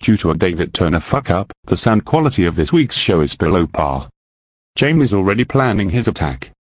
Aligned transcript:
Due 0.00 0.16
to 0.16 0.30
a 0.30 0.34
David 0.34 0.72
Turner 0.72 0.98
fuck 0.98 1.30
up, 1.30 1.52
the 1.64 1.76
sound 1.76 2.06
quality 2.06 2.46
of 2.46 2.56
this 2.56 2.72
week's 2.72 2.96
show 2.96 3.20
is 3.20 3.36
below 3.36 3.66
par. 3.66 4.08
James 4.74 5.04
is 5.04 5.12
already 5.12 5.44
planning 5.44 5.90
his 5.90 6.08
attack. 6.08 6.52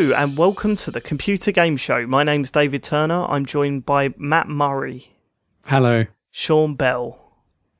Hello 0.00 0.14
and 0.16 0.38
welcome 0.38 0.76
to 0.76 0.90
the 0.90 1.02
Computer 1.02 1.52
Game 1.52 1.76
Show. 1.76 2.06
My 2.06 2.24
name's 2.24 2.50
David 2.50 2.82
Turner. 2.82 3.26
I'm 3.28 3.44
joined 3.44 3.84
by 3.84 4.14
Mat 4.16 4.48
Murray, 4.48 5.14
Hello. 5.66 6.06
Sean 6.30 6.74
Bell, 6.74 7.18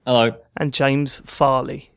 Hello. 0.04 0.34
and 0.58 0.74
James 0.74 1.22
Farley. 1.24 1.90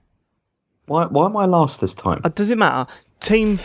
Why, 0.85 1.07
why 1.07 1.25
am 1.25 1.35
I 1.35 1.43
last 1.43 1.81
this 1.81 1.93
time? 1.93 2.21
Uh, 2.23 2.29
does 2.29 2.51
it 2.51 2.57
matter? 2.57 2.89
Team 3.19 3.59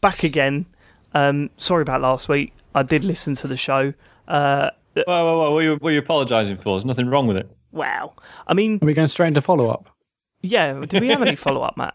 back 0.00 0.22
again. 0.24 0.64
Um, 1.12 1.50
sorry 1.58 1.82
about 1.82 2.00
last 2.00 2.30
week. 2.30 2.54
I 2.74 2.82
did 2.82 3.04
listen 3.04 3.34
to 3.34 3.46
the 3.46 3.58
show. 3.58 3.92
Uh, 4.26 4.70
Whoa, 4.94 5.04
whoa, 5.06 5.38
whoa. 5.38 5.50
What 5.50 5.58
are 5.58 5.62
you, 5.64 5.76
what 5.80 5.90
are 5.90 5.92
you 5.92 5.98
apologising 5.98 6.56
for? 6.56 6.76
There's 6.76 6.86
nothing 6.86 7.08
wrong 7.10 7.26
with 7.26 7.36
it. 7.36 7.54
wow. 7.72 8.14
I 8.46 8.54
mean, 8.54 8.78
Are 8.80 8.86
we 8.86 8.94
going 8.94 9.08
straight 9.08 9.28
into 9.28 9.42
follow 9.42 9.68
up? 9.68 9.94
yeah. 10.40 10.82
Do 10.88 10.98
we 10.98 11.08
have 11.08 11.20
any 11.20 11.36
follow 11.36 11.60
up, 11.60 11.76
Mat? 11.76 11.92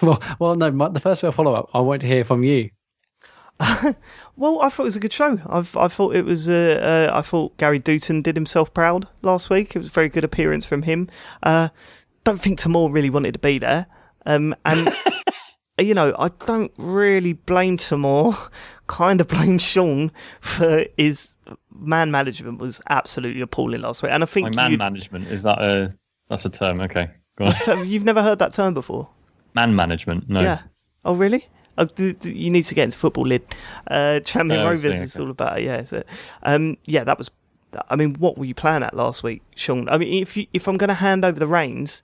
well, 0.00 0.22
well, 0.38 0.54
no. 0.54 0.70
My, 0.70 0.88
the 0.88 1.00
first 1.00 1.20
bit 1.20 1.28
of 1.28 1.34
follow 1.34 1.52
up, 1.52 1.68
I 1.74 1.80
want 1.80 2.00
to 2.00 2.06
hear 2.06 2.24
from 2.24 2.42
you. 2.44 2.70
Well, 4.36 4.60
I 4.62 4.68
thought 4.68 4.84
it 4.84 4.84
was 4.84 4.96
a 4.96 5.00
good 5.00 5.12
show. 5.12 5.40
I've, 5.48 5.76
I 5.76 5.88
thought 5.88 6.14
it 6.14 6.24
was. 6.24 6.48
Uh, 6.48 7.08
uh, 7.12 7.16
I 7.18 7.22
thought 7.22 7.56
Gary 7.56 7.80
Dutton 7.80 8.22
did 8.22 8.36
himself 8.36 8.72
proud 8.72 9.08
last 9.22 9.50
week. 9.50 9.74
It 9.74 9.80
was 9.80 9.88
a 9.88 9.90
very 9.90 10.08
good 10.08 10.22
appearance 10.22 10.64
from 10.64 10.82
him. 10.82 11.08
Uh, 11.42 11.70
don't 12.22 12.40
think 12.40 12.60
Tamoor 12.60 12.88
really 12.92 13.10
wanted 13.10 13.32
to 13.32 13.40
be 13.40 13.58
there, 13.58 13.86
um, 14.26 14.54
and 14.64 14.94
you 15.80 15.92
know 15.92 16.14
I 16.16 16.28
don't 16.46 16.70
really 16.76 17.32
blame 17.32 17.76
Tamoor. 17.78 18.34
Kind 18.86 19.20
of 19.20 19.26
blame 19.28 19.58
Sean 19.58 20.12
for 20.40 20.84
his 20.96 21.36
man 21.74 22.10
management 22.10 22.58
was 22.58 22.80
absolutely 22.88 23.42
appalling 23.42 23.80
last 23.82 24.02
week, 24.02 24.12
and 24.12 24.22
I 24.22 24.26
think 24.26 24.54
man 24.54 24.70
you- 24.70 24.78
management 24.78 25.26
is 25.26 25.42
that 25.42 25.60
a 25.60 25.92
that's 26.30 26.44
a 26.46 26.48
term? 26.50 26.80
Okay, 26.82 27.10
so 27.50 27.82
you've 27.82 28.04
never 28.04 28.22
heard 28.22 28.38
that 28.38 28.54
term 28.54 28.72
before. 28.72 29.08
man 29.54 29.74
management. 29.74 30.28
No. 30.30 30.40
Yeah. 30.40 30.60
Oh, 31.04 31.14
really? 31.16 31.46
Oh, 31.78 31.84
d- 31.86 32.14
you 32.24 32.50
need 32.50 32.64
to 32.64 32.74
get 32.74 32.84
into 32.84 32.98
football, 32.98 33.24
lid. 33.24 33.42
Uh, 33.90 34.20
Champion 34.20 34.60
Oh, 34.60 34.64
Rovers 34.70 34.82
see, 34.98 35.02
is 35.04 35.16
all 35.18 35.30
about 35.30 35.58
it. 35.60 35.64
Yeah. 35.64 35.84
So, 35.84 36.02
um, 36.42 36.76
yeah, 36.84 37.04
that 37.04 37.16
was. 37.18 37.30
I 37.90 37.96
mean, 37.96 38.14
what 38.14 38.36
were 38.38 38.46
you 38.46 38.54
playing 38.54 38.82
at 38.82 38.94
last 38.94 39.22
week, 39.22 39.42
Sean? 39.54 39.88
I 39.88 39.98
mean, 39.98 40.22
if 40.22 40.36
you, 40.36 40.46
if 40.54 40.66
I'm 40.68 40.76
going 40.78 40.88
to 40.88 40.94
hand 40.94 41.24
over 41.24 41.38
the 41.38 41.46
reins 41.46 42.02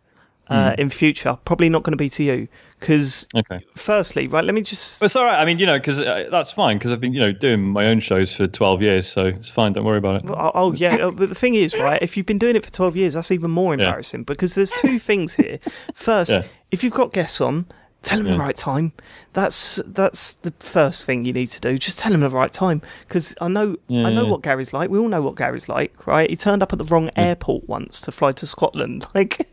uh, 0.48 0.74
Hmm. 0.74 0.80
in 0.82 0.90
future, 0.90 1.38
probably 1.46 1.70
not 1.70 1.84
going 1.84 1.92
to 1.94 1.96
be 1.96 2.10
to 2.10 2.22
you 2.22 2.48
because, 2.78 3.26
Okay. 3.34 3.64
firstly, 3.74 4.28
right? 4.28 4.44
Let 4.44 4.54
me 4.54 4.60
just. 4.60 5.00
But 5.00 5.06
it's 5.06 5.16
all 5.16 5.24
right. 5.24 5.40
I 5.40 5.46
mean, 5.46 5.58
you 5.58 5.64
know, 5.64 5.78
because 5.78 6.00
uh, 6.00 6.28
that's 6.30 6.50
fine 6.50 6.76
because 6.76 6.92
I've 6.92 7.00
been, 7.00 7.14
you 7.14 7.20
know, 7.20 7.32
doing 7.32 7.62
my 7.62 7.86
own 7.86 8.00
shows 8.00 8.34
for 8.34 8.46
12 8.46 8.82
years, 8.82 9.08
so 9.08 9.24
it's 9.24 9.48
fine. 9.48 9.72
Don't 9.72 9.84
worry 9.84 9.96
about 9.96 10.22
it. 10.22 10.30
Oh, 10.30 10.50
oh, 10.54 10.72
yeah, 10.74 10.96
uh, 10.96 11.10
but 11.12 11.30
the 11.30 11.34
thing 11.34 11.54
is, 11.54 11.74
right? 11.78 12.00
If 12.02 12.18
you've 12.18 12.26
been 12.26 12.38
doing 12.38 12.56
it 12.56 12.64
for 12.64 12.70
twelve 12.70 12.94
years, 12.94 13.14
that's 13.14 13.30
even 13.30 13.50
more 13.50 13.74
Yeah. 13.74 13.86
embarrassing 13.86 14.24
because 14.24 14.54
there's 14.54 14.70
two 14.72 14.98
things 14.98 15.34
here. 15.34 15.58
First, 15.94 16.30
Yeah. 16.30 16.42
if 16.70 16.84
you've 16.84 16.92
got 16.92 17.14
guests 17.14 17.40
on, 17.40 17.64
tell 18.04 18.18
them 18.22 18.28
the 18.32 18.38
right 18.38 18.56
time. 18.56 18.92
That's 19.32 19.82
that's 19.86 20.36
the 20.36 20.52
first 20.60 21.04
thing 21.04 21.24
you 21.24 21.32
need 21.32 21.48
to 21.48 21.60
do. 21.60 21.76
Just 21.78 21.98
tell 21.98 22.12
them 22.12 22.20
the 22.20 22.30
right 22.30 22.52
time 22.52 22.82
because 23.08 23.34
I 23.40 23.48
know 23.48 23.76
I 23.90 24.10
know 24.10 24.24
Yeah. 24.24 24.30
what 24.30 24.42
Gary's 24.42 24.72
like. 24.72 24.90
We 24.90 24.98
all 24.98 25.08
know 25.08 25.22
what 25.22 25.34
Gary's 25.36 25.68
like, 25.68 26.06
right? 26.06 26.30
He 26.30 26.36
turned 26.36 26.62
up 26.62 26.72
at 26.72 26.78
the 26.78 26.84
wrong 26.84 27.10
airport 27.16 27.68
once 27.68 28.00
to 28.02 28.12
fly 28.12 28.32
to 28.32 28.46
Scotland, 28.46 29.06
like, 29.14 29.46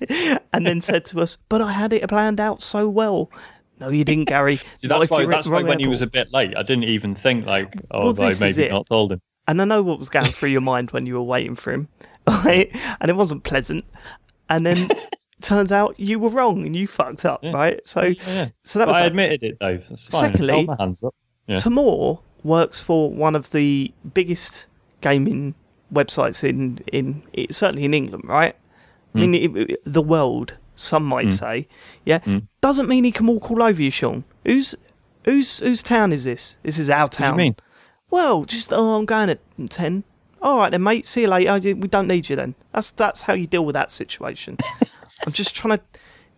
and 0.54 0.66
then 0.68 0.82
said 0.82 1.06
to 1.06 1.20
us, 1.22 1.38
"But 1.50 1.62
I 1.62 1.72
had 1.72 1.94
it 1.94 2.08
planned 2.10 2.40
out 2.40 2.62
so 2.62 2.88
well." 2.88 3.32
No, 3.80 3.90
you 3.90 4.04
didn't, 4.04 4.26
Gary. 4.26 4.58
See, 4.76 4.88
that's 4.88 5.10
why. 5.10 5.26
That's 5.26 5.48
why 5.48 5.64
when 5.64 5.80
he 5.80 5.88
was 5.88 6.04
a 6.04 6.08
bit 6.08 6.32
late, 6.32 6.56
I 6.56 6.62
didn't 6.62 6.84
even 6.84 7.16
think 7.16 7.48
like, 7.48 7.74
oh, 7.92 8.14
Well, 8.14 8.22
I 8.30 8.34
maybe 8.40 8.70
not 8.70 8.88
told 8.88 9.12
him. 9.14 9.22
and 9.48 9.60
I 9.60 9.66
know 9.66 9.82
what 9.82 9.98
was 9.98 10.10
going 10.10 10.30
through 10.32 10.50
your 10.50 10.62
mind 10.62 10.92
when 10.92 11.08
you 11.08 11.16
were 11.16 11.24
waiting 11.24 11.56
for 11.56 11.72
him, 11.74 11.88
right? 12.28 12.70
And 13.00 13.10
it 13.10 13.16
wasn't 13.16 13.44
pleasant. 13.44 13.86
And 14.52 14.64
then 14.66 14.90
turns 15.44 15.72
out 15.72 16.00
you 16.00 16.20
were 16.20 16.30
wrong 16.30 16.66
and 16.66 16.76
you 16.76 16.88
fucked 16.88 17.26
up, 17.26 17.44
Yeah. 17.44 17.52
right? 17.52 17.86
So, 17.88 18.02
Yeah. 18.28 18.50
so 18.64 18.80
that 18.80 18.88
was 18.88 18.96
I 18.98 19.02
bad. 19.02 19.08
admitted 19.08 19.44
it, 19.44 19.60
Dave. 19.60 19.86
Secondly- 19.96 20.54
Hold 20.54 20.68
my 20.68 20.76
hands 20.80 21.04
up. 21.04 21.16
Yeah. 21.48 21.58
Tamoor 21.58 22.20
works 22.44 22.80
for 22.80 23.12
one 23.12 23.36
of 23.36 23.52
the 23.52 23.94
biggest 24.14 24.66
gaming 25.02 25.56
websites 25.94 26.44
in 26.44 26.80
in 26.92 27.24
it, 27.34 27.54
certainly 27.54 27.84
in 27.86 27.94
England, 27.94 28.24
right? 28.28 28.56
I 29.14 29.20
mean, 29.20 29.30
hmm. 29.50 29.58
it, 29.58 29.70
it- 29.72 29.82
the 29.86 30.02
world. 30.02 30.58
Some 30.74 31.04
might 31.06 31.26
hmm. 31.26 31.30
say, 31.32 31.68
yeah. 32.06 32.20
Hmm. 32.20 32.38
Doesn't 32.62 32.88
mean 32.88 33.04
he 33.04 33.12
can 33.12 33.28
walk 33.28 33.52
all 33.52 33.62
over 33.62 33.80
you, 33.82 33.92
Sean. 33.92 34.24
Who's 34.46 34.74
whose 35.26 35.60
whose 35.60 35.84
town 35.84 36.12
is 36.14 36.24
this? 36.24 36.58
This 36.64 36.80
is 36.80 36.90
our 36.90 37.04
What 37.04 37.12
do 37.12 37.18
town. 37.18 37.34
you 37.34 37.38
mean? 37.38 37.56
Well, 38.10 38.46
just 38.46 38.74
oh, 38.74 38.98
I'm 38.98 39.06
going 39.06 39.30
at 39.30 39.40
ten. 39.70 40.04
All 40.42 40.58
right 40.58 40.72
then, 40.72 40.82
mate. 40.82 41.06
See 41.06 41.22
you 41.22 41.28
later. 41.28 41.76
We 41.76 41.88
don't 41.88 42.08
need 42.08 42.30
you 42.30 42.36
then. 42.36 42.56
That's 42.72 42.90
that's 42.92 43.24
how 43.24 43.34
you 43.34 43.46
deal 43.48 43.64
with 43.66 43.74
that 43.74 43.92
situation. 43.92 44.58
I'm 45.26 45.32
just 45.32 45.56
trying 45.56 45.78
to 45.78 45.84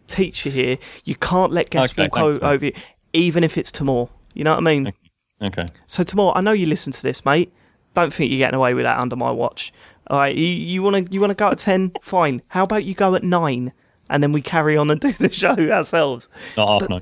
teach 0.07 0.45
you 0.45 0.51
here. 0.51 0.77
You 1.05 1.16
can't 1.16 1.51
let 1.51 1.69
guests 1.69 1.97
Okay, 1.97 2.09
walk 2.11 2.19
o- 2.19 2.39
over 2.47 2.66
you, 2.66 2.73
even 3.13 3.44
if 3.44 3.57
it's 3.57 3.71
Tamoor. 3.71 4.09
You 4.33 4.44
know 4.44 4.51
what 4.51 4.59
I 4.59 4.61
mean? 4.61 4.94
Okay. 5.41 5.66
So 5.88 6.03
Tamoor, 6.03 6.33
I 6.35 6.41
know 6.41 6.51
you 6.51 6.66
listen 6.66 6.91
to 6.93 7.03
this, 7.03 7.25
mate. 7.25 7.53
Don't 7.93 8.13
think 8.13 8.31
you're 8.31 8.39
getting 8.39 8.55
away 8.57 8.73
with 8.73 8.83
that 8.85 8.97
under 8.99 9.16
my 9.16 9.29
watch. 9.31 9.72
All 10.07 10.19
right, 10.19 10.35
you 10.35 10.45
you 10.47 10.81
want 10.83 11.07
to 11.07 11.13
you 11.13 11.22
want 11.22 11.31
to 11.31 11.35
go 11.38 11.49
at 11.49 11.57
ten? 11.59 11.91
Fine. 12.01 12.41
How 12.49 12.63
about 12.63 12.83
you 12.83 12.93
go 12.93 13.16
at 13.16 13.23
nine, 13.23 13.72
and 14.09 14.22
then 14.23 14.31
we 14.31 14.41
carry 14.41 14.75
on 14.75 14.89
and 14.91 14.99
do 14.99 15.11
the 15.13 15.31
show 15.31 15.53
ourselves. 15.72 16.27
Not 16.57 16.81
half 16.81 16.89
nine. 16.89 17.01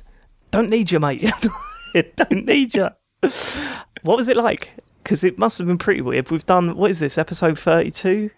Don't 0.51 0.69
need 0.69 0.91
you, 0.91 0.99
mate. 0.99 1.21
don't 2.15 2.45
need 2.45 2.75
you. 2.75 2.89
What 4.03 4.17
was 4.17 4.27
it 4.27 4.35
like? 4.37 4.71
Because 5.03 5.23
it 5.23 5.37
must 5.39 5.57
have 5.57 5.65
been 5.67 5.77
pretty 5.77 6.01
weird. 6.01 6.29
We've 6.29 6.45
done 6.45 6.75
what 6.75 6.91
is 6.91 6.99
this 6.99 7.17
episode 7.17 7.57
32? 7.57 8.29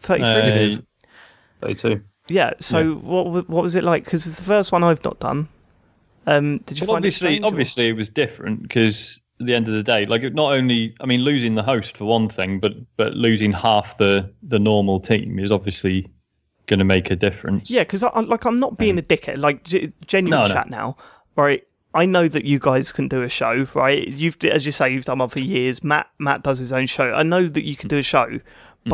33? 0.00 0.30
Uh, 0.32 0.38
It 0.46 0.56
is. 0.56 0.82
32. 2.28 2.34
yeah. 2.34 2.52
So 2.60 2.94
what 2.94 3.48
what 3.48 3.62
was 3.62 3.74
it 3.74 3.84
like? 3.84 4.04
Because 4.04 4.26
it's 4.26 4.36
the 4.36 4.42
first 4.42 4.72
one 4.72 4.82
I've 4.84 5.02
not 5.04 5.18
done. 5.20 5.48
Um, 6.26 6.58
did 6.58 6.80
you 6.80 6.86
Well, 6.86 6.96
find 6.96 7.04
it 7.04 7.08
obviously, 7.08 7.42
obviously, 7.42 7.86
it 7.88 7.92
was 7.92 8.08
different 8.08 8.62
because 8.62 9.20
at 9.40 9.46
the 9.46 9.54
end 9.54 9.68
of 9.68 9.74
the 9.74 9.82
day, 9.82 10.06
like 10.06 10.22
not 10.34 10.52
only, 10.54 10.94
I 11.00 11.06
mean, 11.06 11.20
losing 11.20 11.54
the 11.54 11.62
host 11.62 11.96
for 11.96 12.04
one 12.04 12.28
thing, 12.28 12.58
but 12.58 12.72
but 12.96 13.14
losing 13.14 13.52
half 13.52 13.96
the 13.98 14.32
the 14.42 14.58
normal 14.58 14.98
team 15.00 15.38
is 15.38 15.52
obviously 15.52 16.08
going 16.66 16.78
to 16.80 16.84
make 16.84 17.10
a 17.12 17.16
difference. 17.16 17.70
Yeah, 17.70 17.82
because 17.82 18.02
I, 18.02 18.20
like 18.20 18.44
I'm 18.44 18.58
not 18.58 18.76
being 18.76 18.98
a 18.98 19.02
dickhead. 19.02 19.38
Like 19.38 19.62
g- 19.62 19.92
genuine 20.06 20.40
No, 20.42 20.46
no. 20.48 20.52
chat 20.54 20.68
now, 20.68 20.96
right? 21.36 21.62
I 21.94 22.04
know 22.06 22.26
that 22.28 22.44
you 22.44 22.58
guys 22.58 22.92
can 22.92 23.08
do 23.08 23.22
a 23.22 23.28
show, 23.28 23.66
right? 23.74 24.06
You've, 24.06 24.36
as 24.44 24.66
you 24.66 24.72
say, 24.72 24.92
you've 24.92 25.06
done 25.06 25.18
one 25.20 25.30
for 25.30 25.40
years. 25.40 25.82
Mat, 25.82 26.06
Mat 26.18 26.42
does 26.42 26.58
his 26.58 26.70
own 26.70 26.84
show. 26.86 27.10
I 27.14 27.22
know 27.22 27.44
that 27.46 27.64
you 27.64 27.74
can 27.74 27.88
do 27.88 27.96
a 27.98 28.02
show, 28.02 28.26
Mm. 28.26 28.90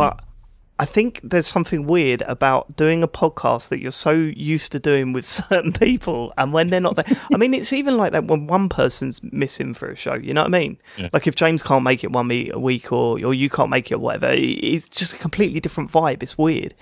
I 0.79 0.85
think 0.85 1.21
there's 1.23 1.47
something 1.47 1.87
weird 1.87 2.23
about 2.23 2.77
doing 2.77 3.03
a 3.03 3.09
podcast 3.09 3.69
that 3.69 3.81
you're 3.81 3.93
so 3.93 4.13
used 4.13 4.73
to 4.73 4.81
doing 4.81 5.13
with 5.13 5.25
certain 5.51 5.73
people, 5.73 6.33
and 6.37 6.53
when 6.53 6.69
they're 6.69 6.81
not 6.81 6.97
there. 6.97 7.05
I 7.33 7.37
mean, 7.37 7.55
it's 7.55 7.73
even 7.73 7.97
like 7.97 8.13
that 8.13 8.25
when 8.25 8.47
one 8.47 8.69
person's 8.69 9.23
missing 9.23 9.75
for 9.75 9.91
a 9.91 9.97
show. 9.97 10.15
You 10.15 10.35
know 10.35 10.43
what 10.43 10.55
I 10.55 10.59
mean? 10.59 10.79
Yeah. 10.97 11.09
Like 11.13 11.27
if 11.27 11.35
James 11.35 11.63
can't 11.63 11.85
make 11.85 12.03
it 12.05 12.11
one 12.11 12.27
me- 12.27 12.51
a 12.51 12.59
week, 12.59 12.91
or 12.93 13.25
or 13.25 13.35
you 13.35 13.49
can't 13.49 13.71
make 13.71 13.91
it, 13.91 13.97
or 13.97 13.99
whatever. 13.99 14.31
It's 14.33 14.89
just 14.89 15.15
a 15.15 15.19
completely 15.19 15.61
different 15.61 15.91
vibe. 15.91 16.23
It's 16.23 16.37
weird, 16.37 16.75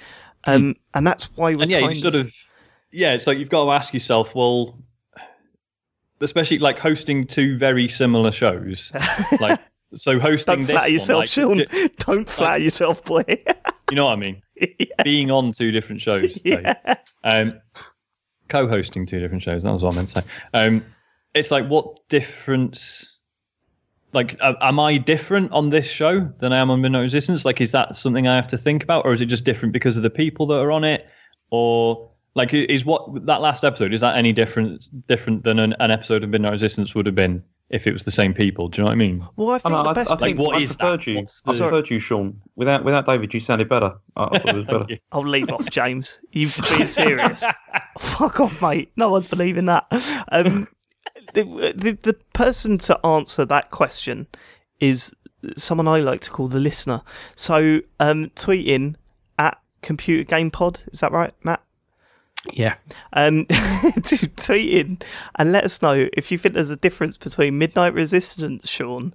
um, 0.45 0.77
and 0.95 1.07
that's 1.07 1.25
why 1.37 1.55
we're 1.55 1.63
and 1.63 1.71
yeah, 1.71 1.89
you 1.89 1.97
sort 1.97 2.15
of, 2.15 2.33
yeah, 2.93 3.13
it's 3.13 3.27
like 3.27 3.39
you've 3.39 3.49
got 3.49 3.65
to 3.65 3.71
ask 3.73 3.93
yourself, 3.93 4.35
well, 4.35 4.79
especially 6.21 6.59
like 6.59 6.79
hosting 6.79 7.25
two 7.25 7.59
very 7.59 7.89
similar 7.89 8.33
shows, 8.33 8.93
like 9.41 9.61
so 9.95 10.19
hosting. 10.19 10.57
Don't 10.57 10.61
this 10.63 10.71
flatter 10.71 10.85
one, 10.85 10.93
yourself, 10.93 11.19
like, 11.21 11.29
Sean. 11.29 11.59
j- 11.59 11.89
Don't 11.99 12.29
flatter 12.29 12.63
yourself, 12.63 13.05
boy. 13.05 13.25
You 13.91 13.97
know 13.97 14.05
what 14.05 14.13
I 14.13 14.17
mean? 14.17 14.41
Being 15.05 15.33
on 15.33 15.51
two 15.51 15.73
different 15.73 16.01
shows. 16.01 16.39
Yeah. 16.45 16.75
um, 17.25 17.61
co-hosting 18.49 19.05
two 19.05 19.19
different 19.19 19.43
shows. 19.43 19.65
That 19.65 19.73
was 19.73 19.83
what 19.83 19.95
I 19.95 19.97
meant 19.97 20.09
to 20.11 20.21
say. 20.21 20.27
Um, 20.55 20.85
it's 21.35 21.51
like 21.51 21.67
what 21.67 21.99
difference? 22.09 23.19
Like, 24.13 24.35
a- 24.41 24.57
am 24.61 24.79
I 24.79 24.97
different 24.97 25.51
on 25.51 25.71
this 25.71 25.87
show 25.89 26.21
than 26.21 26.53
I 26.53 26.59
am 26.59 26.71
on 26.71 26.81
Midnight 26.81 27.01
Resistance? 27.01 27.45
Like, 27.45 27.61
is 27.61 27.73
that 27.73 27.97
something 27.97 28.29
I 28.29 28.37
have 28.37 28.47
to 28.49 28.59
think 28.59 28.85
about, 28.85 29.05
or 29.05 29.13
is 29.13 29.21
it 29.21 29.27
just 29.27 29.43
different 29.45 29.73
because 29.73 29.97
of 29.97 30.05
the 30.05 30.11
people 30.11 30.47
that 30.47 30.61
are 30.61 30.71
on 30.71 30.85
it, 30.85 31.09
or 31.51 32.09
like 32.35 32.55
is 32.55 32.85
what 32.85 33.27
that 33.27 33.41
last 33.41 33.65
episode 33.65 33.93
is 33.93 34.01
that 34.03 34.17
any 34.17 34.33
different 34.33 34.89
different 35.09 35.43
than 35.43 35.59
an, 35.59 35.75
an 35.81 35.91
episode 35.91 36.23
of 36.23 36.31
Midnight 36.31 36.53
Resistance 36.53 36.95
would 36.95 37.07
have 37.07 37.17
been 37.17 37.43
if 37.71 37.87
it 37.87 37.93
was 37.93 38.03
the 38.05 38.11
same 38.11 38.35
people? 38.35 38.69
Do 38.69 38.77
you 38.77 38.83
know 38.85 38.89
what 38.89 38.93
I 38.93 38.97
mean? 38.97 39.27
Well, 39.37 39.51
I 39.51 39.55
I, 39.55 39.59
think 39.61 39.73
know, 39.73 39.83
the 39.85 39.89
I, 39.91 39.93
best. 39.95 40.13
I 40.13 40.17
think 40.17 40.39
Like, 40.39 40.47
what 40.47 40.57
I 40.57 40.61
is 40.61 40.71
that? 40.71 40.79
preferred 40.79 41.07
you. 41.07 41.17
What's 41.17 41.43
I 41.47 41.53
the- 41.53 41.59
preferred 41.61 41.91
you, 41.91 41.99
Sean. 41.99 42.41
Without 42.57 42.85
without 42.85 43.07
David, 43.07 43.33
you 43.33 43.41
sounded 43.41 43.69
better. 43.69 43.95
I, 44.17 44.25
I 44.25 44.39
thought 44.39 44.49
it 44.49 44.57
was 44.57 44.65
better. 44.65 44.87
I'll 45.13 45.27
leave 45.27 45.49
off, 45.51 45.69
James. 45.71 46.19
You've 46.33 46.57
been 46.77 46.87
serious. 46.87 47.45
Fuck 47.99 48.41
off, 48.41 48.61
mate. 48.61 48.91
No 48.97 49.09
one's 49.11 49.27
believing 49.27 49.67
that. 49.67 49.87
Um, 50.33 50.69
the, 51.35 51.45
the 51.77 51.99
the 52.03 52.17
person 52.35 52.79
to 52.79 52.99
answer 53.07 53.45
that 53.45 53.71
question 53.71 54.27
is 54.81 55.15
someone 55.57 55.87
I 55.89 55.99
like 56.01 56.21
to 56.23 56.31
call 56.31 56.49
the 56.49 56.61
listener. 56.61 57.03
So 57.35 57.81
um, 58.01 58.31
tweet 58.35 58.67
in 58.67 58.97
at 59.39 59.59
Computer 59.83 60.25
Game 60.25 60.51
Pod. 60.51 60.81
Is 60.93 61.01
that 61.01 61.13
right, 61.13 61.33
Mat? 61.45 61.63
Yeah. 62.53 62.77
Um, 63.13 63.47
to 64.05 64.29
tweet 64.37 64.73
in 64.75 64.99
and 65.37 65.53
let 65.53 65.65
us 65.65 65.83
know 65.83 66.09
if 66.13 66.31
you 66.31 66.39
think 66.39 66.55
there's 66.55 66.71
a 66.71 66.77
difference 66.77 67.17
between 67.19 67.59
Midnight 67.59 67.95
Resistance, 67.95 68.69
Sean, 68.69 69.13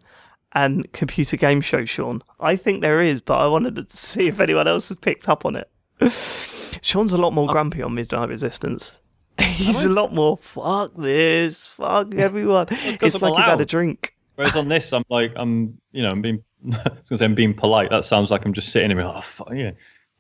and 0.54 0.92
Computer 0.94 1.38
Game 1.38 1.62
Show, 1.62 1.86
Sean. 1.86 2.24
I 2.40 2.56
think 2.56 2.82
there 2.82 3.02
is, 3.02 3.22
but 3.22 3.38
I 3.38 3.48
wanted 3.48 3.76
to 3.76 3.86
see 3.90 4.28
if 4.28 4.40
anyone 4.40 4.68
else 4.68 4.90
has 4.90 4.98
picked 4.98 5.28
up 5.28 5.46
on 5.46 5.56
it. 5.56 5.70
Sean's 6.82 7.14
a 7.14 7.18
lot 7.18 7.34
more 7.34 7.48
grumpy 7.48 7.82
on 7.82 7.96
Midnight 7.96 8.30
Resistance. 8.30 9.00
He's 9.40 9.84
a 9.84 9.90
lot 9.90 10.14
more 10.14 10.38
fuck 10.38 10.94
this, 10.96 11.68
fuck 11.68 12.14
everyone. 12.16 12.68
It's 12.70 13.16
I'm 13.16 13.22
like 13.22 13.38
he's 13.38 13.46
had 13.46 13.60
a 13.60 13.66
drink. 13.66 14.16
Whereas 14.36 14.56
on 14.56 14.70
this, 14.70 14.94
I'm 14.94 15.04
like, 15.10 15.34
I'm, 15.36 15.78
you 15.92 16.04
know, 16.04 16.12
I'm 16.12 16.22
being, 16.22 16.42
I 16.74 16.78
was 16.78 17.02
gonna 17.10 17.18
say 17.18 17.26
I'm 17.26 17.36
being 17.36 17.54
polite. 17.54 17.90
That 17.90 18.06
sounds 18.06 18.32
like 18.32 18.46
I'm 18.46 18.54
just 18.54 18.70
sitting 18.70 18.92
here, 18.92 19.04
like, 19.04 19.18
oh, 19.18 19.22
fuck, 19.22 19.52
yeah, 19.54 19.72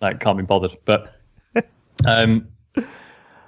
like 0.01 0.19
can't 0.19 0.37
be 0.37 0.43
bothered. 0.43 0.75
But, 0.83 1.09
um, 2.05 2.47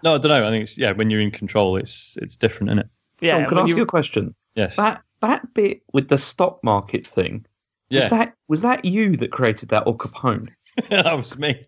no, 0.03 0.15
I 0.15 0.17
don't 0.17 0.29
know. 0.29 0.45
I 0.47 0.49
think 0.49 0.63
it's 0.63 0.77
yeah, 0.77 0.91
when 0.91 1.09
you're 1.09 1.21
in 1.21 1.31
control, 1.31 1.77
it's 1.77 2.17
it's 2.21 2.35
different, 2.35 2.69
isn't 2.69 2.79
it? 2.79 2.87
Yeah, 3.21 3.39
Sean, 3.39 3.49
can 3.49 3.57
I 3.57 3.61
ask 3.61 3.69
you- 3.69 3.77
you 3.77 3.83
a 3.83 3.85
question? 3.87 4.35
Yes. 4.55 4.75
That 4.75 5.01
that 5.21 5.53
bit 5.53 5.81
with 5.93 6.09
the 6.09 6.17
stock 6.17 6.63
market 6.63 7.05
thing 7.05 7.45
yeah, 7.89 8.01
was 8.01 8.09
that 8.11 8.33
was 8.47 8.61
that 8.61 8.85
you 8.85 9.15
that 9.17 9.31
created 9.31 9.69
that 9.69 9.83
or 9.87 9.95
Capone? 9.97 10.47
that 10.89 11.15
was 11.17 11.37
me. 11.37 11.65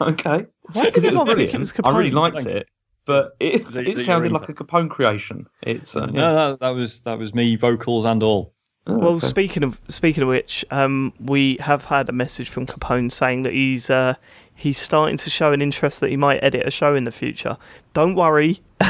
Okay, 0.00 0.46
Why 0.72 0.84
did 0.84 0.88
it 0.88 0.94
was 0.94 1.04
everyone 1.04 1.36
think 1.36 1.54
it 1.54 1.58
was 1.58 1.72
I 1.84 1.96
really 1.96 2.10
liked 2.10 2.36
Thank 2.42 2.48
it, 2.48 2.68
but 3.06 3.36
it 3.40 3.64
That- 3.64 3.72
that 3.72 3.86
it 3.86 3.96
you're 3.96 4.04
sounded 4.04 4.32
like 4.32 4.48
a 4.48 4.54
Capone 4.54 4.90
creation. 4.90 5.46
It's 5.62 5.94
uh, 5.96 6.08
yeah. 6.12 6.20
No, 6.20 6.34
that, 6.50 6.60
that 6.60 6.70
was 6.70 7.00
that 7.02 7.18
was 7.18 7.34
me, 7.34 7.56
vocals 7.56 8.04
and 8.04 8.22
all. 8.22 8.52
Oh, 8.88 8.98
Well, 8.98 9.08
okay. 9.16 9.26
speaking 9.26 9.62
of 9.64 9.80
speaking 9.88 10.22
of 10.22 10.28
which, 10.28 10.64
um, 10.70 11.12
we 11.20 11.56
have 11.60 11.84
had 11.86 12.08
a 12.08 12.12
message 12.12 12.48
from 12.50 12.66
Capone 12.66 13.10
saying 13.10 13.42
that 13.44 13.52
he's 13.52 13.90
uh, 13.90 14.14
he's 14.56 14.78
starting 14.78 15.16
to 15.18 15.30
show 15.30 15.52
an 15.52 15.62
interest 15.62 16.00
that 16.00 16.10
he 16.10 16.16
might 16.16 16.42
edit 16.42 16.66
a 16.66 16.70
show 16.70 16.94
in 16.94 17.04
the 17.04 17.12
future. 17.12 17.56
Don't 17.92 18.14
worry, 18.16 18.60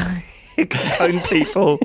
Capone 0.57 1.27
people, 1.29 1.79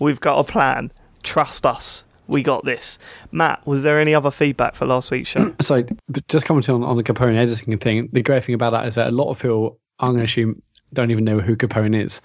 we've 0.00 0.20
got 0.20 0.38
a 0.38 0.44
plan. 0.44 0.90
Trust 1.22 1.66
us, 1.66 2.04
we 2.26 2.42
got 2.42 2.64
this. 2.64 2.98
Mat, 3.32 3.60
was 3.66 3.82
there 3.82 3.98
any 4.00 4.14
other 4.14 4.30
feedback 4.30 4.74
for 4.74 4.86
last 4.86 5.10
week's 5.10 5.28
show? 5.28 5.54
So, 5.62 5.84
just 6.28 6.46
commenting 6.46 6.74
on, 6.74 6.82
on 6.84 6.96
the 6.96 7.02
Capone 7.04 7.36
editing 7.36 7.76
thing, 7.78 8.08
the 8.12 8.22
great 8.22 8.44
thing 8.44 8.54
about 8.54 8.70
that 8.70 8.86
is 8.86 8.94
that 8.94 9.08
a 9.08 9.10
lot 9.12 9.30
of 9.30 9.38
people, 9.38 9.78
I'm 9.98 10.10
going 10.12 10.18
to 10.18 10.24
assume, 10.24 10.54
don't 10.92 11.10
even 11.10 11.24
know 11.24 11.40
who 11.40 11.56
Capone 11.56 12.00
is. 12.00 12.20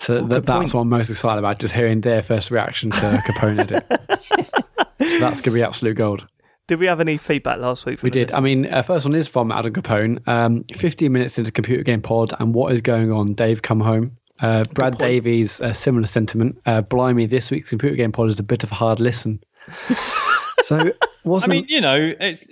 So 0.00 0.16
Oh, 0.18 0.26
that, 0.28 0.46
that's 0.46 0.58
point. 0.58 0.74
what 0.74 0.80
I'm 0.82 0.88
most 0.88 1.10
excited 1.10 1.38
about, 1.38 1.58
just 1.58 1.74
hearing 1.74 2.00
their 2.00 2.22
first 2.22 2.50
reaction 2.50 2.90
to 2.90 2.96
Capone 3.26 3.58
edit. 3.58 3.84
So 3.88 5.18
that's 5.20 5.40
going 5.40 5.42
to 5.42 5.50
be 5.50 5.62
absolute 5.62 5.96
gold. 5.96 6.26
Did 6.68 6.78
we 6.80 6.86
have 6.86 7.00
any 7.00 7.16
feedback 7.16 7.58
last 7.58 7.84
week? 7.86 7.98
From 7.98 8.06
We 8.06 8.10
the 8.10 8.26
did. 8.26 8.34
I 8.34 8.40
mean, 8.40 8.66
uh, 8.66 8.82
first 8.82 9.04
one 9.04 9.14
is 9.14 9.26
from 9.26 9.50
Adam 9.50 9.72
Capone. 9.72 10.26
Um, 10.28 10.64
15 10.76 11.10
minutes 11.10 11.38
into 11.38 11.50
Computer 11.50 11.82
Game 11.82 12.02
Pod, 12.02 12.32
and 12.38 12.54
what 12.54 12.72
is 12.72 12.80
going 12.82 13.10
on? 13.10 13.32
Dave, 13.34 13.62
come 13.62 13.80
home. 13.80 14.12
Uh, 14.40 14.64
Brad. 14.74 14.98
Davies, 14.98 15.60
a 15.60 15.74
similar 15.74 16.06
sentiment. 16.06 16.60
Uh, 16.66 16.82
blimey, 16.82 17.26
this 17.26 17.50
week's 17.50 17.70
Computer 17.70 17.96
Game 17.96 18.12
Pod 18.12 18.28
is 18.28 18.38
a 18.38 18.42
bit 18.42 18.62
of 18.62 18.70
a 18.70 18.74
hard 18.74 19.00
listen. 19.00 19.42
so, 20.62 20.78
I 20.78 20.92
wasn't 21.24 21.50
mean, 21.52 21.66
you 21.68 21.80
know, 21.80 22.14
it's 22.20 22.46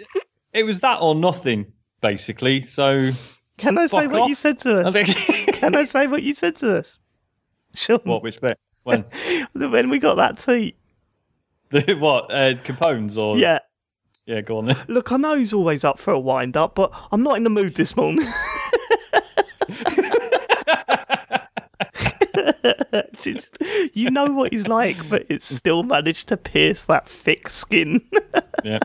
it 0.52 0.64
was 0.64 0.80
that 0.80 0.96
or 1.00 1.14
nothing 1.14 1.70
basically. 2.00 2.60
So 2.62 3.10
can 3.58 3.78
I 3.78 3.86
say 3.86 4.06
what 4.06 4.22
off. 4.22 4.28
you 4.28 4.34
said 4.34 4.58
to 4.60 4.70
I 4.80 4.82
us? 4.84 4.92
think 4.94 5.08
can 5.54 5.74
I 5.76 5.84
say 5.84 6.06
what 6.06 6.22
you 6.22 6.34
said 6.34 6.56
to 6.56 6.76
us? 6.78 6.98
Sure. 7.74 8.00
what 8.04 8.22
which 8.22 8.40
bit 8.40 8.58
when 8.84 9.04
When 9.52 9.90
we 9.90 9.98
got 9.98 10.16
that 10.16 10.38
tweet. 10.38 10.76
the 11.70 11.94
what 11.94 12.30
uh, 12.32 12.54
Capone's 12.64 13.16
or 13.18 13.36
Yeah. 13.38 13.58
Yeah 14.26 14.40
go 14.42 14.58
on 14.58 14.66
then. 14.66 14.76
Look, 14.88 15.12
I 15.12 15.16
know 15.16 15.36
he's 15.36 15.52
always 15.54 15.84
up 15.84 15.98
for 15.98 16.12
a 16.12 16.18
wind 16.20 16.56
up, 16.56 16.74
but 16.74 16.92
I'm 17.12 17.22
not 17.22 17.36
in 17.36 17.44
the 17.44 17.50
mood 17.50 17.74
this 17.74 17.96
morning. 17.96 18.26
Just- 23.20 23.56
you 23.94 24.10
know 24.10 24.26
what 24.26 24.52
he's 24.52 24.68
like, 24.68 25.08
but 25.08 25.24
it's 25.28 25.46
still 25.46 25.82
managed 25.82 26.28
to 26.28 26.36
pierce 26.36 26.84
that 26.84 27.08
thick 27.08 27.48
skin. 27.48 28.00
Yeah. 28.64 28.78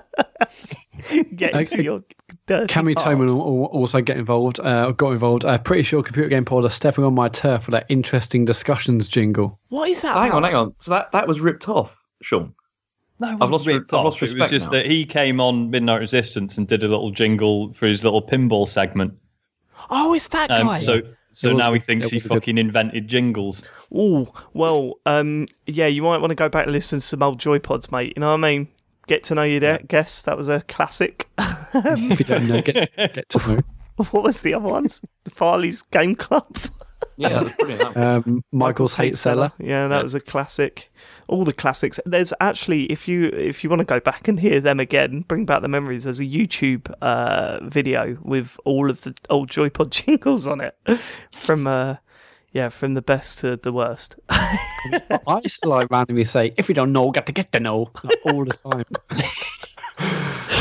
Get 1.35 1.55
into 1.55 1.75
Okay. 1.75 1.83
your 1.83 2.03
dirty 2.47 2.73
Cammy 2.73 2.95
part. 2.95 3.07
Toman 3.17 3.31
will 3.33 3.57
will 3.59 3.65
also 3.65 3.99
get 4.01 4.17
involved. 4.17 4.59
Uh, 4.59 4.91
got 4.91 5.11
involved. 5.11 5.43
Uh, 5.45 5.57
pretty 5.57 5.83
sure 5.83 6.03
Computer 6.03 6.29
Game 6.29 6.45
Pod 6.45 6.63
are 6.63 6.69
stepping 6.69 7.03
on 7.03 7.13
my 7.15 7.27
turf 7.29 7.63
for 7.63 7.71
that 7.71 7.85
interesting 7.89 8.45
discussions 8.45 9.09
jingle. 9.09 9.59
What 9.69 9.89
is 9.89 10.01
that? 10.03 10.15
hang 10.15 10.31
on, 10.31 10.43
hang 10.43 10.55
on. 10.55 10.73
So 10.79 10.91
that 10.91 11.11
that 11.11 11.27
was 11.27 11.41
ripped 11.41 11.67
off, 11.67 11.95
Sean. 12.21 12.53
No, 13.21 13.37
I've 13.39 13.49
lost- 13.51 13.67
ripped 13.67 13.93
I've 13.93 13.99
off. 13.99 14.05
lost 14.05 14.17
It 14.17 14.21
was 14.23 14.33
respect 14.33 14.51
just 14.51 14.65
now. 14.65 14.71
that 14.73 14.85
he 14.87 15.05
came 15.05 15.39
on 15.39 15.69
Midnight 15.69 15.99
Resistance 16.01 16.57
and 16.57 16.67
did 16.67 16.83
a 16.83 16.87
little 16.87 17.11
jingle 17.11 17.71
for 17.73 17.85
his 17.85 18.03
little 18.03 18.21
pinball 18.21 18.67
segment. 18.67 19.13
Oh, 19.89 20.13
it's 20.13 20.27
that 20.29 20.49
Um, 20.51 20.67
guy. 20.67 20.79
so 20.79 21.01
so 21.31 21.49
was 21.49 21.57
now 21.57 21.71
he 21.73 21.79
thinks 21.79 22.07
it 22.07 22.11
he's 22.13 22.23
was 22.23 22.25
a 22.25 22.29
good- 22.29 22.35
fucking 22.35 22.57
invented 22.57 23.07
jingles. 23.07 23.61
Oh, 23.95 24.27
well, 24.53 24.95
um, 25.05 25.47
yeah, 25.67 25.87
you 25.87 26.01
might 26.01 26.17
want 26.19 26.31
to 26.31 26.35
go 26.35 26.49
back 26.49 26.63
and 26.65 26.73
listen 26.73 26.99
to 26.99 27.05
some 27.05 27.23
old 27.23 27.39
Joypods, 27.39 27.91
mate. 27.91 28.13
You 28.15 28.21
know 28.21 28.27
what 28.27 28.33
I 28.33 28.37
mean? 28.51 28.67
Get 29.07 29.23
to 29.25 29.35
know 29.35 29.43
your 29.43 29.59
de- 29.59 29.83
guests. 29.87 30.21
That 30.23 30.35
was 30.37 30.47
a 30.49 30.61
classic. 30.61 31.29
If 31.73 32.19
you 32.19 32.25
don't 32.25 32.47
know, 32.49 32.61
get, 32.61 32.93
get 32.97 33.29
to 33.29 33.37
know. 33.47 33.61
what 34.11 34.23
was 34.23 34.41
the 34.41 34.53
other 34.53 34.67
ones? 34.67 34.99
Farley's 35.29 35.81
Game 35.83 36.15
Club. 36.15 36.57
Yeah, 37.17 37.29
that 37.29 37.43
was 37.43 37.55
brilliant. 37.55 37.93
that 37.93 37.95
was- 37.95 38.25
Um, 38.27 38.43
Michael's 38.51 38.93
Hate 38.93 39.15
Seller. 39.15 39.51
Yeah, 39.57 39.87
that 39.87 39.97
Yeah. 39.97 40.03
was 40.03 40.15
a 40.15 40.19
classic. 40.19 40.90
All 41.31 41.45
the 41.45 41.53
classics. 41.53 41.97
There's 42.05 42.33
actually, 42.41 42.83
if 42.91 43.07
you 43.07 43.23
if 43.27 43.63
you 43.63 43.69
want 43.69 43.79
to 43.79 43.85
go 43.85 43.99
back 44.01 44.27
and 44.27 44.37
hear 44.39 44.59
them 44.59 44.79
again, 44.81 45.21
bring 45.27 45.45
back 45.45 45.61
the 45.61 45.69
memories. 45.69 46.03
There's 46.03 46.19
a 46.19 46.25
YouTube 46.25 46.93
uh, 47.01 47.59
video 47.63 48.17
with 48.21 48.59
all 48.65 48.89
of 48.89 49.01
the 49.03 49.15
old 49.29 49.49
Joypod 49.49 49.89
jingles 50.05 50.45
on 50.45 50.59
it, 50.61 50.75
from 51.31 51.67
uh, 51.67 51.95
yeah, 52.51 52.67
from 52.69 52.95
the 52.95 53.01
best 53.01 53.39
to 53.39 53.55
the 53.55 53.71
worst. 53.71 54.17
I 54.29 55.39
used 55.41 55.63
to 55.63 55.69
like 55.69 55.89
randomly 55.89 56.25
say, 56.25 56.51
if 56.57 56.67
you 56.67 56.75
don't 56.75 56.91
know, 56.91 57.09
got 57.11 57.25
to 57.27 57.31
get 57.31 57.51
to 57.53 57.59
know 57.61 57.89
like, 58.03 58.17
all 58.25 58.43
the 58.43 58.51
time. 58.53 58.85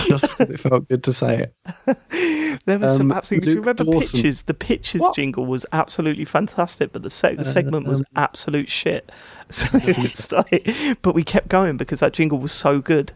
Just 0.07 0.23
because 0.29 0.51
it 0.51 0.61
felt 0.61 0.89
good 0.89 1.05
to 1.05 1.13
say 1.13 1.47
it. 1.87 2.59
There 2.67 2.79
was 2.79 2.97
some 2.97 3.11
Um, 3.11 3.17
absolutely. 3.17 3.47
Do 3.51 3.55
you 3.55 3.61
remember 3.61 3.85
Dawson. 3.85 4.01
pitches? 4.19 4.43
The 4.45 4.55
pitches 4.55 5.01
What? 5.01 5.15
jingle 5.15 5.47
was 5.47 5.65
absolutely 5.73 6.25
fantastic, 6.25 6.93
but 6.93 7.03
the 7.03 7.09
seg- 7.11 7.41
Uh, 7.41 7.45
segment 7.45 7.87
was 7.87 8.01
um, 8.01 8.07
absolute 8.17 8.69
shit. 8.69 9.11
So 10.11 10.37
like, 10.37 10.75
but 11.03 11.15
we 11.15 11.25
kept 11.25 11.49
going 11.49 11.77
because 11.77 12.01
that 12.01 12.13
jingle 12.13 12.39
was 12.39 12.53
so 12.53 12.81
good. 12.81 13.13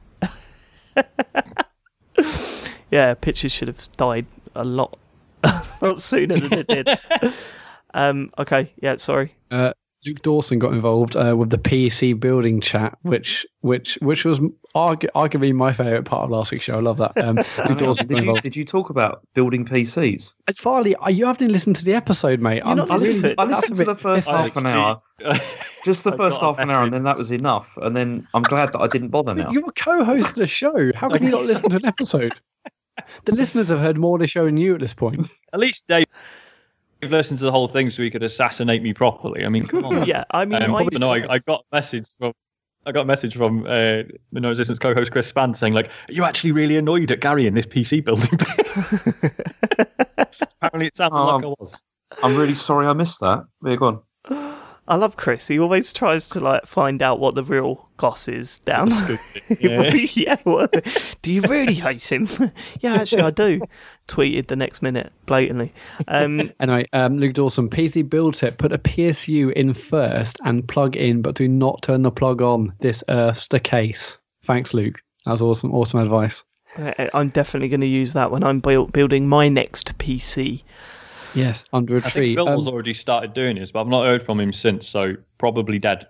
yeah, 2.91 3.15
pitches 3.15 3.53
should 3.53 3.69
have 3.69 3.87
died 3.97 4.27
a 4.55 4.65
lot, 4.65 4.99
a 5.43 5.63
lot 5.81 6.01
sooner 6.01 6.37
than 6.39 6.53
it 6.53 6.67
did. 6.67 6.89
um. 7.95 8.31
Okay. 8.39 8.73
Yeah. 8.81 8.97
Sorry. 8.97 9.35
Uh, 9.51 9.73
Luke 10.07 10.21
Dawson 10.23 10.59
got 10.59 10.73
involved 10.73 11.17
uh, 11.17 11.35
with 11.37 11.51
the 11.51 11.59
PC 11.59 12.19
building 12.19 12.61
chat, 12.61 12.99
which 13.03 13.47
which 13.61 13.95
which 14.03 14.25
was 14.25 14.39
argu- 14.75 15.09
arguably 15.15 15.55
my 15.55 15.73
favourite 15.73 16.05
part 16.05 16.25
of 16.25 16.31
last 16.31 16.51
week's 16.53 16.65
show. 16.65 16.77
I 16.77 16.81
love 16.81 16.99
that. 16.99 17.13
Um, 17.25 17.37
Luke 17.69 17.79
Dawson 17.79 18.07
did 18.07 18.23
you 18.23 18.35
did 18.41 18.55
you 18.57 18.65
talk 18.65 18.91
about 18.91 19.27
building 19.35 19.65
PCs? 19.65 20.35
It's 20.47 20.61
Farley, 20.61 20.95
you 21.09 21.25
haven't 21.27 21.51
listened 21.51 21.77
to 21.77 21.85
the 21.85 21.95
episode, 21.95 22.41
mate. 22.41 22.63
You're 22.67 22.75
not 22.75 22.91
I 22.91 22.97
listening 22.97 23.13
to 23.15 23.23
really- 23.23 23.33
it. 23.33 23.39
I 23.39 23.45
listened 23.45 23.77
to 23.77 23.85
bit- 23.85 23.87
the 23.87 23.95
first 24.03 24.29
it's- 24.29 24.43
half 24.43 24.57
an 24.57 24.67
hour, 24.67 25.01
just 25.85 26.05
the 26.05 26.13
first 26.13 26.41
half 26.41 26.59
an 26.59 26.71
hour, 26.71 26.83
and 26.85 26.93
then 26.93 27.05
that 27.05 27.17
was 27.17 27.31
enough. 27.33 27.71
And 27.79 27.97
then 27.97 28.27
I'm 28.35 28.43
glad 28.43 28.73
that 28.73 28.81
I 28.81 28.89
didn't 28.89 29.09
bother 29.09 29.35
now. 29.35 29.51
You're 29.51 29.69
a 29.69 29.73
co-host 29.73 30.31
of 30.31 30.35
the 30.35 30.47
show. 30.47 30.93
How 30.95 31.09
can 31.09 31.23
you 31.25 31.31
not 31.31 31.45
listen 31.45 31.71
to 31.71 31.77
an 31.77 31.87
episode? 31.87 32.35
The 33.25 33.35
listeners 33.35 33.71
have 33.71 33.81
heard 33.81 33.99
more 33.99 34.17
of 34.17 34.21
the 34.21 34.29
show 34.29 34.45
than 34.45 34.57
you 34.57 34.75
at 34.75 34.81
this 34.81 34.95
point. 34.95 35.29
At 35.53 35.59
least 35.59 35.89
Dave 35.89 36.07
listened 37.03 37.39
to 37.41 37.45
the 37.45 37.51
whole 37.53 37.69
thing 37.69 37.91
so 37.91 38.03
he 38.03 38.11
could 38.11 38.23
assassinate 38.23 38.83
me 38.83 38.93
properly. 38.95 39.45
I 39.45 39.49
mean, 39.49 39.65
come 39.65 39.85
on. 39.85 40.05
Yeah. 40.07 40.25
I 40.31 40.45
mean, 40.45 40.63
Um, 40.63 40.75
I, 40.75 40.85
but 40.85 41.01
no, 41.01 41.13
I, 41.13 41.35
I 41.35 41.39
got 41.39 41.65
a 41.73 41.77
message 41.77 42.07
from 42.19 42.33
I 42.87 42.93
got 42.93 43.03
a 43.03 43.07
message 43.07 43.35
from 43.37 43.65
uh, 43.65 44.03
the 44.33 44.41
No 44.41 44.51
Resistance 44.51 44.79
co-host 44.79 45.11
Chris 45.11 45.33
Spann 45.33 45.57
saying 45.57 45.73
like, 45.73 45.87
"Are 46.09 46.13
you 46.13 46.23
actually 46.25 46.53
really 46.53 46.77
annoyed 46.77 47.11
at 47.11 47.21
Gary 47.21 47.47
in 47.47 47.55
this 47.55 47.65
PC 47.65 48.05
building?" 48.05 48.29
Apparently, 50.61 50.87
it 50.89 50.97
sounded 50.97 51.17
like 51.17 51.45
I 51.45 51.47
Um, 51.47 51.55
was. 51.59 51.75
I'm 52.23 52.37
really 52.37 52.55
sorry 52.55 52.87
I 52.87 52.93
missed 52.93 53.21
that. 53.21 53.45
Yeah, 53.65 53.77
go 53.77 53.87
on. 53.87 54.03
I 54.87 54.97
love 54.97 55.17
Chris. 55.17 55.49
He 55.49 55.59
always 55.59 55.93
tries 55.95 56.29
to 56.31 56.41
like 56.41 56.67
find 56.67 57.03
out 57.03 57.19
what 57.19 57.35
the 57.35 57.43
real 57.45 57.89
goss 57.97 58.29
is 58.29 58.59
down. 58.61 58.91
Yeah. 59.61 59.93
yeah. 60.15 60.37
what- 60.45 61.17
do 61.23 61.33
you 61.33 61.43
really 61.43 61.75
hate 61.75 62.11
him? 62.11 62.27
yeah, 62.81 62.95
actually, 62.95 63.23
I 63.23 63.31
do. 63.31 63.61
Tweeted 64.09 64.47
the 64.49 64.57
next 64.57 64.83
minute 64.83 65.13
blatantly. 65.27 65.73
Um, 66.09 66.51
Anyway, 66.61 66.87
um, 66.93 67.19
Luke 67.19 67.35
Dawson, 67.35 67.69
PC 67.71 68.09
build 68.09 68.35
tip: 68.35 68.59
put 68.59 68.73
a 68.73 68.79
PSU 68.79 69.53
in 69.53 69.73
first 69.75 70.39
and 70.45 70.67
plug 70.69 70.97
in, 70.97 71.23
but 71.23 71.35
do 71.35 71.47
not 71.49 71.83
turn 71.83 72.03
the 72.03 72.11
plug 72.11 72.43
on. 72.43 72.73
This 72.81 73.03
earth's 73.09 73.49
the 73.49 73.61
case. 73.61 74.19
Thanks, 74.45 74.75
Luke. 74.75 75.01
That 75.25 75.33
was 75.33 75.43
awesome. 75.43 75.73
Awesome 75.75 76.01
advice. 76.01 76.45
I- 76.77 77.11
I'm 77.15 77.29
definitely 77.29 77.69
going 77.69 77.81
to 77.83 77.87
use 77.87 78.13
that 78.15 78.31
when 78.31 78.43
I'm 78.45 78.61
build, 78.61 78.93
building 78.93 79.29
my 79.29 79.49
next 79.49 79.97
PC. 79.99 80.63
Yes, 81.35 81.65
under 81.73 81.97
a 81.97 81.99
I 81.99 82.11
tree. 82.11 82.35
think 82.35 82.37
Bill 82.37 82.47
has 82.47 82.67
Um, 82.69 82.73
already 82.75 82.95
started 82.95 83.35
doing 83.35 83.57
this, 83.57 83.71
but 83.73 83.81
I've 83.81 83.89
not 83.89 84.05
heard 84.07 84.23
from 84.23 84.39
him 84.41 84.53
since, 84.53 84.89
so 84.89 85.15
probably 85.39 85.79
dead. 85.79 86.07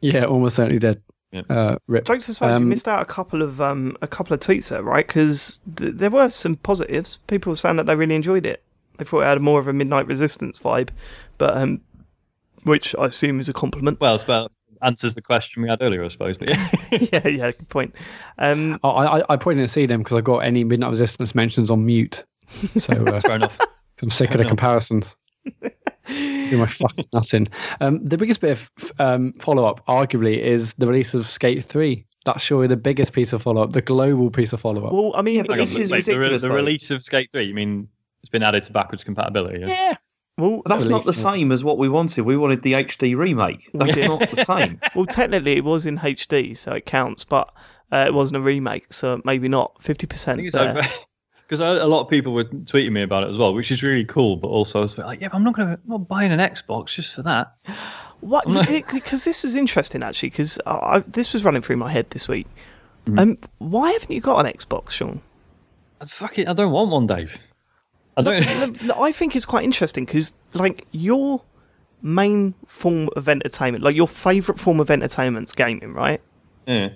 Yeah, 0.00 0.24
almost 0.24 0.56
certainly 0.56 0.78
dead. 0.78 1.00
Yeah. 1.32 1.42
Uh, 1.48 1.76
rip. 1.86 2.06
Jokes 2.06 2.28
aside, 2.28 2.50
you 2.50 2.54
Um, 2.56 2.68
missed 2.68 2.88
out 2.88 3.00
a 3.00 3.04
couple 3.04 3.42
of 3.42 3.60
um, 3.60 3.96
a 4.02 4.08
couple 4.08 4.34
of 4.34 4.40
tweets 4.40 4.68
there, 4.68 4.82
right? 4.82 5.06
Because 5.06 5.60
th- 5.76 5.94
there 5.94 6.10
were 6.10 6.28
some 6.30 6.56
positives. 6.56 7.18
People 7.28 7.50
were 7.52 7.56
saying 7.56 7.76
that 7.76 7.86
they 7.86 7.94
really 7.94 8.14
enjoyed 8.16 8.46
it. 8.46 8.62
They 8.98 9.04
thought 9.04 9.20
it 9.20 9.26
had 9.26 9.40
more 9.40 9.60
of 9.60 9.68
a 9.68 9.72
Midnight 9.72 10.06
Resistance 10.06 10.58
vibe, 10.58 10.88
but 11.38 11.56
um, 11.56 11.80
which 12.64 12.94
I 12.98 13.06
assume 13.06 13.38
is 13.40 13.48
a 13.48 13.52
compliment. 13.52 14.00
Well, 14.00 14.14
it's 14.16 14.24
about 14.24 14.50
answers 14.82 15.14
the 15.14 15.22
question 15.22 15.62
we 15.62 15.68
had 15.68 15.80
earlier, 15.82 16.04
I 16.04 16.08
suppose. 16.08 16.36
But 16.36 16.48
yeah. 16.50 16.68
yeah, 17.12 17.28
yeah, 17.28 17.50
good 17.52 17.68
point. 17.68 17.94
Um, 18.38 18.80
I, 18.82 18.88
I, 18.88 19.18
I 19.20 19.36
probably 19.36 19.56
didn't 19.56 19.70
see 19.70 19.86
them 19.86 20.02
because 20.02 20.16
I 20.16 20.22
got 20.22 20.38
any 20.38 20.64
Midnight 20.64 20.90
Resistance 20.90 21.34
mentions 21.34 21.70
on 21.70 21.84
mute. 21.86 22.24
So 22.48 22.92
uh, 23.06 23.20
Fair 23.20 23.36
enough. 23.36 23.58
I'm 24.02 24.10
sick 24.10 24.30
of 24.32 24.38
the 24.38 24.44
comparisons. 24.44 25.16
Do 25.62 26.58
my 26.58 26.66
fucking 26.66 27.04
nothing. 27.12 27.48
Um, 27.80 28.04
the 28.06 28.16
biggest 28.18 28.40
bit 28.40 28.52
of 28.52 28.70
um, 28.98 29.32
follow 29.34 29.64
up, 29.64 29.84
arguably, 29.86 30.38
is 30.38 30.74
the 30.74 30.86
release 30.86 31.14
of 31.14 31.28
Skate 31.28 31.64
3. 31.64 32.04
That's 32.26 32.42
surely 32.42 32.66
the 32.66 32.76
biggest 32.76 33.12
piece 33.12 33.32
of 33.32 33.40
follow 33.42 33.62
up, 33.62 33.72
the 33.72 33.80
global 33.82 34.30
piece 34.30 34.52
of 34.52 34.60
follow 34.60 34.84
up. 34.86 34.92
well, 34.92 35.12
I 35.14 35.22
mean, 35.22 35.36
Yeah, 35.36 35.42
but 35.42 35.52
Hang 35.52 35.60
on, 35.60 35.64
this 35.64 35.78
is 35.78 35.90
wait, 35.90 36.04
the, 36.04 36.18
re- 36.18 36.36
the 36.36 36.50
release 36.50 36.90
of 36.90 37.02
Skate 37.02 37.30
3, 37.32 37.44
you 37.44 37.54
mean 37.54 37.88
it's 38.22 38.28
been 38.30 38.42
added 38.42 38.64
to 38.64 38.72
backwards 38.72 39.04
compatibility? 39.04 39.60
Yeah. 39.60 39.66
yeah. 39.68 39.94
well, 40.36 40.60
That's 40.66 40.86
not 40.86 41.04
the 41.04 41.14
same 41.14 41.50
as 41.52 41.64
what 41.64 41.78
we 41.78 41.88
wanted. 41.88 42.22
We 42.22 42.36
wanted 42.36 42.62
the 42.62 42.74
HD 42.74 43.16
remake. 43.16 43.70
That's 43.72 43.98
Yeah. 43.98 44.08
not 44.08 44.30
the 44.30 44.44
same. 44.44 44.80
well, 44.94 45.06
technically, 45.06 45.52
it 45.56 45.64
was 45.64 45.86
in 45.86 45.98
HD, 45.98 46.54
so 46.56 46.72
it 46.72 46.84
counts, 46.84 47.24
but 47.24 47.50
uh, 47.92 48.04
it 48.06 48.12
wasn't 48.12 48.36
a 48.36 48.40
remake, 48.40 48.92
so 48.92 49.20
maybe 49.24 49.48
not 49.48 49.82
fifty 49.82 50.06
I 50.06 50.08
percent. 50.10 50.36
think 50.38 50.46
it's 50.54 51.06
because 51.50 51.60
a 51.60 51.86
lot 51.88 52.02
of 52.02 52.08
people 52.08 52.32
were 52.32 52.44
tweeting 52.44 52.92
me 52.92 53.02
about 53.02 53.24
it 53.24 53.30
as 53.30 53.36
well, 53.36 53.52
which 53.52 53.72
is 53.72 53.82
really 53.82 54.04
cool. 54.04 54.36
But 54.36 54.46
also, 54.46 54.78
I 54.78 54.82
was 54.82 54.96
like, 54.96 55.20
yeah, 55.20 55.26
but 55.26 55.36
I'm 55.36 55.42
not 55.42 55.56
going 55.56 55.66
to, 55.66 55.80
not 55.84 56.06
buying 56.06 56.30
an 56.30 56.38
Xbox 56.38 56.94
just 56.94 57.12
for 57.12 57.22
that. 57.22 57.56
What? 58.20 58.46
Because 58.46 59.24
this 59.24 59.44
is 59.44 59.56
interesting, 59.56 60.04
actually. 60.04 60.30
Because 60.30 60.60
this 61.08 61.32
was 61.32 61.44
running 61.44 61.60
through 61.60 61.78
my 61.78 61.90
head 61.90 62.08
this 62.10 62.28
week. 62.28 62.46
Mm-hmm. 63.06 63.18
Um, 63.18 63.38
why 63.58 63.90
haven't 63.90 64.12
you 64.12 64.20
got 64.20 64.46
an 64.46 64.52
Xbox, 64.52 64.90
Sean? 64.90 65.20
I 66.00 66.04
fuck 66.04 66.38
it, 66.38 66.46
I 66.46 66.52
don't 66.52 66.70
want 66.70 66.90
one, 66.90 67.06
Dave. 67.06 67.36
I 68.16 68.22
don't. 68.22 68.82
Look, 68.84 68.96
I 69.00 69.10
think 69.10 69.34
it's 69.34 69.46
quite 69.46 69.64
interesting 69.64 70.04
because, 70.04 70.32
like, 70.52 70.86
your 70.92 71.42
main 72.00 72.54
form 72.64 73.08
of 73.16 73.28
entertainment, 73.28 73.82
like 73.82 73.96
your 73.96 74.06
favourite 74.06 74.60
form 74.60 74.78
of 74.78 74.88
entertainment's 74.88 75.52
gaming, 75.52 75.94
right? 75.94 76.20
yeah. 76.68 76.90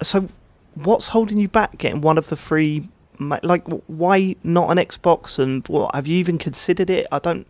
So, 0.00 0.28
what's 0.74 1.08
holding 1.08 1.38
you 1.38 1.48
back 1.48 1.76
getting 1.78 2.02
one 2.02 2.18
of 2.18 2.28
the 2.28 2.36
three? 2.36 2.88
Ma- 3.18 3.40
Like, 3.42 3.66
why 3.86 4.36
not 4.44 4.70
an 4.70 4.78
Xbox? 4.78 5.38
And 5.38 5.66
what 5.68 5.94
have 5.94 6.06
you 6.06 6.16
even 6.18 6.38
considered 6.38 6.90
it? 6.90 7.06
I 7.12 7.18
don't. 7.18 7.46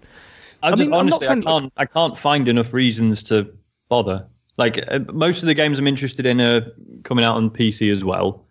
I, 0.62 0.68
I 0.68 0.70
just, 0.70 0.80
mean, 0.80 0.92
I'm 0.94 1.06
not 1.06 1.14
honestly, 1.14 1.26
I 1.26 1.30
saying, 1.34 1.42
like- 1.42 1.60
can't. 1.60 1.72
I 1.76 1.86
can't 1.86 2.18
find 2.18 2.48
enough 2.48 2.72
reasons 2.72 3.22
to 3.24 3.52
bother. 3.88 4.26
Like 4.56 4.84
uh, 4.88 5.00
most 5.12 5.42
of 5.42 5.46
the 5.46 5.54
games 5.54 5.78
I'm 5.78 5.86
interested 5.86 6.26
in 6.26 6.40
are 6.40 6.62
coming 7.02 7.24
out 7.24 7.36
on 7.36 7.50
PC 7.50 7.90
as 7.90 8.04
well. 8.04 8.44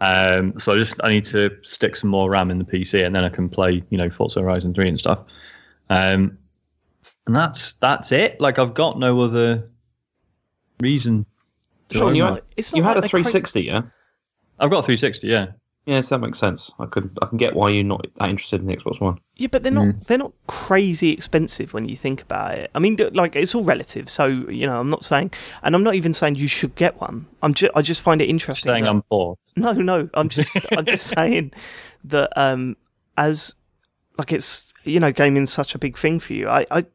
Um, 0.00 0.58
so 0.58 0.72
I 0.72 0.76
just 0.76 0.94
I 1.04 1.10
need 1.10 1.24
to 1.26 1.56
stick 1.62 1.94
some 1.94 2.10
more 2.10 2.28
RAM 2.28 2.50
in 2.50 2.58
the 2.58 2.64
PC, 2.64 3.06
and 3.06 3.14
then 3.14 3.24
I 3.24 3.28
can 3.28 3.48
play, 3.48 3.82
you 3.90 3.96
know, 3.98 4.10
Forza 4.10 4.40
Horizon 4.40 4.74
Three 4.74 4.88
and 4.88 4.98
stuff. 4.98 5.20
Um, 5.90 6.36
and 7.26 7.36
that's 7.36 7.74
that's 7.74 8.10
it. 8.10 8.40
Like 8.40 8.58
I've 8.58 8.74
got 8.74 8.98
no 8.98 9.20
other 9.20 9.70
reason. 10.80 11.24
To 11.90 11.98
Sean, 11.98 12.14
you 12.14 12.24
had, 12.24 12.42
It's 12.56 12.72
not 12.72 12.76
you 12.76 12.82
had 12.82 12.96
a 12.96 13.00
they're 13.02 13.10
cra- 13.10 13.22
360, 13.22 13.62
yeah? 13.62 13.82
I've 14.58 14.70
got 14.70 14.78
a 14.78 14.82
360. 14.82 15.26
Yeah. 15.28 15.46
Yes, 15.86 16.08
that 16.08 16.18
makes 16.18 16.38
sense. 16.38 16.72
I 16.78 16.86
could, 16.86 17.10
I 17.20 17.26
can 17.26 17.36
get 17.36 17.54
why 17.54 17.68
you're 17.68 17.84
not 17.84 18.06
that 18.16 18.30
interested 18.30 18.60
in 18.60 18.66
the 18.66 18.74
Xbox 18.76 19.00
One. 19.02 19.18
Yeah, 19.36 19.48
but 19.52 19.62
they're 19.62 19.70
not 19.72 19.86
Mm. 19.86 20.04
they're 20.06 20.16
not 20.16 20.32
crazy 20.46 21.10
expensive 21.10 21.74
when 21.74 21.88
you 21.88 21.94
think 21.96 22.22
about 22.22 22.54
it. 22.56 22.70
I 22.74 22.78
mean, 22.78 22.96
like 23.12 23.36
it's 23.36 23.54
all 23.54 23.64
relative. 23.64 24.08
So 24.08 24.26
you 24.26 24.66
know, 24.66 24.80
I'm 24.80 24.88
not 24.88 25.04
saying, 25.04 25.32
and 25.62 25.74
I'm 25.74 25.82
not 25.82 25.94
even 25.94 26.14
saying 26.14 26.36
you 26.36 26.46
should 26.46 26.74
get 26.74 26.98
one. 27.00 27.26
I'm 27.42 27.52
just 27.52 27.70
I 27.74 27.82
just 27.82 28.00
find 28.02 28.22
it 28.22 28.30
interesting. 28.30 28.70
Saying 28.72 28.84
that- 28.84 28.90
I'm 28.90 29.02
poor. 29.02 29.36
no, 29.56 29.72
no, 29.72 30.08
I'm 30.14 30.30
just 30.30 30.56
I'm 30.72 30.86
just 30.86 31.06
saying 31.08 31.52
that 32.04 32.30
um 32.36 32.76
as 33.18 33.54
like 34.18 34.32
it's 34.32 34.72
you 34.84 35.00
know 35.00 35.12
gaming's 35.12 35.52
such 35.52 35.74
a 35.74 35.78
big 35.78 35.98
thing 35.98 36.18
for 36.20 36.32
you. 36.32 36.48
I 36.48 36.66
I. 36.70 36.86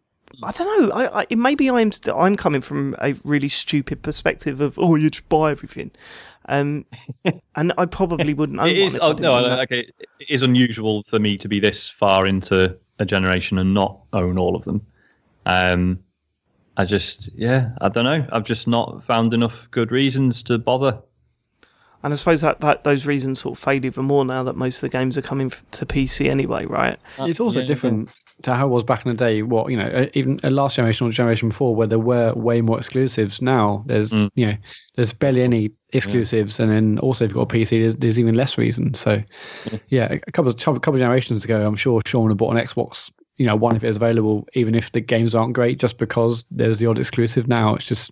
I 0.44 0.52
don't 0.52 0.68
know. 0.90 0.96
I, 0.96 1.22
I 1.32 1.36
maybe 1.36 1.70
I'm 1.70 1.92
I'm 2.16 2.38
coming 2.38 2.62
from 2.62 2.96
a 3.02 3.14
really 3.26 3.50
stupid 3.50 4.04
perspective 4.04 4.62
of 4.62 4.78
oh 4.80 4.94
you 4.96 5.10
just 5.10 5.28
buy 5.28 5.50
everything, 5.52 5.90
um, 6.46 6.86
and 7.56 7.74
I 7.78 7.86
probably 7.86 8.34
wouldn't. 8.34 8.60
Own 8.64 8.70
It 8.70 8.80
one 8.80 8.96
I 8.96 9.06
Oh, 9.06 9.14
didn't 9.14 9.22
no, 9.22 9.60
okay. 9.62 9.92
It 10.00 10.30
is 10.30 10.42
unusual 10.42 11.04
for 11.04 11.20
me 11.20 11.38
to 11.38 11.48
be 11.48 11.60
this 11.60 11.90
far 11.90 12.26
into 12.26 12.78
a 13.00 13.06
generation 13.06 13.58
and 13.58 13.74
not 13.74 14.00
own 14.14 14.38
all 14.38 14.56
of 14.56 14.64
them. 14.66 14.86
Um, 15.46 16.00
I 16.78 16.86
just, 16.86 17.30
yeah, 17.36 17.72
I 17.82 17.90
don't 17.90 18.06
know. 18.06 18.26
I've 18.32 18.46
just 18.46 18.68
not 18.68 19.04
found 19.04 19.34
enough 19.34 19.70
good 19.72 19.92
reasons 19.92 20.44
to 20.44 20.58
bother. 20.58 21.00
And 22.02 22.14
I 22.14 22.16
suppose 22.16 22.40
that, 22.42 22.62
that 22.62 22.86
those 22.86 23.06
reasons 23.06 23.42
sort 23.42 23.58
of 23.58 23.64
fade 23.64 23.84
even 23.84 24.06
more 24.06 24.24
now 24.24 24.44
that 24.44 24.56
most 24.56 24.78
of 24.78 24.82
the 24.82 24.90
games 24.98 25.18
are 25.18 25.22
coming 25.22 25.50
to 25.50 25.86
PC 25.86 26.30
anyway, 26.30 26.66
right? 26.66 26.98
It's 27.20 27.42
also 27.42 27.60
Yeah, 27.60 27.66
different 27.68 28.10
to 28.44 28.56
how 28.56 28.66
it 28.68 28.70
was 28.70 28.84
back 28.84 29.06
in 29.06 29.12
the 29.12 29.18
day. 29.18 29.42
What 29.42 29.70
you 29.72 29.78
know, 29.78 29.88
uh, 29.88 30.06
even 30.14 30.40
uh, 30.44 30.50
last 30.50 30.76
generation 30.76 31.08
or 31.08 31.12
generation 31.12 31.50
before, 31.50 31.76
where 31.76 31.88
there 31.88 32.00
were 32.00 32.34
way 32.34 32.62
more 32.62 32.78
exclusives. 32.78 33.42
Now 33.42 33.84
there's 33.86 34.12
Mm. 34.12 34.30
you 34.36 34.46
know 34.48 34.56
there's 34.96 35.14
barely 35.14 35.42
any 35.44 35.72
exclusives, 35.94 36.60
and 36.60 36.70
then 36.72 37.00
also 37.00 37.26
if 37.26 37.30
you've 37.32 37.36
got 37.36 37.52
a 37.54 37.58
PC, 37.58 37.70
there's, 37.82 37.96
there's 37.96 38.20
even 38.20 38.36
less 38.36 38.58
reason. 38.58 38.94
So 38.94 39.22
yeah, 39.90 40.08
a 40.12 40.20
a 40.28 40.32
couple 40.32 40.52
of 40.52 40.58
couple 40.58 40.94
of 40.96 41.00
generations 41.00 41.44
ago, 41.44 41.66
I'm 41.66 41.76
sure 41.76 42.02
Sean 42.06 42.24
would 42.24 42.30
have 42.32 42.38
bought 42.38 42.56
an 42.56 42.64
Xbox. 42.64 43.12
You 43.38 43.46
know, 43.46 43.56
one 43.56 43.76
if 43.76 43.84
it 43.84 43.88
was 43.88 43.96
available, 43.96 44.48
even 44.54 44.76
if 44.76 44.92
the 44.92 45.00
games 45.00 45.34
aren't 45.34 45.54
great, 45.54 45.80
just 45.80 45.98
because 45.98 46.44
there's 46.52 46.80
the 46.80 46.88
odd 46.88 47.00
exclusive. 47.00 47.48
Now 47.48 47.76
it's 47.76 47.86
just 47.86 48.12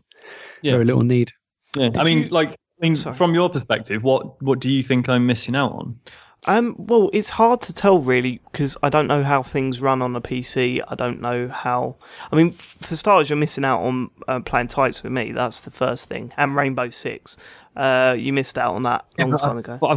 Yeah. 0.61 0.71
very 0.73 0.85
little 0.85 1.03
need. 1.03 1.31
Yeah, 1.75 1.89
I 1.97 2.03
mean, 2.05 2.19
you- 2.23 2.29
like, 2.29 2.51
I 2.51 2.55
mean, 2.81 2.95
Sorry. 2.95 3.15
from 3.15 3.33
your 3.33 3.49
perspective, 3.49 4.03
what 4.03 4.41
what 4.41 4.59
do 4.59 4.69
you 4.69 4.83
think 4.83 5.09
I'm 5.09 5.25
missing 5.25 5.55
out 5.55 5.71
on? 5.73 5.99
Um, 6.45 6.75
well, 6.77 7.09
it's 7.13 7.31
hard 7.31 7.61
to 7.61 7.73
tell 7.73 7.99
really 7.99 8.39
because 8.51 8.77
I 8.81 8.89
don't 8.89 9.07
know 9.07 9.23
how 9.23 9.43
things 9.43 9.81
run 9.81 10.01
on 10.01 10.15
a 10.15 10.21
PC. 10.21 10.81
I 10.87 10.95
don't 10.95 11.19
know 11.19 11.47
how. 11.49 11.95
I 12.31 12.35
mean, 12.35 12.49
f- 12.49 12.77
for 12.79 12.95
starters, 12.95 13.29
you're 13.29 13.37
missing 13.37 13.65
out 13.65 13.81
on 13.81 14.09
uh, 14.27 14.39
playing 14.41 14.67
tights 14.67 15.03
with 15.03 15.11
me. 15.11 15.31
That's 15.31 15.61
the 15.61 15.71
first 15.71 16.07
thing. 16.07 16.31
And 16.37 16.55
Rainbow 16.55 16.89
Six, 16.89 17.35
uh, 17.75 18.15
you 18.17 18.31
missed 18.31 18.57
out 18.57 18.75
on 18.75 18.83
that 18.83 19.05
a 19.19 19.25
long 19.25 19.37
time 19.37 19.49
I've- 19.51 19.59
ago. 19.59 19.77
But 19.81 19.87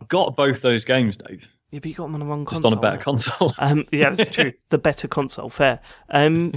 I've 0.00 0.08
got 0.08 0.36
both 0.36 0.62
those 0.62 0.84
games, 0.84 1.16
Dave, 1.16 1.46
Yeah, 1.72 1.80
but 1.80 1.86
you 1.90 1.94
got 1.94 2.04
them 2.04 2.14
on 2.14 2.20
the 2.20 2.26
wrong 2.26 2.44
just 2.46 2.62
console. 2.62 2.72
on 2.72 2.78
a 2.78 2.80
better 2.80 3.02
console. 3.02 3.52
Um, 3.58 3.84
yeah, 3.92 4.14
it's 4.16 4.28
true. 4.28 4.52
the 4.70 4.78
better 4.78 5.08
console, 5.08 5.50
fair. 5.50 5.80
Um, 6.10 6.54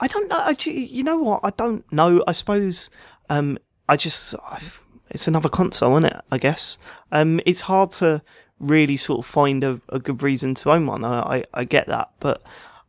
I 0.00 0.06
don't 0.06 0.28
know. 0.28 0.38
I, 0.38 0.54
you 0.64 1.04
know 1.04 1.18
what? 1.18 1.40
I 1.44 1.50
don't 1.50 1.90
know. 1.92 2.22
I 2.26 2.32
suppose. 2.32 2.88
Um, 3.28 3.58
I 3.88 3.96
just. 3.96 4.34
I've, 4.48 4.80
it's 5.10 5.28
another 5.28 5.48
console, 5.48 5.96
isn't 5.98 6.06
it? 6.12 6.20
I 6.32 6.38
guess. 6.38 6.78
Um, 7.12 7.40
it's 7.46 7.62
hard 7.62 7.90
to 7.92 8.22
really 8.68 8.96
sort 8.96 9.20
of 9.20 9.26
find 9.26 9.62
a, 9.64 9.80
a 9.88 9.98
good 9.98 10.22
reason 10.22 10.54
to 10.56 10.70
own 10.70 10.86
one. 10.86 11.04
I, 11.04 11.38
I, 11.38 11.44
I 11.54 11.64
get 11.64 11.86
that, 11.86 12.10
but 12.20 12.42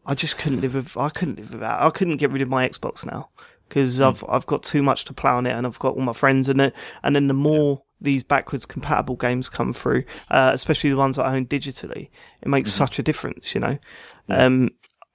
I 0.06 0.16
just 0.16 0.38
couldn't 0.38 0.62
live 0.62 0.76
with. 0.76 0.96
I 0.98 1.10
couldn't 1.10 1.38
live 1.38 1.52
without. 1.52 1.82
I 1.82 1.90
couldn't 1.90 2.18
get 2.18 2.32
rid 2.32 2.42
of 2.42 2.50
my 2.50 2.68
Xbox 2.68 3.06
now 3.06 3.30
because 3.68 4.00
I've 4.00 4.24
I've 4.30 4.46
got 4.46 4.64
too 4.64 4.84
much 4.84 5.06
to 5.06 5.14
plow 5.14 5.38
on 5.38 5.48
it, 5.48 5.52
and 5.52 5.66
I've 5.66 5.80
got 5.80 5.96
all 5.96 6.02
my 6.02 6.14
friends 6.14 6.50
in 6.50 6.60
it. 6.60 6.74
And 7.04 7.16
then 7.16 7.28
the 7.28 7.34
more 7.34 7.84
these 8.00 8.24
backwards 8.24 8.66
compatible 8.66 9.16
games 9.16 9.50
come 9.50 9.74
through, 9.74 10.04
uh, 10.30 10.52
especially 10.54 10.90
the 10.90 10.98
ones 10.98 11.16
that 11.16 11.26
I 11.26 11.36
own 11.36 11.48
digitally, 11.48 12.10
it 12.42 12.48
makes 12.48 12.72
such 12.72 13.00
a 13.00 13.04
difference. 13.04 13.56
You 13.56 13.62
know, 13.62 13.78
um, 14.30 14.70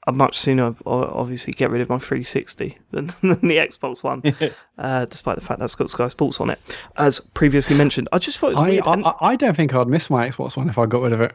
I'd 0.07 0.15
much 0.15 0.37
sooner 0.39 0.75
obviously 0.87 1.53
get 1.53 1.71
rid 1.71 1.83
of 1.83 1.89
my 1.91 1.99
360 1.99 2.79
than, 2.91 3.07
than 3.21 3.49
the 3.49 3.57
Xbox 3.59 4.03
One, 4.03 4.23
uh, 4.79 5.05
despite 5.05 5.37
the 5.37 5.45
fact 5.45 5.61
that's 5.61 5.75
got 5.75 5.91
Sky 5.91 6.09
Sports 6.09 6.41
on 6.41 6.51
it, 6.51 6.59
as 6.97 7.21
previously 7.35 7.77
mentioned. 7.77 8.09
I 8.13 8.19
just 8.19 8.39
thought 8.39 8.53
it 8.53 8.55
was 8.55 8.63
I, 8.63 8.69
weird. 8.71 8.85
I 8.87 9.15
I 9.21 9.37
don't 9.37 9.55
think 9.55 9.75
I'd 9.75 9.89
miss 9.89 10.09
my 10.11 10.29
Xbox 10.29 10.57
One 10.57 10.69
if 10.69 10.79
I 10.79 10.87
got 10.87 11.03
rid 11.03 11.13
of 11.13 11.21
it. 11.21 11.35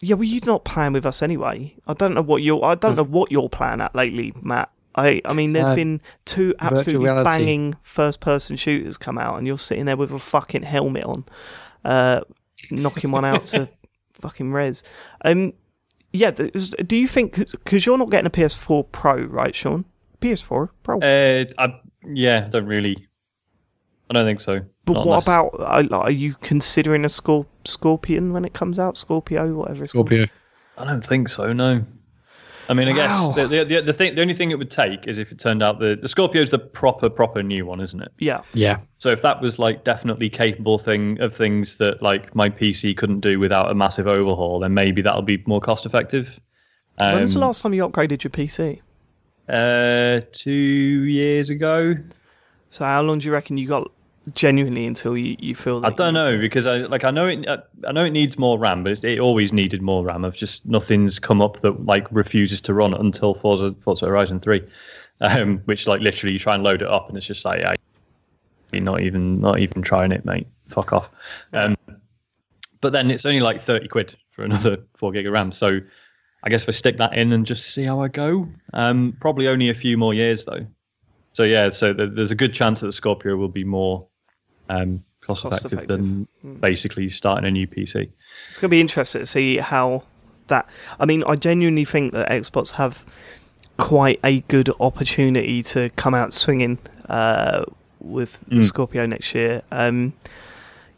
yeah, 0.00 0.14
well, 0.14 0.24
you're 0.24 0.44
not 0.44 0.64
playing 0.64 0.92
with 0.92 1.06
us 1.06 1.22
anyway. 1.22 1.74
I 1.86 1.94
don't 1.94 2.12
know 2.14 2.22
what 2.22 2.42
you're. 2.42 2.62
I 2.64 2.74
don't 2.74 2.96
know 2.96 3.04
what 3.04 3.32
you're 3.32 3.48
playing 3.48 3.80
at 3.80 3.94
lately, 3.94 4.34
Mat. 4.42 4.70
I, 4.94 5.20
I 5.26 5.34
mean, 5.34 5.52
there's 5.52 5.68
Uh, 5.68 5.74
been 5.74 6.00
two 6.24 6.54
absolutely 6.58 7.06
banging 7.22 7.76
first-person 7.82 8.56
shooters 8.56 8.96
come 8.96 9.18
out, 9.18 9.36
and 9.36 9.46
you're 9.46 9.58
sitting 9.58 9.84
there 9.84 9.96
with 9.96 10.10
a 10.10 10.18
fucking 10.18 10.62
helmet 10.62 11.04
on, 11.04 11.24
uh, 11.84 12.20
knocking 12.70 13.10
one 13.10 13.24
out 13.24 13.44
to 13.44 13.68
fucking 14.14 14.52
Rez. 14.52 14.82
Um, 15.22 15.52
yeah. 16.16 16.30
th- 16.30 16.52
Do 16.86 16.96
you 16.96 17.06
think 17.08 17.36
because 17.52 17.86
you're 17.86 17.98
not 17.98 18.10
getting 18.10 18.26
a 18.26 18.30
PS4 18.30 18.90
Pro, 18.92 19.14
right, 19.24 19.54
Sean? 19.54 19.84
PS4 20.20 20.70
Pro. 20.82 20.98
uh, 21.00 21.44
I, 21.58 21.80
yeah, 22.04 22.48
don't 22.48 22.66
really. 22.66 23.04
I 24.10 24.14
don't 24.14 24.24
think 24.26 24.40
so. 24.40 24.60
but 24.84 24.92
Not 24.94 25.06
what 25.06 25.26
unless- 25.26 25.26
about? 25.26 25.92
uh, 25.92 25.96
Are 25.98 26.10
you 26.10 26.34
considering 26.40 27.04
a 27.04 27.08
Scor- 27.08 27.46
Scorpion 27.64 28.32
when 28.32 28.44
it 28.44 28.52
comes 28.52 28.78
out? 28.78 28.96
Scorpio, 28.96 29.52
whatever 29.54 29.82
it's 29.82 29.92
called. 29.92 30.06
Scorpio. 30.08 30.26
I 30.78 30.84
don't 30.84 31.04
think 31.04 31.28
so. 31.28 31.52
No. 31.52 31.82
I 32.68 32.74
mean, 32.74 32.88
I 32.88 32.92
Wow. 32.92 33.32
guess 33.32 33.36
the, 33.36 33.46
the 33.48 33.64
the 33.64 33.80
the 33.82 33.92
thing, 33.92 34.14
the 34.14 34.22
only 34.22 34.34
thing 34.34 34.50
it 34.50 34.58
would 34.58 34.70
take 34.70 35.06
is 35.06 35.18
if 35.18 35.30
it 35.30 35.38
turned 35.38 35.62
out 35.62 35.78
the 35.78 35.96
the 35.96 36.08
Scorpio's 36.08 36.50
the 36.50 36.58
proper 36.58 37.08
proper 37.08 37.42
new 37.42 37.64
one, 37.66 37.80
isn't 37.80 38.00
it? 38.02 38.12
Yeah. 38.18 38.42
Yeah. 38.54 38.78
So 38.98 39.10
if 39.10 39.22
that 39.22 39.40
was 39.40 39.58
like 39.58 39.84
definitely 39.84 40.28
capable 40.28 40.78
thing 40.78 41.20
of 41.20 41.34
things 41.34 41.76
that 41.76 42.02
like 42.02 42.34
my 42.34 42.50
PC 42.50 42.96
couldn't 42.96 43.20
do 43.20 43.38
without 43.38 43.70
a 43.70 43.74
massive 43.74 44.06
overhaul, 44.06 44.58
then 44.58 44.74
maybe 44.74 45.02
that'll 45.02 45.22
be 45.22 45.42
more 45.46 45.60
cost 45.60 45.86
effective. 45.86 46.40
Um, 46.98 47.12
when 47.12 47.22
was 47.22 47.34
the 47.34 47.40
last 47.40 47.62
time 47.62 47.74
you 47.74 47.86
upgraded 47.88 48.24
your 48.24 48.30
PC? 48.30 48.80
Uh, 49.48 50.22
two 50.32 50.52
years 51.04 51.50
ago. 51.50 51.94
So 52.70 52.84
how 52.84 53.00
long 53.02 53.20
do 53.20 53.26
you 53.26 53.32
reckon 53.32 53.56
you 53.58 53.68
got 53.68 53.92
genuinely 54.34 54.86
until 54.86 55.16
you, 55.16 55.36
you 55.38 55.54
feel 55.54 55.80
that 55.80 55.92
I 55.92 55.94
don't 55.94 56.14
know 56.14 56.32
to- 56.32 56.38
because 56.38 56.66
I 56.66 56.78
like 56.78 57.04
I 57.04 57.10
know 57.10 57.26
it 57.26 57.46
I, 57.86 57.92
know 57.92 58.04
it 58.04 58.10
needs 58.10 58.38
more 58.38 58.58
RAM, 58.58 58.82
but 58.82 58.92
it's, 58.92 59.04
it 59.04 59.20
always 59.20 59.52
needed 59.52 59.82
more 59.82 60.04
RAM. 60.04 60.24
I've 60.24 60.36
just 60.36 60.66
nothing's 60.66 61.18
come 61.18 61.40
up 61.40 61.60
that 61.60 61.84
like 61.86 62.06
refuses 62.10 62.60
to 62.62 62.74
run 62.74 62.94
until 62.94 63.34
Forza 63.34 63.74
Forza 63.80 64.06
Horizon 64.06 64.40
Three, 64.40 64.62
um, 65.20 65.58
which 65.66 65.86
like 65.86 66.00
literally 66.00 66.32
you 66.32 66.38
try 66.38 66.54
and 66.54 66.64
load 66.64 66.82
it 66.82 66.88
up 66.88 67.08
and 67.08 67.16
it's 67.16 67.26
just 67.26 67.44
like 67.44 67.62
I, 67.62 67.74
you're 68.72 68.82
not 68.82 69.00
even 69.00 69.40
not 69.40 69.60
even 69.60 69.82
trying 69.82 70.12
it, 70.12 70.24
mate. 70.24 70.46
Fuck 70.68 70.92
off. 70.92 71.10
Um, 71.52 71.76
but 72.80 72.92
then 72.92 73.10
it's 73.10 73.24
only 73.26 73.40
like 73.40 73.60
thirty 73.60 73.88
quid 73.88 74.16
for 74.30 74.44
another 74.44 74.78
four 74.96 75.12
gig 75.12 75.26
of 75.26 75.32
RAM. 75.32 75.52
So 75.52 75.80
I 76.42 76.48
guess 76.48 76.68
I 76.68 76.72
stick 76.72 76.96
that 76.98 77.14
in 77.14 77.32
and 77.32 77.46
just 77.46 77.72
see 77.74 77.84
how 77.84 78.00
I 78.00 78.08
go, 78.08 78.48
um, 78.74 79.16
probably 79.20 79.48
only 79.48 79.68
a 79.68 79.74
few 79.74 79.96
more 79.96 80.14
years 80.14 80.44
though. 80.44 80.66
So 81.32 81.42
yeah, 81.42 81.70
so 81.70 81.92
th- 81.92 82.10
there's 82.14 82.30
a 82.30 82.36
good 82.36 82.54
chance 82.54 82.80
that 82.80 82.86
the 82.86 82.92
Scorpio 82.92 83.36
will 83.36 83.48
be 83.48 83.64
more 83.64 84.06
um, 84.68 85.04
cost, 85.20 85.42
Cost 85.42 85.64
effective, 85.66 85.78
effective. 85.78 86.00
Hmm. 86.00 86.24
than 86.42 86.54
basically 86.60 87.08
starting 87.08 87.44
a 87.46 87.50
new 87.50 87.66
PC. 87.66 88.08
It's 88.48 88.58
going 88.58 88.68
to 88.68 88.74
be 88.74 88.80
interesting 88.80 89.20
to 89.22 89.26
see 89.26 89.58
how 89.58 90.02
that. 90.48 90.68
I 91.00 91.06
mean, 91.06 91.24
I 91.26 91.36
genuinely 91.36 91.84
think 91.84 92.12
that 92.12 92.28
Xbox 92.30 92.72
have 92.72 93.04
quite 93.78 94.20
a 94.24 94.40
good 94.42 94.70
opportunity 94.80 95.62
to 95.62 95.90
come 95.96 96.14
out 96.14 96.32
swinging 96.32 96.78
uh, 97.08 97.64
with 98.00 98.40
the 98.48 98.56
Mm. 98.56 98.64
Scorpio 98.64 99.06
next 99.06 99.34
year. 99.34 99.62
Um, 99.70 100.12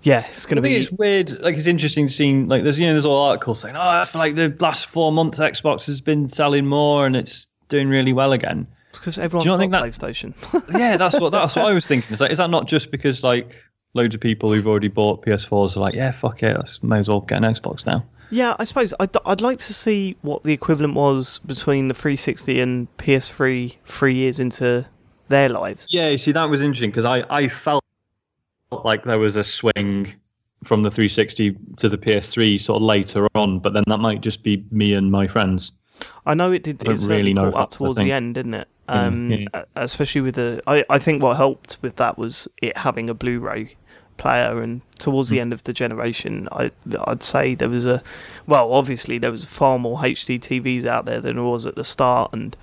yeah, 0.03 0.25
it's 0.31 0.47
going 0.47 0.59
I 0.59 0.61
to 0.61 0.63
think 0.63 0.75
be. 0.75 0.81
it's 0.81 0.93
weird. 0.93 1.41
Like 1.43 1.57
it's 1.57 1.67
interesting 1.67 2.07
to 2.07 2.13
seeing 2.13 2.47
like 2.49 2.63
there's 2.63 2.79
you 2.79 2.87
know 2.87 2.93
there's 2.93 3.05
all 3.05 3.25
articles 3.31 3.59
saying 3.61 3.75
oh 3.77 3.81
that's 3.93 4.11
for 4.11 4.19
like 4.19 4.37
the 4.37 4.55
last 4.61 4.87
four 4.87 5.11
months 5.11 5.41
Xbox 5.41 5.87
has 5.87 6.01
been 6.01 6.31
selling 6.31 6.67
more 6.67 7.05
and 7.05 7.17
it's 7.17 7.49
doing 7.69 7.89
really 7.89 8.13
well 8.13 8.33
again. 8.33 8.65
Because 8.99 9.19
everyone's 9.19 9.47
not 9.47 9.53
got 9.53 9.59
think 9.59 9.73
that- 9.73 9.83
PlayStation. 9.85 10.73
yeah, 10.79 10.97
that's 10.97 11.19
what 11.21 11.31
that's 11.31 11.57
what 11.57 11.67
I 11.67 11.73
was 11.73 11.87
thinking. 11.89 12.13
Is 12.13 12.21
like 12.21 12.31
is 12.31 12.39
that 12.39 12.51
not 12.51 12.67
just 12.67 12.91
because 12.91 13.23
like 13.23 13.55
loads 13.95 14.15
of 14.15 14.21
people 14.21 14.53
who've 14.53 14.67
already 14.67 14.89
bought 14.89 15.25
PS4s 15.25 15.77
are 15.77 15.81
like 15.81 15.95
yeah 15.95 16.13
fuck 16.13 16.43
it, 16.43 16.57
let's 16.57 16.83
may 16.83 16.99
as 16.99 17.09
well 17.09 17.21
get 17.21 17.43
an 17.43 17.55
Xbox 17.55 17.87
now. 17.87 18.05
yeah, 18.31 18.55
I 18.59 18.65
suppose 18.65 18.93
I'd, 19.01 19.17
I'd 19.25 19.41
like 19.41 19.59
to 19.59 19.73
see 19.75 20.17
what 20.23 20.45
the 20.45 20.53
equivalent 20.53 20.95
was 20.95 21.39
between 21.39 21.89
the 21.89 21.95
360 21.95 22.61
and 22.61 22.97
PS3 22.99 23.77
three 23.87 24.15
years 24.15 24.39
into 24.39 24.87
their 25.29 25.49
lives. 25.49 25.87
Yeah, 25.91 26.09
you 26.11 26.19
see, 26.19 26.33
that 26.33 26.45
was 26.45 26.63
interesting 26.63 26.91
because 26.91 27.05
I, 27.07 27.25
I 27.31 27.49
felt 27.49 27.83
like 28.85 29.05
there 29.05 29.19
was 29.19 29.37
a 29.37 29.45
swing 29.45 30.15
from 30.65 30.83
the 30.83 30.91
360 30.91 31.57
to 31.77 31.89
the 31.89 31.97
PS3 31.97 32.61
sort 32.61 32.77
of 32.77 32.83
later 32.83 33.27
on, 33.35 33.59
but 33.61 33.73
then 33.73 33.85
that 33.87 33.99
might 33.99 34.21
just 34.21 34.43
be 34.43 34.65
me 34.71 34.93
and 34.95 35.11
my 35.11 35.27
friends. 35.27 35.71
I 36.27 36.35
know 36.35 36.53
it 36.53 36.63
did. 36.63 36.83
It 36.83 37.01
really 37.07 37.35
know 37.35 37.51
up 37.53 37.71
towards 37.71 37.99
the 37.99 38.13
end, 38.13 38.35
didn't 38.35 38.55
it? 38.55 38.69
Um, 38.89 39.31
yeah. 39.31 39.47
uh, 39.53 39.63
Especially 39.77 40.21
with 40.23 40.35
the, 40.37 40.63
I, 40.67 40.85
I 40.89 40.99
think 40.99 41.23
what 41.23 41.37
helped 41.37 41.77
with 41.83 41.97
that 41.97 42.17
was 42.17 42.49
it 42.63 42.77
having 42.79 43.11
a 43.11 43.15
Blu-ray 43.15 43.77
player, 44.17 44.61
and 44.63 44.81
towards 44.99 45.29
Hmm. 45.29 45.35
the 45.35 45.41
end 45.41 45.53
of 45.53 45.65
the 45.65 45.73
generation, 45.73 46.49
I, 46.51 46.71
I'd 47.05 47.23
say 47.23 47.55
there 47.55 47.69
was 47.69 47.85
a, 47.87 48.03
well, 48.47 48.73
obviously 48.73 49.19
there 49.19 49.31
was 49.31 49.45
far 49.45 49.79
more 49.79 49.99
HD 49.99 50.39
TVs 50.41 50.87
out 50.87 51.05
there 51.05 51.21
than 51.21 51.37
there 51.37 51.45
was 51.45 51.67
at 51.67 51.75
the 51.75 51.85
start, 51.85 52.33
and 52.33 52.57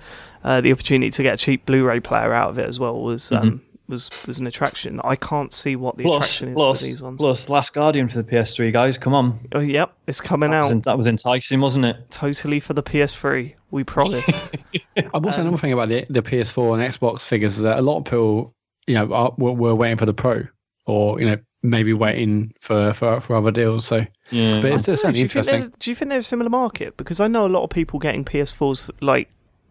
uh, 0.44 0.60
the 0.60 0.72
opportunity 0.72 1.10
to 1.10 1.22
get 1.22 1.34
a 1.34 1.36
cheap 1.36 1.64
Blu-ray 1.66 2.00
player 2.00 2.32
out 2.34 2.50
of 2.50 2.58
it 2.58 2.68
as 2.68 2.78
well 2.80 3.00
was. 3.00 3.30
Um, 3.32 3.62
was, 3.88 4.10
was 4.26 4.38
an 4.40 4.46
attraction. 4.46 5.00
I 5.04 5.16
can't 5.16 5.52
see 5.52 5.76
what 5.76 5.96
the. 5.96 6.04
Plus, 6.04 6.16
attraction 6.16 6.48
is 6.48 6.54
plus, 6.54 6.78
for 6.78 6.84
these 6.84 7.02
ones. 7.02 7.18
plus, 7.18 7.48
Last 7.48 7.72
Guardian 7.72 8.08
for 8.08 8.22
the 8.22 8.24
PS3 8.24 8.72
guys. 8.72 8.98
Come 8.98 9.14
on, 9.14 9.38
Oh, 9.52 9.60
yep, 9.60 9.94
it's 10.06 10.20
coming 10.20 10.50
that 10.50 10.62
was, 10.62 10.72
out 10.72 10.82
that 10.84 10.98
was 10.98 11.06
enticing, 11.06 11.60
wasn't 11.60 11.84
it? 11.84 11.96
totally 12.10 12.60
for 12.60 12.72
the 12.72 12.82
PS3. 12.82 13.54
We 13.70 13.84
promise. 13.84 14.24
I 15.14 15.18
will 15.18 15.32
say 15.32 15.40
another 15.40 15.58
thing 15.58 15.72
about 15.72 15.88
the, 15.88 16.06
the 16.08 16.22
PS4 16.22 16.80
and 16.82 16.94
Xbox 16.94 17.22
figures 17.22 17.56
is 17.56 17.62
that 17.64 17.78
a 17.78 17.82
lot 17.82 17.98
of 17.98 18.04
people, 18.04 18.54
you 18.86 18.94
know, 18.94 19.12
are, 19.12 19.32
were, 19.36 19.52
were 19.52 19.74
waiting 19.74 19.98
for 19.98 20.06
the 20.06 20.14
Pro, 20.14 20.44
or 20.86 21.20
you 21.20 21.26
know, 21.26 21.36
maybe 21.62 21.92
waiting 21.92 22.52
for 22.60 22.92
for, 22.92 23.20
for 23.20 23.36
other 23.36 23.50
deals. 23.50 23.86
So, 23.86 24.06
Yeah, 24.30 24.60
but 24.60 24.64
it's 24.64 24.64
I 24.64 24.70
don't 24.70 24.72
know, 24.72 24.78
just 24.78 25.02
do, 25.02 25.08
you 25.08 25.12
think 25.14 25.22
interesting. 25.22 25.54
there's, 25.54 25.70
do 25.70 25.90
you 25.90 25.94
think 25.94 26.08
there's 26.10 26.24
a 26.26 26.28
similar 26.28 26.50
market? 26.50 26.96
Because 26.96 27.20
I 27.20 27.28
know 27.28 27.46
a 27.46 27.48
lot 27.48 27.64
of 27.64 27.70
people 27.70 27.98
getting 27.98 28.24
PS4s, 28.24 28.86
for, 28.86 28.92
like 29.00 29.28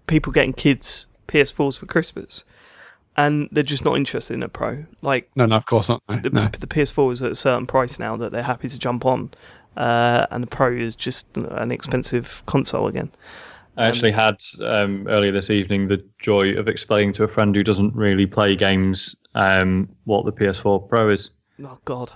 people 0.07 0.31
getting 0.31 0.53
kids 0.53 1.07
PS4s 1.27 1.79
for 1.79 1.85
Christmas, 1.85 2.45
and 3.17 3.49
they're 3.51 3.63
just 3.63 3.86
not 3.86 3.97
interested 3.97 4.34
in 4.34 4.43
a 4.43 4.49
Pro. 4.49 4.86
Like 5.01 5.30
No, 5.36 5.45
no, 5.45 5.56
of 5.56 5.65
course 5.65 5.89
not. 5.89 6.01
No, 6.10 6.19
the, 6.19 6.30
no. 6.30 6.47
the 6.47 6.67
PS4 6.67 7.13
is 7.13 7.21
at 7.21 7.32
a 7.32 7.36
certain 7.36 7.67
price 7.67 7.99
now 7.99 8.15
that 8.17 8.32
they're 8.32 8.43
happy 8.43 8.67
to 8.67 8.80
jump 8.80 9.06
on, 9.06 9.32
uh, 9.78 10.28
and 10.32 10.43
the 10.43 10.47
Pro 10.47 10.71
is 10.71 10.95
just 10.95 11.36
an 11.38 11.71
expensive 11.71 12.43
console 12.45 12.88
again. 12.88 13.12
I 13.78 13.88
actually 13.88 14.12
had 14.12 14.38
um, 14.62 15.06
earlier 15.08 15.34
this 15.34 15.49
evening 15.49 15.88
the 15.88 16.01
joy 16.19 16.54
of 16.54 16.69
explaining 16.69 17.12
to 17.13 17.25
a 17.25 17.28
friend 17.28 17.54
who 17.54 17.63
doesn't 17.63 17.93
really 17.93 18.25
play 18.25 18.56
games 18.56 19.15
um, 19.36 19.89
what 20.06 20.25
the 20.25 20.32
PS4 20.32 20.88
Pro 20.88 21.10
is. 21.10 21.30
Oh 21.62 21.78
God, 21.84 22.12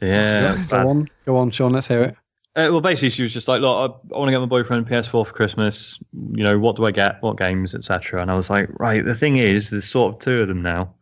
Yeah, 0.00 0.64
go 0.70 0.88
on, 0.88 1.08
go 1.26 1.36
on, 1.36 1.50
Sean. 1.50 1.72
Let's 1.72 1.88
hear 1.88 2.02
it. 2.02 2.16
Uh, 2.56 2.68
well, 2.70 2.80
basically, 2.80 3.10
she 3.10 3.22
was 3.22 3.32
just 3.32 3.46
like, 3.46 3.60
"Look, 3.60 3.76
I, 4.10 4.14
I 4.14 4.18
want 4.18 4.28
to 4.28 4.32
get 4.32 4.40
my 4.40 4.46
boyfriend 4.46 4.84
a 4.86 4.90
PS4 4.90 5.24
for 5.24 5.32
Christmas. 5.32 5.98
You 6.32 6.42
know, 6.42 6.58
what 6.58 6.74
do 6.74 6.84
I 6.84 6.90
get? 6.90 7.22
What 7.22 7.38
games, 7.38 7.74
etc." 7.74 8.20
And 8.20 8.30
I 8.30 8.34
was 8.34 8.50
like, 8.50 8.68
"Right, 8.80 9.04
the 9.04 9.14
thing 9.14 9.36
is, 9.36 9.70
there's 9.70 9.84
sort 9.84 10.14
of 10.14 10.20
two 10.20 10.40
of 10.42 10.48
them 10.48 10.60
now, 10.60 10.92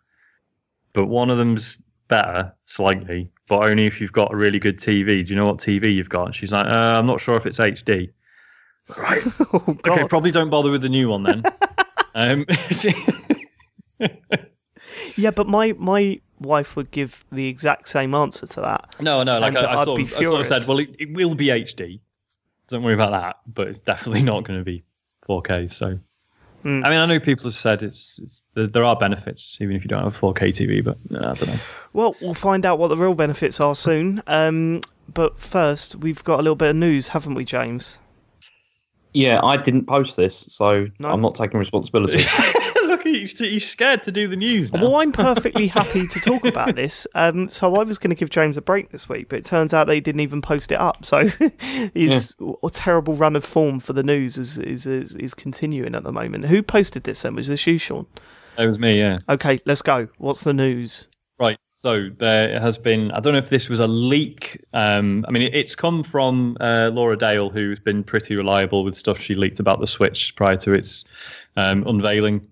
but 0.93 1.07
one 1.07 1.31
of 1.31 1.39
them's 1.39 1.81
better 2.09 2.53
slightly, 2.67 3.31
but 3.49 3.63
only 3.63 3.87
if 3.87 3.99
you've 3.99 4.13
got 4.13 4.33
a 4.33 4.37
really 4.37 4.59
good 4.59 4.79
TV. 4.79 5.25
Do 5.25 5.31
you 5.31 5.37
know 5.37 5.47
what 5.47 5.57
TV 5.57 5.95
you've 5.95 6.11
got?" 6.11 6.27
And 6.27 6.35
she's 6.35 6.53
like, 6.53 6.67
uh, 6.67 6.99
"I'm 6.99 7.07
not 7.07 7.21
sure 7.21 7.37
if 7.37 7.47
it's 7.47 7.59
HD." 7.59 8.11
Right. 8.97 9.23
oh 9.53 9.77
Okay, 9.87 10.07
probably 10.07 10.31
don't 10.31 10.51
bother 10.51 10.71
with 10.71 10.83
the 10.83 10.89
new 10.89 11.09
one 11.09 11.23
then. 11.23 11.43
um, 12.15 12.47
yeah, 15.17 15.31
but 15.31 15.49
my 15.49 15.75
my 15.79 16.21
wife 16.40 16.77
would 16.77 16.90
give 16.90 17.24
the 17.33 17.48
exact 17.48 17.88
same 17.88 18.14
answer 18.14 18.46
to 18.46 18.61
that. 18.61 18.96
no, 19.01 19.22
no, 19.22 19.38
like 19.38 19.57
I, 19.57 19.61
I, 19.62 19.81
I'd 19.81 19.85
sort 19.85 19.96
be 19.96 20.03
of, 20.05 20.09
I 20.09 20.11
sort 20.11 20.24
of 20.24 20.31
furious. 20.46 20.48
said, 20.48 20.66
well, 20.68 20.79
it, 20.79 20.94
it 20.98 21.12
will 21.12 21.35
be 21.35 21.46
HD. 21.46 22.01
Don't 22.68 22.83
worry 22.83 22.94
about 22.94 23.12
that, 23.12 23.37
but 23.55 23.68
it's 23.68 23.81
definitely 23.81 24.22
not 24.22 24.44
going 24.44 24.59
to 24.59 24.64
be 24.64 24.83
4K. 25.29 25.72
So, 25.72 25.98
Hmm. 26.64 26.83
I 26.85 26.90
mean, 26.90 26.98
I 26.98 27.07
know 27.07 27.20
people 27.20 27.44
have 27.44 27.55
said 27.55 27.85
it's, 27.85 28.18
it's 28.20 28.42
there, 28.55 28.66
there 28.66 28.83
are 28.83 28.96
benefits 28.96 29.59
even 29.61 29.77
if 29.77 29.85
you 29.85 29.88
don't 29.88 30.03
have 30.03 30.16
a 30.16 30.18
4K 30.18 30.48
TV, 30.48 30.85
but 30.85 30.98
uh, 31.14 31.31
I 31.31 31.35
don't 31.35 31.46
know. 31.51 31.59
Well, 31.92 32.16
we'll 32.20 32.35
find 32.35 32.66
out 32.66 32.81
what 32.81 32.88
the 32.88 32.96
real 32.96 33.14
benefits 33.14 33.61
are 33.61 33.77
soon. 33.77 34.20
Um, 34.27 34.81
but 35.14 35.38
first, 35.38 35.94
we've 35.94 36.22
got 36.24 36.40
a 36.40 36.42
little 36.42 36.57
bit 36.57 36.70
of 36.70 36.77
news, 36.77 37.09
haven't 37.09 37.35
we, 37.37 37.44
James? 37.44 38.01
Yeah, 39.14 39.40
I 39.44 39.57
didn't 39.57 39.87
post 39.87 40.16
this, 40.16 40.46
so 40.48 40.88
No. 40.98 41.11
I'm 41.11 41.20
not 41.20 41.37
taking 41.37 41.61
responsibility. 41.61 42.18
Look, 43.09 43.21
he's, 43.21 43.38
he's 43.38 43.68
scared 43.68 44.03
to 44.05 44.12
do 44.12 44.29
the 44.29 44.37
news 44.37 44.73
now. 44.73 44.83
Well, 44.83 44.97
I'm 44.97 45.12
perfectly 45.12 45.66
happy 45.66 46.07
to 46.07 46.21
talk 46.21 46.44
about 46.44 46.77
this. 46.77 47.07
Um, 47.14 47.49
so 47.49 47.77
I 47.77 47.85
was 47.85 47.99
going 47.99 48.11
to 48.11 48.16
give 48.16 48.31
James 48.31 48.57
a 48.57 48.62
break 48.62 48.90
this 48.90 49.09
week, 49.09 49.29
but 49.29 49.38
it 49.38 49.44
turns 49.44 49.73
out 49.75 49.87
they 49.87 50.01
didn't 50.01 50.21
even 50.21 50.42
post 50.42 50.73
it 50.73 50.79
up. 50.79 51.05
So 51.05 51.27
his 51.94 52.35
a 52.62 52.71
terrible 52.71 53.14
run 53.14 53.37
of 53.37 53.44
form 53.44 53.81
for 53.81 53.92
the 53.92 54.03
news 54.03 54.38
is, 54.38 54.59
is 54.59 54.87
is 54.87 55.14
is 55.14 55.35
continuing 55.35 55.94
at 55.94 56.05
the 56.05 56.12
moment. 56.12 56.47
Who 56.47 56.62
posted 56.62 57.05
this 57.05 57.23
then? 57.23 57.35
Was 57.35 57.49
this 57.49 57.66
you, 57.66 57.79
Sean? 57.79 58.07
It 58.59 58.66
was 58.66 58.79
me, 58.79 58.99
yeah. 58.99 59.18
Okay, 59.29 59.61
let's 59.64 59.83
go. 59.83 60.09
What's 60.18 60.42
the 60.42 60.53
news? 60.53 61.09
Right. 61.38 61.59
So 61.71 62.11
there 62.18 62.59
has 62.61 62.77
been. 62.77 63.12
I 63.12 63.21
don't 63.21 63.33
know 63.33 63.38
if 63.38 63.51
this 63.51 63.68
was 63.68 63.79
a 63.79 63.87
leak. 63.87 64.64
Um, 64.75 65.25
I 65.29 65.31
mean, 65.31 65.42
it, 65.42 65.55
it's 65.55 65.77
come 65.77 66.03
from 66.03 66.57
uh, 66.61 66.90
Laura 66.92 67.16
Dale, 67.16 67.51
who's 67.51 67.79
been 67.79 68.03
pretty 68.03 68.35
reliable 68.35 68.83
with 68.83 68.97
stuff 68.97 69.21
she 69.21 69.37
leaked 69.37 69.61
about 69.61 69.79
the 69.79 69.87
Switch 69.87 70.35
prior 70.35 70.57
to 70.57 70.73
its 70.73 71.05
um, 71.57 71.87
unveiling. 71.87 72.44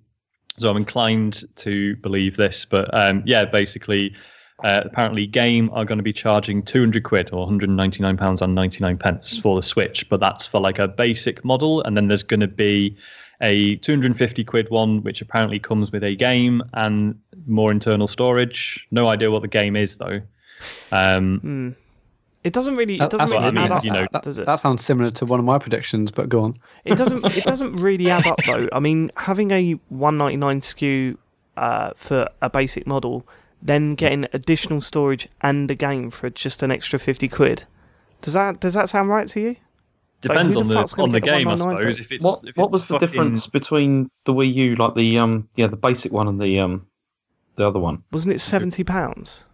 So 0.58 0.70
I'm 0.70 0.76
inclined 0.76 1.44
to 1.56 1.96
believe 1.96 2.36
this. 2.36 2.64
But 2.64 2.92
um, 2.94 3.22
yeah, 3.26 3.44
basically, 3.44 4.14
uh, 4.64 4.82
apparently, 4.84 5.26
Game 5.26 5.70
are 5.72 5.84
going 5.84 5.98
to 5.98 6.02
be 6.02 6.12
charging 6.12 6.62
200 6.62 7.02
quid 7.04 7.30
or 7.32 7.40
199 7.40 8.16
pounds 8.16 8.40
and 8.40 8.54
99 8.54 8.96
pence 8.98 9.38
for 9.38 9.56
the 9.56 9.62
Switch, 9.62 10.08
but 10.08 10.20
that's 10.20 10.46
for 10.46 10.60
like 10.60 10.78
a 10.78 10.88
basic 10.88 11.44
model, 11.44 11.82
and 11.82 11.96
then 11.96 12.08
there's 12.08 12.22
going 12.22 12.40
to 12.40 12.46
be 12.48 12.96
a 13.42 13.76
250 13.76 14.44
quid 14.44 14.70
one, 14.70 15.02
which 15.02 15.20
apparently 15.20 15.58
comes 15.58 15.92
with 15.92 16.02
a 16.02 16.16
game 16.16 16.62
and 16.72 17.18
more 17.46 17.70
internal 17.70 18.08
storage. 18.08 18.86
No 18.90 19.08
idea 19.08 19.30
what 19.30 19.42
the 19.42 19.48
game 19.48 19.76
is 19.76 19.98
though. 19.98 20.20
Um, 20.90 21.40
Hmm. 21.40 21.70
It 22.46 22.52
doesn't 22.52 22.76
really. 22.76 22.94
It 22.94 22.98
That- 22.98 23.10
doesn't 23.10 23.30
really 23.30 23.44
I 23.44 23.50
mean, 23.50 23.58
add 23.64 23.72
up, 23.72 23.84
you 23.84 23.90
know, 23.90 24.06
That, 24.12 24.22
does 24.22 24.38
it? 24.38 24.46
that 24.46 24.60
sounds 24.60 24.84
similar 24.84 25.10
to 25.10 25.24
one 25.26 25.40
of 25.40 25.44
my 25.44 25.58
predictions, 25.58 26.10
but 26.10 26.28
go 26.28 26.40
on. 26.44 26.58
It 26.84 26.94
doesn't. 26.96 27.24
it 27.36 27.44
doesn't 27.44 27.76
really 27.76 28.08
add 28.10 28.26
up 28.26 28.38
though. 28.46 28.68
I 28.72 28.78
mean, 28.78 29.10
having 29.16 29.50
a 29.50 29.72
199 29.88 30.60
SKU 30.60 31.16
uh, 31.56 31.90
for 31.96 32.28
a 32.40 32.48
basic 32.48 32.86
model, 32.86 33.26
then 33.60 33.94
getting 33.94 34.26
additional 34.32 34.80
storage 34.80 35.28
and 35.42 35.70
a 35.70 35.74
game 35.74 36.10
for 36.10 36.30
just 36.30 36.62
an 36.62 36.70
extra 36.70 36.98
50 36.98 37.28
quid. 37.28 37.64
Does 38.20 38.34
that 38.34 38.60
does 38.60 38.74
that 38.74 38.88
sound 38.88 39.08
right 39.10 39.26
to 39.28 39.40
you? 39.40 39.56
depends 40.22 40.54
who 40.54 40.60
on 40.60 40.68
the 40.68 40.74
the 40.74 41.02
on 41.02 41.12
the 41.12 41.20
game, 41.20 41.48
I 41.48 41.56
suppose. 41.56 42.00
If 42.00 42.10
it's 42.12 42.24
what 42.24 42.40
if 42.44 42.56
what 42.56 42.66
it's 42.66 42.72
was 42.72 42.86
the 42.86 42.98
difference 42.98 43.46
between 43.46 44.08
the 44.24 44.32
Wii 44.32 44.54
U, 44.54 44.74
like 44.76 44.94
the 44.94 45.18
um 45.18 45.48
yeah 45.56 45.66
the 45.66 45.76
basic 45.76 46.12
one 46.12 46.28
and 46.28 46.40
the 46.40 46.58
um 46.60 46.86
the 47.56 47.66
other 47.66 47.80
one? 47.80 48.02
Wasn't 48.12 48.34
it 48.34 48.38
70 48.40 48.84
pounds? 48.84 49.44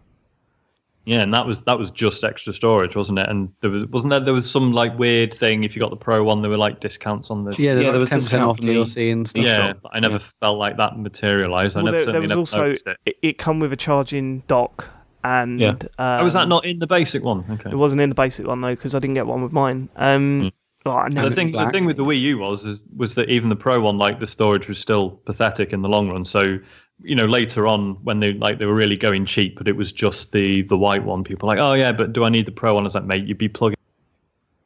Yeah, 1.05 1.21
and 1.21 1.33
that 1.33 1.45
was 1.45 1.61
that 1.63 1.77
was 1.77 1.91
just 1.91 2.23
extra 2.23 2.53
storage, 2.53 2.95
wasn't 2.95 3.19
it? 3.19 3.27
And 3.27 3.49
there 3.59 3.69
was 3.69 3.87
wasn't 3.87 4.11
there 4.11 4.19
there 4.21 4.33
was 4.33 4.49
some 4.49 4.71
like 4.71 4.97
weird 4.97 5.33
thing 5.33 5.65
if 5.65 5.75
you 5.75 5.81
got 5.81 5.89
the 5.89 5.97
pro 5.97 6.23
one, 6.23 6.41
there 6.41 6.49
were 6.49 6.57
like 6.57 6.79
discounts 6.79 7.29
on 7.29 7.43
the 7.43 7.51
Yeah, 7.57 7.73
there's 7.73 7.85
Yeah, 7.85 7.91
like 7.91 7.93
there 7.93 7.99
was 7.99 8.09
10% 8.09 8.13
discount 8.15 8.43
off 8.43 8.59
DLC 8.59 9.11
and 9.11 9.27
stuff. 9.27 9.43
yeah. 9.43 9.67
shop. 9.73 9.79
I 9.91 9.99
never 9.99 10.15
Yeah. 10.15 10.19
felt 10.39 10.57
like 10.59 10.77
that 10.77 10.97
materialised. 10.97 11.75
I 11.75 11.81
never 11.81 11.97
there, 11.97 12.11
there 12.13 12.21
was 12.21 12.29
never 12.29 12.39
also 12.39 12.71
it. 12.71 12.81
it, 13.05 13.17
it 13.21 13.37
come 13.37 13.59
with 13.59 13.73
a 13.73 13.77
charging 13.77 14.43
dock, 14.47 14.87
and 15.25 15.59
Yeah. 15.59 15.69
um, 15.71 16.21
oh, 16.21 16.23
was 16.23 16.33
that 16.35 16.47
not 16.47 16.63
in 16.63 16.79
the 16.79 16.87
basic 16.87 17.23
one? 17.23 17.43
Okay. 17.49 17.71
It 17.71 17.75
wasn't 17.77 17.99
in 18.01 18.07
the 18.09 18.15
basic 18.15 18.47
one 18.47 18.61
though, 18.61 18.73
because 18.75 18.95
I 18.95 18.99
didn't 18.99 19.15
get 19.15 19.27
one 19.27 19.41
with 19.43 19.51
mine. 19.51 19.89
Um, 19.97 20.51
oh, 20.85 20.91
I 20.91 21.07
And 21.07 21.15
never 21.15 21.27
the 21.29 21.35
thing, 21.35 21.51
the 21.51 21.69
thing 21.69 21.83
with 21.83 21.97
the 21.97 22.05
Wii 22.05 22.21
U 22.21 22.37
was 22.37 22.65
is, 22.65 22.87
was 22.95 23.15
that 23.15 23.29
even 23.29 23.49
the 23.49 23.55
Pro 23.57 23.81
one, 23.81 23.97
like 23.97 24.19
the 24.21 24.27
storage 24.27 24.69
was 24.69 24.77
still 24.77 25.09
pathetic 25.25 25.73
in 25.73 25.81
the 25.81 25.89
long 25.89 26.09
run. 26.09 26.23
So, 26.23 26.59
you 27.01 27.15
know, 27.15 27.25
later 27.25 27.67
on 27.67 27.95
when 28.03 28.19
they 28.19 28.33
like 28.33 28.59
they 28.59 28.65
were 28.65 28.75
really 28.75 28.97
going 28.97 29.25
cheap, 29.25 29.57
but 29.57 29.67
it 29.67 29.75
was 29.75 29.91
just 29.91 30.31
the 30.31 30.61
the 30.63 30.77
white 30.77 31.03
one. 31.03 31.23
People 31.23 31.47
were 31.47 31.55
like, 31.55 31.63
oh 31.63 31.73
yeah, 31.73 31.91
but 31.91 32.13
do 32.13 32.23
I 32.23 32.29
need 32.29 32.45
the 32.45 32.51
Pro 32.51 32.73
one? 32.73 32.83
I 32.83 32.85
was 32.85 32.95
like, 32.95 33.05
mate, 33.05 33.25
you'd 33.25 33.37
be 33.37 33.49
plugging 33.49 33.77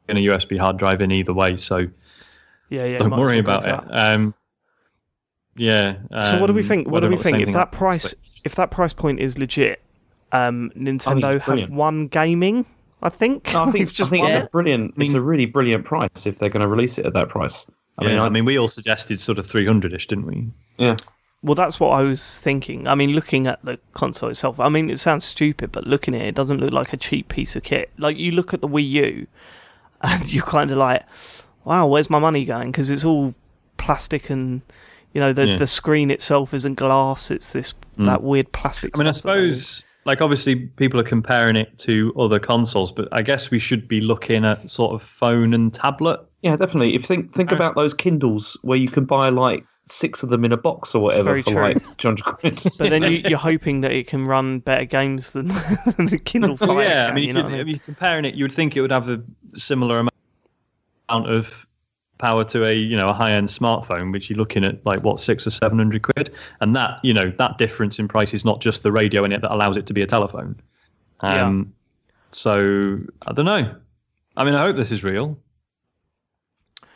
in 0.08 0.16
a 0.16 0.20
USB 0.20 0.58
hard 0.58 0.76
drive 0.76 1.00
in 1.00 1.10
either 1.10 1.32
way, 1.32 1.56
so 1.56 1.86
yeah, 2.68 2.84
yeah. 2.84 2.98
don't 2.98 3.10
worry 3.10 3.40
well 3.40 3.58
about 3.58 3.64
it. 3.64 3.82
for 3.82 3.88
that. 3.88 4.14
Um, 4.14 4.34
yeah. 5.56 5.96
So 6.22 6.38
what 6.40 6.46
do 6.46 6.52
we 6.52 6.62
um, 6.62 6.68
think? 6.68 6.88
What 6.88 7.00
do 7.00 7.08
we 7.08 7.14
or 7.14 7.16
not 7.16 7.18
the 7.18 7.24
think? 7.24 7.36
same 7.38 7.48
If 7.48 7.54
that 7.54 7.72
price, 7.72 8.10
Switch. 8.10 8.40
if 8.44 8.54
that 8.54 8.70
price 8.70 8.92
point 8.92 9.20
is 9.20 9.38
legit, 9.38 9.82
um, 10.32 10.70
Nintendo 10.76 11.40
have 11.40 11.70
won 11.70 12.06
gaming. 12.06 12.64
I 13.00 13.10
think. 13.10 13.52
No, 13.52 13.62
I 13.62 13.70
think, 13.70 13.74
We've 13.74 13.88
I 13.88 13.92
just 13.92 14.10
think 14.10 14.24
it's 14.26 14.34
it. 14.34 14.44
a 14.44 14.48
brilliant. 14.48 14.94
I 14.96 15.02
it's 15.02 15.12
a 15.14 15.20
really 15.20 15.46
brilliant 15.46 15.84
price 15.84 16.26
if 16.26 16.38
they're 16.38 16.48
going 16.48 16.62
to 16.62 16.68
release 16.68 16.98
it 16.98 17.06
at 17.06 17.14
that 17.14 17.28
price. 17.28 17.66
I 17.98 18.04
yeah, 18.04 18.10
mean, 18.10 18.18
I 18.20 18.28
mean, 18.28 18.44
we 18.44 18.58
all 18.58 18.68
suggested 18.68 19.18
sort 19.18 19.38
of 19.40 19.46
300ish, 19.46 20.06
didn't 20.06 20.26
we? 20.26 20.48
yeah, 20.78 20.96
Well, 21.42 21.54
that's 21.54 21.78
what 21.78 21.90
I 21.90 22.02
was 22.02 22.40
thinking. 22.40 22.88
I 22.88 22.96
mean, 22.96 23.10
looking 23.10 23.46
at 23.46 23.64
the 23.64 23.78
console 23.92 24.28
itself, 24.28 24.58
I 24.58 24.68
mean, 24.68 24.90
it 24.90 24.98
sounds 24.98 25.24
stupid, 25.24 25.70
but 25.70 25.86
looking 25.86 26.14
at 26.14 26.22
it, 26.22 26.28
it 26.28 26.34
doesn't 26.34 26.58
look 26.58 26.72
like 26.72 26.92
a 26.92 26.96
cheap 26.96 27.28
piece 27.28 27.54
of 27.54 27.62
kit. 27.62 27.90
Like 27.96 28.18
you 28.18 28.32
look 28.32 28.52
at 28.52 28.60
the 28.60 28.68
Wii 28.68 28.88
U, 28.88 29.26
and 30.02 30.32
you're 30.32 30.44
kind 30.44 30.70
of 30.70 30.78
like, 30.78 31.04
"Wow, 31.64 31.86
where's 31.86 32.10
my 32.10 32.18
money 32.18 32.44
going?" 32.44 32.72
Because 32.72 32.90
it's 32.90 33.04
all 33.04 33.34
plastic 33.76 34.30
and. 34.30 34.62
You 35.14 35.22
know 35.22 35.32
the 35.32 35.46
Yeah. 35.48 35.56
the 35.56 35.66
screen 35.66 36.10
itself 36.10 36.52
isn't 36.52 36.74
glass; 36.74 37.30
it's 37.30 37.48
this 37.48 37.72
mm. 37.98 38.04
that 38.04 38.22
weird 38.22 38.52
plastic. 38.52 38.94
I 38.94 38.98
mean, 38.98 39.08
I 39.08 39.12
stuff 39.12 39.22
that 39.22 39.58
suppose, 39.58 39.82
like, 40.04 40.20
obviously, 40.20 40.54
people 40.54 41.00
are 41.00 41.04
comparing 41.04 41.56
it 41.56 41.76
to 41.78 42.12
other 42.18 42.38
consoles, 42.38 42.92
but 42.92 43.08
I 43.10 43.22
guess 43.22 43.50
we 43.50 43.58
should 43.58 43.88
be 43.88 44.02
looking 44.02 44.44
at 44.44 44.68
sort 44.68 44.92
of 44.92 45.02
phone 45.02 45.54
and 45.54 45.72
tablet. 45.72 46.20
yeah, 46.42 46.56
definitely. 46.56 46.94
If 46.94 47.06
think 47.06 47.32
think 47.32 47.52
about 47.52 47.74
those 47.74 47.94
Kindles 47.94 48.58
where 48.62 48.78
you 48.78 48.88
can 48.88 49.06
buy 49.06 49.30
like 49.30 49.64
six 49.90 50.22
of 50.22 50.28
them 50.30 50.44
in 50.44 50.52
a 50.52 50.56
box 50.56 50.94
or 50.94 51.02
whatever 51.02 51.40
for 51.42 51.50
true. 51.50 51.62
like 51.62 51.96
two 51.98 52.08
hundred 52.08 52.24
quid. 52.24 52.62
But 52.78 52.90
then 52.90 53.02
you, 53.02 53.22
you're 53.28 53.38
hoping 53.38 53.80
that 53.82 53.92
it 53.92 54.06
can 54.06 54.26
run 54.26 54.60
better 54.60 54.84
games 54.84 55.30
than, 55.32 55.46
than 55.96 56.06
the 56.06 56.18
Kindle 56.18 56.56
Fire. 56.56 56.68
Well, 56.68 56.82
yeah, 56.82 57.06
can, 57.06 57.10
I 57.10 57.14
mean, 57.14 57.22
you 57.22 57.28
you 57.28 57.32
know 57.34 57.42
could, 57.42 57.50
what 57.50 57.56
I 57.56 57.60
if 57.60 57.66
mean? 57.66 57.74
you're 57.76 57.84
comparing 57.84 58.24
it, 58.24 58.34
you 58.34 58.44
would 58.44 58.52
think 58.52 58.76
it 58.76 58.80
would 58.80 58.92
have 58.92 59.08
a 59.08 59.22
similar 59.54 59.98
amount 59.98 61.30
of 61.30 61.66
power 62.18 62.42
to 62.44 62.64
a 62.66 62.74
you 62.74 62.96
know 62.96 63.08
a 63.08 63.12
high 63.12 63.32
end 63.32 63.48
smartphone, 63.48 64.12
which 64.12 64.28
you're 64.28 64.38
looking 64.38 64.64
at 64.64 64.84
like 64.84 65.02
what 65.02 65.20
six 65.20 65.46
or 65.46 65.50
seven 65.50 65.78
hundred 65.78 66.02
quid, 66.02 66.32
and 66.60 66.74
that 66.76 66.98
you 67.02 67.14
know 67.14 67.30
that 67.38 67.58
difference 67.58 67.98
in 67.98 68.08
price 68.08 68.34
is 68.34 68.44
not 68.44 68.60
just 68.60 68.82
the 68.82 68.92
radio 68.92 69.24
in 69.24 69.32
it 69.32 69.40
that 69.42 69.52
allows 69.52 69.76
it 69.76 69.86
to 69.86 69.94
be 69.94 70.02
a 70.02 70.06
telephone. 70.06 70.56
Um, 71.20 71.72
So 72.30 72.98
I 73.26 73.32
don't 73.32 73.46
know. 73.46 73.74
I 74.36 74.44
mean, 74.44 74.54
I 74.54 74.60
hope 74.62 74.76
this 74.76 74.92
is 74.92 75.02
real. 75.02 75.38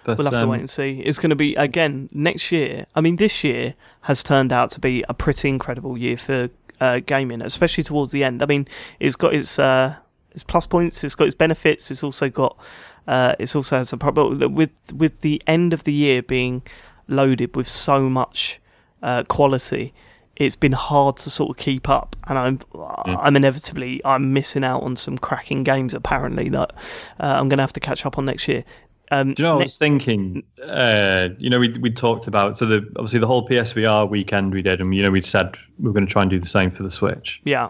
But, 0.05 0.19
We'll 0.19 0.27
have 0.27 0.35
to 0.35 0.43
um, 0.43 0.49
wait 0.49 0.61
and 0.61 0.71
see. 0.71 1.01
It's 1.01 1.19
going 1.19 1.31
to 1.31 1.37
be 1.37 1.55
again 1.55 2.09
next 2.13 2.51
year. 2.51 2.87
I 2.95 3.01
mean, 3.01 3.17
this 3.17 3.45
year 3.45 3.75
has 4.03 4.23
turned 4.23 4.53
out 4.53 4.71
to 4.71 4.81
be 4.81 5.05
a 5.09 5.15
pretty 5.15 5.49
incredible 5.49 5.97
year 5.97 6.17
for 6.17 6.51
uh, 6.81 7.01
gaming, 7.07 7.41
especially 7.41 7.85
towards 7.85 8.11
the 8.11 8.25
end. 8.25 8.43
I 8.43 8.47
mean, 8.47 8.67
it's 8.99 9.15
got 9.15 9.33
its 9.33 9.59
uh, 9.59 9.97
its 10.33 10.43
plus 10.43 10.67
points. 10.67 11.05
It's 11.05 11.15
got 11.15 11.27
its 11.27 11.37
benefits. 11.37 11.91
It's 11.91 12.03
also 12.03 12.29
got 12.29 12.59
uh, 13.07 13.35
it's 13.39 13.55
also 13.55 13.79
has 13.79 13.93
a 13.93 13.97
problem 13.97 14.55
with 14.55 14.71
with 14.93 15.21
the 15.21 15.43
end 15.47 15.73
of 15.73 15.85
the 15.85 15.93
year 15.93 16.23
being 16.23 16.63
loaded 17.09 17.55
with 17.57 17.69
so 17.69 18.09
much 18.09 18.61
uh, 19.03 19.25
quality. 19.29 19.93
It's 20.37 20.57
been 20.57 20.73
hard 20.73 21.19
to 21.19 21.31
sort 21.31 21.51
of 21.51 21.57
keep 21.57 21.89
up, 21.89 22.17
and 22.25 22.39
I'm 22.39 22.59
I'm 23.05 23.37
inevitably 23.37 24.01
I'm 24.05 24.33
missing 24.33 24.65
out 24.65 24.83
on 24.83 24.97
some 24.97 25.19
cracking 25.19 25.63
games 25.63 25.95
apparently 25.95 26.49
that 26.49 26.73
uh, 27.21 27.37
I'm 27.39 27.49
going 27.49 27.59
to 27.59 27.63
have 27.63 27.75
to 27.75 27.81
catch 27.81 28.07
up 28.07 28.19
on 28.19 28.25
next 28.25 28.49
year. 28.49 28.65
Um, 29.13 29.35
Do 29.35 29.43
you 29.43 29.47
know, 29.47 29.55
what 29.57 29.61
I 29.61 29.65
was 29.65 29.77
thinking, 29.77 30.43
uh, 30.65 31.29
you 31.37 31.51
know, 31.51 31.61
we 31.61 31.69
we 31.69 31.91
talked 31.91 32.27
about 32.27 32.57
so 32.57 32.65
the 32.65 32.79
obviously 32.97 33.21
the 33.21 33.27
whole 33.27 33.47
PSVR 33.47 34.09
weekend 34.09 34.55
we 34.55 34.63
did, 34.63 34.81
and 34.81 34.95
you 34.95 35.03
know, 35.03 35.11
we'd 35.11 35.23
said 35.25 35.55
we 35.79 35.91
are 35.91 35.93
going 35.93 36.07
to 36.07 36.11
try 36.11 36.23
and 36.23 36.31
do 36.31 36.41
the 36.41 36.49
same 36.49 36.71
for 36.71 36.83
the 36.83 36.91
Switch. 36.91 37.41
yeah. 37.45 37.69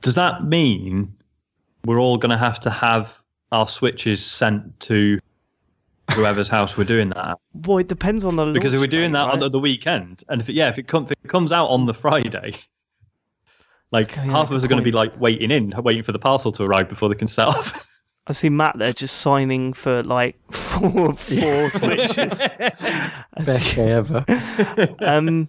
Does 0.00 0.14
that 0.14 0.44
mean 0.44 1.12
we're 1.84 1.98
all 2.00 2.16
going 2.16 2.30
to 2.30 2.36
have 2.38 2.58
to 2.60 2.70
have 2.70 3.20
our 3.52 3.68
Switches 3.68 4.24
sent 4.24 4.78
to 4.80 5.18
whoever's 6.12 6.48
house 6.48 6.78
we're 6.78 6.84
doing 6.84 7.10
that 7.10 7.30
at? 7.32 7.38
Well, 7.66 7.78
it 7.78 7.88
depends 7.88 8.24
on 8.24 8.36
the 8.36 8.46
Because 8.52 8.72
if 8.72 8.80
we're 8.80 8.86
doing 8.86 9.10
date, 9.12 9.18
that 9.18 9.24
on 9.24 9.30
right? 9.30 9.40
the, 9.40 9.50
the 9.50 9.58
weekend, 9.58 10.24
and 10.30 10.40
if 10.40 10.48
it, 10.48 10.54
yeah, 10.54 10.68
if 10.68 10.78
it, 10.78 10.86
if 10.92 11.10
it 11.12 11.28
comes 11.28 11.52
out 11.52 11.66
on 11.66 11.84
the 11.84 11.94
Friday, 11.94 12.54
like 13.90 14.12
Okay, 14.12 14.26
yeah, 14.26 14.32
half 14.32 14.48
of 14.48 14.56
us 14.56 14.64
are 14.64 14.68
going 14.68 14.80
to 14.80 14.84
be 14.84 14.92
like 14.92 15.18
waiting 15.20 15.50
in, 15.50 15.74
waiting 15.76 16.02
for 16.02 16.12
the 16.12 16.18
parcel 16.18 16.52
to 16.52 16.62
arrive 16.62 16.88
before 16.88 17.10
they 17.10 17.14
can 17.16 17.26
set 17.26 17.48
off. 17.48 17.85
I 18.26 18.32
see 18.32 18.48
Mat 18.48 18.76
there 18.76 18.92
just 18.92 19.18
signing 19.18 19.72
for 19.72 20.02
like 20.02 20.36
four 20.50 21.14
four 21.14 21.70
switches. 21.70 22.40
Best 22.58 23.74
day 23.76 23.92
ever. 23.92 24.24
um, 25.00 25.48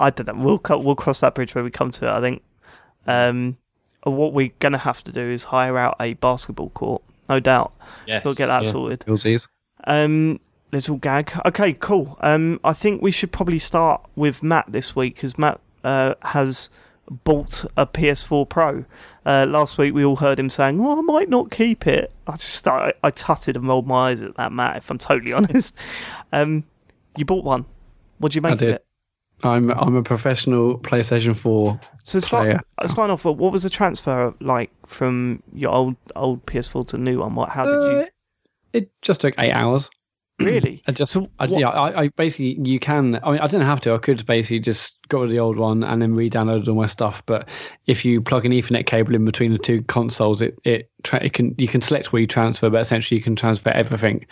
I 0.00 0.10
don't 0.10 0.26
know. 0.26 0.44
We'll 0.44 0.58
cut. 0.58 0.82
We'll 0.82 0.96
cross 0.96 1.20
that 1.20 1.34
bridge 1.34 1.54
when 1.54 1.64
we 1.64 1.70
come 1.70 1.90
to 1.92 2.06
it. 2.06 2.10
I 2.10 2.20
think. 2.20 2.42
Um, 3.06 3.58
what 4.04 4.32
we're 4.32 4.52
gonna 4.58 4.78
have 4.78 5.02
to 5.04 5.12
do 5.12 5.22
is 5.22 5.44
hire 5.44 5.76
out 5.78 5.96
a 6.00 6.14
basketball 6.14 6.70
court, 6.70 7.02
no 7.28 7.40
doubt. 7.40 7.72
yes, 8.06 8.24
We'll 8.24 8.34
get 8.34 8.46
that 8.46 8.64
yeah. 8.64 8.70
sorted. 8.70 9.04
Um, 9.84 10.40
little 10.72 10.96
gag. 10.96 11.32
Okay, 11.46 11.72
cool. 11.74 12.16
Um, 12.20 12.60
I 12.64 12.72
think 12.72 13.00
we 13.00 13.10
should 13.10 13.32
probably 13.32 13.58
start 13.58 14.04
with 14.16 14.42
Mat 14.42 14.66
this 14.68 14.94
week 14.96 15.14
because 15.14 15.38
Mat 15.38 15.60
uh, 15.82 16.14
has 16.22 16.68
bought 17.10 17.64
a 17.76 17.86
PS4 17.86 18.48
Pro. 18.48 18.84
Uh, 19.26 19.46
last 19.48 19.78
week 19.78 19.94
we 19.94 20.04
all 20.04 20.16
heard 20.16 20.38
him 20.38 20.50
saying, 20.50 20.78
"Well, 20.78 20.98
I 20.98 21.02
might 21.02 21.28
not 21.28 21.50
keep 21.50 21.86
it." 21.86 22.12
I 22.26 22.32
just 22.32 22.66
I, 22.68 22.92
I 23.02 23.10
tutted 23.10 23.56
and 23.56 23.66
rolled 23.66 23.86
my 23.86 24.10
eyes 24.10 24.20
at 24.20 24.36
that, 24.36 24.52
Mat. 24.52 24.76
If 24.76 24.90
I'm 24.90 24.98
totally 24.98 25.32
honest, 25.38 25.76
um, 26.32 26.64
you 27.16 27.24
bought 27.24 27.44
one. 27.44 27.64
What 28.18 28.32
do 28.32 28.36
you 28.36 28.42
make 28.42 28.52
of 28.54 28.62
it? 28.62 28.84
I'm 29.42 29.70
I'm 29.72 29.96
a 29.96 30.02
professional 30.02 30.78
PlayStation 30.78 31.34
4 31.36 31.78
So 32.04 32.18
start 32.18 32.44
player. 32.44 32.60
uh, 32.78 32.86
starting 32.86 33.12
off. 33.12 33.24
What 33.24 33.52
was 33.52 33.62
the 33.64 33.70
transfer 33.70 34.32
like 34.40 34.70
from 34.86 35.42
your 35.52 35.70
old 35.72 35.96
old 36.16 36.44
PS4 36.46 36.86
to 36.88 36.96
the 36.96 37.02
new 37.02 37.20
one? 37.20 37.34
What? 37.34 37.50
How 37.50 37.64
did 37.66 37.72
you 37.74 37.98
Uh, 38.00 38.06
It 38.72 38.90
just 39.02 39.20
took 39.20 39.34
eight 39.38 39.52
hours. 39.52 39.90
Really? 40.40 40.82
I 40.86 40.92
just, 40.92 41.12
So 41.12 41.26
I, 41.38 41.46
what- 41.46 41.60
yeah, 41.60 41.68
I, 41.68 42.02
I 42.04 42.08
basically 42.08 42.58
you 42.68 42.78
can. 42.80 43.20
I 43.22 43.30
mean, 43.32 43.40
I 43.40 43.46
didn't 43.46 43.66
have 43.66 43.80
to. 43.82 43.94
I 43.94 43.98
could 43.98 44.24
basically 44.26 44.60
just 44.60 44.98
got 45.08 45.20
rid 45.20 45.26
of 45.26 45.32
the 45.32 45.38
old 45.38 45.56
one 45.56 45.84
and 45.84 46.00
then 46.02 46.14
re-download 46.14 46.66
all 46.68 46.74
my 46.74 46.86
stuff. 46.86 47.22
But 47.26 47.48
if 47.86 48.04
you 48.04 48.20
plug 48.20 48.44
an 48.44 48.52
Ethernet 48.52 48.86
cable 48.86 49.14
in 49.14 49.24
between 49.24 49.52
the 49.52 49.58
two 49.58 49.82
consoles, 49.82 50.40
it 50.40 50.58
it, 50.64 50.90
tra- 51.02 51.22
it 51.24 51.32
can 51.32 51.54
you 51.58 51.68
can 51.68 51.80
select 51.80 52.12
where 52.12 52.20
you 52.20 52.26
transfer, 52.26 52.68
but 52.70 52.80
essentially 52.80 53.16
you 53.18 53.22
can 53.24 53.36
transfer 53.36 53.70
everything. 53.70 54.26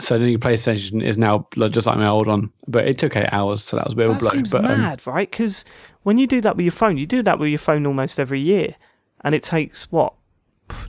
So 0.00 0.18
the 0.18 0.26
new 0.26 0.38
PlayStation 0.38 1.02
is 1.02 1.16
now 1.16 1.46
just 1.70 1.86
like 1.86 1.96
my 1.96 2.06
old 2.08 2.26
one, 2.26 2.50
but 2.68 2.86
it 2.86 2.98
took 2.98 3.16
eight 3.16 3.28
hours, 3.32 3.64
so 3.64 3.76
that 3.76 3.84
was 3.86 3.94
a 3.94 3.96
bit 3.96 4.08
of 4.10 4.16
a 4.16 4.18
blow. 4.18 4.30
seems 4.30 4.50
but 4.52 4.64
um, 4.64 4.78
mad, 4.80 5.06
right? 5.06 5.30
Because 5.30 5.64
when 6.02 6.18
you 6.18 6.26
do 6.26 6.40
that 6.42 6.56
with 6.56 6.64
your 6.64 6.72
phone, 6.72 6.98
you 6.98 7.06
do 7.06 7.22
that 7.22 7.38
with 7.38 7.48
your 7.48 7.58
phone 7.58 7.86
almost 7.86 8.20
every 8.20 8.40
year, 8.40 8.74
and 9.22 9.34
it 9.34 9.42
takes 9.42 9.90
what 9.90 10.12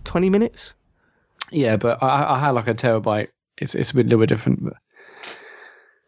twenty 0.03 0.29
minutes. 0.29 0.75
yeah, 1.51 1.77
but 1.77 2.01
I, 2.03 2.35
I 2.35 2.39
had 2.39 2.49
like 2.51 2.67
a 2.67 2.73
terabyte. 2.73 3.29
It's 3.59 3.75
it's 3.75 3.91
a 3.91 3.95
bit, 3.95 4.05
a 4.05 4.09
little 4.09 4.19
bit 4.19 4.29
different. 4.29 4.63
But, 4.63 4.73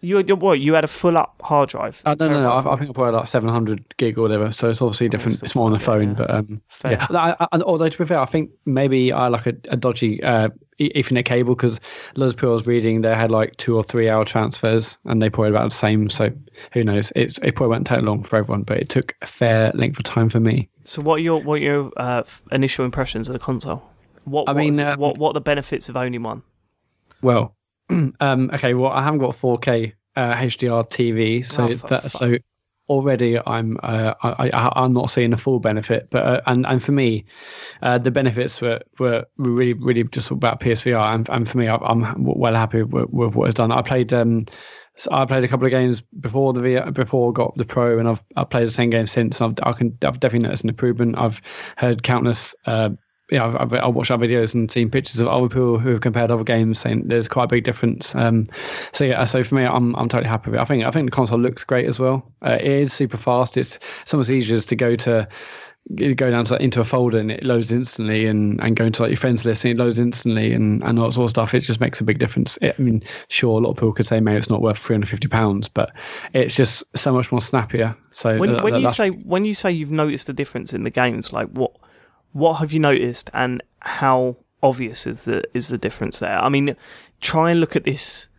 You, 0.02 0.20
you 0.20 0.36
what? 0.36 0.60
You 0.60 0.74
had 0.74 0.84
a 0.84 0.88
full 0.88 1.18
up 1.18 1.42
hard 1.44 1.70
drive. 1.70 2.02
uh, 2.06 2.16
no, 2.20 2.30
no, 2.30 2.42
no. 2.42 2.52
I, 2.52 2.74
I 2.74 2.78
think 2.78 2.90
I 2.90 2.94
probably 2.94 3.14
like 3.14 3.28
700 3.28 3.98
gig 3.98 4.18
or 4.18 4.22
whatever. 4.22 4.52
So 4.52 4.70
it's 4.70 4.82
obviously 4.82 5.10
different. 5.10 5.38
still 5.38 5.46
It's 5.46 5.56
more 5.56 5.66
on 5.66 5.74
the 5.74 5.80
phone, 5.80 6.10
yeah. 6.10 6.14
but 6.14 6.30
um, 6.30 6.62
Fair. 6.70 6.92
Yeah, 6.94 7.08
I, 7.10 7.36
I, 7.40 7.48
and 7.52 7.64
although 7.64 7.90
to 7.90 7.98
be 7.98 8.06
fair, 8.06 8.20
I 8.20 8.26
think 8.26 8.52
maybe 8.66 9.12
I 9.12 9.28
like 9.28 9.46
a, 9.46 9.54
a 9.70 9.76
dodgy 9.76 10.24
uh, 10.24 10.50
Ethernet 10.80 11.26
cable 11.26 11.56
because 11.56 11.82
loads 12.16 12.34
of 12.34 12.38
people 12.38 12.52
I 12.52 12.54
was 12.54 12.68
reading 12.68 13.02
they 13.02 13.14
had 13.14 13.32
like 13.32 13.58
two 13.58 13.76
or 13.76 13.84
three 13.84 14.10
hour 14.10 14.24
transfers 14.24 14.98
and 15.06 15.22
they 15.22 15.30
probably 15.30 15.50
about 15.50 15.70
the 15.70 15.76
same. 15.76 16.10
So 16.10 16.32
who 16.72 16.84
knows? 16.84 17.12
It, 17.16 17.38
it 17.44 17.56
probably 17.56 17.72
won't 17.72 17.88
take 17.88 18.02
long 18.02 18.24
for 18.24 18.38
everyone, 18.38 18.64
but 18.64 18.78
it 18.78 18.88
took 18.88 19.16
a 19.22 19.26
fair 19.26 19.72
length 19.74 19.98
of 19.98 20.04
time 20.04 20.30
for 20.30 20.40
me. 20.40 20.70
So 20.86 21.02
what 21.02 21.16
are 21.16 21.24
your 21.24 21.42
what 21.42 21.56
are 21.56 21.64
your 21.64 21.92
uh, 21.98 22.24
initial 22.52 22.86
impressions 22.86 23.28
of 23.28 23.34
the 23.34 23.40
console? 23.40 23.84
What 24.24 24.48
I 24.48 24.54
what 24.54 24.60
mean, 24.60 24.80
um, 24.80 25.00
what 25.00 25.18
what 25.18 25.32
are 25.32 25.34
the 25.34 25.42
benefits 25.42 25.90
of 25.90 25.98
owning 25.98 26.24
one? 26.24 26.44
Well, 27.22 27.56
um, 27.90 28.52
okay. 28.54 28.74
Well, 28.74 28.92
I 28.92 29.04
haven't 29.04 29.20
got 29.20 29.36
4K 29.36 29.94
uh, 30.16 30.34
HDR 30.36 30.84
TV, 30.84 31.44
so 31.44 31.64
Oh, 31.66 31.76
that 31.88 32.12
so 32.12 32.36
already 32.88 33.38
I'm 33.46 33.78
uh, 33.84 34.14
I, 34.24 34.50
I 34.54 34.84
I'm 34.84 34.94
not 34.94 35.12
seeing 35.12 35.32
the 35.32 35.38
full 35.38 35.60
benefit. 35.60 36.10
But 36.10 36.26
uh, 36.26 36.42
and 36.48 36.66
and 36.66 36.84
for 36.84 36.92
me, 36.92 37.26
uh, 37.82 37.98
the 37.98 38.12
benefits 38.12 38.62
were 38.62 38.82
were 39.00 39.26
really 39.38 39.74
really 39.74 40.04
just 40.06 40.32
about 40.32 40.60
PSVR, 40.60 41.14
and 41.14 41.30
and 41.30 41.48
for 41.50 41.58
me, 41.58 41.68
I- 41.68 41.76
I'm 41.78 42.24
well 42.24 42.56
happy 42.56 42.84
with, 42.84 43.10
with 43.10 43.36
what 43.36 43.48
it's 43.48 43.56
done. 43.56 43.72
I 43.72 43.82
played 43.82 44.12
um 44.14 44.46
So 44.96 45.10
I 45.14 45.26
played 45.26 45.44
a 45.44 45.48
couple 45.48 45.66
of 45.66 45.72
games 45.72 46.02
before 46.20 46.52
the 46.54 46.62
VR, 46.62 46.92
before 46.94 47.32
I 47.32 47.34
got 47.34 47.56
the 47.56 47.66
Pro, 47.66 48.00
and 48.00 48.08
I've 48.08 48.24
I've 48.36 48.50
played 48.50 48.68
the 48.68 48.72
same 48.72 48.90
game 48.90 49.08
since. 49.08 49.40
I've 49.42 49.54
I 49.64 49.72
can 49.74 49.98
I've 50.04 50.20
definitely 50.20 50.48
noticed 50.48 50.64
an 50.64 50.70
improvement. 50.70 51.18
I've 51.18 51.42
heard 51.78 52.04
countless. 52.04 52.56
Uh, 52.66 52.90
yeah, 53.32 53.46
I've, 53.46 53.56
I've, 53.56 53.74
I've 53.74 53.94
watched 53.96 54.12
our 54.12 54.18
videos 54.18 54.54
and 54.56 54.72
seen 54.72 54.90
pictures 54.90 55.20
of 55.20 55.28
other 55.28 55.48
people 55.48 55.78
who 55.80 55.90
have 55.90 56.02
compared 56.02 56.32
other 56.32 56.44
games, 56.44 56.80
saying 56.80 57.04
there's 57.08 57.28
quite 57.28 57.46
a 57.46 57.48
big 57.48 57.64
difference. 57.64 58.16
Um, 58.16 58.48
so 58.94 59.04
yeah, 59.06 59.24
so 59.26 59.44
for 59.44 59.56
me, 59.56 59.66
I'm 59.66 59.96
I'm 59.96 60.10
totally 60.10 60.30
happy 60.30 60.52
with 60.52 60.60
it. 60.60 60.62
I 60.62 60.66
think 60.66 60.84
I 60.84 60.92
think 60.92 61.10
the 61.10 61.16
console 61.16 61.40
looks 61.40 61.64
great 61.64 61.86
as 61.86 62.00
well. 62.00 62.30
Uh, 62.42 62.58
it 62.60 62.68
is 62.68 62.94
super 62.94 63.18
fast. 63.18 63.58
It's 63.58 63.78
so 64.06 64.18
much 64.18 64.30
easier 64.30 64.60
to 64.60 64.76
go 64.76 64.96
to 64.96 65.28
go 65.96 66.30
down 66.30 66.46
to 66.46 66.62
into 66.62 66.80
a 66.80 66.84
folder 66.84 67.18
and 67.18 67.32
it 67.32 67.44
loads 67.44 67.72
instantly 67.72 68.28
and, 68.28 68.62
and 68.62 68.76
go 68.76 68.86
into 68.86 69.02
like 69.02 69.10
your 69.10 69.18
friends 69.18 69.44
list 69.44 69.66
and 69.66 69.72
it 69.72 69.82
loads 69.84 69.98
instantly 69.98 70.54
and, 70.54 70.84
and 70.84 71.00
all 71.00 71.06
that 71.06 71.14
sort 71.14 71.26
of 71.26 71.30
stuff. 71.32 71.54
It 71.56 71.62
just 71.62 71.80
makes 71.80 72.00
a 72.00 72.04
big 72.04 72.20
difference. 72.20 72.60
It, 72.62 72.76
I 72.78 72.82
mean, 72.82 73.02
sure, 73.30 73.60
a 73.60 73.64
lot 73.64 73.72
of 73.72 73.78
people 73.78 73.94
could 73.94 74.06
say 74.06 74.20
maybe 74.20 74.38
it's 74.38 74.50
not 74.52 74.62
worth 74.62 74.78
three 74.78 74.94
hundred 74.94 75.10
fifty 75.10 75.28
pounds, 75.28 75.68
but 75.68 75.92
it's 76.34 76.54
just 76.54 76.84
so 76.96 77.12
much 77.12 77.32
more 77.32 77.42
snappier. 77.42 77.96
So 78.12 78.38
When 78.38 78.54
that- 78.54 78.64
when 78.64 78.74
that- 78.74 78.82
you 78.82 78.90
say 78.92 79.10
when 79.10 79.46
you 79.46 79.54
say 79.56 79.72
you've 79.72 79.92
noticed 79.92 80.30
a 80.30 80.34
difference 80.34 80.74
in 80.74 80.84
the 80.84 80.92
games, 80.92 81.34
like 81.34 81.48
what 81.50 81.72
what 82.34 82.56
have 82.56 82.72
you 82.72 82.80
noticed 82.80 83.30
and 83.34 83.62
how 83.80 84.38
obvious 84.62 85.08
is 85.08 85.26
the 85.26 85.44
is 85.54 85.68
the 85.70 85.78
difference 85.78 86.20
there? 86.20 86.38
I 86.38 86.50
mean, 86.50 86.76
try 87.22 87.52
and 87.52 87.60
look 87.60 87.76
at 87.76 87.84
this 87.84 88.30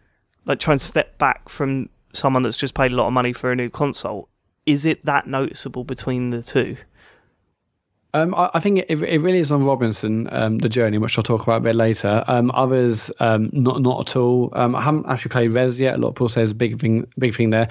like 0.46 0.58
try 0.58 0.72
and 0.72 0.80
step 0.80 1.18
back 1.18 1.48
from 1.48 1.88
someone 2.12 2.42
that's 2.42 2.56
just 2.56 2.74
paid 2.74 2.92
a 2.92 2.96
lot 2.96 3.06
of 3.06 3.12
money 3.12 3.32
for 3.32 3.52
a 3.52 3.56
new 3.56 3.70
console. 3.70 4.28
Is 4.66 4.84
it 4.84 5.04
that 5.04 5.26
noticeable 5.26 5.84
between 5.84 6.30
the 6.30 6.42
two? 6.42 6.76
Um, 8.12 8.34
I, 8.34 8.50
I 8.54 8.60
think 8.60 8.78
it, 8.88 9.00
it 9.02 9.20
really 9.20 9.38
is 9.38 9.52
on 9.52 9.64
Robinson, 9.64 10.28
um, 10.32 10.58
the 10.58 10.68
journey, 10.68 10.98
which 10.98 11.16
I'll 11.16 11.22
talk 11.22 11.42
about 11.42 11.58
a 11.58 11.60
bit 11.60 11.76
later. 11.76 12.24
Um, 12.26 12.50
others, 12.52 13.10
um, 13.20 13.50
not 13.52 13.80
not 13.82 14.08
at 14.08 14.16
all. 14.16 14.50
Um, 14.54 14.74
I 14.74 14.82
haven't 14.82 15.06
actually 15.08 15.30
played 15.30 15.52
Rez 15.52 15.80
yet. 15.80 15.94
A 15.94 15.98
lot 15.98 16.08
of 16.08 16.14
people 16.16 16.28
say 16.28 16.42
it's 16.42 16.52
a 16.52 16.56
big 16.56 16.80
thing, 16.80 17.06
big 17.18 17.34
thing 17.36 17.50
there, 17.50 17.68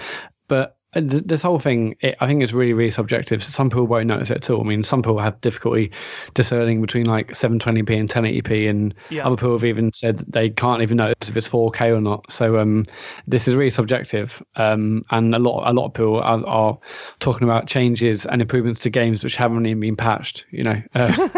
but 0.48 0.78
th- 0.94 1.24
this 1.26 1.42
whole 1.42 1.60
thing, 1.60 1.96
it, 2.02 2.16
I 2.20 2.28
think 2.28 2.42
it's 2.42 2.54
really, 2.54 2.74
really 2.74 2.90
subjective. 2.92 3.44
Some 3.44 3.70
people 3.70 3.86
won't 3.88 4.08
notice 4.08 4.30
it 4.32 4.38
at 4.38 4.50
all. 4.50 4.62
I 4.62 4.64
mean, 4.64 4.84
some 4.84 5.02
people 5.02 5.20
have 5.20 5.40
difficulty 5.42 5.92
discerning 6.34 6.82
between 6.82 7.06
like 7.06 7.32
720p 7.32 8.00
and 8.00 8.10
1080p, 8.10 8.70
and 8.70 8.96
Yeah. 9.10 9.26
other 9.26 9.36
people 9.36 9.54
have 9.54 9.64
even 9.66 9.92
said 9.94 10.18
that 10.20 10.32
they 10.32 10.50
can't 10.50 10.82
even 10.82 10.98
notice 10.98 11.30
if 11.30 11.38
it's 11.38 11.48
4K 11.48 11.96
or 11.96 12.02
not. 12.02 12.32
So 12.32 12.58
um, 12.60 12.86
this 13.28 13.48
is 13.48 13.56
really 13.56 13.70
subjective, 13.70 14.42
um, 14.56 15.06
and 15.12 15.34
a 15.36 15.40
lot, 15.40 15.70
a 15.70 15.74
lot 15.74 15.86
of 15.86 15.94
people 15.94 16.20
are, 16.22 16.46
are 16.46 16.78
talking 17.20 17.44
about 17.48 17.68
changes 17.68 18.26
and 18.26 18.42
improvements 18.42 18.80
to 18.82 18.90
games 18.90 19.24
which 19.24 19.36
haven't 19.36 19.66
even 19.66 19.80
been 19.80 19.96
patched. 19.96 20.46
You 20.52 20.64
know, 20.64 20.82
uh, 20.96 21.30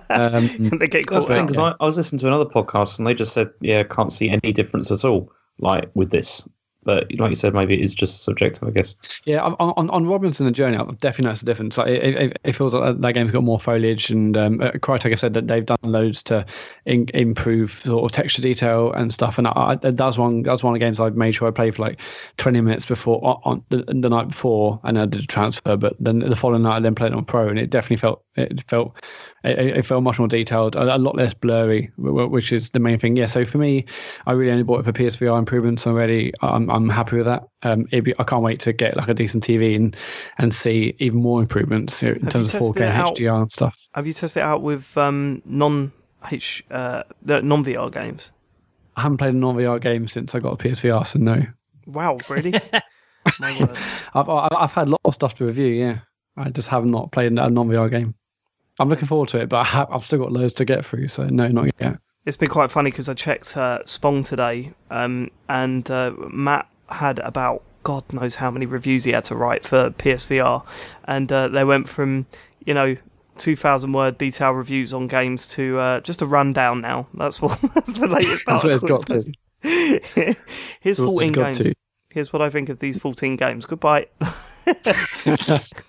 um, 0.10 0.48
they 0.78 0.88
get 0.88 1.06
caught 1.06 1.26
the 1.28 1.34
out. 1.40 1.46
because 1.46 1.58
I, 1.58 1.74
I 1.80 1.84
was 1.86 1.96
listening 1.96 2.20
to 2.20 2.26
another 2.28 2.44
podcast 2.46 2.98
and 2.98 3.06
they 3.06 3.14
just 3.14 3.32
said, 3.32 3.50
yeah, 3.60 3.82
can't 3.82 4.12
see 4.12 4.30
any 4.30 4.52
difference 4.52 4.90
at 4.90 5.04
all, 5.04 5.32
like 5.58 5.90
with 5.94 6.10
this. 6.10 6.48
But 6.86 7.12
like 7.18 7.30
you 7.30 7.36
said, 7.36 7.52
maybe 7.52 7.74
it 7.74 7.80
is 7.80 7.92
just 7.92 8.22
subjective, 8.22 8.66
I 8.66 8.70
guess. 8.70 8.94
Yeah, 9.24 9.40
on, 9.42 9.54
on, 9.58 9.90
on 9.90 10.06
Robinson 10.06 10.46
the 10.46 10.52
Journey, 10.52 10.76
I've 10.76 11.00
definitely 11.00 11.24
noticed 11.24 11.42
a 11.42 11.46
difference. 11.46 11.76
Like, 11.76 11.88
it, 11.88 12.22
it, 12.22 12.38
it 12.44 12.52
feels 12.52 12.72
like 12.72 13.00
that- 13.00 13.16
game's 13.16 13.32
got 13.32 13.42
more 13.42 13.58
foliage, 13.58 14.10
and 14.10 14.36
um, 14.36 14.60
uh, 14.60 14.70
Crytek 14.72 15.10
have 15.10 15.18
said 15.20 15.34
that 15.34 15.48
they've 15.48 15.66
done 15.66 15.78
loads 15.82 16.22
to 16.24 16.46
in, 16.84 17.06
improve 17.12 17.72
sort 17.72 18.04
of 18.04 18.12
texture 18.12 18.40
detail 18.40 18.92
and 18.92 19.12
stuff. 19.12 19.36
And 19.36 19.48
I, 19.48 19.78
I, 19.82 19.90
that's 19.90 20.16
one 20.16 20.42
that's 20.42 20.62
one 20.62 20.74
of 20.74 20.78
the 20.78 20.84
games 20.84 21.00
I've 21.00 21.16
made 21.16 21.32
sure 21.32 21.48
I 21.48 21.50
played 21.50 21.74
for 21.74 21.82
like 21.82 22.00
20 22.36 22.60
minutes 22.60 22.86
before 22.86 23.20
on, 23.44 23.64
the, 23.70 23.78
the 23.88 24.08
night 24.08 24.28
before, 24.28 24.78
and 24.84 24.96
I 24.98 25.06
did 25.06 25.24
a 25.24 25.26
transfer. 25.26 25.76
But 25.76 25.96
then 25.98 26.20
the 26.20 26.36
following 26.36 26.62
night, 26.62 26.76
I 26.76 26.80
then 26.80 26.94
played 26.94 27.12
on 27.12 27.24
Pro, 27.24 27.48
and 27.48 27.58
it 27.58 27.70
definitely 27.70 27.96
felt 27.96 28.22
it 28.36 28.62
felt 28.68 28.94
it, 29.46 29.78
it 29.78 29.86
felt 29.86 30.02
much 30.02 30.18
more 30.18 30.28
detailed, 30.28 30.76
a, 30.76 30.96
a 30.96 30.98
lot 30.98 31.16
less 31.16 31.34
blurry, 31.34 31.90
wh- 31.96 32.10
wh- 32.10 32.30
which 32.30 32.52
is 32.52 32.70
the 32.70 32.78
main 32.78 32.98
thing. 32.98 33.16
Yeah, 33.16 33.26
so 33.26 33.44
for 33.44 33.58
me, 33.58 33.84
I 34.26 34.32
really 34.32 34.50
only 34.52 34.62
bought 34.62 34.80
it 34.80 34.84
for 34.84 34.92
PSVR 34.92 35.38
improvements 35.38 35.86
already. 35.86 36.32
I'm 36.42 36.70
I'm 36.70 36.88
happy 36.88 37.16
with 37.16 37.26
that. 37.26 37.44
Um, 37.62 37.86
it'd 37.90 38.04
be, 38.04 38.14
I 38.18 38.24
can't 38.24 38.42
wait 38.42 38.60
to 38.60 38.72
get 38.72 38.96
like 38.96 39.08
a 39.08 39.14
decent 39.14 39.44
TV 39.44 39.76
and 39.76 39.96
and 40.38 40.54
see 40.54 40.94
even 40.98 41.20
more 41.20 41.40
improvements 41.40 42.02
in 42.02 42.20
Have 42.22 42.32
terms 42.32 42.54
of 42.54 42.60
4K 42.60 42.74
tested? 42.74 43.16
HDR 43.26 43.40
and 43.42 43.50
stuff. 43.52 43.78
Have 43.94 44.06
you 44.06 44.12
tested 44.12 44.40
it 44.40 44.44
out 44.44 44.62
with 44.62 44.96
um, 44.96 45.42
non 45.44 45.92
H 46.30 46.64
uh, 46.70 47.02
non 47.24 47.64
VR 47.64 47.92
games? 47.92 48.32
I 48.96 49.02
haven't 49.02 49.18
played 49.18 49.34
a 49.34 49.36
non-VR 49.36 49.80
game 49.80 50.08
since 50.08 50.34
I 50.34 50.38
got 50.38 50.54
a 50.54 50.56
PSVR, 50.56 51.06
so 51.06 51.18
no. 51.18 51.42
Wow, 51.86 52.16
really? 52.30 52.52
My 53.40 53.58
word. 53.60 53.76
I've 54.14 54.28
I've 54.28 54.52
I've 54.52 54.72
had 54.72 54.88
a 54.88 54.90
lot 54.90 55.00
of 55.04 55.14
stuff 55.14 55.34
to 55.34 55.44
review. 55.44 55.66
Yeah, 55.66 55.98
I 56.36 56.48
just 56.48 56.68
have 56.68 56.84
not 56.86 57.12
played 57.12 57.32
a 57.32 57.50
non-VR 57.50 57.90
game. 57.90 58.14
I'm 58.78 58.88
looking 58.88 59.06
forward 59.06 59.28
to 59.30 59.40
it, 59.40 59.48
but 59.48 59.58
I 59.58 59.64
have, 59.64 59.90
I've 59.90 60.04
still 60.04 60.18
got 60.18 60.32
loads 60.32 60.54
to 60.54 60.64
get 60.64 60.84
through. 60.84 61.08
So 61.08 61.26
no, 61.26 61.48
not 61.48 61.70
yet. 61.80 61.98
It's 62.24 62.36
been 62.36 62.48
quite 62.50 62.70
funny 62.70 62.90
because 62.90 63.08
I 63.08 63.14
checked 63.14 63.56
uh, 63.56 63.84
Spong 63.84 64.22
today, 64.22 64.72
um, 64.90 65.30
and 65.48 65.88
uh, 65.90 66.12
Mat 66.30 66.68
had 66.88 67.20
about 67.20 67.62
God 67.84 68.12
knows 68.12 68.34
how 68.36 68.50
many 68.50 68.66
reviews 68.66 69.04
he 69.04 69.12
had 69.12 69.24
to 69.26 69.36
write 69.36 69.64
for 69.64 69.90
PSVR, 69.90 70.64
and 71.04 71.30
uh, 71.30 71.48
they 71.48 71.64
went 71.64 71.88
from 71.88 72.26
you 72.64 72.74
know. 72.74 72.96
2000 73.38 73.92
word 73.92 74.16
detail 74.16 74.52
reviews 74.52 74.94
on 74.94 75.08
games 75.08 75.46
to 75.46 75.78
uh, 75.78 76.00
just 76.00 76.22
a 76.22 76.26
rundown 76.26 76.80
now. 76.80 77.06
That's 77.12 77.42
what 77.42 77.60
that's 77.74 77.92
the 77.92 78.06
latest 78.06 78.46
That's 78.46 78.64
what 78.64 78.72
it's 78.72 78.82
got 78.82 79.06
to. 79.08 79.30
Here's 79.60 80.96
That's 80.96 80.98
what 81.00 81.06
14 81.06 81.28
it's 81.28 81.36
got 81.36 81.44
games. 81.44 81.58
to. 81.58 81.74
Here's 82.14 82.32
what 82.32 82.40
I 82.40 82.48
think 82.48 82.70
of 82.70 82.78
these 82.78 82.96
14 82.96 83.36
games. 83.36 83.66
Goodbye. 83.66 84.06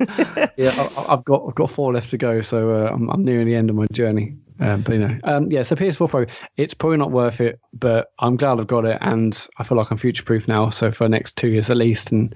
yeah, 0.57 0.71
I, 0.77 1.05
I've 1.09 1.23
got 1.25 1.45
I've 1.47 1.55
got 1.55 1.69
four 1.69 1.93
left 1.93 2.09
to 2.11 2.17
go, 2.17 2.41
so 2.41 2.71
uh, 2.71 2.89
I'm 2.93 3.09
I'm 3.09 3.23
nearing 3.23 3.47
the 3.47 3.55
end 3.55 3.69
of 3.69 3.75
my 3.75 3.85
journey. 3.91 4.35
Um, 4.59 4.81
but 4.81 4.93
you 4.93 4.99
know, 4.99 5.17
um, 5.23 5.51
yeah. 5.51 5.61
So 5.61 5.75
PS4 5.75 6.09
Pro, 6.09 6.25
it's 6.57 6.73
probably 6.73 6.97
not 6.97 7.11
worth 7.11 7.39
it, 7.41 7.59
but 7.73 8.11
I'm 8.19 8.37
glad 8.37 8.59
I've 8.59 8.67
got 8.67 8.85
it, 8.85 8.97
and 9.01 9.47
I 9.57 9.63
feel 9.63 9.77
like 9.77 9.91
I'm 9.91 9.97
future 9.97 10.23
proof 10.23 10.47
now. 10.47 10.69
So 10.69 10.91
for 10.91 11.05
the 11.05 11.09
next 11.09 11.35
two 11.37 11.49
years 11.49 11.69
at 11.69 11.77
least, 11.77 12.11
and 12.11 12.33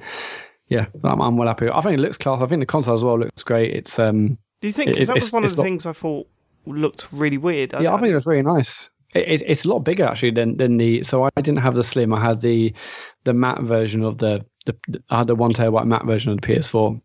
yeah, 0.68 0.86
I'm, 1.04 1.22
I'm 1.22 1.38
well 1.38 1.48
happy. 1.48 1.70
I 1.70 1.82
think 1.82 1.98
it 1.98 2.02
looks 2.02 2.18
class. 2.18 2.42
I 2.42 2.46
think 2.46 2.62
the 2.62 2.66
console 2.68 2.94
as 2.94 3.04
well 3.04 3.20
looks 3.20 3.44
great. 3.44 3.74
It's 3.76 3.98
um, 3.98 4.38
Do 4.62 4.68
you 4.68 4.72
think? 4.74 4.92
It- 4.92 4.94
Because 4.94 5.08
that 5.08 5.16
was 5.16 5.34
one 5.34 5.44
of 5.46 5.52
the 5.52 5.58
not- 5.58 5.64
things 5.64 5.86
I 5.86 5.94
thought 5.94 6.28
looked 6.66 7.12
really 7.12 7.38
weird. 7.40 7.74
yeah, 7.80 7.94
I 7.94 7.98
think 8.00 8.12
it 8.12 8.16
was 8.16 8.28
really 8.28 8.44
nice. 8.44 8.90
It, 9.16 9.28
it, 9.28 9.44
it's 9.48 9.66
a 9.66 9.70
lot 9.70 9.80
bigger 9.80 10.06
actually 10.06 10.32
than 10.32 10.58
than 10.58 10.78
the. 10.78 11.04
So 11.04 11.24
I 11.24 11.30
didn't 11.42 11.60
have 11.60 11.74
the 11.76 11.84
slim. 11.84 12.14
I 12.14 12.24
had 12.24 12.42
the 12.42 12.74
the 13.24 13.34
matte 13.34 13.62
version 13.64 14.04
of 14.06 14.20
the 14.20 14.46
the. 14.66 15.02
I 15.10 15.20
had 15.20 15.28
the 15.28 15.36
one 15.36 15.54
terabyte 15.54 15.86
matte 15.86 16.06
version 16.06 16.32
of 16.32 16.42
the 16.42 16.48
PS4. 16.48 17.02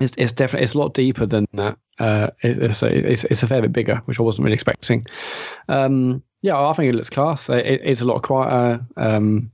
It's 0.00 0.14
it's 0.16 0.32
definitely 0.32 0.64
it's 0.64 0.74
a 0.74 0.78
lot 0.78 0.94
deeper 0.94 1.26
than 1.26 1.46
that. 1.54 1.76
Uh, 1.98 2.30
it, 2.42 2.58
it's, 2.58 2.82
it's 2.82 3.24
it's 3.24 3.42
a 3.42 3.46
fair 3.46 3.62
bit 3.62 3.72
bigger, 3.72 3.96
which 4.06 4.18
I 4.18 4.22
wasn't 4.22 4.44
really 4.44 4.54
expecting. 4.54 5.06
Um, 5.68 6.22
yeah, 6.42 6.58
I 6.58 6.72
think 6.72 6.92
it 6.92 6.96
looks 6.96 7.10
class. 7.10 7.50
It, 7.50 7.80
it's 7.84 8.00
a 8.00 8.06
lot 8.06 8.22
quieter. 8.22 8.84
Um, 8.96 9.50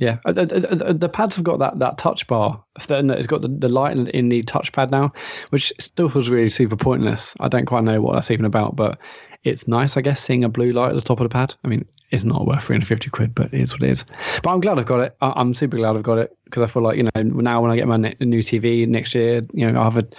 yeah, 0.00 0.16
Uh, 0.24 0.32
the, 0.32 0.46
the, 0.46 0.94
the 0.94 1.08
pads 1.10 1.36
have 1.36 1.44
got 1.44 1.58
that, 1.58 1.78
that 1.78 1.98
touch 1.98 2.26
bar. 2.26 2.64
Then 2.88 3.10
it's 3.10 3.26
got 3.26 3.42
the, 3.42 3.48
the 3.48 3.68
light 3.68 3.94
in 3.94 4.30
the 4.30 4.42
touchpad 4.42 4.90
now, 4.90 5.12
which 5.50 5.74
still 5.78 6.08
feels 6.08 6.30
really 6.30 6.48
super 6.48 6.74
pointless. 6.74 7.36
I 7.38 7.48
don't 7.48 7.66
quite 7.66 7.84
know 7.84 8.00
what 8.00 8.14
that's 8.14 8.30
even 8.30 8.46
about, 8.46 8.76
but 8.76 8.98
it's 9.44 9.66
nice, 9.66 9.96
I 9.96 10.00
guess, 10.00 10.20
seeing 10.20 10.44
a 10.44 10.48
blue 10.48 10.72
light 10.72 10.90
at 10.90 10.94
the 10.94 11.00
top 11.00 11.20
of 11.20 11.24
the 11.24 11.30
pad. 11.30 11.54
I 11.64 11.68
mean, 11.68 11.86
it's 12.10 12.24
not 12.24 12.46
worth 12.46 12.64
350 12.64 13.10
quid, 13.10 13.34
but 13.34 13.54
it 13.54 13.60
is 13.60 13.72
what 13.72 13.82
it 13.82 13.90
is. 13.90 14.04
But 14.42 14.50
I'm 14.50 14.60
glad 14.60 14.78
I've 14.78 14.86
got 14.86 15.00
it. 15.00 15.16
I, 15.20 15.32
I'm 15.36 15.54
super 15.54 15.76
glad 15.76 15.96
I've 15.96 16.02
got 16.02 16.18
it 16.18 16.36
because 16.44 16.62
I 16.62 16.66
feel 16.66 16.82
like, 16.82 16.96
you 16.96 17.04
know, 17.04 17.22
now 17.22 17.62
when 17.62 17.70
I 17.70 17.76
get 17.76 17.86
my 17.86 17.96
ne- 17.96 18.16
new 18.20 18.40
TV 18.40 18.86
next 18.86 19.14
year, 19.14 19.46
you 19.52 19.70
know, 19.70 19.80
I 19.80 19.84
have 19.84 19.96
an 19.96 20.12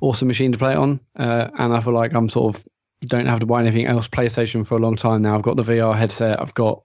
awesome 0.00 0.28
machine 0.28 0.52
to 0.52 0.58
play 0.58 0.72
it 0.72 0.78
on. 0.78 1.00
Uh, 1.16 1.48
and 1.58 1.74
I 1.74 1.80
feel 1.80 1.92
like 1.92 2.14
I'm 2.14 2.28
sort 2.28 2.56
of 2.56 2.66
don't 3.02 3.26
have 3.26 3.40
to 3.40 3.46
buy 3.46 3.60
anything 3.60 3.86
else 3.86 4.08
PlayStation 4.08 4.66
for 4.66 4.76
a 4.76 4.80
long 4.80 4.96
time 4.96 5.22
now. 5.22 5.36
I've 5.36 5.42
got 5.42 5.56
the 5.56 5.62
VR 5.62 5.96
headset. 5.96 6.40
I've 6.40 6.54
got 6.54 6.82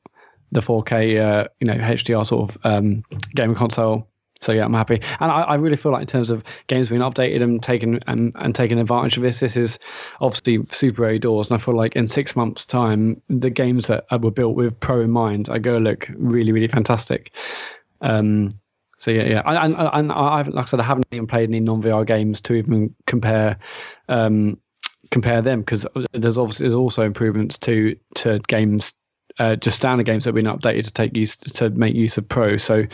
the 0.52 0.60
4K, 0.60 1.20
uh, 1.22 1.48
you 1.60 1.68
know, 1.68 1.76
HDR 1.76 2.26
sort 2.26 2.50
of 2.50 2.58
um, 2.64 3.04
gaming 3.34 3.56
console. 3.56 4.08
So 4.42 4.52
yeah, 4.52 4.66
I'm 4.66 4.74
happy, 4.74 5.02
and 5.20 5.32
I, 5.32 5.42
I 5.42 5.56
really 5.56 5.78
feel 5.78 5.92
like 5.92 6.02
in 6.02 6.08
terms 6.08 6.30
of 6.30 6.44
games 6.68 6.90
being 6.90 7.02
updated 7.02 7.44
and 7.44 7.62
taken 7.62 8.00
and, 8.08 8.32
and 8.36 8.56
taking 8.56 8.80
advantage 8.80 9.18
of 9.18 9.24
this, 9.24 9.40
this 9.40 9.56
is 9.56 9.78
obviously 10.20 10.64
super 10.72 11.06
early 11.06 11.20
doors. 11.20 11.50
And 11.50 11.60
I 11.60 11.64
feel 11.64 11.76
like 11.76 11.96
in 11.96 12.08
six 12.08 12.36
months' 12.36 12.66
time, 12.66 13.22
the 13.30 13.52
games 13.52 13.88
that 13.88 14.06
were 14.20 14.32
built 14.32 14.56
with 14.56 14.80
pro 14.80 15.02
in 15.02 15.12
mind 15.12 15.50
are 15.50 15.60
going 15.60 15.84
to 15.84 15.90
look 15.90 16.10
really, 16.16 16.52
really 16.52 16.68
fantastic. 16.68 17.32
Um, 18.02 18.50
so 18.98 19.12
yeah, 19.12 19.24
yeah, 19.24 19.42
and, 19.46 19.76
and, 19.76 20.12
I 20.12 20.38
haven't, 20.38 20.56
like 20.56 20.66
I 20.66 20.68
said, 20.68 20.80
I 20.80 20.84
haven't 20.84 21.08
even 21.12 21.26
played 21.28 21.50
any 21.50 21.60
non 21.60 21.82
VR 21.82 22.06
games 22.06 22.40
to 22.42 22.54
even 22.54 22.94
compare 23.08 23.58
um, 24.10 24.60
compare 25.10 25.42
them 25.42 25.60
because 25.60 25.86
there's 26.14 26.38
obviously 26.38 26.66
there's 26.66 26.76
also 26.76 27.04
improvements 27.04 27.58
to 27.60 27.96
to 28.16 28.40
games 28.48 28.94
uh, 29.42 29.56
just 29.56 29.78
standard 29.78 30.06
games 30.06 30.24
that 30.24 30.28
have 30.28 30.36
been 30.36 30.46
updated 30.46 30.84
to 30.84 30.92
take 30.92 31.18
use 31.18 31.36
to 31.36 31.72
make 31.72 31.96
use 31.96 32.16
of 32.16 32.30
pro. 32.30 32.58
So 32.58 32.86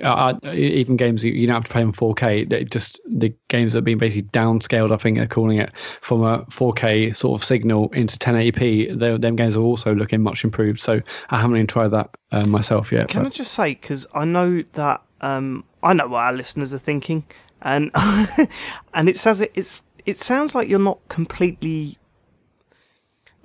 uh, 0.00 0.34
even 0.52 0.96
games 0.96 1.24
you, 1.24 1.32
you 1.32 1.48
don't 1.48 1.54
have 1.56 1.64
to 1.64 1.72
play 1.72 1.82
in 1.82 1.90
4K. 1.90 2.48
They 2.48 2.62
just 2.62 3.00
the 3.04 3.34
games 3.48 3.72
that 3.72 3.78
have 3.78 3.84
been 3.84 3.98
basically 3.98 4.28
downscaled. 4.28 4.92
I 4.92 4.96
think 4.96 5.18
they're 5.18 5.26
calling 5.26 5.58
it 5.58 5.72
from 6.00 6.22
a 6.22 6.44
4K 6.44 7.16
sort 7.16 7.40
of 7.40 7.44
signal 7.44 7.90
into 7.94 8.16
1080p. 8.16 8.96
They, 8.96 9.16
them 9.18 9.34
games 9.34 9.56
are 9.56 9.62
also 9.62 9.92
looking 9.92 10.22
much 10.22 10.44
improved. 10.44 10.78
So 10.78 11.00
I 11.30 11.40
haven't 11.40 11.56
even 11.56 11.66
tried 11.66 11.88
that 11.88 12.10
uh, 12.30 12.46
myself 12.46 12.92
yet. 12.92 13.08
Can 13.08 13.26
I 13.26 13.30
just 13.30 13.52
say, 13.52 13.74
because 13.74 14.06
I 14.14 14.24
know 14.24 14.62
that 14.74 15.02
um, 15.20 15.64
I 15.82 15.94
know 15.94 16.06
what 16.06 16.20
our 16.20 16.32
listeners 16.32 16.72
are 16.72 16.78
thinking, 16.78 17.24
and 17.60 17.90
and 18.94 19.08
it 19.08 19.16
says 19.16 19.40
it, 19.40 19.50
it's 19.54 19.82
it 20.06 20.16
sounds 20.16 20.54
like 20.54 20.68
you're 20.68 20.78
not 20.78 21.00
completely 21.08 21.98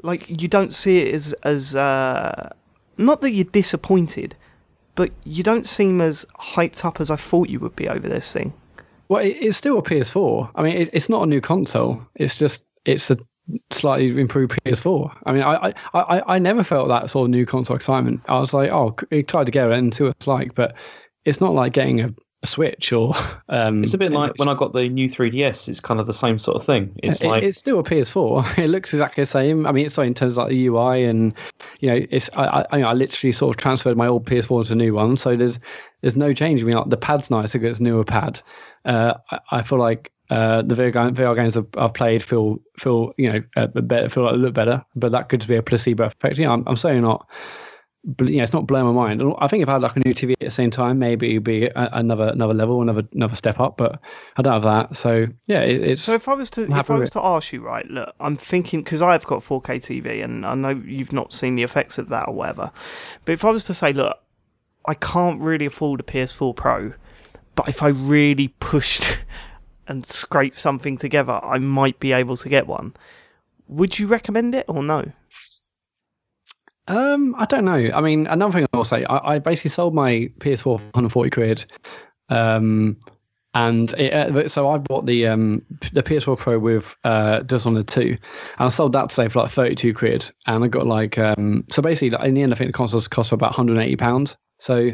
like 0.04 0.42
you 0.42 0.48
don't 0.48 0.74
see 0.74 1.02
it 1.02 1.16
as 1.16 1.34
as 1.44 1.76
uh, 1.76 2.50
not 2.98 3.22
that 3.22 3.32
you're 3.32 3.46
disappointed, 3.46 4.36
but 4.96 5.12
you 5.24 5.44
don't 5.44 5.68
seem 5.68 6.02
as 6.02 6.26
hyped 6.40 6.84
up 6.86 7.00
as 7.00 7.12
I 7.12 7.16
thought 7.16 7.50
you 7.50 7.60
would 7.60 7.76
be 7.76 7.88
over 7.88 8.08
this 8.08 8.32
thing. 8.32 8.54
Well, 9.10 9.24
it, 9.24 9.38
it's 9.40 9.58
still 9.58 9.78
a 9.78 9.82
PS4. 9.82 10.52
I 10.56 10.64
mean, 10.64 10.78
it, 10.78 10.90
it's 10.94 11.10
not 11.10 11.24
a 11.24 11.26
new 11.26 11.42
console. 11.42 12.02
It's 12.16 12.38
just 12.38 12.66
it's 12.86 13.10
a 13.12 13.18
slightly 13.72 14.20
improved 14.20 14.52
PS4. 14.64 15.16
I 15.26 15.32
mean, 15.32 15.44
I, 15.44 15.68
I, 15.68 15.74
I, 15.94 16.36
I 16.36 16.40
never 16.40 16.64
felt 16.64 16.90
that 16.90 17.10
sort 17.10 17.26
of 17.26 17.32
new 17.32 17.46
console 17.46 17.76
excitement. 17.76 18.22
I 18.28 18.40
was 18.40 18.54
like, 18.54 18.72
oh, 18.72 18.96
excited 19.12 19.46
to 19.46 19.52
get 19.52 19.70
it 19.70 19.78
and 19.78 19.94
see 19.94 20.04
what 20.04 20.16
it's 20.18 20.28
like, 20.28 20.54
but 20.56 20.76
it's 21.26 21.40
not 21.40 21.54
like 21.54 21.74
getting 21.74 22.02
a, 22.02 22.14
a 22.43 22.47
Switch 22.47 22.91
or. 22.93 23.13
Um, 23.50 23.82
It's 23.82 23.93
a 23.93 23.97
bit 23.97 24.12
like 24.12 24.38
when 24.38 24.50
I 24.50 24.56
got 24.56 24.73
the 24.73 24.89
new 24.89 25.08
3DS. 25.08 25.69
It's 25.69 25.80
kind 25.80 26.02
of 26.02 26.06
the 26.06 26.13
same 26.13 26.38
sort 26.38 26.58
of 26.58 26.63
thing. 26.63 26.93
It's 27.02 27.21
it- 27.21 27.28
like 27.28 27.43
it's 27.43 27.58
still 27.58 27.80
a 27.80 27.84
PS4. 27.84 28.58
It 28.63 28.67
looks 28.69 28.93
exactly 28.93 29.23
the 29.23 29.26
same. 29.26 29.65
I 29.65 29.71
mean, 29.71 29.86
it's 29.86 29.97
like 29.97 30.08
in 30.08 30.13
terms 30.13 30.34
of 30.34 30.43
like 30.43 30.50
the 30.50 30.67
UI 30.67 31.06
and 31.06 31.34
you 31.80 31.89
know, 31.89 32.06
it's 32.12 32.30
I 32.36 32.65
I, 32.71 32.82
I 32.82 32.93
literally 32.93 33.32
sort 33.32 33.56
of 33.56 33.62
transferred 33.62 33.95
my 33.95 34.06
old 34.08 34.26
PS4 34.26 34.65
to 34.67 34.73
a 34.73 34.76
new 34.76 34.93
one, 34.93 35.15
so 35.15 35.38
there's 35.38 35.60
there's 36.02 36.17
no 36.17 36.34
change. 36.34 36.62
I 36.62 36.65
mean, 36.65 36.76
like 36.76 36.89
the 36.89 36.97
pad's 36.97 37.30
nice 37.32 37.54
because 37.54 37.69
it's 37.71 37.80
a 37.80 37.84
newer 37.84 38.04
pad. 38.04 38.41
Uh, 38.84 39.13
I, 39.32 39.39
I 39.52 39.62
feel 39.63 39.80
like 39.80 40.12
uh, 40.30 40.62
the 40.62 40.76
VR, 40.76 40.91
game- 40.91 41.15
VR 41.15 41.36
games 41.38 41.56
I've, 41.56 41.67
I've 41.78 41.93
played 41.93 42.21
feel 42.21 42.60
feel 42.78 43.13
you 43.17 43.32
know 43.32 43.41
uh, 43.56 43.67
better, 43.67 44.10
feel 44.10 44.23
like 44.26 44.34
they 44.34 44.39
look 44.39 44.54
better, 44.54 44.84
but 44.97 45.13
that 45.13 45.30
could 45.30 45.47
be 45.47 45.56
a 45.56 45.63
placebo 45.63 46.04
effect. 46.04 46.38
Yeah, 46.38 46.52
I'm, 46.52 46.63
I'm 46.67 46.76
saying 46.76 47.00
not. 47.02 47.26
But 48.10 48.30
yeah, 48.30 48.41
it's 48.41 48.54
not 48.54 48.67
blowing 48.67 48.86
my 48.86 48.93
mind. 48.93 49.22
I 49.39 49.50
think 49.50 49.63
if 49.63 49.67
I 49.67 49.74
had 49.74 49.82
like 49.82 49.98
a 49.98 50.00
new 50.00 50.13
TV 50.13 50.32
at 50.32 50.39
the 50.39 50.50
same 50.50 50.72
time, 50.72 50.98
maybe 50.98 51.32
it'd 51.32 51.43
be 51.43 51.65
a, 51.65 51.89
another 51.91 52.30
another 52.30 52.54
level, 52.54 52.82
another 52.82 53.04
another 53.13 53.36
step 53.36 53.60
up. 53.60 53.76
But 53.76 54.00
I 54.38 54.41
don't 54.41 54.54
have 54.54 54.63
that, 54.63 54.96
so 54.96 55.28
yeah, 55.46 55.62
it, 55.62 55.84
it's 55.84 56.02
So 56.04 56.13
if 56.13 56.30
I 56.30 56.34
was 56.34 56.50
to 56.52 56.63
I'm 56.63 56.74
if 56.80 56.89
I 56.89 56.96
was 56.96 57.10
to 57.12 57.24
ask 57.24 57.52
you, 57.52 57.62
right, 57.62 57.86
look, 57.89 58.15
I'm 58.22 58.38
thinking 58.38 58.82
because 58.82 59.02
I've 59.02 59.26
got 59.26 59.41
4K 59.41 59.78
TV 59.78 60.24
and 60.24 60.46
I 60.46 60.56
know 60.56 60.70
you've 60.70 61.12
not 61.12 61.34
seen 61.34 61.56
the 61.56 61.63
effects 61.63 61.98
of 61.98 62.08
that 62.10 62.30
or 62.30 62.34
whatever. 62.34 62.72
But 63.26 63.34
if 63.34 63.43
I 63.43 63.50
was 63.50 63.65
to 63.65 63.74
say, 63.74 63.91
look, 63.91 64.17
I 64.86 64.93
can't 64.93 65.41
really 65.41 65.65
afford 65.65 66.00
a 66.00 66.04
PS4 66.04 66.56
Pro, 66.56 66.93
but 67.56 67.67
if 67.67 67.84
I 67.84 67.89
really 67.89 68.48
pushed 68.60 69.20
and 69.88 70.06
scraped 70.06 70.60
something 70.60 70.96
together, 70.96 71.41
I 71.43 71.58
might 71.58 72.00
be 72.00 72.13
able 72.13 72.38
to 72.38 72.48
get 72.48 72.67
one. 72.67 72.93
Would 73.67 74.00
you 74.00 74.08
recommend 74.08 74.56
it 74.56 74.65
or 74.70 74.82
no? 74.82 75.12
Um, 76.88 77.36
I 77.38 77.45
don't 77.45 77.65
know. 77.65 77.91
I 77.93 78.02
mean, 78.02 78.28
another 78.28 78.54
thing 78.54 78.65
I'll 78.73 78.86
say, 78.86 79.04
I, 79.06 79.36
I 79.36 79.39
basically 79.39 79.69
sold 79.69 79.93
my 79.93 80.32
PS4 80.39 80.62
for 80.63 80.73
140 80.78 81.30
quid. 81.30 81.65
Um, 82.30 82.97
and 83.54 83.91
it, 83.93 84.13
uh, 84.13 84.47
so 84.50 84.69
I 84.69 84.78
bought 84.78 85.06
the 85.08 85.26
um 85.28 85.65
the 85.91 86.04
PS4 86.04 86.38
Pro 86.38 86.60
with 86.60 86.95
uh 87.04 87.39
Dishonored 87.39 87.88
2, 87.88 88.02
and 88.02 88.19
I 88.60 88.69
sold 88.69 88.93
that 88.93 89.10
today 89.10 89.30
for 89.30 89.39
like 89.39 89.52
32 89.52 89.93
quid, 89.95 90.30
and 90.45 90.63
I 90.63 90.67
got 90.67 90.86
like 90.86 91.17
um 91.17 91.63
so 91.71 91.82
basically 91.82 92.15
in 92.28 92.36
the 92.36 92.43
end 92.43 92.54
I 92.54 92.58
think 92.58 92.69
the 92.69 92.78
consoles 92.78 93.08
cost 93.08 93.32
about 93.32 93.52
180 93.52 93.95
pounds. 93.95 94.38
So 94.60 94.91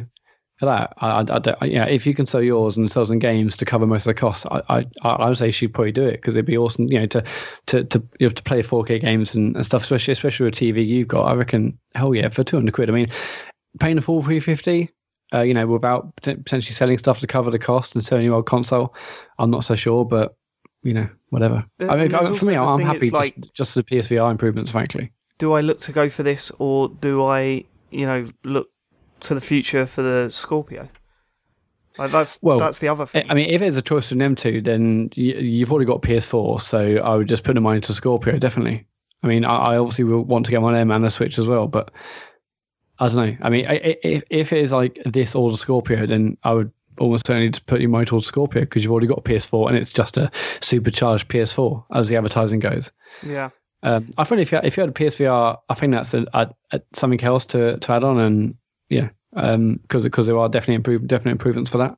that, 0.65 0.93
I, 0.97 1.09
I, 1.09 1.19
I 1.19 1.23
don't, 1.23 1.61
yeah, 1.63 1.85
if 1.85 2.05
you 2.05 2.13
can 2.13 2.25
sell 2.25 2.41
yours 2.41 2.77
and 2.77 2.89
sell 2.89 3.05
some 3.05 3.19
games 3.19 3.55
to 3.57 3.65
cover 3.65 3.85
most 3.85 4.05
of 4.05 4.15
the 4.15 4.19
costs, 4.19 4.45
I 4.51 4.61
I, 4.69 4.85
I 5.09 5.27
would 5.29 5.37
say 5.37 5.47
you 5.47 5.51
should 5.51 5.73
probably 5.73 5.91
do 5.91 6.05
it 6.05 6.13
because 6.21 6.35
it'd 6.35 6.45
be 6.45 6.57
awesome, 6.57 6.87
you 6.87 6.99
know, 6.99 7.05
to 7.07 7.23
to 7.67 7.83
to 7.85 7.99
you 8.19 8.27
know, 8.27 8.33
to 8.33 8.43
play 8.43 8.61
4K 8.61 9.01
games 9.01 9.35
and, 9.35 9.55
and 9.55 9.65
stuff, 9.65 9.83
especially 9.83 10.11
especially 10.11 10.45
with 10.45 10.55
TV 10.55 10.85
you've 10.85 11.07
got. 11.07 11.23
I 11.25 11.33
reckon, 11.33 11.77
hell 11.95 12.13
yeah, 12.13 12.29
for 12.29 12.43
200 12.43 12.73
quid. 12.73 12.89
I 12.89 12.93
mean, 12.93 13.09
paying 13.79 13.95
the 13.95 14.01
full 14.01 14.21
350, 14.21 14.89
uh, 15.33 15.41
you 15.41 15.53
know, 15.53 15.65
without 15.67 16.15
potentially 16.17 16.61
selling 16.61 16.97
stuff 16.97 17.19
to 17.19 17.27
cover 17.27 17.49
the 17.51 17.59
cost 17.59 17.95
and 17.95 18.03
selling 18.03 18.25
your 18.25 18.35
old 18.35 18.45
console, 18.45 18.93
I'm 19.39 19.49
not 19.49 19.65
so 19.65 19.75
sure, 19.75 20.05
but 20.05 20.35
you 20.83 20.93
know, 20.93 21.07
whatever. 21.29 21.65
I 21.79 21.95
mean, 21.95 22.09
for 22.09 22.45
me, 22.45 22.55
I'm 22.55 22.79
happy 22.81 22.99
just, 22.99 23.13
like- 23.13 23.53
just 23.53 23.75
the 23.75 23.83
PSVR 23.83 24.29
improvements, 24.29 24.71
frankly. 24.71 25.11
Do 25.39 25.53
I 25.53 25.61
look 25.61 25.79
to 25.79 25.91
go 25.91 26.09
for 26.09 26.23
this 26.23 26.51
or 26.59 26.89
do 26.89 27.23
I, 27.23 27.65
you 27.89 28.05
know, 28.05 28.29
look 28.43 28.69
to 29.23 29.35
the 29.35 29.41
future 29.41 29.85
for 29.85 30.01
the 30.01 30.29
Scorpio? 30.29 30.89
Like 31.97 32.11
that's 32.11 32.39
Well, 32.41 32.57
that's 32.57 32.79
the 32.79 32.87
other 32.87 33.05
thing. 33.05 33.25
I 33.29 33.33
mean, 33.33 33.49
if 33.49 33.61
it's 33.61 33.77
a 33.77 33.81
choice 33.81 34.09
from 34.09 34.17
them 34.17 34.35
two, 34.35 34.61
then 34.61 35.11
you, 35.15 35.35
you've 35.35 35.71
already 35.71 35.85
got 35.85 36.01
PS4, 36.01 36.61
so 36.61 36.97
I 36.97 37.15
would 37.15 37.27
just 37.27 37.43
put 37.43 37.53
the 37.55 37.61
money 37.61 37.81
to 37.81 37.93
Scorpio, 37.93 38.39
definitely. 38.39 38.87
I 39.21 39.27
mean, 39.27 39.45
I, 39.45 39.77
obviously 39.77 40.03
will 40.03 40.23
want 40.23 40.45
to 40.45 40.51
get 40.51 40.61
of 40.61 40.71
them 40.71 40.91
and 40.91 41.05
a 41.05 41.09
Switch 41.09 41.37
as 41.37 41.47
well, 41.47 41.67
but 41.67 41.91
I 42.99 43.07
don't 43.07 43.15
know. 43.15 43.37
I 43.41 43.49
mean, 43.49 43.65
if, 43.69 44.23
if 44.29 44.51
it 44.51 44.59
is 44.59 44.71
like 44.71 44.99
this 45.05 45.35
or 45.35 45.51
the 45.51 45.57
Scorpio, 45.57 46.05
then 46.05 46.37
I 46.43 46.53
would 46.53 46.71
almost 46.99 47.25
certainly 47.25 47.49
just 47.49 47.65
put 47.65 47.79
your 47.79 47.89
money 47.89 48.05
towards 48.05 48.25
Scorpio 48.25 48.61
because 48.61 48.83
you've 48.83 48.91
already 48.91 49.07
got 49.07 49.19
a 49.19 49.21
PS4 49.21 49.69
and 49.69 49.77
it's 49.77 49.93
just 49.93 50.17
a 50.17 50.29
supercharged 50.61 51.27
PS4 51.27 51.85
as 51.93 52.09
the 52.09 52.17
advertising 52.17 52.59
goes. 52.59 52.91
yeah. 53.23 53.49
Um, 53.83 54.13
I 54.17 54.23
think 54.23 54.39
if 54.39 54.53
you, 54.53 54.59
if 54.63 54.77
you 54.77 54.81
had 54.81 54.91
a 54.91 54.93
PSVR, 54.93 55.57
I 55.67 55.73
think 55.73 55.91
that's 55.91 56.13
a, 56.13 56.25
a, 56.33 56.49
a, 56.71 56.81
something 56.93 57.21
else 57.21 57.45
to, 57.47 57.77
to 57.77 57.91
add 57.91 58.05
on, 58.05 58.17
and 58.17 58.55
yeah, 58.93 59.09
because 59.31 60.03
because 60.03 60.27
there 60.27 60.37
are 60.37 60.49
definitely 60.49 60.75
improve, 60.75 61.07
definite 61.07 61.31
improvements 61.31 61.69
for 61.71 61.79
that. 61.79 61.97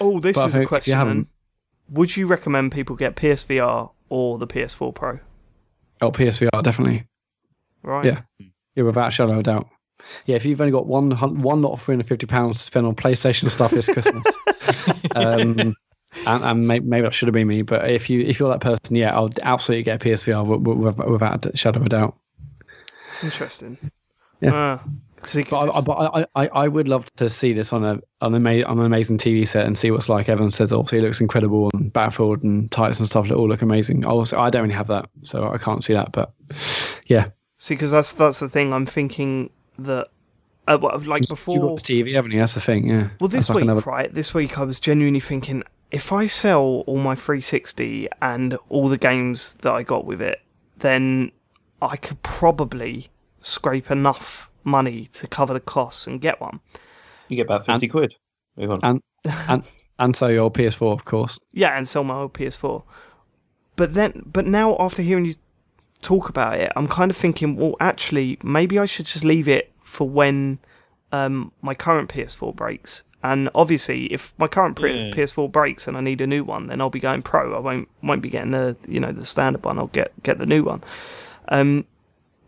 Oh, 0.00 0.18
this 0.20 0.36
But 0.36 0.46
is 0.48 0.56
a 0.56 0.64
question. 0.66 0.98
then. 0.98 1.26
Would 1.90 2.16
you 2.16 2.26
recommend 2.26 2.72
people 2.72 2.96
get 2.96 3.14
PSVR 3.14 3.90
or 4.08 4.38
the 4.38 4.46
PS4 4.46 4.94
Pro? 4.94 5.20
Oh, 6.00 6.10
PSVR 6.10 6.62
definitely. 6.62 7.06
Right. 7.82 8.04
Yeah. 8.04 8.20
Yeah, 8.74 8.82
without 8.82 9.08
a 9.08 9.10
shadow 9.10 9.32
of 9.32 9.38
a 9.38 9.42
doubt. 9.42 9.68
Yeah, 10.26 10.36
if 10.36 10.44
you've 10.44 10.60
only 10.60 10.72
got 10.72 10.86
one 10.86 11.10
one 11.12 11.62
lot 11.62 11.72
of 11.72 11.82
three 11.82 11.94
hundred 11.94 12.08
fifty 12.08 12.26
pounds 12.26 12.58
to 12.58 12.64
spend 12.64 12.86
on 12.86 12.94
PlayStation 12.94 13.48
stuff 13.48 13.70
this 13.70 13.86
Christmas, 13.86 14.24
um, 15.16 15.74
and, 16.26 16.44
and 16.44 16.68
maybe, 16.68 16.84
maybe 16.84 17.02
that 17.04 17.14
should 17.14 17.26
have 17.28 17.34
been 17.34 17.48
me, 17.48 17.62
but 17.62 17.90
if 17.90 18.08
you 18.10 18.20
if 18.20 18.38
you're 18.38 18.50
that 18.50 18.60
person, 18.60 18.94
yeah, 18.94 19.14
I'll 19.14 19.32
absolutely 19.42 19.82
get 19.84 20.02
a 20.02 20.04
PSVR 20.04 20.44
wi- 20.44 20.58
wi- 20.58 20.90
wi- 20.92 21.10
without 21.10 21.46
a 21.46 21.56
shadow 21.56 21.80
of 21.80 21.86
a 21.86 21.88
doubt. 21.88 22.16
Interesting. 23.22 23.78
Yeah. 24.40 24.54
Uh, 24.54 24.78
But 25.16 25.52
I, 25.52 25.78
I, 25.78 25.80
but 25.80 25.92
I, 25.94 26.26
I, 26.44 26.48
I 26.48 26.68
would 26.68 26.88
love 26.88 27.06
to 27.16 27.28
see 27.28 27.52
this 27.52 27.72
on 27.72 27.84
a 27.84 27.98
on, 28.20 28.34
ama- 28.34 28.64
on 28.64 28.78
an 28.78 28.84
amazing 28.84 29.18
TV 29.18 29.46
set 29.46 29.66
and 29.66 29.76
see 29.76 29.90
what's 29.90 30.08
like. 30.08 30.28
Everyone 30.28 30.52
says 30.52 30.72
obviously 30.72 30.98
it 30.98 31.02
looks 31.02 31.20
incredible 31.20 31.70
and 31.74 31.92
Battlefield 31.92 32.42
and 32.42 32.70
Titus 32.70 32.98
and 32.98 33.08
stuff 33.08 33.30
all 33.30 33.48
look 33.48 33.62
amazing. 33.62 34.04
Also, 34.06 34.38
I 34.38 34.50
don't 34.50 34.62
really 34.62 34.74
have 34.74 34.88
that, 34.88 35.08
so 35.22 35.50
I 35.50 35.58
can't 35.58 35.82
see 35.84 35.92
that. 35.94 36.12
But 36.12 36.32
yeah, 37.06 37.28
see, 37.58 37.74
because 37.74 37.90
that's 37.90 38.12
that's 38.12 38.40
the 38.40 38.48
thing. 38.48 38.72
I'm 38.72 38.86
thinking 38.86 39.50
that, 39.78 40.08
uh, 40.68 40.78
like 41.04 41.28
before. 41.28 41.60
got 41.60 41.82
the 41.82 42.02
TV, 42.02 42.14
haven't 42.14 42.30
you? 42.32 42.40
That's 42.40 42.54
the 42.54 42.60
thing. 42.60 42.88
Yeah. 42.88 43.08
Well, 43.20 43.28
this 43.28 43.48
like 43.48 43.56
week, 43.56 43.64
another- 43.64 43.80
right? 43.82 44.12
This 44.12 44.34
week, 44.34 44.58
I 44.58 44.64
was 44.64 44.80
genuinely 44.80 45.20
thinking 45.20 45.62
if 45.90 46.12
I 46.12 46.26
sell 46.26 46.84
all 46.86 46.98
my 46.98 47.14
360 47.14 48.08
and 48.20 48.58
all 48.68 48.88
the 48.88 48.98
games 48.98 49.54
that 49.56 49.72
I 49.72 49.82
got 49.82 50.04
with 50.04 50.20
it, 50.20 50.40
then 50.78 51.30
I 51.80 51.96
could 51.96 52.22
probably 52.22 53.08
scrape 53.40 53.90
enough 53.90 54.50
money 54.66 55.06
to 55.12 55.26
cover 55.26 55.54
the 55.54 55.60
costs 55.60 56.06
and 56.06 56.20
get 56.20 56.40
one. 56.40 56.60
you 57.28 57.36
get 57.36 57.46
about 57.46 57.64
fifty 57.64 57.88
quid. 57.88 58.14
Move 58.56 58.70
on. 58.72 58.80
and 58.82 59.02
and 59.48 59.62
and 59.98 60.14
so 60.16 60.26
your 60.26 60.50
PS4, 60.50 60.92
of 60.92 61.04
course. 61.06 61.38
Yeah, 61.52 61.76
and 61.76 61.88
sell 61.88 62.04
my 62.04 62.16
old 62.16 62.34
PS4. 62.34 62.82
But 63.76 63.94
then, 63.94 64.22
but 64.26 64.46
now 64.46 64.76
after 64.78 65.00
hearing 65.02 65.24
you 65.24 65.34
talk 66.02 66.28
about 66.28 66.60
it, 66.60 66.70
I'm 66.76 66.86
kind 66.88 67.10
of 67.10 67.16
thinking, 67.16 67.56
well, 67.56 67.76
actually, 67.80 68.38
maybe 68.44 68.78
I 68.78 68.84
should 68.86 69.06
just 69.06 69.24
leave 69.24 69.48
it 69.48 69.72
for 69.84 70.06
when 70.08 70.58
um, 71.12 71.50
my 71.62 71.74
current 71.74 72.10
PS4 72.10 72.54
breaks. 72.54 73.04
And 73.22 73.48
obviously, 73.54 74.04
if 74.12 74.34
my 74.38 74.48
current 74.48 74.76
pre- 74.76 75.08
Yeah. 75.08 75.14
PS4 75.14 75.50
breaks 75.50 75.88
and 75.88 75.96
I 75.96 76.00
need 76.00 76.20
a 76.20 76.26
new 76.26 76.44
one, 76.44 76.66
then 76.68 76.80
I'll 76.80 76.90
be 76.90 77.00
going 77.00 77.22
pro. 77.22 77.56
I 77.56 77.58
won't 77.58 77.88
won't 78.02 78.22
be 78.22 78.28
getting 78.30 78.52
the 78.52 78.76
you 78.86 79.00
know 79.00 79.12
the 79.12 79.26
standard 79.26 79.64
one. 79.64 79.78
I'll 79.78 79.86
get 79.88 80.12
get 80.22 80.38
the 80.38 80.46
new 80.46 80.62
one. 80.62 80.82
Um, 81.48 81.86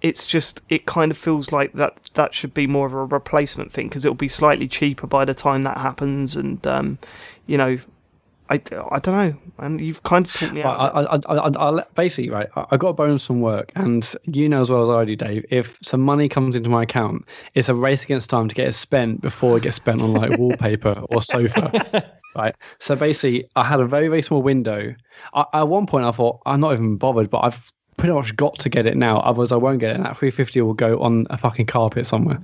it's 0.03 0.27
just 0.27 0.63
it 0.69 0.87
kind 0.87 1.11
of 1.11 1.19
feels 1.19 1.53
like 1.53 1.73
that 1.73 1.99
that 2.15 2.35
should 2.35 2.55
be 2.55 2.67
more 2.67 2.87
of 2.87 2.93
a 2.93 3.05
replacement 3.05 3.73
thing 3.73 3.89
because 3.89 4.05
it'll 4.05 4.15
be 4.15 4.29
slightly 4.29 4.69
cheaper 4.69 5.07
by 5.07 5.25
the 5.25 5.35
time 5.35 5.63
that 5.63 5.79
happens, 5.79 6.37
and 6.37 6.65
um, 6.67 6.99
you 7.47 7.59
know, 7.59 7.79
I, 8.49 8.55
I 8.91 8.99
don't 8.99 9.07
know, 9.07 9.39
and 9.59 9.81
you've 9.81 10.03
kind 10.05 10.27
of 10.27 10.33
talked 10.33 10.53
me 10.53 10.63
out. 10.63 10.79
of. 10.79 11.27
I, 11.29 11.35
I, 11.35 11.39
I, 11.39 11.49
I, 11.49 11.79
I, 11.81 11.85
basically, 11.95 12.31
right, 12.31 12.49
I 12.57 12.67
I 12.73 12.77
got 12.77 12.89
a 12.89 12.93
bonus 12.93 13.27
from 13.27 13.41
work, 13.41 13.73
and 13.75 14.15
you 14.25 14.49
know 14.49 14.61
as 14.61 14.71
well 14.71 14.83
as 14.83 14.89
I 14.89 15.05
do, 15.05 15.17
Dave, 15.17 15.45
if 15.51 15.79
some 15.83 16.01
money 16.01 16.29
comes 16.29 16.55
into 16.55 16.71
my 16.71 16.85
account, 16.85 17.25
it's 17.55 17.69
a 17.69 17.75
race 17.75 18.05
against 18.05 18.31
time 18.31 18.49
to 18.49 18.55
get 18.55 18.69
it 18.69 18.75
spent 18.75 19.21
before 19.21 19.57
it 19.57 19.65
gets 19.65 19.77
spent 19.77 20.01
on 20.03 20.13
like 20.13 20.39
wallpaper 20.39 21.03
or 21.11 21.23
sofa. 21.23 22.13
Right. 22.37 22.55
So 22.79 22.95
basically, 22.95 23.49
I 23.57 23.65
had 23.65 23.81
a 23.81 23.87
very, 23.87 24.07
very 24.07 24.23
small 24.23 24.43
window. 24.43 24.95
I, 25.35 25.45
at 25.55 25.67
one 25.67 25.87
point, 25.87 26.05
I 26.05 26.13
thought, 26.13 26.41
I'm 26.47 26.61
not 26.61 26.73
even 26.73 26.97
bothered, 26.97 27.31
but 27.31 27.39
I've 27.39 27.73
pretty 27.99 28.15
much 28.15 28.35
got 28.37 28.59
to 28.61 28.69
get 28.69 28.87
it 28.87 28.97
now. 28.97 29.19
Otherwise, 29.19 29.53
I 29.53 29.57
won't 29.57 29.81
get 29.81 29.91
it. 29.91 29.97
And 29.97 30.05
that 30.07 30.17
350 30.17 30.61
will 30.63 30.73
go 30.75 31.01
on 31.03 31.27
a 31.31 31.37
fucking 31.37 31.67
carpet 31.67 32.07
somewhere. 32.07 32.41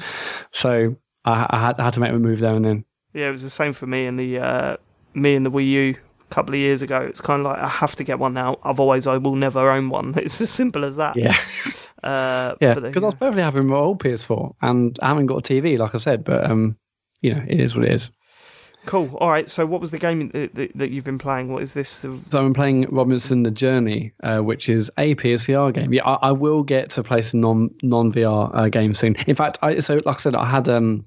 So 0.52 0.94
I, 1.24 1.46
I, 1.48 1.60
had, 1.60 1.80
I 1.80 1.84
had 1.84 1.94
to 1.94 2.00
make 2.00 2.10
a 2.10 2.18
move 2.18 2.40
there 2.40 2.54
and 2.54 2.64
then. 2.64 2.84
Yeah, 3.14 3.28
it 3.28 3.32
was 3.32 3.42
the 3.42 3.50
same 3.50 3.72
for 3.72 3.86
me 3.86 4.06
and 4.06 4.18
the 4.18 4.40
uh, 4.40 4.76
me 5.14 5.36
and 5.36 5.46
the 5.46 5.50
Wii 5.50 5.66
U 5.68 5.94
a 6.20 6.34
couple 6.34 6.54
of 6.54 6.58
years 6.58 6.82
ago. 6.82 7.00
It's 7.00 7.20
kind 7.20 7.40
of 7.40 7.46
like 7.46 7.60
I 7.60 7.68
have 7.68 7.94
to 7.96 8.04
get 8.04 8.18
one 8.18 8.34
now, 8.34 8.58
otherwise 8.64 9.06
I 9.06 9.16
will 9.18 9.36
never 9.36 9.70
own 9.70 9.88
one. 9.88 10.12
It's 10.18 10.40
as 10.40 10.50
simple 10.50 10.84
as 10.84 10.96
that. 10.96 11.16
Yeah. 11.16 11.36
Uh, 12.02 12.54
Yeah. 12.60 12.74
Because 12.74 13.02
I 13.02 13.06
was 13.06 13.14
perfectly 13.14 13.42
happy 13.42 13.60
with 13.60 13.66
my 13.68 13.76
old 13.76 13.98
PS4 13.98 14.56
and 14.60 14.98
I 15.00 15.08
haven't 15.08 15.24
got 15.24 15.38
a 15.48 15.52
TV, 15.54 15.78
like 15.78 15.94
I 15.94 15.98
said, 15.98 16.22
but, 16.22 16.44
um, 16.50 16.76
you 17.22 17.32
know, 17.32 17.42
it 17.48 17.58
is 17.58 17.74
what 17.74 17.86
it 17.86 17.92
is. 17.92 18.10
Cool. 18.86 19.16
All 19.16 19.28
right. 19.28 19.48
So, 19.48 19.66
what 19.66 19.80
was 19.80 19.90
the 19.90 19.98
game 19.98 20.28
that, 20.30 20.54
that, 20.54 20.72
that 20.76 20.90
you've 20.90 21.04
been 21.04 21.18
playing? 21.18 21.52
What 21.52 21.62
is 21.62 21.72
this? 21.72 22.00
The, 22.00 22.20
So 22.30 22.44
I'm 22.44 22.54
playing 22.54 22.86
Robinson 22.90 23.42
the 23.42 23.50
Journey, 23.50 24.12
uh, 24.22 24.38
which 24.40 24.68
is 24.68 24.90
a 24.98 25.14
PSVR 25.14 25.72
game. 25.74 25.92
Yeah, 25.92 26.04
I, 26.04 26.28
I 26.28 26.32
will 26.32 26.62
get 26.62 26.90
to 26.90 27.02
play 27.02 27.22
some 27.22 27.40
non 27.40 27.70
non 27.82 28.12
VR 28.12 28.50
uh, 28.54 28.68
games 28.68 28.98
soon. 28.98 29.16
In 29.26 29.36
fact, 29.36 29.58
I 29.62 29.80
so 29.80 29.94
like 30.04 30.16
I 30.16 30.18
said, 30.18 30.34
I 30.34 30.48
had 30.48 30.68
um 30.68 31.06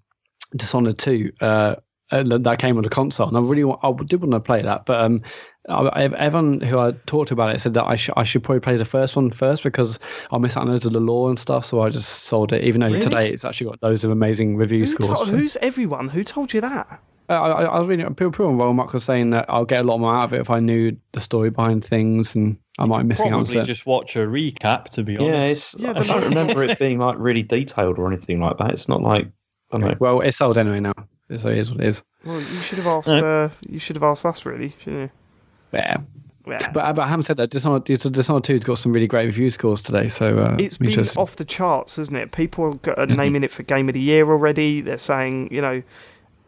Dishonored 0.56 0.98
2 0.98 1.32
uh, 1.42 1.76
uh, 2.12 2.24
that 2.38 2.60
came 2.60 2.78
on 2.78 2.84
the 2.84 2.90
console, 2.90 3.28
and 3.28 3.36
I 3.36 3.42
really 3.42 3.66
want, 3.66 3.82
I 3.84 3.92
did 4.06 4.22
want 4.22 4.32
to 4.32 4.40
play 4.40 4.62
that, 4.62 4.86
but 4.86 5.02
um, 5.02 5.20
I, 5.68 6.06
everyone 6.06 6.62
who 6.62 6.80
I 6.80 6.94
talked 7.06 7.32
about 7.32 7.54
it 7.54 7.60
said 7.60 7.74
that 7.74 7.84
I 7.84 7.96
should 7.96 8.14
I 8.16 8.24
should 8.24 8.44
probably 8.44 8.62
play 8.62 8.78
the 8.78 8.86
first 8.86 9.18
one 9.18 9.30
first 9.32 9.64
because 9.64 10.00
I'll 10.32 10.40
miss 10.40 10.56
out 10.56 10.62
on 10.64 10.70
loads 10.70 10.86
of 10.86 10.94
the 10.94 11.02
lore 11.02 11.30
and 11.30 11.38
stuff. 11.38 11.66
So 11.66 11.82
I 11.82 11.90
just 11.90 12.24
sold 12.24 12.54
it, 12.54 12.64
even 12.64 12.80
though 12.80 12.88
Really? 12.88 13.02
today 13.02 13.30
it's 13.30 13.44
actually 13.44 13.68
got 13.68 13.84
loads 13.84 14.06
of 14.06 14.12
amazing 14.12 14.56
review 14.56 14.80
Who 14.80 14.86
scores. 14.86 15.30
to- 15.30 15.36
who's 15.36 15.58
everyone? 15.62 16.08
Who 16.10 16.24
told 16.24 16.54
you 16.54 16.62
that? 16.62 17.02
Uh, 17.30 17.34
I, 17.34 17.50
I, 17.50 17.64
I 17.66 17.80
was 17.80 17.88
reading 17.90 18.06
people, 18.08 18.32
people 18.32 18.46
on 18.48 18.58
Rollmark 18.58 18.94
was 18.94 19.04
saying 19.04 19.32
that 19.32 19.46
I'll 19.50 19.66
get 19.66 19.82
a 19.82 19.84
lot 19.88 19.98
more 20.00 20.16
out 20.16 20.26
of 20.26 20.34
it 20.34 20.40
if 20.40 20.50
I 20.50 20.60
knew 20.60 20.96
the 21.12 21.20
story 21.20 21.50
behind 21.50 21.84
things, 21.84 22.36
and 22.36 22.58
I 22.80 22.86
might 22.86 23.00
be 23.04 23.10
missing 23.10 23.28
out 23.34 23.40
on 23.40 23.46
Probably 23.46 23.64
just 23.64 23.86
watch 23.86 24.16
a 24.16 24.20
recap, 24.20 24.86
to 24.92 25.04
be 25.04 25.18
honest. 25.18 25.76
Yeah, 25.80 25.92
it's, 25.92 25.98
Yeah, 26.10 26.16
I 26.16 26.20
don't 26.20 26.30
remember 26.30 26.64
it 26.64 26.80
being 26.80 27.00
like 27.00 27.18
really 27.20 27.44
detailed 27.44 28.00
or 28.00 28.08
anything 28.08 28.40
like 28.40 28.58
that. 28.60 28.72
It's 28.72 28.88
not 28.88 29.02
like 29.02 29.28
I 29.72 29.78
don't 29.80 29.90
know. 29.90 29.96
Well, 30.00 30.22
it's 30.22 30.38
sold 30.38 30.58
anyway 30.58 30.80
now, 30.80 30.94
so 31.38 31.50
it 31.50 31.58
is 31.58 31.70
what 31.72 31.82
it 31.82 31.88
is. 31.88 32.04
Well, 32.24 32.42
you 32.42 32.62
should 32.62 32.78
have 32.78 32.88
asked. 32.88 33.10
Uh, 33.10 33.50
you 33.68 33.80
should 33.80 33.96
have 33.98 34.04
asked 34.04 34.26
us, 34.26 34.46
really, 34.46 34.74
shouldn't 34.80 35.12
Yeah, 35.74 35.98
you? 36.00 36.08
Yeah. 36.48 36.60
Yeah. 36.62 36.72
but, 36.72 36.94
but 36.96 37.10
having 37.10 37.26
said 37.26 37.36
that, 37.38 37.50
Dishonored, 37.50 37.84
Dishonored 37.84 38.44
2's 38.44 38.64
got 38.64 38.78
some 38.78 38.94
really 38.94 39.06
great 39.08 39.26
review 39.26 39.50
scores 39.50 39.82
today, 39.82 40.08
so 40.08 40.40
uh, 40.40 40.56
It's 40.58 40.78
I'm 40.78 40.86
been 40.86 40.92
interested. 40.92 41.20
off 41.20 41.36
the 41.36 41.44
charts, 41.44 41.98
hasn't 41.98 42.16
it? 42.16 42.32
People 42.32 42.64
are 42.64 42.74
go- 42.76 42.94
are 42.94 43.06
naming 43.06 43.44
it 43.44 43.52
for 43.52 43.64
Game 43.64 43.90
of 43.90 43.94
the 43.94 44.00
Year 44.00 44.26
already. 44.30 44.80
They're 44.80 44.98
saying, 44.98 45.50
you 45.52 45.60
know, 45.60 45.84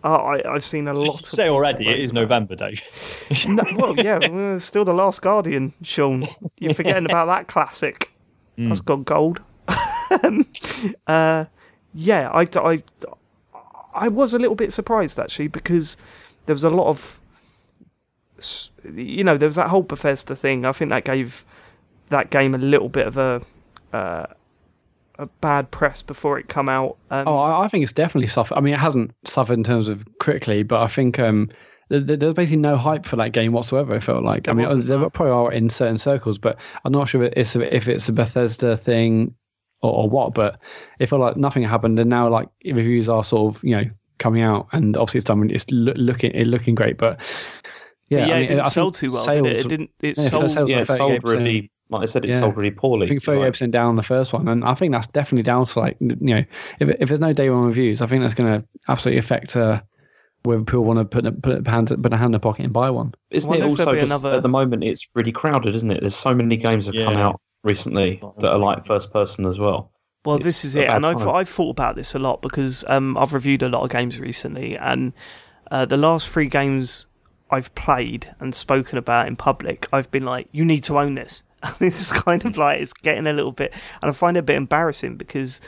uh, 0.04 0.16
I, 0.16 0.54
I've 0.54 0.64
seen 0.64 0.88
a 0.88 0.94
lot. 0.94 1.20
Of 1.20 1.26
say 1.26 1.50
already, 1.50 1.88
it 1.88 2.00
is 2.00 2.14
November, 2.14 2.56
Day. 2.56 2.76
No, 3.48 3.64
well, 3.76 3.96
yeah, 3.96 4.58
still 4.60 4.86
the 4.86 4.94
Last 4.94 5.22
Guardian, 5.22 5.74
Sean. 5.82 6.26
You're 6.58 6.74
forgetting 6.74 7.06
about 7.10 7.26
that 7.26 7.48
classic. 7.48 8.14
That's 8.58 8.82
got 8.82 9.06
gold. 9.06 9.42
Um, 10.24 10.44
uh, 11.06 11.46
yeah, 11.94 12.32
I, 12.32 12.48
I, 12.56 12.82
I 13.94 14.08
was 14.08 14.34
a 14.34 14.40
little 14.40 14.56
bit 14.56 14.74
surprised 14.74 15.20
actually 15.20 15.50
because 15.50 15.98
there 16.48 16.56
was 16.56 16.64
a 16.64 16.72
lot 16.72 16.88
of, 16.88 17.20
you 18.92 19.24
know, 19.24 19.38
there 19.38 19.48
was 19.48 19.54
that 19.54 19.68
whole 19.68 19.84
Bethesda 19.84 20.36
thing. 20.36 20.66
I 20.66 20.72
think 20.72 20.90
that 20.90 21.06
gave 21.06 21.46
that 22.10 22.32
game 22.32 22.56
a 22.56 22.58
little 22.58 22.90
bit 22.90 23.06
of 23.06 23.18
a, 23.18 23.44
uh, 23.94 24.26
a 25.20 25.26
bad 25.42 25.70
press 25.72 26.02
before 26.02 26.40
it 26.40 26.48
come 26.48 26.70
out. 26.70 26.98
Um, 27.12 27.28
Oh, 27.28 27.38
I, 27.38 27.66
I 27.66 27.68
think 27.68 27.84
it's 27.84 27.94
definitely 27.94 28.28
suffered. 28.28 28.56
I 28.58 28.62
mean, 28.62 28.74
it 28.74 28.80
hasn't 28.80 29.12
suffered 29.26 29.54
in 29.54 29.64
terms 29.64 29.88
of 29.90 30.04
critically, 30.20 30.64
but 30.64 30.82
I 30.82 30.88
think 30.88 31.20
um, 31.20 31.50
th- 31.90 32.08
th- 32.08 32.20
there's 32.20 32.34
basically 32.34 32.58
no 32.58 32.78
hype 32.78 33.06
for 33.06 33.16
that 33.18 33.32
game 33.34 33.52
whatsoever. 33.52 33.96
It 33.96 34.04
felt 34.04 34.24
like. 34.24 34.48
I 34.48 34.54
mean, 34.54 34.68
there 34.82 35.10
probably 35.10 35.32
are 35.32 35.52
in 35.52 35.70
certain 35.70 35.98
circles, 35.98 36.38
but 36.38 36.58
I'm 36.86 36.92
not 36.92 37.10
sure 37.10 37.24
if 37.24 37.34
it's 37.36 37.56
if 37.56 37.88
it's 37.88 38.10
a 38.10 38.14
Bethesda 38.14 38.76
thing 38.78 39.36
or, 39.82 39.92
or 40.04 40.10
what. 40.10 40.34
But 40.34 40.60
it 41.00 41.08
felt 41.10 41.22
like 41.22 41.38
nothing 41.38 41.64
happened, 41.64 42.00
and 42.00 42.10
now 42.10 42.30
like 42.30 42.48
reviews 42.66 43.10
are 43.10 43.24
sort 43.24 43.56
of 43.56 43.64
you 43.64 43.76
know 43.76 43.84
coming 44.20 44.42
out, 44.42 44.68
and 44.72 44.96
obviously 44.98 45.18
it's 45.20 45.26
done. 45.26 45.50
It's 45.50 45.70
loo- 45.70 45.94
looking 45.94 46.32
it 46.32 46.46
looking 46.48 46.76
great, 46.76 46.98
but 46.98 47.20
yeah, 48.10 48.26
yeah, 48.28 48.36
I 48.36 48.38
it 48.40 48.48
didn't 48.48 48.66
I 48.66 48.70
sell 48.70 48.92
too 48.92 49.12
well, 49.12 49.26
did 49.26 49.46
it? 49.46 49.58
It 49.66 49.68
didn't. 49.70 49.92
It 50.02 50.18
Yeah, 50.18 50.24
sold. 50.40 50.70
yeah, 50.70 50.84
sold 50.84 51.24
really. 51.24 51.72
Like 51.92 52.04
I 52.04 52.06
said, 52.06 52.24
it 52.24 52.32
Yeah. 52.32 52.40
sold 52.40 52.56
really 52.58 52.72
poorly. 52.72 53.06
I 53.06 53.10
think 53.10 53.24
thirty 53.24 53.42
eight 53.42 53.50
percent 53.52 53.72
down 53.72 53.88
on 53.88 53.96
the 53.96 54.04
first 54.04 54.32
one, 54.32 54.48
and 54.48 54.64
I 54.64 54.76
think 54.76 54.92
that's 54.94 55.08
definitely 55.08 55.44
down 55.44 55.66
to 55.66 55.80
like 55.80 55.98
you 56.00 56.16
know 56.36 56.44
if 56.80 56.90
if 57.00 57.08
there's 57.10 57.20
no 57.20 57.34
day 57.34 57.50
one 57.50 57.64
reviews, 57.66 58.02
I 58.02 58.08
think 58.08 58.22
that's 58.22 58.36
going 58.36 58.62
to 58.62 58.68
absolutely 58.88 59.20
affect 59.20 59.56
uh, 59.56 59.82
whether 60.44 60.62
people 60.64 60.84
want 60.84 61.00
to 61.00 61.06
put 61.06 61.26
a, 61.26 61.32
put 61.32 61.68
a 61.68 61.70
hand 61.70 61.88
put 61.88 62.14
a 62.14 62.18
hand 62.18 62.28
in 62.28 62.32
the 62.34 62.40
pocket 62.40 62.64
and 62.66 62.74
buy 62.74 62.90
one. 62.92 63.14
Isn't 63.32 63.52
it 63.54 63.64
also 63.64 63.94
just 63.96 64.12
another- 64.12 64.38
at 64.38 64.44
the 64.44 64.50
moment 64.50 64.84
it's 64.84 65.10
really 65.16 65.32
crowded, 65.32 65.76
isn't 65.76 65.90
it? 65.90 66.02
There's 66.02 66.16
so 66.16 66.34
many 66.34 66.58
games 66.58 66.86
that 66.86 66.96
have 66.96 67.06
come 67.06 67.18
out 67.18 67.42
recently 67.64 68.22
that 68.40 68.52
are 68.52 68.60
like 68.60 68.86
first 68.86 69.12
person 69.12 69.46
as 69.48 69.58
well. 69.60 69.92
Well, 70.26 70.36
It's 70.36 70.46
this 70.46 70.66
is 70.66 70.76
it, 70.76 70.90
and 70.90 71.06
I've. 71.06 71.26
I've 71.26 71.50
thought 71.50 71.72
about 71.72 71.96
this 71.96 72.14
a 72.14 72.20
lot 72.20 72.42
because 72.42 72.84
um, 72.88 73.18
I've 73.18 73.34
reviewed 73.34 73.64
a 73.64 73.70
lot 73.70 73.84
of 73.84 73.90
games 73.90 74.20
recently, 74.20 74.78
and 74.78 75.14
uh, 75.72 75.86
the 75.86 75.98
last 75.98 76.28
three 76.28 76.48
games 76.48 77.08
I've 77.50 77.74
played 77.74 78.36
and 78.40 78.54
spoken 78.54 78.98
about 78.98 79.28
in 79.28 79.38
public, 79.38 79.88
I've 79.94 80.12
been 80.12 80.26
like, 80.26 80.48
"You 80.52 80.66
need 80.66 80.84
to 80.84 81.00
own 81.00 81.16
this." 81.16 81.44
this 81.80 82.00
is 82.02 82.22
kind 82.22 82.46
of 82.46 82.58
like 82.58 82.82
it's 82.82 82.94
getting 82.94 83.28
a 83.28 83.34
little 83.34 83.52
bit, 83.52 83.74
and 84.02 84.10
I 84.10 84.14
find 84.14 84.38
it 84.38 84.42
a 84.42 84.44
bit 84.44 84.56
embarrassing 84.56 85.16
because 85.18 85.62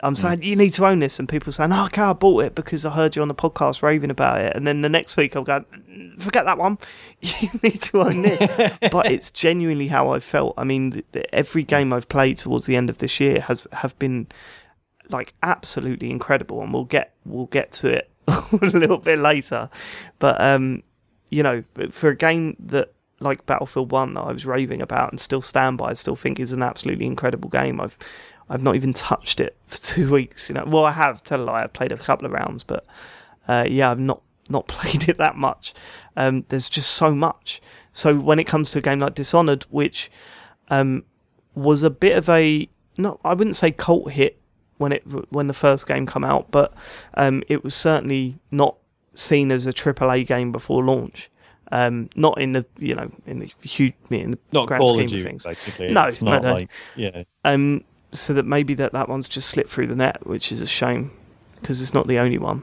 I'm 0.00 0.12
Hmm. 0.12 0.16
saying 0.16 0.42
you 0.42 0.56
need 0.56 0.74
to 0.74 0.86
own 0.86 0.98
this, 0.98 1.18
and 1.18 1.28
people 1.28 1.52
saying, 1.52 1.72
"Oh, 1.72 1.86
okay, 1.86 2.02
I 2.02 2.12
bought 2.12 2.44
it 2.44 2.54
because 2.54 2.84
I 2.84 2.90
heard 2.90 3.16
you 3.16 3.22
on 3.22 3.28
the 3.28 3.34
podcast 3.34 3.82
raving 3.82 4.10
about 4.10 4.40
it," 4.42 4.54
and 4.54 4.66
then 4.66 4.82
the 4.82 4.88
next 4.90 5.16
week 5.16 5.34
I'll 5.36 5.42
go, 5.42 5.64
"Forget 6.18 6.44
that 6.44 6.58
one, 6.58 6.78
you 7.20 7.48
need 7.62 7.80
to 7.82 8.02
own 8.02 8.22
this." 8.22 8.72
but 8.92 9.10
it's 9.10 9.30
genuinely 9.30 9.88
how 9.88 10.10
I 10.10 10.20
felt. 10.20 10.54
I 10.58 10.64
mean, 10.64 10.92
th 10.92 11.04
th 11.12 11.26
every 11.32 11.64
game 11.64 11.92
I've 11.92 12.08
played 12.08 12.36
towards 12.36 12.66
the 12.66 12.76
end 12.76 12.90
of 12.90 12.98
this 12.98 13.20
year 13.20 13.40
has 13.40 13.66
have 13.72 13.98
been 13.98 14.26
like 15.08 15.32
absolutely 15.42 16.10
incredible, 16.10 16.60
and 16.62 16.72
we'll 16.72 16.84
get 16.84 17.14
we'll 17.24 17.46
get 17.46 17.72
to 17.72 17.88
it 17.88 18.10
a 18.28 18.56
little 18.66 18.98
bit 18.98 19.18
later. 19.18 19.70
But 20.18 20.40
um, 20.40 20.82
you 21.30 21.42
know, 21.42 21.64
for 21.90 22.10
a 22.10 22.16
game 22.16 22.56
that 22.58 22.92
like 23.20 23.46
Battlefield 23.46 23.90
One 23.90 24.14
that 24.14 24.22
I 24.22 24.32
was 24.32 24.46
raving 24.46 24.82
about 24.82 25.10
and 25.10 25.20
still 25.20 25.42
stand 25.42 25.78
by, 25.78 25.90
I 25.90 25.92
still 25.94 26.16
think 26.16 26.38
is 26.38 26.52
an 26.52 26.62
absolutely 26.62 27.06
incredible 27.06 27.48
game. 27.48 27.80
I've 27.80 27.98
I've 28.48 28.62
not 28.62 28.76
even 28.76 28.92
touched 28.92 29.40
it 29.40 29.56
for 29.66 29.78
two 29.82 30.10
weeks. 30.10 30.48
You 30.48 30.54
know, 30.54 30.64
well, 30.66 30.84
I 30.84 30.92
have. 30.92 31.22
Tell 31.22 31.40
a 31.40 31.44
lie, 31.44 31.62
I've 31.62 31.72
played 31.72 31.92
a 31.92 31.96
couple 31.96 32.26
of 32.26 32.32
rounds, 32.32 32.62
but 32.62 32.86
uh, 33.48 33.66
yeah, 33.68 33.90
I've 33.90 33.98
not 33.98 34.22
not 34.48 34.68
played 34.68 35.08
it 35.08 35.18
that 35.18 35.36
much. 35.36 35.74
Um, 36.16 36.44
there's 36.48 36.68
just 36.68 36.90
so 36.90 37.14
much. 37.14 37.60
So 37.92 38.16
when 38.16 38.38
it 38.38 38.44
comes 38.44 38.70
to 38.72 38.78
a 38.78 38.82
game 38.82 39.00
like 39.00 39.14
Dishonored, 39.14 39.64
which 39.70 40.10
um, 40.68 41.04
was 41.54 41.82
a 41.82 41.90
bit 41.90 42.16
of 42.16 42.28
a 42.28 42.68
not, 42.98 43.20
I 43.24 43.34
wouldn't 43.34 43.56
say 43.56 43.70
cult 43.70 44.12
hit 44.12 44.38
when 44.78 44.92
it 44.92 45.02
when 45.32 45.46
the 45.46 45.54
first 45.54 45.86
game 45.86 46.06
come 46.06 46.24
out, 46.24 46.50
but 46.50 46.74
um, 47.14 47.42
it 47.48 47.64
was 47.64 47.74
certainly 47.74 48.38
not 48.50 48.76
seen 49.14 49.50
as 49.50 49.66
a 49.66 49.72
AAA 49.72 50.26
game 50.26 50.52
before 50.52 50.84
launch. 50.84 51.30
Um, 51.72 52.08
not 52.14 52.40
in 52.40 52.52
the 52.52 52.64
you 52.78 52.94
know 52.94 53.10
in 53.26 53.40
the 53.40 53.52
huge 53.62 53.94
in 54.10 54.32
the 54.32 54.38
Not 54.52 54.68
grand 54.68 54.80
Call 54.80 54.94
scheme 54.94 55.06
of 55.06 55.12
of 55.12 55.22
things. 55.22 55.44
basically. 55.44 55.88
No, 55.92 56.04
it's 56.04 56.22
no, 56.22 56.30
not 56.32 56.42
no. 56.42 56.52
like 56.54 56.70
yeah. 56.94 57.24
Um, 57.44 57.84
so 58.12 58.32
that 58.34 58.44
maybe 58.44 58.74
that 58.74 58.92
that 58.92 59.08
one's 59.08 59.28
just 59.28 59.48
slipped 59.50 59.68
through 59.68 59.88
the 59.88 59.96
net, 59.96 60.26
which 60.26 60.52
is 60.52 60.60
a 60.60 60.66
shame 60.66 61.10
because 61.60 61.82
it's 61.82 61.92
not 61.94 62.06
the 62.06 62.18
only 62.18 62.38
one. 62.38 62.62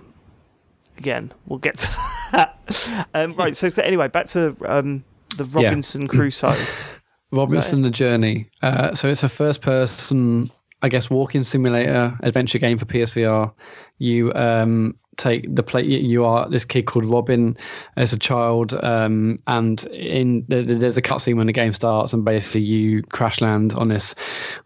Again, 0.98 1.32
we'll 1.48 1.60
get 1.60 1.78
to 1.80 1.90
that. 2.32 3.08
um, 3.14 3.34
right. 3.34 3.56
So, 3.58 3.68
so 3.68 3.82
anyway, 3.84 4.08
back 4.08 4.28
to 4.28 4.56
um, 4.66 5.04
the 5.38 5.46
Yeah. 5.46 5.68
Robinson 5.70 6.08
Crusoe. 6.08 6.56
Robinson 7.32 7.82
the 7.82 7.90
Journey. 7.90 8.48
Uh, 8.62 8.94
so 8.94 9.08
it's 9.08 9.24
a 9.24 9.30
first 9.30 9.62
person, 9.62 10.52
I 10.84 10.90
guess, 10.90 11.10
walking 11.10 11.44
simulator 11.44 12.16
adventure 12.22 12.60
game 12.60 12.78
for 12.78 12.86
PSVR. 12.86 13.52
You 13.98 14.32
um, 14.34 14.96
take 15.18 15.54
the 15.54 15.64
play. 15.64 15.84
You 15.84 16.26
are 16.26 16.50
this 16.50 16.66
kid 16.66 16.84
called 16.84 17.06
Robin 17.06 17.58
as 17.96 18.14
a 18.14 18.20
child, 18.20 18.74
um, 18.84 19.38
and 19.48 19.84
in 19.86 20.46
there- 20.48 20.64
there's 20.64 20.98
a 20.98 21.02
cutscene 21.02 21.36
when 21.36 21.48
the 21.48 21.54
game 21.54 21.74
starts, 21.74 22.14
and 22.14 22.26
basically 22.26 22.62
you 22.62 23.04
crash 23.04 23.42
land 23.42 23.74
on 23.74 23.90
this 23.90 24.16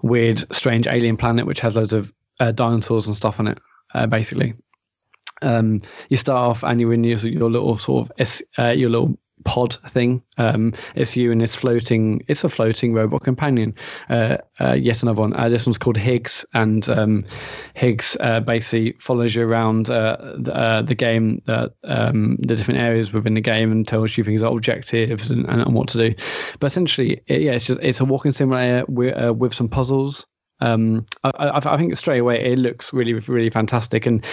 weird, 0.02 0.44
strange 0.54 0.88
alien 0.88 1.18
planet 1.18 1.46
which 1.46 1.60
has 1.60 1.76
loads 1.76 1.94
of 1.94 2.14
uh, 2.40 2.52
dinosaurs 2.52 3.08
and 3.08 3.16
stuff 3.16 3.40
on 3.40 3.48
it. 3.48 3.60
Uh, 3.94 4.06
basically, 4.06 4.54
um, 5.42 5.82
you 6.10 6.18
start 6.18 6.50
off 6.50 6.64
and 6.64 6.80
you're 6.80 6.94
in 6.94 7.04
your, 7.04 7.20
your 7.20 7.50
little 7.50 7.78
sort 7.78 8.10
of 8.20 8.42
uh, 8.58 8.74
your 8.78 8.90
little 8.90 9.18
pod 9.48 9.78
thing. 9.90 10.22
Um, 10.38 10.74
it's 10.96 11.16
you 11.16 11.32
and 11.32 11.40
this 11.40 11.56
floating. 11.56 12.24
It's 12.28 12.44
a 12.44 12.50
floating 12.50 12.94
robot 12.94 13.24
companion. 13.24 13.74
Uh, 14.10 14.38
uh, 14.60 14.74
yet 14.74 15.02
another 15.02 15.22
one. 15.22 15.34
Uh, 15.34 15.48
this 15.48 15.66
one's 15.66 15.78
called 15.78 15.96
Higgs, 15.96 16.46
and 16.54 16.88
um, 16.90 17.26
Higgs 17.74 18.18
uh, 18.20 18.42
basically 18.42 18.92
follows 19.00 19.34
you 19.34 19.48
around 19.48 19.90
uh, 19.90 20.18
the, 20.38 20.54
uh, 20.54 20.82
the 20.82 20.94
game, 20.94 21.42
um, 21.86 22.36
the 22.42 22.58
different 22.58 22.82
areas 22.82 23.14
within 23.14 23.36
the 23.36 23.42
game, 23.42 23.72
and 23.72 23.88
tells 23.88 24.18
you 24.18 24.24
things 24.26 24.42
like 24.42 24.52
objectives 24.52 25.32
and, 25.32 25.46
and, 25.48 25.74
what 25.74 25.88
to 25.88 26.10
do. 26.10 26.16
But 26.60 26.68
essentially, 26.68 27.22
it, 27.28 27.42
yeah, 27.42 27.54
it's 27.54 27.66
just 27.66 27.80
it's 27.82 28.02
a 28.02 28.06
walking 28.06 28.34
simulator 28.34 28.84
with, 28.90 29.38
with 29.38 29.54
some 29.54 29.70
puzzles. 29.70 30.28
Um, 30.60 31.06
I, 31.24 31.30
I, 31.30 31.74
I 31.74 31.78
think 31.78 31.96
straight 31.96 32.20
away 32.20 32.44
it 32.44 32.60
looks 32.60 32.92
really, 32.92 33.14
really 33.14 33.50
fantastic, 33.50 34.06
and 34.06 34.26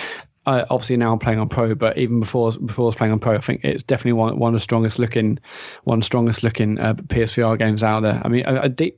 obviously 0.46 0.96
now 0.96 1.12
I'm 1.12 1.18
playing 1.18 1.38
on 1.38 1.48
pro, 1.48 1.74
but 1.74 1.96
even 1.98 2.20
before 2.20 2.52
before 2.52 2.84
I 2.84 2.86
was 2.86 2.94
playing 2.94 3.12
on 3.12 3.18
pro, 3.18 3.34
I 3.34 3.38
think 3.38 3.64
it's 3.64 3.82
definitely 3.82 4.14
one 4.14 4.38
one 4.38 4.54
of 4.54 4.60
the 4.60 4.62
strongest 4.62 4.98
looking, 4.98 5.38
one 5.84 6.02
strongest 6.02 6.42
looking 6.42 6.78
uh, 6.78 6.94
PSVR 6.94 7.58
games 7.58 7.82
out 7.82 8.00
there. 8.00 8.20
I 8.24 8.28
mean, 8.28 8.44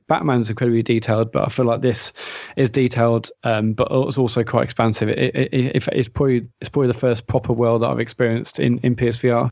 Batman's 0.08 0.50
incredibly 0.50 0.82
detailed, 0.82 1.32
but 1.32 1.46
I 1.46 1.48
feel 1.50 1.66
like 1.66 1.82
this 1.82 2.12
is 2.56 2.70
detailed, 2.70 3.30
um, 3.44 3.72
but 3.72 3.88
it's 3.90 4.18
also 4.18 4.42
quite 4.42 4.64
expansive. 4.64 5.08
It, 5.08 5.34
it, 5.34 5.54
it, 5.54 5.88
it's 5.92 6.08
probably 6.08 6.48
it's 6.60 6.68
probably 6.68 6.88
the 6.88 6.94
first 6.94 7.26
proper 7.26 7.52
world 7.52 7.82
that 7.82 7.90
I've 7.90 8.00
experienced 8.00 8.58
in 8.58 8.78
in 8.78 8.96
PSVR. 8.96 9.50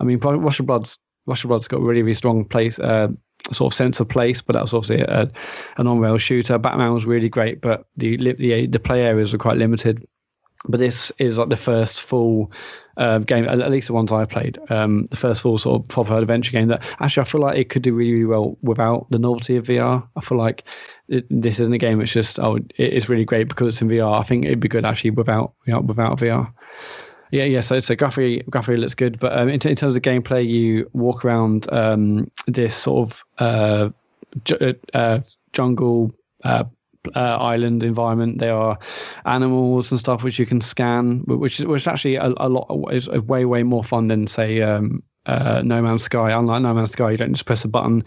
I 0.00 0.04
mean, 0.04 0.18
Rush 0.18 0.60
of 0.60 0.66
Blood's 0.66 0.98
Rush 1.26 1.44
of 1.44 1.48
Blood's 1.48 1.68
got 1.68 1.78
a 1.78 1.84
really 1.84 2.02
really 2.02 2.14
strong 2.14 2.44
place. 2.44 2.78
Uh, 2.78 3.08
sort 3.50 3.72
of 3.72 3.76
sense 3.76 3.98
of 3.98 4.08
place, 4.08 4.40
but 4.40 4.52
that 4.52 4.62
was 4.62 4.72
obviously 4.72 5.00
a, 5.00 5.28
an 5.76 5.86
on-rail 5.88 6.16
shooter. 6.16 6.58
Batman 6.58 6.92
was 6.92 7.06
really 7.06 7.28
great, 7.28 7.60
but 7.60 7.86
the 7.96 8.16
the 8.16 8.66
the 8.66 8.78
play 8.78 9.02
areas 9.02 9.32
were 9.32 9.38
quite 9.38 9.56
limited. 9.56 10.06
But 10.68 10.80
this 10.80 11.10
is 11.18 11.38
like 11.38 11.48
the 11.48 11.56
first 11.56 12.00
full 12.00 12.50
uh, 12.96 13.18
game, 13.18 13.46
at 13.48 13.70
least 13.70 13.86
the 13.86 13.94
ones 13.94 14.12
I 14.12 14.24
played, 14.24 14.58
um, 14.70 15.06
the 15.10 15.16
first 15.16 15.40
full 15.40 15.58
sort 15.58 15.80
of 15.80 15.88
proper 15.88 16.16
adventure 16.18 16.52
game 16.52 16.68
that 16.68 16.82
actually 17.00 17.22
I 17.22 17.24
feel 17.24 17.40
like 17.40 17.58
it 17.58 17.68
could 17.70 17.82
do 17.82 17.94
really, 17.94 18.12
really 18.12 18.24
well 18.26 18.58
without 18.62 19.06
the 19.10 19.18
novelty 19.18 19.56
of 19.56 19.66
VR. 19.66 20.06
I 20.16 20.20
feel 20.20 20.38
like 20.38 20.64
it, 21.08 21.26
this 21.30 21.58
isn't 21.58 21.72
a 21.72 21.78
game 21.78 22.00
it's 22.00 22.12
just 22.12 22.38
oh 22.38 22.58
it's 22.76 23.08
really 23.08 23.24
great 23.24 23.48
because 23.48 23.68
it's 23.68 23.82
in 23.82 23.88
VR. 23.88 24.18
I 24.18 24.22
think 24.22 24.44
it'd 24.44 24.60
be 24.60 24.68
good 24.68 24.84
actually 24.84 25.10
without 25.10 25.52
you 25.66 25.72
know, 25.72 25.80
without 25.80 26.18
VR. 26.18 26.52
Yeah, 27.30 27.44
yeah. 27.44 27.60
So, 27.62 27.80
so 27.80 27.94
graphically, 27.94 28.42
graphically 28.50 28.76
looks 28.76 28.94
good, 28.94 29.18
but 29.18 29.36
um, 29.36 29.48
in, 29.48 29.66
in, 29.66 29.74
terms 29.74 29.96
of 29.96 30.02
gameplay, 30.02 30.46
you 30.46 30.90
walk 30.92 31.24
around 31.24 31.66
um, 31.72 32.30
this 32.46 32.76
sort 32.76 33.08
of 33.08 33.24
uh, 33.38 33.88
ju- 34.44 34.74
uh, 34.92 35.20
jungle 35.54 36.12
uh, 37.14 37.18
island 37.18 37.82
environment. 37.82 38.38
There 38.38 38.54
are 38.54 38.78
animals 39.24 39.90
and 39.90 40.00
stuff 40.00 40.22
which 40.22 40.38
you 40.38 40.46
can 40.46 40.60
scan, 40.60 41.20
which 41.26 41.60
is 41.60 41.66
which 41.66 41.82
is 41.82 41.86
actually 41.86 42.16
a, 42.16 42.32
a 42.36 42.48
lot 42.48 42.92
is 42.92 43.08
way 43.08 43.44
way 43.44 43.62
more 43.62 43.84
fun 43.84 44.08
than 44.08 44.26
say 44.26 44.62
um, 44.62 45.02
uh, 45.26 45.62
No 45.64 45.82
Man's 45.82 46.04
Sky. 46.04 46.30
Unlike 46.30 46.62
No 46.62 46.74
Man's 46.74 46.92
Sky, 46.92 47.12
you 47.12 47.16
don't 47.16 47.32
just 47.32 47.46
press 47.46 47.64
a 47.64 47.68
button; 47.68 48.02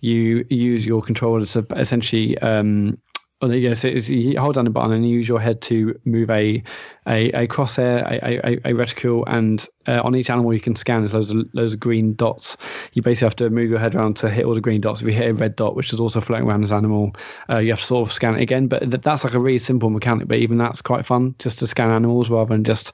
you 0.00 0.44
use 0.48 0.86
your 0.86 1.02
controller 1.02 1.46
to 1.46 1.66
essentially 1.76 2.38
um, 2.38 2.98
well, 3.40 3.54
yes, 3.54 3.84
you 3.84 4.38
hold 4.38 4.56
down 4.56 4.64
the 4.64 4.70
button 4.70 4.92
and 4.92 5.08
you 5.08 5.14
use 5.14 5.28
your 5.28 5.40
head 5.40 5.62
to 5.62 5.98
move 6.04 6.28
a 6.28 6.62
a, 7.06 7.30
a 7.30 7.46
crosshair, 7.46 8.02
a, 8.10 8.46
a, 8.46 8.52
a 8.70 8.74
reticle, 8.74 9.22
and 9.28 9.66
uh, 9.86 10.00
on 10.02 10.16
each 10.16 10.28
animal 10.28 10.52
you 10.52 10.60
can 10.60 10.74
scan. 10.74 11.00
There's 11.00 11.14
loads 11.14 11.30
of, 11.30 11.46
loads 11.52 11.72
of 11.72 11.80
green 11.80 12.14
dots. 12.14 12.56
You 12.94 13.02
basically 13.02 13.26
have 13.26 13.36
to 13.36 13.50
move 13.50 13.70
your 13.70 13.78
head 13.78 13.94
around 13.94 14.16
to 14.18 14.30
hit 14.30 14.44
all 14.44 14.54
the 14.54 14.60
green 14.60 14.80
dots. 14.80 15.00
If 15.00 15.06
you 15.06 15.12
hit 15.12 15.30
a 15.30 15.34
red 15.34 15.54
dot, 15.54 15.76
which 15.76 15.92
is 15.92 16.00
also 16.00 16.20
floating 16.20 16.48
around 16.48 16.62
this 16.62 16.72
animal, 16.72 17.14
uh, 17.48 17.58
you 17.58 17.70
have 17.70 17.78
to 17.78 17.86
sort 17.86 18.08
of 18.08 18.12
scan 18.12 18.34
it 18.34 18.42
again. 18.42 18.66
But 18.66 18.80
th- 18.90 19.02
that's 19.02 19.22
like 19.22 19.34
a 19.34 19.40
really 19.40 19.58
simple 19.58 19.88
mechanic. 19.88 20.26
But 20.26 20.38
even 20.38 20.58
that's 20.58 20.82
quite 20.82 21.06
fun, 21.06 21.36
just 21.38 21.60
to 21.60 21.68
scan 21.68 21.90
animals 21.90 22.30
rather 22.30 22.52
than 22.52 22.64
just 22.64 22.92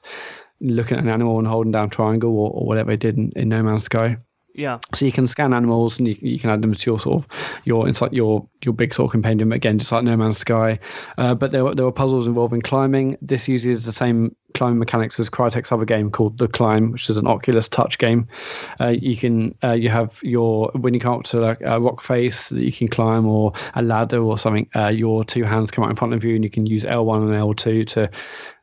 looking 0.61 0.97
at 0.97 1.03
an 1.03 1.09
animal 1.09 1.39
and 1.39 1.47
holding 1.47 1.71
down 1.71 1.89
triangle 1.89 2.37
or, 2.37 2.51
or 2.51 2.67
whatever 2.67 2.91
it 2.91 2.99
did 2.99 3.17
in, 3.17 3.31
in 3.35 3.49
No 3.49 3.63
Man's 3.63 3.85
Sky. 3.85 4.17
Yeah. 4.55 4.79
So 4.93 5.05
you 5.05 5.11
can 5.11 5.27
scan 5.27 5.53
animals 5.53 5.99
and 5.99 6.07
you, 6.07 6.17
you 6.21 6.39
can 6.39 6.49
add 6.49 6.61
them 6.61 6.73
to 6.73 6.91
your 6.91 6.97
sort 6.97 7.15
of 7.15 7.27
your 7.65 7.89
inside 7.89 8.13
your 8.13 8.47
your 8.63 8.73
big 8.73 8.93
sort 8.93 9.07
of 9.07 9.11
compendium 9.11 9.51
again, 9.51 9.79
just 9.79 9.91
like 9.91 10.05
No 10.05 10.15
Man's 10.15 10.37
Sky. 10.37 10.79
Uh, 11.17 11.35
but 11.35 11.51
there 11.51 11.65
were 11.65 11.75
there 11.75 11.83
were 11.83 11.91
puzzles 11.91 12.25
involving 12.25 12.61
climbing. 12.61 13.17
This 13.21 13.49
uses 13.49 13.83
the 13.83 13.91
same 13.91 14.33
climbing 14.53 14.79
mechanics 14.79 15.19
as 15.19 15.29
Crytek's 15.29 15.73
other 15.73 15.83
game 15.83 16.09
called 16.09 16.37
The 16.37 16.47
Climb, 16.47 16.93
which 16.93 17.09
is 17.09 17.17
an 17.17 17.27
Oculus 17.27 17.67
Touch 17.67 17.97
game. 17.97 18.29
Uh, 18.79 18.95
you 18.97 19.17
can 19.17 19.53
uh, 19.61 19.73
you 19.73 19.89
have 19.89 20.21
your 20.23 20.71
when 20.73 20.93
you 20.93 21.01
come 21.01 21.15
up 21.15 21.23
to 21.25 21.39
like 21.41 21.59
a 21.59 21.81
rock 21.81 22.01
face 22.01 22.47
that 22.47 22.63
you 22.63 22.71
can 22.71 22.87
climb 22.87 23.25
or 23.25 23.51
a 23.73 23.83
ladder 23.83 24.23
or 24.23 24.37
something. 24.37 24.69
Uh, 24.73 24.87
your 24.87 25.25
two 25.25 25.43
hands 25.43 25.69
come 25.69 25.83
out 25.83 25.89
in 25.89 25.97
front 25.97 26.13
of 26.13 26.23
you 26.23 26.33
and 26.33 26.45
you 26.45 26.49
can 26.49 26.65
use 26.65 26.85
L1 26.85 27.17
and 27.17 27.41
L2 27.41 27.87
to 27.87 28.09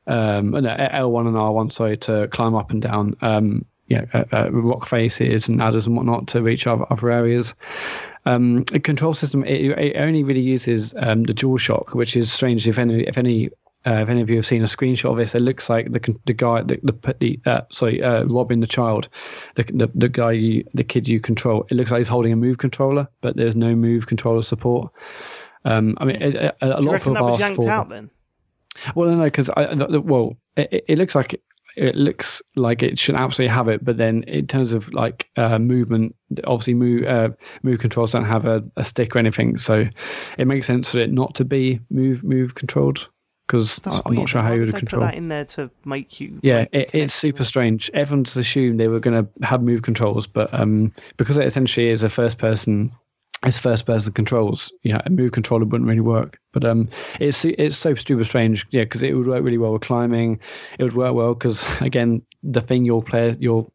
um, 0.07 0.53
no, 0.53 0.61
L1 0.63 1.27
and 1.29 1.37
R1 1.37 1.71
sorry 1.71 1.99
to 1.99 2.29
climb 2.29 2.55
up 2.55 2.71
and 2.71 2.81
down. 2.81 3.15
Um, 3.21 3.67
you 3.93 3.99
know, 3.99 4.07
uh, 4.15 4.25
uh, 4.33 4.51
rock 4.51 4.87
faces 4.87 5.49
and 5.49 5.59
ladders 5.59 5.87
and 5.87 5.95
whatnot 5.95 6.27
to 6.29 6.43
reach 6.43 6.67
other, 6.67 6.87
other 6.91 7.11
areas. 7.11 7.55
Um, 8.25 8.65
control 8.65 9.13
system 9.13 9.45
it, 9.45 9.79
it 9.79 9.97
only 9.97 10.25
really 10.25 10.41
uses 10.41 10.95
um, 10.97 11.25
the 11.25 11.35
DualShock, 11.35 11.95
which 11.95 12.17
is 12.17 12.33
strange. 12.33 12.67
If 12.67 12.79
any, 12.79 13.03
if 13.03 13.19
any, 13.19 13.51
uh, 13.87 13.97
if 13.97 14.09
any 14.09 14.23
of 14.23 14.31
you 14.31 14.37
have 14.37 14.47
seen 14.47 14.63
a 14.63 14.67
screenshot 14.67 15.11
of 15.11 15.19
this, 15.19 15.35
it 15.35 15.41
looks 15.41 15.69
like 15.69 15.93
the 15.93 16.17
the 16.25 16.33
guy, 16.33 16.63
the 16.63 16.79
the, 16.83 17.17
the 17.21 17.41
uh, 17.45 17.61
sorry, 17.71 18.03
uh, 18.03 18.25
Robin 18.25 18.61
the 18.61 18.67
child, 18.67 19.09
the, 19.57 19.65
the 19.65 19.91
the 19.95 20.09
guy, 20.09 20.33
you, 20.33 20.65
the 20.73 20.85
kid 20.85 21.07
you 21.07 21.21
control. 21.21 21.67
It 21.71 21.75
looks 21.75 21.91
like 21.91 21.99
he's 21.99 22.09
holding 22.09 22.33
a 22.33 22.37
move 22.37 22.57
controller, 22.57 23.07
but 23.21 23.37
there's 23.37 23.57
no 23.57 23.75
move 23.75 24.07
controller 24.07 24.43
support. 24.43 24.91
Um, 25.67 25.99
I 26.01 26.07
mean, 26.07 26.23
a, 26.23 26.53
a, 26.63 26.81
lot 26.81 27.07
of 27.07 27.15
that 27.15 27.23
was 27.23 27.41
yanked 27.41 27.57
for. 27.57 27.69
out 27.69 27.89
then? 27.91 28.11
Well, 28.95 29.11
no, 29.11 29.25
because 29.25 29.51
I 29.51 29.75
well, 29.75 30.37
it, 30.57 30.85
it 30.89 30.99
looks 30.99 31.15
like 31.15 31.41
it 31.77 31.95
looks 31.95 32.43
like 32.57 32.83
it 32.83 32.99
should 32.99 33.15
absolutely 33.15 33.55
have 33.55 33.69
it, 33.69 33.85
but 33.85 33.97
then 33.97 34.23
in 34.25 34.47
terms 34.47 34.73
of 34.73 34.93
like 34.93 35.29
uh, 35.37 35.59
movement, 35.59 36.15
obviously 36.45 36.75
move 36.75 37.05
uh, 37.05 37.31
move 37.63 37.81
controls 37.81 38.13
don't 38.13 38.25
have 38.25 38.45
a, 38.45 38.63
a 38.77 38.85
stick 38.85 39.15
or 39.15 39.19
anything, 39.19 39.57
so 39.57 39.87
it 40.39 40.47
makes 40.47 40.67
sense 40.67 40.91
for 40.91 40.99
it 40.99 41.13
not 41.13 41.35
to 41.37 41.45
be 41.45 41.81
move 41.91 42.25
move 42.25 42.55
controlled 42.55 43.09
because 43.47 43.81
I'm 43.85 43.93
not 43.93 44.07
weird. 44.09 44.29
sure 44.29 44.41
Why 44.41 44.49
how 44.49 44.55
you 44.55 44.61
would 44.61 44.75
control. 44.75 45.03
put 45.03 45.07
that 45.07 45.15
in 45.15 45.29
there 45.29 45.45
to 45.45 45.71
make 45.85 46.21
you. 46.21 46.39
Yeah, 46.43 46.61
like, 46.61 46.69
it, 46.73 46.91
it's 46.95 47.15
super 47.15 47.45
strange. 47.45 47.91
Everyone's 47.93 48.37
assumed 48.37 48.81
they 48.81 48.89
were 48.89 49.01
going 49.01 49.25
to 49.25 49.47
have 49.47 49.63
move 49.63 49.83
controls, 49.83 50.27
but 50.27 50.53
um, 50.55 50.93
because 51.17 51.37
it 51.37 51.47
essentially 51.47 51.89
is 51.89 52.03
a 52.03 52.09
first 52.09 52.39
person, 52.39 52.93
it's 53.45 53.59
first 53.59 53.87
person 53.87 54.13
controls. 54.13 54.73
Yeah, 54.83 55.01
a 55.05 55.11
move 55.11 55.33
controller 55.33 55.65
wouldn't 55.65 55.89
really 55.89 56.01
work. 56.01 56.39
But 56.53 56.65
um, 56.65 56.89
it's 57.21 57.45
it's 57.45 57.77
so 57.77 57.95
super 57.95 58.25
strange. 58.25 58.67
Yeah, 58.71 58.85
because 58.85 59.03
it 59.03 59.15
would 59.15 59.27
work 59.27 59.43
really 59.43 59.59
well 59.59 59.73
with 59.73 59.83
climbing. 59.83 60.41
It 60.79 60.85
would 60.85 60.95
work 60.95 61.15
well 61.15 61.35
because 61.35 61.65
again, 61.81 62.23
the 62.43 62.61
thing 62.61 62.85
your 62.85 63.03
player 63.03 63.37
your 63.39 63.67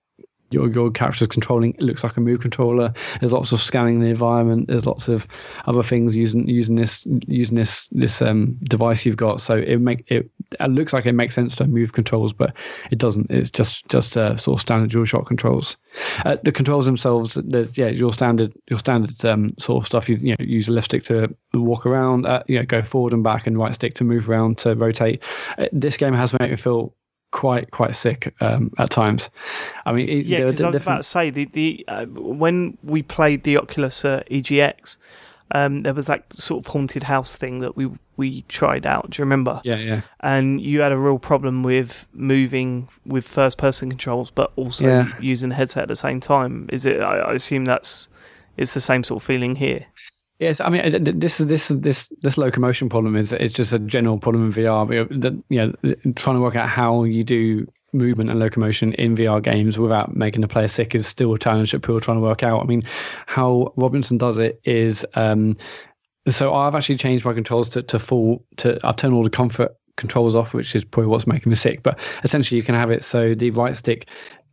your 0.52 0.70
your 0.72 0.92
character's 0.92 1.28
controlling 1.28 1.74
it 1.74 1.82
looks 1.82 2.04
like 2.04 2.18
a 2.18 2.22
move 2.22 2.42
controller. 2.42 2.94
There's 3.20 3.34
lots 3.34 3.52
of 3.52 3.62
scanning 3.62 4.00
the 4.00 4.08
environment. 4.08 4.68
There's 4.68 4.86
lots 4.86 5.08
of 5.08 5.28
other 5.66 5.84
things 5.84 6.16
using 6.16 6.48
using 6.48 6.76
this 6.76 7.04
using 7.28 7.56
this 7.56 7.88
this 7.92 8.22
um 8.22 8.58
device 8.64 9.06
you've 9.06 9.18
got. 9.18 9.42
So 9.42 9.58
it 9.58 9.78
make 9.78 10.04
it 10.08 10.30
it 10.60 10.70
looks 10.70 10.94
like 10.94 11.06
it 11.06 11.14
makes 11.14 11.36
sense 11.36 11.56
to 11.58 11.66
move 11.66 11.94
controls, 11.94 12.34
but 12.34 12.54
it 12.92 12.98
doesn't. 12.98 13.30
It's 13.30 13.52
just 13.52 13.88
just 13.90 14.18
uh, 14.18 14.38
sort 14.38 14.58
of 14.58 14.62
standard 14.62 14.92
DualShock 14.92 15.26
controls. 15.26 15.78
Uh, 16.26 16.38
the 16.44 16.52
controls 16.52 16.86
themselves, 16.86 17.38
there's 17.44 17.78
yeah 17.78 17.90
your 17.90 18.14
standard 18.14 18.54
your 18.70 18.80
standard 18.80 19.24
um, 19.26 19.50
sort 19.60 19.84
of 19.84 19.86
stuff. 19.86 20.08
You 20.08 20.18
you 20.18 20.36
know 20.38 20.46
use 20.46 20.68
a 20.68 20.72
left 20.72 20.86
stick 20.86 21.04
to 21.04 21.36
walk 21.54 21.86
around, 21.86 22.26
uh, 22.26 22.44
you 22.48 22.58
know 22.58 22.66
go 22.66 22.82
forward 22.82 23.14
and 23.14 23.24
back, 23.24 23.48
and 23.48 23.60
right 23.60 23.76
stick 23.76 23.96
to 23.96 24.04
move 24.04 24.30
around 24.30 24.58
to 24.60 24.76
rotate. 24.76 25.22
Uh, 25.58 25.68
this 25.72 25.98
game 25.98 26.14
has 26.14 26.34
made 26.40 26.52
me 26.52 26.56
feel 26.56 26.94
quite 27.38 27.70
quite 27.72 27.96
sick 27.96 28.34
um, 28.42 28.72
at 28.78 28.90
times. 28.90 29.30
I 29.86 29.92
mean, 29.94 30.10
it, 30.10 30.26
Yeah, 30.26 30.40
because 30.46 30.64
I 30.64 30.70
was 30.70 30.80
different- 30.80 30.86
about 30.86 30.98
to 31.04 31.10
say 31.10 31.30
the 31.30 31.46
the 31.46 31.86
uh, 31.88 32.06
when 32.08 32.78
we 32.84 33.04
played 33.04 33.44
the 33.44 33.58
Oculus 33.58 34.04
uh, 34.06 34.24
EGX, 34.30 34.98
um, 35.52 35.84
there 35.84 35.94
was 35.94 36.06
that 36.08 36.22
sort 36.34 36.66
of 36.66 36.72
haunted 36.74 37.04
house 37.04 37.36
thing 37.38 37.60
that 37.60 37.74
we 37.78 37.86
we 38.18 38.42
tried 38.50 38.86
out. 38.86 39.12
Do 39.12 39.20
you 39.22 39.26
remember? 39.26 39.62
yeah 39.64 39.78
yeah 39.90 40.02
And 40.22 40.60
you 40.60 40.82
had 40.82 40.92
a 40.92 40.98
real 40.98 41.20
problem 41.20 41.64
with 41.64 42.08
moving 42.14 42.88
with 43.06 43.26
first 43.28 43.58
person 43.60 43.90
controls, 43.90 44.32
but 44.32 44.52
also 44.56 44.88
Yeah. 44.88 45.08
using 45.22 45.50
the 45.50 45.56
headset 45.56 45.84
at 45.84 45.88
the 45.90 45.96
same 46.08 46.20
time. 46.20 46.66
Is 46.74 46.86
it? 46.86 47.00
I, 47.00 47.18
I 47.30 47.34
assume 47.34 47.66
that's 47.66 48.10
it's 48.58 48.74
the 48.74 48.82
same 48.82 49.04
sort 49.04 49.22
of 49.22 49.28
feeling 49.28 49.56
here. 49.58 49.86
Yes, 50.40 50.62
I 50.62 50.70
mean 50.70 50.82
uh, 50.82 50.90
th- 50.90 51.04
th- 51.04 51.16
this 51.18 51.40
is 51.40 51.48
this 51.48 51.72
is 51.72 51.82
this 51.82 52.12
this 52.22 52.38
locomotion 52.38 52.90
problem 52.90 53.16
is 53.16 53.34
it's 53.34 53.54
just 53.54 53.74
a 53.74 53.80
general 53.80 54.20
problem 54.20 54.46
in 54.46 54.54
VR. 54.54 54.88
That 55.22 55.44
you 55.50 55.58
know, 55.58 55.96
trying 56.16 56.36
to 56.36 56.42
work 56.42 56.56
out 56.56 56.70
how 56.70 57.04
you 57.04 57.24
do 57.24 57.68
movement 57.94 58.30
and 58.30 58.40
locomotion 58.40 58.94
in 58.94 59.16
VR 59.16 59.42
games 59.42 59.80
without 59.80 60.16
making 60.16 60.42
the 60.42 60.48
player 60.48 60.68
sick 60.68 60.94
is 60.94 61.08
still 61.08 61.34
a 61.34 61.40
challenge 61.40 61.72
that 61.72 61.80
people 61.80 61.98
are 61.98 62.02
trying 62.02 62.18
to 62.18 62.22
work 62.22 62.44
out. 62.44 62.62
I 62.62 62.66
mean, 62.66 62.84
how 63.26 63.74
Robinson 63.78 64.20
does 64.20 64.38
it 64.38 64.62
is 64.64 65.06
um, 65.16 65.58
so 66.30 66.54
I've 66.54 66.76
actually 66.76 66.98
changed 66.98 67.26
my 67.26 67.34
controls 67.34 67.70
to 67.70 67.82
to 67.84 68.00
full 68.00 68.44
to 68.58 68.80
I've 68.84 68.96
turned 68.96 69.14
all 69.14 69.24
the 69.24 69.30
comfort 69.30 69.76
controls 69.96 70.36
off, 70.36 70.54
which 70.54 70.76
is 70.76 70.86
probably 70.86 71.10
what's 71.10 71.28
making 71.28 71.50
me 71.50 71.56
sick. 71.56 71.84
But 71.84 72.00
essentially, 72.24 72.58
you 72.58 72.64
can 72.64 72.76
have 72.76 72.92
it 72.92 73.04
so 73.04 73.34
the 73.34 73.52
right 73.52 73.76
stick 73.76 74.08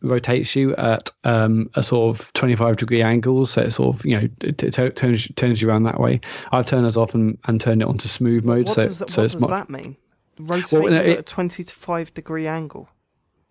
rotates 0.05 0.55
you 0.55 0.74
at 0.76 1.11
um, 1.24 1.68
a 1.74 1.82
sort 1.82 2.14
of 2.14 2.32
25 2.34 2.76
degree 2.76 3.02
angle 3.02 3.46
so 3.46 3.62
it 3.62 3.70
sort 3.72 3.96
of 3.96 4.05
you 4.05 4.16
know 4.20 4.28
it, 4.42 4.59
t- 4.59 4.70
t- 4.70 4.90
turns 4.90 5.28
turns 5.36 5.61
you 5.62 5.68
around 5.68 5.82
that 5.84 5.98
way 6.00 6.20
i've 6.52 6.66
turned 6.66 6.86
this 6.86 6.96
off 6.96 7.14
and, 7.14 7.38
and 7.46 7.61
turned 7.61 7.80
it 7.82 7.88
onto 7.88 8.07
smooth 8.09 8.44
mode 8.44 8.66
What 8.66 8.74
so 8.74 8.82
does, 8.82 8.96
so 8.98 9.05
what 9.22 9.30
does 9.32 9.40
much 9.40 9.50
that 9.50 9.70
mean? 9.70 9.96
Rotating 10.38 10.82
Well, 10.82 10.90
no, 10.92 10.98
at 10.98 11.07
it- 11.07 11.18
a 11.18 11.22
twenty 11.22 11.62
to 11.64 11.74
five 11.74 12.12
degree 12.14 12.46
angle. 12.46 12.88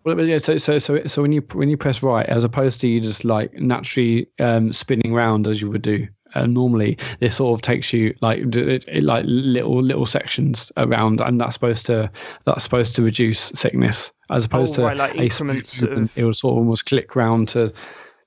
well, 0.04 0.20
yeah, 0.20 0.38
so 0.38 0.58
so 0.58 0.78
so 0.78 1.02
so 1.06 1.22
when 1.22 1.32
you 1.32 1.40
when 1.54 1.68
you 1.70 1.76
press 1.76 2.02
right, 2.02 2.26
as 2.26 2.44
opposed 2.44 2.80
to 2.82 2.88
you 2.88 3.00
just 3.00 3.24
like 3.24 3.54
naturally 3.54 4.28
um, 4.38 4.72
spinning 4.72 5.14
round 5.14 5.46
as 5.46 5.60
you 5.62 5.70
would 5.70 5.82
do 5.82 6.06
uh, 6.34 6.46
normally, 6.46 6.98
this 7.20 7.36
sort 7.36 7.56
of 7.58 7.62
takes 7.62 7.92
you 7.92 8.14
like 8.20 8.40
it, 8.56 8.84
it, 8.88 9.02
like 9.02 9.24
little 9.26 9.82
little 9.82 10.06
sections 10.06 10.70
around, 10.76 11.20
and 11.20 11.40
that's 11.40 11.54
supposed 11.54 11.86
to 11.86 12.10
that's 12.44 12.62
supposed 12.64 12.94
to 12.96 13.02
reduce 13.02 13.40
sickness 13.54 14.12
as 14.30 14.44
opposed 14.44 14.78
Oh, 14.78 14.88
to 14.88 14.94
like 14.94 15.14
increments 15.16 15.80
movement. 15.82 16.10
of- 16.10 16.18
It 16.18 16.24
will 16.24 16.34
sort 16.34 16.52
of 16.52 16.58
almost 16.58 16.86
click 16.86 17.14
round 17.16 17.48
to 17.50 17.72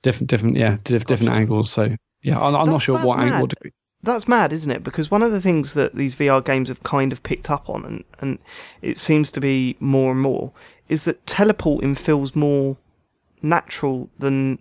different 0.04 0.30
different 0.30 0.58
yeah 0.58 0.78
diff- 0.84 1.06
different 1.06 1.32
angles. 1.34 1.72
So 1.72 1.96
yeah, 2.24 2.40
I'm, 2.40 2.56
I'm 2.56 2.70
not 2.70 2.82
sure 2.82 2.98
what 3.04 3.20
angle. 3.20 3.40
mad. 3.42 3.50
degree. 3.50 3.72
That's 4.04 4.28
mad, 4.28 4.54
isn't 4.54 4.72
it? 4.72 4.84
Because 4.84 5.10
one 5.10 5.24
of 5.24 5.32
the 5.32 5.42
things 5.42 5.74
that 5.74 5.96
these 5.96 6.16
VR 6.16 6.44
games 6.46 6.70
have 6.70 6.84
kind 6.84 7.12
of 7.12 7.24
picked 7.24 7.50
up 7.50 7.68
on, 7.68 7.84
and, 7.84 8.04
and 8.20 8.40
it 8.82 8.98
seems 8.98 9.32
to 9.32 9.40
be 9.42 9.76
more 9.80 10.12
and 10.12 10.22
more, 10.22 10.52
is 10.88 11.04
that 11.06 11.26
teleporting 11.26 11.96
feels 11.96 12.36
more 12.36 12.78
natural 13.42 14.10
than 14.20 14.60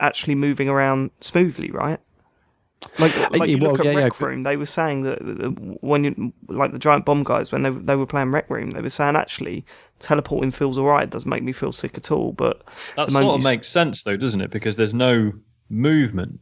actually 0.00 0.34
moving 0.34 0.68
around 0.68 1.10
smoothly, 1.20 1.70
right? 1.70 2.00
Like, 2.98 3.30
like 3.30 3.48
you 3.48 3.58
well, 3.58 3.72
look 3.72 3.80
at 3.80 3.86
yeah, 3.86 3.92
yeah, 3.92 4.04
Rec 4.04 4.20
Room, 4.20 4.42
they 4.42 4.56
were 4.56 4.66
saying 4.66 5.02
that 5.02 5.18
that 5.24 5.78
when 5.82 6.04
you, 6.04 6.32
like 6.48 6.72
the 6.72 6.78
Giant 6.78 7.04
Bomb 7.04 7.24
guys, 7.24 7.50
when 7.50 7.62
they 7.62 7.70
they 7.70 7.96
were 7.96 8.06
playing 8.06 8.30
Rec 8.30 8.48
Room, 8.50 8.72
they 8.72 8.82
were 8.82 8.90
saying 8.90 9.16
actually 9.16 9.64
teleporting 10.00 10.50
feels 10.50 10.78
alright. 10.78 11.04
It 11.04 11.10
doesn't 11.10 11.28
make 11.28 11.42
me 11.42 11.52
feel 11.52 11.72
sick 11.72 11.96
at 11.96 12.10
all. 12.10 12.32
But 12.32 12.62
That 12.96 13.06
the 13.06 13.12
moment 13.12 13.30
sort 13.30 13.40
of 13.40 13.44
makes 13.44 13.68
sense 13.68 14.02
though, 14.02 14.16
doesn't 14.16 14.40
it? 14.40 14.50
Because 14.50 14.76
there's 14.76 14.94
no 14.94 15.32
movement. 15.70 16.40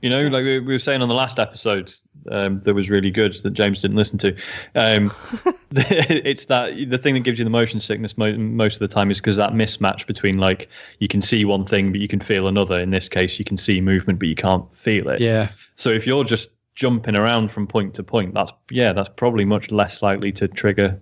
You 0.00 0.10
know, 0.10 0.28
like 0.28 0.44
we, 0.44 0.60
we 0.60 0.74
were 0.74 0.78
saying 0.78 1.02
on 1.02 1.08
the 1.08 1.14
last 1.14 1.38
episode, 1.38 1.92
um, 2.30 2.60
that 2.62 2.74
was 2.74 2.88
really 2.88 3.10
good 3.10 3.34
that 3.34 3.50
James 3.50 3.80
didn't 3.80 3.96
listen 3.96 4.18
to. 4.18 4.36
Um, 4.74 5.12
it's 5.72 6.46
that 6.46 6.74
the 6.88 6.98
thing 6.98 7.14
that 7.14 7.20
gives 7.20 7.38
you 7.38 7.44
the 7.44 7.50
motion 7.50 7.80
sickness 7.80 8.16
mo- 8.16 8.36
most 8.36 8.74
of 8.74 8.80
the 8.80 8.88
time 8.88 9.10
is 9.10 9.18
because 9.18 9.36
that 9.36 9.50
mismatch 9.50 10.06
between 10.06 10.38
like 10.38 10.68
you 10.98 11.08
can 11.08 11.20
see 11.20 11.44
one 11.44 11.66
thing 11.66 11.92
but 11.92 12.00
you 12.00 12.08
can 12.08 12.20
feel 12.20 12.48
another. 12.48 12.78
In 12.78 12.90
this 12.90 13.08
case, 13.08 13.38
you 13.38 13.44
can 13.44 13.56
see 13.56 13.80
movement 13.80 14.18
but 14.18 14.28
you 14.28 14.34
can't 14.34 14.64
feel 14.74 15.08
it. 15.08 15.20
Yeah. 15.20 15.50
So 15.76 15.90
if 15.90 16.06
you're 16.06 16.24
just 16.24 16.50
jumping 16.74 17.16
around 17.16 17.50
from 17.50 17.66
point 17.66 17.94
to 17.94 18.02
point, 18.02 18.34
that's 18.34 18.52
yeah, 18.70 18.92
that's 18.92 19.10
probably 19.16 19.44
much 19.44 19.70
less 19.70 20.00
likely 20.00 20.32
to 20.32 20.48
trigger 20.48 20.98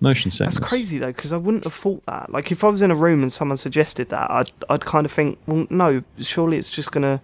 motion 0.00 0.30
sickness. 0.30 0.54
That's 0.54 0.66
crazy 0.66 0.98
though, 0.98 1.12
because 1.12 1.32
I 1.32 1.36
wouldn't 1.36 1.64
have 1.64 1.74
thought 1.74 2.04
that. 2.06 2.30
Like, 2.30 2.52
if 2.52 2.64
I 2.64 2.68
was 2.68 2.82
in 2.82 2.90
a 2.90 2.94
room 2.94 3.22
and 3.22 3.32
someone 3.32 3.56
suggested 3.56 4.08
that, 4.10 4.30
I'd 4.30 4.50
I'd 4.70 4.84
kind 4.84 5.04
of 5.04 5.12
think, 5.12 5.38
well, 5.46 5.66
no, 5.70 6.02
surely 6.18 6.56
it's 6.56 6.70
just 6.70 6.92
gonna 6.92 7.20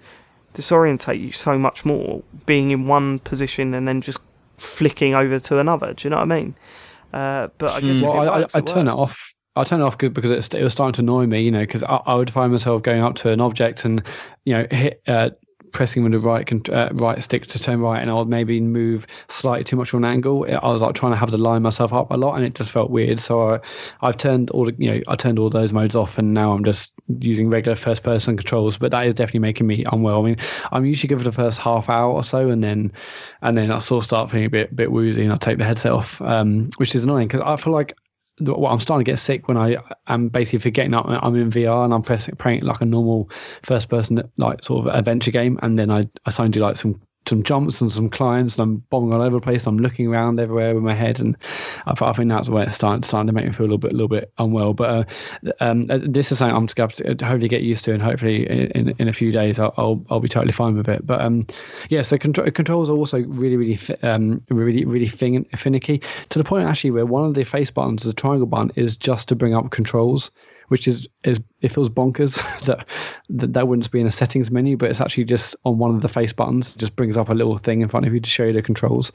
disorientate 0.55 1.21
you 1.21 1.33
so 1.33 1.59
much 1.59 1.85
more 1.85 2.23
being 2.47 2.71
in 2.71 2.87
one 2.87 3.19
position 3.21 3.75
and 3.75 3.87
then 3.89 4.01
just 4.01 4.21
flicking 4.59 5.15
over 5.15 5.39
to 5.39 5.59
another. 5.59 5.93
Do 5.95 6.07
you 6.07 6.11
know 6.11 6.17
what 6.19 6.31
I 6.33 6.41
mean? 6.41 6.55
Uh, 7.13 7.49
but 7.59 7.71
I 7.73 7.81
guess 7.81 8.01
Hmm. 8.01 8.07
Well, 8.07 8.23
it 8.23 8.29
I, 8.29 8.33
I, 8.33 8.39
I 8.55 8.59
it 8.59 8.67
turn 8.67 8.89
it 8.89 8.93
off. 8.93 9.33
I 9.55 9.65
turn 9.65 9.81
it 9.81 9.85
off 9.85 9.99
'cause- 9.99 10.11
because 10.11 10.31
it 10.31 10.63
was 10.63 10.73
starting 10.73 10.95
to 10.95 11.01
annoy 11.03 11.27
me, 11.27 11.43
you 11.43 11.51
know, 11.51 11.61
because 11.61 11.83
I, 11.85 11.97
I 12.07 12.15
would 12.15 12.31
find 12.31 12.51
myself 12.53 12.83
going 12.83 13.03
up 13.03 13.17
to 13.17 13.31
an 13.31 13.41
object 13.41 13.85
and, 13.85 14.03
you 14.47 14.55
know, 14.55 14.67
hit, 14.71 15.03
uh, 15.07 15.31
pressing 15.73 16.03
with 16.03 16.13
the 16.13 16.19
right 16.19 16.71
uh, 16.71 16.91
right 16.93 17.23
stick 17.23 17.47
to 17.47 17.59
turn 17.59 17.81
right, 17.81 18.01
and 18.01 18.11
I 18.11 18.15
would 18.15 18.29
maybe 18.29 18.61
move 18.61 19.07
slightly 19.29 19.65
too 19.65 19.77
much 19.77 19.95
on 19.95 20.05
an 20.05 20.11
angle. 20.11 20.47
I 20.51 20.69
was 20.69 20.83
like 20.83 20.95
trying 20.95 21.13
to 21.13 21.19
have 21.19 21.31
to 21.31 21.39
line 21.39 21.63
myself 21.63 21.93
up 21.93 22.11
a 22.11 22.17
lot, 22.17 22.35
and 22.37 22.45
it 22.45 22.55
just 22.55 22.71
felt 22.71 22.91
weird. 22.91 23.21
So 23.21 23.55
I, 23.55 23.61
I've 24.03 24.17
turned 24.17 24.51
all 24.51 24.67
the, 24.67 24.75
you 24.79 24.93
know, 24.93 25.01
I 25.09 25.17
turned 25.17 25.39
all 25.39 25.51
those 25.51 25.73
modes 25.73 25.97
off, 25.97 26.19
and 26.19 26.35
now 26.35 26.53
I'm 26.53 26.65
just 26.65 26.93
using 27.19 27.51
regular 27.51 27.77
first 27.77 28.03
person 28.03 28.37
controls. 28.37 28.79
But 28.79 28.91
that 28.91 29.07
is 29.07 29.15
definitely 29.15 29.41
making 29.41 29.67
me 29.67 29.85
unwell. 29.91 30.21
I 30.21 30.25
mean, 30.25 30.37
I'm 30.71 30.85
usually 30.85 31.09
good 31.09 31.19
for 31.19 31.25
the 31.25 31.33
first 31.33 31.59
half 31.59 31.89
hour 31.89 32.13
or 32.13 32.25
so, 32.25 32.51
and 32.51 32.63
then, 32.63 32.93
and 33.43 33.57
then 33.57 33.71
I 33.71 33.79
sort 33.79 34.03
of 34.03 34.05
start 34.05 34.31
feeling 34.31 34.47
a 34.47 34.51
bit 34.51 34.75
bit 34.75 34.93
woozy, 34.93 35.25
and 35.25 35.33
I 35.33 35.37
take 35.37 35.59
the 35.59 35.65
headset 35.65 35.93
off, 35.93 36.21
um, 36.23 36.71
which 36.77 36.95
is 36.95 37.05
annoying 37.05 37.29
because 37.29 37.41
I 37.41 37.57
feel 37.57 37.73
like 37.73 37.97
well, 38.45 38.67
I'm 38.67 38.81
starting 38.81 39.05
to 39.05 39.11
get 39.11 39.19
sick 39.19 39.49
when 39.49 39.57
I 39.57 39.77
am 40.07 40.29
basically 40.29 40.61
forgetting 40.61 40.93
that 40.93 41.05
I'm 41.07 41.35
in 41.37 41.51
VR 41.51 41.85
and 41.85 41.95
I'm 41.95 42.03
pressing 42.03 42.37
playing 42.37 42.63
like 42.63 42.81
a 42.81 42.85
normal 42.85 43.31
first 43.63 43.89
person 43.89 44.23
like 44.37 44.65
sort 44.65 44.87
of 44.87 44.95
adventure 44.95 45.31
game, 45.31 45.59
and 45.63 45.79
then 45.79 45.91
I 45.91 46.09
I 46.27 46.31
suddenly 46.31 46.53
do 46.53 46.61
like 46.61 46.77
some 46.77 47.01
some 47.27 47.43
jumps 47.43 47.81
and 47.81 47.91
some 47.91 48.09
climbs, 48.09 48.57
and 48.57 48.63
I'm 48.63 48.77
bombing 48.91 49.13
all 49.13 49.23
over 49.23 49.37
the 49.37 49.43
place. 49.43 49.67
I'm 49.67 49.79
looking 49.79 50.09
around 50.09 50.41
everywhere 50.41 50.75
with 50.75 50.83
my 50.83 50.95
head, 50.95 51.21
and 51.21 51.37
I, 51.87 51.93
I 52.01 52.13
think 52.13 52.29
that's 52.29 52.49
where 52.49 52.65
it's 52.65 52.75
starting, 52.75 53.03
starting 53.03 53.29
to 53.29 53.33
make 53.33 53.47
me 53.47 53.53
feel 53.53 53.67
a 53.67 53.69
little 53.73 53.79
bit 53.79 53.93
a 53.93 53.95
little 53.95 54.09
bit 54.09 54.33
unwell. 54.39 54.75
But 54.75 54.91
uh, 54.91 55.05
um, 55.61 55.87
uh, 55.91 55.99
this 56.03 56.33
is 56.33 56.39
something 56.39 56.57
I'm 56.57 56.67
going 56.67 56.89
to 56.89 57.15
to 57.15 57.25
hopefully 57.25 57.49
get 57.49 57.63
used 57.63 57.85
to, 57.85 57.93
and 57.93 58.03
hopefully 58.03 58.47
in, 58.49 58.95
in 58.99 59.09
a 59.09 59.13
few 59.13 59.33
days 59.33 59.59
I'll, 59.59 59.75
I'll 59.77 60.05
I'll 60.11 60.21
be 60.21 60.29
totally 60.29 60.53
fine 60.53 60.77
with 60.77 60.89
it. 60.89 61.07
But 61.07 61.21
um, 61.21 61.47
yeah, 61.89 62.03
so 62.03 62.19
control, 62.19 62.51
controls 62.51 62.91
are 62.91 62.97
also 62.97 63.21
really 63.21 63.57
really 63.57 63.79
um 64.03 64.43
really 64.51 64.85
really 64.85 65.07
fin- 65.07 65.47
finicky 65.57 66.03
to 66.31 66.39
the 66.39 66.45
point 66.45 66.69
actually 66.69 66.91
where 66.91 67.07
one 67.07 67.25
of 67.25 67.35
the 67.35 67.45
face 67.45 67.71
buttons, 67.71 68.03
the 68.03 68.13
triangle 68.13 68.47
button, 68.47 68.73
is 68.77 68.97
just 68.97 69.29
to 69.29 69.37
bring 69.37 69.55
up 69.55 69.71
controls 69.71 70.31
which 70.69 70.89
is 70.89 71.09
is 71.25 71.41
it 71.61 71.71
feels 71.71 71.89
bonkers 71.89 72.37
that, 72.65 72.89
that 73.31 73.53
that 73.53 73.69
wouldn't 73.69 73.91
be 73.91 74.01
in 74.01 74.07
a 74.07 74.13
settings 74.13 74.51
menu, 74.51 74.77
but 74.77 74.91
it's 74.91 75.01
actually 75.01 75.25
just 75.25 75.57
on 75.65 75.79
one 75.79 75.95
of 75.95 76.03
the 76.03 76.09
face 76.09 76.33
buttons. 76.33 76.75
It 76.75 76.79
just 76.79 76.97
brings 76.97 77.17
up 77.17 77.29
a 77.29 77.35
little 77.35 77.59
thing 77.59 77.81
in 77.81 77.89
front 77.89 78.07
of 78.07 78.15
you 78.15 78.21
to 78.21 78.31
show 78.31 78.45
you 78.45 78.53
the 78.53 78.63
controls. 78.63 79.13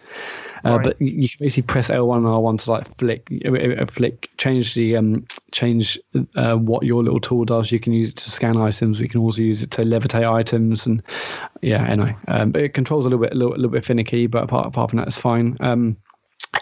Uh, 0.66 0.78
Right. 0.78 0.84
But 0.84 1.02
you 1.02 1.30
can 1.30 1.38
basically 1.40 1.64
press 1.64 1.90
L1 1.90 2.18
and 2.18 2.26
R1 2.26 2.60
to 2.64 2.72
like 2.72 2.98
flick, 2.98 3.32
uh, 3.46 3.86
flick, 3.86 4.30
change 4.38 4.74
the 4.74 4.98
um, 4.98 5.26
change 5.52 6.00
uh, 6.36 6.56
what 6.56 6.84
your 6.84 7.04
little 7.04 7.20
tool 7.20 7.46
does. 7.46 7.72
You 7.72 7.80
can 7.80 7.94
use 7.94 8.10
it 8.10 8.18
to 8.18 8.32
scan 8.32 8.58
items. 8.58 9.00
We 9.00 9.08
can 9.08 9.22
also 9.22 9.42
use 9.42 9.62
it 9.62 9.72
to 9.72 9.84
levitate 9.84 10.32
items, 10.32 10.86
and 10.86 11.02
yeah, 11.62 11.86
anyway. 11.88 12.16
Um, 12.28 12.52
but 12.52 12.62
it 12.62 12.74
controls 12.74 13.06
a 13.06 13.10
little 13.10 13.24
bit, 13.24 13.34
a 13.34 13.36
little, 13.36 13.54
a 13.54 13.58
little 13.58 13.70
bit 13.70 13.86
finicky, 13.86 14.28
but 14.28 14.44
apart 14.44 14.68
apart 14.68 14.90
from 14.90 14.98
that, 14.98 15.08
it's 15.08 15.18
fine. 15.18 15.58
Um, 15.60 15.98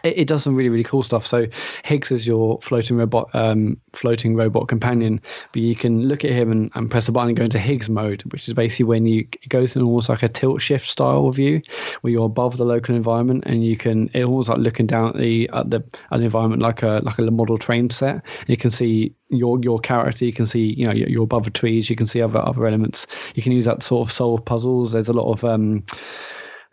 it, 0.03 0.27
does 0.27 0.43
some 0.43 0.55
really 0.55 0.69
really 0.69 0.83
cool 0.83 1.03
stuff. 1.03 1.25
So 1.25 1.47
Higgs 1.83 2.11
is 2.11 2.25
your 2.25 2.59
floating 2.61 2.97
robot, 2.97 3.29
um, 3.33 3.77
floating 3.93 4.35
robot 4.35 4.67
companion. 4.67 5.21
But 5.51 5.61
you 5.61 5.75
can 5.75 6.07
look 6.07 6.25
at 6.25 6.31
him 6.31 6.51
and, 6.51 6.71
and 6.75 6.89
press 6.89 7.07
a 7.07 7.11
button 7.11 7.29
and 7.29 7.37
go 7.37 7.43
into 7.43 7.59
Higgs 7.59 7.89
mode, 7.89 8.23
which 8.31 8.47
is 8.47 8.53
basically 8.53 8.85
when 8.85 9.05
you 9.05 9.27
it 9.41 9.49
goes 9.49 9.75
in 9.75 9.81
almost 9.81 10.09
like 10.09 10.23
a 10.23 10.29
tilt 10.29 10.61
shift 10.61 10.89
style 10.89 11.29
view, 11.31 11.61
where 12.01 12.11
you're 12.11 12.25
above 12.25 12.57
the 12.57 12.65
local 12.65 12.95
environment 12.95 13.43
and 13.45 13.65
you 13.65 13.77
can 13.77 14.09
it 14.13 14.23
almost 14.23 14.49
like 14.49 14.59
looking 14.59 14.87
down 14.87 15.09
at 15.09 15.17
the 15.17 15.49
at 15.53 15.69
the 15.69 15.83
at 16.11 16.19
the 16.19 16.25
environment 16.25 16.61
like 16.61 16.83
a 16.83 17.01
like 17.03 17.17
a 17.17 17.23
model 17.23 17.57
train 17.57 17.89
set. 17.89 18.15
And 18.15 18.49
you 18.49 18.57
can 18.57 18.71
see 18.71 19.13
your 19.29 19.59
your 19.61 19.79
character. 19.79 20.25
You 20.25 20.33
can 20.33 20.45
see 20.45 20.73
you 20.73 20.85
know 20.85 20.93
you're 20.93 21.09
you're 21.09 21.23
above 21.23 21.45
the 21.45 21.51
trees. 21.51 21.89
You 21.89 21.95
can 21.95 22.07
see 22.07 22.21
other 22.21 22.39
other 22.39 22.65
elements. 22.65 23.07
You 23.35 23.43
can 23.43 23.51
use 23.51 23.65
that 23.65 23.81
to 23.81 23.85
sort 23.85 24.07
of 24.07 24.11
solve 24.11 24.45
puzzles. 24.45 24.91
There's 24.91 25.09
a 25.09 25.13
lot 25.13 25.31
of 25.31 25.43
um, 25.43 25.83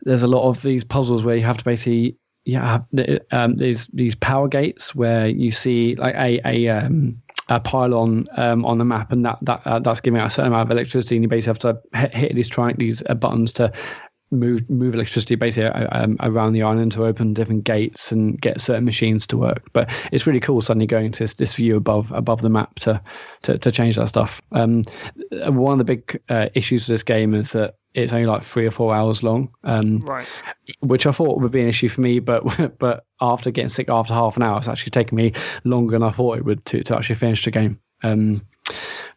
there's 0.03 0.23
a 0.23 0.29
lot 0.29 0.49
of 0.49 0.63
these 0.63 0.85
puzzles 0.85 1.23
where 1.23 1.37
you 1.37 1.45
have 1.45 1.59
to 1.59 1.65
basically 1.65 2.17
yeah 2.45 2.81
um, 3.31 3.57
there's 3.57 3.87
these 3.89 4.15
power 4.15 4.49
gates 4.49 4.95
where 4.95 5.27
you 5.27 5.51
see 5.51 5.95
like 5.97 6.15
a 6.15 6.41
a 6.47 6.69
um, 6.69 7.21
a 7.49 7.61
pylon 7.61 8.27
um, 8.37 8.65
on 8.65 8.79
the 8.79 8.85
map 8.85 9.13
and 9.13 9.25
that 9.25 9.39
that 9.43 9.63
uh, 9.65 9.79
that's 9.79 10.01
giving 10.01 10.21
out 10.21 10.27
a 10.27 10.31
certain 10.31 10.53
amount 10.53 10.69
of 10.69 10.71
electricity 10.71 11.17
and 11.17 11.23
you 11.23 11.29
basically 11.29 11.51
have 11.51 11.59
to 11.59 11.99
hit, 11.99 12.15
hit 12.15 12.35
these 12.35 12.49
try 12.49 12.73
these 12.73 13.03
uh, 13.09 13.15
buttons 13.15 13.53
to 13.53 13.73
move 14.33 14.69
move 14.71 14.95
electricity 14.95 15.35
basically 15.35 15.69
uh, 15.69 15.89
um, 15.93 16.17
around 16.21 16.55
the 16.55 16.63
island 16.63 16.91
to 16.91 17.05
open 17.05 17.35
different 17.35 17.65
gates 17.65 18.11
and 18.11 18.41
get 18.41 18.61
certain 18.61 18.85
machines 18.85 19.27
to 19.27 19.37
work. 19.37 19.63
But 19.73 19.91
it's 20.11 20.27
really 20.27 20.41
cool 20.41 20.63
suddenly 20.63 20.87
going 20.87 21.13
to 21.13 21.19
this, 21.21 21.35
this 21.35 21.55
view 21.55 21.77
above 21.77 22.11
above 22.13 22.41
the 22.41 22.49
map 22.49 22.75
to 22.81 23.01
to, 23.43 23.59
to 23.59 23.71
change 23.71 23.97
that 23.97 24.09
stuff. 24.09 24.41
Um, 24.53 24.85
one 25.31 25.73
of 25.73 25.79
the 25.79 25.85
big 25.85 26.21
uh, 26.29 26.49
issues 26.55 26.89
with 26.89 26.95
this 26.95 27.03
game 27.03 27.35
is 27.35 27.53
that 27.53 27.77
it's 27.95 28.13
only 28.13 28.27
like 28.27 28.43
three 28.43 28.67
or 28.67 28.71
four 28.71 28.95
hours 28.95 29.23
long, 29.23 29.53
um, 29.65 29.99
Right. 29.99 30.27
which 30.81 31.07
I 31.07 31.13
thought 31.13 31.41
would 31.41 31.53
be 31.53 31.61
an 31.61 31.69
issue 31.69 31.89
for 31.89 32.01
me. 32.01 32.19
But 32.21 32.79
but 32.79 33.05
after 33.21 33.51
getting 33.51 33.69
sick 33.69 33.89
after 33.89 34.15
half 34.15 34.37
an 34.37 34.43
hour, 34.43 34.59
it's 34.59 34.69
actually 34.69 34.91
taken 34.91 35.17
me 35.17 35.33
longer 35.65 35.93
than 35.99 36.03
I 36.03 36.11
thought 36.11 36.39
it 36.39 36.45
would 36.45 36.65
to, 36.67 36.83
to 36.85 36.97
actually 36.97 37.17
finish 37.17 37.45
the 37.45 37.51
game. 37.51 37.79
Um, 38.05 38.43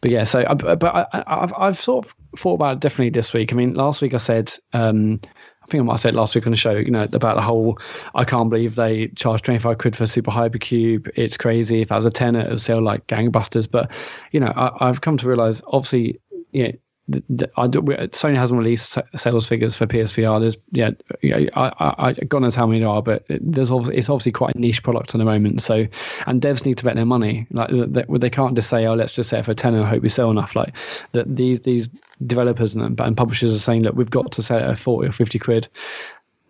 but 0.01 0.11
yeah, 0.11 0.26
so 0.26 0.43
I, 0.47 0.53
but 0.53 0.84
I, 0.84 1.05
I- 1.13 1.43
I've 1.43 1.53
I've 1.57 1.78
sort 1.78 2.05
of 2.05 2.15
thought 2.38 2.55
about 2.55 2.76
it 2.78 2.80
differently 2.82 3.09
this 3.11 3.34
week. 3.34 3.51
I 3.51 3.55
mean, 3.55 3.73
last 3.73 4.01
week 4.01 4.13
I 4.13 4.17
said 4.17 4.53
um, 4.73 5.19
I 5.63 5.67
think 5.67 5.82
I 5.82 5.84
might 5.86 5.93
have 5.93 6.01
said 6.01 6.13
last 6.13 6.36
week 6.36 6.45
on 6.45 6.51
the 6.51 6.57
show, 6.57 6.73
you 6.73 6.91
know, 6.91 7.03
about 7.11 7.36
the 7.38 7.41
whole 7.41 7.80
I 8.13 8.23
can't 8.26 8.49
believe 8.51 8.76
they 8.76 9.07
charged 9.15 9.45
twenty 9.45 9.59
five 9.59 9.78
quid 9.80 9.95
for 9.95 10.05
Super 10.05 10.30
Hypercube. 10.32 11.09
It's 11.15 11.38
crazy. 11.38 11.82
If 11.82 11.88
that 11.88 11.95
was 11.95 12.05
a 12.05 12.11
tenner, 12.11 12.41
it 12.41 12.49
would 12.49 12.61
sell 12.61 12.82
like 12.84 13.07
gangbusters. 13.07 13.69
But 13.71 13.91
you 14.32 14.39
know, 14.39 14.53
I, 14.55 14.89
I've 14.89 15.01
come 15.01 15.17
to 15.17 15.28
realize, 15.28 15.63
obviously, 15.65 16.19
you 16.51 16.63
know, 16.65 16.71
I 17.14 17.68
do, 17.68 17.82
Sony 17.82 18.36
hasn't 18.36 18.58
released 18.58 18.97
sales 19.16 19.45
figures 19.45 19.76
for 19.76 19.86
PSVR. 19.86 20.39
There's 20.39 20.58
yeah, 20.72 20.89
yeah 21.22 21.49
I, 21.53 21.68
I, 21.80 21.95
I 21.97 22.14
God 22.14 22.41
knows 22.41 22.56
how 22.56 22.66
many 22.66 22.80
there 22.80 22.89
are, 22.89 23.03
but 23.03 23.24
there's 23.30 23.70
it's 23.70 24.10
obviously 24.10 24.32
quite 24.32 24.56
a 24.56 24.60
niche 24.60 24.82
product 24.82 25.14
at 25.14 25.20
the 25.20 25.26
moment. 25.26 25.62
So, 25.62 25.86
and 26.26 26.41
devs 26.41 26.66
need 26.66 26.80
to 26.80 26.84
bet 26.84 26.95
their 26.95 27.06
money. 27.06 27.45
Like 27.51 27.70
they, 27.70 28.06
they 28.18 28.30
can't 28.32 28.56
just 28.56 28.72
say, 28.72 28.88
oh, 28.88 28.95
let's 28.95 29.14
just 29.14 29.32
it 29.34 29.45
for 29.45 29.53
ten 29.53 29.76
and 29.76 29.86
hope 29.86 30.01
we 30.01 30.10
sell 30.10 30.32
enough. 30.32 30.56
Like 30.56 30.76
that 31.12 31.34
these 31.34 31.62
these 31.62 31.89
developers 32.26 32.74
and, 32.74 32.99
and 32.99 33.16
publishers 33.16 33.53
are 33.53 33.60
saying, 33.60 33.84
look, 33.84 33.93
we've 33.93 34.10
got 34.10 34.32
to 34.32 34.41
set 34.41 34.64
it 34.64 34.66
at 34.66 34.80
forty 34.80 35.08
or 35.08 35.12
fifty 35.12 35.38
quid 35.38 35.68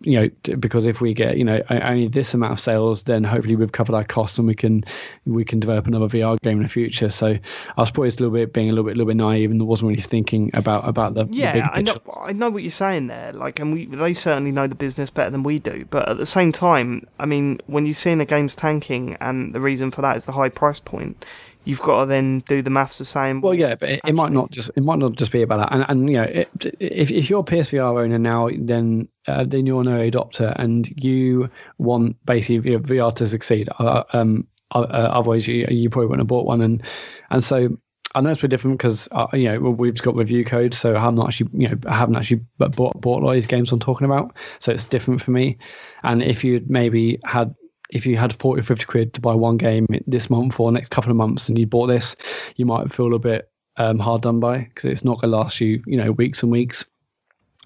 you 0.02 0.20
know, 0.20 0.56
because 0.58 0.84
if 0.84 1.00
we 1.00 1.14
get, 1.14 1.38
you 1.38 1.44
know, 1.44 1.62
only 1.70 2.06
this 2.06 2.34
amount 2.34 2.52
of 2.52 2.60
sales, 2.60 3.04
then 3.04 3.24
hopefully 3.24 3.56
we've 3.56 3.72
covered 3.72 3.94
our 3.94 4.04
costs 4.04 4.36
and 4.36 4.46
we 4.46 4.54
can 4.54 4.84
we 5.24 5.42
can 5.42 5.58
develop 5.58 5.86
another 5.86 6.06
VR 6.06 6.38
game 6.42 6.58
in 6.58 6.64
the 6.64 6.68
future. 6.68 7.08
So 7.08 7.28
I 7.28 7.80
was 7.80 7.90
probably 7.90 8.08
a 8.08 8.12
little 8.12 8.30
bit 8.30 8.52
being 8.52 8.68
a 8.68 8.72
little 8.72 8.84
bit 8.84 8.92
a 8.92 8.98
little 8.98 9.06
bit 9.06 9.16
naive 9.16 9.50
and 9.50 9.66
wasn't 9.66 9.88
really 9.88 10.02
thinking 10.02 10.50
about 10.52 10.86
about 10.86 11.14
the, 11.14 11.24
the 11.24 11.34
Yeah, 11.34 11.70
I 11.72 11.80
know. 11.80 11.96
I 12.20 12.32
know 12.32 12.50
what 12.50 12.62
you're 12.62 12.70
saying 12.70 13.06
there. 13.06 13.32
Like, 13.32 13.58
and 13.58 13.72
we 13.72 13.86
they 13.86 14.12
certainly 14.12 14.52
know 14.52 14.66
the 14.66 14.74
business 14.74 15.08
better 15.08 15.30
than 15.30 15.42
we 15.42 15.58
do. 15.58 15.86
But 15.88 16.08
at 16.10 16.18
the 16.18 16.26
same 16.26 16.52
time, 16.52 17.06
I 17.18 17.24
mean, 17.24 17.60
when 17.66 17.86
you're 17.86 17.94
seeing 17.94 18.20
a 18.20 18.26
game's 18.26 18.54
tanking, 18.54 19.16
and 19.18 19.54
the 19.54 19.60
reason 19.60 19.90
for 19.90 20.02
that 20.02 20.16
is 20.18 20.26
the 20.26 20.32
high 20.32 20.50
price 20.50 20.78
point, 20.78 21.24
you've 21.66 21.82
got 21.82 22.00
to 22.00 22.06
then 22.06 22.38
do 22.46 22.62
the 22.62 22.70
maths 22.70 22.98
the 22.98 23.04
same. 23.04 23.40
Well, 23.40 23.52
yeah, 23.52 23.74
but 23.74 23.90
it, 23.90 24.00
it 24.06 24.14
might 24.14 24.32
not 24.32 24.50
just 24.50 24.70
it 24.76 24.82
might 24.82 24.98
not 24.98 25.16
just 25.16 25.32
be 25.32 25.42
about 25.42 25.58
that. 25.58 25.74
And 25.74 25.84
and 25.88 26.10
you 26.10 26.16
know, 26.16 26.22
it, 26.22 26.48
if 26.80 27.10
if 27.10 27.28
you're 27.28 27.40
a 27.40 27.44
PSVR 27.44 28.02
owner 28.02 28.18
now, 28.18 28.48
then 28.56 29.08
uh, 29.26 29.44
then 29.44 29.66
you're 29.66 29.80
an 29.82 29.88
early 29.88 30.10
adopter, 30.10 30.54
and 30.58 30.88
you 31.02 31.50
want 31.78 32.16
basically 32.24 32.70
your 32.70 32.80
VR 32.80 33.14
to 33.16 33.26
succeed. 33.26 33.68
Uh, 33.78 34.04
um, 34.12 34.46
uh, 34.74 34.78
otherwise, 34.78 35.46
you 35.46 35.66
you 35.68 35.90
probably 35.90 36.06
wouldn't 36.06 36.22
have 36.22 36.28
bought 36.28 36.46
one. 36.46 36.62
And 36.62 36.82
and 37.30 37.44
so 37.44 37.76
I 38.14 38.20
know 38.20 38.30
it's 38.30 38.40
pretty 38.40 38.54
different 38.54 38.78
because 38.78 39.08
uh, 39.12 39.26
you 39.32 39.44
know 39.44 39.58
we've 39.58 39.94
just 39.94 40.04
got 40.04 40.14
review 40.14 40.44
code, 40.44 40.72
so 40.72 40.96
I'm 40.96 41.14
not 41.14 41.28
actually 41.28 41.50
you 41.52 41.68
know 41.68 41.76
I 41.86 41.96
haven't 41.96 42.16
actually 42.16 42.42
bought 42.58 43.00
bought 43.00 43.22
a 43.22 43.24
lot 43.24 43.32
of 43.32 43.34
these 43.34 43.46
games 43.46 43.72
I'm 43.72 43.80
talking 43.80 44.06
about, 44.06 44.34
so 44.60 44.72
it's 44.72 44.84
different 44.84 45.20
for 45.20 45.32
me. 45.32 45.58
And 46.04 46.22
if 46.22 46.44
you'd 46.44 46.70
maybe 46.70 47.18
had 47.24 47.54
if 47.90 48.06
you 48.06 48.16
had 48.16 48.32
40 48.34 48.60
or 48.60 48.62
50 48.62 48.84
quid 48.86 49.14
to 49.14 49.20
buy 49.20 49.34
one 49.34 49.56
game 49.56 49.86
this 50.06 50.28
month 50.30 50.58
or 50.58 50.72
next 50.72 50.90
couple 50.90 51.10
of 51.10 51.16
months 51.16 51.48
and 51.48 51.58
you 51.58 51.66
bought 51.66 51.86
this, 51.86 52.16
you 52.56 52.66
might 52.66 52.92
feel 52.92 53.14
a 53.14 53.18
bit 53.18 53.50
um, 53.76 53.98
hard 53.98 54.22
done 54.22 54.40
by 54.40 54.58
because 54.58 54.84
it's 54.86 55.04
not 55.04 55.20
going 55.20 55.30
to 55.30 55.36
last 55.36 55.60
you, 55.60 55.82
you 55.86 55.96
know, 55.96 56.12
weeks 56.12 56.42
and 56.42 56.50
weeks. 56.50 56.84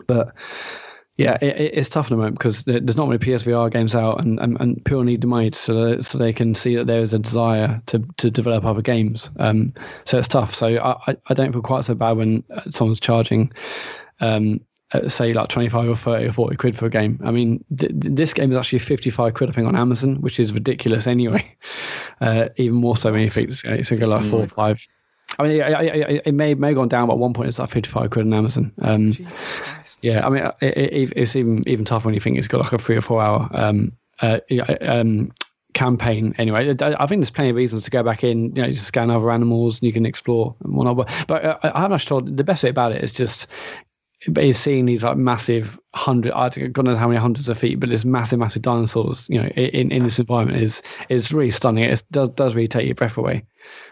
But 0.07 0.35
yeah, 1.17 1.37
it, 1.43 1.57
it- 1.61 1.75
it's 1.75 1.89
tough 1.91 2.07
at 2.07 2.11
the 2.11 2.17
moment 2.17 2.39
because 2.39 2.65
there's 2.65 2.97
not 2.97 3.09
many 3.09 3.19
PSVR 3.19 3.71
games 3.71 3.95
out, 3.95 4.21
and, 4.21 4.41
and, 4.41 4.59
and 4.61 4.83
people 4.85 5.03
need 5.05 5.21
the 5.21 5.27
money 5.27 5.51
so 5.53 5.75
that, 5.97 6.05
so 6.05 6.17
they 6.19 6.33
can 6.33 6.55
see 6.55 6.77
that 6.77 6.87
there 6.87 7.03
is 7.03 7.13
a 7.13 7.19
desire 7.19 7.81
to, 7.87 7.99
to 8.17 8.31
develop 8.31 8.65
other 8.65 8.81
games. 8.83 9.31
Um, 9.39 9.73
so 10.05 10.19
it's 10.19 10.29
tough. 10.29 10.55
So 10.55 10.79
I, 10.79 11.17
I- 11.27 11.35
don't 11.35 11.53
feel 11.53 11.63
quite 11.63 11.85
so 11.85 11.95
bad 11.95 12.17
when 12.17 12.43
uh, 12.55 12.71
someone's 12.71 13.01
charging 13.01 13.53
um, 14.21 14.61
say 15.09 15.33
like 15.33 15.49
25 15.49 15.89
or 15.89 15.95
30 15.97 16.27
or 16.27 16.33
40 16.33 16.57
quid 16.57 16.77
for 16.77 16.87
a 16.87 16.91
game. 16.91 17.21
I 17.25 17.31
mean, 17.31 17.65
th- 17.77 17.93
th- 17.93 18.15
this 18.15 18.35
game 18.35 18.51
is 18.51 18.57
actually 18.57 18.81
55 18.81 19.35
quid, 19.35 19.51
I 19.51 19.53
think, 19.53 19.69
on 19.69 19.77
Amazon, 19.77 20.21
which 20.21 20.41
is 20.41 20.53
ridiculous 20.53 21.07
anyway. 21.07 21.57
Uh, 22.21 22.51
even 22.59 22.77
more 22.77 22.99
so 22.99 23.11
when 23.11 23.23
you 23.23 23.31
think 23.31 23.49
it's 23.49 23.63
going 23.63 23.83
to 23.83 23.97
go 23.97 24.07
like 24.07 24.23
four 24.23 24.43
or 24.43 24.47
five. 24.47 24.87
I 25.39 25.45
mean, 25.45 25.53
it, 25.53 25.63
it, 25.63 26.23
it 26.27 26.33
may 26.35 26.53
may 26.53 26.69
have 26.69 26.77
gone 26.77 26.89
down, 26.89 27.07
but 27.09 27.15
at 27.15 27.19
one 27.19 27.33
point 27.33 27.49
it's 27.49 27.59
like 27.59 27.71
55 27.71 28.11
quid 28.11 28.27
on 28.27 28.35
Amazon. 28.35 28.73
Um, 28.83 29.13
Jesus 29.13 29.51
Christ. 29.53 29.99
yeah, 30.03 30.27
I 30.27 30.29
mean, 30.29 30.43
it, 30.61 30.77
it, 30.77 31.13
it's 31.17 31.35
even 31.35 31.67
even 31.67 31.87
tougher 31.87 32.09
when 32.09 32.15
you 32.15 32.21
think 32.21 32.37
it's 32.37 32.47
got 32.47 32.61
like 32.61 32.75
a 32.75 32.79
three 32.79 32.97
or 32.97 33.01
four 33.01 33.23
hour 33.23 33.49
um, 33.53 33.93
uh, 34.21 34.41
um, 34.83 35.33
campaign. 35.73 36.35
Anyway, 36.39 36.71
I 36.71 37.07
think 37.07 37.21
there's 37.21 37.31
plenty 37.31 37.51
of 37.51 37.57
reasons 37.57 37.85
to 37.85 37.91
go 37.91 38.03
back 38.03 38.23
in. 38.23 38.55
You 38.55 38.63
know, 38.63 38.71
just 38.71 38.87
scan 38.87 39.11
other 39.11 39.31
animals 39.31 39.79
and 39.79 39.87
you 39.87 39.93
can 39.93 40.05
explore 40.05 40.55
and 40.63 40.75
whatnot. 40.75 40.97
But, 40.97 41.25
but 41.27 41.45
uh, 41.45 41.59
I 41.63 41.81
haven't 41.81 41.95
actually 41.95 42.09
told 42.09 42.37
the 42.37 42.45
best 42.45 42.63
bit 42.63 42.71
about 42.71 42.93
it 42.93 43.03
is 43.03 43.13
just 43.13 43.47
is 44.37 44.59
seeing 44.59 44.87
these 44.87 45.03
like 45.03 45.17
massive 45.17 45.81
hundred, 45.95 46.33
I 46.33 46.49
don't 46.49 46.85
know 46.85 46.97
how 46.97 47.09
many 47.09 47.19
hundreds 47.19 47.49
of 47.49 47.59
feet, 47.59 47.81
but 47.81 47.89
this 47.89 48.05
massive, 48.05 48.39
massive 48.39 48.63
dinosaurs, 48.63 49.29
you 49.31 49.41
know, 49.41 49.49
in, 49.49 49.91
in 49.91 50.05
this 50.05 50.19
environment 50.19 50.63
is 50.63 50.83
is 51.09 51.33
really 51.33 51.51
stunning. 51.51 51.85
It 51.85 52.03
does 52.11 52.29
does 52.31 52.55
really 52.55 52.69
take 52.69 52.87
your 52.87 52.95
breath 52.95 53.17
away. 53.17 53.45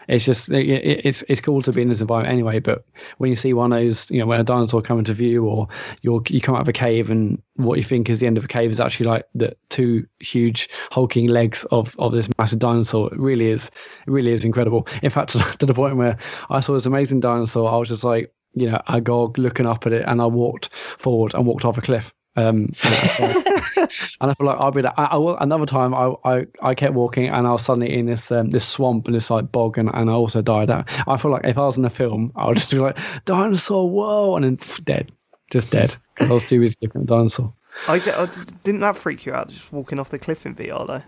It's 0.07 0.25
just 0.25 0.49
it, 0.49 0.67
it's 0.67 1.23
it's 1.27 1.41
cool 1.41 1.61
to 1.63 1.71
be 1.71 1.81
in 1.81 1.89
this 1.89 2.01
environment 2.01 2.33
anyway. 2.33 2.59
But 2.59 2.85
when 3.17 3.29
you 3.29 3.35
see 3.35 3.53
one 3.53 3.71
of 3.71 3.79
those, 3.79 4.09
you 4.11 4.19
know, 4.19 4.25
when 4.27 4.39
a 4.39 4.43
dinosaur 4.43 4.81
come 4.81 4.99
into 4.99 5.13
view, 5.13 5.45
or 5.45 5.67
you 6.01 6.23
you 6.27 6.41
come 6.41 6.55
out 6.55 6.61
of 6.61 6.67
a 6.67 6.73
cave 6.73 7.09
and 7.09 7.41
what 7.55 7.77
you 7.77 7.83
think 7.83 8.09
is 8.09 8.19
the 8.19 8.27
end 8.27 8.37
of 8.37 8.45
a 8.45 8.47
cave 8.47 8.71
is 8.71 8.79
actually 8.79 9.07
like 9.07 9.25
the 9.33 9.55
two 9.69 10.05
huge 10.19 10.69
hulking 10.91 11.27
legs 11.27 11.65
of 11.71 11.95
of 11.99 12.11
this 12.11 12.29
massive 12.37 12.59
dinosaur. 12.59 13.11
It 13.13 13.19
really 13.19 13.49
is, 13.51 13.67
it 13.67 14.11
really 14.11 14.31
is 14.31 14.45
incredible. 14.45 14.87
In 15.01 15.09
fact, 15.09 15.31
to 15.59 15.65
the 15.65 15.73
point 15.73 15.97
where 15.97 16.17
I 16.49 16.59
saw 16.59 16.73
this 16.73 16.85
amazing 16.85 17.19
dinosaur, 17.19 17.71
I 17.71 17.77
was 17.77 17.89
just 17.89 18.03
like, 18.03 18.31
you 18.53 18.69
know, 18.69 18.81
agog 18.87 19.37
looking 19.37 19.65
up 19.65 19.85
at 19.85 19.93
it, 19.93 20.05
and 20.07 20.21
I 20.21 20.25
walked 20.25 20.73
forward 20.73 21.33
and 21.33 21.45
walked 21.45 21.65
off 21.65 21.77
a 21.77 21.81
cliff. 21.81 22.13
Um, 22.35 22.71
and 22.93 24.31
I 24.31 24.33
feel 24.33 24.45
like 24.45 24.57
I'll 24.59 24.71
be 24.71 24.81
like, 24.81 24.93
I, 24.97 25.05
I, 25.05 25.43
another 25.43 25.65
time 25.65 25.93
I, 25.93 26.13
I, 26.23 26.45
I 26.61 26.75
kept 26.75 26.93
walking 26.93 27.27
and 27.27 27.45
I 27.45 27.51
was 27.51 27.65
suddenly 27.65 27.93
in 27.93 28.05
this 28.05 28.31
um, 28.31 28.51
this 28.51 28.65
swamp 28.65 29.07
and 29.07 29.15
this 29.15 29.29
like 29.29 29.51
bog 29.51 29.77
and, 29.77 29.89
and 29.93 30.09
I 30.09 30.13
also 30.13 30.41
died 30.41 30.69
out. 30.69 30.89
I 31.07 31.17
feel 31.17 31.31
like 31.31 31.45
if 31.45 31.57
I 31.57 31.65
was 31.65 31.77
in 31.77 31.85
a 31.85 31.89
film, 31.89 32.31
I 32.35 32.47
would 32.47 32.57
just 32.57 32.71
be 32.71 32.79
like 32.79 32.97
dinosaur, 33.25 33.89
whoa, 33.89 34.35
and 34.35 34.45
then 34.45 34.57
pff, 34.57 34.83
dead, 34.85 35.11
just 35.51 35.71
dead 35.71 35.95
because 36.13 36.31
I 36.31 36.33
was 36.35 36.47
too 36.47 36.59
busy 36.59 36.75
looking 36.81 37.01
at 37.01 37.07
the 37.07 37.15
dinosaur. 37.15 37.53
I, 37.87 37.95
I, 37.95 38.29
didn't 38.63 38.81
that 38.81 38.95
freak 38.95 39.25
you 39.25 39.33
out 39.33 39.49
just 39.49 39.71
walking 39.73 39.99
off 39.99 40.09
the 40.09 40.19
cliff 40.19 40.45
in 40.45 40.55
VR 40.55 40.87
though? 40.87 41.03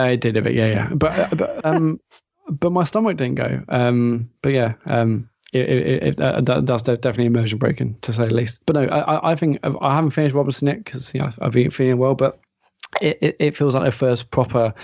Uh, 0.00 0.06
it 0.06 0.20
did 0.20 0.36
a 0.36 0.42
bit, 0.42 0.54
yeah, 0.54 0.66
yeah. 0.66 0.88
But 0.92 1.18
uh, 1.18 1.28
but 1.34 1.64
um, 1.64 2.00
but 2.48 2.70
my 2.70 2.84
stomach 2.84 3.16
didn't 3.16 3.36
go. 3.36 3.62
Um, 3.68 4.30
but 4.42 4.52
yeah, 4.52 4.74
um, 4.86 5.28
it, 5.52 5.68
it, 5.68 6.02
it, 6.02 6.20
uh, 6.20 6.40
that, 6.42 6.66
that's 6.66 6.82
definitely 6.82 7.26
immersion 7.26 7.58
breaking 7.58 7.96
to 8.02 8.12
say 8.12 8.26
the 8.26 8.34
least. 8.34 8.58
But 8.66 8.76
no, 8.76 8.82
I, 8.84 9.32
I 9.32 9.34
think 9.34 9.58
I 9.62 9.94
haven't 9.94 10.10
finished 10.10 10.34
Robinson 10.34 10.68
yet 10.68 10.84
because 10.84 11.12
you 11.14 11.20
know, 11.20 11.32
I've 11.40 11.52
been 11.52 11.70
feeling 11.70 11.98
well, 11.98 12.14
but 12.14 12.38
it, 13.00 13.18
it, 13.20 13.36
it 13.38 13.56
feels 13.56 13.74
like 13.74 13.84
the 13.84 13.92
first 13.92 14.30
proper. 14.30 14.74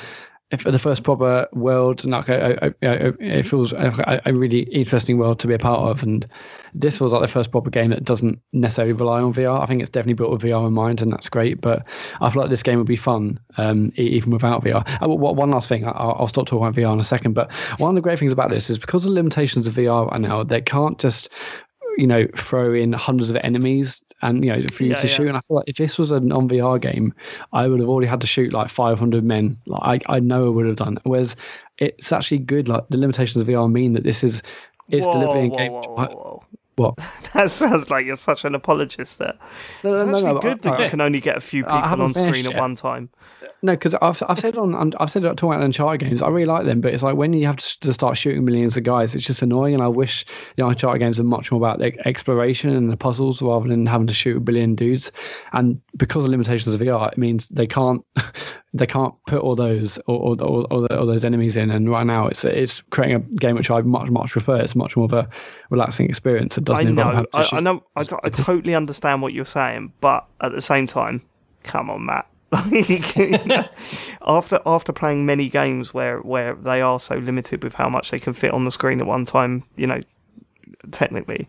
For 0.57 0.71
the 0.71 0.79
first 0.79 1.03
proper 1.03 1.49
world, 1.53 2.05
like 2.05 2.29
I, 2.31 2.53
I, 2.63 2.67
I, 2.67 3.13
it 3.21 3.43
feels 3.45 3.73
a, 3.73 4.23
a, 4.25 4.33
really 4.33 4.61
interesting 4.61 5.19
world 5.19 5.39
to 5.41 5.47
be 5.47 5.55
a 5.55 5.59
part 5.59 5.81
of, 5.81 6.03
and 6.03 6.27
this 6.75 6.99
feels 6.99 7.13
like 7.13 7.23
the 7.23 7.29
first 7.29 7.51
proper 7.51 7.71
game 7.71 7.91
that 7.91 8.05
doesn't 8.05 8.41
necessarily 8.53 8.93
rely 8.93 9.21
on 9.21 9.33
VR. 9.33 9.63
I 9.63 9.67
think 9.67 9.81
it's 9.81 9.91
definitely 9.91 10.15
built 10.15 10.31
with 10.31 10.43
VR 10.43 10.67
in 10.67 10.73
mind, 10.73 11.03
and 11.03 11.13
that's 11.13 11.29
great. 11.29 11.61
But 11.61 11.85
I 12.21 12.29
feel 12.29 12.43
like 12.43 12.51
this 12.51 12.63
game 12.63 12.79
would 12.79 12.87
be 12.87 12.97
fun 12.97 13.41
um, 13.57 13.93
even 13.97 14.33
without 14.33 14.65
VR. 14.65 14.87
Uh, 15.03 15.09
one 15.09 15.51
last 15.51 15.69
thing, 15.69 15.87
I'll, 15.87 16.17
I'll 16.19 16.29
stop 16.29 16.47
talking 16.47 16.67
about 16.67 16.75
VR 16.75 16.93
in 16.93 17.01
a 17.01 17.05
second. 17.05 17.35
But 17.35 17.53
one 17.79 17.91
of 17.91 17.95
the 17.95 18.01
great 18.01 18.19
things 18.19 18.33
about 18.33 18.51
this 18.51 18.71
is 18.71 18.79
because 18.79 19.05
of 19.05 19.11
the 19.11 19.15
limitations 19.15 19.67
of 19.67 19.75
VR 19.75 20.11
right 20.11 20.21
now, 20.21 20.43
they 20.43 20.61
can't 20.61 20.99
just 20.99 21.29
you 21.97 22.07
know 22.07 22.27
throw 22.37 22.75
in 22.75 22.93
hundreds 22.93 23.31
of 23.31 23.37
enemies 23.43 24.03
and 24.23 24.45
you 24.45 24.53
know 24.53 24.63
for 24.73 24.85
you 24.85 24.91
yeah, 24.91 24.97
to 24.97 25.07
yeah. 25.07 25.13
shoot 25.13 25.29
and 25.29 25.37
i 25.37 25.41
feel 25.41 25.57
like 25.57 25.69
if 25.69 25.77
this 25.77 25.99
was 25.99 26.11
an 26.11 26.33
on 26.33 26.49
vr 26.49 26.81
game 26.81 27.13
i 27.53 27.67
would 27.67 27.81
have 27.81 27.89
already 27.89 28.09
had 28.09 28.21
to 28.21 28.27
shoot 28.27 28.53
like 28.53 28.69
500 28.69 29.25
men. 29.25 29.57
Like 29.67 30.03
i, 30.09 30.17
I 30.17 30.21
know 30.21 30.47
i 30.47 30.49
would 30.49 30.67
have 30.67 30.77
done. 30.77 30.99
Whereas 31.05 31.37
it's 31.79 32.13
actually 32.13 32.39
good 32.39 32.69
like 32.69 32.89
the 32.89 32.99
limitations 32.99 33.43
of 33.43 33.49
vr 33.49 33.71
mean 33.71 33.93
that 33.95 34.05
this 34.05 34.25
is 34.25 34.43
it's 34.89 35.07
whoa, 35.07 35.13
delivering 35.13 35.51
whoa, 35.51 35.57
game 35.57 35.73
whoa, 35.73 35.83
whoa, 35.83 36.45
what? 36.77 36.95
That 37.35 37.51
sounds 37.51 37.91
like 37.91 38.07
you're 38.07 38.15
such 38.15 38.45
an 38.45 38.55
apologist 38.55 39.19
there. 39.19 39.35
No, 39.83 39.95
it's 39.95 40.05
no, 40.05 40.09
actually 40.11 40.35
no, 40.35 40.39
good 40.39 40.63
that 40.63 40.81
you 40.81 40.89
can 40.89 41.01
only 41.01 41.21
get 41.21 41.37
a 41.37 41.41
few 41.41 41.65
people 41.65 42.03
on 42.03 42.15
screen 42.15 42.47
at 42.47 42.57
one 42.57 42.77
time 42.77 43.11
no, 43.65 43.73
because 43.73 43.95
I've 44.03 44.23
I've 44.29 44.39
said 44.39 44.59
on 44.59 44.93
I've 45.01 45.11
said 45.11 45.23
talking 45.23 45.49
about 45.49 45.63
Uncharted 45.63 46.07
games, 46.07 46.21
I 46.21 46.29
really 46.29 46.45
like 46.45 46.67
them, 46.67 46.83
but 46.83 46.93
it's 46.93 47.03
like 47.03 47.17
when 47.17 47.33
you 47.33 47.47
have 47.47 47.57
to, 47.57 47.95
start 47.95 48.19
shooting 48.19 48.45
millions 48.45 48.77
of 48.77 48.83
guys, 48.83 49.15
it's 49.15 49.25
just 49.25 49.41
annoying. 49.41 49.73
And 49.73 49.83
I 49.83 49.89
wish 49.89 50.27
the 50.57 50.67
Uncharted 50.67 51.01
games 51.01 51.19
are 51.19 51.25
much 51.25 51.51
more 51.51 51.59
about 51.59 51.79
the 51.79 51.97
exploration 52.07 52.77
and 52.77 52.91
the 52.91 52.97
puzzles 52.99 53.41
rather 53.41 53.67
than 53.67 53.87
having 53.87 54.07
to 54.07 54.13
shoot 54.13 54.37
a 54.37 54.41
billion 54.41 54.75
dudes. 54.75 55.11
And 55.55 55.81
because 55.97 56.27
of 56.27 56.31
limitations 56.31 56.75
of 56.75 56.81
VR, 56.83 57.11
it 57.11 57.17
means 57.17 57.49
they 57.49 57.67
can't 57.67 58.05
they 58.75 58.87
can't 58.87 59.15
put 59.27 59.41
all 59.41 59.57
those 59.57 59.97
or, 60.09 60.37
or, 60.37 60.43
or, 60.43 60.93
all 60.93 61.07
those 61.07 61.25
enemies 61.25 61.57
in. 61.57 61.71
And 61.71 61.89
right 61.89 62.05
now, 62.05 62.27
it's 62.27 62.45
it's 62.45 62.83
creating 62.91 63.17
a 63.17 63.21
game 63.37 63.57
which 63.57 63.71
I 63.71 63.81
much 63.81 64.11
much 64.11 64.33
prefer. 64.33 64.57
It's 64.57 64.77
much 64.77 64.95
more 64.95 65.07
of 65.07 65.15
a 65.15 65.27
relaxing 65.71 66.07
experience. 66.07 66.59
It 66.59 66.65
doesn't 66.65 66.87
I 66.87 66.91
know, 66.91 67.25
I, 67.33 67.49
I, 67.51 67.61
know, 67.61 67.83
I, 67.97 68.01
I 68.25 68.29
totally 68.29 68.75
understand 68.75 69.23
what 69.23 69.33
you're 69.33 69.47
saying, 69.47 69.95
but 70.03 70.27
at 70.43 70.53
the 70.53 70.61
same 70.61 70.87
time, 70.87 71.23
come 71.63 71.89
on, 71.89 72.05
Mat 72.05 72.29
after 74.27 74.61
after 74.67 74.93
playing 74.93 75.27
many 75.27 75.49
games 75.49 75.93
where 75.93 76.19
where 76.21 76.55
they 76.55 76.81
are 76.81 77.01
so 77.01 77.17
limited 77.17 77.63
with 77.63 77.75
how 77.75 77.89
much 77.89 78.11
they 78.11 78.19
can 78.19 78.33
fit 78.33 78.53
on 78.53 78.65
the 78.65 78.71
screen 78.71 79.01
at 79.01 79.07
one 79.07 79.25
time, 79.25 79.65
you 79.77 79.87
know, 79.87 80.01
technically, 80.91 81.49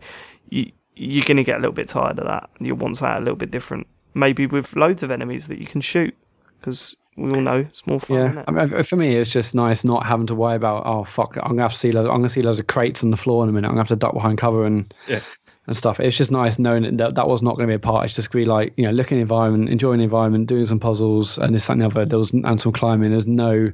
you 0.49 0.71
you're 0.95 1.25
going 1.25 1.37
to 1.37 1.43
get 1.43 1.57
a 1.57 1.59
little 1.59 1.73
bit 1.73 1.89
tired 1.89 2.17
of 2.19 2.25
that. 2.25 2.49
You 2.59 2.73
want 2.73 2.99
that 3.01 3.17
a 3.17 3.19
little 3.19 3.35
bit 3.35 3.51
different, 3.51 3.85
maybe 4.13 4.47
with 4.47 4.75
loads 4.77 5.03
of 5.03 5.11
enemies 5.11 5.49
that 5.49 5.59
you 5.59 5.65
can 5.65 5.81
shoot, 5.81 6.15
because 6.59 6.95
we 7.17 7.31
all 7.31 7.41
know 7.41 7.59
it's 7.59 7.85
more 7.85 7.99
fun. 7.99 8.17
Yeah, 8.17 8.43
I 8.47 8.51
mean, 8.51 8.83
for 8.83 8.95
me, 8.95 9.15
it's 9.15 9.29
just 9.29 9.53
nice 9.53 9.83
not 9.83 10.05
having 10.05 10.27
to 10.27 10.35
worry 10.35 10.55
about 10.55 10.85
oh 10.85 11.03
fuck, 11.03 11.37
I'm 11.37 11.51
gonna 11.51 11.63
have 11.63 11.73
to 11.73 11.77
see 11.77 11.91
loads, 11.91 12.09
I'm 12.09 12.17
gonna 12.17 12.29
see 12.29 12.41
loads 12.41 12.59
of 12.59 12.67
crates 12.67 13.03
on 13.03 13.11
the 13.11 13.17
floor 13.17 13.43
in 13.43 13.49
a 13.49 13.51
minute. 13.51 13.67
I'm 13.67 13.73
gonna 13.73 13.81
have 13.81 13.89
to 13.89 13.95
duck 13.95 14.13
behind 14.13 14.37
cover 14.37 14.65
and 14.65 14.93
yeah 15.07 15.21
and 15.67 15.75
stuff. 15.75 15.99
It's 15.99 16.15
just 16.15 16.31
nice 16.31 16.59
knowing 16.59 16.97
that 16.97 17.15
that 17.15 17.27
was 17.27 17.41
not 17.41 17.55
going 17.55 17.67
to 17.67 17.71
be 17.71 17.75
a 17.75 17.79
part. 17.79 18.05
It's 18.05 18.15
just 18.15 18.31
going 18.31 18.43
to 18.43 18.47
be 18.47 18.51
like, 18.51 18.73
you 18.77 18.83
know, 18.83 18.91
looking 18.91 19.17
at 19.17 19.19
the 19.19 19.21
environment, 19.21 19.69
enjoying 19.69 19.97
the 19.97 20.03
environment, 20.03 20.47
doing 20.47 20.65
some 20.65 20.79
puzzles 20.79 21.37
and 21.39 21.55
this, 21.55 21.63
something 21.63 21.85
other. 21.85 22.05
There 22.05 22.19
was, 22.19 22.31
and 22.31 22.61
some 22.61 22.71
climbing. 22.71 23.11
There's 23.11 23.25
no 23.25 23.71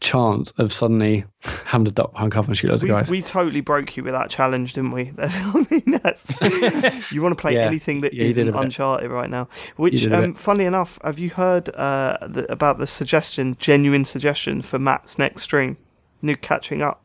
chance 0.00 0.52
of 0.58 0.72
suddenly 0.72 1.24
having 1.64 1.86
to 1.86 1.92
duck 1.92 2.12
behind 2.12 2.32
cover 2.32 2.48
and 2.48 2.56
shoot 2.56 2.68
loads 2.68 2.82
we, 2.82 2.90
of 2.90 2.96
guys. 2.96 3.10
We 3.10 3.22
totally 3.22 3.62
broke 3.62 3.96
you 3.96 4.04
with 4.04 4.12
that 4.12 4.28
challenge, 4.28 4.74
didn't 4.74 4.92
we? 4.92 5.12
I 5.18 5.66
mean, 5.70 5.98
that's, 6.02 7.10
you 7.12 7.22
want 7.22 7.36
to 7.36 7.40
play 7.40 7.54
yeah. 7.54 7.60
anything 7.60 8.02
that 8.02 8.12
yeah, 8.12 8.42
not 8.44 8.64
Uncharted 8.64 9.10
right 9.10 9.30
now. 9.30 9.48
Which, 9.76 10.06
um, 10.08 10.34
funnily 10.34 10.66
enough, 10.66 10.98
have 11.02 11.18
you 11.18 11.30
heard 11.30 11.70
uh, 11.70 12.18
the, 12.20 12.50
about 12.52 12.78
the 12.78 12.86
suggestion, 12.86 13.56
genuine 13.58 14.04
suggestion 14.04 14.60
for 14.60 14.78
Mat's 14.78 15.18
next 15.18 15.42
stream? 15.42 15.78
New 16.20 16.36
catching 16.36 16.82
up, 16.82 17.02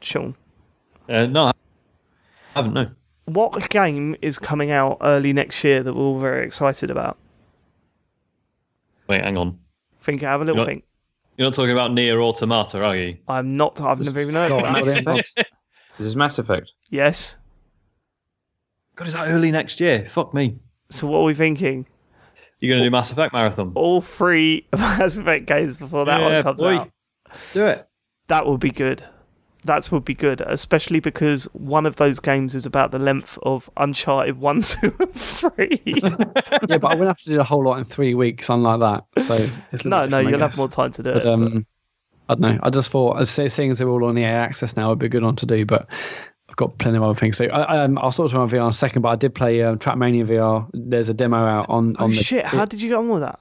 Sean? 0.00 0.34
Uh, 1.08 1.24
no, 1.24 1.46
I 1.46 1.52
haven't, 2.54 2.74
no 2.74 2.90
what 3.28 3.68
game 3.70 4.16
is 4.22 4.38
coming 4.38 4.70
out 4.70 4.98
early 5.00 5.32
next 5.32 5.62
year 5.62 5.82
that 5.82 5.94
we're 5.94 6.02
all 6.02 6.18
very 6.18 6.44
excited 6.44 6.90
about? 6.90 7.18
Wait, 9.08 9.22
hang 9.22 9.36
on. 9.36 9.58
Think, 10.00 10.22
have 10.22 10.40
a 10.40 10.44
little 10.44 10.58
you're 10.58 10.66
think. 10.66 10.84
You're 11.36 11.46
not 11.46 11.54
talking 11.54 11.72
about 11.72 11.92
NieR 11.92 12.22
Automata, 12.22 12.82
are 12.82 12.96
you? 12.96 13.18
I'm 13.28 13.56
not. 13.56 13.80
I've 13.80 14.00
never 14.00 14.20
even 14.20 14.34
heard 14.34 14.52
of 14.52 14.62
that. 14.62 15.24
This 15.96 16.06
is 16.06 16.16
Mass 16.16 16.38
Effect. 16.38 16.72
Yes. 16.90 17.36
God, 18.94 19.08
is 19.08 19.14
that 19.14 19.28
early 19.28 19.50
next 19.50 19.80
year? 19.80 20.06
Fuck 20.08 20.32
me. 20.32 20.58
So 20.90 21.06
what 21.06 21.18
are 21.18 21.24
we 21.24 21.34
thinking? 21.34 21.86
You're 22.60 22.70
going 22.70 22.82
to 22.82 22.86
do 22.86 22.90
Mass 22.90 23.10
Effect 23.10 23.32
Marathon? 23.32 23.72
All 23.74 24.00
three 24.00 24.66
Mass 24.72 25.18
Effect 25.18 25.46
games 25.46 25.76
before 25.76 26.04
that 26.04 26.20
yeah, 26.20 26.34
one 26.34 26.42
comes 26.42 26.60
boy. 26.60 26.76
out. 26.76 26.90
Do 27.52 27.66
it. 27.66 27.88
That 28.28 28.46
would 28.46 28.60
be 28.60 28.70
good 28.70 29.02
that 29.64 29.90
would 29.90 30.04
be 30.04 30.14
good, 30.14 30.40
especially 30.42 31.00
because 31.00 31.44
one 31.52 31.86
of 31.86 31.96
those 31.96 32.20
games 32.20 32.54
is 32.54 32.64
about 32.64 32.90
the 32.90 32.98
length 32.98 33.38
of 33.42 33.68
Uncharted 33.76 34.38
1, 34.38 34.62
2, 34.62 34.96
and 35.00 35.12
3. 35.12 35.82
yeah, 35.84 36.78
but 36.78 36.84
I 36.84 36.94
wouldn't 36.94 37.08
have 37.08 37.20
to 37.20 37.30
do 37.30 37.40
a 37.40 37.44
whole 37.44 37.64
lot 37.64 37.78
in 37.78 37.84
three 37.84 38.14
weeks, 38.14 38.48
unlike 38.48 38.80
that. 38.80 39.24
So 39.24 39.88
No, 39.88 40.06
no, 40.06 40.20
you'll 40.20 40.40
have 40.40 40.56
more 40.56 40.68
time 40.68 40.92
to 40.92 41.02
do 41.02 41.12
but, 41.12 41.22
it. 41.22 41.28
Um, 41.28 41.66
I 42.28 42.34
don't 42.34 42.40
know. 42.40 42.58
I 42.62 42.70
just 42.70 42.90
thought, 42.90 43.20
as 43.20 43.30
seeing 43.30 43.70
as 43.70 43.78
they're 43.78 43.88
all 43.88 44.04
on 44.04 44.14
the 44.14 44.22
EA 44.22 44.26
access 44.26 44.76
now, 44.76 44.88
it'd 44.88 44.98
be 44.98 45.06
a 45.06 45.08
good 45.08 45.22
one 45.22 45.36
to 45.36 45.46
do, 45.46 45.64
but 45.64 45.88
I've 46.48 46.56
got 46.56 46.76
plenty 46.78 46.98
of 46.98 47.02
other 47.02 47.18
things. 47.18 47.36
So 47.36 47.46
I, 47.46 47.82
um, 47.84 47.98
I'll 47.98 48.12
sort 48.12 48.32
of 48.32 48.38
on 48.38 48.50
VR 48.50 48.64
in 48.64 48.70
a 48.70 48.72
second, 48.72 49.02
but 49.02 49.08
I 49.08 49.16
did 49.16 49.34
play 49.34 49.62
um, 49.62 49.78
Trackmania 49.78 50.26
VR. 50.26 50.68
There's 50.72 51.08
a 51.08 51.14
demo 51.14 51.38
out 51.38 51.68
on. 51.68 51.96
Oh, 51.98 52.04
on 52.04 52.10
the, 52.10 52.16
shit. 52.16 52.44
How 52.44 52.64
did 52.64 52.82
you 52.82 52.90
get 52.90 52.98
on 52.98 53.08
with 53.08 53.22
that? 53.22 53.40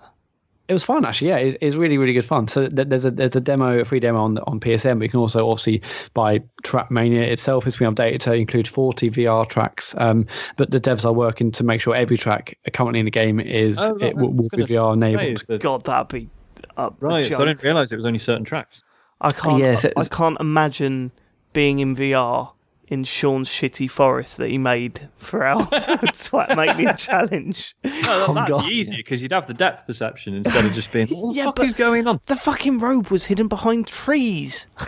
It 0.68 0.74
was 0.74 0.84
fun 0.84 1.06
actually. 1.06 1.30
Yeah, 1.30 1.38
it's, 1.38 1.58
it's 1.62 1.76
really 1.76 1.98
really 1.98 2.14
good 2.14 2.26
fun. 2.26 2.48
So 2.48 2.68
there's 2.68 3.06
a 3.06 3.12
there's 3.12 3.36
a 3.36 3.42
demo, 3.42 3.80
a 3.80 3.86
free 3.86 4.00
demo 4.00 4.20
on 4.20 4.38
on 4.40 4.60
PSN, 4.60 5.00
but 5.00 5.04
you 5.04 5.10
can 5.10 5.20
also 5.20 5.50
obviously 5.50 5.82
buy 6.14 6.40
Trackmania 6.64 7.22
itself. 7.22 7.66
It's 7.68 7.78
been 7.78 7.94
updated 7.94 8.20
to 8.22 8.34
include 8.34 8.68
40 8.68 9.12
VR 9.12 9.48
tracks. 9.48 9.96
Um, 9.98 10.28
but 10.58 10.72
the 10.72 10.80
devs 10.80 11.06
are 11.06 11.14
working 11.14 11.52
to 11.54 11.64
make 11.64 11.80
sure 11.80 11.96
every 11.96 12.18
track 12.18 12.58
currently 12.74 13.00
in 13.00 13.06
the 13.06 13.12
game 13.12 13.40
is 13.40 13.78
oh, 13.80 13.96
right, 13.96 14.10
it 14.10 14.16
will, 14.18 14.34
will 14.34 14.50
be 14.56 14.64
VR 14.64 14.94
enabled. 14.94 15.62
God, 15.62 15.86
that'd 15.86 16.10
be 16.10 16.30
up 16.76 16.96
right. 17.00 17.26
So 17.26 17.42
I 17.42 17.46
didn't 17.46 17.64
realize 17.64 17.92
it 17.92 17.96
was 17.96 18.06
only 18.06 18.20
certain 18.20 18.44
tracks. 18.44 18.84
I 19.22 19.32
can't. 19.32 19.60
Yes, 19.60 19.86
I, 19.86 19.94
I 19.96 20.06
can't 20.06 20.40
imagine 20.40 21.12
being 21.54 21.80
in 21.80 21.96
VR 21.96 22.52
in 22.90 23.04
Sean's 23.04 23.50
shitty 23.50 23.90
forest 23.90 24.38
that 24.38 24.50
he 24.50 24.58
made 24.58 25.10
for 25.18 25.44
our 25.46 25.62
Twat 25.66 26.56
Mania 26.56 26.96
challenge. 26.96 27.76
No, 27.84 27.90
that, 27.92 28.26
Oh, 28.30 28.34
that'd 28.34 28.50
God. 28.50 28.66
be 28.68 28.74
easier 28.76 28.98
because 28.98 29.22
you'd 29.22 29.32
have 29.34 29.46
the 29.48 29.54
depth 29.54 29.86
perception 29.86 30.34
instead 30.36 30.64
of 30.66 30.72
just 30.74 30.92
being, 30.94 31.08
what 31.08 31.30
the 31.34 31.38
Yeah, 31.38 31.46
fuck 31.46 31.60
is 31.66 31.74
going 31.76 32.08
on? 32.08 32.20
The 32.28 32.36
fucking 32.38 32.80
robe 32.80 33.08
was 33.10 33.26
hidden 33.26 33.48
behind 33.48 33.88
trees. 33.88 34.68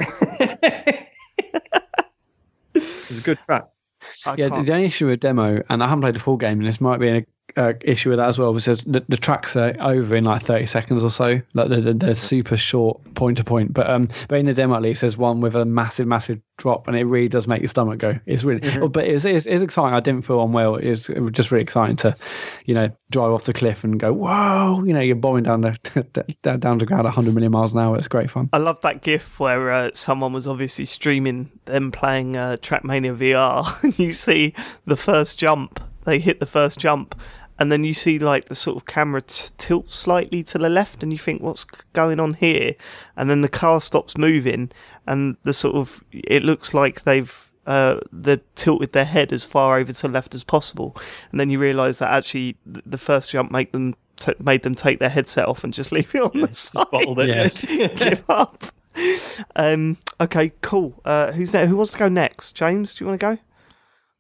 It's 2.76 3.20
a 3.20 3.22
good 3.24 3.40
track. 3.40 3.66
I 4.26 4.36
Yeah, 4.38 4.50
can't- 4.50 4.66
the 4.66 4.74
only 4.74 4.86
issue 4.86 5.08
with 5.08 5.20
demo, 5.20 5.62
and 5.70 5.82
I 5.84 5.88
haven't 5.88 6.02
played 6.02 6.16
the 6.16 6.20
full 6.20 6.38
game, 6.38 6.60
and 6.60 6.68
this 6.68 6.80
might 6.80 7.00
be 7.00 7.08
an 7.10 7.16
uh, 7.60 7.74
issue 7.82 8.10
with 8.10 8.18
that 8.20 8.28
as 8.28 8.40
well, 8.40 8.54
was 8.54 8.66
the, 8.66 9.04
the 9.08 9.18
tracks 9.18 9.56
are 9.56 9.76
over 9.82 10.16
in 10.16 10.24
like 10.24 10.44
30 10.44 10.66
seconds 10.66 11.04
or 11.04 11.12
so. 11.12 11.42
Like 11.54 11.70
they're, 11.70 11.82
they're, 11.82 11.94
they're 11.94 12.14
super 12.14 12.56
short 12.58 13.02
point 13.16 13.38
to 13.38 13.44
point. 13.44 13.74
But 13.74 13.90
um, 13.90 14.08
but 14.28 14.40
in 14.40 14.46
the 14.46 14.54
demo 14.54 14.76
at 14.76 14.82
least, 14.82 15.02
there's 15.02 15.18
one 15.18 15.42
with 15.42 15.56
a 15.56 15.66
massive, 15.66 16.08
massive 16.08 16.40
drop, 16.58 16.88
and 16.88 16.96
it 16.96 17.04
really 17.06 17.28
does 17.30 17.48
make 17.48 17.62
your 17.62 17.68
stomach 17.68 18.00
go. 18.00 18.18
It's 18.26 18.44
really, 18.44 18.60
Mm-hmm. 18.62 18.88
but 18.88 19.06
it's, 19.06 19.26
it's, 19.26 19.46
it's 19.46 19.64
exciting. 19.64 19.96
I 19.96 20.00
didn't 20.00 20.24
feel 20.26 20.44
unwell. 20.44 20.76
It 20.76 20.90
was, 20.90 21.10
it 21.10 21.20
was 21.20 21.32
just 21.32 21.52
really 21.52 21.64
exciting 21.64 21.96
to, 21.98 22.16
you 22.66 22.74
know, 22.74 22.90
drive 23.10 23.32
off 23.32 23.46
the 23.46 23.54
cliff 23.54 23.84
and 23.84 24.00
go, 24.00 24.14
whoa, 24.14 24.84
you 24.86 24.94
know, 24.94 25.00
you're 25.00 25.16
bombing 25.16 25.44
down 25.44 25.62
the 25.62 26.36
down, 26.58 26.80
to 26.80 26.86
ground 26.86 27.04
100 27.04 27.34
million 27.34 27.52
miles 27.52 27.74
an 27.74 27.80
hour. 27.80 27.98
It's 27.98 28.08
great 28.08 28.30
fun. 28.32 28.50
I 28.54 28.58
love 28.58 28.80
that 28.82 29.02
gif 29.02 29.40
where 29.40 29.72
uh, 29.72 29.92
someone 29.94 30.34
was 30.34 30.48
obviously 30.48 30.86
streaming 30.86 31.52
them 31.66 31.92
playing 31.92 32.36
uh, 32.36 32.58
Trackmania 32.62 33.16
VR, 33.18 33.66
and 33.84 33.98
you 33.98 34.12
see 34.12 34.54
the 34.86 34.98
first 34.98 35.40
jump. 35.40 35.82
They 36.06 36.20
hit 36.20 36.40
the 36.40 36.46
first 36.46 36.80
jump, 36.80 37.20
and 37.60 37.72
then 37.72 37.84
you 37.84 37.94
see 37.94 38.18
like 38.18 38.46
the 38.46 38.56
sort 38.56 38.78
of 38.78 38.86
camera 38.86 39.22
t- 39.22 39.50
tilt 39.58 39.92
slightly 39.92 40.42
to 40.44 40.58
the 40.58 40.70
left, 40.70 41.04
and 41.04 41.12
you 41.12 41.20
think, 41.20 41.42
"What's 41.44 41.66
going 41.94 42.20
on 42.20 42.36
here?" 42.36 42.74
And 43.16 43.30
then 43.30 43.42
the 43.42 43.50
car 43.50 43.82
stops 43.82 44.18
moving, 44.18 44.72
and 45.06 45.36
the 45.44 45.54
sort 45.54 45.76
of 45.76 46.04
it 46.12 46.44
looks 46.44 46.74
like 46.74 47.04
they've 47.04 47.52
uh, 47.68 48.00
they 48.12 48.40
tilted 48.56 48.94
their 48.94 49.06
head 49.06 49.32
as 49.32 49.44
far 49.44 49.78
over 49.78 49.94
to 49.94 50.02
the 50.04 50.08
left 50.08 50.34
as 50.34 50.44
possible, 50.44 50.96
and 51.32 51.40
then 51.40 51.50
you 51.50 51.60
realise 51.60 52.00
that 52.00 52.10
actually 52.12 52.58
th- 52.74 52.84
the 52.86 52.98
first 52.98 53.30
jump 53.32 53.52
make 53.52 53.74
them 53.74 53.94
t- 54.16 54.34
made 54.44 54.64
them 54.64 54.76
take 54.76 55.00
their 55.00 55.10
headset 55.10 55.48
off 55.48 55.64
and 55.64 55.74
just 55.74 55.92
leave 55.98 56.14
it 56.16 56.22
on 56.22 56.42
the 56.42 56.54
side 56.54 56.88
Bottled 56.92 57.20
it. 57.20 57.28
Yes. 57.28 57.66
give 57.66 58.24
up. 58.30 58.64
Um, 59.56 59.98
okay, 60.20 60.52
cool. 60.62 61.00
Uh, 61.06 61.32
who's 61.32 61.52
there? 61.52 61.68
Who 61.68 61.78
wants 61.78 61.92
to 61.94 62.00
go 62.00 62.10
next? 62.10 62.54
James, 62.54 62.94
do 62.94 63.04
you 63.04 63.08
want 63.10 63.20
to 63.20 63.26
go? 63.36 63.38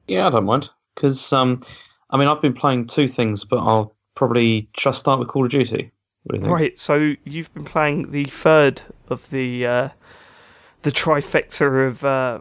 Yeah, 0.07 0.27
I 0.27 0.29
don't 0.29 0.45
mind 0.45 0.69
because 0.95 1.31
um, 1.33 1.61
I 2.09 2.17
mean 2.17 2.27
I've 2.27 2.41
been 2.41 2.53
playing 2.53 2.87
two 2.87 3.07
things, 3.07 3.43
but 3.43 3.57
I'll 3.59 3.93
probably 4.15 4.69
just 4.73 4.99
start 4.99 5.19
with 5.19 5.27
Call 5.29 5.45
of 5.45 5.51
Duty. 5.51 5.91
Do? 6.31 6.39
Right. 6.41 6.77
So 6.77 7.13
you've 7.23 7.53
been 7.53 7.63
playing 7.65 8.11
the 8.11 8.25
third 8.25 8.81
of 9.09 9.29
the 9.29 9.65
uh, 9.65 9.89
the 10.83 10.91
trifecta 10.91 11.87
of 11.87 12.03
uh, 12.05 12.39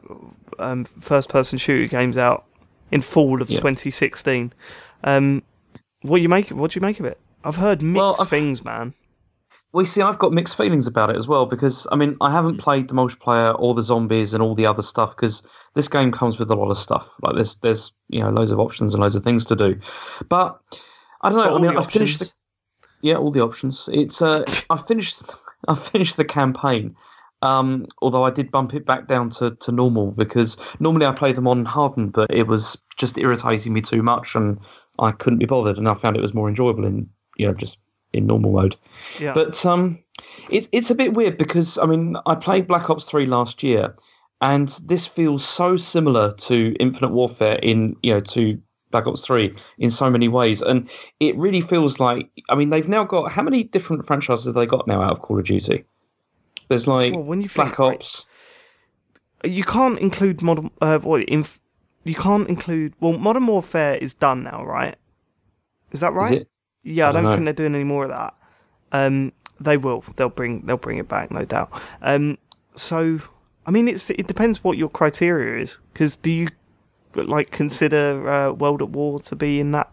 um, 0.58 0.84
first-person 0.84 1.58
shooter 1.58 1.88
games 1.88 2.18
out 2.18 2.44
in 2.90 3.02
fall 3.02 3.40
of 3.42 3.50
Yeah. 3.50 3.58
2016. 3.58 4.52
Um, 5.04 5.42
what 6.02 6.20
you 6.20 6.28
make? 6.28 6.48
What 6.50 6.72
do 6.72 6.78
you 6.78 6.82
make 6.82 7.00
of 7.00 7.06
it? 7.06 7.18
I've 7.44 7.56
heard 7.56 7.82
mixed 7.82 7.96
Well, 7.96 8.16
I've- 8.20 8.28
things, 8.30 8.64
man. 8.64 8.94
Well, 9.72 9.82
you 9.82 9.86
see, 9.86 10.00
I've 10.00 10.18
got 10.18 10.32
mixed 10.32 10.56
feelings 10.56 10.86
about 10.86 11.10
it 11.10 11.16
as 11.16 11.28
well 11.28 11.44
because 11.44 11.86
I 11.92 11.96
mean 11.96 12.16
I 12.20 12.30
haven't 12.30 12.56
played 12.58 12.88
the 12.88 12.94
multiplayer 12.94 13.54
or 13.58 13.74
the 13.74 13.82
zombies 13.82 14.32
and 14.32 14.42
all 14.42 14.54
the 14.54 14.64
other 14.64 14.82
stuff 14.82 15.14
because 15.14 15.42
this 15.74 15.88
game 15.88 16.10
comes 16.10 16.38
with 16.38 16.50
a 16.50 16.56
lot 16.56 16.70
of 16.70 16.78
stuff. 16.78 17.08
Like 17.22 17.34
there's 17.34 17.56
there's 17.56 17.92
you 18.08 18.20
know 18.20 18.30
loads 18.30 18.50
of 18.50 18.60
options 18.60 18.94
and 18.94 19.02
loads 19.02 19.16
of 19.16 19.24
things 19.24 19.44
to 19.46 19.56
do, 19.56 19.78
but 20.28 20.58
I 21.20 21.28
don't 21.28 21.38
know. 21.38 21.56
I 21.56 21.60
mean, 21.60 21.76
I 21.76 21.82
finished 21.82 22.20
the 22.20 22.30
yeah 23.02 23.16
all 23.16 23.30
the 23.30 23.42
options. 23.42 23.90
It's 23.92 24.22
uh 24.22 24.44
I 24.70 24.78
finished 24.78 25.22
I 25.68 25.74
finished 25.74 26.16
the 26.16 26.24
campaign. 26.24 26.96
Um, 27.40 27.86
although 28.02 28.24
I 28.24 28.30
did 28.30 28.50
bump 28.50 28.74
it 28.74 28.84
back 28.84 29.06
down 29.06 29.30
to, 29.30 29.52
to 29.52 29.70
normal 29.70 30.10
because 30.10 30.56
normally 30.80 31.06
I 31.06 31.12
play 31.12 31.32
them 31.32 31.46
on 31.46 31.64
hardened, 31.64 32.12
but 32.12 32.34
it 32.34 32.48
was 32.48 32.82
just 32.96 33.16
irritating 33.16 33.72
me 33.72 33.80
too 33.80 34.02
much 34.02 34.34
and 34.34 34.58
I 34.98 35.12
couldn't 35.12 35.38
be 35.38 35.46
bothered, 35.46 35.78
and 35.78 35.88
I 35.88 35.94
found 35.94 36.16
it 36.16 36.22
was 36.22 36.34
more 36.34 36.48
enjoyable 36.48 36.84
in 36.84 37.08
you 37.36 37.46
know 37.46 37.54
just 37.54 37.78
in 38.12 38.26
normal 38.26 38.52
mode. 38.52 38.76
Yeah. 39.20 39.34
But 39.34 39.64
um, 39.66 39.98
it's 40.50 40.68
it's 40.72 40.90
a 40.90 40.94
bit 40.94 41.14
weird 41.14 41.38
because 41.38 41.78
I 41.78 41.86
mean 41.86 42.16
I 42.26 42.34
played 42.34 42.66
Black 42.66 42.90
Ops 42.90 43.04
Three 43.04 43.26
last 43.26 43.62
year, 43.62 43.94
and 44.40 44.68
this 44.86 45.06
feels 45.06 45.44
so 45.44 45.76
similar 45.76 46.32
to 46.32 46.74
Infinite 46.80 47.10
Warfare 47.10 47.58
in 47.62 47.96
you 48.02 48.14
know 48.14 48.20
to 48.20 48.60
Black 48.90 49.06
Ops 49.06 49.24
Three 49.24 49.54
in 49.78 49.90
so 49.90 50.10
many 50.10 50.28
ways, 50.28 50.62
and 50.62 50.88
it 51.20 51.36
really 51.36 51.60
feels 51.60 52.00
like 52.00 52.30
I 52.48 52.54
mean 52.54 52.70
they've 52.70 52.88
now 52.88 53.04
got 53.04 53.30
how 53.30 53.42
many 53.42 53.64
different 53.64 54.06
franchises 54.06 54.46
have 54.46 54.54
they 54.54 54.66
got 54.66 54.86
now 54.86 55.02
out 55.02 55.12
of 55.12 55.22
Call 55.22 55.38
of 55.38 55.44
Duty? 55.44 55.84
There's 56.68 56.86
like 56.86 57.12
Well, 57.14 57.22
when 57.24 57.40
you 57.42 57.48
Black 57.48 57.68
think, 57.76 57.78
right, 57.78 57.94
Ops. 57.94 58.26
you 59.44 59.64
can't 59.64 59.98
include 59.98 60.42
modern. 60.42 60.70
Uh, 60.80 60.98
what 60.98 61.22
inf- 61.22 61.60
you 62.04 62.14
can't 62.14 62.48
include. 62.48 62.94
Well, 63.00 63.18
Modern 63.18 63.46
Warfare 63.46 63.96
is 63.96 64.14
done 64.14 64.42
now, 64.42 64.64
right? 64.64 64.96
Is 65.92 66.00
that 66.00 66.12
right? 66.12 66.42
Is? 66.42 66.46
Yeah, 66.88 67.06
I 67.06 67.08
I 67.08 67.12
don't, 67.12 67.22
don't 67.24 67.32
think 67.34 67.44
they're 67.44 67.52
doing 67.54 67.74
any 67.74 67.84
more 67.84 68.04
of 68.04 68.10
that. 68.10 68.34
Um, 68.92 69.32
they 69.60 69.76
will. 69.76 70.04
They'll 70.16 70.28
bring. 70.28 70.62
They'll 70.66 70.76
bring 70.76 70.98
it 70.98 71.08
back, 71.08 71.30
no 71.30 71.44
doubt. 71.44 71.70
Um, 72.02 72.38
so, 72.74 73.20
I 73.66 73.70
mean, 73.70 73.88
it's 73.88 74.08
it 74.10 74.26
depends 74.26 74.62
what 74.64 74.78
your 74.78 74.88
criteria 74.88 75.60
is. 75.62 75.78
Because 75.92 76.16
do 76.16 76.30
you 76.30 76.48
like 77.14 77.50
consider 77.50 78.28
uh, 78.28 78.52
World 78.52 78.82
at 78.82 78.90
War 78.90 79.18
to 79.20 79.36
be 79.36 79.60
in 79.60 79.72
that? 79.72 79.90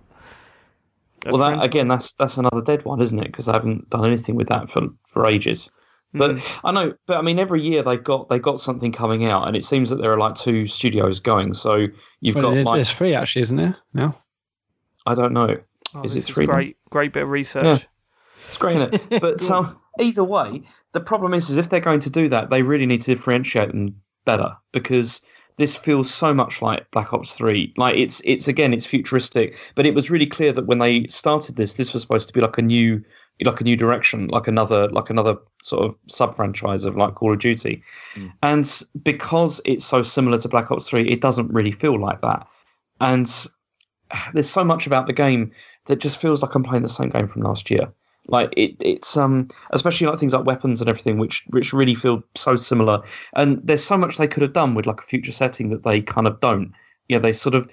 uh, 1.25 1.31
Well, 1.31 1.37
that 1.39 1.63
again, 1.63 1.87
that's 1.87 2.13
that's 2.13 2.37
another 2.37 2.61
dead 2.61 2.85
one, 2.85 3.01
isn't 3.01 3.17
it? 3.19 3.25
Because 3.27 3.49
I 3.49 3.53
haven't 3.53 3.89
done 3.89 4.05
anything 4.05 4.35
with 4.35 4.47
that 4.47 4.69
for 4.69 4.87
for 5.07 5.25
ages. 5.25 5.69
But 6.13 6.35
Mm. 6.35 6.59
I 6.63 6.71
know, 6.71 6.93
but 7.07 7.17
I 7.17 7.21
mean, 7.21 7.39
every 7.39 7.61
year 7.61 7.81
they've 7.83 8.01
got 8.03 8.29
they 8.29 8.39
got 8.39 8.61
something 8.61 8.91
coming 8.93 9.25
out, 9.25 9.47
and 9.47 9.57
it 9.57 9.65
seems 9.65 9.89
that 9.89 9.97
there 9.97 10.13
are 10.13 10.17
like 10.19 10.35
two 10.35 10.65
studios 10.67 11.19
going. 11.19 11.53
So 11.55 11.87
you've 12.21 12.35
Well, 12.35 12.43
got 12.45 12.53
there- 12.53 12.63
like 12.63 12.75
there's 12.75 12.91
three 12.91 13.13
actually, 13.13 13.41
isn't 13.41 13.57
there? 13.57 13.75
No, 13.93 14.15
I 15.05 15.13
don't 15.15 15.33
know, 15.33 15.57
Oh, 15.95 16.03
is 16.03 16.13
this 16.13 16.29
it 16.29 16.33
three 16.33 16.45
now? 16.45 16.53
great? 16.53 16.77
Great 16.89 17.13
bit 17.13 17.23
of 17.23 17.29
research. 17.29 17.63
Yeah. 17.63 17.77
it's 18.47 18.57
great, 18.57 18.77
isn't 18.77 19.11
it? 19.11 19.21
But 19.21 19.49
um, 19.49 19.79
either 19.99 20.23
way, 20.23 20.61
the 20.93 20.99
problem 20.99 21.33
is, 21.33 21.49
is 21.49 21.57
if 21.57 21.69
they're 21.69 21.79
going 21.79 21.99
to 22.01 22.09
do 22.09 22.29
that, 22.29 22.49
they 22.49 22.61
really 22.61 22.85
need 22.85 23.01
to 23.01 23.13
differentiate 23.15 23.69
them 23.69 23.95
better 24.25 24.49
because 24.71 25.21
this 25.57 25.75
feels 25.75 26.13
so 26.13 26.33
much 26.33 26.61
like 26.61 26.89
Black 26.91 27.13
Ops 27.13 27.35
Three. 27.35 27.73
Like 27.77 27.95
it's 27.97 28.21
it's 28.25 28.47
again, 28.47 28.73
it's 28.73 28.85
futuristic, 28.85 29.57
but 29.75 29.85
it 29.85 29.93
was 29.95 30.11
really 30.11 30.25
clear 30.25 30.51
that 30.51 30.65
when 30.67 30.79
they 30.79 31.07
started 31.07 31.55
this, 31.55 31.75
this 31.75 31.93
was 31.93 32.01
supposed 32.01 32.27
to 32.27 32.33
be 32.33 32.41
like 32.41 32.57
a 32.57 32.61
new 32.61 33.01
like 33.43 33.59
a 33.59 33.63
new 33.65 33.75
direction, 33.75 34.27
like 34.27 34.47
another 34.47 34.89
like 34.89 35.09
another 35.09 35.35
sort 35.61 35.85
of 35.85 35.95
sub 36.07 36.35
franchise 36.35 36.85
of 36.85 36.95
like 36.95 37.15
Call 37.15 37.33
of 37.33 37.39
Duty. 37.39 37.81
And 38.43 38.81
because 39.03 39.59
it's 39.65 39.85
so 39.85 40.03
similar 40.03 40.37
to 40.39 40.47
Black 40.47 40.71
Ops 40.71 40.87
3, 40.89 41.07
it 41.09 41.19
doesn't 41.21 41.51
really 41.53 41.71
feel 41.71 41.99
like 41.99 42.21
that. 42.21 42.47
And 43.01 43.29
there's 44.33 44.49
so 44.49 44.63
much 44.63 44.87
about 44.87 45.07
the 45.07 45.13
game 45.13 45.51
that 45.85 45.97
just 45.97 46.19
feels 46.19 46.41
like 46.41 46.55
I'm 46.55 46.63
playing 46.63 46.83
the 46.83 46.89
same 46.89 47.09
game 47.09 47.27
from 47.27 47.43
last 47.43 47.69
year. 47.69 47.91
Like 48.27 48.53
it, 48.57 48.75
it's 48.79 49.15
um, 49.17 49.47
especially 49.71 50.07
like 50.07 50.19
things 50.19 50.33
like 50.33 50.45
weapons 50.45 50.81
and 50.81 50.89
everything, 50.89 51.19
which 51.19 51.43
which 51.49 51.73
really 51.73 51.93
feel 51.93 52.23
so 52.35 52.55
similar. 52.55 53.01
And 53.35 53.59
there's 53.63 53.83
so 53.83 53.97
much 53.97 54.17
they 54.17 54.27
could 54.27 54.41
have 54.41 54.53
done 54.53 54.73
with 54.73 54.87
like 54.87 55.01
a 55.01 55.05
future 55.05 55.31
setting 55.31 55.69
that 55.69 55.83
they 55.83 56.01
kind 56.01 56.27
of 56.27 56.39
don't. 56.39 56.73
Yeah, 57.07 57.19
they 57.19 57.33
sort 57.33 57.53
of. 57.53 57.69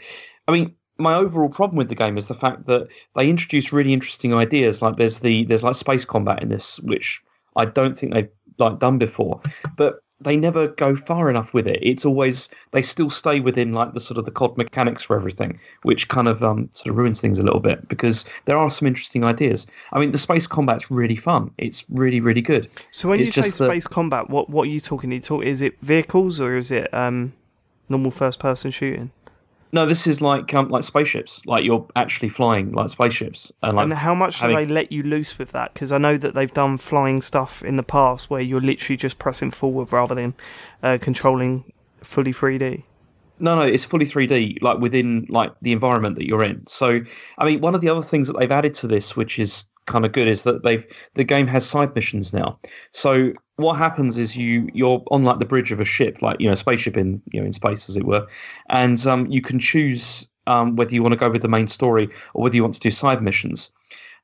I 0.49 0.53
mean, 0.53 0.75
my 0.99 1.15
overall 1.15 1.49
problem 1.49 1.79
with 1.79 1.89
the 1.89 1.95
game 1.95 2.19
is 2.19 2.29
the 2.29 2.35
fact 2.35 2.67
that 2.67 2.89
they 3.17 3.31
introduce 3.31 3.73
really 3.73 3.95
interesting 3.95 4.35
ideas. 4.35 4.83
Like 4.83 4.97
there's 4.97 5.21
the 5.21 5.45
there's 5.45 5.65
like 5.65 5.75
space 5.75 6.05
combat 6.05 6.43
in 6.43 6.51
this, 6.51 6.81
which 6.81 7.23
I 7.57 7.65
don't 7.65 7.97
think 7.97 8.13
they've 8.13 8.29
like 8.59 8.79
done 8.79 8.99
before. 8.99 9.41
But 9.77 10.01
they 10.25 10.37
never 10.37 10.69
go 10.69 10.97
far 10.97 11.29
enough 11.31 11.53
with 11.55 11.67
it. 11.67 11.79
It's 11.83 12.05
always 12.05 12.49
they 12.73 12.83
still 12.83 13.11
stay 13.11 13.41
within 13.41 13.73
like 13.73 13.95
the 13.95 14.01
sort 14.01 14.19
of 14.19 14.25
the 14.25 14.31
COD 14.31 14.57
mechanics 14.57 15.03
for 15.03 15.17
everything, 15.17 15.59
which 15.83 16.09
kind 16.09 16.29
of 16.29 16.43
um 16.43 16.69
sort 16.73 16.91
of 16.91 16.97
ruins 16.97 17.21
things 17.21 17.39
a 17.39 17.43
little 17.43 17.61
bit 17.61 17.89
because 17.89 18.25
there 18.45 18.57
are 18.57 18.71
some 18.71 18.89
interesting 18.89 19.25
ideas. 19.25 19.67
I 19.93 19.99
mean, 19.99 20.13
the 20.13 20.19
space 20.19 20.47
combat's 20.47 20.91
really 20.91 21.17
fun. 21.17 21.51
It's 21.59 21.85
really 21.91 22.21
really 22.21 22.43
good. 22.43 22.69
So 22.91 23.09
when 23.09 23.21
It's 23.21 23.37
you 23.37 23.43
say 23.43 23.51
space 23.51 23.87
combat, 23.87 24.31
what 24.31 24.51
what 24.51 24.67
are 24.69 24.71
you 24.71 24.81
talking? 24.81 25.13
You 25.13 25.21
talk 25.21 25.45
is 25.45 25.61
it 25.63 25.79
vehicles 25.81 26.41
or 26.41 26.57
is 26.57 26.71
it 26.71 26.93
um, 26.95 27.33
normal 27.89 28.11
first 28.11 28.39
person 28.39 28.71
shooting? 28.71 29.11
No, 29.75 29.87
this 29.87 30.07
is 30.07 30.21
like 30.21 30.53
um 30.53 30.69
like 30.69 30.85
spaceships. 30.85 31.45
Like 31.47 31.65
you're 31.65 31.87
actually 31.97 32.29
flying 32.29 32.73
like 32.73 32.91
spaceships 32.91 33.51
and 33.63 33.77
like 33.77 33.85
and 33.85 33.93
how 33.95 34.15
much 34.15 34.37
do 34.37 34.43
having- 34.43 34.57
they 34.57 34.67
let 34.67 34.93
you 34.93 35.03
loose 35.03 35.39
with 35.39 35.53
that? 35.53 35.73
Because 35.73 35.93
I 35.93 35.99
know 35.99 36.19
that 36.19 36.35
they've 36.35 36.53
done 36.53 36.77
flying 36.77 37.23
stuff 37.23 37.63
in 37.63 37.77
the 37.77 37.83
past 37.83 38.29
where 38.29 38.43
you're 38.43 38.61
literally 38.61 38.99
just 38.99 39.19
pressing 39.19 39.51
forward 39.51 39.93
rather 39.93 40.15
than 40.15 40.35
uh, 40.83 40.99
controlling 41.01 41.73
fully 42.03 42.33
3D. 42.33 42.83
No, 43.39 43.57
no, 43.57 43.63
it's 43.63 43.85
fully 43.85 44.05
3D, 44.05 44.63
like 44.63 44.79
within 44.79 45.27
like 45.29 45.53
the 45.63 45.73
environment 45.73 46.17
that 46.17 46.29
you're 46.29 46.45
in. 46.45 46.65
So, 46.67 47.01
I 47.39 47.45
mean, 47.45 47.61
one 47.61 47.75
of 47.75 47.81
the 47.81 47.89
other 47.89 48.03
things 48.03 48.29
that 48.29 48.39
they've 48.39 48.53
added 48.53 48.75
to 48.75 48.87
this, 48.87 49.17
which 49.17 49.39
is 49.39 49.65
kind 49.87 50.05
of 50.05 50.13
good, 50.13 50.29
is 50.29 50.45
that 50.45 50.63
they've 50.63 50.87
the 51.15 51.25
game 51.25 51.47
has 51.47 51.67
side 51.67 51.95
missions 51.95 52.33
now. 52.33 52.59
So 52.93 53.33
what 53.57 53.75
happens 53.75 54.19
is 54.19 54.37
you 54.37 54.69
you're 54.73 55.03
on 55.11 55.25
like 55.25 55.39
the 55.39 55.45
bridge 55.45 55.73
of 55.73 55.81
a 55.81 55.85
ship, 55.85 56.23
like 56.23 56.41
you 56.41 56.47
know, 56.47 56.53
a 56.53 56.57
spaceship 56.57 56.97
in 56.97 57.21
you 57.33 57.41
know 57.41 57.47
in 57.47 57.53
space, 57.53 57.89
as 57.89 57.97
it 57.97 58.05
were, 58.05 58.27
and 58.71 59.07
um, 59.07 59.27
you 59.27 59.41
can 59.41 59.59
choose 59.59 60.29
um, 60.47 60.77
whether 60.77 60.95
you 60.95 61.03
want 61.03 61.13
to 61.13 61.19
go 61.19 61.31
with 61.31 61.43
the 61.43 61.49
main 61.49 61.67
story 61.67 62.09
or 62.35 62.43
whether 62.43 62.57
you 62.57 62.63
want 62.63 62.75
to 62.75 62.81
do 62.81 62.91
side 62.91 63.23
missions. 63.23 63.71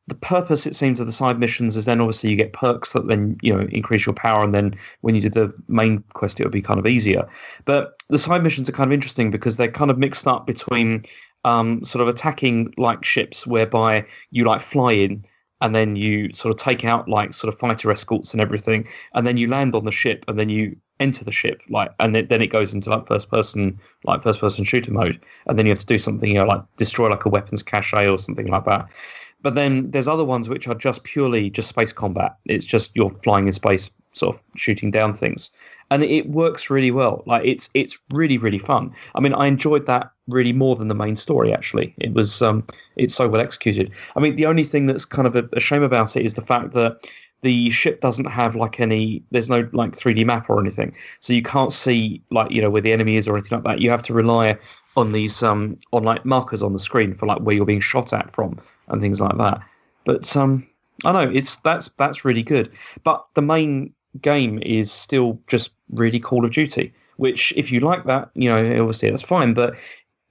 the 0.08 0.14
purpose 0.14 0.66
it 0.66 0.74
seems 0.74 1.00
of 1.00 1.06
the 1.06 1.12
side 1.12 1.38
missions 1.38 1.76
is 1.76 1.84
then 1.84 2.00
obviously 2.00 2.30
you 2.30 2.36
get 2.36 2.52
perks 2.54 2.94
that 2.94 3.06
then 3.08 3.36
you 3.42 3.54
know 3.54 3.66
increase 3.70 4.06
your 4.06 4.14
power 4.14 4.42
and 4.42 4.54
then 4.54 4.74
when 5.02 5.14
you 5.14 5.20
do 5.20 5.28
the 5.28 5.52
main 5.68 6.02
quest 6.14 6.40
it 6.40 6.44
would 6.44 6.52
be 6.52 6.62
kind 6.62 6.80
of 6.80 6.86
easier 6.86 7.28
but 7.66 8.02
the 8.08 8.18
side 8.18 8.42
missions 8.42 8.68
are 8.68 8.72
kind 8.72 8.88
of 8.88 8.92
interesting 8.92 9.30
because 9.30 9.56
they're 9.56 9.70
kind 9.70 9.90
of 9.90 9.98
mixed 9.98 10.26
up 10.26 10.46
between 10.46 11.04
um, 11.44 11.84
sort 11.84 12.02
of 12.02 12.08
attacking 12.08 12.72
like 12.78 13.04
ships 13.04 13.46
whereby 13.46 14.04
you 14.30 14.44
like 14.44 14.60
fly 14.60 14.92
in 14.92 15.24
and 15.60 15.74
then 15.74 15.96
you 15.96 16.32
sort 16.32 16.54
of 16.54 16.60
take 16.60 16.84
out 16.84 17.08
like 17.08 17.32
sort 17.32 17.52
of 17.52 17.58
fighter 17.58 17.90
escorts 17.90 18.32
and 18.32 18.40
everything 18.40 18.86
and 19.14 19.26
then 19.26 19.36
you 19.36 19.48
land 19.48 19.74
on 19.74 19.84
the 19.84 19.90
ship 19.90 20.24
and 20.28 20.38
then 20.38 20.48
you 20.48 20.76
enter 21.00 21.24
the 21.24 21.32
ship 21.32 21.62
like 21.68 21.92
and 22.00 22.14
then, 22.14 22.26
then 22.26 22.42
it 22.42 22.48
goes 22.48 22.74
into 22.74 22.90
like 22.90 23.06
first 23.06 23.30
person 23.30 23.78
like 24.04 24.22
first 24.22 24.40
person 24.40 24.64
shooter 24.64 24.92
mode 24.92 25.20
and 25.46 25.58
then 25.58 25.66
you 25.66 25.70
have 25.70 25.78
to 25.78 25.86
do 25.86 25.98
something 25.98 26.30
you 26.30 26.36
know 26.36 26.46
like 26.46 26.62
destroy 26.76 27.08
like 27.08 27.24
a 27.24 27.28
weapons 27.28 27.62
cache 27.62 27.92
or 27.94 28.18
something 28.18 28.46
like 28.46 28.64
that. 28.64 28.88
But 29.40 29.54
then 29.54 29.90
there's 29.92 30.08
other 30.08 30.24
ones 30.24 30.48
which 30.48 30.66
are 30.66 30.74
just 30.74 31.04
purely 31.04 31.48
just 31.48 31.68
space 31.68 31.92
combat. 31.92 32.36
It's 32.46 32.66
just 32.66 32.90
you're 32.96 33.14
flying 33.22 33.46
in 33.46 33.52
space 33.52 33.88
sort 34.10 34.34
of 34.34 34.42
shooting 34.56 34.90
down 34.90 35.14
things. 35.14 35.52
And 35.92 36.02
it 36.02 36.28
works 36.28 36.70
really 36.70 36.90
well. 36.90 37.22
Like 37.24 37.44
it's 37.44 37.70
it's 37.74 37.96
really 38.10 38.38
really 38.38 38.58
fun. 38.58 38.92
I 39.14 39.20
mean 39.20 39.34
i 39.34 39.46
enjoyed 39.46 39.86
that 39.86 40.10
really 40.28 40.52
more 40.52 40.76
than 40.76 40.88
the 40.88 40.94
main 40.94 41.16
story 41.16 41.52
actually. 41.52 41.94
It 41.98 42.12
was 42.12 42.42
um 42.42 42.64
it's 42.96 43.14
so 43.14 43.28
well 43.28 43.40
executed. 43.40 43.90
I 44.14 44.20
mean 44.20 44.36
the 44.36 44.46
only 44.46 44.64
thing 44.64 44.86
that's 44.86 45.04
kind 45.04 45.26
of 45.26 45.34
a, 45.34 45.48
a 45.52 45.60
shame 45.60 45.82
about 45.82 46.16
it 46.16 46.24
is 46.24 46.34
the 46.34 46.42
fact 46.42 46.74
that 46.74 47.08
the 47.42 47.70
ship 47.70 48.00
doesn't 48.00 48.26
have 48.26 48.54
like 48.54 48.80
any 48.80 49.22
there's 49.30 49.48
no 49.48 49.68
like 49.72 49.92
3d 49.92 50.24
map 50.24 50.50
or 50.50 50.60
anything. 50.60 50.94
So 51.20 51.32
you 51.32 51.42
can't 51.42 51.72
see 51.72 52.22
like 52.30 52.50
you 52.50 52.62
know 52.62 52.70
where 52.70 52.82
the 52.82 52.92
enemy 52.92 53.16
is 53.16 53.26
or 53.26 53.36
anything 53.36 53.58
like 53.58 53.64
that. 53.64 53.80
You 53.82 53.90
have 53.90 54.02
to 54.04 54.14
rely 54.14 54.58
on 54.96 55.12
these 55.12 55.42
um 55.42 55.78
on 55.92 56.04
like 56.04 56.24
markers 56.24 56.62
on 56.62 56.72
the 56.72 56.78
screen 56.78 57.14
for 57.14 57.26
like 57.26 57.40
where 57.40 57.56
you're 57.56 57.64
being 57.64 57.80
shot 57.80 58.12
at 58.12 58.32
from 58.34 58.60
and 58.88 59.00
things 59.00 59.20
like 59.20 59.36
that. 59.38 59.60
But 60.04 60.36
um 60.36 60.66
i 61.04 61.12
know 61.12 61.30
it's 61.30 61.56
that's 61.56 61.88
that's 61.96 62.24
really 62.24 62.42
good. 62.42 62.70
But 63.04 63.24
the 63.34 63.42
main 63.42 63.92
game 64.20 64.58
is 64.62 64.90
still 64.90 65.38
just 65.46 65.70
really 65.90 66.18
call 66.18 66.44
of 66.44 66.50
duty 66.50 66.92
which 67.18 67.52
if 67.56 67.70
you 67.70 67.78
like 67.80 68.04
that 68.04 68.30
you 68.34 68.48
know 68.48 68.58
obviously 68.80 69.10
that's 69.10 69.22
fine. 69.22 69.54
But 69.54 69.74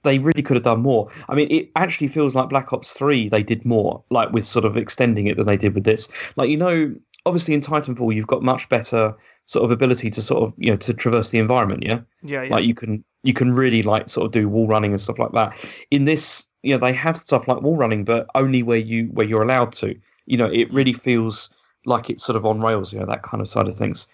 they 0.04 0.18
really 0.18 0.42
could 0.42 0.56
have 0.56 0.64
done 0.64 0.80
more. 0.80 1.08
I 1.28 1.34
mean, 1.34 1.48
it 1.50 1.70
actually 1.76 2.08
feels 2.08 2.34
like 2.34 2.48
Black 2.48 2.72
Ops 2.72 2.92
3 2.92 3.28
they 3.28 3.42
did 3.42 3.64
more, 3.64 4.02
like 4.10 4.32
with 4.32 4.44
sort 4.44 4.64
of 4.64 4.76
extending 4.76 5.26
it 5.26 5.36
than 5.36 5.46
they 5.46 5.56
did 5.56 5.74
with 5.74 5.84
this. 5.84 6.08
Like, 6.36 6.50
you 6.50 6.56
know, 6.56 6.94
obviously 7.26 7.54
in 7.54 7.60
Titanfall 7.60 8.14
you've 8.14 8.26
got 8.26 8.42
much 8.42 8.68
better 8.68 9.14
sort 9.44 9.64
of 9.64 9.70
ability 9.70 10.10
to 10.10 10.22
sort 10.22 10.42
of, 10.44 10.52
you 10.56 10.70
know, 10.70 10.76
to 10.76 10.94
traverse 10.94 11.30
the 11.30 11.38
environment, 11.38 11.82
yeah? 11.84 12.00
Yeah, 12.22 12.42
yeah. 12.42 12.54
Like 12.54 12.64
you 12.64 12.74
can 12.74 13.04
you 13.22 13.34
can 13.34 13.54
really 13.54 13.82
like 13.82 14.08
sort 14.08 14.26
of 14.26 14.32
do 14.32 14.48
wall 14.48 14.66
running 14.66 14.92
and 14.92 15.00
stuff 15.00 15.18
like 15.18 15.32
that. 15.32 15.52
In 15.90 16.04
this, 16.04 16.46
you 16.62 16.72
know, 16.72 16.78
they 16.78 16.92
have 16.92 17.16
stuff 17.16 17.48
like 17.48 17.60
wall 17.60 17.76
running, 17.76 18.04
but 18.04 18.26
only 18.34 18.62
where 18.62 18.78
you 18.78 19.06
where 19.06 19.26
you're 19.26 19.42
allowed 19.42 19.72
to. 19.74 19.94
You 20.26 20.36
know, 20.36 20.46
it 20.46 20.72
really 20.72 20.92
feels 20.92 21.52
like 21.84 22.10
it's 22.10 22.24
sort 22.24 22.36
of 22.36 22.46
on 22.46 22.60
rails, 22.60 22.92
you 22.92 23.00
know, 23.00 23.06
that 23.06 23.22
kind 23.22 23.40
of 23.40 23.48
side 23.48 23.68
of 23.68 23.74
things. 23.74 24.06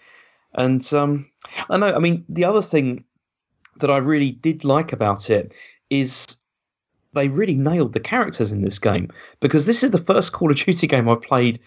And 0.55 0.91
um 0.93 1.29
I 1.69 1.77
know, 1.77 1.93
I 1.93 1.99
mean, 1.99 2.25
the 2.27 2.45
other 2.45 2.61
thing 2.61 3.03
that 3.79 3.91
I 3.91 3.97
really 3.97 4.31
did 4.31 4.63
like 4.63 4.93
about 4.93 5.29
it 5.29 5.53
is 5.89 6.25
they 7.13 7.27
really 7.29 7.55
nailed 7.55 7.93
the 7.93 7.99
characters 7.99 8.51
in 8.51 8.61
this 8.61 8.79
game 8.79 9.09
because 9.39 9.65
this 9.65 9.83
is 9.83 9.91
the 9.91 9.97
first 9.99 10.33
Call 10.33 10.51
of 10.51 10.57
Duty 10.57 10.87
game 10.93 11.07
I've 11.09 11.21
played 11.21 11.59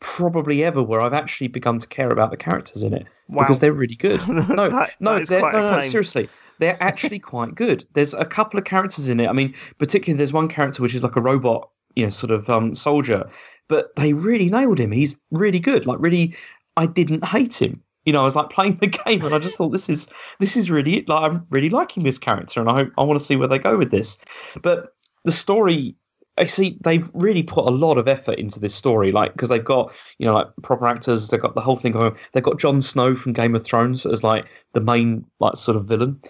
probably 0.00 0.64
ever 0.64 0.82
where 0.82 1.00
I've 1.00 1.12
actually 1.14 1.48
begun 1.48 1.78
to 1.78 1.86
care 1.88 2.10
about 2.10 2.30
the 2.30 2.36
characters 2.36 2.82
in 2.82 2.92
it 2.92 3.06
Wow. 3.28 3.42
because 3.44 3.60
they're 3.60 3.72
really 3.72 3.94
good. 3.96 4.20
No, 4.28 4.68
That- 4.70 4.94
no, 5.00 5.24
that 5.24 5.40
no, 5.40 5.50
no, 5.50 5.76
no, 5.76 5.80
seriously. 5.82 6.28
They're 6.58 6.76
actually 6.80 7.18
quite 7.32 7.54
good. 7.54 7.84
There's 7.94 8.14
a 8.14 8.24
couple 8.24 8.58
of 8.58 8.64
characters 8.64 9.08
in 9.08 9.20
it. 9.20 9.28
I 9.28 9.32
mean, 9.32 9.54
particularly 9.78 10.16
there's 10.18 10.32
one 10.32 10.48
character 10.48 10.82
which 10.82 10.94
is 10.94 11.02
like 11.02 11.16
a 11.16 11.20
robot, 11.20 11.68
you 11.96 12.04
know, 12.04 12.10
sort 12.10 12.30
of 12.30 12.48
um, 12.50 12.74
soldier, 12.74 13.28
but 13.68 13.94
they 13.96 14.12
really 14.12 14.48
nailed 14.48 14.78
him. 14.78 14.92
He's 14.92 15.16
really 15.30 15.60
good. 15.60 15.86
Like 15.86 15.98
really, 16.00 16.34
I 16.76 16.86
didn't 16.86 17.24
hate 17.24 17.60
him. 17.60 17.82
You 18.04 18.12
know, 18.12 18.20
I 18.20 18.24
was 18.24 18.36
like 18.36 18.50
playing 18.50 18.76
the 18.76 18.86
game 19.06 19.24
and 19.24 19.34
I 19.34 19.38
just 19.38 19.56
thought 19.56 19.70
this 19.70 19.88
is 19.88 20.08
this 20.40 20.56
is 20.56 20.70
really 20.70 21.04
like 21.08 21.30
I'm 21.30 21.46
really 21.50 21.70
liking 21.70 22.02
this 22.02 22.18
character 22.18 22.60
and 22.60 22.68
I 22.68 22.86
I 22.98 23.04
want 23.04 23.18
to 23.18 23.24
see 23.24 23.36
where 23.36 23.48
they 23.48 23.58
go 23.58 23.76
with 23.76 23.90
this. 23.90 24.18
But 24.62 24.94
the 25.24 25.32
story 25.32 25.96
I 26.36 26.46
see 26.46 26.78
they've 26.82 27.08
really 27.14 27.42
put 27.42 27.66
a 27.66 27.70
lot 27.70 27.96
of 27.96 28.08
effort 28.08 28.38
into 28.38 28.58
this 28.58 28.74
story, 28.74 29.12
like 29.12 29.32
because 29.32 29.48
they've 29.48 29.64
got 29.64 29.92
you 30.18 30.26
know 30.26 30.34
like 30.34 30.48
proper 30.62 30.86
actors, 30.86 31.28
they've 31.28 31.40
got 31.40 31.54
the 31.54 31.60
whole 31.60 31.76
thing 31.76 31.92
going. 31.92 32.16
They've 32.32 32.42
got 32.42 32.58
Jon 32.58 32.82
Snow 32.82 33.14
from 33.14 33.32
Game 33.32 33.54
of 33.54 33.64
Thrones 33.64 34.04
as 34.04 34.24
like 34.24 34.46
the 34.72 34.80
main 34.80 35.24
like 35.38 35.56
sort 35.56 35.76
of 35.76 35.86
villain, 35.86 36.20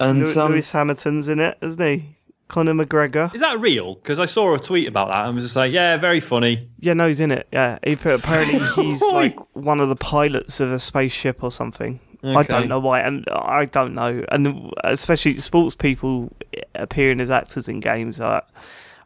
and 0.00 0.26
Lew- 0.26 0.42
um, 0.42 0.52
Lewis 0.52 0.72
Hamilton's 0.72 1.28
in 1.28 1.38
it, 1.38 1.58
isn't 1.62 1.82
he? 1.82 2.16
Conor 2.52 2.74
McGregor. 2.74 3.34
Is 3.34 3.40
that 3.40 3.58
real? 3.60 3.94
Because 3.94 4.20
I 4.20 4.26
saw 4.26 4.54
a 4.54 4.58
tweet 4.58 4.86
about 4.86 5.08
that 5.08 5.24
and 5.24 5.34
was 5.34 5.44
just 5.44 5.56
like, 5.56 5.72
yeah, 5.72 5.96
very 5.96 6.20
funny. 6.20 6.68
Yeah, 6.78 6.92
no, 6.92 7.08
he's 7.08 7.18
in 7.18 7.32
it. 7.32 7.48
Yeah, 7.50 7.78
he 7.82 7.96
put, 7.96 8.12
apparently 8.12 8.58
he's 8.76 9.02
like 9.08 9.36
one 9.56 9.80
of 9.80 9.88
the 9.88 9.96
pilots 9.96 10.60
of 10.60 10.70
a 10.70 10.78
spaceship 10.78 11.42
or 11.42 11.50
something. 11.50 11.98
I 12.24 12.44
don't 12.44 12.68
know 12.68 12.78
why, 12.78 13.00
and 13.00 13.24
I 13.32 13.64
don't 13.64 13.94
know, 13.94 14.24
and 14.30 14.72
especially 14.84 15.38
sports 15.38 15.74
people 15.74 16.30
appearing 16.76 17.20
as 17.20 17.30
actors 17.30 17.66
in 17.66 17.80
games. 17.80 18.20
I, 18.20 18.42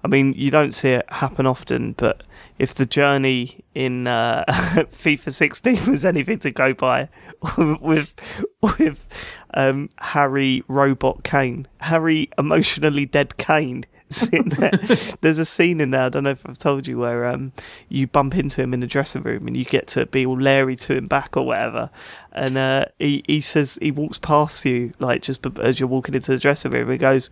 I 0.04 0.08
mean, 0.08 0.34
you 0.34 0.50
don't 0.50 0.72
see 0.72 0.90
it 0.90 1.06
happen 1.10 1.46
often, 1.46 1.92
but 1.92 2.24
if 2.58 2.74
the 2.74 2.86
journey 2.86 3.64
in 3.74 4.06
uh, 4.06 4.44
FIFA 4.48 5.32
16 5.32 5.90
was 5.90 6.04
anything 6.04 6.38
to 6.40 6.50
go 6.50 6.72
by, 6.74 7.08
with 7.58 8.14
with 8.60 9.06
um, 9.54 9.88
Harry 9.98 10.62
Robot 10.68 11.22
Kane, 11.24 11.68
Harry 11.80 12.30
emotionally 12.38 13.06
dead 13.06 13.36
Kane. 13.36 13.84
sitting 14.08 14.50
there. 14.50 14.70
There's 15.20 15.40
a 15.40 15.44
scene 15.44 15.80
in 15.80 15.90
there. 15.90 16.02
I 16.02 16.08
don't 16.08 16.22
know 16.22 16.30
if 16.30 16.48
I've 16.48 16.58
told 16.58 16.86
you 16.86 16.98
where 16.98 17.26
um, 17.26 17.52
you 17.88 18.06
bump 18.06 18.36
into 18.36 18.62
him 18.62 18.72
in 18.72 18.78
the 18.78 18.86
dressing 18.86 19.22
room 19.22 19.48
and 19.48 19.56
you 19.56 19.64
get 19.64 19.88
to 19.88 20.06
be 20.06 20.24
all 20.24 20.40
Larry 20.40 20.76
to 20.76 20.96
him 20.96 21.08
back 21.08 21.36
or 21.36 21.44
whatever. 21.44 21.90
And 22.30 22.56
uh, 22.56 22.84
he 23.00 23.24
he 23.26 23.40
says 23.40 23.80
he 23.82 23.90
walks 23.90 24.18
past 24.18 24.64
you 24.64 24.94
like 25.00 25.22
just 25.22 25.44
as 25.58 25.80
you're 25.80 25.88
walking 25.88 26.14
into 26.14 26.30
the 26.30 26.38
dressing 26.38 26.70
room. 26.70 26.88
He 26.88 26.98
goes, 26.98 27.30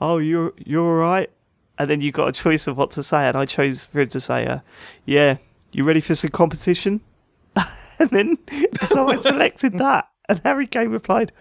"Oh, 0.00 0.18
you're 0.18 0.52
you're 0.58 0.84
all 0.84 0.94
right." 0.94 1.30
And 1.78 1.90
then 1.90 2.00
you 2.00 2.12
got 2.12 2.28
a 2.28 2.32
choice 2.32 2.66
of 2.66 2.76
what 2.76 2.90
to 2.92 3.02
say, 3.02 3.28
and 3.28 3.36
I 3.36 3.44
chose 3.44 3.84
for 3.84 4.00
him 4.00 4.08
to 4.10 4.20
say, 4.20 4.46
uh, 4.46 4.60
"Yeah, 5.04 5.36
you 5.72 5.84
ready 5.84 6.00
for 6.00 6.14
some 6.14 6.30
competition?" 6.30 7.00
and 7.98 8.10
then 8.10 8.38
so 8.86 9.08
I 9.08 9.16
selected 9.16 9.78
that, 9.78 10.08
and 10.28 10.40
Harry 10.44 10.66
Kane 10.66 10.90
replied, 10.90 11.32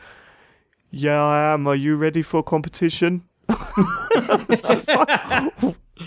"Yeah, 0.92 1.24
I 1.24 1.54
am. 1.54 1.68
Are 1.68 1.76
you 1.76 1.96
ready 1.96 2.22
for 2.22 2.44
competition?" 2.44 3.24
it's 4.50 4.68
just 4.68 4.88
like, 4.88 5.54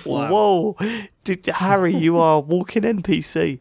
whoa, 0.05 0.77
Dude, 1.25 1.47
Harry, 1.47 1.95
you 1.95 2.19
are 2.19 2.41
walking 2.41 2.83
NPC. 2.83 3.61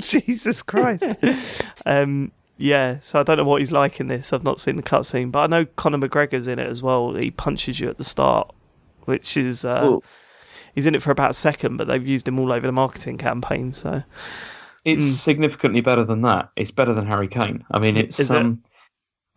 Jesus 0.00 0.62
Christ. 0.62 1.62
um, 1.86 2.32
yeah, 2.56 3.00
so 3.00 3.20
I 3.20 3.22
don't 3.22 3.38
know 3.38 3.44
what 3.44 3.60
he's 3.60 3.72
like 3.72 4.00
in 4.00 4.06
this. 4.08 4.32
I've 4.32 4.44
not 4.44 4.60
seen 4.60 4.76
the 4.76 4.82
cutscene, 4.82 5.32
but 5.32 5.40
I 5.40 5.46
know 5.48 5.64
Conor 5.64 5.98
McGregor's 5.98 6.46
in 6.46 6.58
it 6.58 6.68
as 6.68 6.82
well. 6.82 7.14
He 7.14 7.30
punches 7.30 7.80
you 7.80 7.88
at 7.88 7.98
the 7.98 8.04
start, 8.04 8.54
which 9.04 9.36
is 9.36 9.64
uh, 9.64 9.98
he's 10.74 10.86
in 10.86 10.94
it 10.94 11.02
for 11.02 11.10
about 11.10 11.30
a 11.30 11.34
second, 11.34 11.76
but 11.76 11.86
they've 11.86 12.06
used 12.06 12.26
him 12.28 12.38
all 12.38 12.52
over 12.52 12.66
the 12.66 12.72
marketing 12.72 13.18
campaign. 13.18 13.72
So 13.72 14.02
it's 14.84 15.04
Mm. 15.04 15.10
significantly 15.16 15.80
better 15.80 16.04
than 16.04 16.22
that. 16.22 16.50
It's 16.56 16.70
better 16.70 16.92
than 16.92 17.06
Harry 17.06 17.28
Kane. 17.28 17.64
I 17.70 17.78
mean, 17.78 17.96
it's 17.96 18.20
Is 18.20 18.30
it? 18.30 18.36
um, 18.36 18.62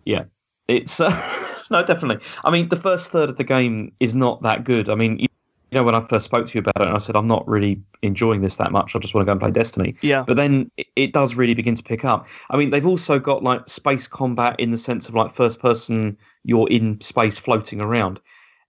yeah, 0.06 0.24
it's 0.68 1.00
uh, 1.00 1.10
no, 1.72 1.84
definitely. 1.84 2.24
I 2.44 2.52
mean, 2.52 2.70
the 2.70 2.76
first 2.76 3.12
third 3.12 3.30
of 3.30 3.38
the 3.38 3.44
game 3.44 3.92
is 4.00 4.16
not 4.16 4.42
that 4.44 4.64
good. 4.64 4.90
I 4.90 4.96
mean, 4.96 5.20
you, 5.20 5.28
you 5.72 5.76
know, 5.78 5.84
when 5.84 5.96
I 5.96 6.00
first 6.08 6.24
spoke 6.26 6.48
to 6.48 6.54
you 6.58 6.60
about 6.60 6.82
it, 6.82 6.88
and 6.88 6.96
I 6.96 6.98
said 7.00 7.16
I'm 7.16 7.28
not 7.28 7.46
really 7.48 7.82
enjoying 8.02 8.42
this 8.42 8.56
that 8.56 8.72
much. 8.72 8.96
I 8.96 9.00
just 9.00 9.14
want 9.14 9.24
to 9.24 9.26
go 9.26 9.32
and 9.34 9.42
play 9.42 9.52
Destiny. 9.52 9.96
yeah, 10.02 10.24
But 10.26 10.38
then 10.38 10.72
it, 10.78 10.88
it 10.96 11.14
does 11.14 11.36
really 11.36 11.54
begin 11.54 11.76
to 11.76 11.84
pick 11.84 12.06
up. 12.06 12.26
I 12.50 12.56
mean, 12.58 12.70
they've 12.70 12.88
also 12.88 13.20
got 13.20 13.44
like 13.44 13.68
space 13.68 14.08
combat 14.08 14.58
in 14.60 14.72
the 14.72 14.78
sense 14.78 15.10
of 15.10 15.16
like 15.16 15.34
first 15.34 15.60
person, 15.60 16.18
you're 16.46 16.70
in 16.70 17.00
space 17.02 17.38
floating 17.38 17.82
around, 17.82 18.22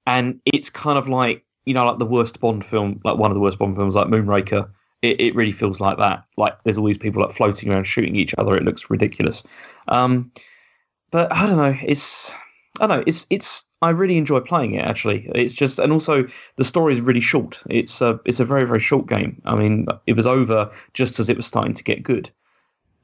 and 0.09 0.41
it's 0.47 0.71
kind 0.71 0.99
of 0.99 1.07
like 1.09 1.45
you 1.67 1.75
know, 1.75 1.85
like 1.85 1.99
the 1.99 2.07
worst 2.07 2.41
Bond 2.41 2.65
film, 2.65 2.99
like 3.05 3.19
one 3.19 3.31
of 3.31 3.35
the 3.35 3.41
worst 3.41 3.59
Bond 3.59 3.77
films, 3.77 3.95
like 3.95 4.07
Moonraker. 4.07 4.71
It, 5.03 5.21
it 5.21 5.35
really 5.35 5.53
feels 5.53 5.81
like 5.81 5.99
that. 5.99 6.25
Like 6.39 6.55
there's 6.65 6.79
all 6.79 6.87
these 6.87 6.97
people 6.99 7.23
like 7.23 7.35
floating 7.35 7.71
around 7.71 7.85
shooting 7.85 8.17
each 8.17 8.35
other. 8.39 8.57
It 8.57 8.65
looks 8.65 8.89
ridiculous. 8.91 9.45
Um, 9.89 10.33
but 11.11 11.31
I 11.31 11.47
don't 11.47 11.59
know. 11.59 11.77
It's 11.85 12.35
I 12.81 12.87
don't 12.87 12.99
know. 12.99 13.05
It's 13.07 13.27
it's. 13.29 13.67
I 13.83 13.91
really 13.91 14.17
enjoy 14.17 14.41
playing 14.41 14.75
it. 14.75 14.85
Actually, 14.85 15.31
it's 15.35 15.53
just 15.53 15.79
and 15.79 15.93
also 15.93 16.27
the 16.57 16.65
story 16.65 16.95
is 16.95 17.01
really 17.03 17.21
short. 17.21 17.63
It's 17.69 18.01
a 18.01 18.19
it's 18.25 18.41
a 18.41 18.47
very 18.47 18.65
very 18.65 18.81
short 18.81 19.07
game. 19.07 19.41
I 19.45 19.55
mean, 19.55 19.87
it 20.07 20.15
was 20.15 20.27
over 20.27 20.71
just 20.95 21.21
as 21.21 21.29
it 21.29 21.37
was 21.37 21.47
starting 21.47 21.75
to 21.75 21.85
get 21.85 22.03
good. 22.03 22.31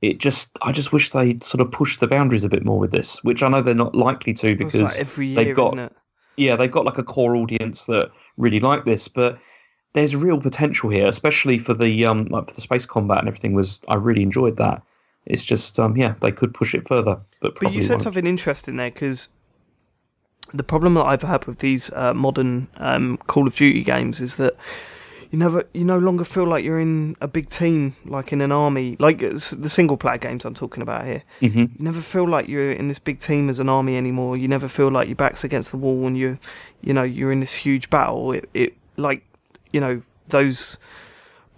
It 0.01 0.19
just 0.19 0.59
I 0.63 0.73
just 0.73 0.91
wish 0.93 1.11
they 1.11 1.39
sort 1.41 1.61
of 1.61 1.71
pushed 1.71 2.01
the 2.01 2.09
boundaries 2.09 2.45
a 2.45 2.49
bit 2.49 2.65
more 2.65 2.79
with 2.79 2.93
this, 2.93 3.23
which 3.25 3.43
I 3.43 3.49
know 3.49 3.61
they're 3.61 3.75
not 3.75 3.95
likely 3.95 4.33
to 4.35 4.57
because 4.57 4.81
like 4.81 5.01
every 5.01 5.35
they've 5.35 5.47
year, 5.49 5.55
got- 5.55 5.75
isn't 5.75 5.79
it? 5.81 5.93
Yeah, 6.37 6.57
they've 6.57 6.71
got 6.71 6.85
like 6.85 6.99
a 6.99 7.03
core 7.03 7.37
audience 7.37 7.87
that 7.87 8.11
really 8.37 8.61
like 8.61 8.85
this, 8.85 9.09
but 9.09 9.39
there's 9.93 10.17
real 10.17 10.41
potential 10.41 10.91
here, 10.91 11.07
especially 11.07 11.59
for 11.59 11.75
the 11.75 12.05
um 12.07 12.27
like 12.27 12.49
for 12.49 12.55
the 12.55 12.61
space 12.61 12.87
combat 12.87 13.19
and 13.19 13.29
everything. 13.29 13.55
Was 13.55 13.81
I 13.89 13.95
really 13.95 14.23
enjoyed 14.23 14.57
that? 14.57 14.83
It's 15.27 15.45
just 15.45 15.79
um 15.79 15.97
yeah, 15.97 16.15
they 16.21 16.33
could 16.33 16.53
push 16.53 16.75
it 16.75 16.87
further, 16.89 17.19
but 17.41 17.59
But 17.61 17.73
you 17.73 17.81
said 17.81 17.95
won't. 17.95 18.03
something 18.03 18.27
interesting 18.27 18.77
there 18.77 18.91
because 18.91 19.29
the 20.53 20.65
problem 20.65 20.95
that 20.95 21.05
I've 21.05 21.23
had 21.23 21.47
with 21.47 21.59
these 21.59 21.93
uh, 21.93 22.15
modern 22.15 22.69
um, 22.77 23.19
Call 23.27 23.47
of 23.47 23.57
Duty 23.57 23.83
games 23.83 24.21
is 24.21 24.37
that 24.37 24.55
you 25.35 25.41
never 25.41 25.65
you 25.75 25.85
no 25.85 25.99
longer 25.99 26.23
feel 26.23 26.47
like 26.47 26.65
you're 26.65 26.79
in 26.79 27.17
a 27.21 27.27
big 27.27 27.49
team 27.49 27.97
like 28.05 28.33
in 28.33 28.41
an 28.41 28.53
army 28.53 28.95
like 29.01 29.21
it's 29.21 29.51
the 29.51 29.69
single 29.69 29.97
player 29.97 30.17
games 30.17 30.45
i'm 30.45 30.55
talking 30.55 30.81
about 30.81 31.05
here. 31.05 31.25
Mm-hmm. 31.41 31.59
you 31.59 31.69
never 31.81 32.01
feel 32.01 32.29
like 32.29 32.47
you're 32.47 32.71
in 32.71 32.87
this 32.87 33.01
big 33.01 33.19
team 33.19 33.49
as 33.49 33.59
an 33.59 33.69
army 33.69 33.97
anymore. 33.97 34.37
You 34.37 34.47
never 34.47 34.69
feel 34.69 34.93
like 34.93 35.09
your 35.09 35.17
back's 35.17 35.43
against 35.43 35.73
the 35.73 35.77
wall 35.77 36.07
and 36.07 36.17
you 36.17 36.39
you 36.83 36.95
know 36.95 37.03
you're 37.03 37.33
in 37.33 37.41
this 37.41 37.55
huge 37.55 37.91
battle. 37.91 38.31
It, 38.31 38.49
it 38.55 38.75
like 38.97 39.25
you 39.73 39.81
know 39.81 40.03
those 40.29 40.79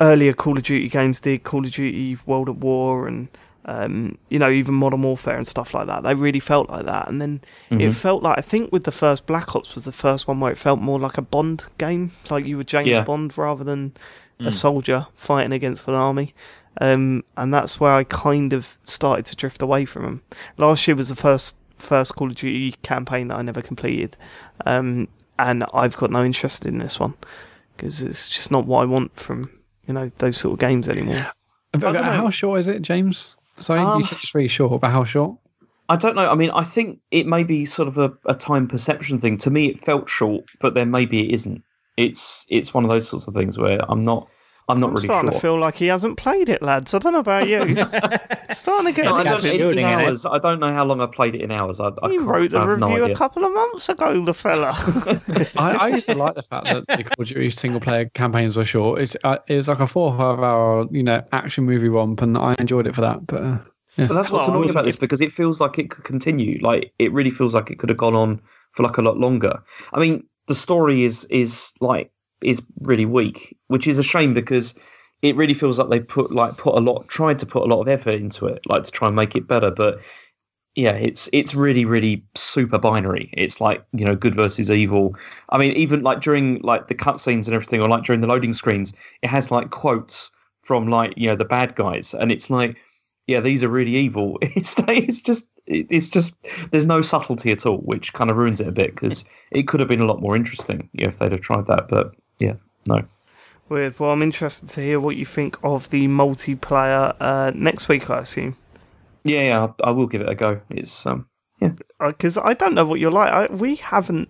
earlier 0.01 0.33
call 0.33 0.57
of 0.57 0.62
duty 0.62 0.89
games 0.89 1.20
did 1.20 1.43
call 1.43 1.62
of 1.66 1.72
duty 1.72 2.16
world 2.24 2.49
at 2.49 2.57
war 2.57 3.07
and 3.07 3.29
um, 3.68 4.16
you 4.30 4.38
know 4.38 4.48
even 4.50 4.74
modern 4.74 5.02
warfare 5.02 5.36
and 5.36 5.46
stuff 5.46 5.74
like 5.74 5.86
that 5.88 6.02
they 6.04 6.14
really 6.14 6.38
felt 6.40 6.70
like 6.70 6.86
that 6.86 7.08
and 7.08 7.20
then 7.20 7.40
it 7.70 7.78
Mhm. 7.78 7.94
felt 7.94 8.22
like 8.22 8.38
i 8.38 8.40
think 8.40 8.70
with 8.72 8.84
the 8.84 8.92
first 8.92 9.26
black 9.26 9.56
ops 9.56 9.74
was 9.74 9.84
the 9.84 9.92
first 9.92 10.28
one 10.28 10.38
where 10.40 10.52
it 10.52 10.58
felt 10.58 10.80
more 10.80 11.00
like 11.00 11.18
a 11.18 11.22
bond 11.22 11.64
game 11.76 12.12
like 12.30 12.46
you 12.46 12.56
were 12.56 12.62
james 12.64 12.86
Yeah. 12.88 13.02
bond 13.02 13.36
rather 13.36 13.64
than 13.64 13.92
a 14.40 14.44
Mm. 14.44 14.54
soldier 14.54 15.06
fighting 15.16 15.52
against 15.52 15.88
an 15.88 15.94
army 15.94 16.32
um, 16.80 17.24
and 17.36 17.52
that's 17.52 17.80
where 17.80 17.92
i 17.92 18.04
kind 18.04 18.52
of 18.52 18.78
started 18.86 19.24
to 19.26 19.34
drift 19.36 19.60
away 19.62 19.84
from 19.84 20.02
them 20.02 20.22
last 20.58 20.86
year 20.86 20.94
was 20.94 21.08
the 21.08 21.16
first 21.16 21.56
first 21.76 22.14
call 22.14 22.28
of 22.28 22.36
duty 22.36 22.72
campaign 22.82 23.28
that 23.28 23.36
i 23.38 23.42
never 23.42 23.62
completed 23.62 24.16
um, 24.64 25.08
and 25.38 25.64
i've 25.74 25.96
got 25.96 26.10
no 26.10 26.24
interest 26.24 26.64
in 26.64 26.78
this 26.78 27.00
one 27.00 27.14
because 27.76 28.00
it's 28.00 28.28
just 28.28 28.50
not 28.52 28.64
what 28.64 28.82
i 28.82 28.84
want 28.84 29.14
from 29.16 29.50
you 29.88 29.92
know 29.94 30.10
those 30.18 30.36
sort 30.36 30.52
of 30.54 30.58
games 30.60 30.88
anymore 30.88 31.26
don't 31.72 31.92
know. 31.92 32.02
How 32.02 32.30
short 32.30 32.60
is 32.60 32.68
it, 32.68 32.80
James? 32.80 33.36
Sorry, 33.61 33.80
Um, 33.80 33.98
you 33.98 34.04
said 34.04 34.18
it's 34.22 34.34
really 34.34 34.48
short, 34.48 34.80
but 34.80 34.90
how 34.90 35.04
short? 35.04 35.38
I 35.88 35.96
don't 35.96 36.16
know. 36.16 36.30
I 36.30 36.34
mean, 36.34 36.50
I 36.50 36.64
think 36.64 37.00
it 37.11 37.26
may 37.26 37.44
be 37.44 37.64
sort 37.64 37.88
of 37.88 37.96
a, 37.98 38.12
a 38.26 38.34
time 38.34 38.66
perception 38.66 39.20
thing. 39.20 39.38
To 39.38 39.50
me, 39.50 39.66
it 39.66 39.78
felt 39.84 40.09
short, 40.09 40.44
but 40.61 40.74
then 40.74 40.90
maybe 40.90 41.28
it 41.28 41.32
isn't. 41.32 41.62
It's 41.96 42.46
it's 42.50 42.74
one 42.74 42.84
of 42.84 42.90
those 42.90 43.09
sorts 43.09 43.26
of 43.26 43.34
things 43.34 43.57
where 43.57 43.80
I'm 43.88 44.02
not 44.02 44.28
I'm 44.68 44.80
not 44.80 44.88
I'm 44.88 44.94
really 44.94 45.06
starting 45.06 45.30
sure. 45.30 45.38
to 45.38 45.40
feel 45.40 45.60
like 45.60 45.76
he 45.76 45.86
hasn't 45.86 46.16
played 46.16 46.48
it, 46.48 46.60
lads. 46.60 46.92
I 46.92 46.98
don't 46.98 47.12
know 47.12 47.20
about 47.20 47.48
you. 47.48 47.58
starting 48.52 48.86
to 48.86 48.92
get. 48.92 49.04
no, 49.04 49.14
I 49.14 49.22
don't, 49.22 49.34
it's 49.36 49.44
in, 49.44 49.58
building 49.58 49.86
in 49.86 50.00
in 50.00 50.08
it. 50.08 50.26
I 50.28 50.38
don't 50.38 50.58
know 50.58 50.72
how 50.72 50.84
long 50.84 51.00
I 51.00 51.06
played 51.06 51.36
it 51.36 51.40
in 51.40 51.52
hours. 51.52 51.80
I, 51.80 51.92
I 52.02 52.10
he 52.10 52.18
wrote 52.18 52.50
the 52.50 52.58
I 52.58 52.68
have 52.68 52.80
no 52.80 52.88
review 52.88 53.04
a 53.04 53.14
couple 53.14 53.44
of 53.44 53.52
months 53.52 53.88
ago, 53.88 54.24
the 54.24 54.34
fella. 54.34 54.72
I, 55.56 55.76
I 55.82 55.88
used 55.88 56.06
to 56.06 56.16
like 56.16 56.34
the 56.34 56.42
fact 56.42 56.66
that 56.66 56.84
the 56.88 57.04
Call 57.04 57.22
of 57.22 57.28
Duty 57.28 57.50
single 57.50 57.80
player 57.80 58.06
campaigns 58.06 58.56
were 58.56 58.64
short. 58.64 59.00
It's 59.00 59.16
uh, 59.22 59.38
it 59.46 59.54
was 59.54 59.68
like 59.68 59.78
a 59.78 59.86
four 59.86 60.12
or 60.12 60.18
five 60.18 60.40
hour 60.40 60.88
you 60.90 61.04
know 61.04 61.22
action 61.32 61.64
movie 61.64 61.88
romp, 61.88 62.20
and 62.20 62.36
I 62.36 62.54
enjoyed 62.58 62.88
it 62.88 62.94
for 62.96 63.02
that. 63.02 63.24
But 63.24 63.42
uh, 63.42 63.58
But 63.96 64.14
that's 64.14 64.32
what's 64.32 64.48
Well, 64.48 64.56
annoying 64.56 64.70
about 64.70 64.84
this 64.84 64.96
because 64.96 65.20
it 65.20 65.32
feels 65.32 65.60
like 65.60 65.78
it 65.78 65.90
could 65.90 66.02
continue. 66.02 66.58
Like 66.60 66.92
it 66.98 67.12
really 67.12 67.30
feels 67.30 67.54
like 67.54 67.70
it 67.70 67.78
could 67.78 67.88
have 67.88 67.98
gone 67.98 68.16
on 68.16 68.40
for 68.72 68.82
like 68.82 68.98
a 68.98 69.02
lot 69.02 69.16
longer. 69.16 69.62
I 69.92 70.00
mean, 70.00 70.24
the 70.48 70.56
story 70.56 71.04
is 71.04 71.24
is 71.26 71.72
like 71.80 72.10
is 72.43 72.61
really 72.82 73.07
weak, 73.07 73.57
which 73.68 73.87
is 73.87 73.99
a 73.99 74.03
shame 74.03 74.34
because 74.34 74.78
it 75.22 75.37
really 75.37 75.55
feels 75.55 75.78
like 75.78 75.89
they 75.89 76.01
put 76.01 76.32
like 76.32 76.57
put 76.57 76.74
a 76.74 76.80
lot 76.80 77.09
tried 77.09 77.39
to 77.39 77.47
put 77.47 77.62
a 77.62 77.66
lot 77.66 77.80
of 77.80 77.89
effort 77.89 78.14
into 78.14 78.47
it, 78.47 78.61
like 78.66 78.84
to 78.84 78.91
try 78.91 79.09
and 79.09 79.16
make 79.16 79.34
it 79.34 79.49
better. 79.49 79.70
But 79.70 79.99
yeah, 80.74 80.93
it's 80.93 81.28
it's 81.32 81.55
really 81.55 81.84
really 81.84 82.22
super 82.34 82.78
binary. 82.78 83.30
It's 83.32 83.61
like 83.61 83.84
you 83.93 84.05
know 84.05 84.14
good 84.14 84.34
versus 84.34 84.70
evil. 84.70 85.16
I 85.51 85.59
mean, 85.59 85.72
even 85.72 86.03
like 86.03 86.20
during 86.20 86.61
like 86.62 86.89
the 86.89 86.95
cutscenes 86.95 87.47
and 87.47 87.55
everything, 87.55 87.80
or 87.80 87.89
like 87.89 88.05
during 88.05 88.20
the 88.20 88.26
loading 88.26 88.53
screens, 88.53 88.93
it 89.22 89.28
has 89.28 89.51
like 89.51 89.70
quotes 89.70 90.30
from 90.62 90.89
like 90.89 91.14
you 91.16 91.28
know 91.28 91.37
the 91.37 91.45
bad 91.45 91.74
guys, 91.76 92.14
and 92.14 92.30
it's 92.30 92.51
like 92.51 92.76
yeah, 93.26 93.41
these 93.41 93.64
are 93.64 93.68
really 93.68 93.97
evil. 93.97 94.39
It's 94.43 94.76
it's 94.78 95.20
just 95.20 95.49
it's 95.66 96.09
just 96.09 96.32
there's 96.70 96.87
no 96.87 97.03
subtlety 97.03 97.51
at 97.51 97.66
all, 97.66 97.78
which 97.78 98.12
kind 98.12 98.30
of 98.30 98.37
ruins 98.37 98.61
it 98.61 98.68
a 98.68 98.72
bit 98.72 98.95
because 98.95 99.24
it 99.51 99.66
could 99.66 99.80
have 99.80 99.89
been 99.89 100.01
a 100.01 100.07
lot 100.07 100.20
more 100.20 100.37
interesting 100.37 100.89
if 100.95 101.18
they'd 101.18 101.32
have 101.32 101.41
tried 101.41 101.66
that. 101.66 101.89
But 101.89 102.14
yeah, 102.39 102.55
no. 102.87 103.05
Weird. 103.68 103.99
Well, 103.99 104.11
I'm 104.11 104.22
interested 104.22 104.68
to 104.70 104.80
hear 104.80 105.01
what 105.01 105.16
you 105.16 105.26
think 105.26 105.57
of 105.64 105.91
the 105.91 106.07
multiplayer 106.07 107.16
uh, 107.18 107.51
next 107.55 107.89
week. 107.89 108.09
I 108.09 108.20
assume 108.20 108.57
Yeah, 109.24 109.43
yeah, 109.43 109.68
I, 109.82 109.91
will 109.91 110.07
give 110.07 110.20
it 110.20 110.28
a 110.28 110.34
go. 110.37 110.61
It's 110.70 111.05
um, 111.05 111.26
yeah, 111.61 111.72
because 111.99 112.39
I 112.39 112.55
don't 112.55 112.74
know 112.74 112.84
what 112.84 113.01
you're 113.01 113.11
like. 113.11 113.32
I, 113.32 113.53
we 113.53 113.76
haven't, 113.76 114.28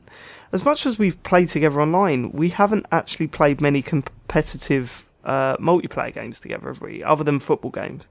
as 0.52 0.64
much 0.64 0.86
as 0.86 0.98
we've 0.98 1.22
played 1.22 1.48
together 1.48 1.82
online, 1.82 2.32
we 2.32 2.48
haven't 2.48 2.86
actually 2.90 3.26
played 3.26 3.60
many 3.60 3.82
competitive 3.82 5.06
uh, 5.24 5.56
multiplayer 5.58 6.14
games 6.14 6.40
together, 6.40 6.68
have 6.68 6.80
we? 6.80 7.02
Other 7.02 7.24
than 7.24 7.38
football 7.40 7.72
games. 7.72 8.08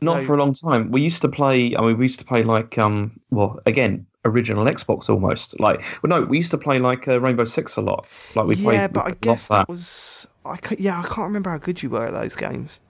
not 0.00 0.20
No. 0.20 0.24
for 0.24 0.34
a 0.34 0.38
long 0.38 0.54
time. 0.54 0.90
We 0.90 1.02
used 1.02 1.20
to 1.22 1.28
play. 1.28 1.76
I 1.76 1.82
mean, 1.82 1.98
we 1.98 2.04
used 2.04 2.20
to 2.20 2.24
play 2.24 2.44
like 2.44 2.78
um, 2.78 3.20
well, 3.30 3.60
again, 3.66 4.06
original 4.24 4.64
Xbox 4.64 5.08
almost. 5.08 5.58
Like, 5.60 5.80
well, 6.02 6.20
no, 6.20 6.26
we 6.26 6.36
used 6.38 6.50
to 6.52 6.58
play 6.58 6.78
like 6.78 7.08
uh, 7.08 7.20
Rainbow 7.20 7.44
Six 7.44 7.76
a 7.76 7.80
lot. 7.80 8.06
Like 8.34 8.46
we 8.46 8.56
played. 8.56 8.74
yeah, 8.74 8.86
we 8.86 8.92
but 8.92 9.06
I 9.06 9.10
guess 9.20 9.26
lots 9.26 9.46
that 9.48 9.68
was. 9.68 10.28
I 10.44 10.56
could, 10.56 10.80
yeah, 10.80 10.98
I 10.98 11.02
can't 11.02 11.26
remember 11.26 11.50
how 11.50 11.58
good 11.58 11.82
you 11.82 11.90
were 11.90 12.04
at 12.04 12.12
those 12.12 12.34
games. 12.34 12.80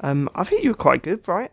Um, 0.00 0.28
I 0.34 0.44
think 0.44 0.64
you 0.64 0.70
were 0.70 0.74
quite 0.74 1.02
good, 1.02 1.26
right? 1.28 1.50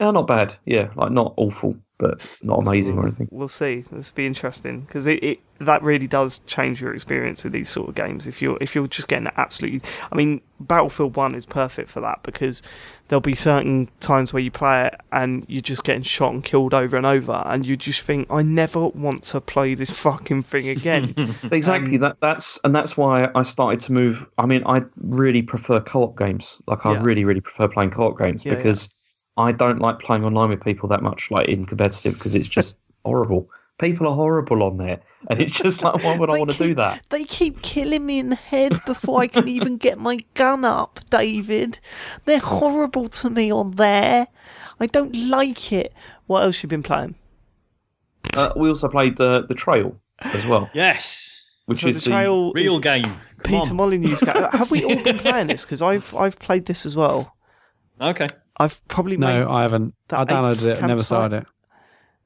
Yeah, 0.00 0.10
not 0.10 0.26
bad. 0.26 0.54
Yeah, 0.64 0.90
like 0.96 1.12
not 1.12 1.34
awful, 1.36 1.76
but 2.02 2.20
not 2.42 2.58
amazing 2.58 2.98
or 2.98 3.04
anything. 3.06 3.28
We'll 3.30 3.48
see. 3.48 3.76
This 3.80 4.12
will 4.12 4.16
be 4.16 4.26
interesting 4.26 4.82
because 4.82 5.06
it, 5.06 5.22
it 5.24 5.38
that 5.60 5.82
really 5.82 6.06
does 6.08 6.40
change 6.40 6.80
your 6.82 6.92
experience 6.94 7.44
with 7.44 7.52
these 7.52 7.68
sort 7.68 7.88
of 7.88 7.94
games. 7.94 8.26
If 8.26 8.42
you're 8.42 8.58
if 8.60 8.74
you're 8.74 8.88
just 8.88 9.08
getting 9.08 9.30
absolutely, 9.36 9.80
I 10.10 10.16
mean, 10.16 10.42
Battlefield 10.60 11.16
One 11.16 11.34
is 11.34 11.46
perfect 11.46 11.88
for 11.88 12.00
that 12.00 12.22
because 12.24 12.62
there'll 13.08 13.20
be 13.20 13.34
certain 13.34 13.88
times 14.00 14.32
where 14.32 14.42
you 14.42 14.50
play 14.50 14.86
it 14.86 15.00
and 15.12 15.44
you're 15.48 15.62
just 15.62 15.84
getting 15.84 16.02
shot 16.02 16.32
and 16.32 16.42
killed 16.44 16.74
over 16.74 16.96
and 16.96 17.06
over, 17.06 17.42
and 17.46 17.66
you 17.66 17.76
just 17.76 18.02
think, 18.02 18.26
I 18.30 18.42
never 18.42 18.88
want 18.88 19.22
to 19.24 19.40
play 19.40 19.74
this 19.74 19.90
fucking 19.90 20.42
thing 20.42 20.68
again. 20.68 21.14
Exactly. 21.52 21.96
Um, 21.96 22.00
that 22.02 22.16
that's 22.20 22.58
and 22.64 22.74
that's 22.74 22.96
why 22.96 23.30
I 23.34 23.42
started 23.42 23.80
to 23.80 23.92
move. 23.92 24.26
I 24.38 24.46
mean, 24.46 24.62
I 24.66 24.82
really 24.96 25.42
prefer 25.42 25.80
co-op 25.80 26.18
games. 26.18 26.60
Like 26.66 26.86
I 26.86 26.92
Yeah. 26.92 27.02
really, 27.02 27.24
really 27.24 27.40
prefer 27.40 27.68
playing 27.68 27.90
co-op 27.90 28.18
games 28.18 28.44
Yeah, 28.44 28.54
because 28.56 28.88
I 29.36 29.52
don't 29.52 29.78
like 29.80 29.98
playing 29.98 30.24
online 30.24 30.50
with 30.50 30.62
people 30.62 30.88
that 30.90 31.02
much, 31.02 31.30
like 31.30 31.48
in 31.48 31.64
competitive, 31.66 32.14
because 32.14 32.34
it's 32.34 32.48
just 32.48 32.76
horrible. 33.04 33.48
People 33.78 34.06
are 34.06 34.14
horrible 34.14 34.62
on 34.62 34.76
there, 34.76 35.00
and 35.28 35.40
it's 35.40 35.52
just 35.58 35.82
like, 35.82 36.04
why 36.04 36.16
would 36.16 36.28
I 36.30 36.34
They 36.34 36.38
want 36.38 36.52
to 36.52 36.58
do 36.68 36.74
that? 36.76 37.02
They 37.08 37.24
keep 37.24 37.62
killing 37.62 38.04
me 38.06 38.18
in 38.18 38.28
the 38.28 38.36
head 38.36 38.80
before 38.84 39.20
I 39.20 39.26
can 39.26 39.48
even 39.48 39.76
get 39.78 39.98
my 39.98 40.18
gun 40.34 40.64
up, 40.64 41.00
David. 41.10 41.80
They're 42.24 42.38
horrible 42.38 43.08
to 43.08 43.30
me 43.30 43.50
on 43.50 43.72
there. 43.72 44.28
I 44.78 44.86
don't 44.86 45.14
like 45.16 45.72
it. 45.72 45.92
What 46.26 46.44
else 46.44 46.56
have 46.58 46.64
you 46.64 46.68
been 46.68 46.82
playing? 46.82 47.14
Uh, 48.36 48.52
we 48.56 48.68
also 48.68 48.88
played 48.88 49.16
the 49.16 49.46
the 49.48 49.54
Trail 49.54 49.96
as 50.20 50.46
well, 50.46 50.70
Yes. 50.74 51.44
which 51.66 51.80
So 51.80 51.88
is 51.88 52.02
the 52.02 52.10
trail 52.10 52.52
Real 52.52 52.74
is 52.74 52.80
game. 52.80 53.04
Come 53.04 53.60
Peter 53.60 53.72
on. 53.72 53.76
Molyneux's 53.78 54.22
game. 54.22 54.44
Have 54.52 54.70
we 54.70 54.84
all 54.84 55.02
been 55.02 55.18
playing 55.18 55.48
this? 55.48 55.64
Because 55.64 55.82
I've 55.82 56.14
I've 56.14 56.38
played 56.38 56.66
this 56.66 56.86
as 56.86 56.94
well. 56.94 57.34
Okay. 58.00 58.28
I've 58.62 58.86
probably 58.88 59.16
made 59.16 59.38
no, 59.40 59.50
I 59.50 59.62
haven't. 59.62 59.94
I 60.10 60.24
downloaded 60.24 60.62
it, 60.62 60.78
and 60.78 60.88
never 60.88 60.88
campsite. 60.88 61.04
started 61.06 61.36
it. 61.42 61.46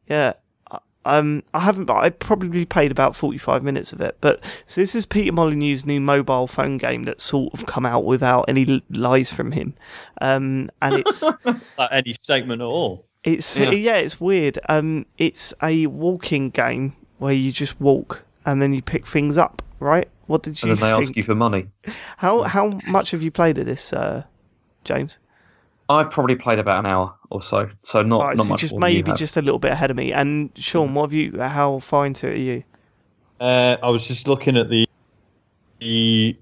yeah. 0.09 0.33
I- 0.71 0.79
Um, 1.19 1.43
I 1.55 1.61
haven't, 1.61 1.85
but 1.85 1.99
I 2.03 2.11
probably 2.11 2.65
played 2.65 2.91
about 2.91 3.15
forty-five 3.15 3.63
minutes 3.63 3.93
of 3.93 4.01
it. 4.01 4.17
But 4.21 4.43
so 4.67 4.81
this 4.81 4.95
is 4.97 5.07
Peter 5.07 5.31
Molyneux's 5.33 5.87
new 5.87 6.01
mobile 6.01 6.49
phone 6.49 6.79
game 6.79 7.05
that's 7.05 7.23
sort 7.23 7.55
of 7.55 7.65
come 7.67 7.87
out 7.87 8.05
without 8.05 8.45
any 8.49 8.83
lies 8.91 9.33
from 9.33 9.53
him, 9.53 9.75
um, 10.21 10.69
and 10.83 10.95
it's 10.97 11.23
Not 11.79 11.93
any 11.93 12.13
statement 12.13 12.61
at 12.61 12.65
all. 12.67 13.05
It's 13.23 13.57
Yeah. 13.57 13.71
yeah. 13.71 13.97
it's 13.99 14.21
weird. 14.21 14.59
Um, 14.69 15.07
it's 15.17 15.55
a 15.63 15.87
walking 15.87 16.51
game 16.51 16.95
where 17.19 17.33
you 17.35 17.53
just 17.53 17.81
walk 17.81 18.25
and 18.45 18.61
then 18.61 18.75
you 18.75 18.83
pick 18.83 19.07
things 19.07 19.39
up. 19.39 19.63
Right? 19.79 20.09
What 20.27 20.43
did 20.43 20.61
you 20.61 20.71
and 20.71 20.79
then 20.79 20.91
they 20.91 20.97
think? 20.97 21.09
ask 21.11 21.17
you 21.17 21.23
for 21.23 21.35
money. 21.37 21.69
How 22.17 22.43
how 22.43 22.81
much 22.89 23.13
have 23.13 23.23
you 23.23 23.31
played 23.31 23.59
of 23.59 23.67
this, 23.67 23.93
uh, 23.93 24.25
James? 24.83 25.19
I've 25.89 26.11
probably 26.11 26.37
played 26.37 26.59
about 26.59 26.81
an 26.81 26.87
hour 26.87 27.15
or 27.31 27.41
so, 27.41 27.69
so 27.83 28.03
not 28.03 28.21
Right, 28.23 28.37
not 28.37 28.47
so 28.47 28.51
much. 28.53 28.61
just 28.61 28.73
more 28.73 28.81
than 28.81 28.91
you 28.91 28.97
maybe 29.05 29.13
just 29.17 29.37
a 29.37 29.43
little 29.43 29.59
bit 29.59 29.73
ahead 29.73 29.91
of 29.91 29.97
me. 29.97 30.13
And 30.13 30.51
Sean, 30.57 30.95
what 30.95 31.03
have 31.05 31.13
you? 31.13 31.39
How 31.41 31.79
far 31.79 32.07
into 32.07 32.29
it 32.29 32.35
are 32.35 32.37
you? 32.37 32.65
Uh, 33.41 33.77
I 33.83 33.91
was 33.91 34.07
just 34.07 34.27
looking 34.27 34.57
at 34.57 34.69
the 34.71 34.89
the 35.81 36.37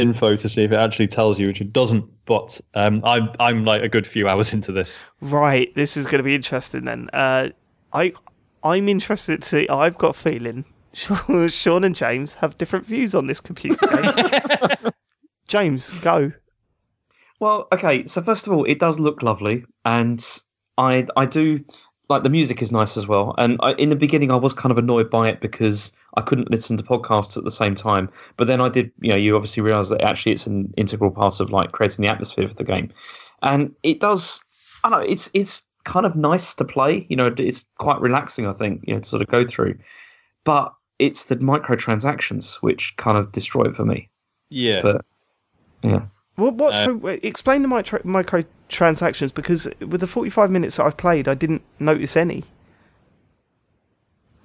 info 0.00 0.36
to 0.36 0.48
see 0.48 0.62
if 0.64 0.72
it 0.72 0.76
actually 0.76 1.08
tells 1.08 1.38
you, 1.38 1.46
which 1.46 1.60
it 1.60 1.72
doesn't. 1.72 2.04
But 2.24 2.60
um, 2.74 3.02
I'm 3.04 3.30
I'm 3.38 3.64
like 3.64 3.82
a 3.82 3.88
good 3.88 4.06
few 4.06 4.28
hours 4.28 4.52
into 4.54 4.72
this. 4.72 4.94
Right, 5.20 5.74
this 5.74 5.96
is 5.96 6.04
going 6.06 6.18
to 6.18 6.22
be 6.24 6.34
interesting 6.34 6.84
then. 6.84 7.08
Uh, 7.12 7.50
I 7.92 8.12
I'm 8.62 8.88
interested 8.88 9.42
to 9.42 9.48
see. 9.48 9.68
I've 9.68 9.98
got 9.98 10.10
a 10.10 10.18
feeling 10.18 10.64
Sean 10.92 11.48
Sean 11.48 11.84
and 11.84 11.94
James 11.94 12.34
have 12.34 12.58
different 12.58 12.84
views 12.86 13.14
on 13.14 13.26
this 13.26 13.40
computer 13.40 13.86
game. 13.86 14.92
James, 15.48 15.92
go. 15.94 16.32
Well, 17.40 17.68
okay. 17.72 18.04
So 18.06 18.22
first 18.22 18.46
of 18.46 18.52
all, 18.52 18.64
it 18.64 18.78
does 18.78 18.98
look 18.98 19.22
lovely, 19.22 19.64
and 19.84 20.24
I 20.76 21.06
I 21.16 21.26
do 21.26 21.64
like 22.08 22.22
the 22.22 22.30
music 22.30 22.62
is 22.62 22.72
nice 22.72 22.96
as 22.96 23.06
well. 23.06 23.34
And 23.38 23.58
I, 23.62 23.72
in 23.74 23.90
the 23.90 23.96
beginning, 23.96 24.30
I 24.30 24.36
was 24.36 24.54
kind 24.54 24.70
of 24.70 24.78
annoyed 24.78 25.10
by 25.10 25.28
it 25.28 25.40
because 25.40 25.92
I 26.16 26.22
couldn't 26.22 26.50
listen 26.50 26.76
to 26.76 26.82
podcasts 26.82 27.36
at 27.36 27.44
the 27.44 27.50
same 27.50 27.74
time. 27.74 28.08
But 28.36 28.46
then 28.46 28.60
I 28.60 28.68
did, 28.68 28.90
you 29.00 29.10
know, 29.10 29.16
you 29.16 29.36
obviously 29.36 29.62
realise 29.62 29.90
that 29.90 30.02
actually 30.02 30.32
it's 30.32 30.46
an 30.46 30.72
integral 30.76 31.10
part 31.10 31.40
of 31.40 31.50
like 31.50 31.72
creating 31.72 32.02
the 32.02 32.08
atmosphere 32.08 32.48
for 32.48 32.54
the 32.54 32.64
game, 32.64 32.92
and 33.42 33.74
it 33.82 34.00
does. 34.00 34.42
I 34.84 34.90
don't 34.90 35.00
know. 35.00 35.06
It's 35.06 35.30
it's 35.34 35.62
kind 35.84 36.06
of 36.06 36.16
nice 36.16 36.54
to 36.54 36.64
play. 36.64 37.06
You 37.08 37.16
know, 37.16 37.34
it's 37.36 37.64
quite 37.78 38.00
relaxing. 38.00 38.46
I 38.46 38.52
think 38.52 38.82
you 38.86 38.94
know 38.94 39.00
to 39.00 39.08
sort 39.08 39.22
of 39.22 39.28
go 39.28 39.44
through, 39.44 39.78
but 40.44 40.72
it's 40.98 41.26
the 41.26 41.36
microtransactions 41.36 42.56
which 42.56 42.96
kind 42.96 43.16
of 43.16 43.30
destroy 43.32 43.64
it 43.64 43.76
for 43.76 43.84
me. 43.84 44.08
Yeah. 44.50 44.82
But 44.82 45.04
Yeah. 45.82 46.06
What? 46.38 46.54
What? 46.54 46.72
Uh, 46.72 46.84
so, 46.84 47.00
uh, 47.08 47.16
explain 47.24 47.62
the 47.62 47.68
micro 47.68 47.98
microtransactions 48.00 49.34
because 49.34 49.66
with 49.80 50.00
the 50.00 50.06
forty-five 50.06 50.52
minutes 50.52 50.76
that 50.76 50.84
I've 50.84 50.96
played, 50.96 51.26
I 51.26 51.34
didn't 51.34 51.62
notice 51.80 52.16
any. 52.16 52.44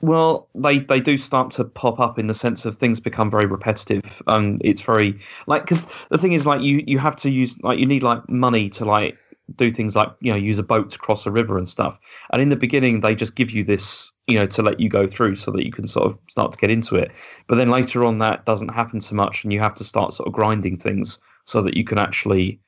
Well, 0.02 0.49
they, 0.56 0.80
they 0.80 0.99
do 0.99 1.18
start 1.18 1.52
to 1.52 1.64
pop 1.64 1.99
up 1.99 2.20
in 2.20 2.28
the 2.28 2.34
sense 2.34 2.65
of 2.65 2.76
things 2.76 2.99
become 2.99 3.30
very 3.32 3.45
repetitive. 3.45 4.24
Um, 4.26 4.57
it's 4.61 4.82
very 4.82 5.14
like 5.45 5.65
because 5.65 5.88
the 6.10 6.18
thing 6.18 6.34
is 6.34 6.48
like 6.48 6.61
you 6.61 6.84
you 6.88 6.98
have 6.98 7.15
to 7.18 7.30
use 7.30 7.61
like 7.61 7.78
you 7.78 7.86
need 7.86 8.02
like 8.02 8.28
money 8.28 8.72
to 8.72 8.86
like 8.86 9.15
do 9.56 9.70
things 9.70 9.95
like 9.95 10.10
you 10.20 10.32
know 10.32 10.38
use 10.38 10.57
a 10.57 10.64
boat 10.64 10.90
to 10.90 10.98
cross 10.98 11.28
a 11.28 11.32
river 11.32 11.60
and 11.60 11.70
stuff. 11.70 11.99
And 12.32 12.41
in 12.41 12.49
the 12.49 12.56
beginning, 12.56 13.02
they 13.02 13.14
just 13.14 13.36
give 13.36 13.52
you 13.52 13.64
this 13.64 14.11
you 14.26 14.40
know 14.40 14.48
to 14.48 14.64
let 14.64 14.80
you 14.80 14.90
go 14.90 15.06
through 15.06 15.36
so 15.36 15.52
that 15.52 15.64
you 15.64 15.72
can 15.72 15.86
sort 15.86 16.07
of 16.07 16.18
start 16.28 16.53
to 16.53 16.57
get 16.57 16.72
into 16.72 16.95
it. 16.95 17.11
But 17.48 17.57
then 17.57 17.70
later 17.70 18.03
on, 18.03 18.18
that 18.18 18.45
doesn't 18.45 18.70
happen 18.70 18.99
so 18.99 19.14
much, 19.14 19.44
and 19.44 19.53
you 19.53 19.60
have 19.60 19.76
to 19.76 19.84
start 19.84 20.11
sort 20.11 20.26
of 20.26 20.34
grinding 20.34 20.78
things 20.78 21.20
so 21.45 21.61
that 21.61 21.76
you 21.78 21.84
can 21.84 21.98
actually 21.98 22.60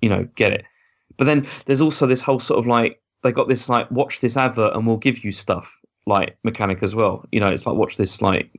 you 0.00 0.08
know 0.08 0.28
get 0.36 0.52
it. 0.52 0.64
But 1.16 1.24
then 1.24 1.46
there's 1.66 1.80
also 1.80 2.06
this 2.06 2.22
whole 2.22 2.38
sort 2.38 2.58
of 2.58 2.66
like 2.66 3.00
they 3.22 3.32
got 3.32 3.48
this 3.48 3.68
like 3.68 3.90
watch 3.90 4.20
this 4.20 4.36
advert 4.36 4.74
and 4.74 4.86
we'll 4.86 4.96
give 4.96 5.24
you 5.24 5.32
stuff 5.32 5.70
like 6.06 6.36
mechanic 6.42 6.82
as 6.82 6.94
well. 6.94 7.24
You 7.30 7.40
know, 7.40 7.48
it's 7.48 7.66
like 7.66 7.76
watch 7.76 7.96
this 7.96 8.20
like 8.22 8.50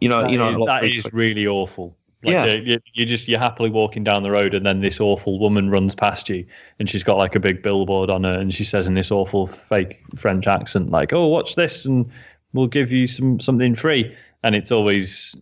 you 0.00 0.08
know 0.08 0.22
That 0.22 0.30
you 0.30 0.38
know 0.38 0.50
is- 0.50 0.66
that 0.66 0.84
is 0.84 1.12
really 1.12 1.46
awful. 1.46 1.96
Like 2.22 2.32
Yeah. 2.32 2.42
uh, 2.44 2.54
you, 2.54 2.78
you 2.94 3.04
just 3.04 3.28
you're 3.28 3.38
happily 3.38 3.68
walking 3.68 4.02
down 4.04 4.22
the 4.22 4.30
road, 4.30 4.54
and 4.54 4.64
then 4.64 4.80
this 4.80 4.98
awful 5.00 5.38
woman 5.38 5.68
runs 5.68 5.94
past 5.94 6.28
you, 6.30 6.46
and 6.78 6.88
she's 6.88 7.04
got 7.04 7.18
like 7.18 7.34
a 7.34 7.40
big 7.40 7.62
billboard 7.62 8.08
on 8.08 8.24
her, 8.24 8.32
and 8.38 8.54
she 8.54 8.64
says 8.64 8.86
in 8.86 8.94
this 8.94 9.10
awful 9.10 9.46
fake 9.46 10.00
French 10.16 10.46
accent, 10.46 10.90
like, 10.90 11.12
"Oh, 11.12 11.26
watch 11.28 11.54
this, 11.54 11.84
and 11.84 12.10
we'll 12.54 12.66
give 12.66 12.90
you 12.90 13.06
some 13.06 13.40
something 13.40 13.74
free." 13.74 14.14
And 14.42 14.54
it's 14.54 14.72
always, 14.72 15.36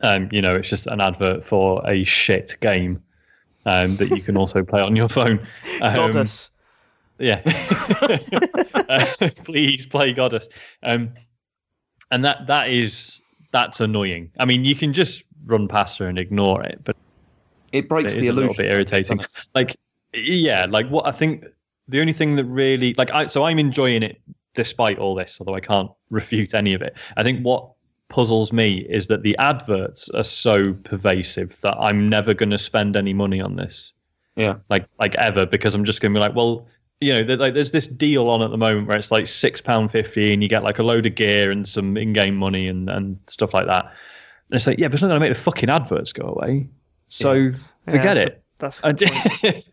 um, 0.00 0.28
you 0.32 0.42
know, 0.42 0.54
it's 0.54 0.68
just 0.68 0.86
an 0.86 1.00
advert 1.00 1.44
for 1.44 1.82
a 1.88 2.04
shit 2.04 2.56
game, 2.60 3.02
um, 3.66 3.96
that 3.96 4.10
you 4.10 4.22
can 4.22 4.36
also 4.36 4.62
play 4.62 4.80
on 4.80 4.96
your 4.96 5.08
phone. 5.08 5.40
Um, 5.82 6.12
Godus. 6.12 6.50
yeah. 7.18 7.42
Uh, 8.86 9.06
please 9.44 9.86
play 9.86 10.12
Godus. 10.12 10.44
Um, 10.82 11.14
and 12.10 12.24
that 12.24 12.46
that 12.46 12.68
is 12.68 13.20
that's 13.50 13.80
annoying. 13.80 14.30
I 14.38 14.44
mean, 14.44 14.64
you 14.64 14.74
can 14.74 14.92
just 14.92 15.22
run 15.46 15.68
past 15.68 15.98
her 15.98 16.06
and 16.06 16.18
ignore 16.18 16.62
it, 16.62 16.80
but 16.84 16.96
it 17.72 17.88
breaks 17.88 18.12
it 18.12 18.16
the 18.16 18.22
is 18.24 18.28
a 18.28 18.32
little 18.32 18.54
bit 18.54 18.66
irritating. 18.66 19.20
Like, 19.54 19.76
yeah, 20.12 20.66
like 20.68 20.88
what 20.88 21.06
I 21.06 21.12
think 21.12 21.44
the 21.88 22.00
only 22.00 22.12
thing 22.12 22.36
that 22.36 22.44
really 22.44 22.94
like 22.94 23.10
I 23.10 23.26
so 23.26 23.44
I'm 23.44 23.58
enjoying 23.58 24.02
it 24.02 24.20
despite 24.54 24.98
all 24.98 25.14
this, 25.14 25.38
although 25.40 25.54
I 25.54 25.60
can't 25.60 25.90
refute 26.10 26.54
any 26.54 26.74
of 26.74 26.82
it. 26.82 26.94
I 27.16 27.22
think 27.22 27.44
what 27.44 27.70
puzzles 28.14 28.52
me 28.52 28.86
is 28.88 29.08
that 29.08 29.24
the 29.24 29.36
adverts 29.38 30.08
are 30.10 30.22
so 30.22 30.72
pervasive 30.84 31.60
that 31.62 31.76
I'm 31.78 32.08
never 32.08 32.32
going 32.32 32.50
to 32.50 32.58
spend 32.58 32.94
any 32.94 33.12
money 33.12 33.40
on 33.40 33.56
this 33.56 33.92
Yeah, 34.36 34.58
like 34.70 34.86
like 35.00 35.16
ever 35.16 35.44
because 35.46 35.74
I'm 35.74 35.84
just 35.84 36.00
going 36.00 36.14
to 36.14 36.18
be 36.18 36.20
like, 36.20 36.36
well, 36.36 36.64
you 37.00 37.12
know, 37.12 37.34
like 37.34 37.54
there's 37.54 37.72
this 37.72 37.88
deal 37.88 38.28
on 38.30 38.40
at 38.40 38.52
the 38.52 38.56
moment 38.56 38.86
where 38.86 38.96
it's 38.96 39.10
like 39.10 39.26
six 39.26 39.60
pound 39.60 39.90
fifty 39.90 40.32
and 40.32 40.44
you 40.44 40.48
get 40.48 40.62
like 40.62 40.78
a 40.78 40.84
load 40.84 41.06
of 41.06 41.16
gear 41.16 41.50
and 41.50 41.68
some 41.68 41.96
in-game 41.96 42.36
money 42.36 42.68
and 42.68 42.88
and 42.88 43.18
stuff 43.26 43.52
like 43.52 43.66
that. 43.66 43.86
And 43.86 44.56
it's 44.56 44.68
like, 44.68 44.78
yeah, 44.78 44.86
but 44.86 44.94
it's 44.94 45.02
not 45.02 45.08
going 45.08 45.20
to 45.20 45.26
make 45.26 45.36
the 45.36 45.42
fucking 45.42 45.68
adverts 45.68 46.12
go 46.12 46.28
away. 46.28 46.68
So 47.08 47.32
Yeah, 47.32 47.52
forget 47.84 48.16
so 48.16 48.22
it. 48.22 48.44
That's 48.60 48.80
a 48.84 48.92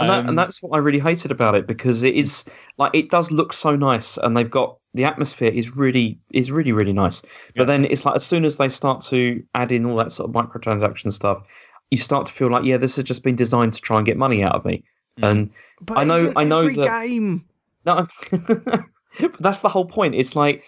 And, 0.00 0.08
good 0.08 0.08
point. 0.08 0.10
and, 0.10 0.10
that, 0.10 0.18
Um, 0.20 0.28
and 0.30 0.38
that's 0.38 0.62
what 0.62 0.76
I 0.76 0.78
really 0.78 0.98
hated 0.98 1.30
about 1.30 1.54
it 1.54 1.66
because 1.66 2.02
it 2.02 2.14
is 2.14 2.44
like 2.78 2.94
it 2.94 3.10
does 3.10 3.30
look 3.30 3.52
so 3.52 3.76
nice, 3.76 4.16
and 4.18 4.36
they've 4.36 4.50
got 4.50 4.76
the 4.94 5.04
atmosphere 5.04 5.50
is 5.52 5.76
really 5.76 6.18
is 6.32 6.50
really 6.50 6.72
really 6.72 6.92
nice. 6.92 7.22
But 7.56 7.66
then 7.66 7.84
it's 7.84 8.04
like 8.04 8.16
as 8.16 8.24
soon 8.26 8.44
as 8.44 8.56
they 8.56 8.68
start 8.68 9.00
to 9.02 9.42
add 9.54 9.70
in 9.72 9.84
all 9.86 9.96
that 9.96 10.12
sort 10.12 10.28
of 10.28 10.34
microtransaction 10.34 11.12
stuff, 11.12 11.42
you 11.90 11.98
start 11.98 12.26
to 12.26 12.32
feel 12.32 12.50
like 12.50 12.64
yeah, 12.64 12.76
this 12.76 12.96
has 12.96 13.04
just 13.04 13.22
been 13.22 13.36
designed 13.36 13.72
to 13.74 13.80
try 13.80 13.98
and 13.98 14.06
get 14.06 14.16
money 14.16 14.42
out 14.42 14.54
of 14.54 14.64
me. 14.64 14.82
Mm. 15.20 15.30
And 15.30 15.50
But 15.82 15.98
I 15.98 16.04
know- 16.04 16.16
isn't 16.16 16.36
I 16.38 16.44
know 16.44 16.60
every 16.60 16.74
that- 16.76 17.02
game. 17.02 17.44
No, 17.86 18.06
but 18.30 19.38
that's 19.40 19.60
the 19.60 19.68
whole 19.68 19.86
point. 19.86 20.14
It's 20.14 20.36
like 20.36 20.64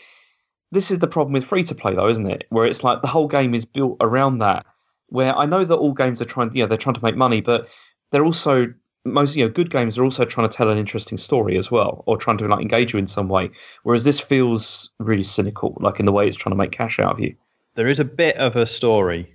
this 0.70 0.90
is 0.90 0.98
the 1.00 1.06
problem 1.06 1.34
with 1.34 1.44
free 1.44 1.62
to 1.64 1.74
play, 1.74 1.94
though, 1.94 2.08
isn't 2.08 2.30
it? 2.30 2.44
Where 2.48 2.64
it's 2.64 2.82
like 2.82 3.02
the 3.02 3.08
whole 3.08 3.28
game 3.28 3.54
is 3.54 3.64
built 3.64 3.96
around 4.00 4.38
that. 4.38 4.64
Where 5.08 5.36
I 5.36 5.44
know 5.44 5.64
that 5.64 5.76
all 5.76 5.92
games 5.92 6.22
are 6.22 6.24
trying, 6.24 6.50
yeah, 6.54 6.64
they're 6.64 6.78
trying 6.78 6.94
to 6.94 7.04
make 7.04 7.16
money, 7.16 7.42
but 7.42 7.68
they're 8.10 8.24
also 8.24 8.72
most, 9.04 9.36
you 9.36 9.44
know, 9.44 9.50
good 9.50 9.70
games 9.70 9.98
are 9.98 10.04
also 10.04 10.24
trying 10.24 10.48
to 10.48 10.56
tell 10.56 10.68
an 10.68 10.78
interesting 10.78 11.18
story 11.18 11.58
as 11.58 11.70
well, 11.70 12.04
or 12.06 12.16
trying 12.16 12.38
to 12.38 12.46
like 12.46 12.60
engage 12.62 12.92
you 12.92 12.98
in 12.98 13.06
some 13.06 13.28
way. 13.28 13.50
Whereas 13.82 14.04
this 14.04 14.20
feels 14.20 14.90
really 14.98 15.24
cynical, 15.24 15.76
like 15.80 15.98
in 15.98 16.06
the 16.06 16.12
way 16.12 16.28
it's 16.28 16.36
trying 16.36 16.52
to 16.52 16.56
make 16.56 16.72
cash 16.72 16.98
out 16.98 17.12
of 17.12 17.20
you. 17.20 17.34
there 17.74 17.88
is 17.88 17.98
a 17.98 18.04
bit 18.04 18.36
of 18.36 18.56
a 18.56 18.66
story. 18.66 19.34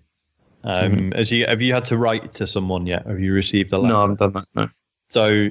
Um, 0.63 0.91
Mm-hmm. 0.91 1.13
As 1.13 1.31
you 1.31 1.45
have 1.47 1.61
you 1.61 1.73
had 1.73 1.85
to 1.85 1.97
write 1.97 2.33
to 2.35 2.47
someone 2.47 2.85
yet? 2.87 3.05
Have 3.07 3.19
you 3.19 3.33
received 3.33 3.71
a 3.73 3.77
letter? 3.77 3.93
No, 3.93 3.97
I 3.97 4.01
haven't 4.01 4.19
done 4.19 4.33
that. 4.33 4.45
No. 4.55 4.69
So 5.09 5.49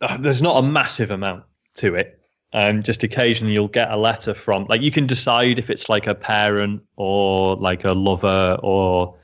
uh, 0.00 0.16
there's 0.16 0.42
not 0.42 0.56
a 0.56 0.66
massive 0.66 1.10
amount 1.10 1.44
to 1.74 1.94
it. 1.94 2.18
Um, 2.52 2.82
just 2.82 3.02
occasionally 3.02 3.52
you'll 3.52 3.68
get 3.68 3.90
a 3.90 3.96
letter 3.96 4.34
from 4.34 4.66
like 4.68 4.80
you 4.80 4.90
can 4.90 5.06
decide 5.06 5.58
if 5.58 5.68
it's 5.68 5.88
like 5.88 6.06
a 6.06 6.14
parent 6.14 6.82
or 6.96 7.56
like 7.56 7.84
a 7.84 7.92
lover 7.92 8.56
or 8.62 9.14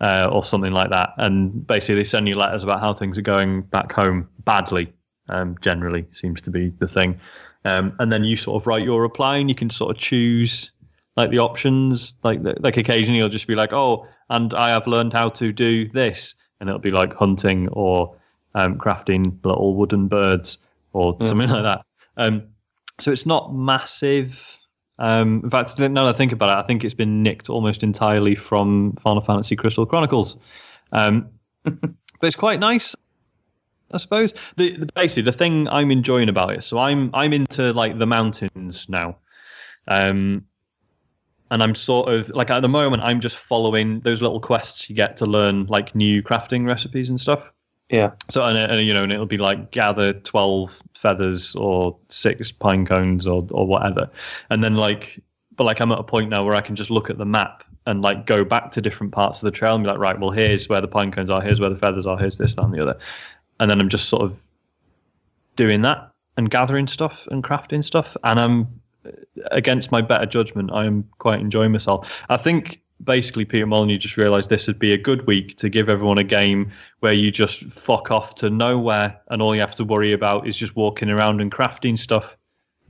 uh, 0.00 0.28
or 0.30 0.42
something 0.42 0.72
like 0.72 0.90
that. 0.90 1.10
And 1.18 1.66
basically 1.66 1.96
they 1.96 2.04
send 2.04 2.28
you 2.28 2.34
letters 2.34 2.62
about 2.62 2.80
how 2.80 2.94
things 2.94 3.18
are 3.18 3.22
going 3.22 3.62
back 3.62 3.92
home 3.92 4.28
badly. 4.44 4.92
Um, 5.28 5.56
generally 5.60 6.06
seems 6.12 6.40
to 6.42 6.52
be 6.52 6.70
the 6.78 6.86
thing. 6.86 7.18
Um, 7.64 7.96
and 7.98 8.12
then 8.12 8.22
you 8.22 8.36
sort 8.36 8.62
of 8.62 8.66
write 8.68 8.84
your 8.84 9.02
reply 9.02 9.38
and 9.38 9.48
you 9.48 9.56
can 9.56 9.70
sort 9.70 9.90
of 9.90 10.00
choose 10.00 10.70
like 11.16 11.30
the 11.30 11.40
options. 11.40 12.14
Like 12.22 12.38
like 12.60 12.76
occasionally 12.76 13.18
you'll 13.18 13.28
just 13.28 13.48
be 13.48 13.56
like, 13.56 13.72
oh, 13.72 14.06
and 14.30 14.54
I 14.54 14.68
have 14.68 14.86
learned 14.86 15.12
how 15.12 15.30
to 15.30 15.52
do 15.52 15.88
this, 15.88 16.36
and 16.60 16.68
it'll 16.68 16.78
be 16.78 16.92
like 16.92 17.12
hunting 17.12 17.66
or 17.72 18.14
um, 18.54 18.78
crafting 18.78 19.36
little 19.44 19.74
wooden 19.74 20.06
birds 20.06 20.58
or 20.92 21.16
Yeah. 21.18 21.26
something 21.26 21.48
like 21.50 21.64
that. 21.64 21.84
Um, 22.16 22.44
so 23.00 23.10
it's 23.10 23.26
not 23.26 23.52
massive. 23.52 24.56
Um, 24.98 25.42
in 25.44 25.50
fact, 25.50 25.78
now 25.78 26.04
that 26.04 26.14
I 26.14 26.16
think 26.16 26.32
about 26.32 26.58
it, 26.58 26.64
I 26.64 26.66
think 26.66 26.84
it's 26.84 26.94
been 26.94 27.22
nicked 27.22 27.50
almost 27.50 27.82
entirely 27.82 28.34
from 28.34 28.92
Final 28.94 29.22
Fantasy 29.22 29.56
Crystal 29.56 29.86
Chronicles. 29.86 30.36
Um, 30.92 31.28
but 31.64 31.82
it's 32.22 32.36
quite 32.36 32.60
nice, 32.60 32.94
I 33.90 33.98
suppose. 33.98 34.32
The, 34.56 34.76
the 34.76 34.86
basically 34.94 35.24
the 35.24 35.32
thing 35.32 35.68
I'm 35.68 35.90
enjoying 35.90 36.28
about 36.28 36.52
it. 36.52 36.62
So 36.62 36.78
I'm 36.78 37.10
I'm 37.12 37.32
into 37.32 37.72
like 37.72 37.98
the 37.98 38.06
mountains 38.06 38.86
now. 38.88 39.18
Um, 39.88 40.44
and 41.50 41.62
I'm 41.62 41.74
sort 41.74 42.12
of 42.12 42.28
like 42.30 42.50
at 42.50 42.60
the 42.60 42.68
moment 42.68 43.02
I'm 43.02 43.20
just 43.20 43.36
following 43.36 44.00
those 44.00 44.20
little 44.20 44.40
quests 44.40 44.90
you 44.90 44.96
get 44.96 45.16
to 45.18 45.26
learn 45.26 45.66
like 45.66 45.94
new 45.94 46.22
crafting 46.22 46.66
recipes 46.66 47.08
and 47.08 47.20
stuff. 47.20 47.52
Yeah. 47.88 48.12
So 48.30 48.44
and, 48.44 48.58
and 48.58 48.86
you 48.86 48.92
know, 48.92 49.04
and 49.04 49.12
it'll 49.12 49.26
be 49.26 49.38
like 49.38 49.70
gather 49.70 50.12
twelve 50.12 50.82
feathers 50.94 51.54
or 51.54 51.96
six 52.08 52.50
pine 52.50 52.84
cones 52.84 53.26
or 53.26 53.46
or 53.50 53.66
whatever, 53.66 54.10
and 54.50 54.64
then 54.64 54.74
like, 54.74 55.22
but 55.54 55.64
like 55.64 55.80
I'm 55.80 55.92
at 55.92 55.98
a 55.98 56.02
point 56.02 56.28
now 56.30 56.44
where 56.44 56.54
I 56.54 56.60
can 56.60 56.74
just 56.74 56.90
look 56.90 57.10
at 57.10 57.18
the 57.18 57.24
map 57.24 57.62
and 57.86 58.02
like 58.02 58.26
go 58.26 58.44
back 58.44 58.72
to 58.72 58.80
different 58.82 59.12
parts 59.12 59.38
of 59.38 59.44
the 59.44 59.52
trail 59.52 59.76
and 59.76 59.84
be 59.84 59.88
like, 59.88 60.00
right, 60.00 60.18
well 60.18 60.32
here's 60.32 60.68
where 60.68 60.80
the 60.80 60.88
pine 60.88 61.12
cones 61.12 61.30
are, 61.30 61.40
here's 61.40 61.60
where 61.60 61.70
the 61.70 61.76
feathers 61.76 62.06
are, 62.06 62.18
here's 62.18 62.38
this, 62.38 62.56
that, 62.56 62.64
and 62.64 62.74
the 62.74 62.82
other, 62.82 62.98
and 63.60 63.70
then 63.70 63.80
I'm 63.80 63.88
just 63.88 64.08
sort 64.08 64.22
of 64.22 64.36
doing 65.54 65.82
that 65.82 66.10
and 66.36 66.50
gathering 66.50 66.88
stuff 66.88 67.28
and 67.30 67.44
crafting 67.44 67.84
stuff, 67.84 68.16
and 68.24 68.40
I'm 68.40 68.80
uh, 69.06 69.10
against 69.52 69.92
my 69.92 70.00
better 70.02 70.26
judgment, 70.26 70.70
I 70.72 70.86
am 70.86 71.08
quite 71.18 71.38
enjoying 71.38 71.70
myself. 71.70 72.24
I 72.28 72.36
think 72.36 72.82
basically 73.04 73.44
Peter 73.44 73.66
Molyneux 73.66 73.98
just 73.98 74.16
realised 74.16 74.48
this 74.50 74.66
would 74.66 74.78
be 74.78 74.92
a 74.92 74.98
good 74.98 75.26
week 75.26 75.56
to 75.58 75.68
give 75.68 75.88
everyone 75.88 76.18
a 76.18 76.24
game 76.24 76.70
where 77.00 77.12
you 77.12 77.30
just 77.30 77.64
fuck 77.64 78.10
off 78.10 78.34
to 78.36 78.50
nowhere 78.50 79.20
and 79.28 79.42
all 79.42 79.54
you 79.54 79.60
have 79.60 79.74
to 79.76 79.84
worry 79.84 80.12
about 80.12 80.46
is 80.46 80.56
just 80.56 80.76
walking 80.76 81.10
around 81.10 81.40
and 81.40 81.52
crafting 81.52 81.98
stuff. 81.98 82.36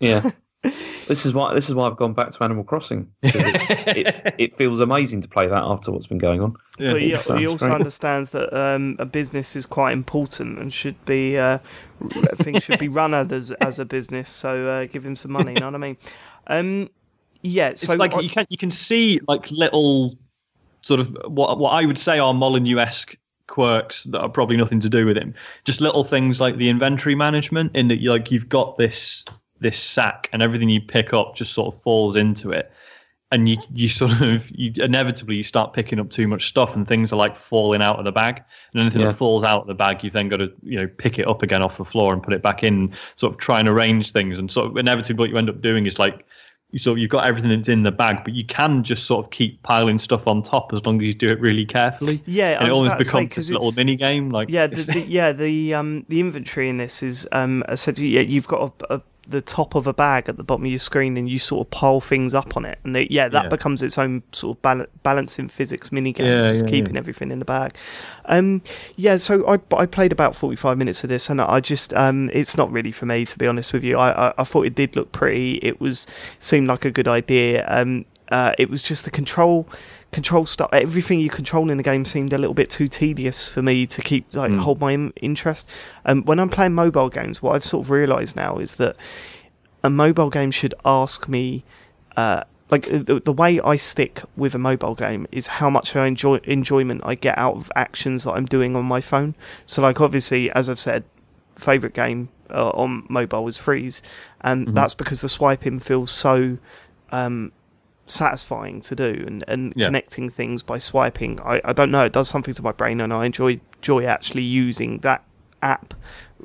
Yeah. 0.00 0.30
this 0.62 1.24
is 1.24 1.32
why 1.32 1.54
this 1.54 1.68
is 1.68 1.74
why 1.74 1.86
I've 1.86 1.96
gone 1.96 2.12
back 2.12 2.30
to 2.30 2.42
Animal 2.44 2.64
Crossing. 2.64 3.08
'cause 3.22 3.32
It's, 3.34 3.70
it, 3.86 4.34
it 4.38 4.56
feels 4.56 4.80
amazing 4.80 5.20
to 5.22 5.28
play 5.28 5.46
that 5.46 5.62
after 5.62 5.92
what's 5.92 6.06
been 6.06 6.18
going 6.18 6.40
on. 6.40 6.56
Yeah. 6.78 6.92
but 6.92 7.02
he, 7.02 7.12
it 7.12 7.24
he 7.38 7.46
also 7.46 7.66
great. 7.66 7.74
understands 7.74 8.30
that 8.30 8.52
um, 8.56 8.96
a 8.98 9.04
business 9.06 9.54
is 9.54 9.64
quite 9.66 9.92
important 9.92 10.58
and 10.58 10.72
should 10.72 11.02
be 11.04 11.36
uh, 11.38 11.58
things 12.36 12.64
should 12.64 12.78
be 12.78 12.88
run 12.88 13.14
as 13.14 13.50
as 13.52 13.78
a 13.78 13.84
business. 13.84 14.30
So 14.30 14.68
uh, 14.68 14.86
give 14.86 15.04
him 15.04 15.14
some 15.16 15.32
money. 15.32 15.54
You 15.54 15.60
know 15.60 15.66
what 15.66 15.74
I 15.74 15.78
mean? 15.78 15.96
Um, 16.48 16.88
yeah. 17.42 17.68
It's 17.68 17.82
So 17.82 17.94
like 17.94 18.14
I- 18.14 18.20
you 18.20 18.28
can 18.30 18.46
you 18.48 18.56
can 18.56 18.70
see 18.70 19.20
like 19.28 19.50
little 19.50 20.16
sort 20.82 21.00
of 21.00 21.16
what 21.26 21.58
what 21.58 21.70
I 21.70 21.84
would 21.84 21.98
say 21.98 22.18
are 22.18 22.32
Molyneux-esque 22.34 23.16
quirks 23.48 24.04
that 24.04 24.20
are 24.20 24.28
probably 24.28 24.56
nothing 24.56 24.80
to 24.80 24.88
do 24.88 25.06
with 25.06 25.16
him. 25.16 25.34
Just 25.64 25.80
little 25.80 26.04
things 26.04 26.40
like 26.40 26.56
the 26.56 26.68
inventory 26.68 27.14
management 27.14 27.74
in 27.76 27.88
that 27.88 28.00
you 28.00 28.10
like 28.10 28.30
you've 28.30 28.48
got 28.48 28.76
this 28.76 29.24
this 29.60 29.78
sack 29.78 30.28
and 30.32 30.42
everything 30.42 30.68
you 30.68 30.80
pick 30.80 31.12
up 31.14 31.34
just 31.36 31.52
sort 31.54 31.72
of 31.74 31.80
falls 31.80 32.16
into 32.16 32.50
it. 32.50 32.70
And 33.32 33.48
you 33.48 33.56
you 33.74 33.88
sort 33.88 34.20
of 34.20 34.48
you 34.50 34.72
inevitably 34.76 35.34
you 35.36 35.42
start 35.42 35.72
picking 35.72 35.98
up 35.98 36.10
too 36.10 36.28
much 36.28 36.46
stuff 36.46 36.76
and 36.76 36.86
things 36.86 37.12
are 37.12 37.16
like 37.16 37.36
falling 37.36 37.82
out 37.82 37.98
of 37.98 38.04
the 38.04 38.12
bag. 38.12 38.42
And 38.72 38.82
anything 38.82 39.00
Yeah. 39.02 39.08
that 39.08 39.14
falls 39.14 39.42
out 39.44 39.62
of 39.62 39.66
the 39.66 39.74
bag 39.74 40.04
you've 40.04 40.12
then 40.12 40.28
got 40.28 40.36
to, 40.38 40.52
you 40.62 40.78
know, 40.78 40.86
pick 40.86 41.18
it 41.18 41.26
up 41.26 41.42
again 41.42 41.62
off 41.62 41.78
the 41.78 41.84
floor 41.84 42.12
and 42.12 42.22
put 42.22 42.34
it 42.34 42.42
back 42.42 42.62
in, 42.62 42.92
sort 43.16 43.32
of 43.32 43.38
try 43.40 43.58
and 43.58 43.68
arrange 43.68 44.12
things 44.12 44.38
and 44.38 44.50
sort 44.52 44.68
of 44.70 44.76
inevitably 44.76 45.24
what 45.24 45.30
you 45.30 45.36
end 45.38 45.50
up 45.50 45.60
doing 45.60 45.86
is 45.86 45.98
like 45.98 46.24
you 46.72 46.78
sort 46.78 46.98
of 46.98 47.02
you've 47.02 47.10
got 47.10 47.26
everything 47.26 47.50
that's 47.50 47.68
in 47.68 47.84
the 47.84 47.92
bag, 47.92 48.24
but 48.24 48.34
you 48.34 48.44
can 48.44 48.82
just 48.82 49.04
sort 49.04 49.24
of 49.24 49.30
keep 49.30 49.62
piling 49.62 49.98
stuff 49.98 50.26
on 50.26 50.42
top 50.42 50.72
as 50.72 50.84
long 50.84 51.00
as 51.00 51.06
you 51.06 51.14
do 51.14 51.30
it 51.30 51.40
really 51.40 51.64
carefully. 51.64 52.22
Yeah, 52.26 52.58
and 52.58 52.68
it 52.68 52.70
almost 52.70 52.98
becomes 52.98 53.32
say, 53.32 53.36
this 53.36 53.50
little 53.50 53.72
mini 53.72 53.96
game. 53.96 54.30
Like 54.30 54.48
Yeah, 54.48 54.66
the, 54.66 54.82
the, 54.82 55.00
yeah, 55.00 55.32
the 55.32 55.74
um 55.74 56.04
the 56.08 56.20
inventory 56.20 56.68
in 56.68 56.78
this 56.78 57.02
is 57.02 57.26
um 57.32 57.62
essentially 57.68 58.08
yeah, 58.08 58.22
you've 58.22 58.48
got 58.48 58.74
a, 58.90 58.94
a, 58.94 59.02
the 59.28 59.40
top 59.42 59.74
of 59.74 59.86
a 59.86 59.92
bag 59.92 60.28
at 60.28 60.36
the 60.36 60.44
bottom 60.44 60.64
of 60.64 60.70
your 60.70 60.78
screen, 60.78 61.16
and 61.16 61.28
you 61.28 61.38
sort 61.38 61.66
of 61.66 61.70
pile 61.70 62.00
things 62.00 62.32
up 62.34 62.56
on 62.56 62.64
it, 62.64 62.78
and 62.84 62.94
they, 62.94 63.06
yeah, 63.10 63.28
that 63.28 63.44
Yeah. 63.44 63.48
becomes 63.48 63.82
its 63.82 63.98
own 63.98 64.22
sort 64.32 64.56
of 64.56 64.62
bal- 64.62 64.86
balancing 65.02 65.48
physics 65.48 65.90
mini 65.90 66.12
game, 66.12 66.26
Yeah, 66.26 66.48
just 66.48 66.64
yeah, 66.64 66.70
keeping 66.70 66.96
everything 66.96 67.30
in 67.30 67.38
the 67.38 67.44
bag. 67.44 67.74
Um, 68.26 68.62
yeah, 68.96 69.16
so 69.16 69.46
I 69.48 69.58
I 69.76 69.86
played 69.86 70.12
about 70.12 70.36
forty 70.36 70.56
five 70.56 70.78
minutes 70.78 71.02
of 71.04 71.08
this, 71.08 71.28
and 71.30 71.40
I 71.40 71.60
just 71.60 71.92
um 71.94 72.30
it's 72.32 72.56
not 72.56 72.70
really 72.72 72.92
for 72.92 73.06
me 73.06 73.24
to 73.26 73.38
be 73.38 73.46
honest 73.46 73.72
with 73.72 73.82
you. 73.84 73.98
I 73.98 74.28
I, 74.28 74.34
I 74.38 74.44
thought 74.44 74.66
it 74.66 74.74
did 74.74 74.96
look 74.96 75.12
pretty. 75.12 75.54
It 75.62 75.80
was 75.80 76.06
seemed 76.38 76.68
like 76.68 76.84
a 76.84 76.90
good 76.90 77.08
idea. 77.08 77.64
Um, 77.68 78.04
uh, 78.32 78.52
it 78.58 78.68
was 78.68 78.82
just 78.82 79.04
the 79.04 79.10
control 79.10 79.68
control 80.16 80.44
stuff 80.46 80.70
everything 80.72 81.18
you 81.20 81.30
control 81.40 81.66
in 81.70 81.76
the 81.76 81.82
game 81.92 82.04
seemed 82.04 82.32
a 82.32 82.38
little 82.42 82.54
bit 82.62 82.68
too 82.78 82.88
tedious 83.02 83.38
for 83.54 83.62
me 83.70 83.76
to 83.94 84.00
keep 84.10 84.22
like 84.42 84.50
Mm. 84.52 84.60
hold 84.66 84.78
my 84.80 84.92
in- 84.98 85.12
interest 85.30 85.68
um, 86.08 86.18
when 86.28 86.38
i'm 86.42 86.48
playing 86.48 86.74
mobile 86.84 87.10
games 87.18 87.42
what 87.42 87.52
i've 87.54 87.64
sort 87.72 87.84
of 87.84 87.90
realized 87.90 88.34
now 88.36 88.52
is 88.66 88.76
that 88.82 88.94
a 89.82 89.90
mobile 90.04 90.30
game 90.38 90.50
should 90.50 90.74
ask 90.84 91.28
me 91.36 91.44
uh, 92.16 92.40
like 92.70 92.84
the, 93.08 93.20
the 93.28 93.32
way 93.42 93.60
i 93.72 93.76
stick 93.76 94.14
with 94.42 94.52
a 94.54 94.58
mobile 94.70 94.94
game 94.94 95.22
is 95.38 95.46
how 95.58 95.68
much 95.76 95.94
I 95.94 96.06
enjoy 96.06 96.36
enjoyment 96.58 97.00
i 97.04 97.14
get 97.26 97.36
out 97.46 97.54
of 97.60 97.70
actions 97.86 98.24
that 98.24 98.32
i'm 98.36 98.46
doing 98.46 98.74
on 98.74 98.84
my 98.84 99.00
phone 99.00 99.34
so 99.66 99.82
like 99.82 100.00
obviously 100.00 100.42
as 100.52 100.64
i've 100.70 100.78
said 100.88 101.04
favorite 101.56 101.94
game 101.94 102.20
uh, 102.50 102.70
on 102.82 102.90
mobile 103.08 103.44
was 103.44 103.58
freeze 103.66 104.02
and 104.40 104.58
Mhm. 104.68 104.74
that's 104.78 104.94
because 105.02 105.20
the 105.20 105.28
swiping 105.38 105.78
feels 105.88 106.10
so 106.10 106.56
um, 107.12 107.52
satisfying 108.06 108.80
to 108.82 108.94
do 108.94 109.24
and, 109.26 109.44
and 109.48 109.72
Yeah. 109.76 109.86
connecting 109.86 110.30
things 110.30 110.62
by 110.62 110.78
swiping. 110.78 111.40
I, 111.40 111.60
I 111.64 111.72
don't 111.72 111.90
know. 111.90 112.04
It 112.04 112.12
does 112.12 112.28
something 112.28 112.54
to 112.54 112.62
my 112.62 112.72
brain 112.72 113.00
and 113.00 113.12
i 113.12 113.24
enjoy 113.26 113.60
enjoy 113.78 114.04
actually 114.04 114.42
using 114.42 114.98
that 114.98 115.22
app 115.62 115.94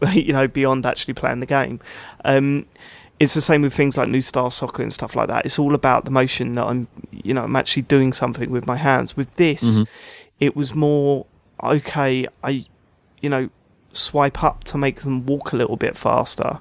you 0.14 0.34
know 0.34 0.48
beyond 0.48 0.86
actually 0.86 1.14
playing 1.14 1.40
the 1.40 1.46
game. 1.46 1.80
Um, 2.26 2.66
it's 3.20 3.36
the 3.36 3.42
same 3.42 3.62
with 3.62 3.74
things 3.74 3.98
like 3.98 4.10
new 4.10 4.22
star 4.22 4.50
soccer 4.50 4.82
and 4.82 4.92
stuff 4.92 5.16
like 5.16 5.28
that. 5.28 5.46
It's 5.46 5.60
all 5.60 5.76
about 5.76 6.06
the 6.06 6.12
motion 6.12 6.56
that 6.56 6.66
i'm 6.66 6.88
you 7.12 7.34
know 7.36 7.44
i'm 7.44 7.56
actually 7.56 7.84
doing 7.84 8.14
something 8.14 8.50
with 8.50 8.66
my 8.66 8.78
hands. 8.78 9.16
With 9.16 9.34
this 9.36 9.82
Mhm. 9.82 9.88
it 10.40 10.56
was 10.56 10.74
more 10.74 11.26
okay 11.62 12.26
i 12.44 12.66
you 13.22 13.30
know 13.30 13.50
swipe 13.94 14.44
up 14.44 14.64
to 14.64 14.78
make 14.78 15.02
them 15.02 15.26
walk 15.28 15.52
a 15.52 15.56
little 15.56 15.76
bit 15.78 15.96
faster 15.96 16.60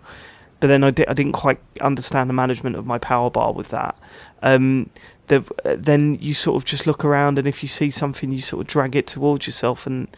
but 0.60 0.66
then 0.68 0.84
I, 0.84 0.90
di- 0.90 1.06
I 1.06 1.14
didn't 1.14 1.32
quite 1.32 1.58
understand 1.80 2.28
the 2.30 2.34
management 2.34 2.76
of 2.76 2.86
my 2.86 2.98
power 2.98 3.30
bar 3.30 3.52
with 3.52 3.68
that. 3.70 3.96
Um, 4.42 4.90
the, 5.28 5.44
then 5.78 6.18
you 6.20 6.34
sort 6.34 6.56
of 6.56 6.64
just 6.64 6.86
look 6.86 7.04
around, 7.04 7.38
and 7.38 7.46
if 7.48 7.62
you 7.62 7.68
see 7.68 7.90
something, 7.90 8.30
you 8.32 8.40
sort 8.40 8.60
of 8.62 8.66
drag 8.68 8.96
it 8.96 9.06
towards 9.06 9.46
yourself, 9.46 9.86
and 9.86 10.08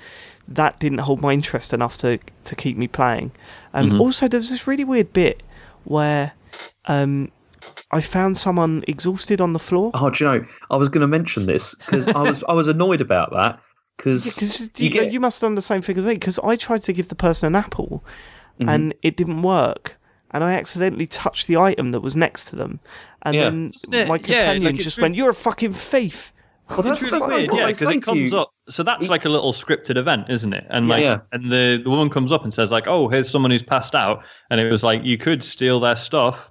that 0.49 0.79
didn't 0.81 0.99
hold 0.99 1.21
my 1.21 1.33
interest 1.33 1.73
enough 1.73 1.97
to 1.99 2.19
to 2.45 2.55
keep 2.57 2.77
me 2.77 2.89
playing. 2.89 3.31
Um, 3.75 3.91
Mhm. 3.91 4.01
Also, 4.01 4.29
there 4.29 4.41
was 4.41 4.51
this 4.51 4.67
really 4.67 4.85
weird 4.85 5.13
bit 5.13 5.43
where 5.85 6.33
um, 6.87 7.31
I 7.91 8.01
found 8.01 8.37
someone 8.39 8.83
exhausted 8.89 9.41
on 9.41 9.53
the 9.53 9.59
floor. 9.59 9.91
Oh, 9.95 10.11
do 10.11 10.25
you 10.25 10.31
know? 10.31 10.47
I 10.71 10.77
was 10.77 10.89
going 10.89 11.03
to 11.03 11.07
mention 11.09 11.47
this 11.47 11.75
because 11.75 12.09
I 12.09 12.23
was 12.23 12.43
I 12.49 12.53
was 12.55 12.67
annoyed 12.69 13.01
about 13.01 13.33
that 13.33 13.61
because 13.97 14.25
Because 14.25 14.71
you 14.79 14.85
you, 14.87 14.91
get- 14.91 15.13
you 15.13 15.21
must 15.21 15.41
have 15.41 15.49
done 15.49 15.55
the 15.57 15.63
same 15.63 15.83
thing 15.83 15.99
as 15.99 16.05
me. 16.05 16.15
Because 16.15 16.39
I 16.41 16.57
tried 16.57 16.81
to 16.83 16.93
give 16.93 17.09
the 17.09 17.15
person 17.15 17.47
an 17.49 17.55
apple, 17.55 18.03
Mhm. 18.61 18.69
and 18.69 18.95
it 19.03 19.17
didn't 19.17 19.43
work, 19.43 19.97
and 20.33 20.43
I 20.45 20.55
accidentally 20.55 21.07
touched 21.07 21.47
the 21.47 21.57
item 21.57 21.91
that 21.93 22.01
was 22.01 22.17
next 22.17 22.47
to 22.51 22.57
them, 22.57 22.81
and 23.23 23.35
Yeah. 23.35 23.43
then 23.45 23.67
Isn't 23.67 23.95
it- 23.95 24.09
my 24.09 24.15
yeah, 24.17 24.21
companion 24.21 24.65
like 24.65 24.75
just 24.83 24.97
really- 24.99 25.05
went, 25.07 25.15
"You're 25.17 25.31
a 25.31 25.35
fucking 25.35 25.73
thief." 25.73 26.33
well, 26.71 26.83
that's, 26.83 27.03
that's 27.03 27.13
really 27.13 27.27
weird, 27.49 27.51
yeah, 27.55 27.67
because 27.67 27.83
it 27.91 28.03
comes 28.03 28.33
you. 28.33 28.39
up. 28.39 28.51
So 28.71 28.83
that's 28.83 29.09
like 29.09 29.25
a 29.27 29.29
little 29.29 29.53
scripted 29.53 29.97
event, 29.97 30.27
isn't 30.31 30.53
it? 30.55 30.65
And 30.71 30.87
Yeah. 30.89 30.95
like, 30.95 31.03
Yeah. 31.03 31.19
and 31.33 31.51
the 31.51 31.81
the 31.85 31.91
woman 31.91 32.09
comes 32.09 32.33
up 32.33 32.45
and 32.45 32.55
says 32.55 32.73
like, 32.73 32.87
"Oh, 32.87 33.09
here's 33.09 33.29
someone 33.29 33.51
who's 33.51 33.63
passed 33.63 33.95
out," 33.95 34.23
and 34.51 34.59
it 34.61 34.71
was 34.71 34.83
like 34.83 35.01
you 35.05 35.19
could 35.19 35.43
steal 35.43 35.81
their 35.81 35.97
stuff, 35.97 36.51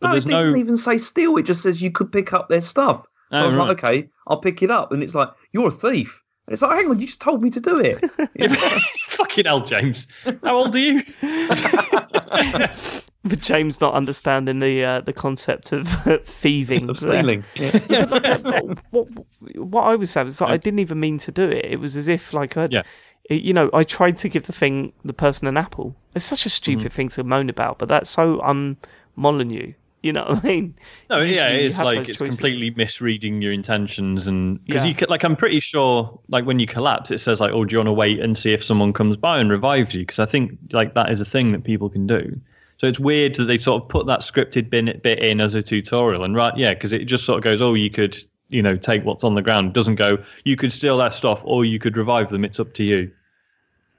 but 0.00 0.08
No, 0.08 0.12
it 0.14 0.24
doesn't 0.26 0.52
no. 0.52 0.58
even 0.58 0.76
say 0.76 0.98
steal. 0.98 1.36
It 1.38 1.44
just 1.44 1.62
says 1.62 1.80
you 1.80 1.90
could 1.90 2.12
pick 2.12 2.32
up 2.34 2.48
their 2.48 2.60
stuff. 2.60 3.02
So 3.32 3.38
Oh, 3.38 3.42
I 3.42 3.44
was 3.44 3.54
right. 3.54 3.68
like, 3.68 3.78
okay, 3.84 4.08
I'll 4.26 4.40
pick 4.40 4.62
it 4.62 4.70
up, 4.70 4.92
and 4.92 5.02
it's 5.02 5.14
like 5.14 5.30
you're 5.52 5.68
a 5.68 5.70
thief. 5.70 6.22
And 6.46 6.52
it's 6.52 6.62
like, 6.62 6.76
hang 6.76 6.90
on, 6.90 6.98
you 6.98 7.06
just 7.06 7.20
told 7.20 7.42
me 7.42 7.50
to 7.50 7.60
do 7.60 7.78
it. 7.78 8.02
Fucking 9.38 9.48
hell, 9.48 9.60
James. 9.60 10.06
How 10.42 10.56
old 10.56 10.74
are 10.74 10.78
you? 10.78 11.02
But 13.24 13.40
James 13.42 13.80
not 13.80 13.94
understanding 13.94 14.60
the 14.60 14.84
uh, 14.84 15.00
the 15.00 15.12
concept 15.12 15.72
of 15.72 15.88
thieving. 16.24 16.88
of 16.88 16.98
stealing. 16.98 17.44
Yeah, 17.56 17.78
but 18.08 18.22
like, 18.44 18.64
what, 18.90 19.10
what, 19.10 19.56
what 19.56 19.82
I 19.82 19.96
was 19.96 20.10
saying 20.12 20.26
was 20.26 20.38
that 20.38 20.48
I 20.48 20.56
didn't 20.56 20.78
even 20.78 20.98
mean 21.00 21.18
to 21.18 21.32
do 21.32 21.46
it. 21.48 21.64
It 21.64 21.78
was 21.80 21.96
as 21.96 22.08
if 22.08 22.32
like 22.32 22.56
I, 22.56 22.68
Yeah. 22.70 22.82
you 23.28 23.52
know, 23.52 23.68
I 23.74 23.82
tried 23.84 24.16
to 24.18 24.28
give 24.28 24.46
the 24.46 24.52
thing 24.52 24.92
the 25.04 25.12
person 25.12 25.46
an 25.48 25.56
apple. 25.58 25.94
It's 26.14 26.24
such 26.24 26.46
a 26.46 26.48
stupid 26.48 26.86
Mm-hmm. 26.86 26.94
thing 26.94 27.08
to 27.10 27.24
moan 27.24 27.50
about, 27.50 27.78
but 27.78 27.88
that's 27.88 28.08
so 28.08 28.40
un 28.40 28.76
Molyneux. 29.16 29.74
You 30.02 30.12
know 30.12 30.24
what 30.28 30.44
I 30.44 30.46
mean? 30.46 30.74
No, 31.10 31.18
Usually 31.22 31.36
yeah, 31.36 31.48
it's 31.48 31.76
like 31.76 31.98
it's 32.08 32.10
choices. 32.18 32.36
completely 32.38 32.70
misreading 32.70 33.42
your 33.42 33.52
intentions, 33.52 34.28
and 34.28 34.64
because 34.64 34.84
Yeah. 34.84 34.90
you 34.90 34.94
could, 34.94 35.10
like, 35.10 35.24
I'm 35.24 35.34
pretty 35.34 35.58
sure, 35.58 36.20
like, 36.28 36.44
when 36.46 36.60
you 36.60 36.68
collapse, 36.68 37.10
it 37.10 37.18
says 37.18 37.40
like, 37.40 37.52
"Oh, 37.52 37.64
do 37.64 37.72
you 37.74 37.78
want 37.80 37.88
to 37.88 37.92
wait 37.92 38.20
and 38.20 38.36
see 38.36 38.52
if 38.52 38.62
someone 38.62 38.92
comes 38.92 39.16
by 39.16 39.40
and 39.40 39.50
revives 39.50 39.94
you?" 39.94 40.02
Because 40.02 40.20
I 40.20 40.26
think 40.26 40.56
like 40.72 40.94
that 40.94 41.10
is 41.10 41.20
a 41.20 41.24
thing 41.24 41.50
that 41.52 41.64
people 41.64 41.90
can 41.90 42.06
do. 42.06 42.40
So 42.76 42.86
it's 42.86 43.00
weird 43.00 43.34
that 43.34 43.46
they 43.46 43.58
sort 43.58 43.82
of 43.82 43.88
put 43.88 44.06
that 44.06 44.20
scripted 44.20 44.70
bit 44.70 45.02
bit 45.02 45.18
in 45.18 45.40
as 45.40 45.56
a 45.56 45.62
tutorial, 45.64 46.22
and 46.22 46.36
right, 46.36 46.56
yeah, 46.56 46.74
because 46.74 46.92
it 46.92 47.04
just 47.06 47.24
sort 47.24 47.38
of 47.38 47.42
goes, 47.42 47.60
"Oh, 47.60 47.74
you 47.74 47.90
could, 47.90 48.16
you 48.50 48.62
know, 48.62 48.76
take 48.76 49.04
what's 49.04 49.24
on 49.24 49.34
the 49.34 49.42
ground." 49.42 49.68
It 49.68 49.72
doesn't 49.72 49.96
go, 49.96 50.18
"You 50.44 50.54
could 50.54 50.72
steal 50.72 50.96
their 50.98 51.10
stuff," 51.10 51.40
or 51.42 51.64
"You 51.64 51.80
could 51.80 51.96
revive 51.96 52.28
them." 52.30 52.44
It's 52.44 52.60
up 52.60 52.72
to 52.74 52.84
you. 52.84 53.10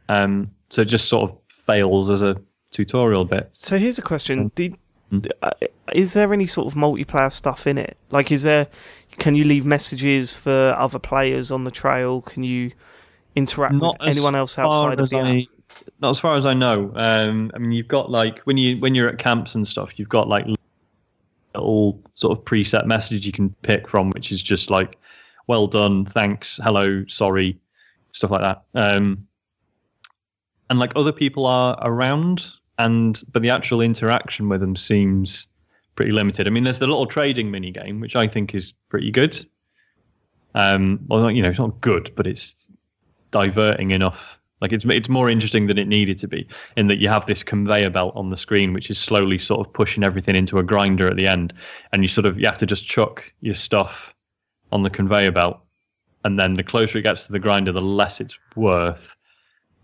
Um, 0.07 0.49
so 0.69 0.83
it 0.83 0.85
just 0.85 1.09
sort 1.09 1.29
of 1.29 1.37
fails 1.49 2.09
as 2.09 2.21
a 2.21 2.37
tutorial 2.71 3.25
bit. 3.25 3.49
So 3.51 3.77
here's 3.77 3.99
a 3.99 4.01
question: 4.01 4.49
Did, 4.55 4.77
is 5.93 6.13
there 6.13 6.33
any 6.33 6.47
sort 6.47 6.67
of 6.67 6.73
multiplayer 6.73 7.31
stuff 7.31 7.67
in 7.67 7.77
it? 7.77 7.97
Like, 8.11 8.31
is 8.31 8.43
there? 8.43 8.67
Can 9.17 9.35
you 9.35 9.43
leave 9.43 9.65
messages 9.65 10.35
for 10.35 10.75
other 10.77 10.99
players 10.99 11.51
on 11.51 11.63
the 11.63 11.71
trail? 11.71 12.21
Can 12.21 12.43
you 12.43 12.71
interact 13.35 13.75
with 13.75 13.95
anyone 14.01 14.35
else 14.35 14.57
outside 14.57 14.99
of 14.99 15.09
the 15.09 15.17
app? 15.17 15.47
Not 16.01 16.11
as 16.11 16.19
far 16.19 16.35
as 16.35 16.45
I 16.45 16.53
know. 16.53 16.91
Um, 16.95 17.51
I 17.53 17.57
mean, 17.57 17.71
you've 17.71 17.87
got 17.87 18.11
like 18.11 18.39
when 18.39 18.57
you 18.57 18.77
when 18.77 18.95
you're 18.95 19.09
at 19.09 19.17
camps 19.17 19.55
and 19.55 19.67
stuff, 19.67 19.97
you've 19.97 20.09
got 20.09 20.27
like 20.27 20.45
little 21.55 21.99
sort 22.13 22.37
of 22.37 22.45
preset 22.45 22.85
messages 22.85 23.25
you 23.25 23.31
can 23.31 23.49
pick 23.63 23.87
from, 23.87 24.11
which 24.11 24.31
is 24.31 24.41
just 24.43 24.69
like, 24.69 24.97
"Well 25.47 25.67
done, 25.67 26.05
thanks, 26.05 26.59
hello, 26.63 27.05
sorry," 27.07 27.57
stuff 28.11 28.31
like 28.31 28.41
that. 28.41 28.63
Um, 28.75 29.27
and 30.69 30.79
like 30.79 30.93
other 30.95 31.11
people 31.11 31.45
are 31.45 31.77
around, 31.81 32.51
and 32.79 33.21
but 33.31 33.43
the 33.43 33.51
actual 33.51 33.81
interaction 33.81 34.49
with 34.49 34.61
them 34.61 34.75
seems 34.75 35.47
pretty 35.95 36.11
limited. 36.11 36.47
I 36.47 36.49
mean, 36.49 36.63
there's 36.63 36.79
the 36.79 36.87
little 36.87 37.05
trading 37.05 37.51
mini 37.51 37.71
game, 37.71 37.99
which 37.99 38.15
I 38.15 38.27
think 38.27 38.55
is 38.55 38.73
pretty 38.89 39.11
good. 39.11 39.45
Um, 40.55 40.99
well, 41.07 41.21
not- 41.21 41.35
you 41.35 41.43
know, 41.43 41.49
it's 41.49 41.59
not 41.59 41.79
good, 41.81 42.11
but 42.15 42.25
it's 42.25 42.71
diverting 43.31 43.91
enough. 43.91 44.39
Like 44.61 44.73
it's 44.73 44.83
it's 44.85 45.07
more 45.07 45.29
interesting 45.29 45.67
than 45.67 45.77
it 45.77 45.87
needed 45.87 46.17
to 46.17 46.27
be, 46.27 46.47
in 46.75 46.87
that 46.87 46.97
you 46.97 47.07
have 47.07 47.25
this 47.25 47.43
conveyor 47.43 47.91
belt 47.91 48.13
on 48.15 48.29
the 48.29 48.37
screen, 48.37 48.73
which 48.73 48.89
is 48.89 48.97
slowly 48.97 49.37
sort 49.37 49.65
of 49.65 49.71
pushing 49.71 50.03
everything 50.03 50.35
into 50.35 50.57
a 50.57 50.63
grinder 50.63 51.07
at 51.07 51.15
the 51.15 51.27
end, 51.27 51.53
and 51.93 52.03
you 52.03 52.09
sort 52.09 52.25
of 52.25 52.39
you 52.39 52.45
have 52.45 52.57
to 52.57 52.65
just 52.65 52.85
chuck 52.85 53.31
your 53.41 53.53
stuff 53.53 54.13
on 54.71 54.83
the 54.83 54.89
conveyor 54.89 55.31
belt, 55.31 55.59
and 56.25 56.37
then 56.37 56.55
the 56.55 56.63
closer 56.63 56.97
it 56.97 57.03
gets 57.03 57.25
to 57.25 57.31
the 57.31 57.39
grinder, 57.39 57.71
the 57.71 57.81
less 57.81 58.19
it's 58.19 58.37
worth. 58.55 59.15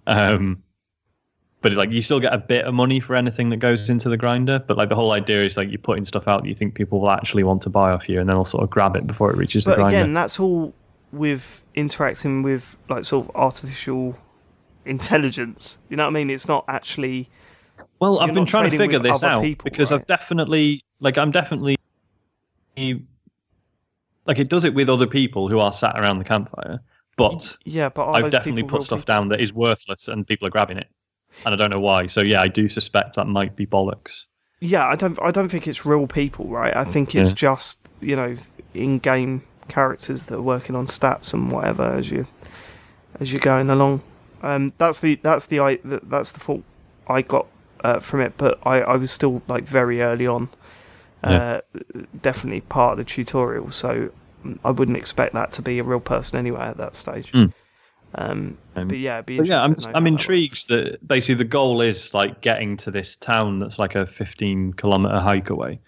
Um, 0.07 0.61
but 1.65 1.71
it's 1.71 1.79
like 1.79 1.89
you 1.89 1.99
still 1.99 2.19
get 2.19 2.31
a 2.31 2.37
bit 2.37 2.63
of 2.65 2.75
money 2.75 2.99
for 2.99 3.15
anything 3.15 3.49
that 3.49 3.57
goes 3.57 3.89
into 3.89 4.07
the 4.07 4.17
grinder. 4.17 4.59
But 4.59 4.77
like 4.77 4.89
the 4.89 4.95
whole 4.95 5.13
idea 5.13 5.43
is 5.43 5.57
like 5.57 5.69
you're 5.69 5.79
putting 5.79 6.05
stuff 6.05 6.27
out 6.27 6.43
that 6.43 6.47
you 6.47 6.53
think 6.53 6.75
people 6.75 7.01
will 7.01 7.09
actually 7.09 7.43
want 7.43 7.63
to 7.63 7.71
buy 7.71 7.91
off 7.91 8.07
you, 8.07 8.19
and 8.19 8.29
then 8.29 8.35
they'll 8.35 8.45
sort 8.45 8.63
of 8.63 8.69
grab 8.69 8.95
it 8.95 9.07
before 9.07 9.31
it 9.31 9.35
reaches 9.35 9.65
the 9.65 9.71
But 9.71 9.77
grinder. 9.77 9.97
again, 9.97 10.13
that's 10.13 10.39
all 10.39 10.75
with 11.11 11.63
interacting 11.73 12.43
with 12.43 12.75
like 12.87 13.03
sort 13.03 13.27
of 13.27 13.35
artificial 13.35 14.15
intelligence. 14.85 15.79
You 15.89 15.97
know 15.97 16.03
what 16.03 16.11
I 16.11 16.13
mean? 16.13 16.29
It's 16.29 16.47
not 16.47 16.65
actually. 16.67 17.31
Well, 17.99 18.19
I've 18.19 18.35
been 18.35 18.45
trying 18.45 18.69
to 18.69 18.77
figure 18.77 18.99
this 18.99 19.23
out 19.23 19.41
people, 19.41 19.63
because 19.63 19.89
right? 19.89 19.99
I've 19.99 20.05
definitely, 20.05 20.83
like, 20.99 21.17
I'm 21.17 21.31
definitely, 21.31 21.77
like, 22.77 24.37
it 24.37 24.49
does 24.49 24.65
it 24.65 24.75
with 24.75 24.87
other 24.87 25.07
people 25.07 25.49
who 25.49 25.59
are 25.59 25.71
sat 25.71 25.99
around 25.99 26.19
the 26.19 26.25
campfire, 26.25 26.79
but 27.17 27.57
Yeah, 27.65 27.89
but 27.89 28.11
I've 28.11 28.29
definitely 28.29 28.61
put 28.61 28.83
stuff 28.83 28.99
people? 28.99 29.13
down 29.13 29.29
that 29.29 29.41
is 29.41 29.51
worthless 29.51 30.07
and 30.07 30.27
people 30.27 30.47
are 30.47 30.51
grabbing 30.51 30.77
it, 30.77 30.87
and 31.45 31.53
I 31.53 31.57
don't 31.57 31.69
know 31.69 31.79
why. 31.79 32.07
So 32.07 32.21
yeah, 32.21 32.41
I 32.41 32.47
do 32.47 32.69
suspect 32.69 33.15
that 33.15 33.25
might 33.25 33.55
be 33.55 33.65
bollocks. 33.65 34.23
Yeah, 34.61 34.87
I 34.87 34.95
don't. 34.95 35.17
I 35.21 35.31
don't 35.31 35.49
think 35.49 35.67
it's 35.67 35.85
real 35.85 36.07
people, 36.07 36.45
right? 36.47 36.75
I 36.75 36.83
think 36.85 37.15
it's 37.15 37.31
Yeah. 37.31 37.35
just 37.35 37.89
you 38.01 38.15
know 38.15 38.35
in-game 38.73 39.43
characters 39.67 40.25
that 40.25 40.35
are 40.35 40.41
working 40.41 40.75
on 40.75 40.85
stats 40.85 41.33
and 41.33 41.51
whatever 41.51 41.83
as 41.83 42.11
you 42.11 42.27
as 43.19 43.31
you're 43.33 43.41
going 43.41 43.69
along. 43.69 44.01
Um, 44.41 44.73
that's 44.77 44.99
the 44.99 45.15
that's 45.23 45.47
the 45.47 45.59
I 45.59 45.79
that's 45.83 46.31
the 46.31 46.39
fault 46.39 46.63
I 47.07 47.21
got 47.21 47.47
uh, 47.83 47.99
from 47.99 48.21
it, 48.21 48.33
but 48.37 48.59
I, 48.65 48.81
I 48.81 48.95
was 48.95 49.11
still 49.11 49.41
like 49.47 49.63
very 49.65 50.01
early 50.01 50.27
on. 50.27 50.49
uh, 51.23 51.61
definitely 52.21 52.61
part 52.61 52.93
of 52.93 52.97
the 52.99 53.03
tutorial. 53.03 53.71
So 53.71 54.11
I 54.63 54.69
wouldn't 54.71 54.97
expect 54.97 55.33
that 55.33 55.51
to 55.53 55.61
be 55.63 55.79
a 55.79 55.83
real 55.83 55.99
person 55.99 56.37
anyway 56.37 56.61
at 56.61 56.77
that 56.77 56.95
stage. 56.95 57.31
Mm. 57.31 57.51
Um, 58.17 58.57
Um, 58.75 58.87
but 58.87 58.97
yeah, 58.97 59.21
But 59.21 59.47
yeah, 59.47 59.61
I'm 59.61 59.71
interesting 59.71 59.83
to 59.83 59.91
know 59.91 59.97
I'm 59.97 60.03
how 60.03 60.09
that 60.09 60.13
intrigued 60.13 60.69
that 60.69 61.07
basically 61.07 61.35
the 61.35 61.45
goal 61.45 61.81
is 61.81 62.13
like 62.13 62.41
getting 62.41 62.77
to 62.77 62.91
this 62.91 63.15
town 63.15 63.59
that's 63.59 63.79
like 63.79 63.95
a 63.95 64.05
15 64.05 64.73
kilometer 64.73 65.19
hike 65.19 65.49
away, 65.49 65.79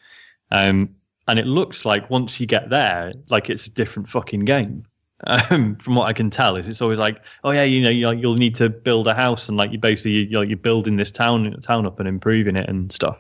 um, 0.51 0.95
and 1.27 1.39
it 1.39 1.45
looks 1.45 1.85
like 1.85 2.09
once 2.09 2.39
you 2.39 2.45
get 2.45 2.69
there, 2.69 3.13
like 3.29 3.49
it's 3.49 3.67
a 3.67 3.71
different 3.71 4.09
fucking 4.09 4.45
game. 4.45 4.85
Um, 5.25 5.75
from 5.77 5.95
what 5.95 6.05
I 6.05 6.13
can 6.13 6.29
tell, 6.29 6.57
is 6.57 6.69
it's 6.69 6.79
always 6.79 6.99
like, 6.99 7.19
oh 7.43 7.49
yeah, 7.49 7.63
you 7.63 7.81
know, 7.81 7.89
you'll, 7.89 8.13
you'll 8.13 8.35
need 8.35 8.53
to 8.55 8.69
build 8.69 9.07
a 9.07 9.15
house, 9.15 9.49
and 9.49 9.57
like 9.57 9.71
you 9.71 9.79
basically 9.79 10.25
you're, 10.25 10.43
you're 10.43 10.57
building 10.57 10.95
this 10.95 11.11
town 11.11 11.59
town 11.63 11.87
up 11.87 11.99
and 11.99 12.07
improving 12.07 12.55
it 12.55 12.69
and 12.69 12.91
stuff. 12.91 13.17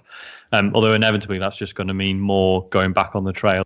Um, 0.51 0.71
although 0.75 0.93
inevitably 0.93 1.39
that's 1.39 1.57
just 1.57 1.73
going 1.73 1.87
to 1.87 1.95
mean 1.95 2.19
more 2.19 2.67
going 2.69 2.93
back 2.93 3.15
on 3.15 3.23
the 3.23 3.33
trail 3.33 3.65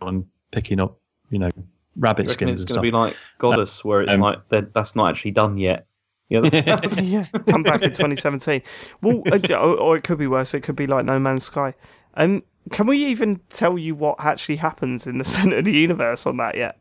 and 0.00 0.24
picking 0.52 0.78
up, 0.78 0.96
you 1.30 1.40
know, 1.40 1.50
rabbit 1.96 2.24
You 2.24 2.28
reckon 2.28 2.48
skins 2.48 2.62
it's 2.62 2.70
going 2.70 2.76
to 2.76 2.82
be 2.82 2.90
like 2.90 3.16
Godus, 3.38 3.84
where 3.84 4.02
it's 4.02 4.12
um, 4.12 4.20
like 4.20 4.38
that's 4.48 4.96
not 4.96 5.10
actually 5.10 5.32
done 5.32 5.58
yet. 5.58 5.86
Yeah, 6.28 6.40
yeah, 7.00 7.26
come 7.46 7.62
back 7.62 7.82
in 7.82 7.90
2017. 7.90 8.62
Well, 9.02 9.22
uh, 9.30 9.38
or, 9.54 9.76
or 9.76 9.96
it 9.96 10.04
could 10.04 10.18
be 10.18 10.26
worse. 10.26 10.54
It 10.54 10.62
could 10.62 10.76
be 10.76 10.86
like 10.86 11.04
No 11.04 11.18
Man's 11.18 11.44
Sky. 11.44 11.74
Um, 12.14 12.42
can 12.70 12.86
we 12.86 13.04
even 13.04 13.40
tell 13.50 13.78
you 13.78 13.94
what 13.94 14.16
actually 14.18 14.56
happens 14.56 15.06
in 15.06 15.18
the 15.18 15.24
center 15.24 15.58
of 15.58 15.64
the 15.64 15.72
universe 15.72 16.26
on 16.26 16.38
that 16.38 16.56
yet? 16.56 16.78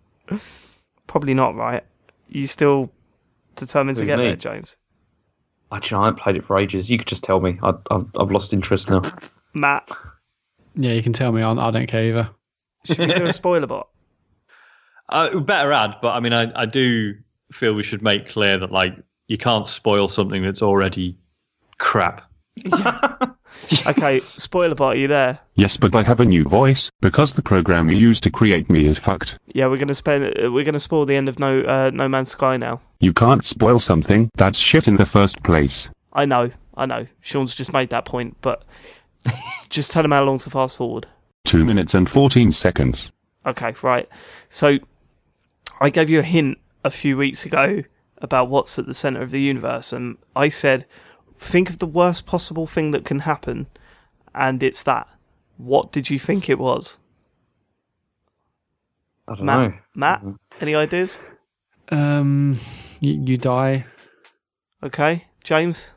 Probably 1.07 1.33
not, 1.33 1.55
right? 1.55 1.83
You 2.29 2.47
still 2.47 2.91
determined 3.55 3.97
to 3.97 4.05
get 4.05 4.17
me? 4.17 4.25
there, 4.25 4.35
James? 4.35 4.77
actually, 5.73 6.01
I 6.01 6.05
haven't 6.05 6.21
played 6.21 6.35
it 6.37 6.45
for 6.45 6.57
ages. 6.57 6.89
You 6.89 6.97
could 6.97 7.07
just 7.07 7.23
tell 7.23 7.39
me. 7.39 7.59
I, 7.61 7.73
I've, 7.91 8.05
I've 8.19 8.31
lost 8.31 8.53
interest 8.53 8.89
now. 8.89 9.01
Mat, 9.53 9.89
Yeah, 10.75 10.91
you 10.91 11.03
can 11.03 11.13
tell 11.13 11.31
me. 11.31 11.41
I, 11.41 11.51
I 11.51 11.71
don't 11.71 11.87
care 11.87 12.05
either. 12.05 12.29
should 12.85 12.99
we 12.99 13.07
do 13.07 13.25
a 13.25 13.33
spoiler 13.33 13.67
bot? 13.67 13.89
Uh, 15.13 15.39
better 15.39 15.71
add, 15.71 15.95
but 16.01 16.15
I 16.15 16.19
mean, 16.19 16.33
I, 16.33 16.51
I 16.59 16.65
do 16.65 17.15
feel 17.51 17.73
we 17.73 17.83
should 17.83 18.01
make 18.01 18.27
clear 18.27 18.57
that 18.57 18.71
like 18.71 18.93
you 19.27 19.37
can't 19.37 19.67
spoil 19.67 20.09
something 20.09 20.41
that's 20.43 20.61
already 20.61 21.17
crap. 21.77 22.29
Okay, 23.85 24.19
spoiler 24.21 24.73
bot, 24.75 24.95
are 24.95 24.99
you 24.99 25.07
there? 25.07 25.39
Yes, 25.53 25.77
but 25.77 25.93
I 25.95 26.01
have 26.03 26.19
a 26.19 26.25
new 26.25 26.43
voice, 26.43 26.89
because 27.01 27.33
the 27.33 27.43
program 27.43 27.87
you 27.89 27.95
used 27.95 28.23
to 28.23 28.31
create 28.31 28.67
me 28.69 28.87
is 28.87 28.97
fucked. 28.97 29.37
Yeah, 29.53 29.67
we're 29.67 29.77
gonna 29.77 29.93
spend. 29.93 30.25
uh, 30.43 30.51
We're 30.51 30.65
gonna 30.65 30.79
spoil 30.79 31.05
the 31.05 31.15
end 31.15 31.29
of 31.29 31.37
No 31.39 31.61
uh, 31.61 31.91
No 31.93 32.07
Man's 32.09 32.29
Sky 32.29 32.57
now. 32.57 32.81
You 32.99 33.13
can't 33.13 33.45
spoil 33.45 33.79
something 33.79 34.29
that's 34.35 34.57
shit 34.57 34.87
in 34.87 34.95
the 34.95 35.05
first 35.05 35.43
place. 35.43 35.91
I 36.13 36.25
know, 36.25 36.49
I 36.75 36.85
know. 36.87 37.05
Sean's 37.21 37.53
just 37.53 37.73
made 37.73 37.89
that 37.91 38.05
point, 38.05 38.37
but 38.41 38.63
just 39.69 39.91
tell 39.91 40.03
him 40.03 40.11
how 40.11 40.23
long 40.23 40.39
to 40.39 40.49
fast 40.49 40.77
forward. 40.77 41.05
2 41.45 41.63
minutes 41.63 41.93
and 41.93 42.09
14 42.09 42.51
seconds. 42.51 43.11
Okay, 43.45 43.75
right. 43.83 44.09
So 44.49 44.79
I 45.81 45.89
gave 45.89 46.09
you 46.09 46.19
a 46.19 46.23
hint 46.23 46.57
a 46.83 46.91
few 46.91 47.17
weeks 47.17 47.45
ago 47.45 47.83
about 48.19 48.49
what's 48.49 48.77
at 48.79 48.85
the 48.85 48.93
center 48.93 49.21
of 49.21 49.31
the 49.31 49.41
universe, 49.41 49.91
and 49.91 50.17
I 50.35 50.49
said, 50.49 50.85
think 51.35 51.69
of 51.69 51.79
the 51.79 51.85
worst 51.87 52.25
possible 52.25 52.67
thing 52.67 52.91
that 52.91 53.05
can 53.05 53.19
happen, 53.19 53.67
and 54.33 54.63
it's 54.63 54.83
that. 54.83 55.07
What 55.57 55.91
did 55.91 56.09
you 56.09 56.17
think 56.19 56.49
it 56.49 56.57
was, 56.59 56.97
I 59.27 59.35
don't 59.35 59.45
Mat? 59.45 59.71
know. 59.71 59.77
Mat, 59.95 60.23
any 60.61 60.75
ideas? 60.75 61.19
Um, 61.89 62.57
you, 62.99 63.21
you 63.25 63.37
die. 63.37 63.85
Okay, 64.81 65.25
James. 65.43 65.89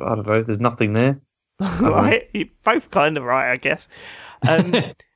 I 0.00 0.14
don't 0.14 0.26
know. 0.26 0.42
There's 0.42 0.60
nothing 0.60 0.92
there. 0.92 1.20
right, 1.80 2.28
you're 2.32 2.48
both 2.64 2.90
kind 2.90 3.16
of 3.16 3.24
right, 3.24 3.52
I 3.52 3.56
guess. 3.56 3.86
Um, 4.48 4.72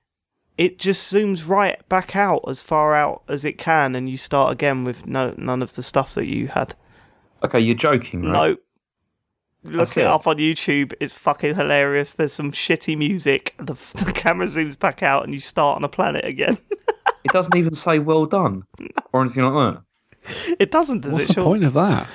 it 0.57 0.79
just 0.79 1.13
zooms 1.13 1.49
right 1.49 1.87
back 1.89 2.15
out 2.17 2.43
as 2.49 2.63
far 2.63 2.95
out 2.95 3.23
as 3.29 3.45
it 3.45 3.59
can, 3.59 3.95
and 3.95 4.09
you 4.09 4.17
start 4.17 4.53
again 4.53 4.85
with 4.85 5.07
no 5.07 5.35
none 5.37 5.63
of 5.63 5.75
the 5.75 5.83
stuff 5.83 6.15
that 6.15 6.27
you 6.27 6.49
had. 6.49 6.75
Okay, 7.43 7.61
you're 7.61 7.75
joking, 7.77 8.23
right? 8.23 8.51
No. 8.51 8.57
Look 9.67 9.77
That's 9.79 9.97
it, 9.97 10.03
it. 10.03 10.07
up 10.07 10.27
on 10.27 10.37
YouTube. 10.37 10.93
It's 11.01 11.15
fucking 11.15 11.55
hilarious. 11.55 12.13
There's 12.13 12.35
some 12.35 12.53
shitty 12.53 12.99
music. 12.99 13.55
The, 13.59 13.73
the 14.05 14.13
camera 14.15 14.47
zooms 14.47 14.79
back 14.79 15.03
out, 15.03 15.25
and 15.25 15.33
you 15.33 15.41
start 15.41 15.77
on 15.77 15.85
a 15.85 15.89
planet 15.89 16.25
again. 16.27 16.59
It 17.25 17.33
doesn't 17.33 17.57
even 17.57 17.73
say 17.73 17.99
"well 17.99 18.27
done" 18.27 18.65
or 19.13 19.23
anything 19.23 19.45
like 19.45 19.75
that. 19.75 20.57
it 20.61 20.71
doesn't, 20.71 21.01
does 21.01 21.13
What's 21.13 21.25
it? 21.25 21.29
the 21.29 21.33
Sean? 21.35 21.45
point 21.45 21.65
of 21.65 21.73
that? 21.75 22.07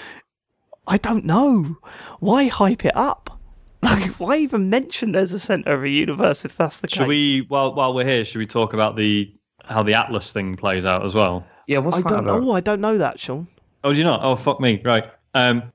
I 0.88 0.98
don't 0.98 1.26
know. 1.26 1.78
Why 2.20 2.46
hype 2.48 2.86
it 2.86 2.96
up? 2.96 3.39
Like, 3.84 4.12
why 4.20 4.38
even 4.38 4.70
mention 4.70 5.14
there's 5.14 5.32
a 5.32 5.40
center 5.40 5.74
of 5.74 5.84
a 5.84 5.90
universe 5.90 6.44
if 6.44 6.56
that's 6.58 6.80
the 6.82 6.88
Should 6.90 6.98
case? 6.98 7.00
Should 7.00 7.08
we, 7.08 7.46
while 7.48 7.74
while 7.74 7.94
we're 7.94 8.06
here, 8.06 8.26
should 8.26 8.40
we 8.40 8.46
talk 8.46 8.74
about 8.74 8.98
the 8.98 9.34
how 9.66 9.84
the 9.84 9.94
Atlas 9.94 10.32
thing 10.32 10.58
plays 10.58 10.84
out 10.84 11.06
as 11.06 11.16
well? 11.16 11.46
Yeah, 11.68 11.78
what's 11.78 11.98
I 11.98 12.02
that 12.02 12.10
don't 12.10 12.20
about? 12.28 12.42
know. 12.44 12.52
I 12.52 12.60
don't 12.60 12.82
know 12.82 12.98
that, 12.98 13.20
Sean. 13.20 13.48
Oh, 13.84 13.94
do 13.94 14.00
you 14.00 14.04
not? 14.04 14.20
Oh, 14.24 14.36
fuck 14.36 14.60
me. 14.60 14.82
Right. 14.84 15.10
Um. 15.34 15.72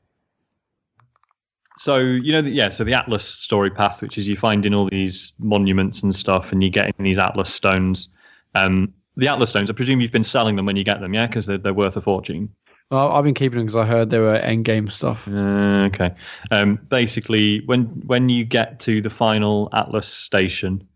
So 1.77 1.99
you 1.99 2.33
know 2.33 2.43
that 2.43 2.51
yeah. 2.51 2.69
So 2.69 2.85
the 2.85 2.93
Atlas 2.95 3.25
story 3.25 3.71
path, 3.71 4.03
which 4.03 4.19
is 4.19 4.29
you 4.29 4.37
finding 4.37 4.75
all 4.75 4.89
these 4.91 5.33
monuments 5.39 6.03
and 6.03 6.15
stuff, 6.15 6.53
and 6.53 6.63
you're 6.63 6.71
getting 6.71 6.93
these 6.99 7.19
Atlas 7.19 7.53
stones. 7.53 8.09
Um, 8.55 8.93
the 9.17 9.29
Atlas 9.29 9.51
stones. 9.51 9.71
I 9.71 9.73
presume 9.73 10.01
you've 10.01 10.13
been 10.13 10.25
selling 10.25 10.57
them 10.57 10.67
when 10.67 10.77
you 10.77 10.85
get 10.85 11.01
them, 11.01 11.15
yeah, 11.15 11.27
because 11.27 11.47
they're 11.47 11.59
they're 11.59 11.75
worth 11.75 11.97
a 11.97 12.03
fortune. 12.03 12.49
I've 12.91 13.25
been 13.25 13.35
keeping 13.35 13.59
them 13.59 13.67
because 13.67 13.77
I 13.77 13.87
heard 13.87 14.11
they 14.11 14.19
were 14.19 14.37
end 14.37 14.65
game 14.65 14.89
stuff. 14.89 15.27
Uh, 15.27 15.85
okay. 15.87 16.15
Um, 16.51 16.79
basically, 16.89 17.63
when 17.67 17.87
when 18.07 18.29
you 18.29 18.45
get 18.45 18.81
to 18.81 19.01
the 19.01 19.11
final 19.11 19.69
Atlas 19.73 20.07
station, 20.07 20.87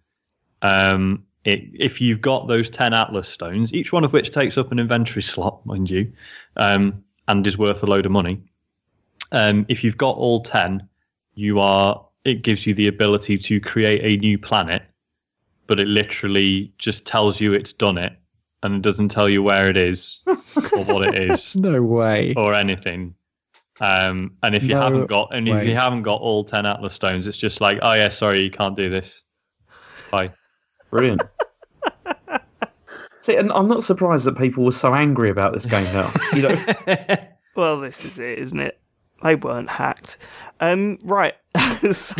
um, 0.62 1.24
it, 1.44 1.62
if 1.74 2.00
you've 2.00 2.20
got 2.20 2.46
those 2.46 2.70
ten 2.70 2.92
Atlas 2.92 3.28
stones, 3.28 3.72
each 3.72 3.92
one 3.92 4.04
of 4.04 4.12
which 4.12 4.30
takes 4.30 4.58
up 4.58 4.70
an 4.70 4.78
inventory 4.78 5.22
slot, 5.22 5.64
mind 5.64 5.90
you, 5.90 6.12
um, 6.56 7.02
and 7.26 7.46
is 7.46 7.58
worth 7.58 7.82
a 7.82 7.86
load 7.86 8.06
of 8.06 8.12
money. 8.12 8.40
Um, 9.32 9.66
if 9.68 9.82
you've 9.82 9.98
got 9.98 10.16
all 10.16 10.42
ten, 10.42 10.86
you 11.34 11.58
are. 11.60 12.04
It 12.24 12.42
gives 12.42 12.66
you 12.66 12.74
the 12.74 12.88
ability 12.88 13.38
to 13.38 13.60
create 13.60 14.04
a 14.04 14.20
new 14.20 14.36
planet, 14.38 14.82
but 15.66 15.80
it 15.80 15.88
literally 15.88 16.72
just 16.76 17.06
tells 17.06 17.40
you 17.40 17.54
it's 17.54 17.72
done 17.72 17.96
it, 17.96 18.17
and 18.62 18.74
it 18.76 18.82
doesn't 18.82 19.08
tell 19.10 19.28
you 19.28 19.42
where 19.42 19.68
it 19.68 19.76
is 19.76 20.20
or 20.26 20.84
what 20.84 21.06
it 21.08 21.30
is 21.30 21.54
No 21.56 21.82
way. 21.82 22.34
or 22.36 22.54
anything. 22.54 23.14
Um, 23.80 24.32
and 24.42 24.54
if 24.56 24.64
you 24.64 24.70
No 24.74 24.80
haven't 24.82 25.06
got, 25.06 25.32
and 25.32 25.48
if 25.48 25.64
you 25.64 25.74
haven't 25.74 26.02
got 26.02 26.20
all 26.20 26.42
ten 26.44 26.66
Atlas 26.66 26.92
stones, 26.94 27.26
it's 27.28 27.36
just 27.38 27.60
like, 27.60 27.78
oh 27.82 27.92
yeah, 27.92 28.08
sorry, 28.08 28.42
you 28.42 28.50
can't 28.50 28.76
do 28.76 28.90
this. 28.90 29.22
Bye. 30.10 30.30
Brilliant. 30.90 31.22
See, 33.20 33.36
and 33.36 33.52
I'm 33.52 33.68
not 33.68 33.82
surprised 33.82 34.24
that 34.26 34.38
people 34.38 34.64
were 34.64 34.72
so 34.72 34.94
angry 34.94 35.28
about 35.30 35.52
this 35.52 35.66
game 35.66 35.84
now. 35.92 36.10
You 36.34 36.42
know, 36.42 36.64
Well, 37.56 37.80
this 37.80 38.04
is 38.04 38.18
it, 38.18 38.38
isn't 38.38 38.58
it? 38.60 38.80
They 39.22 39.34
weren't 39.34 39.68
hacked. 39.68 40.16
Um, 40.60 40.98
right. 41.02 41.34
so, 41.92 42.14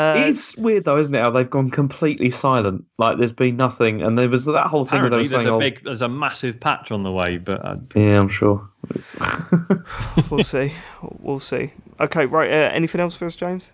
uh, 0.00 0.14
it's 0.26 0.56
weird 0.56 0.84
though, 0.84 0.98
isn't 0.98 1.14
it? 1.14 1.20
How 1.20 1.30
they've 1.30 1.48
gone 1.48 1.70
completely 1.70 2.30
silent. 2.30 2.84
Like 2.98 3.18
there's 3.18 3.32
been 3.32 3.56
nothing, 3.56 4.02
and 4.02 4.18
there 4.18 4.28
was 4.28 4.44
that 4.46 4.66
whole 4.66 4.84
thing 4.84 5.00
where 5.02 5.10
they 5.10 5.16
Apparently, 5.16 5.18
were 5.18 5.28
there's 5.28 5.42
saying, 5.42 5.48
a 5.48 5.56
"Oh, 5.56 5.60
big, 5.60 5.84
there's 5.84 6.02
a 6.02 6.08
massive 6.08 6.58
patch 6.60 6.90
on 6.90 7.02
the 7.02 7.12
way, 7.12 7.38
but 7.38 7.64
uh, 7.64 7.76
yeah, 7.94 8.18
I'm 8.18 8.28
sure." 8.28 8.68
We'll 10.30 10.44
see. 10.44 10.72
We'll 11.20 11.40
see. 11.40 11.72
Okay, 12.00 12.26
right. 12.26 12.50
Uh, 12.50 12.70
anything 12.72 13.00
else 13.00 13.16
for 13.16 13.26
us, 13.26 13.36
James? 13.36 13.70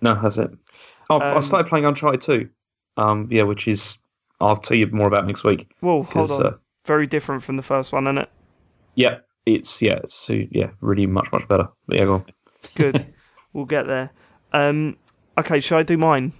no, 0.00 0.18
that's 0.20 0.38
it. 0.38 0.50
Oh, 1.10 1.18
I 1.18 1.34
Um, 1.36 1.42
started 1.42 1.68
playing 1.68 1.84
Uncharted 1.84 2.20
2. 2.20 2.48
Um, 2.96 3.28
yeah, 3.30 3.42
which 3.42 3.66
is 3.68 3.98
I'll 4.40 4.56
tell 4.56 4.76
you 4.76 4.86
more 4.88 5.06
about 5.06 5.26
next 5.26 5.44
week. 5.44 5.70
Well, 5.82 6.02
hold 6.02 6.10
'cause, 6.10 6.40
on. 6.40 6.46
uh, 6.46 6.52
Very 6.86 7.06
different 7.06 7.42
from 7.42 7.56
the 7.56 7.62
first 7.62 7.92
one, 7.92 8.06
isn't 8.06 8.18
it? 8.18 8.30
yeah, 8.94 9.18
it's 9.46 9.80
yeah, 9.82 10.00
it's 10.04 10.28
uh, 10.30 10.34
yeah, 10.50 10.70
really 10.80 11.06
much 11.06 11.30
much 11.32 11.46
better. 11.48 11.68
But 11.86 11.96
yeah, 11.98 12.04
go 12.04 12.14
on. 12.14 12.24
Good. 12.74 13.06
we'll 13.52 13.64
get 13.66 13.86
there. 13.86 14.10
Um, 14.52 14.96
okay, 15.40 15.60
should 15.60 15.76
I 15.76 15.82
do 15.82 15.96
mine? 15.98 16.32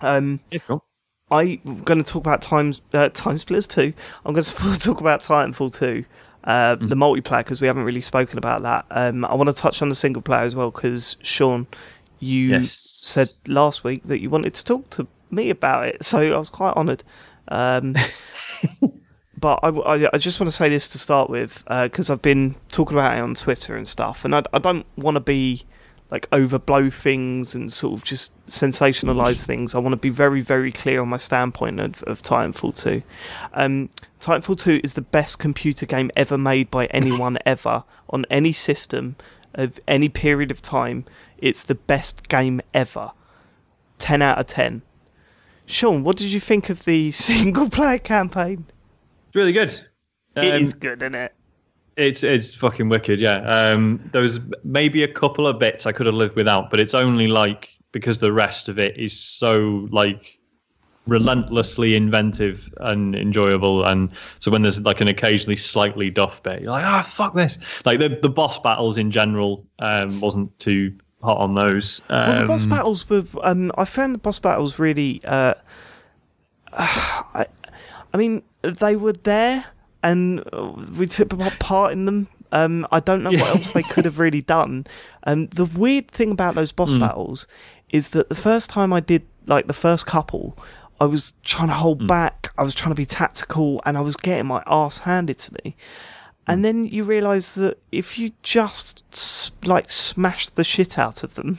Um, 0.00 0.40
yeah, 0.50 0.58
sure. 0.60 0.82
I'm 1.30 1.82
going 1.82 2.02
to 2.02 2.08
talk 2.08 2.22
about 2.22 2.40
Times 2.42 2.82
uh, 2.92 3.08
TimeSplitters 3.08 3.68
2. 3.68 3.92
I'm 4.24 4.32
going 4.34 4.44
to 4.74 4.80
talk 4.80 5.00
about 5.00 5.22
Titanfall 5.22 5.76
2, 5.76 6.04
uh, 6.44 6.76
the 6.76 6.94
multiplayer, 6.94 7.38
because 7.38 7.60
we 7.60 7.66
haven't 7.66 7.84
really 7.84 8.00
spoken 8.00 8.38
about 8.38 8.62
that. 8.62 8.86
Um, 8.90 9.24
I 9.24 9.34
want 9.34 9.48
to 9.48 9.54
touch 9.54 9.82
on 9.82 9.88
the 9.88 9.94
single 9.94 10.22
player 10.22 10.42
as 10.42 10.54
well, 10.54 10.70
because 10.70 11.16
Sean, 11.22 11.66
you 12.20 12.50
Yes. 12.50 12.70
said 12.72 13.32
last 13.48 13.82
week 13.84 14.04
that 14.04 14.20
you 14.20 14.30
wanted 14.30 14.54
to 14.54 14.64
talk 14.64 14.88
to 14.90 15.06
me 15.30 15.50
about 15.50 15.86
it, 15.88 16.04
so 16.04 16.18
I 16.18 16.38
was 16.38 16.48
quite 16.48 16.74
honoured. 16.74 17.02
Um, 17.48 17.94
but 19.38 19.58
I, 19.62 19.68
I, 19.68 20.10
I 20.12 20.18
just 20.18 20.38
want 20.38 20.48
to 20.48 20.56
say 20.56 20.68
this 20.68 20.86
to 20.88 20.98
start 20.98 21.28
with, 21.28 21.64
because 21.66 22.08
I've 22.08 22.22
been 22.22 22.54
talking 22.68 22.96
about 22.96 23.18
it 23.18 23.20
on 23.20 23.34
Twitter 23.34 23.76
and 23.76 23.88
stuff, 23.88 24.24
and 24.24 24.34
I, 24.34 24.42
I 24.52 24.58
don't 24.60 24.86
want 24.96 25.16
to 25.16 25.20
be 25.20 25.64
like 26.10 26.28
overblow 26.30 26.92
things 26.92 27.54
and 27.54 27.72
sort 27.72 27.94
of 27.94 28.04
just 28.04 28.32
sensationalize 28.46 29.44
things. 29.44 29.74
I 29.74 29.78
want 29.78 29.92
to 29.92 29.96
be 29.96 30.08
very, 30.08 30.40
very 30.40 30.70
clear 30.70 31.00
on 31.00 31.08
my 31.08 31.16
standpoint 31.16 31.80
of, 31.80 32.02
of 32.04 32.22
Titanfall 32.22 32.76
2. 32.80 33.02
Um, 33.54 33.90
Titanfall 34.20 34.58
2 34.58 34.80
is 34.84 34.92
the 34.92 35.02
best 35.02 35.38
computer 35.38 35.84
game 35.84 36.10
ever 36.16 36.38
made 36.38 36.70
by 36.70 36.86
anyone 36.86 37.38
ever 37.46 37.84
on 38.10 38.24
any 38.30 38.52
system. 38.52 39.16
of 39.54 39.80
any 39.88 40.08
period 40.08 40.50
of 40.50 40.60
time, 40.62 41.04
it's 41.38 41.62
the 41.62 41.74
best 41.74 42.28
game 42.28 42.60
ever. 42.74 43.10
10 43.98 44.20
out 44.22 44.38
of 44.38 44.46
10. 44.46 44.82
Sean, 45.64 46.04
what 46.04 46.16
did 46.16 46.32
you 46.32 46.40
think 46.40 46.68
of 46.70 46.84
the 46.84 47.10
single 47.28 47.68
player 47.70 47.98
campaign? 47.98 48.66
It's 49.28 49.34
really 49.34 49.52
good. 49.52 49.72
it 50.36 50.54
Um, 50.54 50.62
is 50.62 50.74
good, 50.74 51.02
isn't 51.02 51.14
it? 51.14 51.34
It's 51.96 52.22
it's 52.22 52.54
fucking 52.54 52.88
wicked, 52.88 53.20
yeah. 53.20 53.38
Um, 53.38 54.08
there 54.12 54.20
was 54.22 54.38
maybe 54.64 55.02
a 55.02 55.08
couple 55.08 55.46
of 55.46 55.58
bits 55.58 55.86
I 55.86 55.92
could 55.92 56.06
have 56.06 56.14
lived 56.14 56.36
without, 56.36 56.70
but 56.70 56.78
it's 56.78 56.94
only 56.94 57.26
like 57.26 57.70
because 57.92 58.18
the 58.18 58.32
rest 58.32 58.68
of 58.68 58.78
it 58.78 58.96
is 58.98 59.18
so 59.18 59.88
like 59.90 60.38
relentlessly 61.06 61.94
inventive 61.94 62.68
and 62.78 63.14
enjoyable, 63.14 63.84
and 63.84 64.10
so 64.40 64.50
when 64.50 64.60
there's 64.62 64.80
like 64.82 65.00
an 65.00 65.08
occasionally 65.08 65.56
slightly 65.56 66.10
duff 66.10 66.42
bit, 66.42 66.60
you're 66.62 66.70
like, 66.72 66.84
ah, 66.84 67.00
fuck 67.02 67.34
this. 67.34 67.58
Like 67.86 67.98
the 67.98 68.10
the 68.10 68.28
boss 68.28 68.58
battles 68.58 68.98
in 68.98 69.10
general 69.10 69.64
um, 69.78 70.20
wasn't 70.20 70.56
too 70.58 70.92
hot 71.22 71.38
on 71.38 71.54
those. 71.54 72.02
Um, 72.10 72.28
Well, 72.28 72.40
the 72.42 72.46
boss 72.46 72.66
battles 72.66 73.08
were. 73.08 73.24
Um, 73.42 73.72
I 73.78 73.86
found 73.86 74.14
the 74.14 74.18
boss 74.18 74.38
battles 74.38 74.78
really. 74.78 75.22
Uh, 75.24 75.54
I, 76.72 77.46
I 78.12 78.16
mean, 78.18 78.42
they 78.62 78.96
were 78.96 79.12
there, 79.12 79.64
and 80.02 80.44
we 80.96 81.06
took 81.06 81.30
part 81.58 81.92
in 81.92 82.04
them. 82.04 82.28
Um, 82.52 82.86
I 82.92 83.00
don't 83.00 83.22
know 83.22 83.32
what 83.32 83.48
else 83.56 83.72
they 83.72 83.82
could 83.82 84.04
have 84.04 84.18
really 84.18 84.42
done. 84.42 84.86
Um, 85.24 85.46
the 85.48 85.64
weird 85.64 86.08
thing 86.10 86.30
about 86.30 86.54
those 86.54 86.70
boss 86.72 86.92
Hmm. 86.92 87.00
battles 87.00 87.46
is 87.90 88.10
that 88.10 88.28
the 88.28 88.34
first 88.36 88.70
time 88.70 88.92
I 88.92 89.00
did, 89.00 89.26
like 89.46 89.66
the 89.66 89.72
first 89.72 90.06
couple, 90.06 90.56
I 91.00 91.04
was 91.06 91.34
trying 91.44 91.68
to 91.68 91.74
hold 91.74 92.02
Hmm. 92.02 92.06
back. 92.06 92.52
I 92.56 92.62
was 92.62 92.74
trying 92.74 92.92
to 92.92 92.96
be 93.00 93.04
tactical, 93.06 93.82
and 93.84 93.98
I 93.98 94.00
was 94.00 94.16
getting 94.16 94.46
my 94.46 94.62
ass 94.66 95.00
handed 95.00 95.38
to 95.38 95.52
me. 95.64 95.76
And 96.46 96.64
then 96.64 96.84
you 96.86 97.02
realise 97.02 97.54
that 97.56 97.78
if 97.90 98.18
you 98.18 98.30
just 98.42 99.02
like 99.64 99.90
smash 99.90 100.48
the 100.48 100.62
shit 100.62 100.96
out 100.98 101.24
of 101.24 101.34
them, 101.34 101.58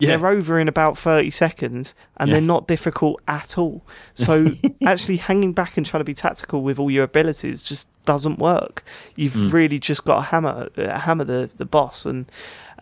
Yeah. 0.00 0.16
they're 0.16 0.26
over 0.28 0.58
in 0.58 0.66
about 0.68 0.96
30 0.98 1.30
seconds 1.30 1.94
and 2.16 2.28
Yeah. 2.28 2.34
they're 2.34 2.42
not 2.42 2.66
difficult 2.66 3.20
at 3.28 3.56
all. 3.58 3.82
So 4.14 4.46
actually 4.84 5.18
hanging 5.18 5.52
back 5.52 5.76
and 5.76 5.84
trying 5.86 6.00
to 6.00 6.04
be 6.04 6.14
tactical 6.14 6.62
with 6.62 6.78
all 6.78 6.90
your 6.90 7.04
abilities 7.04 7.62
just 7.62 7.88
doesn't 8.04 8.38
work. 8.38 8.82
You've 9.16 9.34
Hmm. 9.34 9.48
really 9.50 9.78
just 9.78 10.04
got 10.04 10.16
to 10.16 10.22
hammer 10.22 10.68
uh, 10.76 10.98
hammer 10.98 11.24
the, 11.24 11.50
the 11.56 11.64
boss 11.66 12.04
and 12.06 12.26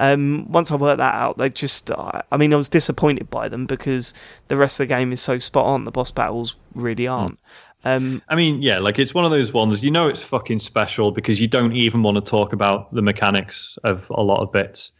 um, 0.00 0.46
once 0.52 0.70
I 0.70 0.76
worked 0.76 0.98
that 0.98 1.14
out, 1.14 1.38
they 1.38 1.48
just, 1.48 1.90
I 1.90 2.22
I 2.30 2.36
mean, 2.36 2.52
I 2.54 2.56
was 2.56 2.68
disappointed 2.68 3.28
by 3.30 3.48
them 3.48 3.66
because 3.66 4.14
the 4.46 4.56
rest 4.56 4.78
of 4.78 4.86
the 4.86 4.94
game 4.94 5.10
is 5.10 5.20
so 5.20 5.40
spot 5.40 5.66
on. 5.66 5.84
The 5.86 5.90
boss 5.90 6.12
battles 6.12 6.54
really 6.74 7.06
Hmm. 7.06 7.12
aren't. 7.12 7.38
Um, 7.84 8.22
I 8.28 8.34
mean, 8.34 8.60
yeah, 8.62 8.78
like 8.80 8.98
it's 8.98 9.14
one 9.14 9.24
of 9.24 9.30
those 9.30 9.52
ones 9.52 9.82
you 9.84 9.90
know 9.90 10.08
it's 10.08 10.22
fucking 10.22 10.58
special 10.58 11.10
because 11.12 11.40
you 11.40 11.46
don't 11.48 11.72
even 11.72 12.02
want 12.02 12.16
to 12.16 12.20
talk 12.20 12.52
about 12.52 12.92
the 12.94 13.02
mechanics 13.02 13.76
of 13.84 14.06
a 14.10 14.22
lot 14.22 14.40
of 14.40 14.52
bits. 14.52 14.90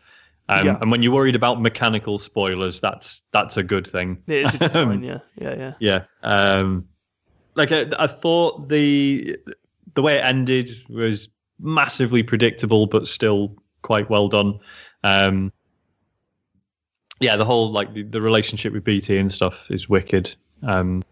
Um, 0.48 0.66
Yeah. 0.66 0.78
And 0.80 0.90
when 0.90 1.02
you're 1.02 1.12
worried 1.12 1.36
about 1.36 1.60
mechanical 1.60 2.18
spoilers, 2.18 2.80
that's 2.80 3.22
that's 3.32 3.56
a 3.56 3.62
good 3.62 3.86
thing. 3.86 4.22
it 4.26 4.46
is 4.46 4.54
a 4.54 4.58
good 4.58 4.70
sign, 4.72 5.02
yeah, 5.02 5.18
yeah, 5.36 5.54
yeah. 5.56 5.74
Yeah. 5.80 6.04
Um, 6.22 6.88
like 7.54 7.72
I, 7.72 7.86
I 7.98 8.06
thought 8.06 8.68
the 8.68 9.36
the 9.94 10.02
way 10.02 10.16
it 10.16 10.24
ended 10.24 10.70
was 10.88 11.28
massively 11.60 12.22
predictable, 12.22 12.86
but 12.86 13.08
still 13.08 13.56
quite 13.82 14.08
well 14.08 14.28
done. 14.28 14.58
Um, 15.04 15.52
yeah, 17.20 17.36
the 17.36 17.44
whole 17.44 17.72
like 17.72 17.94
the, 17.94 18.02
the 18.04 18.20
relationship 18.20 18.72
with 18.72 18.84
BT 18.84 19.18
and 19.18 19.30
stuff 19.32 19.66
is 19.70 19.88
wicked. 19.88 20.34
Um, 20.62 21.02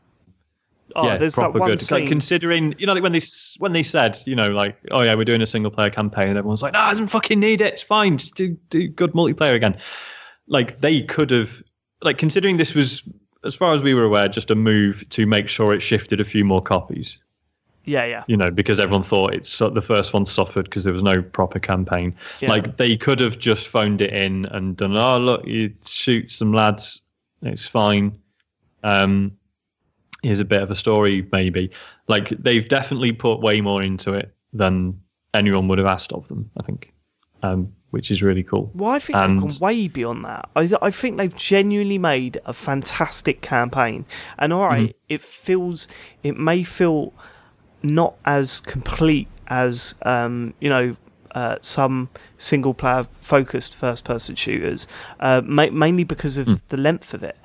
Oh, 0.94 1.06
yeah, 1.06 1.16
there's 1.16 1.34
that 1.34 1.52
one 1.52 1.70
good. 1.70 1.80
scene. 1.80 2.00
Like 2.00 2.08
considering, 2.08 2.74
you 2.78 2.86
know, 2.86 2.94
like 2.94 3.02
when 3.02 3.12
they 3.12 3.20
when 3.58 3.72
they 3.72 3.82
said, 3.82 4.18
you 4.24 4.36
know, 4.36 4.50
like, 4.50 4.78
oh 4.92 5.02
yeah, 5.02 5.14
we're 5.14 5.24
doing 5.24 5.42
a 5.42 5.46
single 5.46 5.70
player 5.70 5.90
campaign, 5.90 6.28
and 6.28 6.38
everyone's 6.38 6.62
like, 6.62 6.72
no, 6.72 6.80
I 6.80 6.94
don't 6.94 7.08
fucking 7.08 7.40
need 7.40 7.60
it. 7.60 7.74
It's 7.74 7.82
fine. 7.82 8.18
Just 8.18 8.36
do 8.36 8.56
do 8.70 8.86
good 8.88 9.12
multiplayer 9.12 9.54
again. 9.54 9.76
Like 10.46 10.78
they 10.78 11.02
could 11.02 11.30
have, 11.32 11.62
like 12.02 12.18
considering 12.18 12.56
this 12.56 12.74
was, 12.74 13.02
as 13.44 13.54
far 13.54 13.74
as 13.74 13.82
we 13.82 13.94
were 13.94 14.04
aware, 14.04 14.28
just 14.28 14.50
a 14.50 14.54
move 14.54 15.06
to 15.10 15.26
make 15.26 15.48
sure 15.48 15.74
it 15.74 15.80
shifted 15.80 16.20
a 16.20 16.24
few 16.24 16.44
more 16.44 16.62
copies. 16.62 17.18
yeah, 17.86 18.04
yeah. 18.04 18.24
You 18.26 18.36
know, 18.36 18.50
because 18.50 18.78
everyone 18.80 19.04
thought 19.04 19.32
it's 19.32 19.58
the 19.58 19.80
first 19.80 20.12
one 20.12 20.26
suffered 20.26 20.64
because 20.64 20.84
there 20.84 20.92
was 20.92 21.02
no 21.04 21.22
proper 21.22 21.58
campaign. 21.58 22.14
Yeah. 22.40 22.50
Like 22.50 22.76
they 22.76 22.96
could 22.96 23.20
have 23.20 23.38
just 23.38 23.68
phoned 23.68 24.00
it 24.00 24.12
in 24.12 24.44
and 24.46 24.76
done, 24.76 24.96
oh 24.96 25.18
look, 25.18 25.46
you 25.46 25.72
shoot 25.86 26.30
some 26.32 26.52
lads, 26.52 27.00
it's 27.42 27.66
fine. 27.66 28.18
Um, 28.82 29.32
here's 30.26 30.40
a 30.40 30.44
bit 30.44 30.62
of 30.62 30.70
a 30.70 30.74
story, 30.74 31.26
maybe. 31.32 31.70
Like 32.08 32.28
they've 32.30 32.68
definitely 32.68 33.12
put 33.12 33.40
way 33.40 33.60
more 33.60 33.82
into 33.82 34.12
it 34.12 34.34
than 34.52 35.00
anyone 35.34 35.68
would 35.68 35.78
have 35.78 35.86
asked 35.86 36.12
of 36.12 36.26
them. 36.28 36.50
I 36.58 36.62
think, 36.62 36.92
um, 37.42 37.72
which 37.90 38.10
is 38.10 38.22
really 38.22 38.42
cool. 38.42 38.70
Well, 38.74 38.90
I 38.90 38.98
think 38.98 39.16
And- 39.18 39.42
they've 39.42 39.50
gone 39.50 39.58
way 39.60 39.88
beyond 39.88 40.24
that. 40.24 40.48
I, 40.56 40.70
I 40.82 40.90
think 40.90 41.16
they've 41.16 41.36
genuinely 41.36 41.98
made 41.98 42.38
a 42.44 42.52
fantastic 42.52 43.40
campaign. 43.40 44.04
And 44.38 44.52
all 44.52 44.66
right, 44.68 44.88
Mm-hmm. 44.90 45.14
it 45.14 45.22
feels, 45.22 45.88
it 46.22 46.36
may 46.36 46.62
feel 46.64 47.12
not 47.82 48.16
as 48.24 48.60
complete 48.60 49.28
as, 49.48 49.94
um, 50.02 50.54
you 50.60 50.68
know, 50.68 50.96
uh, 51.34 51.56
some 51.60 52.08
single 52.38 52.72
player 52.74 53.04
focused 53.12 53.76
first 53.76 54.04
person 54.04 54.34
shooters, 54.34 54.86
uh, 55.20 55.42
ma- 55.44 55.70
mainly 55.70 56.02
because 56.04 56.38
of 56.38 56.46
Mm. 56.46 56.62
the 56.68 56.76
length 56.78 57.12
of 57.14 57.22
it. 57.22 57.36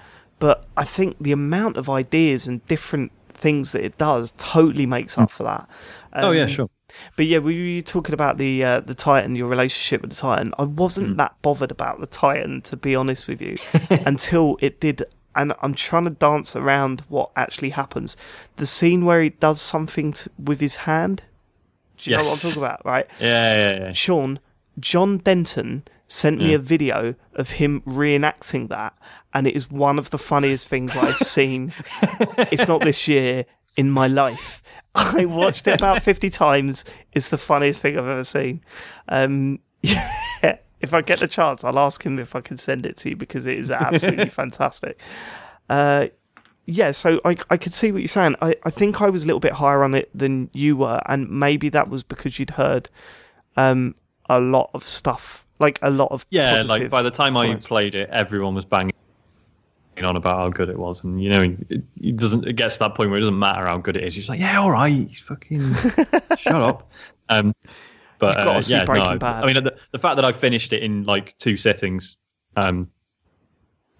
But 0.41 0.65
I 0.75 0.83
think 0.83 1.15
the 1.21 1.31
amount 1.31 1.77
of 1.77 1.87
ideas 1.89 2.47
and 2.49 2.65
different 2.67 3.11
things 3.29 3.71
that 3.71 3.83
it 3.85 3.97
does 3.97 4.31
totally 4.37 4.85
makes 4.85 5.17
up 5.17 5.31
for 5.31 5.43
that. 5.43 5.69
oh 6.13 6.31
yeah, 6.31 6.43
Um, 6.43 6.47
sure. 6.49 6.69
but 7.15 7.25
yeah, 7.27 7.37
we 7.39 7.75
were 7.77 7.81
talking 7.81 8.13
about 8.13 8.37
the 8.37 8.63
uh, 8.63 8.79
the 8.81 8.93
Titan, 8.95 9.35
your 9.35 9.47
relationship 9.47 10.01
with 10.01 10.09
the 10.11 10.15
Titan. 10.17 10.51
I 10.59 10.63
wasn't 10.63 11.09
Hmm. 11.11 11.15
that 11.17 11.35
bothered 11.41 11.71
about 11.71 11.99
the 12.01 12.07
Titan, 12.07 12.61
to 12.63 12.75
be 12.75 12.95
honest 12.95 13.27
with 13.29 13.41
you, 13.41 13.55
until 14.05 14.57
it 14.61 14.79
did. 14.81 15.03
And 15.33 15.53
I'm 15.61 15.73
trying 15.75 16.03
to 16.05 16.09
dance 16.09 16.55
around 16.57 17.01
what 17.07 17.29
actually 17.37 17.69
happens. 17.69 18.17
The 18.57 18.65
scene 18.65 19.05
where 19.05 19.21
he 19.21 19.29
does 19.29 19.61
something 19.61 20.11
to, 20.13 20.29
with 20.37 20.59
his 20.59 20.75
hand. 20.87 21.23
Do 21.97 22.11
you 22.11 22.17
know 22.17 22.23
what 22.23 22.31
I'm 22.33 22.37
talking 22.49 22.63
about, 22.63 22.81
right? 22.85 23.07
Yeah, 23.21 23.55
yeah, 23.55 23.79
yeah. 23.85 23.91
Sean, 23.93 24.39
John 24.79 25.19
Denton 25.19 25.83
sent 26.11 26.39
me 26.39 26.49
Yeah. 26.49 26.55
a 26.55 26.59
video 26.59 27.15
of 27.35 27.51
him 27.51 27.81
reenacting 27.81 28.67
that, 28.67 28.93
and 29.33 29.47
it 29.47 29.55
is 29.55 29.71
one 29.71 29.97
of 29.97 30.09
the 30.09 30.17
funniest 30.17 30.67
things 30.67 30.95
I've 30.97 31.15
seen, 31.35 31.71
if 32.51 32.67
not 32.67 32.81
this 32.83 33.07
year, 33.07 33.45
in 33.77 33.89
my 33.89 34.07
life. 34.07 34.61
I 34.95 35.23
watched 35.23 35.67
it 35.67 35.79
about 35.79 36.03
50 36.03 36.29
times. 36.29 36.83
It's 37.13 37.29
the 37.29 37.37
funniest 37.37 37.81
thing 37.81 37.97
I've 37.97 38.07
ever 38.07 38.25
seen. 38.25 38.61
Um, 39.07 39.59
yeah, 39.81 40.57
if 40.81 40.93
I 40.93 41.01
get 41.01 41.19
the 41.19 41.27
chance, 41.29 41.63
I'll 41.63 41.79
ask 41.79 42.03
him 42.05 42.19
if 42.19 42.35
I 42.35 42.41
can 42.41 42.57
send 42.57 42.85
it 42.85 42.97
to 42.97 43.09
you 43.11 43.15
because 43.15 43.45
it 43.45 43.57
is 43.57 43.71
absolutely 43.71 44.29
fantastic. 44.29 44.99
Uh, 45.69 46.07
yeah, 46.65 46.91
so 46.91 47.21
I, 47.23 47.37
I 47.49 47.55
could 47.55 47.71
see 47.71 47.93
what 47.93 48.01
you're 48.01 48.07
saying. 48.09 48.35
I, 48.41 48.55
I 48.63 48.69
think 48.69 49.01
I 49.01 49.09
was 49.09 49.23
a 49.23 49.27
little 49.27 49.39
bit 49.39 49.53
higher 49.53 49.81
on 49.83 49.95
it 49.95 50.09
than 50.13 50.49
you 50.53 50.75
were, 50.75 50.99
and 51.05 51.29
maybe 51.29 51.69
that 51.69 51.87
was 51.89 52.03
because 52.03 52.37
you'd 52.37 52.51
heard 52.51 52.89
um, 53.55 53.95
a 54.29 54.39
lot 54.41 54.69
of 54.73 54.83
stuff, 54.83 55.40
like 55.61 55.79
a 55.81 55.89
lot 55.89 56.11
of 56.11 56.25
Yeah, 56.29 56.63
like 56.67 56.89
by 56.89 57.01
the 57.01 57.11
time 57.11 57.33
comments. 57.35 57.67
I 57.67 57.69
played 57.69 57.95
it, 57.95 58.09
everyone 58.09 58.55
was 58.55 58.65
banging 58.65 58.93
on 60.01 60.15
about 60.15 60.37
how 60.37 60.49
good 60.49 60.69
it 60.69 60.77
was, 60.77 61.03
and 61.03 61.23
you 61.23 61.29
know, 61.29 61.41
it, 61.69 61.83
it 62.01 62.17
doesn't. 62.17 62.45
It 62.47 62.53
gets 62.53 62.75
to 62.75 62.79
that 62.79 62.95
point 62.95 63.09
where 63.09 63.17
it 63.17 63.21
doesn't 63.21 63.39
matter 63.39 63.65
how 63.65 63.77
good 63.77 63.95
it 63.95 64.03
is. 64.03 64.15
You're 64.15 64.21
just 64.21 64.29
like, 64.29 64.39
yeah, 64.39 64.59
all 64.59 64.71
right, 64.71 65.09
fucking 65.15 65.73
shut 66.37 66.55
up. 66.55 66.91
Um, 67.29 67.55
but 68.19 68.37
uh, 68.37 68.61
see 68.61 68.73
yeah, 68.73 68.85
Breaking 68.85 69.13
no, 69.13 69.17
Bad. 69.19 69.43
I 69.43 69.47
mean, 69.47 69.63
the, 69.63 69.75
the 69.91 69.99
fact 69.99 70.15
that 70.17 70.25
I 70.25 70.31
finished 70.31 70.73
it 70.73 70.83
in 70.83 71.03
like 71.05 71.35
two 71.37 71.57
settings. 71.57 72.17
um, 72.57 72.89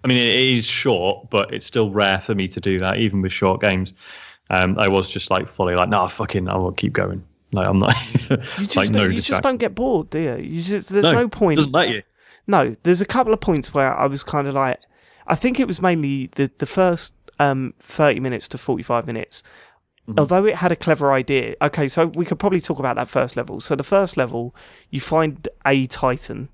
I 0.04 0.08
mean, 0.08 0.18
it 0.18 0.34
is 0.34 0.66
short, 0.66 1.30
but 1.30 1.52
it's 1.54 1.66
still 1.66 1.90
rare 1.90 2.20
for 2.20 2.34
me 2.34 2.48
to 2.48 2.60
do 2.60 2.78
that, 2.78 2.98
even 2.98 3.22
with 3.22 3.32
short 3.32 3.60
games. 3.60 3.94
Um, 4.50 4.78
I 4.78 4.88
was 4.88 5.10
just 5.10 5.30
like 5.30 5.46
fully 5.46 5.74
like, 5.74 5.88
no, 5.88 6.06
fucking, 6.08 6.48
I 6.48 6.56
will 6.56 6.72
keep 6.72 6.92
going. 6.92 7.24
Like 7.52 7.68
I'm 7.68 7.78
not 7.78 7.94
You 8.28 8.36
just, 8.66 8.76
like 8.76 8.90
no 8.90 9.00
don't, 9.00 9.12
you 9.12 9.20
just 9.20 9.42
don't 9.42 9.58
get 9.58 9.74
bored, 9.74 10.10
do 10.10 10.18
you? 10.18 10.36
you 10.36 10.62
just, 10.62 10.88
there's 10.88 11.04
no, 11.04 11.28
point. 11.28 11.58
Doesn't 11.58 11.72
let 11.72 11.90
you. 11.90 12.02
No, 12.46 12.74
there's 12.82 13.00
a 13.00 13.06
couple 13.06 13.32
of 13.32 13.40
points 13.40 13.72
where 13.72 13.94
I 13.94 14.06
was 14.06 14.24
kind 14.24 14.48
of 14.48 14.54
like, 14.54 14.80
I 15.26 15.34
think 15.34 15.60
it 15.60 15.66
was 15.66 15.80
mainly 15.80 16.26
the 16.34 16.50
the 16.58 16.66
first 16.66 17.14
um, 17.38 17.74
30 17.80 18.20
minutes 18.20 18.48
to 18.48 18.58
45 18.58 19.06
minutes. 19.06 19.42
Mm-hmm. 20.08 20.18
Although 20.18 20.46
it 20.46 20.56
had 20.56 20.72
a 20.72 20.76
clever 20.76 21.12
idea. 21.12 21.54
Okay, 21.62 21.86
so 21.86 22.06
we 22.06 22.24
could 22.24 22.38
probably 22.38 22.60
talk 22.60 22.78
about 22.78 22.96
that 22.96 23.08
first 23.08 23.36
level. 23.36 23.60
So 23.60 23.76
the 23.76 23.84
first 23.84 24.16
level, 24.16 24.54
you 24.90 25.00
find 25.00 25.46
a 25.64 25.86
Titan. 25.86 26.48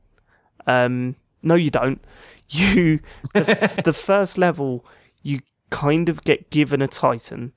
Um, 0.66 1.16
no, 1.42 1.54
you 1.54 1.70
don't. 1.70 2.02
You 2.50 3.00
the, 3.34 3.82
the 3.84 3.92
first 4.08 4.38
level, 4.38 4.82
you 5.22 5.40
kind 5.68 6.08
of 6.08 6.24
get 6.24 6.48
given 6.48 6.80
a 6.80 6.88
Titan, 6.88 7.52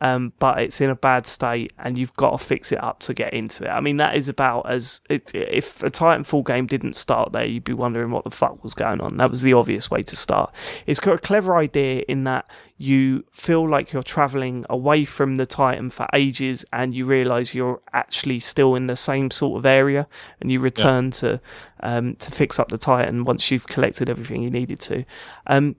um, 0.00 0.32
but 0.38 0.60
it's 0.60 0.80
in 0.80 0.90
a 0.90 0.94
bad 0.94 1.26
state 1.26 1.72
and 1.78 1.96
you've 1.96 2.14
got 2.14 2.38
to 2.38 2.38
fix 2.38 2.72
it 2.72 2.82
up 2.82 3.00
to 3.00 3.14
get 3.14 3.32
into 3.32 3.64
it. 3.64 3.68
I 3.68 3.80
mean, 3.80 3.96
that 3.96 4.14
is 4.14 4.28
about 4.28 4.70
as 4.70 5.00
it, 5.08 5.34
if 5.34 5.82
a 5.82 5.90
Titanfall 5.90 6.44
game 6.46 6.66
didn't 6.66 6.96
start 6.96 7.32
there, 7.32 7.44
you'd 7.44 7.64
be 7.64 7.72
wondering 7.72 8.10
what 8.10 8.24
the 8.24 8.30
fuck 8.30 8.62
was 8.62 8.74
going 8.74 9.00
on. 9.00 9.16
That 9.16 9.30
was 9.30 9.42
the 9.42 9.54
obvious 9.54 9.90
way 9.90 10.02
to 10.02 10.16
start. 10.16 10.54
It's 10.86 11.00
got 11.00 11.14
a 11.14 11.18
clever 11.18 11.56
idea 11.56 12.04
in 12.08 12.24
that 12.24 12.50
you 12.78 13.24
feel 13.32 13.66
like 13.66 13.92
you're 13.92 14.02
traveling 14.02 14.66
away 14.68 15.06
from 15.06 15.36
the 15.36 15.46
Titan 15.46 15.88
for 15.88 16.06
ages 16.12 16.64
and 16.72 16.92
you 16.92 17.06
realize 17.06 17.54
you're 17.54 17.80
actually 17.94 18.38
still 18.38 18.74
in 18.74 18.86
the 18.86 18.96
same 18.96 19.30
sort 19.30 19.58
of 19.58 19.64
area 19.64 20.06
and 20.40 20.52
you 20.52 20.60
return 20.60 21.06
yeah. 21.06 21.10
to 21.10 21.40
um, 21.80 22.14
to 22.16 22.30
fix 22.30 22.58
up 22.58 22.68
the 22.68 22.78
Titan 22.78 23.24
once 23.24 23.50
you've 23.50 23.66
collected 23.66 24.10
everything 24.10 24.42
you 24.42 24.50
needed 24.50 24.80
to. 24.80 25.04
Um, 25.46 25.76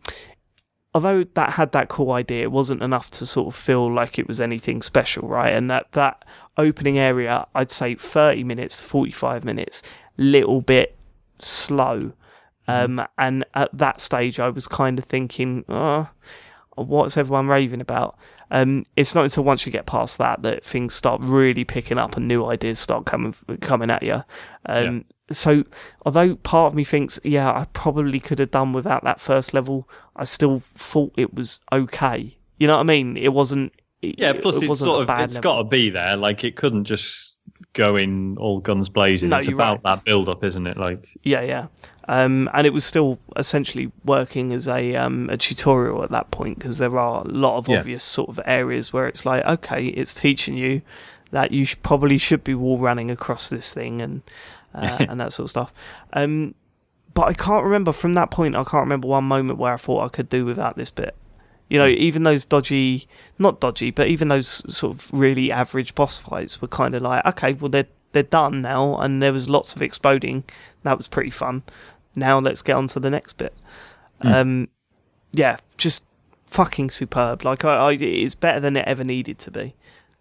although 0.98 1.24
that 1.36 1.52
had 1.52 1.74
that 1.74 1.90
cool 1.90 2.11
idea, 2.11 2.41
it 2.41 2.52
wasn't 2.52 2.82
enough 2.82 3.11
to 3.11 3.24
sort 3.24 3.45
of 3.45 3.56
feel 3.56 3.94
like 3.94 4.18
it 4.18 4.28
was 4.28 4.41
anything 4.41 4.82
special, 4.82 5.28
right? 5.28 5.53
And 5.53 5.69
that 5.69 5.91
that 5.91 6.26
opening 6.57 6.98
area, 6.98 7.45
I'd 7.53 7.69
say 7.69 7.94
30 7.94 8.44
minutes, 8.44 8.82
45 8.82 9.45
minutes, 9.45 9.84
little 10.18 10.60
bit 10.60 10.98
slow. 11.38 12.14
Mm-hmm. 12.68 12.99
Um, 12.99 13.07
and 13.19 13.45
at 13.53 13.69
that 13.78 14.02
stage, 14.02 14.40
I 14.40 14.49
was 14.49 14.68
kind 14.68 14.98
of 14.98 15.06
thinking, 15.06 15.65
oh, 15.69 16.10
what's 16.74 17.15
everyone 17.15 17.48
raving 17.48 17.80
about? 17.82 18.18
Um, 18.49 18.84
it's 18.95 19.14
not 19.14 19.26
until 19.26 19.44
once 19.44 19.68
you 19.68 19.72
get 19.72 19.86
past 19.86 20.18
that 20.18 20.41
that 20.41 20.65
things 20.65 20.95
start 20.95 21.22
really 21.22 21.64
picking 21.64 21.99
up 21.99 22.18
and 22.18 22.28
new 22.28 22.44
ideas 22.45 22.80
start 22.80 23.06
coming 23.06 23.36
coming 23.61 23.91
at 23.91 24.02
you. 24.02 24.24
Um, 24.65 24.95
yeah 24.95 25.02
so 25.31 25.63
although 26.05 26.35
part 26.35 26.71
of 26.71 26.75
me 26.75 26.83
thinks, 26.83 27.19
yeah, 27.23 27.49
I 27.49 27.65
probably 27.73 28.19
could 28.19 28.39
have 28.39 28.51
done 28.51 28.73
without 28.73 29.03
that 29.03 29.19
first 29.19 29.53
level, 29.53 29.89
I 30.15 30.23
still 30.23 30.59
thought 30.59 31.13
it 31.17 31.33
was 31.33 31.61
okay. 31.71 32.37
You 32.59 32.67
know 32.67 32.75
what 32.75 32.81
I 32.81 32.83
mean? 32.83 33.17
It 33.17 33.33
wasn't. 33.33 33.73
Yeah. 34.01 34.33
Plus, 34.33 34.61
it 34.61 34.69
it's 34.69 34.79
sort 34.79 35.09
of 35.09 35.19
it's 35.19 35.39
got 35.39 35.57
to 35.57 35.63
be 35.63 35.89
there. 35.89 36.15
Like 36.15 36.43
it 36.43 36.55
couldn't 36.55 36.85
just 36.85 37.35
go 37.73 37.95
in 37.95 38.37
all 38.37 38.59
guns 38.59 38.89
blazing. 38.89 39.29
No, 39.29 39.37
it's 39.37 39.47
about 39.47 39.83
right. 39.83 39.95
that 39.95 40.05
build 40.05 40.29
up, 40.29 40.43
isn't 40.43 40.65
it? 40.65 40.77
Like 40.77 41.07
yeah, 41.23 41.41
yeah. 41.41 41.67
Um, 42.09 42.49
and 42.53 42.65
it 42.65 42.71
was 42.71 42.85
still 42.85 43.19
essentially 43.35 43.91
working 44.05 44.53
as 44.53 44.67
a 44.67 44.95
um, 44.95 45.29
a 45.29 45.37
tutorial 45.37 46.03
at 46.03 46.11
that 46.11 46.31
point 46.31 46.57
because 46.57 46.77
there 46.77 46.97
are 46.97 47.23
a 47.23 47.27
lot 47.27 47.57
of 47.57 47.67
yeah. 47.67 47.79
obvious 47.79 48.03
sort 48.03 48.29
of 48.29 48.39
areas 48.45 48.93
where 48.93 49.07
it's 49.07 49.25
like, 49.25 49.45
okay, 49.45 49.87
it's 49.87 50.13
teaching 50.13 50.57
you 50.57 50.81
that 51.31 51.51
you 51.51 51.65
probably 51.83 52.17
should 52.17 52.43
be 52.43 52.55
wall 52.55 52.77
running 52.77 53.11
across 53.11 53.49
this 53.49 53.73
thing 53.73 54.01
and 54.01 54.21
uh, 54.99 55.05
and 55.09 55.19
that 55.19 55.33
sort 55.33 55.45
of 55.45 55.49
stuff. 55.49 55.73
Um, 56.13 56.55
but 57.13 57.23
I 57.23 57.33
can't 57.33 57.63
remember 57.63 57.91
from 57.91 58.13
that 58.13 58.29
point. 58.29 58.55
I 58.55 58.63
can't 58.63 58.83
remember 58.83 59.07
one 59.07 59.23
moment 59.23 59.57
where 59.57 59.73
I 59.73 59.77
thought 59.77 60.05
I 60.05 60.09
could 60.09 60.29
do 60.29 60.45
without 60.45 60.75
this 60.75 60.91
bit. 60.91 61.15
You 61.69 61.79
know, 61.79 61.87
even 61.87 62.23
those 62.23 62.45
dodgy, 62.45 63.07
not 63.39 63.59
dodgy, 63.59 63.91
but 63.91 64.07
even 64.07 64.27
those 64.27 64.47
sort 64.73 64.95
of 64.95 65.11
really 65.11 65.51
average 65.51 65.95
boss 65.95 66.19
fights 66.19 66.61
were 66.61 66.67
kind 66.67 66.95
of 66.95 67.01
like, 67.01 67.25
okay, 67.25 67.53
well 67.53 67.69
they're 67.69 67.87
they're 68.13 68.23
done 68.23 68.61
now, 68.61 68.97
and 68.97 69.21
there 69.21 69.33
was 69.33 69.49
lots 69.49 69.75
of 69.75 69.81
exploding. 69.81 70.43
That 70.83 70.97
was 70.97 71.07
pretty 71.07 71.29
fun. 71.29 71.63
Now 72.15 72.39
let's 72.39 72.61
get 72.61 72.75
on 72.75 72.87
to 72.87 72.99
the 72.99 73.09
next 73.09 73.33
bit. 73.33 73.53
Mm. 74.23 74.33
Um, 74.33 74.69
yeah, 75.33 75.57
just 75.77 76.03
fucking 76.47 76.91
superb. 76.91 77.43
Like 77.43 77.65
I, 77.65 77.75
I, 77.75 77.93
it's 77.93 78.35
better 78.35 78.59
than 78.59 78.77
it 78.77 78.87
ever 78.87 79.03
needed 79.03 79.37
to 79.39 79.51
be. 79.51 79.75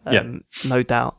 Um, 0.04 0.44
yeah. 0.62 0.68
no 0.68 0.82
doubt. 0.82 1.16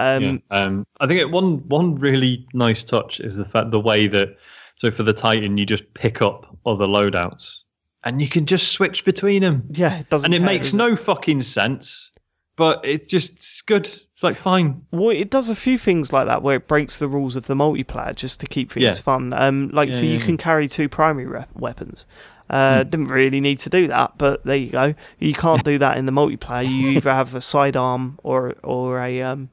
Um, 0.00 0.42
yeah. 0.50 0.64
um, 0.64 0.86
I 1.00 1.06
think 1.06 1.20
it, 1.20 1.30
one 1.30 1.66
one 1.68 1.96
really 1.96 2.46
nice 2.54 2.84
touch 2.84 3.20
is 3.20 3.36
the 3.36 3.44
fact 3.44 3.70
the 3.70 3.80
way 3.80 4.06
that 4.06 4.36
so 4.76 4.90
for 4.90 5.02
the 5.02 5.12
Titan 5.12 5.58
you 5.58 5.66
just 5.66 5.92
pick 5.94 6.22
up 6.22 6.46
other 6.66 6.86
loadouts 6.86 7.58
and 8.04 8.20
you 8.20 8.28
can 8.28 8.46
just 8.46 8.72
switch 8.72 9.04
between 9.04 9.42
them. 9.42 9.64
Yeah, 9.70 9.98
it 10.00 10.08
doesn't. 10.08 10.26
And 10.26 10.34
it 10.34 10.38
care, 10.38 10.46
makes 10.46 10.72
no 10.72 10.92
it? 10.92 10.98
fucking 10.98 11.42
sense, 11.42 12.10
but 12.56 12.80
it's 12.84 13.08
just 13.08 13.32
it's 13.32 13.62
good. 13.62 13.86
It's 13.86 14.22
like 14.22 14.36
fine. 14.36 14.84
Well, 14.90 15.10
it 15.10 15.30
does 15.30 15.50
a 15.50 15.56
few 15.56 15.78
things 15.78 16.12
like 16.12 16.26
that 16.26 16.42
where 16.42 16.56
it 16.56 16.68
breaks 16.68 16.98
the 16.98 17.08
rules 17.08 17.36
of 17.36 17.46
the 17.46 17.54
multiplayer 17.54 18.14
just 18.14 18.40
to 18.40 18.46
keep 18.46 18.72
things 18.72 18.84
yeah. 18.84 18.94
fun. 18.94 19.32
Um, 19.32 19.68
like 19.72 19.90
yeah, 19.90 19.96
so 19.96 20.04
you 20.06 20.18
can 20.18 20.36
carry 20.36 20.68
two 20.68 20.88
primary 20.88 21.26
re- 21.26 21.46
weapons. 21.54 22.06
Uh, 22.48 22.82
mm. 22.82 22.90
Didn't 22.90 23.08
really 23.08 23.40
need 23.40 23.60
to 23.60 23.70
do 23.70 23.86
that, 23.88 24.18
but 24.18 24.44
there 24.44 24.56
you 24.56 24.70
go. 24.70 24.94
You 25.18 25.34
can't 25.34 25.62
do 25.72 25.78
that 25.78 25.98
in 25.98 26.06
the 26.06 26.12
multiplayer. 26.12 26.66
You 26.66 26.88
either 26.88 27.12
have 27.12 27.34
a 27.34 27.40
sidearm 27.40 28.18
or 28.22 28.56
or 28.62 29.00
a 29.00 29.22
um, 29.22 29.50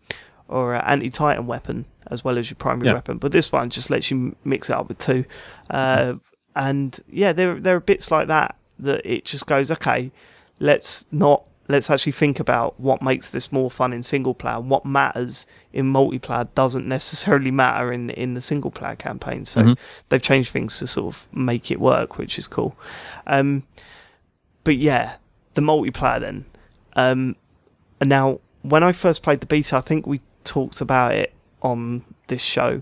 or 0.48 0.74
an 0.74 0.82
anti-titan 0.86 1.48
weapon 1.48 1.86
as 2.10 2.24
well 2.24 2.38
as 2.38 2.50
your 2.50 2.56
primary 2.56 2.88
yeah. 2.88 2.94
weapon. 2.94 3.18
But 3.18 3.32
this 3.32 3.52
one 3.52 3.70
just 3.70 3.90
lets 3.90 4.10
you 4.12 4.36
mix 4.44 4.70
it 4.70 4.74
up 4.74 4.88
with 4.88 4.98
two. 4.98 5.26
Uh, 5.70 6.16
and 6.56 7.00
yeah, 7.10 7.34
there 7.34 7.56
there 7.56 7.76
are 7.76 7.82
bits 7.82 8.12
like 8.12 8.28
that 8.28 8.56
that 8.80 9.06
it 9.06 9.26
just 9.26 9.46
goes, 9.46 9.72
okay, 9.72 10.12
let's 10.60 11.06
not 11.12 11.48
let's 11.70 11.90
actually 11.90 12.14
think 12.14 12.40
about 12.40 12.80
what 12.80 13.02
makes 13.02 13.30
this 13.30 13.52
more 13.52 13.70
fun 13.70 13.92
in 13.92 14.02
single 14.02 14.34
player. 14.34 14.60
What 14.60 14.86
matters 14.86 15.46
in 15.74 15.92
multiplayer 15.92 16.48
doesn't 16.56 16.88
necessarily 16.88 17.52
matter 17.52 17.92
in 17.92 18.10
in 18.12 18.34
the 18.34 18.42
single 18.42 18.72
player 18.72 18.96
campaign. 18.96 19.46
So 19.46 19.62
mm-hmm. 19.62 19.74
they've 20.10 20.22
changed 20.22 20.52
things 20.52 20.80
to 20.80 20.88
sort 20.88 21.14
of 21.14 21.28
make 21.34 21.72
it 21.72 21.80
work, 21.80 22.18
which 22.18 22.40
is 22.40 22.48
cool. 22.48 22.76
Um, 23.28 23.64
but 24.64 24.78
yeah, 24.78 25.18
the 25.54 25.62
multiplayer 25.62 26.20
then. 26.20 26.46
Um, 26.96 27.36
and 28.00 28.10
now 28.10 28.40
when 28.62 28.84
I 28.84 28.92
first 28.92 29.24
played 29.24 29.40
the 29.40 29.46
beta, 29.46 29.78
I 29.78 29.82
think 29.82 30.08
we 30.08 30.22
talked 30.48 30.82
about 30.82 31.14
it 31.14 31.34
on 31.62 32.04
this 32.28 32.42
show. 32.42 32.82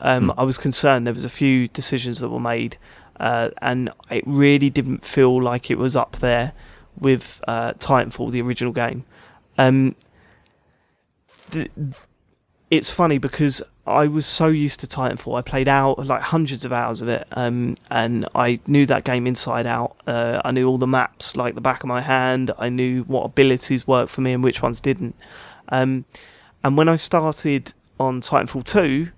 Um, 0.00 0.30
mm. 0.30 0.34
I 0.36 0.44
was 0.44 0.58
concerned 0.58 1.06
there 1.06 1.14
was 1.14 1.24
a 1.24 1.30
few 1.30 1.68
decisions 1.68 2.18
that 2.20 2.28
were 2.28 2.40
made, 2.40 2.76
uh, 3.20 3.50
and 3.60 3.90
it 4.10 4.24
really 4.26 4.70
didn't 4.70 5.04
feel 5.04 5.40
like 5.40 5.70
it 5.70 5.78
was 5.78 5.94
up 5.94 6.16
there 6.16 6.52
with 6.98 7.40
uh, 7.46 7.72
Titanfall, 7.74 8.30
the 8.30 8.42
original 8.42 8.72
game. 8.72 9.04
Um, 9.58 9.94
the, 11.50 11.70
it's 12.70 12.90
funny 12.90 13.18
because 13.18 13.62
I 13.86 14.06
was 14.06 14.26
so 14.26 14.46
used 14.46 14.80
to 14.80 14.86
Titanfall. 14.86 15.38
I 15.38 15.42
played 15.42 15.68
out 15.68 16.06
like 16.06 16.22
hundreds 16.22 16.64
of 16.64 16.72
hours 16.72 17.00
of 17.00 17.08
it, 17.08 17.26
um, 17.32 17.76
and 17.90 18.26
I 18.34 18.60
knew 18.66 18.86
that 18.86 19.04
game 19.04 19.26
inside 19.26 19.66
out. 19.66 19.96
Uh, 20.06 20.40
I 20.44 20.52
knew 20.52 20.68
all 20.68 20.78
the 20.78 20.86
maps 20.86 21.36
like 21.36 21.54
the 21.54 21.60
back 21.60 21.82
of 21.82 21.88
my 21.88 22.00
hand. 22.00 22.50
I 22.58 22.68
knew 22.68 23.02
what 23.04 23.24
abilities 23.24 23.86
worked 23.86 24.10
for 24.10 24.20
me 24.20 24.32
and 24.32 24.42
which 24.42 24.62
ones 24.62 24.80
didn't. 24.80 25.16
Um, 25.68 26.04
and 26.64 26.76
when 26.76 26.88
I 26.88 26.96
started 26.96 27.72
on 27.98 28.20
Titanfall 28.20 28.64
2, 28.64 29.08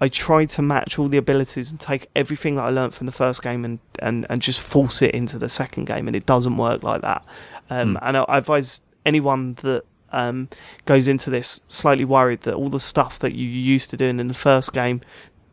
I 0.00 0.08
tried 0.08 0.50
to 0.50 0.62
match 0.62 0.98
all 0.98 1.08
the 1.08 1.16
abilities 1.16 1.70
and 1.70 1.80
take 1.80 2.08
everything 2.14 2.56
that 2.56 2.64
I 2.64 2.70
learned 2.70 2.94
from 2.94 3.06
the 3.06 3.12
first 3.12 3.42
game 3.42 3.64
and, 3.64 3.78
and, 3.98 4.26
and 4.28 4.42
just 4.42 4.60
force 4.60 5.00
it 5.00 5.12
into 5.12 5.38
the 5.38 5.48
second 5.48 5.86
game, 5.86 6.06
and 6.06 6.14
it 6.14 6.26
doesn't 6.26 6.56
work 6.56 6.82
like 6.82 7.00
that. 7.00 7.24
Um, 7.70 7.94
mm. 7.94 7.98
And 8.02 8.16
I, 8.18 8.22
I 8.24 8.38
advise 8.38 8.82
anyone 9.04 9.54
that 9.54 9.84
um, 10.12 10.48
goes 10.84 11.08
into 11.08 11.30
this 11.30 11.62
slightly 11.68 12.04
worried 12.04 12.42
that 12.42 12.54
all 12.54 12.68
the 12.68 12.80
stuff 12.80 13.18
that 13.20 13.34
you 13.34 13.46
used 13.46 13.90
to 13.90 13.96
doing 13.96 14.20
in 14.20 14.28
the 14.28 14.34
first 14.34 14.72
game 14.72 15.00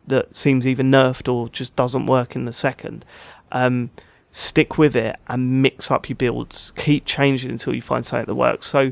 that 0.08 0.36
seems 0.36 0.68
either 0.68 0.84
nerfed 0.84 1.32
or 1.32 1.48
just 1.50 1.76
doesn't 1.76 2.06
work 2.06 2.36
in 2.36 2.46
the 2.46 2.54
second, 2.54 3.06
um, 3.52 3.92
stick 4.32 4.78
with 4.78 4.96
it 4.96 5.16
and 5.28 5.62
mix 5.62 5.90
up 5.90 6.10
your 6.10 6.16
builds. 6.16 6.72
Keep 6.72 7.06
changing 7.06 7.52
until 7.52 7.74
you 7.74 7.82
find 7.82 8.04
something 8.04 8.26
that 8.26 8.36
works. 8.36 8.66
So 8.66 8.92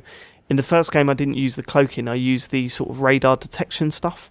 in 0.51 0.57
the 0.57 0.63
first 0.63 0.91
game, 0.91 1.09
I 1.09 1.13
didn't 1.13 1.35
use 1.35 1.55
the 1.55 1.63
cloaking. 1.63 2.09
I 2.09 2.15
used 2.15 2.51
the 2.51 2.67
sort 2.67 2.89
of 2.89 3.01
radar 3.01 3.37
detection 3.37 3.89
stuff, 3.89 4.29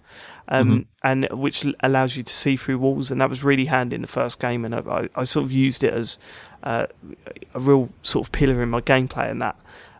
um, 0.49 0.69
mm-hmm. 0.69 0.81
and 1.01 1.27
which 1.31 1.65
allows 1.79 2.15
you 2.15 2.21
to 2.21 2.31
see 2.31 2.55
through 2.55 2.77
walls, 2.77 3.09
and 3.09 3.19
that 3.19 3.27
was 3.27 3.43
really 3.43 3.65
handy 3.65 3.95
in 3.95 4.03
the 4.03 4.07
first 4.07 4.39
game. 4.39 4.63
And 4.63 4.75
I, 4.75 5.09
I 5.15 5.23
sort 5.23 5.45
of 5.45 5.51
used 5.51 5.83
it 5.83 5.91
as 5.91 6.19
uh, 6.61 6.85
a 7.55 7.59
real 7.59 7.89
sort 8.03 8.27
of 8.27 8.31
pillar 8.31 8.61
in 8.61 8.69
my 8.69 8.81
gameplay. 8.81 9.31
And 9.31 9.41
that 9.41 9.55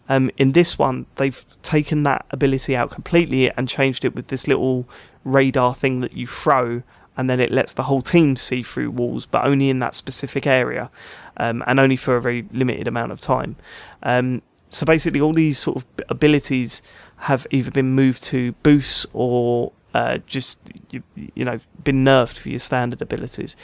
um, 0.10 0.30
in 0.38 0.52
this 0.52 0.77
one, 0.77 1.07
they've 1.15 1.43
taken 1.64 2.03
that 2.03 2.23
ability 2.30 2.76
out 2.76 2.91
completely 2.91 3.49
and 3.53 3.68
changed 3.68 4.06
it 4.06 4.14
with 4.14 4.27
this 4.27 4.48
little 4.48 4.88
radar 5.23 5.73
thing 5.73 6.02
that 6.02 6.14
you 6.14 6.27
throw, 6.27 6.84
and 7.18 7.31
then 7.31 7.39
it 7.39 7.52
lets 7.52 7.73
the 7.73 7.84
whole 7.89 8.03
team 8.03 8.35
see 8.35 8.61
through 8.61 8.91
walls, 8.91 9.26
but 9.26 9.43
only 9.43 9.72
in 9.72 9.80
that 9.80 9.95
specific 9.95 10.45
area, 10.45 10.91
um, 11.38 11.64
and 11.65 11.80
only 11.80 11.95
for 11.95 12.15
a 12.15 12.22
very 12.22 12.45
limited 12.52 12.88
amount 12.88 13.11
of 13.11 13.19
time. 13.19 13.56
Um, 14.03 14.43
so 14.72 14.85
basically, 14.85 15.22
all 15.22 15.34
these 15.34 15.60
sort 15.60 15.77
of 15.77 15.85
abilities 16.10 16.81
have 17.18 17.45
either 17.52 17.69
been 17.69 17.91
moved 17.91 18.23
to 18.23 18.53
boosts 18.64 19.06
or 19.14 19.73
uh, 19.93 20.18
just 20.26 20.60
you, 20.89 21.03
you, 21.15 21.45
know 21.45 21.60
been 21.84 22.03
nerfed 22.03 22.39
for 22.39 22.49
your 22.49 22.60
standard 22.60 23.02
abilities. 23.02 23.56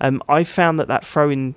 Um, 0.00 0.22
I 0.28 0.44
found 0.44 0.78
that 0.80 0.88
that 0.88 1.04
throwing 1.06 1.54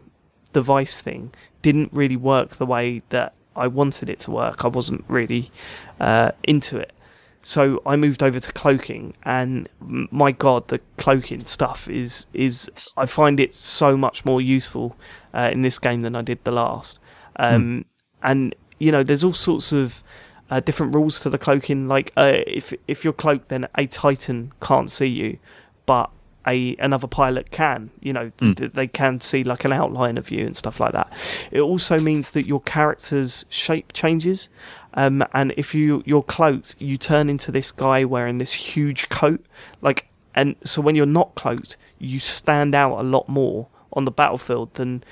device 0.53 1.01
thing 1.01 1.33
didn't 1.61 1.91
really 1.91 2.15
work 2.15 2.51
the 2.51 2.65
way 2.65 3.01
that 3.09 3.33
I 3.55 3.67
wanted 3.67 4.09
it 4.09 4.19
to 4.19 4.31
work. 4.31 4.63
I 4.63 4.67
wasn't 4.67 5.03
really 5.07 5.51
uh, 5.99 6.31
into 6.43 6.77
it. 6.77 6.93
So 7.41 7.81
I 7.85 7.95
moved 7.95 8.21
over 8.21 8.39
to 8.39 8.51
cloaking, 8.51 9.15
and 9.23 9.67
my 9.79 10.31
god, 10.31 10.67
the 10.67 10.79
cloaking 10.97 11.45
stuff 11.45 11.89
is 11.89 12.27
is 12.33 12.69
I 12.95 13.07
find 13.07 13.39
it 13.39 13.53
so 13.55 13.97
much 13.97 14.23
more 14.23 14.39
useful 14.39 14.95
uh, 15.33 15.49
in 15.51 15.63
this 15.63 15.79
game 15.79 16.01
than 16.01 16.15
I 16.15 16.21
did 16.21 16.43
the 16.43 16.51
last. 16.51 16.99
Um, 17.37 17.63
mm. 17.63 17.85
And 18.21 18.55
you 18.79 18.91
know, 18.91 19.03
there's 19.03 19.23
all 19.23 19.33
sorts 19.33 19.71
of 19.71 20.01
uh, 20.49 20.59
different 20.61 20.95
rules 20.95 21.19
to 21.21 21.29
the 21.29 21.37
cloaking. 21.37 21.87
Like, 21.87 22.11
uh, 22.17 22.39
if 22.47 22.73
if 22.87 23.03
you're 23.03 23.13
cloaked, 23.13 23.49
then 23.49 23.67
a 23.75 23.85
Titan 23.85 24.51
can't 24.61 24.89
see 24.89 25.05
you, 25.07 25.37
but 25.85 26.09
a 26.47 26.75
another 26.79 27.07
pilot 27.07 27.51
can. 27.51 27.91
You 27.99 28.13
know, 28.13 28.31
Mm. 28.39 28.55
th- 28.57 28.71
they 28.73 28.87
can 28.87 29.21
see 29.21 29.43
like 29.43 29.65
an 29.65 29.73
outline 29.73 30.17
of 30.17 30.31
you 30.31 30.45
and 30.45 30.55
stuff 30.55 30.79
like 30.79 30.93
that. 30.93 31.11
It 31.51 31.61
also 31.61 31.99
means 31.99 32.31
that 32.31 32.47
your 32.47 32.61
character's 32.61 33.45
shape 33.49 33.93
changes. 33.93 34.49
Um, 34.95 35.23
and 35.33 35.53
if 35.55 35.75
you 35.75 36.01
you're 36.05 36.23
cloaked, 36.23 36.75
you 36.79 36.97
turn 36.97 37.29
into 37.29 37.51
this 37.51 37.71
guy 37.71 38.03
wearing 38.05 38.39
this 38.39 38.53
huge 38.53 39.07
coat, 39.09 39.45
like, 39.81 40.07
and 40.33 40.55
so 40.63 40.81
when 40.81 40.95
you're 40.95 41.05
not 41.05 41.35
cloaked, 41.35 41.77
you 41.99 42.17
stand 42.19 42.73
out 42.73 42.97
a 42.97 43.03
lot 43.03 43.29
more 43.29 43.67
on 43.93 44.05
the 44.05 44.11
battlefield 44.11 44.73
than 44.75 45.03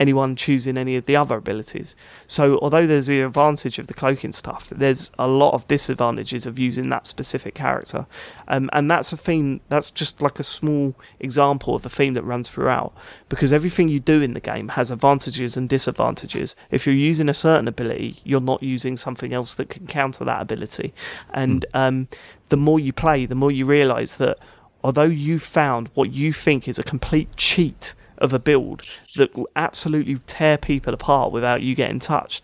anyone 0.00 0.36
choosing 0.36 0.76
any 0.76 0.96
of 0.96 1.06
the 1.06 1.16
other 1.16 1.36
abilities. 1.36 1.96
So 2.26 2.58
although 2.58 2.86
there's 2.86 3.08
the 3.08 3.20
advantage 3.22 3.78
of 3.78 3.86
the 3.86 3.94
cloaking 3.94 4.32
stuff, 4.32 4.68
there's 4.70 5.10
a 5.18 5.26
lot 5.26 5.54
of 5.54 5.66
disadvantages 5.66 6.46
of 6.46 6.58
using 6.58 6.88
that 6.90 7.06
specific 7.06 7.54
character. 7.54 8.06
Um, 8.46 8.70
and 8.72 8.90
that's 8.90 9.12
a 9.12 9.16
theme, 9.16 9.60
that's 9.68 9.90
just 9.90 10.22
like 10.22 10.38
a 10.38 10.44
small 10.44 10.94
example 11.20 11.74
of 11.74 11.84
a 11.84 11.88
theme 11.88 12.14
that 12.14 12.22
runs 12.22 12.48
throughout. 12.48 12.92
Because 13.28 13.52
everything 13.52 13.88
you 13.88 14.00
do 14.00 14.22
in 14.22 14.32
the 14.32 14.40
game 14.40 14.68
has 14.68 14.90
advantages 14.90 15.56
and 15.56 15.68
disadvantages. 15.68 16.54
If 16.70 16.86
you're 16.86 16.94
using 16.94 17.28
a 17.28 17.34
certain 17.34 17.68
ability, 17.68 18.20
you're 18.24 18.40
not 18.40 18.62
using 18.62 18.96
something 18.96 19.32
else 19.32 19.54
that 19.54 19.68
can 19.68 19.86
counter 19.86 20.24
that 20.24 20.40
ability. 20.40 20.94
And 21.30 21.66
um, 21.74 22.08
the 22.48 22.56
more 22.56 22.80
you 22.80 22.92
play, 22.92 23.26
the 23.26 23.34
more 23.34 23.50
you 23.50 23.66
realise 23.66 24.14
that 24.14 24.38
although 24.82 25.02
you 25.02 25.38
found 25.38 25.90
what 25.94 26.12
you 26.12 26.32
think 26.32 26.68
is 26.68 26.78
a 26.78 26.82
complete 26.82 27.34
cheat 27.36 27.94
of 28.18 28.32
a 28.32 28.38
build 28.38 28.82
that 29.16 29.36
will 29.36 29.48
absolutely 29.56 30.16
tear 30.26 30.58
people 30.58 30.92
apart 30.94 31.32
without 31.32 31.62
you 31.62 31.74
getting 31.74 31.98
touched, 31.98 32.42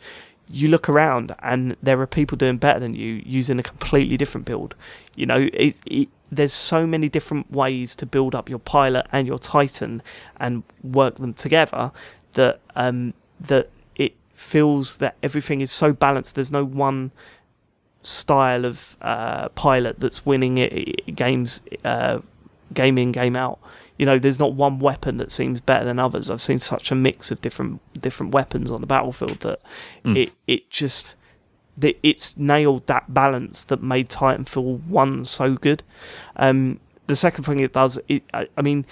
you 0.49 0.69
look 0.69 0.89
around 0.89 1.35
and 1.41 1.77
there 1.83 2.01
are 2.01 2.07
people 2.07 2.37
doing 2.37 2.57
better 2.59 2.79
than 2.81 2.95
you 2.95 3.23
using 3.25 3.59
a 3.59 3.63
completely 3.63 4.17
different 4.17 4.47
build. 4.47 4.75
You 5.15 5.27
know, 5.27 5.49
it, 5.53 5.77
it, 5.87 6.09
there's 6.31 6.53
so 6.53 6.87
many 6.87 7.09
different 7.09 7.51
ways 7.51 7.95
to 7.97 8.07
build 8.07 8.35
up 8.35 8.49
your 8.49 8.59
pilot 8.59 9.07
and 9.13 9.27
your 9.27 9.39
titan 9.39 10.03
and 10.39 10.63
work 10.83 11.17
them 11.17 11.35
together 11.35 11.93
that 12.35 12.61
um, 12.77 13.15
that 13.41 13.71
it 13.97 14.15
feels 14.35 14.99
that 14.99 15.17
everything 15.23 15.61
is 15.61 15.71
so 15.71 15.93
balanced. 15.93 16.35
There's 16.35 16.53
no 16.53 16.65
one 16.65 17.11
style 18.03 18.65
of 18.67 18.97
uh, 19.01 19.49
pilot 19.51 19.99
that's 19.99 20.27
winning 20.27 20.59
it, 20.59 20.73
it- 20.73 21.17
games 21.17 21.63
uh, 21.85 22.21
game 22.73 22.99
in 22.99 23.13
game 23.13 23.37
out. 23.37 23.59
You 23.97 24.07
know, 24.07 24.19
there's 24.19 24.41
not 24.41 24.55
one 24.55 24.79
weapon 24.81 25.19
that 25.19 25.31
seems 25.31 25.61
better 25.61 25.85
than 25.85 25.99
others. 25.99 26.31
I've 26.31 26.43
seen 26.43 26.59
such 26.59 26.91
a 26.91 26.95
mix 26.95 27.31
of 27.31 27.41
different 27.41 27.81
different 28.01 28.33
weapons 28.33 28.71
on 28.71 28.81
the 28.81 28.87
battlefield 28.87 29.41
that 29.41 29.61
Mm. 30.05 30.17
it 30.17 30.33
it 30.47 30.71
just 30.71 31.17
that 31.77 31.99
it's 32.03 32.37
nailed 32.37 32.87
that 32.87 33.13
balance 33.13 33.65
that 33.65 33.83
made 33.83 34.09
Titanfall 34.09 34.87
one 34.87 35.25
so 35.25 35.55
good. 35.55 35.83
Um, 36.37 36.79
the 37.07 37.17
second 37.17 37.45
thing 37.45 37.61
it 37.61 37.73
does, 37.73 37.99
it 38.09 38.23
I, 38.33 38.49
I 38.57 38.63
mean, 38.63 38.87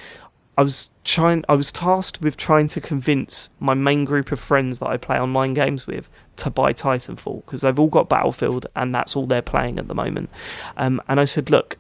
I 0.58 0.62
was 0.62 0.90
trying, 1.04 1.44
I 1.48 1.54
was 1.54 1.72
tasked 1.72 2.20
with 2.20 2.36
trying 2.36 2.66
to 2.68 2.80
convince 2.80 3.48
my 3.58 3.72
main 3.74 4.04
group 4.04 4.32
of 4.32 4.38
friends 4.40 4.80
that 4.80 4.88
I 4.88 4.96
play 4.98 5.18
online 5.18 5.54
games 5.54 5.86
with 5.86 6.10
to 6.36 6.50
buy 6.50 6.72
Titanfall 6.72 7.44
because 7.44 7.62
they've 7.62 7.78
all 7.78 7.88
got 7.88 8.08
Battlefield 8.08 8.66
and 8.76 8.94
that's 8.94 9.16
all 9.16 9.26
they're 9.26 9.42
playing 9.42 9.78
at 9.78 9.88
the 9.88 9.94
moment. 9.94 10.28
Um, 10.76 11.00
and 11.08 11.18
I 11.20 11.24
said, 11.24 11.50
look, 11.50 11.78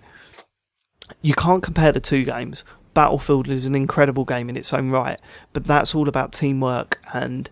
you 1.20 1.34
can't 1.34 1.62
compare 1.62 1.92
the 1.92 2.00
two 2.00 2.24
games. 2.24 2.64
Battlefield 2.94 3.48
is 3.48 3.66
an 3.66 3.74
incredible 3.74 4.24
game 4.24 4.48
in 4.50 4.56
its 4.56 4.72
own 4.72 4.90
right, 4.90 5.18
but 5.52 5.64
that's 5.64 5.94
all 5.94 6.08
about 6.08 6.32
teamwork 6.32 7.00
and 7.12 7.48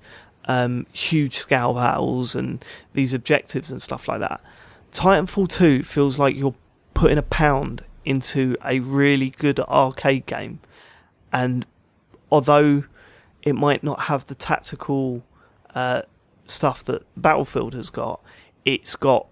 um, 0.47 0.87
huge 0.93 1.35
scale 1.35 1.75
battles 1.75 2.35
and 2.35 2.65
these 2.93 3.15
objectives 3.15 3.71
and 3.71 3.81
stuff 3.81 4.09
like 4.09 4.21
that. 4.21 4.41
Titanfall 4.91 5.49
2 5.49 5.83
feels 5.83 6.19
like 6.19 6.37
you're 6.37 6.55
putting 6.95 7.19
a 7.19 7.23
pound 7.23 7.85
into 8.05 8.57
a 8.65 8.81
really 8.81 9.31
good 9.31 9.61
arcade 9.61 10.27
game, 10.27 10.61
and 11.33 11.67
although 12.31 12.85
it 13.43 13.55
might 13.55 13.83
not 13.83 14.03
have 14.03 14.27
the 14.27 14.35
tactical 14.35 15.23
uh, 15.75 16.03
stuff 16.47 16.85
that 16.85 17.03
Battlefield 17.17 17.75
has 17.75 17.91
got, 17.91 18.21
it's 18.65 18.97
got 18.97 19.27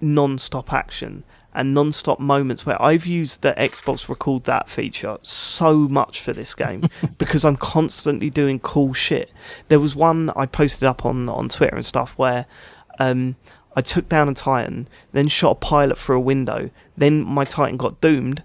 non-stop 0.00 0.72
action 0.72 1.24
and 1.56 1.74
non-stop 1.74 2.20
moments 2.20 2.64
where 2.64 2.80
I've 2.80 3.06
used 3.06 3.42
the 3.42 3.52
Xbox 3.54 4.08
record 4.08 4.44
that 4.44 4.70
feature 4.70 5.18
so 5.22 5.88
much 5.88 6.20
for 6.20 6.32
this 6.32 6.54
game 6.54 6.82
because 7.18 7.44
I'm 7.44 7.56
constantly 7.56 8.30
doing 8.30 8.60
cool 8.60 8.92
shit. 8.92 9.32
There 9.68 9.80
was 9.80 9.96
one 9.96 10.30
I 10.36 10.46
posted 10.46 10.84
up 10.84 11.04
on 11.04 11.28
on 11.28 11.48
Twitter 11.48 11.74
and 11.74 11.84
stuff 11.84 12.12
where 12.16 12.46
um, 12.98 13.36
I 13.74 13.80
took 13.80 14.08
down 14.08 14.28
a 14.28 14.34
Titan, 14.34 14.88
then 15.12 15.28
shot 15.28 15.50
a 15.52 15.54
pilot 15.56 15.98
through 15.98 16.16
a 16.16 16.20
window, 16.20 16.70
then 16.96 17.22
my 17.22 17.44
Titan 17.44 17.76
got 17.76 18.00
doomed. 18.00 18.42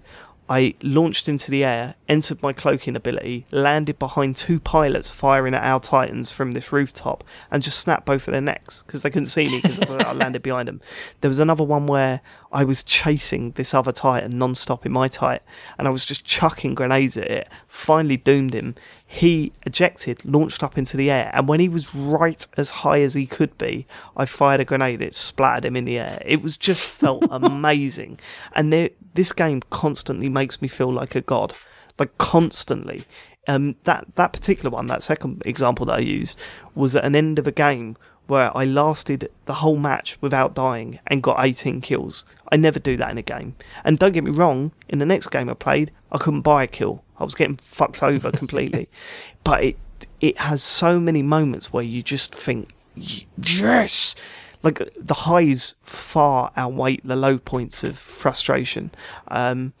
I 0.48 0.74
launched 0.82 1.28
into 1.28 1.50
the 1.50 1.64
air, 1.64 1.94
entered 2.08 2.42
my 2.42 2.52
cloaking 2.52 2.96
ability, 2.96 3.46
landed 3.50 3.98
behind 3.98 4.36
two 4.36 4.58
pilots 4.60 5.08
firing 5.08 5.54
at 5.54 5.64
our 5.64 5.80
Titans 5.80 6.30
from 6.30 6.52
this 6.52 6.72
rooftop, 6.72 7.24
and 7.50 7.62
just 7.62 7.78
snapped 7.78 8.06
both 8.06 8.26
of 8.26 8.32
their 8.32 8.40
necks 8.40 8.82
because 8.82 9.02
they 9.02 9.10
couldn't 9.10 9.26
see 9.26 9.48
me 9.48 9.60
because 9.62 9.80
I 9.80 10.12
landed 10.12 10.42
behind 10.42 10.68
them. 10.68 10.80
There 11.20 11.30
was 11.30 11.38
another 11.38 11.64
one 11.64 11.86
where 11.86 12.20
I 12.52 12.64
was 12.64 12.82
chasing 12.82 13.52
this 13.52 13.72
other 13.72 13.92
Titan 13.92 14.36
non 14.36 14.54
stop 14.54 14.84
in 14.84 14.92
my 14.92 15.08
Titan, 15.08 15.46
and 15.78 15.88
I 15.88 15.90
was 15.90 16.04
just 16.04 16.24
chucking 16.24 16.74
grenades 16.74 17.16
at 17.16 17.30
it, 17.30 17.48
finally 17.66 18.16
doomed 18.16 18.54
him. 18.54 18.74
He 19.06 19.52
ejected, 19.64 20.24
launched 20.24 20.62
up 20.62 20.76
into 20.76 20.96
the 20.96 21.10
air, 21.10 21.30
and 21.34 21.46
when 21.48 21.60
he 21.60 21.68
was 21.68 21.94
right 21.94 22.46
as 22.56 22.70
high 22.70 23.00
as 23.00 23.14
he 23.14 23.26
could 23.26 23.56
be, 23.58 23.86
I 24.16 24.26
fired 24.26 24.60
a 24.60 24.64
grenade. 24.64 25.00
It 25.00 25.14
splattered 25.14 25.64
him 25.64 25.76
in 25.76 25.84
the 25.84 25.98
air. 25.98 26.20
It 26.26 26.42
was 26.42 26.56
just 26.56 26.86
felt 26.86 27.24
amazing, 27.30 28.18
and 28.54 28.72
there, 28.72 28.90
this 29.14 29.32
game 29.32 29.62
constantly 29.70 30.28
makes 30.28 30.62
me 30.62 30.68
feel 30.68 30.92
like 30.92 31.14
a 31.14 31.20
god, 31.20 31.54
like 31.98 32.16
constantly. 32.18 33.04
Um, 33.48 33.74
that 33.84 34.06
that 34.14 34.32
particular 34.32 34.70
one, 34.70 34.86
that 34.86 35.02
second 35.02 35.42
example 35.44 35.86
that 35.86 35.96
I 35.96 35.98
used, 36.00 36.38
was 36.74 36.94
at 36.94 37.04
an 37.04 37.16
end 37.16 37.38
of 37.38 37.46
a 37.46 37.52
game 37.52 37.96
where 38.28 38.56
I 38.56 38.64
lasted 38.64 39.28
the 39.46 39.54
whole 39.54 39.76
match 39.76 40.16
without 40.20 40.54
dying 40.54 41.00
and 41.08 41.22
got 41.22 41.44
18 41.44 41.80
kills. 41.80 42.24
I 42.52 42.56
never 42.56 42.78
do 42.78 42.96
that 42.96 43.10
in 43.10 43.18
a 43.18 43.22
game. 43.22 43.56
And 43.84 43.98
don't 43.98 44.12
get 44.12 44.22
me 44.22 44.30
wrong, 44.30 44.70
in 44.88 45.00
the 45.00 45.04
next 45.06 45.26
game 45.28 45.48
I 45.48 45.54
played, 45.54 45.90
I 46.12 46.18
couldn't 46.18 46.42
buy 46.42 46.62
a 46.62 46.68
kill. 46.68 47.02
I 47.18 47.24
was 47.24 47.34
getting 47.34 47.56
fucked 47.56 48.02
over 48.02 48.30
completely. 48.42 48.88
But 49.44 49.64
it 49.64 49.76
it 50.20 50.38
has 50.38 50.62
so 50.62 51.00
many 51.00 51.22
moments 51.22 51.72
where 51.72 51.84
you 51.84 52.00
just 52.00 52.32
think, 52.34 52.70
"Y- 52.96 53.26
yes, 53.42 54.14
like 54.62 54.80
the 54.96 55.14
highs 55.14 55.74
far 55.82 56.52
outweigh 56.56 56.98
the 57.04 57.16
low 57.16 57.38
points 57.38 57.82
of 57.84 57.98
frustration. 57.98 58.90
Um, 59.28 59.72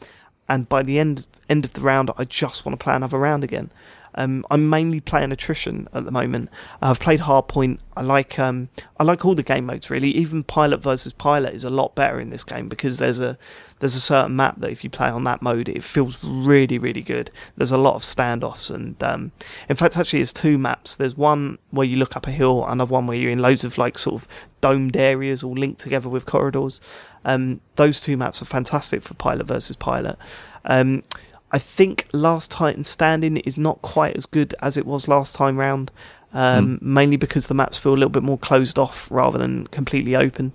and 0.48 0.68
by 0.68 0.82
the 0.82 0.98
end 0.98 1.26
end 1.48 1.64
of 1.64 1.72
the 1.74 1.80
round, 1.80 2.10
I 2.16 2.24
just 2.24 2.64
want 2.64 2.78
to 2.78 2.82
play 2.82 2.94
another 2.94 3.18
round 3.18 3.44
again. 3.44 3.70
Um, 4.14 4.44
I'm 4.50 4.68
mainly 4.68 5.00
playing 5.00 5.32
attrition 5.32 5.88
at 5.94 6.04
the 6.04 6.10
moment. 6.10 6.50
I've 6.82 7.00
played 7.00 7.20
hardpoint. 7.20 7.78
I 7.96 8.02
like 8.02 8.38
um, 8.38 8.68
I 8.98 9.04
like 9.04 9.24
all 9.24 9.34
the 9.34 9.42
game 9.42 9.66
modes 9.66 9.90
really. 9.90 10.10
Even 10.10 10.44
pilot 10.44 10.82
versus 10.82 11.12
pilot 11.12 11.54
is 11.54 11.64
a 11.64 11.70
lot 11.70 11.94
better 11.94 12.20
in 12.20 12.30
this 12.30 12.44
game 12.44 12.68
because 12.68 12.98
there's 12.98 13.20
a 13.20 13.38
there's 13.82 13.96
a 13.96 14.00
certain 14.00 14.36
map 14.36 14.60
that 14.60 14.70
if 14.70 14.84
you 14.84 14.90
play 14.90 15.08
on 15.08 15.24
that 15.24 15.42
mode, 15.42 15.68
it 15.68 15.82
feels 15.82 16.22
really 16.22 16.78
really 16.78 17.00
good. 17.00 17.32
There's 17.56 17.72
a 17.72 17.76
lot 17.76 17.96
of 17.96 18.02
standoffs 18.02 18.72
and 18.72 19.02
um, 19.02 19.32
in 19.68 19.74
fact 19.74 19.96
actually 19.96 20.20
there's 20.20 20.32
two 20.32 20.56
maps. 20.56 20.94
There's 20.94 21.16
one 21.16 21.58
where 21.70 21.84
you 21.84 21.96
look 21.96 22.16
up 22.16 22.28
a 22.28 22.30
hill, 22.30 22.64
another 22.64 22.92
one 22.92 23.08
where 23.08 23.16
you're 23.16 23.32
in 23.32 23.40
loads 23.40 23.64
of 23.64 23.78
like 23.78 23.98
sort 23.98 24.22
of 24.22 24.28
domed 24.60 24.96
areas 24.96 25.42
all 25.42 25.54
linked 25.54 25.80
together 25.80 26.08
with 26.08 26.26
corridors. 26.26 26.80
Um, 27.24 27.60
those 27.74 28.00
two 28.00 28.16
maps 28.16 28.40
are 28.40 28.44
fantastic 28.44 29.02
for 29.02 29.14
pilot 29.14 29.48
versus 29.48 29.74
pilot. 29.74 30.16
Um, 30.64 31.02
I 31.50 31.58
think 31.58 32.06
Last 32.12 32.52
Titan 32.52 32.84
Standing 32.84 33.38
is 33.38 33.58
not 33.58 33.82
quite 33.82 34.16
as 34.16 34.26
good 34.26 34.54
as 34.62 34.76
it 34.76 34.86
was 34.86 35.08
last 35.08 35.34
time 35.34 35.56
round, 35.56 35.90
um, 36.32 36.78
mainly 36.80 37.16
because 37.16 37.48
the 37.48 37.54
maps 37.54 37.78
feel 37.78 37.94
a 37.94 37.98
little 37.98 38.10
bit 38.10 38.22
more 38.22 38.38
closed 38.38 38.78
off 38.78 39.10
rather 39.10 39.38
than 39.38 39.66
completely 39.66 40.14
open. 40.14 40.52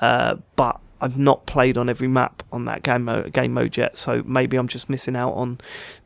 Uh, 0.00 0.38
but 0.56 0.80
I've 1.00 1.18
not 1.18 1.46
played 1.46 1.76
on 1.76 1.88
every 1.88 2.08
map 2.08 2.42
on 2.52 2.64
that 2.66 2.82
game 2.82 3.04
mode, 3.04 3.32
game 3.32 3.52
mode 3.52 3.76
yet, 3.76 3.96
so 3.96 4.22
maybe 4.26 4.56
I'm 4.56 4.68
just 4.68 4.88
missing 4.88 5.16
out 5.16 5.32
on 5.32 5.58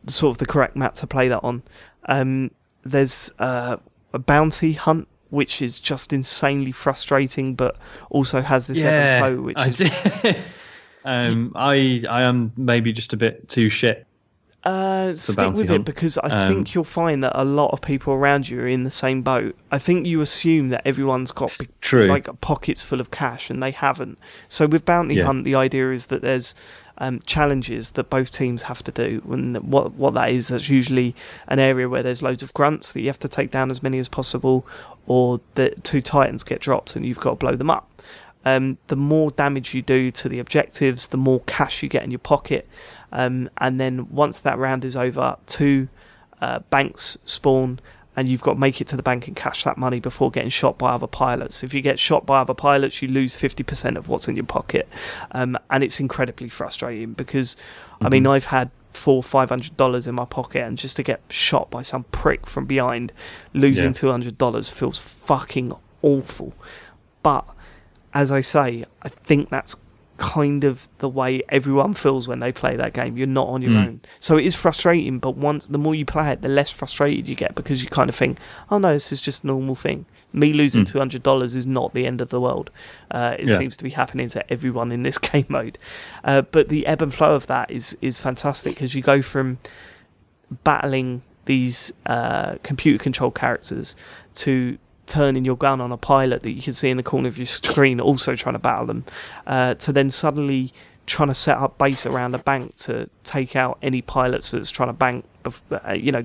sort 0.06 0.34
of 0.34 0.38
the 0.38 0.46
correct 0.46 0.76
map 0.76 0.94
to 0.96 1.06
play 1.06 1.28
that 1.28 1.42
on. 1.44 1.62
Um, 2.06 2.50
there's 2.84 3.32
uh, 3.38 3.76
a 4.12 4.18
bounty 4.18 4.72
hunt. 4.72 5.08
Which 5.30 5.62
is 5.62 5.78
just 5.78 6.12
insanely 6.12 6.72
frustrating, 6.72 7.54
but 7.54 7.76
also 8.10 8.40
has 8.40 8.66
this 8.66 8.82
ebb 8.82 8.92
and 8.92 9.22
flow, 9.22 9.42
which 9.42 9.58
I 9.58 9.66
is 9.68 10.36
um, 11.04 11.52
I 11.54 12.02
I 12.10 12.22
am 12.22 12.52
maybe 12.56 12.92
just 12.92 13.12
a 13.12 13.16
bit 13.16 13.48
too 13.48 13.70
shit. 13.70 14.08
Uh, 14.62 15.14
stick 15.14 15.54
with 15.54 15.70
it 15.70 15.84
because 15.86 16.18
I 16.18 16.28
Um, 16.44 16.48
think 16.52 16.74
you'll 16.74 16.84
find 16.84 17.24
that 17.24 17.32
a 17.34 17.44
lot 17.44 17.70
of 17.72 17.80
people 17.80 18.12
around 18.12 18.48
you 18.50 18.60
are 18.60 18.66
in 18.66 18.84
the 18.84 18.90
same 18.90 19.22
boat. 19.22 19.56
I 19.72 19.78
think 19.78 20.06
you 20.06 20.20
assume 20.20 20.68
that 20.68 20.82
everyone's 20.86 21.32
got 21.32 21.56
big, 21.58 21.70
True. 21.80 22.04
like 22.06 22.28
pockets 22.42 22.84
full 22.84 23.00
of 23.00 23.10
cash, 23.10 23.48
and 23.48 23.62
they 23.62 23.70
haven't. 23.70 24.18
So 24.48 24.66
with 24.66 24.84
Bounty 24.84 25.14
Yeah. 25.14 25.24
Hunt, 25.24 25.44
the 25.44 25.54
idea 25.54 25.92
is 25.92 26.06
that 26.06 26.20
there's 26.20 26.54
um, 26.98 27.20
challenges 27.24 27.92
that 27.92 28.10
both 28.10 28.30
teams 28.30 28.64
have 28.64 28.82
to 28.84 28.92
do. 28.92 29.22
And 29.30 29.56
what 29.72 29.94
what 29.94 30.12
that 30.12 30.30
is, 30.30 30.48
that's 30.48 30.68
usually 30.68 31.14
an 31.48 31.58
area 31.58 31.88
where 31.88 32.02
there's 32.02 32.20
loads 32.22 32.42
of 32.42 32.52
grunts 32.52 32.92
that 32.92 33.00
you 33.00 33.06
have 33.06 33.18
to 33.20 33.28
take 33.28 33.50
down 33.50 33.70
as 33.70 33.82
many 33.82 33.98
as 33.98 34.08
possible, 34.10 34.66
or 35.06 35.40
the 35.54 35.70
two 35.82 36.02
titans 36.02 36.44
get 36.44 36.60
dropped 36.60 36.96
and 36.96 37.06
you've 37.06 37.20
got 37.20 37.30
to 37.30 37.36
blow 37.36 37.56
them 37.56 37.70
up. 37.70 37.88
Um, 38.44 38.76
the 38.88 38.96
more 38.96 39.30
damage 39.30 39.74
you 39.74 39.80
do 39.82 40.10
to 40.10 40.28
the 40.28 40.38
objectives, 40.38 41.08
the 41.08 41.16
more 41.16 41.40
cash 41.46 41.82
you 41.82 41.88
get 41.88 42.02
in 42.04 42.10
your 42.10 42.18
pocket. 42.18 42.68
Um, 43.12 43.50
and 43.58 43.80
then 43.80 44.08
once 44.10 44.40
that 44.40 44.58
round 44.58 44.84
is 44.84 44.96
over, 44.96 45.36
two 45.46 45.88
uh, 46.40 46.60
banks 46.70 47.18
spawn, 47.24 47.80
and 48.16 48.28
you've 48.28 48.42
got 48.42 48.54
to 48.54 48.58
make 48.58 48.80
it 48.80 48.88
to 48.88 48.96
the 48.96 49.02
bank 49.02 49.28
and 49.28 49.36
cash 49.36 49.64
that 49.64 49.78
money 49.78 50.00
before 50.00 50.30
getting 50.30 50.50
shot 50.50 50.76
by 50.76 50.90
other 50.90 51.06
pilots. 51.06 51.62
If 51.62 51.72
you 51.72 51.80
get 51.80 51.98
shot 51.98 52.26
by 52.26 52.40
other 52.40 52.54
pilots, 52.54 53.00
you 53.00 53.08
lose 53.08 53.36
50% 53.36 53.96
of 53.96 54.08
what's 54.08 54.28
in 54.28 54.36
your 54.36 54.44
pocket. 54.44 54.88
Um, 55.30 55.56
and 55.70 55.84
it's 55.84 56.00
incredibly 56.00 56.48
frustrating 56.48 57.12
because, 57.12 57.54
mm-hmm. 57.54 58.06
I 58.06 58.08
mean, 58.08 58.26
I've 58.26 58.46
had 58.46 58.70
four 58.92 59.22
five 59.22 59.48
hundred 59.48 59.76
dollars 59.76 60.06
in 60.06 60.14
my 60.14 60.24
pocket 60.24 60.62
and 60.62 60.76
just 60.76 60.96
to 60.96 61.02
get 61.02 61.20
shot 61.28 61.70
by 61.70 61.80
some 61.80 62.04
prick 62.04 62.46
from 62.46 62.66
behind 62.66 63.12
losing 63.52 63.86
yeah. 63.86 63.92
two 63.92 64.10
hundred 64.10 64.36
dollars 64.36 64.68
feels 64.68 64.98
fucking 64.98 65.72
awful 66.02 66.52
but 67.22 67.44
as 68.12 68.32
i 68.32 68.40
say 68.40 68.84
i 69.02 69.08
think 69.08 69.48
that's 69.48 69.76
kind 70.20 70.64
of 70.64 70.86
the 70.98 71.08
way 71.08 71.42
everyone 71.48 71.94
feels 71.94 72.28
when 72.28 72.40
they 72.40 72.52
play 72.52 72.76
that 72.76 72.92
game. 72.92 73.16
You're 73.16 73.26
not 73.26 73.48
on 73.48 73.62
your 73.62 73.70
mm. 73.70 73.86
own. 73.86 74.00
So 74.20 74.36
it 74.36 74.44
is 74.44 74.54
frustrating, 74.54 75.18
but 75.18 75.34
once 75.34 75.66
the 75.66 75.78
more 75.78 75.94
you 75.94 76.04
play 76.04 76.30
it, 76.30 76.42
the 76.42 76.48
less 76.48 76.70
frustrated 76.70 77.26
you 77.26 77.34
get 77.34 77.54
because 77.54 77.82
you 77.82 77.88
kind 77.88 78.10
of 78.10 78.14
think, 78.14 78.38
oh 78.70 78.76
no, 78.76 78.92
this 78.92 79.12
is 79.12 79.22
just 79.22 79.44
a 79.44 79.46
normal 79.46 79.74
thing. 79.74 80.04
Me 80.34 80.52
losing 80.52 80.84
mm. 80.84 81.20
$200 81.20 81.56
is 81.56 81.66
not 81.66 81.94
the 81.94 82.06
end 82.06 82.20
of 82.20 82.28
the 82.28 82.38
world. 82.38 82.70
Uh, 83.10 83.34
it 83.38 83.48
yeah. 83.48 83.56
seems 83.56 83.78
to 83.78 83.82
be 83.82 83.88
happening 83.88 84.28
to 84.28 84.52
everyone 84.52 84.92
in 84.92 85.02
this 85.02 85.16
game 85.32 85.46
mode. 85.48 85.78
Uh, 86.22 86.42
but 86.42 86.68
the 86.68 86.86
ebb 86.86 87.00
and 87.00 87.14
flow 87.14 87.34
of 87.34 87.46
that 87.46 87.70
is, 87.70 87.96
is 88.02 88.20
fantastic 88.20 88.74
because 88.74 88.94
you 88.94 89.00
go 89.00 89.22
from 89.22 89.56
battling 90.64 91.22
these 91.46 91.94
uh, 92.04 92.56
computer 92.62 93.02
controlled 93.02 93.34
characters 93.34 93.96
to 94.34 94.76
turning 95.10 95.44
your 95.44 95.56
gun 95.56 95.80
on 95.80 95.92
a 95.92 95.96
pilot 95.96 96.42
that 96.44 96.52
you 96.52 96.62
can 96.62 96.72
see 96.72 96.88
in 96.88 96.96
the 96.96 97.02
corner 97.02 97.28
of 97.28 97.36
your 97.36 97.46
screen, 97.46 98.00
also 98.00 98.36
trying 98.36 98.54
to 98.54 98.58
battle 98.58 98.86
them, 98.86 99.04
uh, 99.46 99.74
to 99.74 99.92
then 99.92 100.08
suddenly 100.08 100.72
trying 101.06 101.28
to 101.28 101.34
set 101.34 101.58
up 101.58 101.76
base 101.76 102.06
around 102.06 102.34
a 102.34 102.38
bank 102.38 102.76
to 102.76 103.10
take 103.24 103.56
out 103.56 103.76
any 103.82 104.00
pilots 104.00 104.52
that's 104.52 104.70
trying 104.70 104.88
to 104.88 104.92
bank, 104.92 105.24
uh, 105.44 105.92
you 105.92 106.12
know, 106.12 106.24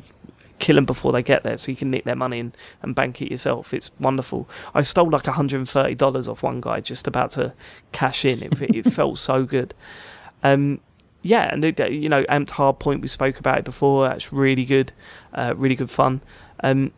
kill 0.59 0.75
them 0.75 0.85
before 0.85 1.11
they 1.11 1.23
get 1.23 1.43
there 1.43 1.57
so 1.57 1.71
you 1.71 1.75
can 1.75 1.89
nick 1.89 2.03
their 2.03 2.15
money 2.15 2.39
and, 2.39 2.55
and 2.83 2.93
bank 2.93 3.21
it 3.21 3.31
yourself. 3.31 3.73
It's 3.73 3.89
wonderful. 3.99 4.47
I 4.73 4.83
stole 4.83 5.09
like 5.09 5.23
$130 5.23 6.27
off 6.29 6.43
one 6.43 6.61
guy 6.61 6.79
just 6.79 7.07
about 7.07 7.31
to 7.31 7.53
cash 7.91 8.23
in. 8.23 8.43
It, 8.43 8.75
it 8.75 8.93
felt 8.93 9.17
so 9.17 9.43
good. 9.43 9.73
Um, 10.43 10.79
yeah, 11.23 11.49
and 11.51 11.63
you 11.63 12.07
know, 12.07 12.23
Amped 12.25 12.49
Hardpoint, 12.49 13.01
we 13.01 13.07
spoke 13.07 13.39
about 13.39 13.57
it 13.57 13.65
before. 13.65 14.07
That's 14.07 14.31
really 14.31 14.63
good, 14.63 14.93
uh, 15.33 15.55
really 15.57 15.75
good 15.75 15.89
fun. 15.89 16.21
Um, 16.63 16.91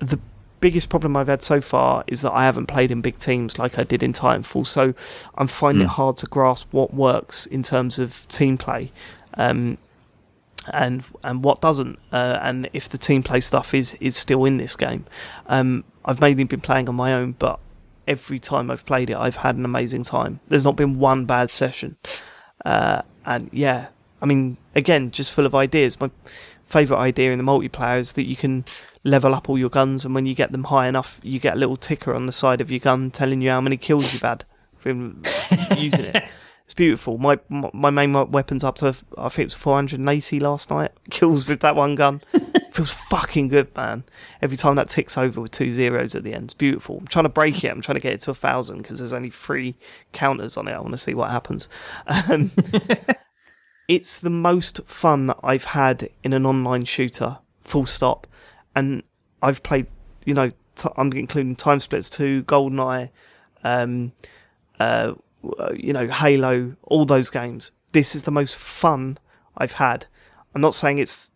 the 0.00 0.18
biggest 0.60 0.88
problem 0.88 1.16
I've 1.16 1.28
had 1.28 1.42
so 1.42 1.60
far 1.60 2.04
is 2.06 2.22
that 2.22 2.32
I 2.32 2.44
haven't 2.44 2.66
played 2.66 2.90
in 2.90 3.00
big 3.00 3.18
teams 3.18 3.58
like 3.58 3.78
I 3.78 3.84
did 3.84 4.02
in 4.02 4.12
Titanfall, 4.12 4.66
so 4.66 4.94
I'm 5.36 5.46
finding 5.46 5.82
mm. 5.82 5.86
it 5.86 5.92
hard 5.92 6.16
to 6.18 6.26
grasp 6.26 6.72
what 6.72 6.94
works 6.94 7.46
in 7.46 7.62
terms 7.62 7.98
of 7.98 8.26
team 8.28 8.58
play. 8.58 8.92
Um, 9.34 9.78
and 10.72 11.04
and 11.24 11.42
what 11.42 11.60
doesn't, 11.60 11.98
uh, 12.12 12.38
and 12.42 12.68
if 12.72 12.88
the 12.88 12.98
team 12.98 13.22
play 13.22 13.40
stuff 13.40 13.74
is 13.74 13.94
is 13.94 14.16
still 14.16 14.44
in 14.44 14.58
this 14.58 14.76
game. 14.76 15.06
Um, 15.46 15.84
I've 16.04 16.20
mainly 16.20 16.44
been 16.44 16.60
playing 16.60 16.88
on 16.88 16.94
my 16.94 17.14
own, 17.14 17.32
but 17.32 17.58
every 18.06 18.38
time 18.38 18.70
I've 18.70 18.84
played 18.84 19.10
it, 19.10 19.16
I've 19.16 19.36
had 19.36 19.56
an 19.56 19.64
amazing 19.64 20.04
time. 20.04 20.40
There's 20.48 20.64
not 20.64 20.76
been 20.76 20.98
one 20.98 21.24
bad 21.24 21.50
session, 21.50 21.96
uh, 22.64 23.02
and 23.24 23.48
yeah, 23.52 23.88
I 24.20 24.26
mean, 24.26 24.58
again, 24.74 25.10
just 25.10 25.32
full 25.32 25.46
of 25.46 25.54
ideas. 25.54 25.98
My 25.98 26.10
favourite 26.70 27.00
idea 27.00 27.32
in 27.32 27.38
the 27.38 27.44
multiplayer 27.44 27.98
is 27.98 28.12
that 28.12 28.26
you 28.26 28.36
can 28.36 28.64
level 29.04 29.34
up 29.34 29.48
all 29.48 29.58
your 29.58 29.68
guns, 29.68 30.04
and 30.04 30.14
when 30.14 30.26
you 30.26 30.34
get 30.34 30.52
them 30.52 30.64
high 30.64 30.86
enough, 30.88 31.20
you 31.22 31.38
get 31.38 31.54
a 31.54 31.58
little 31.58 31.76
ticker 31.76 32.14
on 32.14 32.26
the 32.26 32.32
side 32.32 32.60
of 32.60 32.70
your 32.70 32.80
gun 32.80 33.10
telling 33.10 33.42
you 33.42 33.50
how 33.50 33.60
many 33.60 33.76
kills 33.76 34.12
you've 34.12 34.22
had 34.22 34.44
from 34.78 35.22
using 35.76 36.06
it. 36.06 36.24
It's 36.70 36.74
beautiful. 36.76 37.18
My 37.18 37.36
my 37.72 37.90
main 37.90 38.12
weapon's 38.12 38.62
up 38.62 38.76
to 38.76 38.94
I 39.18 39.28
think 39.28 39.40
it 39.40 39.46
was 39.46 39.54
480 39.56 40.38
last 40.38 40.70
night. 40.70 40.92
Kills 41.10 41.48
with 41.48 41.58
that 41.62 41.74
one 41.74 41.96
gun. 41.96 42.20
Feels 42.70 42.92
fucking 42.92 43.48
good, 43.48 43.74
man. 43.74 44.04
Every 44.40 44.56
time 44.56 44.76
that 44.76 44.88
ticks 44.88 45.18
over 45.18 45.40
with 45.40 45.50
two 45.50 45.74
zeros 45.74 46.14
at 46.14 46.22
the 46.22 46.32
end, 46.32 46.44
it's 46.44 46.54
beautiful. 46.54 46.98
I'm 46.98 47.08
trying 47.08 47.24
to 47.24 47.28
break 47.28 47.64
it. 47.64 47.72
I'm 47.72 47.80
trying 47.80 47.96
to 47.96 48.00
get 48.00 48.12
it 48.12 48.20
to 48.20 48.30
a 48.30 48.36
thousand 48.36 48.82
because 48.82 49.00
there's 49.00 49.12
only 49.12 49.30
three 49.30 49.74
counters 50.12 50.56
on 50.56 50.68
it. 50.68 50.72
I 50.74 50.78
want 50.78 50.92
to 50.92 50.98
see 50.98 51.12
what 51.12 51.32
happens. 51.32 51.68
Um, 52.06 52.52
it's 53.90 54.20
the 54.20 54.30
most 54.30 54.80
fun 54.86 55.32
I've 55.42 55.64
had 55.64 56.10
in 56.22 56.32
an 56.32 56.46
online 56.46 56.84
shooter. 56.84 57.38
Full 57.62 57.86
stop 57.86 58.28
and 58.76 59.02
I've 59.42 59.64
played, 59.64 59.88
you 60.24 60.32
know, 60.32 60.52
i 60.84 60.88
I'm 60.96 61.12
including 61.12 61.56
TimeSplitters 61.56 62.08
2, 62.08 62.44
GoldenEye, 62.44 63.10
um, 63.64 64.12
uh, 64.78 65.14
you 65.74 65.92
know, 65.92 66.06
Halo, 66.06 66.76
all 66.84 67.04
those 67.04 67.30
games. 67.30 67.72
This 67.90 68.14
is 68.14 68.22
the 68.22 68.30
most 68.30 68.56
fun 68.56 69.18
I've 69.56 69.72
had. 69.72 70.06
I'm 70.54 70.60
not 70.60 70.74
saying 70.74 70.98
it's, 70.98 71.32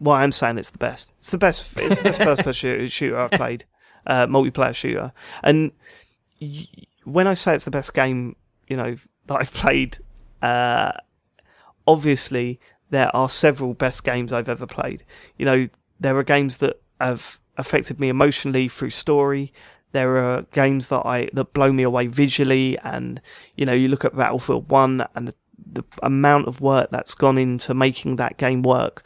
well, 0.00 0.16
I'm 0.16 0.32
saying 0.32 0.58
it's 0.58 0.70
the 0.70 0.78
best. 0.78 1.12
It's 1.20 1.30
the 1.30 1.38
best. 1.38 1.72
It's 1.76 1.98
the 1.98 2.02
best 2.02 2.20
first-person 2.24 2.88
shooter 2.88 3.16
I've 3.16 3.30
played, 3.30 3.64
uh, 4.08 4.26
multiplayer 4.26 4.74
shooter. 4.74 5.12
And 5.44 5.70
y- 6.40 6.66
when 7.04 7.28
I 7.28 7.34
say 7.34 7.54
it's 7.54 7.64
the 7.64 7.70
best 7.70 7.94
game, 7.94 8.34
you 8.66 8.76
know, 8.76 8.96
that 9.28 9.40
I've 9.40 9.52
played, 9.52 9.98
uh, 10.42 10.92
obviously 11.86 12.60
there 12.90 13.14
are 13.16 13.28
several 13.28 13.74
best 13.74 14.04
games 14.04 14.32
I've 14.32 14.48
ever 14.48 14.66
played. 14.66 15.04
You 15.38 15.46
know, 15.46 15.68
there 15.98 16.16
are 16.16 16.22
games 16.22 16.58
that 16.58 16.80
have 17.00 17.40
affected 17.56 17.98
me 17.98 18.08
emotionally 18.08 18.68
through 18.68 18.90
story. 18.90 19.52
There 19.92 20.18
are 20.18 20.42
games 20.52 20.88
that 20.88 21.04
I 21.04 21.28
that 21.32 21.52
blow 21.52 21.72
me 21.72 21.82
away 21.82 22.06
visually, 22.06 22.78
and 22.78 23.20
you 23.56 23.66
know, 23.66 23.72
you 23.72 23.88
look 23.88 24.04
at 24.04 24.16
Battlefield 24.16 24.70
One 24.70 25.04
and 25.14 25.28
the 25.28 25.34
the 25.64 25.84
amount 26.02 26.48
of 26.48 26.60
work 26.60 26.90
that's 26.90 27.14
gone 27.14 27.38
into 27.38 27.72
making 27.72 28.16
that 28.16 28.36
game 28.36 28.62
work, 28.62 29.02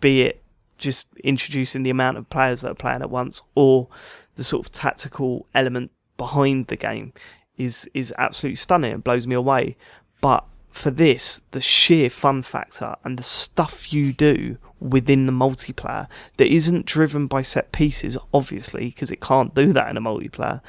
be 0.00 0.22
it 0.22 0.42
just 0.78 1.06
introducing 1.22 1.82
the 1.82 1.90
amount 1.90 2.16
of 2.16 2.28
players 2.30 2.62
that 2.62 2.70
are 2.70 2.74
playing 2.74 3.02
at 3.02 3.10
once, 3.10 3.42
or 3.54 3.88
the 4.36 4.44
sort 4.44 4.66
of 4.66 4.72
tactical 4.72 5.46
element 5.54 5.90
behind 6.16 6.68
the 6.68 6.76
game, 6.76 7.12
is 7.56 7.88
is 7.94 8.14
absolutely 8.18 8.56
stunning 8.56 8.92
and 8.92 9.04
blows 9.04 9.26
me 9.26 9.34
away. 9.34 9.76
But 10.20 10.44
for 10.70 10.90
this, 10.90 11.42
the 11.50 11.60
sheer 11.60 12.08
fun 12.08 12.42
factor 12.42 12.96
and 13.04 13.18
the 13.18 13.22
stuff 13.22 13.92
you 13.92 14.12
do 14.12 14.56
within 14.80 15.26
the 15.26 15.32
multiplayer 15.32 16.08
that 16.36 16.52
isn't 16.52 16.86
driven 16.86 17.26
by 17.26 17.42
set 17.42 17.72
pieces, 17.72 18.16
obviously, 18.32 18.86
because 18.86 19.10
it 19.10 19.20
can't 19.20 19.54
do 19.54 19.72
that 19.72 19.90
in 19.90 19.96
a 19.96 20.00
multiplayer, 20.00 20.60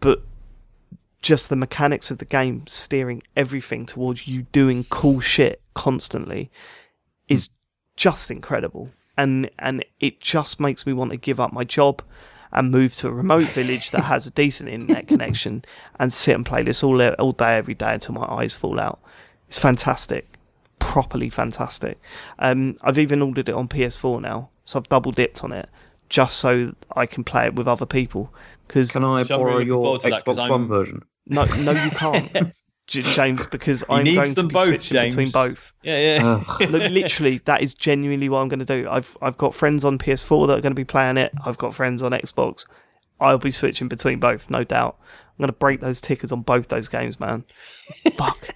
but 0.00 0.22
just 1.24 1.48
the 1.48 1.56
mechanics 1.56 2.10
of 2.10 2.18
the 2.18 2.24
game 2.26 2.66
steering 2.66 3.22
everything 3.34 3.86
towards 3.86 4.28
you 4.28 4.42
doing 4.52 4.84
cool 4.90 5.20
shit 5.20 5.62
constantly 5.72 6.50
is 7.28 7.46
hmm. 7.46 7.52
just 7.96 8.30
incredible. 8.30 8.90
And 9.16 9.48
and 9.58 9.84
it 10.00 10.20
just 10.20 10.60
makes 10.60 10.86
me 10.86 10.92
want 10.92 11.12
to 11.12 11.16
give 11.16 11.40
up 11.40 11.52
my 11.52 11.64
job 11.64 12.02
and 12.52 12.70
move 12.70 12.94
to 12.94 13.08
a 13.08 13.12
remote 13.12 13.46
village 13.48 13.90
that 13.90 14.02
has 14.02 14.26
a 14.26 14.30
decent 14.30 14.68
internet 14.68 15.08
connection 15.08 15.64
and 15.98 16.12
sit 16.12 16.34
and 16.34 16.44
play 16.44 16.62
this 16.62 16.84
all 16.84 17.00
all 17.02 17.32
day 17.32 17.56
every 17.56 17.74
day 17.74 17.94
until 17.94 18.14
my 18.14 18.26
eyes 18.26 18.54
fall 18.54 18.78
out. 18.78 19.00
It's 19.48 19.58
fantastic 19.58 20.34
properly 20.94 21.28
fantastic. 21.28 21.98
Um, 22.38 22.76
I've 22.82 22.98
even 22.98 23.20
ordered 23.20 23.48
it 23.48 23.54
on 23.54 23.66
PS4 23.66 24.20
now, 24.20 24.50
so 24.64 24.78
I've 24.78 24.88
double 24.88 25.10
dipped 25.10 25.42
on 25.42 25.50
it 25.50 25.68
just 26.08 26.38
so 26.38 26.72
I 26.94 27.06
can 27.06 27.24
play 27.24 27.46
it 27.46 27.56
with 27.56 27.66
other 27.66 27.86
people. 27.86 28.32
Cause 28.68 28.92
can 28.92 29.02
I 29.02 29.24
borrow 29.24 29.54
really 29.54 29.66
your 29.66 29.98
Xbox 29.98 30.36
that, 30.36 30.50
One 30.50 30.68
version? 30.68 31.02
No, 31.26 31.46
no, 31.46 31.72
you 31.72 31.90
can't. 31.90 32.30
James, 32.86 33.46
because 33.46 33.82
I'm 33.88 34.04
going 34.04 34.34
to 34.34 34.42
be 34.42 34.52
both, 34.52 34.66
switching 34.66 34.94
James. 34.94 35.14
between 35.14 35.30
both. 35.30 35.72
Yeah, 35.82 36.42
yeah. 36.60 36.66
Literally, 36.68 37.38
that 37.46 37.62
is 37.62 37.72
genuinely 37.72 38.28
what 38.28 38.42
I'm 38.42 38.48
going 38.48 38.64
to 38.64 38.64
do. 38.64 38.86
I've 38.88 39.16
I've 39.22 39.38
got 39.38 39.54
friends 39.54 39.86
on 39.86 39.98
PS4 39.98 40.46
that 40.46 40.58
are 40.58 40.60
going 40.60 40.74
to 40.74 40.80
be 40.80 40.84
playing 40.84 41.16
it. 41.16 41.32
I've 41.44 41.56
got 41.56 41.74
friends 41.74 42.02
on 42.02 42.12
Xbox. 42.12 42.66
I'll 43.20 43.38
be 43.38 43.50
switching 43.50 43.88
between 43.88 44.20
both, 44.20 44.50
no 44.50 44.64
doubt. 44.64 44.98
I'm 45.00 45.38
going 45.38 45.48
to 45.48 45.54
break 45.54 45.80
those 45.80 46.00
tickers 46.00 46.30
on 46.30 46.42
both 46.42 46.68
those 46.68 46.88
games, 46.88 47.18
man. 47.18 47.44
Fuck 48.16 48.54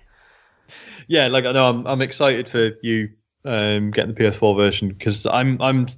yeah, 1.09 1.27
like 1.27 1.45
I 1.45 1.53
know 1.53 1.69
I'm 1.69 1.87
I'm 1.87 2.03
excited 2.03 2.49
for 2.49 2.71
you 2.83 3.09
um, 3.45 3.91
getting 3.91 4.15
the 4.15 4.21
PS4 4.21 4.57
version 4.57 4.89
because 4.89 5.27
I'm 5.27 5.61
I'm 5.61 5.89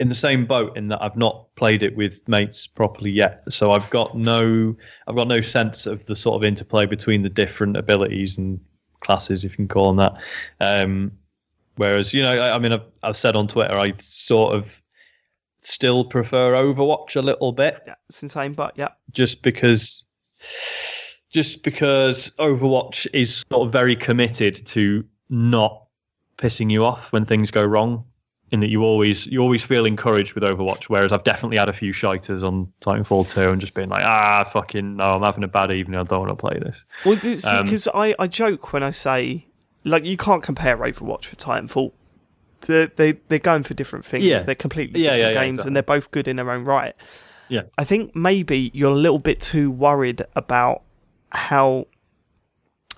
in 0.00 0.08
the 0.08 0.14
same 0.14 0.44
boat 0.44 0.76
in 0.76 0.88
that 0.88 1.00
I've 1.00 1.16
not 1.16 1.54
played 1.54 1.82
it 1.82 1.96
with 1.96 2.26
mates 2.28 2.66
properly 2.66 3.10
yet. 3.10 3.44
So 3.48 3.70
I've 3.72 3.88
got 3.90 4.16
no 4.16 4.74
I've 5.06 5.14
got 5.14 5.28
no 5.28 5.40
sense 5.40 5.86
of 5.86 6.04
the 6.06 6.16
sort 6.16 6.36
of 6.36 6.44
interplay 6.44 6.84
between 6.84 7.22
the 7.22 7.28
different 7.28 7.76
abilities 7.76 8.36
and 8.36 8.60
classes, 9.00 9.44
if 9.44 9.52
you 9.52 9.56
can 9.56 9.68
call 9.68 9.94
them 9.94 9.96
that. 9.98 10.14
Um, 10.60 11.12
whereas 11.76 12.12
you 12.12 12.22
know, 12.22 12.32
I, 12.32 12.56
I 12.56 12.58
mean, 12.58 12.72
I've, 12.72 12.86
I've 13.04 13.16
said 13.16 13.36
on 13.36 13.46
Twitter 13.46 13.78
I 13.78 13.94
sort 13.98 14.54
of 14.54 14.82
still 15.60 16.04
prefer 16.04 16.54
Overwatch 16.54 17.14
a 17.14 17.22
little 17.22 17.52
bit. 17.52 17.80
Yeah, 17.86 17.94
it's 18.08 18.22
insane, 18.22 18.52
but 18.52 18.72
yeah, 18.76 18.88
just 19.12 19.42
because 19.42 20.04
just 21.34 21.64
because 21.64 22.30
Overwatch 22.38 23.08
is 23.12 23.42
sort 23.50 23.66
of 23.66 23.72
very 23.72 23.96
committed 23.96 24.64
to 24.66 25.04
not 25.28 25.82
pissing 26.38 26.70
you 26.70 26.84
off 26.84 27.12
when 27.12 27.24
things 27.24 27.50
go 27.50 27.62
wrong. 27.62 28.04
In 28.50 28.60
that 28.60 28.68
you 28.68 28.84
always 28.84 29.26
you 29.26 29.40
always 29.40 29.64
feel 29.64 29.84
encouraged 29.84 30.34
with 30.34 30.44
Overwatch, 30.44 30.84
whereas 30.84 31.12
I've 31.12 31.24
definitely 31.24 31.56
had 31.56 31.68
a 31.68 31.72
few 31.72 31.92
shiters 31.92 32.44
on 32.44 32.72
Titanfall 32.82 33.28
2 33.28 33.50
and 33.50 33.60
just 33.60 33.74
been 33.74 33.88
like, 33.88 34.04
ah, 34.04 34.44
fucking 34.44 34.96
no, 34.96 35.04
I'm 35.12 35.22
having 35.22 35.42
a 35.42 35.48
bad 35.48 35.72
evening. 35.72 35.98
I 35.98 36.04
don't 36.04 36.20
want 36.20 36.30
to 36.30 36.36
play 36.36 36.60
this. 36.60 36.84
Well, 37.04 37.16
because 37.16 37.88
um, 37.88 37.92
I, 37.94 38.14
I 38.16 38.28
joke 38.28 38.72
when 38.72 38.84
I 38.84 38.90
say 38.90 39.46
like 39.82 40.04
you 40.04 40.16
can't 40.16 40.42
compare 40.42 40.76
Overwatch 40.76 41.30
with 41.30 41.38
Titanfall. 41.38 41.92
They're, 42.60 42.86
they 42.86 43.12
they're 43.28 43.40
going 43.40 43.64
for 43.64 43.74
different 43.74 44.04
things. 44.04 44.24
Yeah. 44.24 44.40
They're 44.42 44.54
completely 44.54 45.02
different 45.02 45.20
yeah, 45.20 45.28
yeah, 45.28 45.34
games, 45.34 45.54
exactly. 45.54 45.68
and 45.68 45.76
they're 45.76 45.82
both 45.82 46.10
good 46.12 46.28
in 46.28 46.36
their 46.36 46.50
own 46.50 46.64
right. 46.64 46.94
Yeah. 47.48 47.62
I 47.76 47.82
think 47.82 48.14
maybe 48.14 48.70
you're 48.72 48.92
a 48.92 48.96
little 48.96 49.18
bit 49.18 49.40
too 49.40 49.70
worried 49.70 50.22
about 50.36 50.82
how 51.34 51.86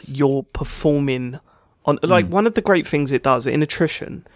you're 0.06 0.42
performing 0.44 1.40
on. 1.84 1.98
Like 2.02 2.28
one 2.28 2.46
of 2.46 2.54
the 2.54 2.62
great 2.62 2.86
things 2.86 3.10
it 3.12 3.22
does 3.22 3.46
in 3.46 3.62
attrition, 3.62 4.26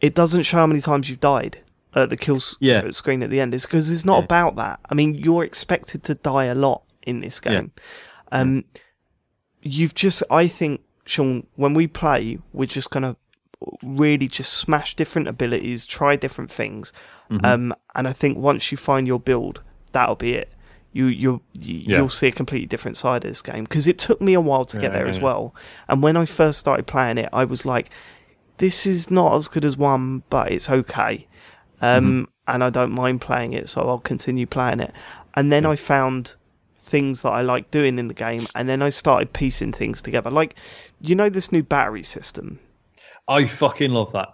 it 0.00 0.14
doesn't 0.14 0.42
show 0.42 0.58
how 0.58 0.66
many 0.66 0.80
times 0.80 1.08
you've 1.08 1.20
died 1.20 1.60
at 1.94 2.10
the 2.10 2.16
kills 2.16 2.56
Yeah. 2.60 2.90
screen 2.90 3.22
at 3.22 3.30
the 3.30 3.40
end. 3.40 3.54
is 3.54 3.64
because 3.66 3.90
it's 3.90 4.04
not 4.04 4.18
Yeah. 4.18 4.24
about 4.24 4.56
that. 4.56 4.80
I 4.90 4.94
mean, 4.94 5.14
you're 5.14 5.44
expected 5.44 6.02
to 6.04 6.14
die 6.16 6.46
a 6.46 6.54
lot 6.54 6.82
in 7.06 7.20
this 7.20 7.40
Yeah. 7.44 7.52
game. 7.52 7.72
Um, 8.32 8.64
you've 9.62 9.94
just, 9.94 10.22
I 10.30 10.48
think, 10.48 10.80
Sean, 11.06 11.46
when 11.54 11.72
we 11.74 11.86
play, 11.86 12.38
we're 12.52 12.66
just 12.66 12.90
gonna 12.90 13.16
really 13.82 14.26
just 14.28 14.52
smash 14.54 14.96
different 14.96 15.28
abilities, 15.28 15.86
try 15.86 16.16
different 16.16 16.50
things, 16.50 16.92
Mm-hmm. 17.30 17.44
um, 17.46 17.74
and 17.94 18.08
I 18.08 18.12
think 18.12 18.36
once 18.38 18.70
you 18.72 18.76
find 18.76 19.06
your 19.06 19.20
build, 19.20 19.62
that'll 19.92 20.16
be 20.16 20.34
it. 20.34 20.52
You 20.94 21.06
you, 21.06 21.42
you 21.52 21.74
Yeah. 21.86 21.96
you'll 21.98 22.08
see 22.08 22.28
a 22.28 22.32
completely 22.32 22.66
different 22.66 22.96
side 22.96 23.24
of 23.24 23.30
this 23.30 23.42
game 23.42 23.64
because 23.64 23.86
it 23.86 23.98
took 23.98 24.20
me 24.22 24.32
a 24.32 24.40
while 24.40 24.64
to 24.64 24.78
get 24.78 24.92
Yeah, 24.92 24.98
there 24.98 25.04
yeah, 25.04 25.10
as 25.10 25.20
well. 25.20 25.54
And 25.88 26.02
when 26.02 26.16
I 26.16 26.24
first 26.24 26.58
started 26.60 26.86
playing 26.86 27.18
it, 27.18 27.28
I 27.34 27.44
was 27.44 27.66
like, 27.66 27.90
"This 28.58 28.86
is 28.86 29.10
not 29.10 29.34
as 29.34 29.48
good 29.48 29.64
as 29.66 29.76
one, 29.76 30.22
but 30.30 30.50
it's 30.52 30.70
okay." 30.70 31.26
Um, 31.82 32.28
Mm-hmm. 32.46 32.54
and 32.54 32.64
I 32.64 32.70
don't 32.70 32.92
mind 32.92 33.20
playing 33.20 33.52
it, 33.54 33.68
so 33.68 33.82
I'll 33.82 33.98
continue 33.98 34.46
playing 34.46 34.80
it. 34.80 34.92
And 35.34 35.50
then 35.52 35.66
I 35.66 35.76
found 35.76 36.36
things 36.78 37.22
that 37.22 37.30
I 37.30 37.40
like 37.42 37.70
doing 37.70 37.98
in 37.98 38.08
the 38.08 38.14
game, 38.14 38.46
and 38.54 38.68
then 38.68 38.80
I 38.82 38.90
started 38.90 39.32
piecing 39.32 39.72
things 39.72 40.00
together. 40.02 40.30
Like, 40.30 40.54
you 41.00 41.14
know, 41.16 41.28
this 41.28 41.50
new 41.52 41.62
battery 41.62 42.02
system. 42.04 42.60
I 43.26 43.46
fucking 43.46 43.90
love 43.90 44.12
that. 44.12 44.33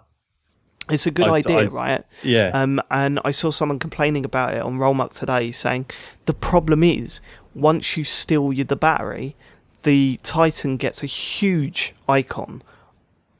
It's 0.89 1.05
a 1.07 1.11
good 1.11 1.27
I- 1.27 1.35
idea, 1.37 1.59
I- 1.59 1.65
right? 1.65 2.03
Yeah. 2.23 2.49
Um, 2.53 2.81
and 2.89 3.19
I 3.23 3.31
saw 3.31 3.49
someone 3.51 3.79
complaining 3.79 4.25
about 4.25 4.53
it 4.53 4.61
on 4.61 4.77
Rollmuck 4.77 5.17
today, 5.17 5.51
saying 5.51 5.85
the 6.25 6.33
problem 6.33 6.83
is 6.83 7.21
once 7.55 7.95
you 7.97 8.03
steal 8.03 8.51
you 8.51 8.63
the 8.63 8.75
battery, 8.75 9.35
the 9.83 10.19
Titan 10.23 10.77
gets 10.77 11.01
a 11.03 11.07
huge 11.07 11.93
icon 12.09 12.61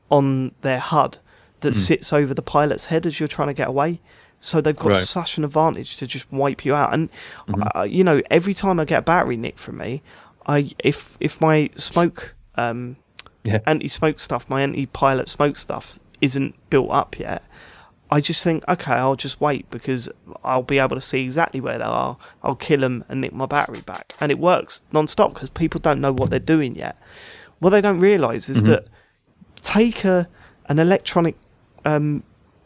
on 0.10 0.52
their 0.62 0.80
HUD 0.80 1.18
that 1.62 1.76
sits 1.76 2.12
over 2.12 2.34
the 2.34 2.42
pilot's 2.42 2.86
head 2.86 3.06
as 3.06 3.20
you're 3.20 3.28
trying 3.30 3.48
to 3.50 3.54
get 3.54 3.68
away. 3.68 4.00
So 4.40 4.60
they've 4.60 4.76
got 4.76 4.94
Right. 4.94 4.98
such 4.98 5.38
an 5.38 5.44
advantage 5.44 5.98
to 5.98 6.08
just 6.08 6.32
wipe 6.32 6.66
you 6.66 6.74
out. 6.74 6.94
And 6.94 7.10
uh, 7.76 7.84
you 7.84 8.04
know, 8.04 8.22
every 8.32 8.56
time 8.56 8.80
I 8.80 8.86
get 8.86 9.00
a 9.00 9.02
battery 9.04 9.38
nick 9.38 9.60
from 9.60 9.78
me, 9.78 10.02
I 10.48 10.72
if 10.80 11.16
if 11.20 11.40
my 11.40 11.70
smoke 11.76 12.34
um, 12.56 12.96
Yeah. 13.44 13.60
anti-smoke 13.68 14.20
stuff, 14.20 14.50
my 14.50 14.62
anti-pilot 14.64 15.30
smoke 15.30 15.58
stuff 15.58 16.00
isn't 16.22 16.56
built 16.70 16.90
up 16.92 17.20
yet. 17.20 17.44
I 18.14 18.20
just 18.20 18.44
think, 18.44 18.64
okay, 18.68 18.94
I'll 18.94 19.16
just 19.16 19.40
wait 19.40 19.70
because 19.70 20.10
I'll 20.44 20.64
be 20.64 20.80
able 20.80 20.96
to 20.98 21.02
see 21.02 21.24
exactly 21.24 21.62
where 21.62 21.78
they 21.78 21.86
are. 21.86 22.18
I'll 22.44 22.56
kill 22.56 22.82
them 22.82 23.06
and 23.08 23.22
nick 23.22 23.34
my 23.34 23.46
battery 23.46 23.82
back, 23.82 24.16
and 24.20 24.32
it 24.32 24.40
works 24.40 24.82
non-stop 24.92 25.34
because 25.34 25.50
people 25.50 25.80
don't 25.80 26.02
know 26.02 26.12
what 26.12 26.30
they're 26.30 26.40
doing 26.40 26.76
yet. 26.76 26.98
What 27.60 27.70
they 27.70 27.80
don't 27.80 28.00
realise 28.00 28.50
is 28.50 28.64
that 28.64 28.88
take 29.62 30.04
a 30.04 30.28
an 30.68 30.80
electronic 30.80 31.36
um, 31.86 32.24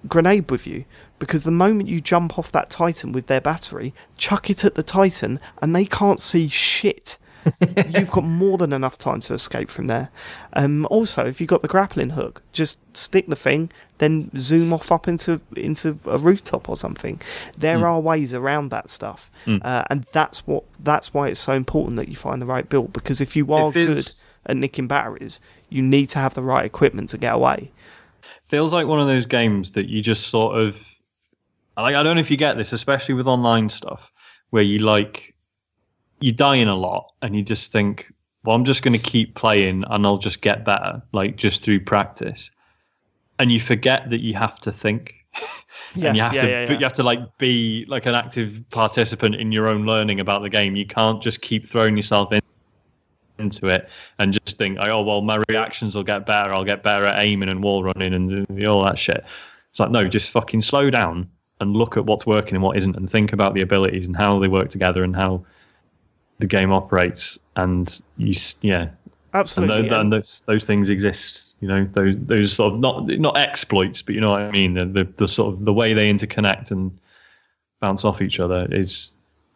grenade 0.07 0.49
with 0.51 0.67
you 0.67 0.85
because 1.19 1.43
the 1.43 1.51
moment 1.51 1.89
you 1.89 2.01
jump 2.01 2.37
off 2.37 2.51
that 2.51 2.69
Titan 2.69 3.11
with 3.11 3.27
their 3.27 3.41
battery, 3.41 3.93
chuck 4.17 4.49
it 4.49 4.63
at 4.63 4.75
the 4.75 4.83
Titan, 4.83 5.39
and 5.61 5.75
they 5.75 5.85
can't 5.85 6.19
see 6.19 6.47
shit. 6.47 7.17
you've 7.89 8.11
got 8.11 8.23
more 8.23 8.57
than 8.57 8.73
enough 8.73 8.97
time 8.97 9.19
to 9.21 9.33
escape 9.33 9.69
from 9.69 9.87
there. 9.87 10.09
Um, 10.53 10.87
also, 10.89 11.25
if 11.25 11.39
you've 11.39 11.49
got 11.49 11.61
the 11.61 11.67
grappling 11.67 12.11
hook, 12.11 12.41
just 12.51 12.77
stick 12.95 13.27
the 13.27 13.35
thing, 13.35 13.71
then 13.97 14.31
zoom 14.37 14.73
off 14.73 14.91
up 14.91 15.07
into 15.07 15.39
into 15.55 15.99
a 16.05 16.17
rooftop 16.17 16.67
or 16.69 16.77
something. 16.77 17.21
There 17.57 17.85
are 17.85 17.99
ways 17.99 18.33
around 18.33 18.69
that 18.69 18.89
stuff, 18.89 19.29
uh, 19.63 19.83
and 19.89 20.03
that's 20.11 20.45
what 20.47 20.63
that's 20.79 21.13
why 21.13 21.27
it's 21.29 21.39
so 21.39 21.53
important 21.53 21.97
that 21.97 22.09
you 22.09 22.15
find 22.15 22.41
the 22.41 22.45
right 22.45 22.67
build. 22.67 22.93
Because 22.93 23.21
if 23.21 23.35
you 23.35 23.51
are 23.53 23.71
good 23.71 24.07
at 24.45 24.57
nicking 24.57 24.87
batteries, 24.87 25.39
you 25.69 25.81
need 25.81 26.07
to 26.09 26.19
have 26.19 26.33
the 26.33 26.41
right 26.41 26.65
equipment 26.65 27.09
to 27.09 27.17
get 27.17 27.33
away. 27.33 27.71
feels 28.47 28.73
like 28.73 28.87
one 28.87 28.99
of 28.99 29.07
those 29.07 29.25
games 29.25 29.71
that 29.71 29.87
you 29.87 30.01
just 30.01 30.27
sort 30.27 30.57
of 30.57 30.95
like 31.77 31.95
I 31.95 32.03
don't 32.03 32.15
know 32.15 32.21
if 32.21 32.31
you 32.31 32.37
get 32.37 32.57
this, 32.57 32.73
especially 32.73 33.15
with 33.15 33.27
online 33.27 33.69
stuff, 33.69 34.11
where 34.49 34.63
you 34.63 34.79
like 34.79 35.34
you 36.25 36.31
dying 36.31 36.67
a 36.67 36.75
lot 36.75 37.13
and 37.21 37.35
you 37.35 37.43
just 37.43 37.71
think, 37.71 38.11
well, 38.43 38.55
I'm 38.55 38.65
just 38.65 38.81
gonna 38.81 38.97
keep 38.97 39.35
playing 39.35 39.83
and 39.87 40.05
I'll 40.07 40.17
just 40.17 40.41
get 40.41 40.65
better, 40.65 41.01
like 41.11 41.35
just 41.35 41.61
through 41.61 41.81
practice. 41.81 42.49
And 43.37 43.51
you 43.51 43.59
forget 43.59 44.09
that 44.09 44.21
you 44.21 44.33
have 44.33 44.59
to 44.61 44.71
think. 44.71 45.13
Yeah, 45.93 46.07
and 46.07 46.17
you 46.17 46.23
have 46.23 46.33
yeah, 46.33 46.41
to 46.41 46.49
yeah, 46.49 46.71
you 46.71 46.83
have 46.83 46.93
to 46.93 47.03
like 47.03 47.37
be 47.37 47.85
like 47.87 48.05
an 48.05 48.15
active 48.15 48.61
participant 48.69 49.35
in 49.35 49.53
your 49.53 49.67
own 49.67 49.85
learning 49.85 50.19
about 50.19 50.41
the 50.41 50.49
game. 50.49 50.75
You 50.75 50.85
can't 50.85 51.21
just 51.21 51.41
keep 51.41 51.65
throwing 51.65 51.95
yourself 51.95 52.33
in 52.33 52.41
into 53.39 53.67
it 53.67 53.87
and 54.19 54.33
just 54.33 54.57
think, 54.57 54.77
oh 54.81 55.01
well, 55.03 55.21
my 55.21 55.41
reactions 55.47 55.95
will 55.95 56.03
get 56.03 56.25
better. 56.25 56.53
I'll 56.53 56.65
get 56.65 56.83
better 56.83 57.05
at 57.05 57.23
aiming 57.23 57.47
and 57.47 57.63
wall 57.63 57.81
running 57.81 58.13
and 58.13 58.65
all 58.65 58.83
that 58.83 58.99
shit. 58.99 59.23
It's 59.69 59.79
like 59.79 59.91
no, 59.91 60.07
just 60.07 60.31
fucking 60.31 60.61
slow 60.61 60.89
down 60.89 61.29
and 61.61 61.73
look 61.73 61.95
at 61.95 62.05
what's 62.05 62.25
working 62.25 62.55
and 62.55 62.63
what 62.63 62.75
isn't, 62.77 62.97
and 62.97 63.09
think 63.09 63.31
about 63.31 63.53
the 63.53 63.61
abilities 63.61 64.05
and 64.05 64.17
how 64.17 64.39
they 64.39 64.49
work 64.49 64.69
together 64.69 65.03
and 65.03 65.15
how 65.15 65.45
the 66.39 66.47
game 66.47 66.71
operates. 66.71 67.39
And 67.55 68.01
you, 68.17 68.33
yeah, 68.61 68.89
Absolutely. 69.33 69.87
and 69.87 69.91
and- 69.91 70.13
those 70.13 70.43
those 70.45 70.63
things 70.63 70.89
exist. 70.89 71.55
You 71.61 71.69
know, 71.69 71.87
those 71.93 72.15
those 72.19 72.53
sort 72.53 72.73
of 72.73 72.79
not 72.79 73.07
not 73.07 73.37
exploits, 73.37 74.01
but 74.01 74.13
you 74.13 74.21
know 74.21 74.31
what 74.31 74.41
I 74.41 74.51
mean. 74.51 74.73
The, 74.73 74.85
the 74.85 75.03
the 75.15 75.27
sort 75.27 75.53
of 75.53 75.65
the 75.65 75.73
way 75.73 75.93
they 75.93 76.11
interconnect 76.11 76.69
and 76.71 76.91
bounce 77.79 78.03
off 78.03 78.21
each 78.21 78.39
other 78.39 78.67
is 78.71 79.13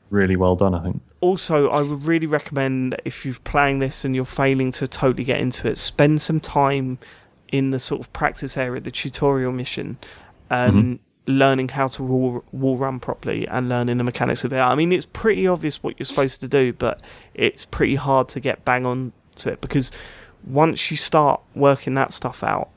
really 0.10 0.36
well 0.36 0.56
done. 0.56 0.74
I 0.74 0.82
think. 0.82 1.02
also, 1.22 1.70
I 1.70 1.82
would 1.82 2.08
really 2.08 2.26
recommend 2.26 2.96
if 3.06 3.26
you're 3.26 3.36
playing 3.44 3.80
this 3.80 4.06
and 4.06 4.16
you're 4.16 4.26
failing 4.26 4.72
to 4.74 4.88
totally 4.88 5.26
get 5.26 5.40
into 5.40 5.68
it, 5.68 5.78
spend 5.78 6.22
some 6.22 6.40
time 6.40 6.98
in 7.52 7.72
the 7.72 7.80
sort 7.80 8.00
of 8.02 8.12
practice 8.14 8.56
area, 8.58 8.80
the 8.80 8.92
tutorial 8.92 9.52
mission, 9.52 9.98
um, 10.50 11.00
learning 11.28 11.70
how 11.70 11.88
to 11.88 12.02
wall, 12.04 12.44
wall 12.52 12.78
run 12.78 13.00
properly 13.00 13.48
and 13.48 13.70
learning 13.70 13.98
the 13.98 14.04
mechanics 14.04 14.44
of 14.44 14.52
it. 14.54 14.58
I 14.60 14.74
mean, 14.76 14.92
it's 14.92 15.06
pretty 15.06 15.48
obvious 15.48 15.84
what 15.84 16.00
you're 16.00 16.06
supposed 16.06 16.42
to 16.42 16.48
do, 16.48 16.74
but 16.74 17.00
it's 17.34 17.66
pretty 17.66 17.96
hard 17.96 18.30
to 18.30 18.40
get 18.40 18.66
bang 18.66 18.86
on 18.86 19.14
to 19.36 19.52
it 19.52 19.62
because 19.62 19.92
once 20.44 20.90
you 20.90 20.98
start 20.98 21.42
working 21.54 21.94
that 21.96 22.14
stuff 22.14 22.44
out, 22.44 22.70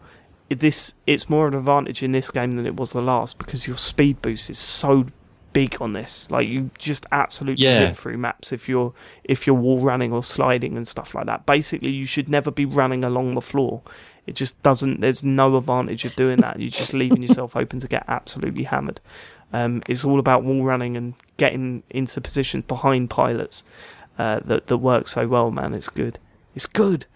this 0.51 0.95
it's 1.07 1.31
more 1.31 1.47
of 1.47 1.55
an 1.55 1.59
advantage 1.59 2.03
in 2.03 2.13
this 2.13 2.31
game 2.31 2.57
than 2.57 2.67
it 2.67 2.77
was 2.77 2.93
the 2.93 3.01
last 3.01 3.39
because 3.39 3.67
your 3.67 3.77
speed 3.79 4.21
boost 4.21 4.51
is 4.51 4.59
so 4.59 5.07
big 5.55 5.81
on 5.81 5.95
this. 5.95 6.31
Like 6.31 6.47
you 6.47 6.71
just 6.79 7.07
absolutely 7.11 7.65
Yeah. 7.65 7.77
zip 7.77 7.97
through 7.97 8.19
maps 8.19 8.53
if 8.53 8.69
you're 8.69 8.93
if 9.25 9.47
you're 9.47 9.57
wall 9.57 9.79
running 9.79 10.13
or 10.13 10.23
sliding 10.23 10.77
and 10.77 10.87
stuff 10.87 11.15
like 11.15 11.25
that. 11.27 11.47
Basically, 11.47 11.91
you 11.91 12.05
should 12.05 12.29
never 12.29 12.51
be 12.51 12.67
running 12.67 13.03
along 13.03 13.35
the 13.35 13.41
floor. 13.41 13.81
It 14.27 14.37
just 14.37 14.63
doesn't. 14.63 15.01
There's 15.01 15.25
no 15.25 15.57
advantage 15.57 16.05
of 16.05 16.15
doing 16.15 16.39
that. 16.39 16.61
You're 16.61 16.71
just 16.71 16.93
leaving 16.93 17.23
yourself 17.23 17.57
open 17.63 17.81
to 17.81 17.89
get 17.89 18.05
absolutely 18.09 18.65
hammered. 18.65 19.01
Um, 19.53 19.83
it's 19.87 20.05
all 20.05 20.19
about 20.19 20.45
wall 20.45 20.65
running 20.65 20.97
and 20.97 21.15
getting 21.37 21.83
into 21.91 22.21
positions 22.21 22.65
behind 22.67 23.11
pilots 23.11 23.65
uh, 24.19 24.41
that 24.45 24.69
that 24.69 24.79
work 24.79 25.09
so 25.09 25.27
well. 25.27 25.51
Man, 25.51 25.75
it's 25.75 25.89
good. 25.89 26.19
It's 26.55 26.67
good. 26.67 27.07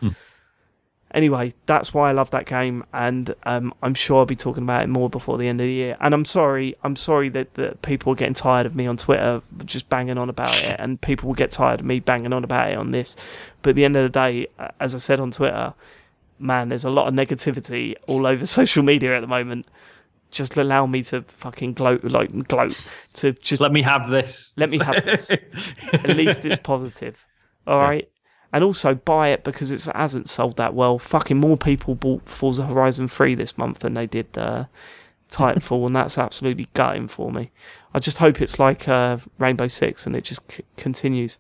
Anyway, 1.12 1.54
that's 1.64 1.94
why 1.94 2.10
I 2.10 2.12
love 2.12 2.30
that 2.32 2.46
game, 2.46 2.84
and 2.92 3.34
um, 3.44 3.72
I'm 3.82 3.94
sure 3.94 4.18
I'll 4.18 4.26
be 4.26 4.34
talking 4.34 4.64
about 4.64 4.82
it 4.82 4.88
more 4.88 5.08
before 5.08 5.38
the 5.38 5.48
end 5.48 5.60
of 5.60 5.66
the 5.66 5.72
year. 5.72 5.96
And 6.00 6.12
I'm 6.12 6.24
sorry, 6.26 6.74
I'm 6.82 6.96
sorry 6.96 7.28
that, 7.30 7.54
that 7.54 7.80
people 7.80 8.12
are 8.12 8.16
getting 8.16 8.34
tired 8.34 8.66
of 8.66 8.74
me 8.74 8.86
on 8.86 8.96
Twitter 8.96 9.40
just 9.64 9.88
banging 9.88 10.18
on 10.18 10.28
about 10.28 10.60
it, 10.62 10.76
and 10.78 11.00
people 11.00 11.28
will 11.28 11.34
get 11.34 11.52
tired 11.52 11.80
of 11.80 11.86
me 11.86 12.00
banging 12.00 12.34
on 12.34 12.44
about 12.44 12.70
it 12.70 12.76
on 12.76 12.90
this. 12.90 13.16
But 13.62 13.70
at 13.70 13.76
the 13.76 13.84
end 13.84 13.96
of 13.96 14.02
the 14.02 14.08
day, 14.10 14.48
uh, 14.58 14.68
as 14.80 14.94
I 14.94 14.98
said 14.98 15.20
on 15.20 15.30
Twitter, 15.30 15.72
man, 16.38 16.68
there's 16.68 16.84
a 16.84 16.90
lot 16.90 17.08
of 17.08 17.14
negativity 17.14 17.94
all 18.06 18.26
over 18.26 18.44
social 18.60 18.82
media 18.82 19.16
at 19.16 19.20
the 19.20 19.26
moment. 19.26 19.66
Just 20.30 20.56
allow 20.56 20.86
me 20.86 21.02
to 21.04 21.22
fucking 21.22 21.74
gloat, 21.74 22.02
like 22.04 22.48
gloat, 22.48 22.76
to 23.14 23.32
just 23.32 23.60
Let 23.60 23.72
me 23.72 23.82
have 23.82 24.10
this. 24.10 24.52
let 24.56 24.70
me 24.70 24.78
have 24.78 25.04
this. 25.04 25.30
At 25.92 26.16
least 26.16 26.44
it's 26.44 26.58
positive. 26.58 27.24
All 27.66 27.78
right. 27.80 28.08
And 28.52 28.64
also 28.64 28.94
buy 28.94 29.28
it 29.28 29.44
because 29.44 29.70
it 29.70 29.84
hasn't 29.94 30.28
sold 30.28 30.56
that 30.56 30.74
well. 30.74 30.98
Fucking 30.98 31.36
more 31.38 31.56
people 31.56 31.94
bought 31.94 32.28
Forza 32.28 32.66
Horizon 32.66 33.06
3 33.08 33.34
this 33.34 33.56
month 33.56 33.80
than 33.80 33.94
they 33.94 34.06
did 34.06 34.26
uh, 34.36 34.64
Titanfall, 35.30 35.86
and 35.86 35.96
that's 35.96 36.18
absolutely 36.18 36.68
gutting 36.74 37.08
for 37.08 37.30
me. 37.30 37.50
I 37.94 37.98
just 37.98 38.18
hope 38.18 38.40
it's 38.40 38.58
like 38.58 38.88
uh, 38.88 39.18
Rainbow 39.38 39.68
Six 39.68 40.06
and 40.06 40.14
it 40.16 40.24
just 40.24 40.50
c- 40.50 40.64
continues. 40.76 41.38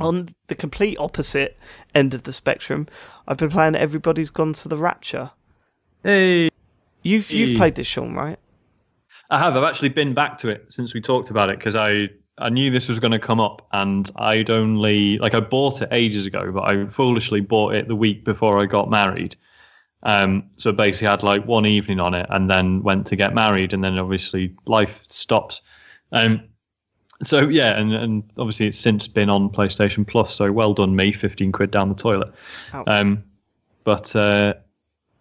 On 0.00 0.28
the 0.46 0.54
complete 0.54 0.96
opposite 0.98 1.58
end 1.94 2.14
of 2.14 2.22
the 2.22 2.32
spectrum, 2.32 2.88
I've 3.28 3.38
been 3.38 3.50
playing 3.50 3.74
Everybody's 3.76 4.30
Gone 4.30 4.52
to 4.54 4.68
the 4.68 4.76
Rapture. 4.76 5.30
Hey. 6.02 6.50
You've 7.02 7.30
you've 7.32 7.56
played 7.56 7.74
this, 7.74 7.86
Sean, 7.86 8.14
right? 8.14 8.38
I 9.30 9.38
have. 9.38 9.56
I've 9.56 9.64
actually 9.64 9.88
been 9.88 10.14
back 10.14 10.38
to 10.38 10.48
it 10.48 10.66
since 10.68 10.94
we 10.94 11.00
talked 11.00 11.30
about 11.30 11.50
it 11.50 11.58
because 11.58 11.74
I 11.74 12.10
I 12.38 12.48
knew 12.48 12.70
this 12.70 12.88
was 12.88 13.00
going 13.00 13.12
to 13.12 13.18
come 13.18 13.40
up, 13.40 13.66
and 13.72 14.10
I'd 14.16 14.50
only 14.50 15.18
like 15.18 15.34
I 15.34 15.40
bought 15.40 15.82
it 15.82 15.88
ages 15.90 16.26
ago, 16.26 16.52
but 16.52 16.62
I 16.62 16.86
foolishly 16.86 17.40
bought 17.40 17.74
it 17.74 17.88
the 17.88 17.96
week 17.96 18.24
before 18.24 18.60
I 18.60 18.66
got 18.66 18.88
married, 18.88 19.36
Um, 20.04 20.50
so 20.56 20.72
basically, 20.72 21.08
I 21.08 21.12
had 21.12 21.22
like 21.22 21.46
one 21.46 21.66
evening 21.66 22.00
on 22.00 22.14
it, 22.14 22.26
and 22.30 22.50
then 22.50 22.82
went 22.82 23.06
to 23.08 23.16
get 23.16 23.34
married, 23.34 23.72
and 23.72 23.82
then 23.84 23.98
obviously 23.98 24.54
life 24.66 25.04
stops. 25.08 25.60
Um, 26.12 26.42
so 27.22 27.48
yeah, 27.48 27.78
and, 27.78 27.92
and 27.92 28.22
obviously 28.38 28.66
it's 28.66 28.78
since 28.78 29.08
been 29.08 29.30
on 29.30 29.48
PlayStation 29.50 30.06
Plus. 30.06 30.34
So 30.34 30.52
well 30.52 30.74
done, 30.74 30.94
me, 30.96 31.12
fifteen 31.12 31.52
quid 31.52 31.70
down 31.70 31.88
the 31.88 31.94
toilet. 31.94 32.32
Ouch. 32.72 32.84
Um, 32.86 33.24
but 33.84 34.14
uh, 34.14 34.54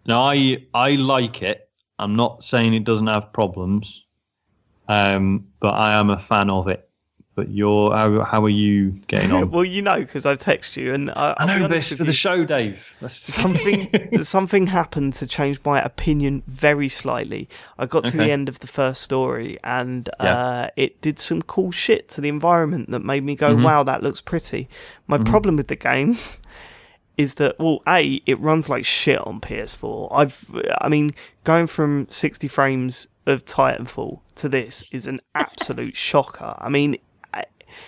no, 0.06 0.20
I 0.22 0.66
I 0.74 0.96
like 0.96 1.42
it. 1.42 1.70
I'm 2.00 2.16
not 2.16 2.44
saying 2.44 2.74
it 2.74 2.84
doesn't 2.84 3.08
have 3.08 3.32
problems, 3.32 4.06
um, 4.88 5.48
but 5.60 5.72
I 5.72 5.94
am 5.94 6.10
a 6.10 6.20
fan 6.20 6.50
of 6.50 6.68
it. 6.68 6.90
But 7.34 7.50
you're 7.50 7.96
how, 7.96 8.24
how 8.24 8.44
are 8.44 8.50
you 8.50 8.92
getting 9.08 9.32
on? 9.32 9.50
well, 9.52 9.64
you 9.64 9.82
know, 9.82 10.00
because 10.00 10.26
I've 10.26 10.40
texted 10.40 10.76
you, 10.82 10.94
and 10.94 11.10
I, 11.12 11.34
I 11.38 11.46
know, 11.46 11.60
but 11.60 11.72
honest 11.72 11.84
it's 11.84 11.92
with 11.92 11.98
for 12.00 12.04
the 12.04 12.14
show, 12.14 12.44
Dave. 12.44 12.94
Something 13.08 13.90
something 14.22 14.68
happened 14.68 15.14
to 15.14 15.26
change 15.28 15.60
my 15.64 15.82
opinion 15.82 16.44
very 16.48 16.90
slightly. 16.90 17.48
I 17.80 17.86
got 17.86 18.04
to 18.06 18.18
the 18.18 18.30
end 18.32 18.50
of 18.50 18.60
the 18.60 18.68
first 18.68 19.02
story, 19.02 19.58
and 19.64 20.10
Yeah. 20.20 20.38
uh, 20.38 20.68
it 20.76 21.00
did 21.00 21.20
some 21.20 21.42
cool 21.42 21.72
shit 21.72 22.10
to 22.10 22.22
the 22.22 22.28
environment 22.28 22.92
that 22.92 23.00
made 23.04 23.24
me 23.24 23.36
go, 23.36 23.56
Mhm. 23.56 23.64
"Wow, 23.64 23.84
that 23.84 24.04
looks 24.04 24.20
pretty." 24.20 24.68
My 25.08 25.18
problem 25.18 25.56
with 25.56 25.70
the 25.70 25.78
game 25.78 26.18
is 27.18 27.36
that 27.36 27.58
well, 27.60 27.82
a 27.88 28.22
it 28.26 28.40
runs 28.40 28.68
like 28.70 28.84
shit 28.86 29.20
on 29.26 29.40
PS4. 29.40 30.10
I've, 30.12 30.46
I 30.82 30.90
mean, 30.90 31.12
going 31.46 31.68
from 31.68 32.08
60 32.10 32.48
frames 32.50 33.08
of 33.26 33.46
Titanfall 33.46 34.20
to 34.36 34.50
this 34.50 34.84
is 34.92 35.08
an 35.08 35.20
absolute 35.36 35.96
shocker. 35.96 36.56
I 36.58 36.70
mean, 36.70 36.98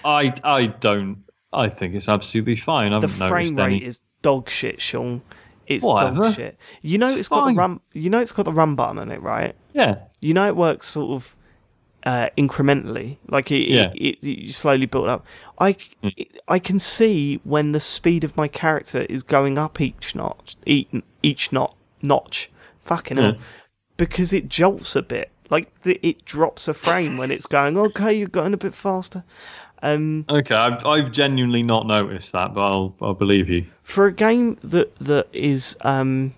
I 0.05 0.33
I 0.43 0.67
don't. 0.67 1.23
I 1.51 1.69
think 1.69 1.93
it's 1.95 2.09
absolutely 2.09 2.55
fine. 2.55 2.93
I 2.93 2.99
the 2.99 3.07
frame 3.07 3.55
rate 3.55 3.63
any. 3.65 3.83
is 3.85 4.01
dog 4.21 4.49
shit, 4.49 4.81
Sean. 4.81 5.21
It's 5.67 5.85
Whatever. 5.85 6.15
dog 6.25 6.33
shit. 6.35 6.57
You 6.81 6.97
know 6.97 7.15
it's 7.15 7.27
got 7.27 7.45
fine. 7.45 7.55
the 7.55 7.59
run. 7.61 7.79
You 7.93 8.09
know 8.09 8.19
it's 8.19 8.31
got 8.31 8.43
the 8.45 8.51
run 8.51 8.75
button 8.75 8.97
on 8.97 9.11
it, 9.11 9.21
right? 9.21 9.55
Yeah, 9.73 9.99
You 10.21 10.33
know 10.33 10.47
it 10.47 10.55
works 10.55 10.87
sort 10.87 11.11
of 11.11 11.35
uh, 12.05 12.29
incrementally, 12.37 13.17
like 13.29 13.49
it, 13.51 13.67
Yeah. 13.69 13.85
Mm. 13.87 13.95
it, 13.95 14.27
it, 14.27 14.41
you 14.41 14.51
slowly 14.51 14.85
build 14.85 15.07
up. 15.07 15.25
I 15.59 15.75
I 16.47 16.59
can 16.59 16.79
see 16.79 17.39
when 17.43 17.71
the 17.71 17.79
speed 17.79 18.23
of 18.23 18.35
my 18.35 18.47
character 18.47 19.01
is 19.09 19.23
going 19.23 19.57
up 19.57 19.79
each 19.79 20.15
notch, 20.15 20.55
each, 20.65 20.89
each 21.21 21.51
not 21.51 21.75
notch. 22.01 22.49
Fucking 22.79 23.17
hell, 23.17 23.37
because 23.95 24.33
it 24.33 24.49
jolts 24.49 24.95
a 24.95 25.01
bit. 25.01 25.31
Like 25.49 25.79
the, 25.81 25.99
it 26.05 26.25
drops 26.25 26.67
a 26.67 26.73
frame 26.73 27.17
when 27.17 27.31
it's 27.31 27.45
going. 27.45 27.77
Okay, 27.77 28.13
you're 28.13 28.27
going 28.27 28.53
a 28.53 28.57
bit 28.57 28.73
faster. 28.73 29.23
Um, 29.83 30.25
okay. 30.29 30.55
I've 30.55 30.83
I've 30.85 31.11
genuinely 31.11 31.61
not 31.61 31.85
noticed 31.85 32.31
that, 32.31 32.53
but 32.55 32.61
I'll 32.61 32.95
I'll 33.01 33.13
believe 33.13 33.49
you. 33.49 33.65
for 33.83 34.07
a 34.07 34.13
game 34.13 34.57
that 34.63 34.95
that 34.99 35.27
is 35.33 35.75
um 35.81 36.33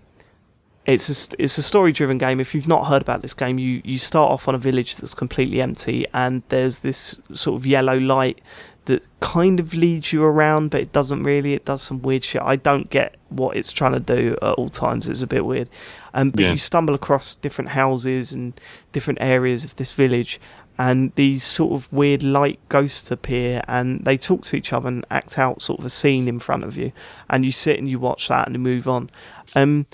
it's 0.85 1.09
a 1.09 1.35
it's 1.41 1.57
a 1.57 1.63
story 1.63 1.91
driven 1.91 2.17
game 2.17 2.39
if 2.39 2.53
you've 2.53 2.67
not 2.67 2.85
heard 2.87 3.01
about 3.01 3.21
this 3.21 3.33
game 3.33 3.57
you 3.59 3.81
you 3.83 3.97
start 3.97 4.31
off 4.31 4.47
on 4.47 4.53
a 4.55 4.57
village 4.57 4.97
that's 4.97 5.13
completely 5.13 5.61
empty 5.61 6.05
and 6.13 6.43
there's 6.49 6.79
this 6.79 7.19
sort 7.33 7.59
of 7.59 7.65
yellow 7.65 7.97
light 7.97 8.39
that 8.85 9.03
kind 9.19 9.59
of 9.59 9.73
leads 9.73 10.13
you 10.13 10.23
around 10.23 10.69
but 10.69 10.79
it 10.81 10.91
doesn't 10.91 11.23
really 11.23 11.55
it 11.55 11.65
does 11.65 11.81
some 11.81 12.03
weird 12.03 12.23
shit 12.23 12.39
i 12.43 12.55
don't 12.55 12.91
get 12.91 13.15
what 13.29 13.57
it's 13.57 13.71
trying 13.71 13.93
to 13.93 13.99
do 13.99 14.35
at 14.43 14.53
all 14.59 14.69
times 14.69 15.07
it's 15.09 15.23
a 15.23 15.27
bit 15.27 15.43
weird 15.43 15.67
um, 16.13 16.29
but 16.29 16.41
Yeah. 16.41 16.51
you 16.51 16.57
stumble 16.57 16.93
across 16.93 17.35
different 17.35 17.71
houses 17.71 18.31
and 18.31 18.53
different 18.91 19.17
areas 19.21 19.65
of 19.65 19.75
this 19.77 19.91
village 19.91 20.39
and 20.77 21.13
these 21.15 21.43
sort 21.43 21.73
of 21.73 21.91
weird 21.91 22.21
light 22.21 22.59
ghosts 22.69 23.09
appear 23.09 23.61
and 23.67 24.03
they 24.03 24.17
talk 24.17 24.41
to 24.43 24.55
each 24.57 24.73
other 24.73 24.87
and 24.87 25.05
act 25.09 25.39
out 25.39 25.61
sort 25.61 25.79
of 25.79 25.85
a 25.85 25.89
scene 25.89 26.27
in 26.27 26.39
front 26.39 26.63
of 26.63 26.75
you 26.75 26.91
and 27.29 27.45
you 27.45 27.51
sit 27.51 27.79
and 27.79 27.89
you 27.89 27.97
watch 27.97 28.27
that 28.27 28.47
and 28.47 28.55
you 28.55 28.59
move 28.59 28.87
on. 28.87 29.09
Um, 29.55 29.85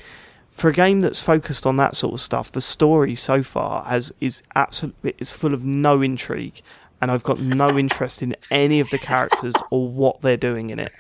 for 0.52 0.70
a 0.70 0.74
game 0.74 1.00
that's 1.00 1.22
focused 1.22 1.66
on 1.66 1.78
that 1.78 1.96
sort 1.96 2.14
of 2.14 2.22
stuff 2.22 2.52
the 2.52 2.62
story 2.62 3.16
so 3.16 3.42
far 3.42 3.84
has 3.86 4.12
is 4.20 4.44
absolutely 4.56 5.14
is 5.18 5.32
full 5.32 5.54
of 5.54 5.64
no 5.64 6.02
intrigue 6.02 6.62
and 7.02 7.10
I've 7.10 7.24
got 7.24 7.40
no 7.40 7.78
interest 7.78 8.22
in 8.22 8.36
any 8.50 8.80
of 8.80 8.90
the 8.90 8.98
characters 8.98 9.56
or 9.70 9.88
what 9.88 10.22
they're 10.22 10.38
doing 10.38 10.70
in 10.70 10.80
it. 10.80 10.92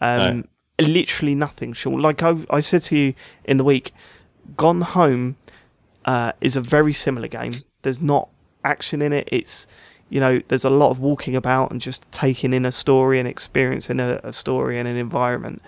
Um, 0.00 0.48
literally 0.80 1.34
nothing 1.34 1.72
Sean. 1.72 2.00
Like 2.00 2.22
I, 2.22 2.36
I 2.50 2.60
said 2.60 2.82
to 2.82 2.96
you 2.96 3.14
in 3.44 3.56
the 3.56 3.64
week 3.64 3.92
Gone 4.56 4.82
Home 4.82 5.36
uh, 6.04 6.32
is 6.40 6.56
a 6.56 6.60
very 6.60 6.92
similar 6.92 7.28
game. 7.28 7.64
There's 7.82 8.00
not 8.00 8.28
action 8.64 9.02
in 9.02 9.12
it. 9.12 9.28
It's 9.30 9.66
you 10.08 10.20
know 10.20 10.40
there's 10.48 10.64
a 10.64 10.70
lot 10.70 10.90
of 10.90 11.00
walking 11.00 11.36
about 11.36 11.70
and 11.70 11.80
just 11.80 12.10
taking 12.12 12.52
in 12.52 12.64
a 12.64 12.72
story 12.72 13.18
and 13.18 13.28
experiencing 13.28 14.00
a, 14.00 14.20
a 14.22 14.32
story 14.32 14.78
and 14.78 14.88
an 14.88 14.96
environment. 14.96 15.62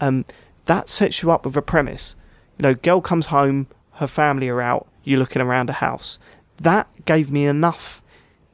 Um, 0.00 0.24
that 0.66 0.88
sets 0.88 1.22
you 1.22 1.30
up 1.30 1.44
with 1.44 1.56
a 1.56 1.62
premise. 1.62 2.16
You 2.58 2.64
know, 2.64 2.74
girl 2.74 3.00
comes 3.00 3.26
home, 3.26 3.68
her 3.94 4.06
family 4.06 4.48
are 4.48 4.60
out. 4.60 4.86
You're 5.04 5.18
looking 5.18 5.42
around 5.42 5.70
a 5.70 5.74
house. 5.74 6.18
That 6.58 6.88
gave 7.04 7.30
me 7.30 7.46
enough, 7.46 8.02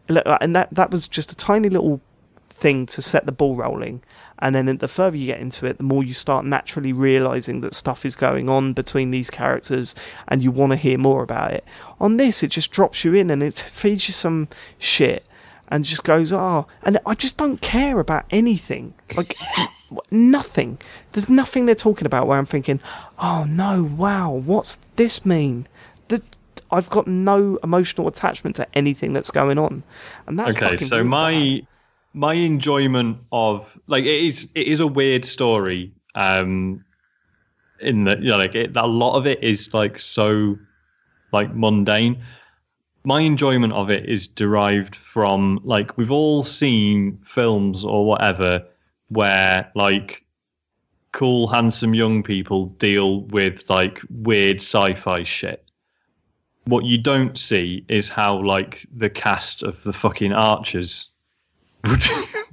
and 0.09 0.55
that 0.55 0.69
that 0.73 0.91
was 0.91 1.09
just 1.09 1.33
a 1.33 1.37
tiny 1.37 1.69
little 1.69 2.01
thing 2.49 2.87
to 2.87 3.03
set 3.03 3.27
the 3.27 3.33
ball 3.33 3.57
rolling. 3.57 4.03
And 4.43 4.57
then 4.57 4.77
the 4.77 4.89
further 4.89 5.17
you 5.17 5.27
get 5.27 5.39
into 5.39 5.67
it, 5.67 5.77
the 5.77 5.85
more 5.85 6.03
you 6.03 6.13
start 6.13 6.45
naturally 6.45 6.93
realizing 6.93 7.61
that 7.61 7.77
stuff 7.77 8.05
is 8.05 8.17
going 8.17 8.49
on 8.49 8.73
between 8.73 9.13
these 9.13 9.31
characters 9.31 9.95
and 10.27 10.43
you 10.43 10.51
want 10.51 10.73
to 10.73 10.77
hear 10.77 10.99
more 10.99 11.23
about 11.23 11.53
it. 11.53 11.65
On 12.01 12.17
this, 12.17 12.43
it 12.43 12.49
just 12.49 12.73
drops 12.73 13.05
you 13.05 13.15
in 13.15 13.31
and 13.31 13.41
it 13.41 13.55
feeds 13.55 14.09
you 14.09 14.13
some 14.13 14.49
shit 14.81 15.25
and 15.69 15.85
just 15.85 16.03
goes, 16.03 16.33
oh, 16.33 16.67
and 16.83 16.99
I 17.07 17.15
just 17.15 17.37
don't 17.37 17.61
care 17.61 18.01
about 18.01 18.25
anything. 18.31 18.95
Like, 19.17 19.37
nothing. 20.11 20.79
There's 21.13 21.31
nothing 21.31 21.67
they're 21.67 21.77
talking 21.77 22.07
about 22.07 22.27
where 22.27 22.37
I'm 22.37 22.45
thinking, 22.45 22.81
oh 23.21 23.47
no, 23.49 23.85
wow, 23.85 24.33
what's 24.33 24.81
this 24.97 25.25
mean? 25.25 25.69
The, 26.09 26.21
I've 26.73 26.91
got 26.91 27.07
no 27.07 27.61
emotional 27.63 28.09
attachment 28.09 28.57
to 28.57 28.67
anything 28.75 29.13
that's 29.13 29.31
going 29.31 29.59
on. 29.59 29.85
And 30.27 30.37
that's 30.37 30.57
okay, 30.57 30.71
fucking 30.71 30.89
so 30.89 31.05
my 31.05 31.33
bad. 31.33 31.67
My 32.15 32.35
enjoyment 32.35 33.19
of 33.33 33.79
like 33.87 34.05
it 34.05 34.25
is 34.25 34.49
it 34.55 34.67
is 34.67 34.81
a 34.81 34.87
weird 34.87 35.25
story. 35.25 35.93
Um, 36.15 36.85
in 37.81 38.05
that 38.05 38.23
you 38.23 38.29
know, 38.29 38.37
like 38.37 38.55
it, 38.55 38.77
a 38.77 38.87
lot 38.87 39.17
of 39.17 39.27
it 39.27 39.43
is 39.43 39.73
like 39.75 39.99
so 39.99 40.57
like 41.33 41.55
mundane. 41.55 42.23
My 43.05 43.21
enjoyment 43.21 43.73
of 43.73 43.91
it 43.91 44.09
is 44.09 44.29
derived 44.29 44.95
from 44.95 45.61
like 45.65 45.97
we've 45.97 46.13
all 46.13 46.45
seen 46.45 47.19
films 47.27 47.85
or 47.85 48.07
whatever 48.07 48.65
where 49.09 49.71
like 49.75 50.25
cool 51.11 51.49
handsome 51.49 51.95
young 51.95 52.23
people 52.23 52.67
deal 52.67 53.23
with 53.25 53.69
like 53.69 54.01
weird 54.09 54.57
sci-fi 54.59 55.23
shit 55.25 55.63
what 56.65 56.85
you 56.85 56.97
don't 56.97 57.39
see 57.39 57.85
is 57.89 58.09
how 58.09 58.41
like 58.43 58.87
the 58.95 59.11
cast 59.11 59.63
of 59.63 59.83
the 59.83 59.93
fucking 59.93 60.33
archers 60.33 61.09
would 61.85 62.03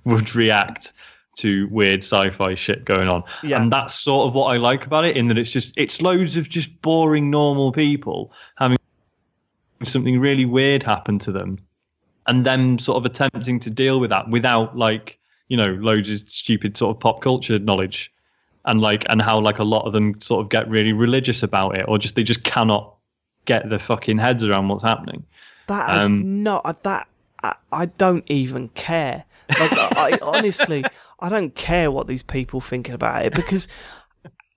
would 0.06 0.36
react 0.36 0.94
to 1.38 1.68
weird 1.70 2.00
sci-fi 2.04 2.56
shit 2.56 2.84
going 2.86 3.08
on 3.08 3.24
Yeah. 3.44 3.62
and 3.62 3.72
that's 3.72 3.94
sort 3.94 4.28
of 4.28 4.34
what 4.34 4.48
i 4.54 4.58
like 4.58 4.86
about 4.86 5.06
it 5.06 5.16
in 5.16 5.28
that 5.28 5.38
it's 5.38 5.52
just 5.52 5.74
it's 5.78 6.02
loads 6.02 6.36
of 6.36 6.50
just 6.50 6.82
boring 6.82 7.30
normal 7.30 7.72
people 7.72 8.32
having 8.56 8.78
something 9.84 10.20
really 10.20 10.46
weird 10.46 10.84
happen 10.84 11.20
to 11.20 11.32
them 11.32 11.58
and 12.28 12.46
them 12.46 12.78
sort 12.80 12.98
of 12.98 13.06
attempting 13.06 13.60
to 13.62 13.70
deal 13.70 14.00
with 14.00 14.10
that 14.10 14.30
without 14.30 14.78
like 14.78 15.18
you 15.48 15.56
know 15.56 15.74
loads 15.76 16.12
of 16.12 16.30
stupid 16.30 16.76
sort 16.76 16.96
of 16.96 17.00
pop 17.00 17.22
culture 17.22 17.58
knowledge 17.60 18.12
and 18.66 18.82
like 18.82 19.06
and 19.10 19.22
how 19.22 19.40
like 19.40 19.60
a 19.60 19.64
lot 19.64 19.86
of 19.86 19.94
them 19.94 20.20
sort 20.20 20.44
of 20.44 20.50
get 20.50 20.68
really 20.70 20.92
religious 20.92 21.42
about 21.44 21.78
it 21.78 21.86
or 21.88 21.98
just 21.98 22.16
they 22.16 22.24
just 22.24 22.44
cannot 22.44 22.94
get 23.46 23.70
their 23.70 23.80
fucking 23.80 24.18
heads 24.18 24.44
around 24.44 24.68
what's 24.68 24.84
happening 24.84 25.24
That 25.68 25.90
has 25.90 26.08
Um, 26.08 26.44
not 26.44 26.84
that. 26.84 27.08
I, 27.44 27.56
I 27.72 27.86
don't 27.86 28.24
even 28.28 28.70
care. 28.70 29.26
Like 29.50 29.74
I, 29.74 29.90
I 29.96 30.20
honestly, 30.22 30.84
I 31.20 31.30
don't 31.30 31.56
care 31.56 31.92
what 31.92 32.08
these 32.08 32.24
people 32.24 32.62
thinking 32.62 32.94
about 32.94 33.26
it 33.26 33.34
because 33.34 33.68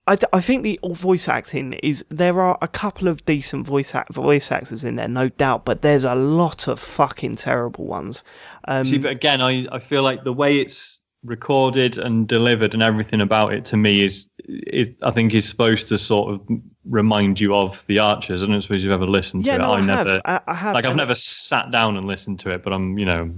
I, 0.05 0.17
I 0.33 0.41
think 0.41 0.63
the 0.63 0.79
voice 0.83 1.29
acting 1.29 1.73
is 1.73 2.03
there 2.09 2.41
are 2.41 2.57
a 2.61 2.67
couple 2.67 3.07
of 3.07 3.25
decent 3.25 3.65
voice 3.65 3.95
act, 3.95 4.13
voice 4.13 4.51
actors 4.51 4.83
in 4.83 4.97
there, 4.97 5.07
no 5.07 5.29
doubt, 5.29 5.63
but 5.63 5.81
there's 5.81 6.03
a 6.03 6.15
lot 6.15 6.67
of 6.67 6.79
fucking 6.79 7.37
terrible 7.37 7.85
ones. 7.85 8.23
Um, 8.67 8.85
See, 8.85 8.97
but 8.97 9.11
again, 9.11 9.41
I, 9.41 9.65
I 9.71 9.79
feel 9.79 10.03
like 10.03 10.23
the 10.23 10.33
way 10.33 10.59
it's 10.59 11.01
recorded 11.23 11.97
and 11.97 12.27
delivered 12.27 12.73
and 12.73 12.83
everything 12.83 13.21
about 13.21 13.53
it 13.53 13.63
to 13.65 13.77
me 13.77 14.03
is, 14.03 14.29
it, 14.39 14.97
I 15.03 15.11
think, 15.11 15.33
is 15.33 15.47
supposed 15.47 15.87
to 15.87 15.97
sort 15.97 16.33
of 16.33 16.41
remind 16.85 17.39
you 17.39 17.55
of 17.55 17.83
the 17.87 17.99
Archers. 17.99 18.43
I 18.43 18.47
don't 18.47 18.61
suppose 18.61 18.83
you've 18.83 18.91
ever 18.91 19.05
listened 19.07 19.45
yeah, 19.45 19.57
to 19.57 19.63
it. 19.63 19.67
no, 19.67 19.73
I, 19.73 19.81
have. 19.81 19.85
never, 20.07 20.21
I, 20.25 20.41
I 20.47 20.53
have. 20.53 20.73
like, 20.73 20.85
I've 20.85 20.91
and- 20.91 20.97
never 20.97 21.15
sat 21.15 21.71
down 21.71 21.95
and 21.97 22.05
listened 22.07 22.39
to 22.41 22.49
it, 22.51 22.63
but 22.63 22.73
I'm, 22.73 22.97
you 22.97 23.05
know, 23.05 23.31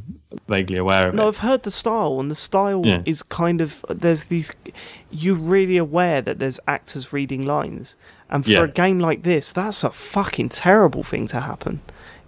vaguely 0.47 0.77
aware 0.77 1.07
of 1.09 1.15
No, 1.15 1.26
it. 1.26 1.27
I've 1.30 1.38
heard 1.39 1.63
the 1.63 1.72
style, 1.72 2.19
and 2.19 2.30
the 2.31 2.35
style 2.35 2.81
Yeah. 2.85 3.01
is 3.05 3.22
kind 3.23 3.61
of 3.61 3.85
there's 3.89 4.23
these. 4.23 4.55
You're 5.11 5.35
really 5.35 5.77
aware 5.77 6.22
that 6.22 6.39
there's 6.39 6.59
actors 6.67 7.13
reading 7.13 7.41
lines, 7.43 7.95
and 8.30 8.43
for 8.43 8.51
Yeah. 8.51 8.63
a 8.63 8.67
game 8.67 8.99
like 8.99 9.23
this, 9.23 9.51
that's 9.51 9.84
a 9.84 9.89
fucking 9.91 10.49
terrible 10.49 11.03
thing 11.03 11.27
to 11.27 11.41
happen. 11.41 11.81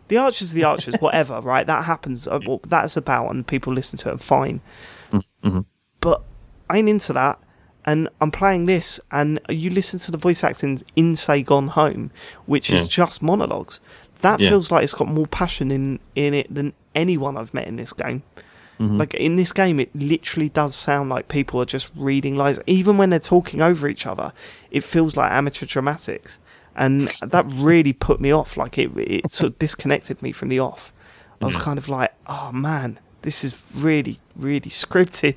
The 0.10 0.18
Archers, 0.18 0.53
the 0.53 0.64
Archers, 0.64 0.95
whatever, 0.99 1.41
right? 1.41 1.65
That 1.68 1.84
happens. 1.85 2.27
uh, 2.27 2.39
well, 2.45 2.61
That's 2.68 2.95
about, 2.95 3.30
and 3.31 3.45
people 3.45 3.73
listen 3.73 3.98
to 3.99 4.11
it. 4.11 4.22
Fine, 4.22 4.61
Mm-hmm. 5.11 5.60
but 5.99 6.22
I 6.69 6.77
ain't 6.77 6.89
into 6.89 7.14
that. 7.14 7.39
And 7.88 8.10
I'm 8.22 8.32
playing 8.32 8.66
this, 8.68 9.00
and 9.12 9.40
you 9.50 9.70
listen 9.72 9.98
to 10.02 10.12
the 10.12 10.18
voice 10.18 10.44
acting 10.44 10.80
in 10.96 11.16
Say 11.16 11.42
Gone 11.42 11.70
Home, 11.70 12.12
which 12.46 12.70
is 12.70 12.82
Yeah. 12.82 12.88
just 12.90 13.24
monologues. 13.24 13.80
That 14.22 14.40
Yeah. 14.40 14.50
feels 14.50 14.70
like 14.72 14.84
it's 14.84 14.94
got 14.94 15.08
more 15.08 15.26
passion 15.28 15.72
in, 15.72 16.00
in 16.14 16.34
it 16.34 16.54
than 16.54 16.74
anyone 16.94 17.38
I've 17.38 17.54
met 17.54 17.66
in 17.66 17.78
this 17.78 17.94
game. 17.94 18.24
Mhm. 18.80 19.00
Like 19.00 19.14
in 19.16 19.38
this 19.38 19.54
game, 19.54 19.80
it 19.80 19.90
literally 19.96 20.50
does 20.50 20.76
sound 20.76 21.10
like 21.10 21.30
people 21.30 21.62
are 21.62 21.66
just 21.66 21.90
reading 21.96 22.36
lines. 22.36 22.60
Even 22.68 22.98
when 22.98 23.10
they're 23.10 23.20
talking 23.20 23.62
over 23.62 23.88
each 23.88 24.06
other, 24.06 24.34
it 24.70 24.84
feels 24.84 25.16
like 25.16 25.32
amateur 25.32 25.66
dramatics, 25.66 26.40
and 26.76 27.08
that 27.22 27.46
really 27.48 27.94
put 27.94 28.20
me 28.20 28.32
off. 28.32 28.58
Like 28.58 28.78
it, 28.78 28.92
it 28.98 29.32
sort 29.32 29.54
of 29.54 29.60
disconnected 29.60 30.22
me 30.22 30.32
from 30.34 30.50
the 30.50 30.60
off. 30.60 30.92
I 31.42 31.46
was 31.46 31.56
kind 31.58 31.78
of 31.80 31.88
like, 31.88 32.12
oh 32.28 32.52
man, 32.52 33.00
this 33.22 33.44
is 33.46 33.64
really, 33.74 34.20
really 34.36 34.70
scripted. 34.72 35.36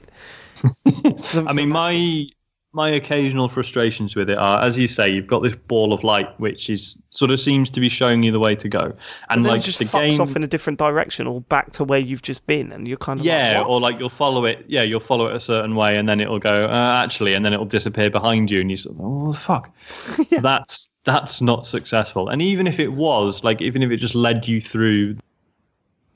I 1.46 1.52
mean, 1.52 1.68
my 1.68 2.26
my 2.72 2.88
occasional 2.88 3.48
frustrations 3.48 4.14
with 4.14 4.30
it 4.30 4.38
are, 4.38 4.62
as 4.62 4.78
you 4.78 4.86
say, 4.86 5.08
you've 5.08 5.26
got 5.26 5.42
this 5.42 5.56
ball 5.56 5.92
of 5.92 6.04
light 6.04 6.28
which 6.38 6.70
is 6.70 6.96
sort 7.10 7.32
of 7.32 7.40
seems 7.40 7.68
to 7.70 7.80
be 7.80 7.88
showing 7.88 8.22
you 8.22 8.30
the 8.30 8.38
way 8.38 8.54
to 8.54 8.68
go, 8.68 8.80
and 8.80 8.96
and 9.30 9.44
like 9.44 9.58
it 9.60 9.64
just 9.64 9.80
the 9.80 9.84
fucks 9.86 10.10
game, 10.10 10.20
off 10.20 10.36
in 10.36 10.44
a 10.44 10.46
different 10.46 10.78
direction 10.78 11.26
or 11.26 11.40
back 11.40 11.72
to 11.72 11.82
where 11.82 11.98
you've 11.98 12.22
just 12.22 12.46
been, 12.46 12.70
and 12.70 12.86
you're 12.86 12.96
kind 12.96 13.18
of 13.18 13.26
yeah, 13.26 13.58
like, 13.58 13.68
or 13.68 13.80
like 13.80 13.98
you'll 13.98 14.08
follow 14.08 14.44
it, 14.44 14.64
yeah, 14.68 14.82
you'll 14.82 15.00
follow 15.00 15.26
it 15.26 15.34
a 15.34 15.40
certain 15.40 15.74
way, 15.74 15.96
and 15.96 16.08
then 16.08 16.20
it'll 16.20 16.38
go 16.38 16.66
uh, 16.66 17.02
actually, 17.02 17.34
and 17.34 17.44
then 17.44 17.52
it'll 17.52 17.66
disappear 17.66 18.08
behind 18.08 18.50
you, 18.50 18.60
and 18.60 18.70
you 18.70 18.76
sort 18.76 18.94
of, 18.94 19.00
oh 19.02 19.32
fuck, 19.32 19.70
so 20.30 20.40
that's 20.40 20.90
that's 21.04 21.40
not 21.40 21.66
successful. 21.66 22.28
And 22.28 22.40
even 22.40 22.66
if 22.68 22.78
it 22.78 22.92
was, 22.92 23.42
like, 23.42 23.60
even 23.62 23.82
if 23.82 23.90
it 23.90 23.96
just 23.96 24.14
led 24.14 24.46
you 24.46 24.60
through 24.60 25.16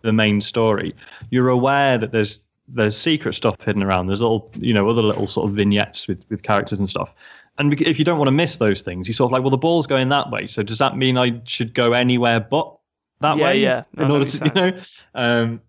the 0.02 0.12
main 0.12 0.40
story, 0.40 0.94
you're 1.30 1.48
aware 1.48 1.98
that 1.98 2.12
there's 2.12 2.43
there's 2.68 2.96
secret 2.96 3.34
stuff 3.34 3.62
hidden 3.62 3.82
around. 3.82 4.06
There's 4.06 4.22
all 4.22 4.50
you 4.54 4.72
know 4.74 4.88
other 4.88 5.02
little 5.02 5.26
sort 5.26 5.48
of 5.50 5.56
vignettes 5.56 6.08
with 6.08 6.22
with 6.30 6.42
characters 6.42 6.78
and 6.78 6.88
stuff. 6.88 7.14
And 7.58 7.80
if 7.80 7.98
you 7.98 8.04
don't 8.04 8.18
want 8.18 8.26
to 8.28 8.32
miss 8.32 8.56
those 8.56 8.82
things, 8.82 9.06
you 9.06 9.14
sort 9.14 9.28
of 9.28 9.32
like, 9.32 9.42
well, 9.42 9.50
the 9.50 9.56
ball's 9.58 9.86
going 9.86 10.08
that 10.08 10.30
way. 10.30 10.46
So 10.48 10.62
does 10.64 10.78
that 10.78 10.96
mean 10.96 11.16
I 11.16 11.40
should 11.44 11.72
go 11.72 11.92
anywhere 11.92 12.40
but 12.40 12.74
that 13.20 13.36
Yeah, 13.36 13.44
way? 13.44 13.60
yeah. 13.60 13.84
In 13.96 14.10
order 14.10 14.24
to, 14.24 14.44
you're 14.44 14.54
know, 14.72 14.80
um, 15.14 15.60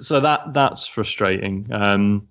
so 0.00 0.18
that 0.20 0.52
that's 0.52 0.86
frustrating. 0.88 1.68
Um, 1.72 2.26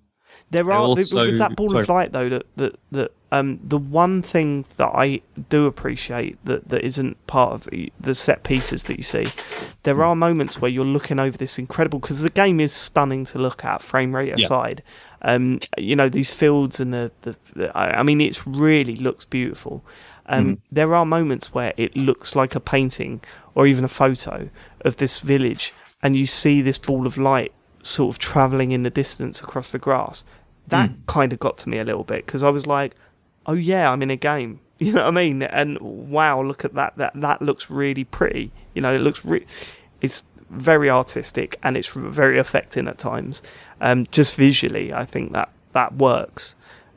There 0.50 0.70
are 0.70 0.78
also- 0.80 1.26
with 1.26 1.38
that 1.38 1.56
ball 1.56 1.76
of 1.76 1.88
light 1.88 2.12
though 2.12 2.28
that 2.28 2.46
that 2.56 2.78
that 2.92 3.12
um 3.30 3.58
the 3.62 3.78
one 3.78 4.22
thing 4.22 4.64
that 4.78 4.90
I 4.94 5.20
do 5.50 5.66
appreciate 5.66 6.38
that 6.44 6.68
that 6.70 6.82
isn't 6.84 7.14
part 7.26 7.52
of 7.52 7.64
the, 7.64 7.92
the 8.00 8.14
set 8.14 8.42
pieces 8.42 8.84
that 8.84 8.96
you 8.96 9.02
see. 9.02 9.26
There 9.82 10.02
are 10.02 10.14
moments 10.16 10.60
where 10.60 10.70
you're 10.70 10.84
looking 10.84 11.18
over 11.18 11.36
this 11.36 11.58
incredible 11.58 11.98
because 11.98 12.20
the 12.22 12.30
game 12.30 12.58
is 12.60 12.72
stunning 12.72 13.24
to 13.26 13.38
look 13.38 13.64
at, 13.64 13.82
frame 13.82 14.14
rate 14.16 14.28
Yeah. 14.28 14.44
aside. 14.44 14.82
Um, 15.20 15.58
you 15.76 15.96
know 15.96 16.08
these 16.08 16.32
fields 16.32 16.80
and 16.80 16.92
the, 16.94 17.10
the, 17.22 17.36
the 17.54 17.78
I 17.78 18.02
mean 18.02 18.20
it 18.20 18.44
really 18.46 18.96
looks 18.96 19.24
beautiful. 19.24 19.84
Um, 20.26 20.60
There 20.70 20.94
are 20.94 21.06
moments 21.06 21.54
where 21.54 21.72
it 21.76 21.96
looks 21.96 22.36
like 22.36 22.54
a 22.54 22.60
painting 22.60 23.20
or 23.54 23.66
even 23.66 23.84
a 23.84 23.88
photo 23.88 24.50
of 24.84 24.96
this 24.96 25.18
village, 25.20 25.72
and 26.02 26.14
you 26.14 26.26
see 26.26 26.60
this 26.62 26.78
ball 26.78 27.06
of 27.06 27.16
light 27.16 27.52
sort 27.82 28.14
of 28.14 28.18
traveling 28.18 28.72
in 28.72 28.82
the 28.82 28.90
distance 28.90 29.40
across 29.40 29.72
the 29.72 29.78
grass. 29.78 30.24
That 30.68 30.90
kind 31.06 31.32
of 31.32 31.38
got 31.38 31.56
to 31.58 31.68
me 31.70 31.78
a 31.78 31.84
little 31.84 32.04
bit 32.04 32.26
because 32.26 32.42
I 32.42 32.50
was 32.50 32.66
like, 32.66 32.94
"Oh 33.48 33.54
yeah, 33.54 33.90
I'm 33.90 34.02
in 34.02 34.10
a 34.10 34.16
game." 34.16 34.60
You 34.80 34.92
know 34.92 35.02
what 35.02 35.08
I 35.08 35.10
mean? 35.10 35.42
And 35.42 35.76
wow, 35.80 36.40
look 36.40 36.64
at 36.64 36.74
that! 36.74 36.96
That 36.98 37.20
that 37.20 37.42
looks 37.42 37.68
really 37.68 38.04
pretty. 38.04 38.52
You 38.74 38.82
know, 38.82 38.94
it 38.94 39.00
looks 39.00 39.24
re- 39.24 39.44
it's 40.00 40.24
very 40.50 40.88
artistic 40.88 41.58
and 41.64 41.76
it's 41.76 41.88
very 41.88 42.38
affecting 42.38 42.86
at 42.86 42.96
times. 42.98 43.42
Um, 43.80 44.06
just 44.12 44.36
visually, 44.36 44.92
I 44.92 45.04
think 45.04 45.32
that 45.32 45.50
that 45.72 45.96
works. 45.96 46.54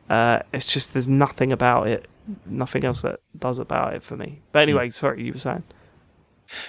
Uh, 0.10 0.40
it's 0.54 0.66
just 0.66 0.94
there's 0.94 1.08
nothing 1.08 1.52
about 1.52 1.88
it, 1.88 2.08
nothing 2.46 2.84
else 2.84 3.02
that 3.02 3.20
does 3.40 3.60
about 3.60 3.94
it 3.94 4.04
for 4.04 4.18
me. 4.18 4.42
But 4.52 4.60
anyway, 4.60 4.90
sorry, 4.90 5.24
you 5.24 5.34
were 5.34 5.40
saying. 5.40 5.64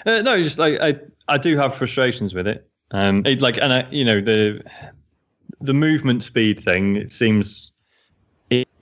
Uh, 0.07 0.23
no, 0.23 0.41
just 0.43 0.59
like 0.59 0.81
I, 0.81 0.95
I 1.29 1.39
do 1.39 1.57
have 1.57 1.75
frustrations 1.75 2.35
with 2.35 2.47
it. 2.47 2.69
Um, 2.93 3.23
it 3.27 3.41
like, 3.41 3.59
and 3.59 3.73
I, 3.73 3.87
you 3.91 4.05
know, 4.05 4.21
the 4.21 4.63
the 5.61 5.75
movement 5.75 6.23
speed 6.23 6.63
thing. 6.63 6.97
It 6.97 7.13
seems, 7.13 7.72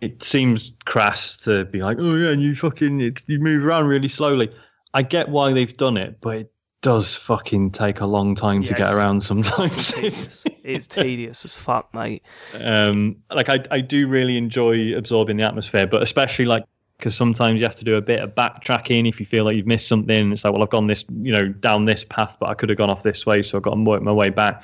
it, 0.01 0.23
seems 0.23 0.73
crass 0.85 1.37
to 1.39 1.65
be 1.67 1.81
like, 1.81 1.99
oh 2.01 2.15
yeah, 2.15 2.31
and 2.31 2.43
you 2.43 2.55
fucking, 2.55 3.01
it, 3.01 3.23
you 3.27 3.39
move 3.39 3.65
around 3.65 3.87
really 3.87 4.09
slowly. 4.09 4.51
I 4.95 5.03
get 5.03 5.29
why 5.29 5.53
they've 5.53 5.77
done 5.77 5.97
it, 5.97 6.21
but 6.21 6.37
it 6.37 6.53
does 6.83 7.15
fucking 7.15 7.71
take 7.71 8.01
a 8.01 8.07
long 8.07 8.35
time 8.35 8.63
to 8.65 8.75
get 8.75 8.93
around 8.93 9.23
sometimes. 9.23 9.93
Tedious. 9.93 10.45
it's 10.65 10.87
tedious 10.87 11.45
as 11.45 11.55
fuck, 11.55 11.93
mate. 11.95 12.23
um, 12.55 13.17
like 13.31 13.49
I, 13.49 13.61
I 13.71 13.81
do 13.81 14.09
really 14.09 14.37
enjoy 14.37 14.97
absorbing 14.97 15.37
the 15.37 15.45
atmosphere, 15.45 15.87
but 15.87 16.03
especially 16.03 16.47
like 16.47 16.65
because 17.01 17.17
sometimes 17.17 17.59
you 17.59 17.65
have 17.65 17.77
to 17.77 17.85
do 17.85 17.97
a 17.97 18.03
bit 18.03 18.21
of 18.21 18.35
backtracking 18.35 19.09
if 19.09 19.19
you 19.19 19.25
feel 19.25 19.45
like 19.45 19.57
you've 19.57 19.67
missed 19.67 19.89
something. 19.89 20.33
It's 20.33 20.45
like, 20.45 20.53
well, 20.53 20.63
I've 20.63 20.69
gone 20.69 20.87
this, 20.87 21.03
you 21.23 21.33
know, 21.33 21.49
down 21.49 21.87
this 21.87 22.05
path, 22.05 22.37
but 22.39 22.51
I 22.51 22.55
could 22.55 22.69
have 22.69 22.77
gone 22.77 22.91
off 22.91 23.03
this 23.03 23.25
way, 23.25 23.43
so 23.43 23.57
I've 23.57 23.63
got 23.63 23.75
to 23.75 23.83
work 23.83 24.03
my 24.03 24.13
way 24.13 24.29
back, 24.29 24.63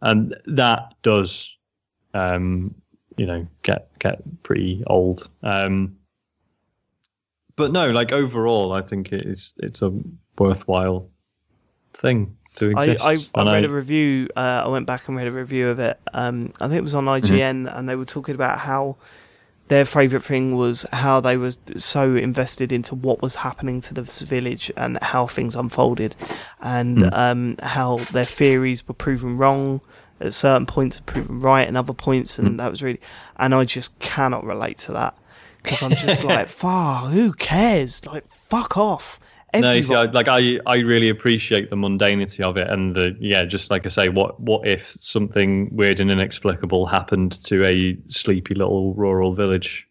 and 0.00 0.34
that 0.46 0.94
does, 1.02 1.54
um, 2.14 2.74
you 3.20 3.26
know, 3.26 3.46
get 3.62 3.90
get 3.98 4.22
pretty 4.42 4.82
old. 4.86 5.28
Um, 5.42 5.98
but 7.54 7.70
no, 7.70 7.90
like 7.90 8.12
overall, 8.12 8.72
I 8.72 8.80
think 8.80 9.12
it's 9.12 9.52
it's 9.58 9.82
a 9.82 9.92
worthwhile 10.38 11.06
thing 11.92 12.34
to 12.56 12.72
I, 12.74 12.84
exist. 12.84 13.30
I, 13.34 13.40
And 13.40 13.50
I 13.50 13.56
read 13.56 13.66
a 13.66 13.68
review. 13.68 14.30
Uh, 14.34 14.62
I 14.64 14.68
went 14.68 14.86
back 14.86 15.06
and 15.06 15.18
read 15.18 15.26
a 15.26 15.32
review 15.32 15.68
of 15.68 15.78
it. 15.80 16.00
Um, 16.14 16.54
I 16.62 16.68
think 16.68 16.78
it 16.78 16.82
was 16.82 16.94
on 16.94 17.04
IGN, 17.04 17.70
and 17.76 17.86
they 17.86 17.94
were 17.94 18.06
talking 18.06 18.34
about 18.34 18.60
how 18.60 18.96
their 19.68 19.84
favourite 19.84 20.24
thing 20.24 20.56
was 20.56 20.86
how 20.90 21.20
they 21.20 21.36
was 21.36 21.58
so 21.76 22.16
invested 22.16 22.72
into 22.72 22.94
what 22.94 23.20
was 23.20 23.34
happening 23.34 23.82
to 23.82 23.92
this 23.92 24.22
village 24.22 24.72
and 24.78 24.96
how 25.02 25.26
things 25.26 25.56
unfolded, 25.56 26.16
and 26.62 27.12
um, 27.12 27.56
how 27.62 27.98
their 28.12 28.24
theories 28.24 28.88
were 28.88 28.94
proven 28.94 29.36
wrong 29.36 29.82
at 30.20 30.34
certain 30.34 30.66
points, 30.66 30.96
and 30.96 31.06
proven 31.06 31.40
right 31.40 31.66
and 31.66 31.76
other 31.76 31.92
points, 31.92 32.38
and 32.38 32.58
that 32.60 32.70
was 32.70 32.82
really. 32.82 33.00
And 33.36 33.54
I 33.54 33.64
just 33.64 33.98
cannot 33.98 34.44
relate 34.44 34.78
to 34.78 34.92
that 34.92 35.16
because 35.62 35.82
I'm 35.82 35.92
just 35.92 36.24
like, 36.24 36.48
far 36.48 37.06
who 37.06 37.32
cares? 37.32 38.04
Like, 38.04 38.26
fuck 38.28 38.76
off. 38.76 39.18
No, 39.52 39.72
you 39.72 39.82
see, 39.82 39.96
I, 39.96 40.04
like 40.04 40.28
I, 40.28 40.60
I 40.64 40.76
really 40.76 41.08
appreciate 41.08 41.70
the 41.70 41.76
mundanity 41.76 42.40
of 42.40 42.56
it, 42.56 42.68
and 42.68 42.94
the 42.94 43.16
yeah, 43.18 43.44
just 43.44 43.70
like 43.70 43.84
I 43.84 43.88
say, 43.88 44.08
what 44.08 44.38
what 44.38 44.66
if 44.66 44.90
something 45.00 45.74
weird 45.74 45.98
and 45.98 46.10
inexplicable 46.10 46.86
happened 46.86 47.42
to 47.44 47.64
a 47.64 47.98
sleepy 48.08 48.54
little 48.54 48.94
rural 48.94 49.34
village 49.34 49.88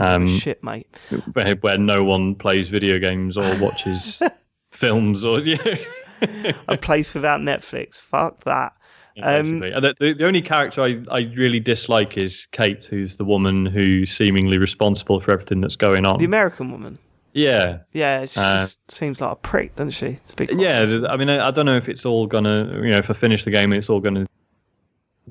um, 0.00 0.26
shit, 0.26 0.62
mate. 0.62 0.86
where, 1.32 1.54
where 1.56 1.78
no 1.78 2.04
one 2.04 2.34
plays 2.34 2.68
video 2.68 2.98
games 2.98 3.36
or 3.36 3.60
watches 3.60 4.22
films 4.70 5.24
or 5.24 5.40
yeah, 5.40 5.76
a 6.68 6.76
place 6.76 7.14
without 7.14 7.40
Netflix. 7.40 8.00
Fuck 8.00 8.44
that. 8.44 8.74
Um. 9.22 9.60
The, 9.60 10.14
the 10.16 10.26
only 10.26 10.40
character 10.40 10.80
I, 10.82 11.02
I 11.10 11.20
really 11.36 11.60
dislike 11.60 12.16
is 12.16 12.46
Kate, 12.52 12.84
who's 12.84 13.16
the 13.18 13.24
woman 13.26 13.66
who's 13.66 14.10
seemingly 14.10 14.56
responsible 14.56 15.20
for 15.20 15.32
everything 15.32 15.60
that's 15.60 15.76
going 15.76 16.06
on. 16.06 16.18
the 16.18 16.24
American 16.24 16.70
woman. 16.70 16.98
yeah, 17.34 17.80
Yeah, 17.92 18.20
it 18.22 18.32
Uh, 18.38 18.60
just 18.60 18.78
seems 18.90 19.20
like 19.20 19.32
a 19.32 19.36
prick, 19.36 19.76
doesn't 19.76 19.90
she? 19.90 20.16
To 20.36 20.56
yeah 20.56 20.80
honest. 20.80 21.04
i 21.10 21.16
mean 21.16 21.28
I, 21.28 21.48
I 21.48 21.50
don't 21.50 21.66
know 21.66 21.76
if 21.76 21.88
it's 21.90 22.06
all 22.06 22.26
gonna 22.26 22.70
you 22.82 22.90
know 22.90 22.98
if 22.98 23.10
i 23.10 23.12
finish 23.14 23.44
the 23.44 23.50
game 23.50 23.72
it's 23.72 23.90
all 23.90 24.00
gonna 24.00 24.26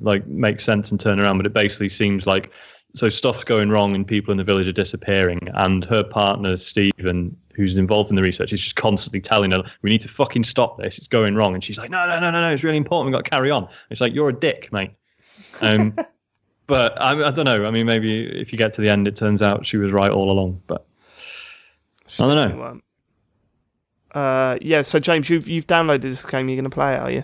like 0.01 0.26
make 0.27 0.59
sense 0.59 0.91
and 0.91 0.99
turn 0.99 1.19
around 1.19 1.38
but 1.38 1.45
it 1.45 1.53
basically 1.53 1.89
seems 1.89 2.26
like 2.26 2.51
so 2.93 3.09
stuff's 3.09 3.43
going 3.43 3.69
wrong 3.69 3.95
and 3.95 4.05
people 4.05 4.31
in 4.31 4.38
the 4.38 4.43
village 4.43 4.68
are 4.68 4.73
disappearing 4.73 5.39
and 5.55 5.85
her 5.85 6.03
partner 6.03 6.57
stephen 6.57 7.35
who's 7.55 7.77
involved 7.77 8.09
in 8.09 8.15
the 8.15 8.22
research 8.22 8.53
is 8.53 8.61
just 8.61 8.76
constantly 8.76 9.22
telling 9.22 9.51
her 9.51 9.63
we 9.81 9.89
need 9.89 10.01
to 10.01 10.07
fucking 10.07 10.43
stop 10.43 10.77
this 10.77 10.97
it's 10.97 11.07
going 11.07 11.35
wrong 11.35 11.53
and 11.53 11.63
she's 11.63 11.77
like 11.77 11.89
no 11.89 12.05
no 12.05 12.19
no 12.19 12.31
no 12.31 12.41
no 12.41 12.53
it's 12.53 12.63
really 12.63 12.77
important 12.77 13.05
we've 13.05 13.18
got 13.18 13.23
to 13.23 13.30
carry 13.30 13.51
on 13.51 13.63
and 13.63 13.72
it's 13.89 14.01
like 14.01 14.13
you're 14.13 14.30
a 14.30 14.34
dick 14.34 14.72
mate 14.72 14.91
um 15.61 15.95
but 16.68 16.99
I, 17.01 17.27
I 17.27 17.31
don't 17.31 17.45
know 17.45 17.65
i 17.65 17.72
mean 17.72 17.85
maybe 17.85 18.23
if 18.26 18.51
you 18.51 18.57
get 18.57 18.73
to 18.73 18.81
the 18.81 18.89
end 18.89 19.07
it 19.07 19.15
turns 19.15 19.41
out 19.41 19.65
she 19.65 19.77
was 19.77 19.91
right 19.91 20.11
all 20.11 20.31
along 20.31 20.61
but 20.68 20.85
I 22.19 22.27
don't 22.27 22.59
know. 22.59 22.81
Uh, 24.13 24.57
yeah, 24.61 24.81
so 24.81 24.99
James, 24.99 25.30
you've 25.30 25.47
you've 25.47 25.68
downloaded 25.68 26.01
this 26.01 26.26
game. 26.26 26.49
You're 26.49 26.57
going 26.57 26.69
to 26.69 26.73
play 26.73 26.95
it, 26.95 26.99
are 26.99 27.11
you? 27.11 27.23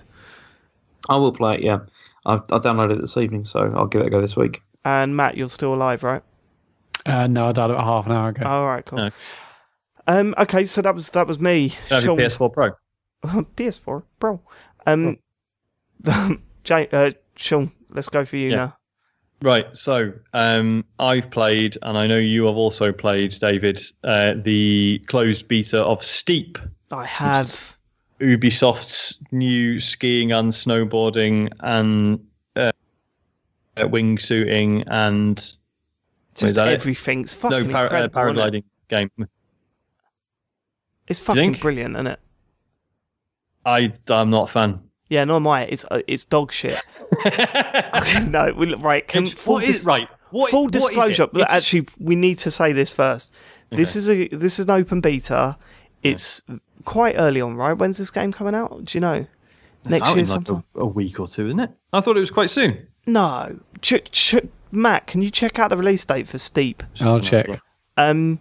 I 1.09 1.17
will 1.17 1.33
play 1.33 1.55
it. 1.55 1.63
Yeah, 1.63 1.79
I, 2.25 2.35
I 2.35 2.59
downloaded 2.59 2.97
it 2.97 3.01
this 3.01 3.17
evening, 3.17 3.45
so 3.45 3.71
I'll 3.75 3.87
give 3.87 4.01
it 4.01 4.07
a 4.07 4.09
go 4.09 4.21
this 4.21 4.37
week. 4.37 4.61
And 4.87 5.17
Mat, 5.17 5.35
you're 5.35 5.49
still 5.49 5.73
alive, 5.73 6.01
right? 6.03 6.23
Uh, 7.05 7.27
no, 7.27 7.49
I 7.49 7.51
died 7.51 7.69
about 7.71 7.83
half 7.83 8.05
an 8.05 8.13
hour 8.13 8.29
ago. 8.29 8.45
All 8.45 8.65
right, 8.65 8.85
cool. 8.85 8.99
No. 8.99 9.09
Um, 10.07 10.33
okay, 10.37 10.63
so 10.63 10.81
that 10.81 10.95
was 10.95 11.09
that 11.09 11.27
was 11.27 11.39
me. 11.39 11.69
have 11.89 12.05
your 12.05 12.17
Sean- 12.17 12.47
ps4 12.49 12.53
pro 12.53 12.69
PS4, 13.57 14.03
Pro. 14.19 14.41
Um, 14.85 15.17
Jay, 16.63 16.87
uh, 16.93 17.11
Sean, 17.35 17.71
let's 17.89 18.07
go 18.07 18.23
for 18.23 18.37
you 18.37 18.49
Yeah. 18.51 18.55
now. 18.55 18.77
Right. 19.41 19.65
So 19.75 20.13
um, 20.33 20.85
I've 20.99 21.29
played, 21.31 21.77
and 21.81 21.97
I 21.97 22.07
know 22.07 22.17
you 22.17 22.45
have 22.45 22.55
also 22.55 22.93
played, 22.93 23.37
David, 23.39 23.81
uh, 24.05 24.35
the 24.41 24.99
closed 25.07 25.47
beta 25.49 25.81
of 25.83 26.01
Steep, 26.01 26.57
I 26.91 27.05
have. 27.05 27.77
Ubisoft's 28.21 29.17
new 29.33 29.79
skiing 29.81 30.31
and 30.31 30.51
snowboarding 30.53 31.51
and 31.59 32.19
wingsuiting 33.85 34.83
and 34.87 35.37
Just 36.35 36.55
that 36.55 36.67
it? 36.67 36.73
everything's 36.73 37.33
fucking 37.33 37.67
no, 37.67 37.73
par- 37.73 37.85
uh, 37.93 37.97
isn't 37.97 38.05
it? 38.05 38.11
paragliding 38.13 38.63
game. 38.89 39.11
It's 41.07 41.19
fucking 41.19 41.53
brilliant, 41.53 41.95
isn't 41.95 42.07
it? 42.07 42.19
I 43.65 43.93
I'm 44.09 44.29
not 44.29 44.49
a 44.49 44.51
fan. 44.51 44.79
Yeah, 45.09 45.23
nor 45.23 45.37
am 45.37 45.47
I. 45.47 45.63
It's 45.65 45.85
uh, 45.89 46.01
it's 46.07 46.25
dog 46.25 46.51
shit. 46.51 46.77
no, 48.27 48.53
we, 48.55 48.73
right. 48.75 49.07
Can, 49.07 49.25
It's- 49.25 49.41
full 49.41 49.55
what 49.55 49.63
is 49.63 49.77
dis- 49.77 49.85
right? 49.85 50.07
What, 50.31 50.51
full 50.51 50.63
what 50.65 50.75
is 50.75 50.83
it? 50.83 50.87
disclosure, 50.87 51.27
but 51.27 51.41
It's- 51.43 51.55
actually, 51.55 51.87
we 51.99 52.15
need 52.15 52.37
to 52.39 52.51
say 52.51 52.73
this 52.73 52.91
first. 52.91 53.31
This 53.69 53.95
is 53.95 54.09
a 54.09 54.27
this 54.29 54.59
is 54.59 54.65
an 54.65 54.71
open 54.71 55.01
beta. 55.01 55.57
It's 56.03 56.41
quite 56.85 57.15
early 57.17 57.41
on, 57.41 57.55
right? 57.55 57.73
When's 57.73 57.97
this 57.97 58.11
game 58.11 58.31
coming 58.31 58.55
out? 58.55 58.85
Do 58.85 58.97
you 58.97 59.01
know? 59.01 59.25
Next 59.85 60.09
out 60.09 60.15
year 60.15 60.25
like 60.25 60.27
sometime. 60.27 60.63
a, 60.75 60.81
a 60.81 60.85
week 60.85 61.19
or 61.19 61.27
two, 61.27 61.47
isn't 61.47 61.59
it? 61.59 61.71
I 61.93 62.01
thought 62.01 62.17
it 62.17 62.21
was 62.21 62.31
quite 62.31 62.49
soon. 62.49 62.86
No, 63.07 63.59
ch- 63.81 64.03
ch- 64.11 64.35
Mat, 64.71 65.07
can 65.07 65.21
you 65.21 65.29
check 65.31 65.57
out 65.57 65.69
the 65.69 65.77
release 65.77 66.03
date 66.05 66.27
for 66.27 66.37
Steep? 66.37 66.83
I'll 67.01 67.19
check. 67.21 67.47
Um. 67.95 68.39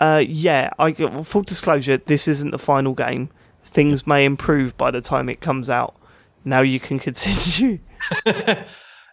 Uh. 0.00 0.22
Yeah. 0.26 0.70
I 0.78 0.92
get 0.92 1.26
full 1.26 1.42
disclosure. 1.42 1.96
This 1.98 2.28
isn't 2.28 2.52
the 2.52 2.58
final 2.58 2.94
game. 2.94 3.30
Things 3.64 4.06
may 4.06 4.24
improve 4.24 4.76
by 4.78 4.90
the 4.90 5.00
time 5.00 5.28
it 5.28 5.40
comes 5.40 5.68
out. 5.68 5.96
Now 6.44 6.60
you 6.60 6.78
can 6.80 6.98
continue. 7.00 7.80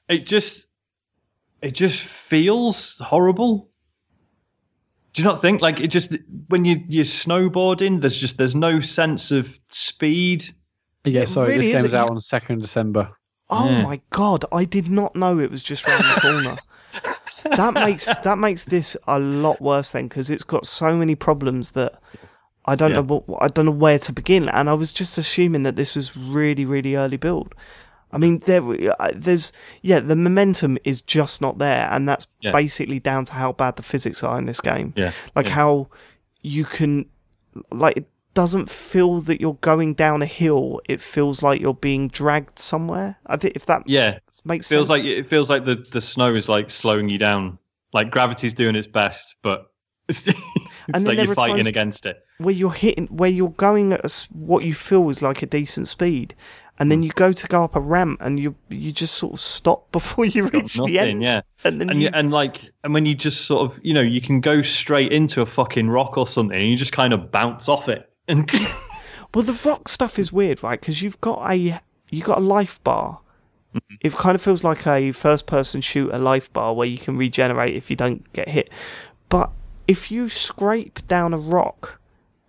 It 0.10 0.28
just 0.28 0.68
it 1.62 1.72
just 1.72 2.02
feels 2.02 2.98
horrible. 3.00 3.70
Do 5.14 5.22
you 5.22 5.28
not 5.28 5.40
think 5.40 5.62
like 5.62 5.80
it 5.80 5.88
just 5.88 6.14
when 6.50 6.66
you 6.66 6.84
you're 6.90 7.06
snowboarding, 7.06 8.02
there's 8.02 8.18
just 8.20 8.38
there's 8.38 8.54
no 8.54 8.82
sense 8.82 9.32
of 9.32 9.58
speed. 9.70 10.44
Yeah, 11.06 11.22
It 11.22 11.30
sorry, 11.30 11.54
really 11.54 11.68
this 11.68 11.78
is. 11.78 11.82
game's 11.84 11.94
out 11.94 12.10
on 12.12 12.20
second 12.20 12.62
December. 12.62 13.10
Oh 13.54 13.70
Yeah. 13.70 13.84
my 13.84 14.02
god! 14.10 14.46
I 14.52 14.66
did 14.66 14.90
not 14.90 15.16
know 15.16 15.40
it 15.40 15.52
was 15.52 15.64
just 15.64 15.88
round 15.88 16.04
the 16.04 16.22
corner. 16.22 16.58
that 17.58 17.74
makes 17.74 18.06
that 18.06 18.38
makes 18.38 18.64
this 18.66 18.96
a 19.08 19.20
lot 19.20 19.62
worse 19.62 19.92
then 19.92 20.08
because 20.08 20.30
it's 20.30 20.44
got 20.44 20.66
so 20.66 20.96
many 20.96 21.16
problems 21.16 21.72
that 21.72 21.94
I 22.66 22.76
don't 22.76 22.92
Yeah. 22.92 23.02
know 23.02 23.22
what 23.26 23.42
I 23.42 23.48
don't 23.48 23.66
know 23.66 23.72
where 23.72 24.00
to 24.00 24.14
begin. 24.14 24.48
And 24.50 24.70
I 24.70 24.74
was 24.74 24.94
just 24.94 25.18
assuming 25.18 25.64
that 25.64 25.76
this 25.76 25.96
was 25.96 26.16
really 26.18 26.66
really 26.66 26.96
early 26.96 27.18
build. 27.18 27.54
I 28.12 28.20
mean, 28.20 28.40
there 28.46 28.62
uh, 29.00 29.12
there's 29.16 29.52
yeah 29.82 30.00
the 30.00 30.16
momentum 30.16 30.78
is 30.84 31.02
just 31.02 31.42
not 31.42 31.58
there, 31.58 31.88
and 31.92 32.08
that's 32.08 32.28
Yeah. 32.42 32.52
basically 32.52 33.00
down 33.00 33.26
to 33.26 33.34
how 33.34 33.52
bad 33.54 33.76
the 33.76 33.84
physics 33.84 34.24
are 34.24 34.38
in 34.38 34.46
this 34.46 34.62
game. 34.62 34.94
Yeah. 34.96 35.12
Like 35.36 35.48
yeah. 35.48 35.54
how 35.54 35.88
you 36.42 36.64
can 36.66 37.06
like 37.72 38.06
doesn't 38.34 38.70
feel 38.70 39.20
that 39.22 39.40
you're 39.42 39.58
going 39.62 39.94
down 39.94 40.22
a 40.22 40.26
hill. 40.28 40.82
It 40.90 41.02
feels 41.02 41.44
like 41.44 41.62
you're 41.62 41.74
being 41.74 42.08
dragged 42.08 42.60
somewhere. 42.60 43.18
I 43.28 43.38
think 43.38 43.56
if 43.56 43.66
that 43.68 43.84
yeah. 43.86 44.20
makes 44.46 44.68
feels 44.70 44.88
sense. 44.88 44.90
like 44.90 45.06
it 45.06 45.28
feels 45.28 45.50
like 45.50 45.66
the 45.66 45.76
the 45.92 46.02
snow 46.02 46.36
is 46.36 46.50
like 46.50 46.70
slowing 46.70 47.10
you 47.10 47.18
down. 47.18 47.58
Like 47.94 48.10
gravity's 48.12 48.54
doing 48.54 48.76
its 48.76 48.88
best, 48.88 49.36
but 49.44 49.72
it's, 50.10 50.28
it's 50.28 50.40
then 50.88 51.04
like 51.04 51.18
you're 51.20 51.36
fighting 51.36 51.68
against 51.68 52.06
it. 52.06 52.18
where 52.40 52.54
you're 52.54 52.74
hitting, 52.74 53.08
where 53.08 53.30
you're 53.30 53.50
going 53.52 53.94
at 53.94 54.04
a 54.04 54.28
what 54.34 54.64
you 54.64 54.74
feel 54.74 55.10
is 55.10 55.22
like 55.22 55.42
a 55.42 55.46
decent 55.46 55.88
speed, 55.88 56.34
and 56.80 56.88
Hmm. 56.88 56.90
then 56.90 57.04
you 57.04 57.12
go 57.12 57.32
to 57.32 57.48
go 57.48 57.64
up 57.64 57.76
a 57.76 57.80
ramp 57.80 58.20
and 58.22 58.40
you 58.40 58.56
you 58.70 58.92
just 58.92 59.16
sort 59.16 59.34
of 59.34 59.40
stop 59.40 59.92
before 59.92 60.26
you 60.26 60.50
Got 60.50 60.54
reach 60.54 60.74
the 60.84 60.98
end. 61.00 61.22
yeah. 61.22 61.42
And 61.64 61.80
then 61.80 61.90
And 61.90 62.02
you, 62.02 62.10
and 62.14 62.32
like 62.32 62.72
and 62.84 62.94
when 62.94 63.06
you 63.06 63.16
just 63.16 63.46
sort 63.46 63.72
of 63.72 63.80
you 63.84 63.94
know 63.94 64.02
you 64.02 64.20
can 64.22 64.42
go 64.42 64.62
straight 64.64 65.12
into 65.14 65.42
a 65.42 65.46
fucking 65.46 65.90
rock 65.90 66.18
or 66.18 66.28
something 66.28 66.58
and 66.60 66.68
you 66.68 66.76
just 66.76 66.92
kind 66.94 67.14
of 67.14 67.32
bounce 67.32 67.70
off 67.70 67.88
it 67.90 68.10
and 68.28 68.50
well, 69.34 69.44
the 69.44 69.60
rock 69.66 69.88
stuff 69.88 70.18
is 70.20 70.32
weird, 70.32 70.64
right? 70.64 70.80
Because 70.80 71.02
you've 71.02 71.20
got 71.22 71.50
a 71.52 71.80
you've 72.10 72.26
got 72.26 72.38
a 72.40 72.42
life 72.42 72.84
bar. 72.84 73.20
Mm-hmm. 73.74 73.96
It 74.02 74.14
kind 74.14 74.36
of 74.36 74.42
feels 74.42 74.64
like 74.64 74.86
a 74.86 75.12
first-person 75.12 75.82
shooter 75.82 76.18
life 76.20 76.52
bar 76.54 76.76
where 76.76 76.88
you 76.88 76.98
can 77.00 77.18
regenerate 77.18 77.76
if 77.76 77.90
you 77.90 77.96
don't 77.96 78.32
get 78.34 78.50
hit. 78.50 78.70
But 79.30 79.50
if 79.88 80.12
you 80.12 80.30
scrape 80.30 81.06
down 81.08 81.34
a 81.34 81.38
rock 81.40 82.00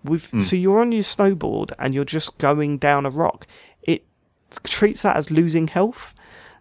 with, 0.04 0.30
Hmm. 0.30 0.38
so 0.40 0.54
you're 0.54 0.80
on 0.80 0.92
your 0.92 1.02
snowboard 1.02 1.72
and 1.78 1.94
you're 1.94 2.04
just 2.04 2.36
going 2.36 2.76
down 2.76 3.06
a 3.06 3.10
rock, 3.10 3.46
it 3.82 4.04
treats 4.64 5.00
that 5.02 5.16
as 5.16 5.30
losing 5.30 5.68
health. 5.68 6.14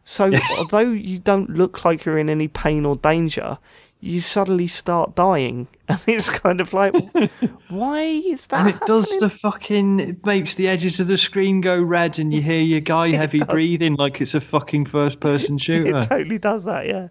So 0.06 0.32
although 0.58 0.80
you 0.80 1.20
don't 1.20 1.50
look 1.50 1.84
like 1.84 2.06
you're 2.06 2.18
in 2.18 2.30
any 2.30 2.48
pain 2.48 2.86
or 2.86 2.96
danger, 2.96 3.58
you 4.04 4.20
suddenly 4.20 4.68
start 4.68 5.16
dying, 5.16 5.68
and 5.88 6.00
it's 6.08 6.30
kind 6.30 6.60
of 6.60 6.74
like, 6.74 6.94
why 7.70 8.02
is 8.02 8.48
that? 8.48 8.68
and 8.68 8.70
it 8.70 8.86
does 8.86 9.10
the 9.20 9.30
fucking 9.30 10.00
it 10.00 10.26
makes 10.26 10.56
the 10.56 10.68
edges 10.68 11.00
of 11.00 11.08
the 11.08 11.18
screen 11.18 11.62
go 11.62 11.82
red 11.82 12.20
and 12.20 12.34
you 12.34 12.42
hear 12.52 12.60
your 12.60 12.82
guy 12.82 13.10
heavy 13.10 13.42
breathing 13.44 13.96
like 13.96 14.20
it's 14.20 14.36
a 14.36 14.42
fucking 14.42 14.86
first 14.86 15.20
person 15.20 15.58
shooter. 15.58 15.98
It 15.98 16.10
totally 16.10 16.38
does 16.38 16.66
that, 16.66 16.86
yeah. 16.86 17.08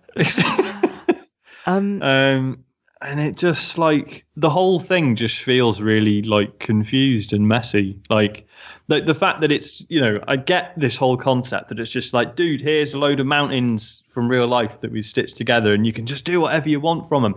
Um, 1.64 2.02
um 2.02 2.64
and 3.02 3.20
it 3.20 3.36
just 3.36 3.78
like 3.78 4.24
the 4.36 4.50
whole 4.50 4.78
thing 4.78 5.16
just 5.16 5.38
feels 5.38 5.80
really 5.80 6.22
like 6.22 6.58
confused 6.58 7.32
and 7.32 7.48
messy 7.48 7.98
like 8.10 8.46
the, 8.92 9.00
the 9.00 9.14
fact 9.14 9.40
that 9.40 9.50
it's 9.52 9.84
you 9.88 10.00
know 10.00 10.20
i 10.28 10.36
get 10.36 10.72
this 10.76 10.96
whole 10.96 11.16
concept 11.16 11.68
that 11.68 11.78
it's 11.80 11.90
just 11.90 12.12
like 12.14 12.36
dude 12.36 12.60
here's 12.60 12.94
a 12.94 12.98
load 12.98 13.20
of 13.20 13.26
mountains 13.26 14.02
from 14.08 14.28
real 14.28 14.46
life 14.46 14.80
that 14.80 14.90
we 14.92 15.02
stitched 15.02 15.36
together 15.36 15.72
and 15.74 15.86
you 15.86 15.92
can 15.92 16.06
just 16.06 16.24
do 16.24 16.40
whatever 16.40 16.68
you 16.68 16.80
want 16.80 17.08
from 17.08 17.22
them 17.22 17.34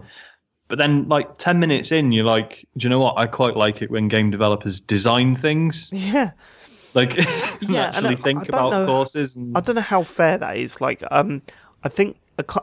but 0.67 0.77
then 0.77 1.07
like 1.07 1.37
10 1.37 1.59
minutes 1.59 1.91
in 1.91 2.11
you're 2.11 2.25
like 2.25 2.67
do 2.77 2.85
you 2.85 2.89
know 2.89 2.99
what 2.99 3.17
i 3.17 3.25
quite 3.25 3.55
like 3.55 3.81
it 3.81 3.89
when 3.91 4.07
game 4.07 4.29
developers 4.31 4.79
design 4.79 5.35
things 5.35 5.89
yeah. 5.91 6.31
like 6.93 7.15
Yeah, 7.61 7.91
and 7.95 8.05
I- 8.07 8.11
actually 8.11 8.15
I 8.15 8.15
think 8.15 8.39
don't 8.39 8.49
about 8.49 8.71
know- 8.71 8.85
courses 8.85 9.35
and 9.35 9.57
I 9.57 9.61
don't 9.61 9.75
know 9.75 9.81
how 9.81 10.03
fair 10.03 10.37
that 10.37 10.57
is. 10.57 10.81
Like, 10.81 11.01
um, 11.09 11.41
I 11.83 11.89
think 11.89 12.17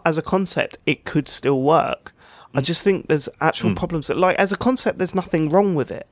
as 0.04 0.18
a 0.18 0.22
concept, 0.22 0.78
it 0.86 1.04
could 1.04 1.28
still 1.28 1.60
work. 1.62 2.12
I 2.54 2.60
Mm. 2.60 2.64
just 2.64 2.84
think 2.84 3.08
there's 3.08 3.28
actual 3.40 3.74
problems. 3.74 4.06
That, 4.08 4.18
like, 4.18 4.36
as 4.36 4.52
a 4.52 4.56
concept, 4.56 4.98
there's 4.98 5.14
nothing 5.14 5.48
wrong 5.48 5.74
with 5.74 5.90
it. 5.90 6.06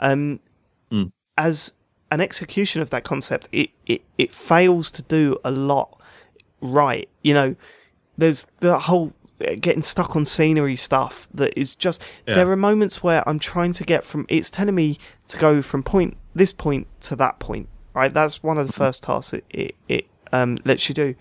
Um, 0.00 0.40
Mm. 0.92 1.12
as 1.38 1.72
an 2.14 2.20
execution 2.20 2.80
of 2.80 2.88
that 2.90 3.04
concept, 3.04 3.48
it, 3.52 3.70
it 3.86 4.02
it 4.16 4.32
fails 4.32 4.90
to 4.92 5.02
do 5.02 5.36
a 5.44 5.50
lot 5.50 5.88
right. 6.60 7.08
You 7.22 7.34
know, 7.34 7.56
there's 8.16 8.46
the 8.60 8.78
whole 8.78 9.12
uh, 9.40 9.54
getting 9.60 9.82
stuck 9.82 10.14
on 10.16 10.24
scenery 10.24 10.76
stuff 10.76 11.28
that 11.34 11.52
is 11.58 11.74
just 11.74 12.00
Yeah. 12.26 12.34
there 12.36 12.50
are 12.50 12.56
moments 12.70 13.02
where 13.02 13.28
I'm 13.28 13.40
trying 13.40 13.72
to 13.74 13.84
get 13.84 14.04
from 14.04 14.26
it's 14.28 14.48
telling 14.50 14.74
me 14.76 14.98
to 15.28 15.36
go 15.36 15.60
from 15.60 15.82
point 15.82 16.16
this 16.34 16.52
point 16.52 16.86
to 17.08 17.16
that 17.16 17.38
point 17.40 17.68
right 17.94 18.12
that's 18.14 18.42
one 18.44 18.58
of 18.58 18.66
the 18.68 18.72
first 18.72 19.02
tasks 19.02 19.32
it 19.32 19.44
it, 19.50 19.74
it 19.88 20.06
um, 20.32 20.58
lets 20.64 20.88
you 20.88 20.94
do 20.94 21.14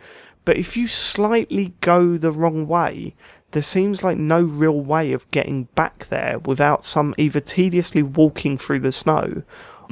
but 0.46 0.58
if 0.58 0.78
you 0.78 0.88
slightly 0.88 1.74
go 1.82 2.18
the 2.18 2.32
wrong 2.32 2.68
way 2.68 3.16
there 3.52 3.64
seems 3.64 4.04
like 4.04 4.18
no 4.18 4.42
real 4.44 4.80
way 4.80 5.12
of 5.14 5.30
getting 5.32 5.64
back 5.76 6.06
there 6.10 6.38
without 6.46 6.86
some 6.86 7.14
either 7.18 7.40
tediously 7.40 8.04
walking 8.04 8.58
through 8.60 8.80
the 8.80 8.92
snow 8.92 9.42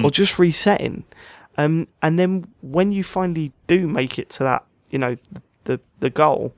or 0.03 0.09
just 0.11 0.39
resetting 0.39 1.03
um, 1.57 1.88
and 2.01 2.18
then 2.18 2.47
when 2.61 2.91
you 2.91 3.03
finally 3.03 3.51
do 3.68 3.88
make 3.88 4.18
it 4.18 4.30
to 4.30 4.43
that 4.43 4.63
you 4.89 4.97
know 4.99 5.18
the 5.65 5.80
the 5.99 6.09
goal 6.09 6.53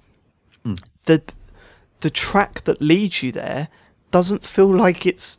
the 1.06 1.22
the 2.02 2.10
track 2.10 2.64
that 2.64 2.82
leads 2.82 3.24
you 3.24 3.32
there 3.32 3.68
doesn't 4.12 4.46
feel 4.46 4.74
like 4.74 5.06
it's 5.06 5.38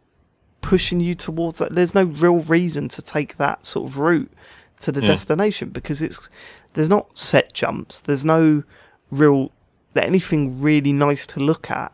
pushing 0.61 0.99
you 1.01 1.15
towards 1.15 1.59
that. 1.59 1.75
There's 1.75 1.95
no 1.95 2.05
real 2.05 2.39
reason 2.41 2.89
to 2.89 3.03
take 3.03 3.37
that 3.37 3.67
sort 3.67 3.91
of 3.91 3.99
route 3.99 4.33
to 4.81 4.91
the 4.91 5.01
Yeah. 5.03 5.09
destination 5.09 5.69
because 5.71 6.01
it's 6.03 6.29
there's 6.73 6.89
not 6.91 7.19
set 7.19 7.53
jumps. 7.53 8.01
There's 8.01 8.25
no 8.25 8.65
real 9.11 9.53
anything 9.95 10.61
really 10.61 10.93
nice 10.93 11.27
to 11.27 11.41
look 11.41 11.71
at. 11.71 11.93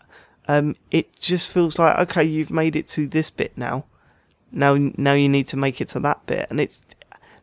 Um, 0.49 0.75
it 0.91 1.21
just 1.21 1.53
feels 1.53 1.79
like 1.79 1.99
okay, 1.99 2.25
you've 2.25 2.51
made 2.51 2.77
it 2.77 2.87
to 2.89 3.07
this 3.07 3.29
bit 3.31 3.53
now. 3.57 3.85
Now, 4.53 4.77
now 4.97 5.13
you 5.13 5.29
need 5.29 5.47
to 5.49 5.57
make 5.57 5.81
it 5.81 5.89
to 5.89 6.01
that 6.01 6.27
bit, 6.27 6.47
and 6.51 6.61
it's 6.61 6.85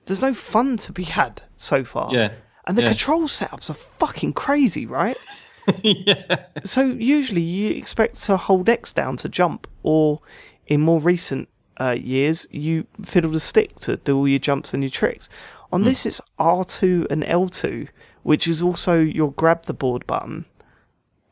there's 0.05 0.21
no 0.21 0.33
fun 0.33 0.77
to 0.77 0.91
be 0.91 1.03
had 1.03 1.41
so 1.57 1.83
far. 1.83 2.13
yeah 2.13 2.31
And 2.65 2.77
the 2.77 2.81
yeah. 2.83 2.89
control 2.89 3.23
setups 3.27 3.69
are 3.69 3.73
fucking 3.73 4.33
crazy, 4.33 4.85
right? 4.85 5.17
yeah 5.83 6.45
So 6.63 6.85
usually 6.85 7.41
you 7.41 7.71
expect 7.77 8.23
to 8.25 8.37
hold 8.37 8.69
X 8.69 8.93
down 8.93 9.17
to 9.17 9.29
jump, 9.29 9.67
or 9.83 10.21
in 10.67 10.81
more 10.81 10.99
recent 11.01 11.47
uh, 11.79 11.95
years 11.99 12.47
you 12.51 12.85
fiddle 13.03 13.31
the 13.31 13.39
stick 13.39 13.75
to 13.75 13.97
do 13.97 14.17
all 14.17 14.27
your 14.27 14.39
jumps 14.39 14.73
and 14.73 14.81
your 14.83 14.89
tricks. 14.89 15.29
On 15.71 15.83
this, 15.83 16.05
it's 16.05 16.21
R 16.39 16.63
two 16.63 17.05
and 17.09 17.23
L 17.25 17.49
two, 17.49 17.87
which 18.23 18.47
is 18.47 18.61
also 18.61 18.99
your 19.01 19.31
grab 19.33 19.63
the 19.63 19.73
board 19.73 20.07
button. 20.07 20.45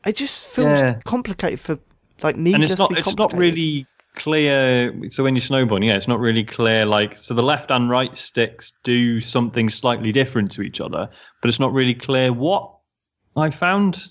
It 0.04 0.16
just 0.16 0.46
feels 0.46 0.80
Yeah. 0.80 1.00
complicated 1.04 1.58
for 1.60 1.78
like 2.22 2.36
and 2.36 2.46
it's 2.46 2.78
not 2.78 2.92
it's 2.96 3.16
not 3.16 3.32
really 3.32 3.86
clear 4.16 4.92
so 5.10 5.22
when 5.22 5.36
you're 5.36 5.40
snowboarding 5.42 5.84
yeah 5.84 5.94
it's 5.94 6.08
not 6.08 6.18
really 6.18 6.42
clear 6.42 6.84
like 6.84 7.16
so 7.16 7.32
the 7.34 7.42
left 7.42 7.70
and 7.70 7.88
right 7.90 8.16
sticks 8.16 8.72
do 8.82 9.20
something 9.20 9.70
slightly 9.70 10.10
different 10.10 10.50
to 10.50 10.62
each 10.62 10.80
other 10.80 11.08
but 11.40 11.48
it's 11.48 11.60
not 11.60 11.72
really 11.72 11.94
clear 11.94 12.32
what 12.32 12.72
i 13.36 13.50
found 13.50 14.08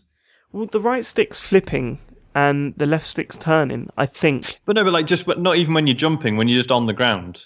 Well, 0.52 0.68
the 0.68 0.80
right 0.80 1.04
stick's 1.04 1.40
flipping 1.40 2.00
and 2.34 2.74
the 2.78 2.86
left 2.86 3.06
stick's 3.06 3.38
turning. 3.38 3.90
I 3.98 4.06
think. 4.06 4.60
but 4.66 4.76
no 4.76 4.84
but 4.84 4.94
like 4.94 5.08
just 5.08 5.26
but 5.26 5.40
not 5.42 5.56
even 5.58 5.74
when 5.74 5.88
you're 5.88 5.96
jumping 5.96 6.38
when 6.38 6.48
you're 6.48 6.60
just 6.60 6.72
on 6.72 6.86
the 6.86 6.94
ground 6.94 7.44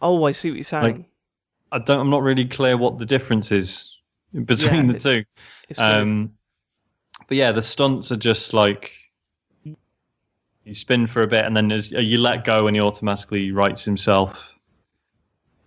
Oh, 0.00 0.24
I 0.24 0.30
see 0.32 0.50
what 0.50 0.56
you're 0.56 0.64
saying. 0.64 1.06
i 1.72 1.78
don't 1.78 2.00
i'm 2.00 2.10
not 2.10 2.22
really 2.22 2.44
clear 2.44 2.76
what 2.76 2.98
the 2.98 3.06
difference 3.06 3.50
is 3.52 3.96
between 4.44 4.86
Yeah, 4.86 4.92
the 4.92 4.98
two 5.00 5.82
um 5.82 6.32
but 7.26 7.36
yeah, 7.36 7.52
the 7.52 7.60
stunts 7.62 8.10
are 8.12 8.16
just 8.16 8.54
like 8.54 8.92
you 10.68 10.74
spin 10.74 11.06
for 11.06 11.22
a 11.22 11.26
bit 11.26 11.44
and 11.44 11.56
then 11.56 11.68
there's, 11.68 11.90
you 11.90 12.18
let 12.18 12.44
go 12.44 12.66
and 12.66 12.76
he 12.76 12.80
automatically 12.80 13.50
rights 13.50 13.84
himself. 13.84 14.48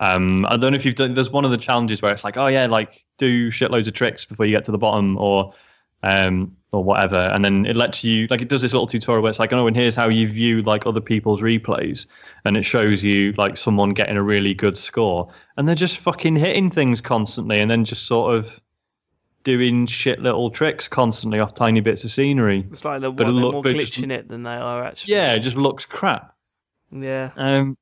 Um, 0.00 0.46
I 0.46 0.56
don't 0.56 0.72
know 0.72 0.76
if 0.76 0.84
you've 0.84 0.96
done. 0.96 1.14
There's 1.14 1.30
one 1.30 1.44
of 1.44 1.52
the 1.52 1.58
challenges 1.58 2.02
where 2.02 2.12
it's 2.12 2.24
like, 2.24 2.36
oh 2.36 2.48
yeah, 2.48 2.66
like 2.66 3.04
do 3.18 3.50
shitloads 3.50 3.86
of 3.86 3.92
tricks 3.92 4.24
before 4.24 4.46
you 4.46 4.52
get 4.52 4.64
to 4.64 4.72
the 4.72 4.78
bottom, 4.78 5.16
or 5.16 5.54
um, 6.02 6.56
or 6.72 6.82
whatever, 6.82 7.30
and 7.32 7.44
then 7.44 7.64
it 7.66 7.76
lets 7.76 8.02
you 8.02 8.26
like 8.28 8.42
it 8.42 8.48
does 8.48 8.62
this 8.62 8.72
little 8.72 8.88
tutorial 8.88 9.22
where 9.22 9.30
it's 9.30 9.38
like, 9.38 9.52
oh, 9.52 9.68
and 9.68 9.76
here's 9.76 9.94
how 9.94 10.08
you 10.08 10.26
view 10.26 10.62
like 10.62 10.86
other 10.86 11.00
people's 11.00 11.40
replays, 11.40 12.06
and 12.44 12.56
it 12.56 12.64
shows 12.64 13.04
you 13.04 13.32
like 13.34 13.56
someone 13.56 13.90
getting 13.90 14.16
a 14.16 14.22
really 14.24 14.54
good 14.54 14.76
score, 14.76 15.32
and 15.56 15.68
they're 15.68 15.76
just 15.76 15.98
fucking 15.98 16.34
hitting 16.34 16.68
things 16.68 17.00
constantly, 17.00 17.60
and 17.60 17.70
then 17.70 17.84
just 17.84 18.06
sort 18.06 18.34
of 18.34 18.60
doing 19.44 19.86
shit 19.86 20.20
little 20.20 20.50
tricks 20.50 20.88
constantly 20.88 21.40
off 21.40 21.54
tiny 21.54 21.80
bits 21.80 22.04
of 22.04 22.10
scenery. 22.10 22.64
It's 22.70 22.84
like 22.84 23.00
they're, 23.00 23.10
what, 23.10 23.20
it 23.22 23.24
they're 23.24 23.32
look- 23.32 23.52
more 23.52 23.66
it 23.68 23.76
just- 23.78 23.94
glitching 23.94 24.10
it 24.12 24.28
than 24.28 24.42
they 24.42 24.50
are 24.54 24.84
actually. 24.84 25.14
Yeah, 25.14 25.32
it 25.34 25.40
just 25.40 25.56
looks 25.56 25.84
crap. 25.84 26.34
yeah. 26.90 27.30
Um, 27.36 27.76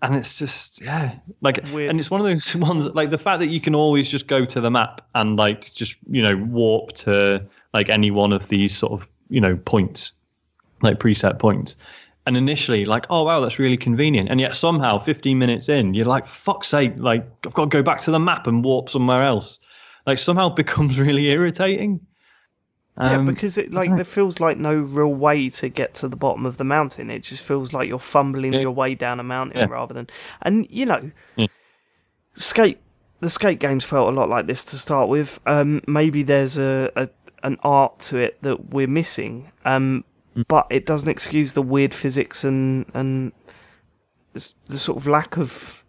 and 0.00 0.14
it's 0.14 0.38
just 0.38 0.80
yeah, 0.80 1.16
like, 1.40 1.58
Weird. 1.72 1.90
and 1.90 1.98
it's 1.98 2.10
one 2.10 2.20
of 2.20 2.26
those 2.26 2.54
ones 2.68 2.86
like 2.94 3.10
the 3.10 3.18
fact 3.18 3.40
that 3.40 3.48
you 3.48 3.60
can 3.60 3.74
always 3.74 4.08
just 4.08 4.28
go 4.28 4.44
to 4.44 4.60
the 4.60 4.70
map 4.70 5.00
and 5.16 5.36
like 5.36 5.74
just 5.74 5.98
you 6.08 6.22
know 6.22 6.36
warp 6.36 6.92
to 6.92 7.44
like 7.74 7.88
any 7.88 8.10
one 8.12 8.32
of 8.32 8.48
these 8.48 8.76
sort 8.76 8.92
of 8.92 9.08
you 9.28 9.40
know 9.40 9.56
points, 9.64 10.12
like 10.82 10.98
preset 10.98 11.38
points. 11.38 11.76
And 12.26 12.36
initially, 12.36 12.84
like, 12.84 13.06
oh 13.08 13.22
wow, 13.24 13.40
that's 13.40 13.58
really 13.58 13.78
convenient. 13.78 14.28
And 14.28 14.38
yet 14.38 14.54
somehow, 14.54 14.98
15 14.98 15.38
minutes 15.38 15.70
in, 15.70 15.94
you're 15.94 16.04
like, 16.04 16.26
fuck's 16.26 16.68
sake, 16.68 16.92
like 16.98 17.26
I've 17.46 17.54
got 17.54 17.64
to 17.64 17.68
go 17.70 17.82
back 17.82 18.00
to 18.02 18.10
the 18.10 18.18
map 18.20 18.46
and 18.46 18.62
warp 18.62 18.90
somewhere 18.90 19.22
else. 19.22 19.58
Like 20.08 20.18
somehow 20.18 20.48
becomes 20.62 20.98
really 20.98 21.28
irritating. 21.28 22.00
Yeah, 23.00 23.18
Um, 23.18 23.26
because 23.26 23.56
it 23.58 23.72
like 23.72 23.94
there 23.94 24.04
feels 24.04 24.40
like 24.40 24.58
no 24.58 24.74
real 24.74 25.14
way 25.14 25.50
to 25.50 25.68
get 25.68 25.94
to 26.00 26.08
the 26.08 26.16
bottom 26.16 26.44
of 26.46 26.56
the 26.56 26.64
mountain. 26.64 27.10
It 27.10 27.22
just 27.22 27.44
feels 27.44 27.72
like 27.72 27.86
you're 27.88 28.00
fumbling 28.00 28.54
Yeah. 28.54 28.60
your 28.66 28.72
way 28.72 28.96
down 28.96 29.20
a 29.20 29.22
mountain 29.22 29.58
Yeah. 29.58 29.66
rather 29.70 29.94
than 29.94 30.08
and 30.42 30.66
you 30.70 30.84
know 30.86 31.10
Yeah. 31.36 31.46
skate 32.34 32.78
the 33.20 33.28
skate 33.30 33.58
games 33.60 33.84
felt 33.84 34.08
a 34.12 34.16
lot 34.16 34.28
like 34.28 34.46
this 34.46 34.64
to 34.64 34.76
start 34.76 35.08
with. 35.08 35.38
Um 35.46 35.80
maybe 35.86 36.22
there's 36.24 36.56
a, 36.58 36.90
a 36.96 37.08
an 37.44 37.56
art 37.62 38.00
to 38.08 38.16
it 38.16 38.42
that 38.42 38.70
we're 38.70 38.88
missing. 38.88 39.52
Um 39.64 40.04
Mm. 40.36 40.44
but 40.48 40.66
it 40.70 40.84
doesn't 40.86 41.08
excuse 41.08 41.52
the 41.52 41.62
weird 41.62 41.94
physics 41.94 42.44
and 42.44 42.84
and 42.94 43.32
the, 44.34 44.52
the 44.66 44.78
sort 44.78 44.98
of 44.98 45.06
lack 45.06 45.36
of 45.36 45.84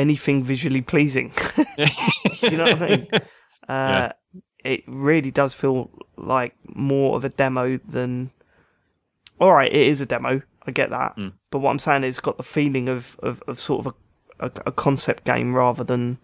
anything 0.00 0.42
visually 0.42 0.80
pleasing. 0.82 1.32
you 2.42 2.56
know 2.56 2.64
what 2.64 2.82
I 2.82 2.88
mean? 2.88 3.08
Uh, 3.68 4.10
It 4.64 4.82
really 4.88 5.30
does 5.30 5.54
feel 5.54 5.90
like 6.16 6.54
more 6.74 7.16
of 7.16 7.24
a 7.24 7.28
demo 7.28 7.76
than. 7.76 8.30
All 9.38 9.52
right, 9.52 9.70
it 9.70 9.86
is 9.86 10.00
a 10.00 10.06
demo. 10.06 10.42
I 10.66 10.70
get 10.72 10.90
that, 10.90 11.16
Mm. 11.16 11.32
but 11.50 11.60
what 11.60 11.70
I'm 11.70 11.78
saying 11.78 12.04
is, 12.04 12.16
it's 12.16 12.20
got 12.20 12.36
the 12.36 12.42
feeling 12.42 12.88
of, 12.88 13.16
of, 13.22 13.40
of 13.46 13.58
sort 13.60 13.86
of 13.86 13.94
a, 14.40 14.46
a, 14.46 14.50
a 14.66 14.72
concept 14.72 15.24
game 15.24 15.54
rather 15.54 15.84
than 15.84 16.18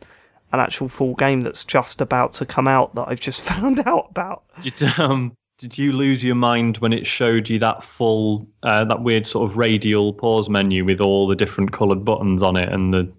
an 0.52 0.60
actual 0.60 0.88
full 0.88 1.14
game 1.14 1.40
that's 1.42 1.64
just 1.64 2.00
about 2.00 2.32
to 2.32 2.44
come 2.46 2.66
out 2.68 2.94
that 2.96 3.06
I've 3.08 3.20
just 3.20 3.40
found 3.52 3.78
out 3.86 4.08
about. 4.10 4.42
Did 4.62 4.82
um 4.98 5.36
did 5.58 5.78
you 5.78 5.92
lose 5.92 6.22
your 6.22 6.34
mind 6.34 6.76
when 6.78 6.92
it 6.92 7.06
showed 7.06 7.48
you 7.48 7.58
that 7.60 7.82
full 7.84 8.46
uh, 8.62 8.84
that 8.86 9.02
weird 9.02 9.24
sort 9.26 9.48
of 9.50 9.56
radial 9.56 10.12
pause 10.12 10.48
menu 10.50 10.84
with 10.84 11.00
all 11.00 11.26
the 11.28 11.36
different 11.36 11.72
coloured 11.72 12.04
buttons 12.04 12.42
on 12.42 12.56
it 12.56 12.70
and 12.70 12.92
the 12.92 13.10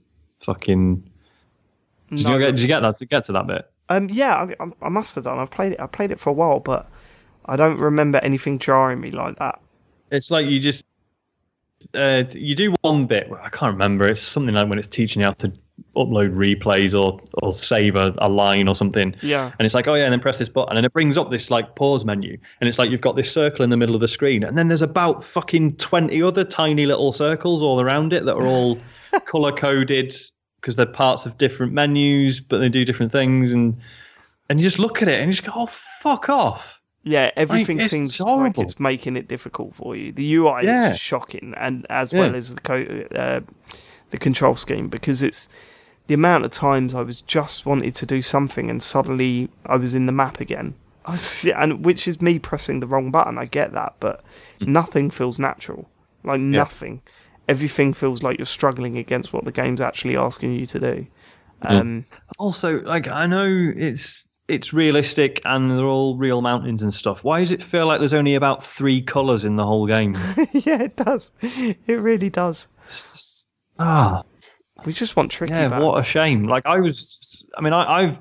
fucking 0.42 1.04
did, 2.10 2.24
No. 2.24 2.34
you 2.34 2.40
get, 2.40 2.52
did 2.52 2.60
you 2.62 2.68
get 2.68 2.80
that 2.82 2.98
to 3.00 3.06
get 3.06 3.26
to 3.26 3.32
that 3.34 3.48
bit? 3.48 3.70
Um, 3.90 4.10
yeah, 4.10 4.36
I, 4.60 4.64
I- 4.64 4.72
I 4.84 4.90
must 4.90 5.16
have 5.16 5.24
done. 5.26 5.40
I've 5.40 5.52
played 5.52 5.74
it. 5.74 5.80
I 5.80 5.88
played 5.88 6.12
it 6.12 6.20
for 6.20 6.30
a 6.30 6.34
while, 6.34 6.60
but 6.60 6.90
I 7.46 7.56
don't 7.56 7.78
remember 7.80 8.20
anything 8.20 8.60
jarring 8.60 9.00
me 9.02 9.12
like 9.12 9.38
that. 9.40 9.60
It's 10.12 10.32
like 10.32 10.48
you 10.48 10.60
just 10.60 10.86
uh, 11.94 12.24
you 12.32 12.56
do 12.56 12.74
one 12.82 13.06
bit. 13.06 13.30
I 13.42 13.50
can't 13.50 13.74
remember. 13.74 14.08
It's 14.08 14.22
something 14.22 14.56
like 14.56 14.70
when 14.70 14.80
it's 14.80 14.88
teaching 14.88 15.22
you 15.22 15.26
how 15.26 15.34
to 15.34 15.52
upload 15.96 16.34
replays 16.36 17.00
or 17.00 17.20
or 17.44 17.54
save 17.54 17.96
a, 17.96 18.14
a 18.20 18.30
line 18.30 18.68
or 18.68 18.76
something. 18.76 19.16
Yeah. 19.22 19.52
And 19.58 19.66
it's 19.66 19.76
like, 19.76 19.88
oh 19.88 19.94
yeah, 19.94 20.06
and 20.06 20.14
then 20.14 20.20
press 20.20 20.38
this 20.38 20.50
button, 20.50 20.78
and 20.78 20.86
it 20.86 20.94
brings 20.94 21.18
up 21.18 21.30
this 21.30 21.50
like 21.50 21.76
pause 21.76 22.06
menu, 22.06 22.38
and 22.62 22.68
it's 22.68 22.80
like 22.80 22.90
you've 22.90 23.02
got 23.02 23.16
this 23.16 23.32
circle 23.32 23.64
in 23.64 23.70
the 23.70 23.78
middle 23.78 23.96
of 23.96 24.02
the 24.02 24.08
screen, 24.08 24.44
and 24.44 24.58
then 24.58 24.68
there's 24.68 24.82
about 24.82 25.24
fucking 25.24 25.76
twenty 25.78 26.22
other 26.22 26.44
tiny 26.44 26.86
little 26.86 27.12
circles 27.12 27.62
all 27.62 27.82
around 27.82 28.14
it 28.14 28.26
that 28.26 28.36
are 28.36 28.48
all 28.48 28.78
color 29.26 29.52
coded 29.52 30.16
because 30.62 30.76
they're 30.76 30.86
parts 30.86 31.26
of 31.26 31.38
different 31.38 31.74
menus, 31.74 32.40
but 32.40 32.60
they 32.60 32.70
do 32.70 32.86
different 32.86 33.12
things, 33.12 33.52
and 33.52 33.78
and 34.50 34.60
you 34.60 34.68
just 34.68 34.80
look 34.80 35.02
at 35.02 35.08
it 35.08 35.20
and 35.20 35.28
you 35.28 35.34
just 35.34 35.46
go, 35.46 35.52
oh 35.56 35.68
fuck 35.68 36.30
off. 36.30 36.77
Yeah, 37.08 37.32
everything 37.36 37.80
it's 37.80 37.90
seems 37.90 38.20
like 38.20 38.58
it's 38.58 38.80
making 38.80 39.16
it 39.18 39.28
difficult 39.28 39.74
for 39.76 39.96
you. 39.96 40.12
The 40.12 40.34
UI 40.36 40.64
Yeah. 40.64 40.92
is 40.92 41.00
shocking, 41.00 41.54
and 41.58 41.86
as 41.90 42.12
Yeah. 42.12 42.20
well 42.20 42.36
as 42.36 42.54
the 42.54 42.62
co- 42.62 43.06
uh, 43.16 43.40
the 44.12 44.18
control 44.18 44.56
scheme, 44.56 44.88
because 44.90 45.22
it's 45.22 45.48
the 46.08 46.14
amount 46.14 46.46
of 46.46 46.52
times 46.52 46.94
I 46.94 47.02
was 47.02 47.22
just 47.22 47.66
wanted 47.66 47.94
to 47.96 48.06
do 48.06 48.22
something, 48.22 48.70
and 48.70 48.82
suddenly 48.82 49.50
I 49.66 49.78
was 49.78 49.94
in 49.96 50.06
the 50.06 50.12
map 50.12 50.40
again. 50.40 50.76
I 51.06 51.12
was, 51.12 51.46
and 51.56 51.86
which 51.86 52.08
is 52.08 52.22
me 52.22 52.40
pressing 52.40 52.80
the 52.82 52.88
wrong 52.88 53.12
button. 53.12 53.38
I 53.38 53.46
get 53.46 53.74
that, 53.74 53.96
but 54.00 54.24
Hmm. 54.62 54.72
nothing 54.74 55.10
feels 55.10 55.40
natural. 55.40 55.90
Like 56.24 56.42
nothing. 56.42 57.02
Everything 57.48 57.94
feels 57.94 58.22
like 58.24 58.38
you're 58.38 58.46
struggling 58.46 58.98
against 58.98 59.32
what 59.32 59.46
the 59.46 59.52
game's 59.54 59.80
actually 59.80 60.18
asking 60.18 60.54
you 60.54 60.66
to 60.66 60.80
do. 60.80 61.08
Um, 61.62 62.04
Also, 62.38 62.82
like 62.82 63.08
I 63.08 63.26
know 63.26 63.48
it's 63.76 64.27
it's 64.48 64.72
realistic 64.74 65.42
and 65.46 65.70
they're 65.72 65.86
all 65.86 66.16
real 66.16 66.42
mountains 66.42 66.82
and 66.82 66.94
stuff. 66.94 67.24
Why 67.24 67.40
does 67.40 67.52
it 67.52 67.62
feel 67.62 67.86
like 67.86 68.00
there's 68.00 68.14
only 68.14 68.36
about 68.36 68.64
three 68.64 69.02
colors 69.02 69.46
in 69.46 69.56
the 69.56 69.66
whole 69.66 69.88
game? 69.88 70.14
yeah, 70.54 70.84
it 70.84 70.96
does. 70.96 71.32
It 71.42 72.00
really 72.00 72.30
does. 72.30 72.68
Ah. 73.80 74.24
We 74.86 74.94
just 74.94 75.16
want 75.16 75.32
tricky. 75.32 75.54
Yeah, 75.54 75.70
back. 75.70 75.82
what 75.82 76.00
a 76.00 76.04
shame. 76.04 76.48
Like 76.48 76.66
I 76.66 76.80
was, 76.80 77.44
I 77.58 77.62
mean, 77.62 77.74
I, 77.74 78.04
I've, 78.04 78.20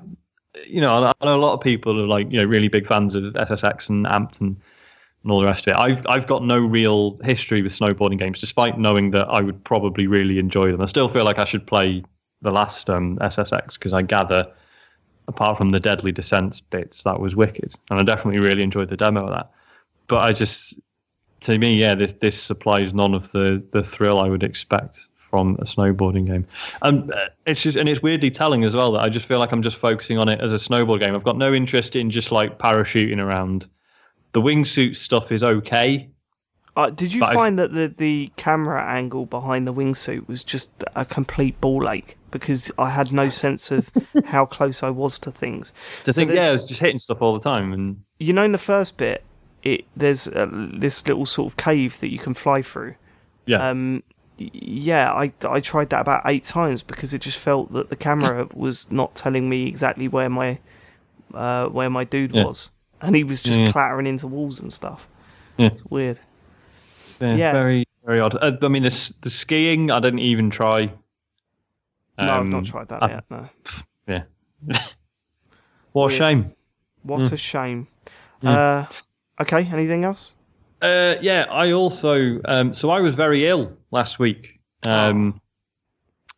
you 0.65 0.81
know, 0.81 1.13
I 1.19 1.25
know 1.25 1.35
a 1.35 1.39
lot 1.39 1.53
of 1.53 1.61
people 1.61 2.01
are 2.01 2.07
like, 2.07 2.31
you 2.31 2.39
know, 2.39 2.45
really 2.45 2.67
big 2.67 2.87
fans 2.87 3.15
of 3.15 3.23
SSX 3.23 3.89
and 3.89 4.05
Amped 4.05 4.41
and, 4.41 4.59
and 5.23 5.31
all 5.31 5.39
the 5.39 5.45
rest 5.45 5.67
of 5.67 5.71
it. 5.71 5.77
I've, 5.77 6.05
I've 6.07 6.27
got 6.27 6.43
no 6.43 6.57
real 6.57 7.17
history 7.23 7.61
with 7.61 7.71
snowboarding 7.71 8.17
games, 8.19 8.39
despite 8.39 8.77
knowing 8.77 9.11
that 9.11 9.27
I 9.27 9.41
would 9.41 9.63
probably 9.63 10.07
really 10.07 10.39
enjoy 10.39 10.71
them. 10.71 10.81
I 10.81 10.85
still 10.85 11.09
feel 11.09 11.25
like 11.25 11.37
I 11.37 11.45
should 11.45 11.65
play 11.65 12.03
the 12.41 12.51
last 12.51 12.89
um, 12.89 13.17
SSX 13.19 13.73
because 13.73 13.93
I 13.93 14.01
gather, 14.01 14.51
apart 15.27 15.57
from 15.57 15.71
the 15.71 15.79
Deadly 15.79 16.11
Descent 16.11 16.61
bits, 16.69 17.03
that 17.03 17.19
was 17.19 17.35
wicked, 17.35 17.73
and 17.89 17.99
I 17.99 18.03
definitely 18.03 18.39
really 18.39 18.63
enjoyed 18.63 18.89
the 18.89 18.97
demo 18.97 19.25
of 19.25 19.29
that. 19.31 19.51
But 20.07 20.19
I 20.19 20.33
just, 20.33 20.73
to 21.41 21.57
me, 21.57 21.75
yeah, 21.75 21.95
this 21.95 22.13
this 22.13 22.41
supplies 22.41 22.93
none 22.93 23.13
of 23.13 23.31
the 23.31 23.63
the 23.71 23.83
thrill 23.83 24.19
I 24.19 24.29
would 24.29 24.43
expect 24.43 25.07
from 25.29 25.55
a 25.55 25.63
snowboarding 25.63 26.25
game. 26.25 26.47
And 26.81 27.11
uh, 27.11 27.29
it's 27.45 27.61
just 27.61 27.77
and 27.77 27.89
it's 27.89 28.01
weirdly 28.01 28.31
telling 28.31 28.63
as 28.63 28.75
well 28.75 28.91
that 28.93 29.01
I 29.01 29.09
just 29.09 29.25
feel 29.25 29.39
like 29.39 29.51
I'm 29.51 29.61
just 29.61 29.77
focusing 29.77 30.17
on 30.17 30.29
it 30.29 30.39
as 30.39 30.53
a 30.53 30.55
snowboard 30.55 30.99
game. 30.99 31.15
I've 31.15 31.23
got 31.23 31.37
no 31.37 31.53
interest 31.53 31.95
in 31.95 32.09
just 32.09 32.31
like 32.31 32.57
parachuting 32.57 33.19
around. 33.19 33.67
The 34.31 34.41
wingsuit 34.41 34.95
stuff 34.95 35.31
is 35.31 35.43
okay. 35.43 36.09
Uh, 36.75 36.91
did 36.91 37.11
you 37.11 37.21
find 37.21 37.57
that 37.57 37.73
the, 37.73 37.87
the 37.87 38.31
camera 38.35 38.83
angle 38.83 39.25
behind 39.25 39.65
the 39.67 39.73
wingsuit 39.73 40.27
was 40.27 40.43
just 40.43 40.83
a 40.95 41.05
complete 41.05 41.59
ball 41.59 41.89
ache? 41.89 42.17
Because 42.31 42.69
I 42.77 42.89
had 42.89 43.11
no 43.13 43.29
sense 43.29 43.71
of 43.71 43.89
how 44.25 44.45
close 44.45 44.83
I 44.83 44.89
was 44.89 45.17
to 45.19 45.31
things. 45.31 45.73
To 46.03 46.11
think, 46.13 46.31
yeah, 46.31 46.47
I 46.47 46.51
was 46.51 46.67
just 46.67 46.81
hitting 46.81 46.99
stuff 46.99 47.21
all 47.21 47.33
the 47.33 47.39
time, 47.39 47.71
and 47.73 48.01
You 48.19 48.33
know, 48.33 48.43
in 48.43 48.51
the 48.51 48.57
first 48.57 48.97
bit, 48.97 49.23
it 49.63 49.85
there's 49.95 50.27
uh, 50.27 50.47
this 50.51 51.07
little 51.07 51.25
sort 51.25 51.51
of 51.51 51.57
cave 51.57 51.99
that 52.01 52.11
you 52.11 52.19
can 52.19 52.33
fly 52.33 52.61
through. 52.61 52.95
yeah, 53.45 53.69
Um, 53.69 54.03
yeah, 54.37 55.11
I, 55.13 55.31
I 55.49 55.59
tried 55.61 55.89
that 55.89 56.01
about 56.01 56.21
eight 56.25 56.43
times 56.43 56.83
because 56.83 57.13
it 57.13 57.21
just 57.21 57.39
felt 57.39 57.71
that 57.73 57.89
the 57.89 57.95
camera 57.95 58.47
was 58.53 58.91
not 58.91 59.15
telling 59.15 59.49
me 59.49 59.67
exactly 59.67 60.07
where 60.07 60.29
my 60.29 60.59
uh, 61.33 61.67
where 61.69 61.89
my 61.89 62.03
dude 62.03 62.35
Yeah. 62.35 62.43
was, 62.45 62.69
and 63.01 63.15
he 63.15 63.23
was 63.23 63.41
just 63.41 63.59
Yeah. 63.59 63.71
clattering 63.71 64.05
into 64.05 64.27
walls 64.27 64.59
and 64.59 64.71
stuff. 64.71 65.07
Yeah. 65.57 65.69
Weird. 65.89 66.19
yeah, 67.21 67.35
yeah. 67.35 67.51
very 67.53 67.85
very 68.05 68.19
odd. 68.19 68.35
Uh, 68.41 68.51
I 68.61 68.67
mean, 68.67 68.83
the 68.83 69.13
the 69.21 69.29
skiing, 69.29 69.91
I 69.91 69.99
didn't 69.99 70.19
even 70.19 70.49
try. 70.49 70.91
No, 72.17 72.31
I've 72.33 72.41
Um, 72.41 72.49
not 72.49 72.65
tried 72.65 72.89
that 72.89 73.03
I- 73.03 73.09
yet. 73.09 73.23
No. 73.29 73.49
Yeah, 74.07 74.23
what 75.91 76.11
a 76.11 76.15
shame. 76.15 76.53
What 77.03 77.31
a 77.31 77.35
shame. 77.37 77.87
Uh, 78.41 78.85
okay, 79.41 79.65
anything 79.65 80.03
else? 80.05 80.33
Uh, 80.81 81.15
yeah, 81.21 81.45
I 81.49 81.71
also. 81.73 82.39
Um, 82.45 82.73
so 82.73 82.89
I 82.89 83.01
was 83.01 83.15
very 83.15 83.45
ill 83.45 83.75
last 83.91 84.17
week. 84.19 84.59
Um, 84.83 85.41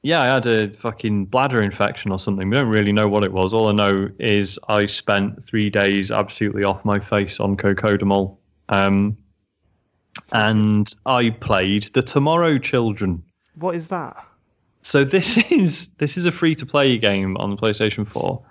Yeah, 0.02 0.22
I 0.22 0.28
had 0.28 0.46
a 0.46 0.70
fucking 0.74 1.26
bladder 1.26 1.62
infection 1.62 2.12
or 2.12 2.18
something. 2.20 2.50
We 2.50 2.56
don't 2.56 2.70
really 2.70 2.94
know 2.94 3.10
what 3.10 3.24
it 3.26 3.34
was. 3.34 3.54
All 3.54 3.68
I 3.68 3.74
know 3.74 4.10
is 4.18 4.58
I 4.70 4.86
spent 4.86 5.44
three 5.44 5.70
days 5.70 6.10
absolutely 6.10 6.64
off 6.64 6.84
my 6.86 7.00
face 7.00 7.40
on 7.42 7.58
cocodamol. 7.58 8.38
Um, 8.70 9.18
and 10.32 10.92
I 11.06 11.32
played 11.32 11.84
the 11.94 12.02
Tomorrow 12.02 12.58
Children. 12.60 13.24
What 13.56 13.76
is 13.76 13.88
that? 13.90 14.26
So 14.82 15.04
this 15.04 15.38
is 15.52 15.90
this 15.98 16.18
is 16.18 16.26
a 16.26 16.32
free 16.32 16.56
to 16.56 16.66
play 16.66 16.98
game 16.98 17.38
on 17.38 17.52
the 17.52 17.58
PlayStation 17.58 18.08
4, 18.08 18.42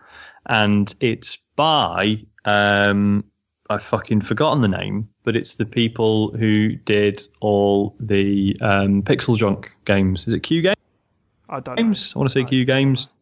and 0.46 0.94
it's 1.00 1.38
by 1.56 2.22
um, 2.44 3.24
I've 3.70 3.82
fucking 3.82 4.22
forgotten 4.22 4.62
the 4.62 4.68
name, 4.68 5.08
but 5.24 5.36
it's 5.36 5.56
the 5.56 5.66
people 5.66 6.30
who 6.36 6.76
did 6.76 7.26
all 7.40 7.94
the 8.00 8.56
um, 8.60 9.02
PixelJunk 9.02 9.66
games. 9.84 10.26
Is 10.26 10.34
it 10.34 10.40
Q 10.40 10.62
Games? 10.62 10.76
I 11.50 11.60
don't 11.60 11.76
Games? 11.76 12.12
I 12.14 12.18
want 12.18 12.30
to 12.30 12.32
say 12.32 12.44
Q 12.44 12.64
Games. 12.64 13.14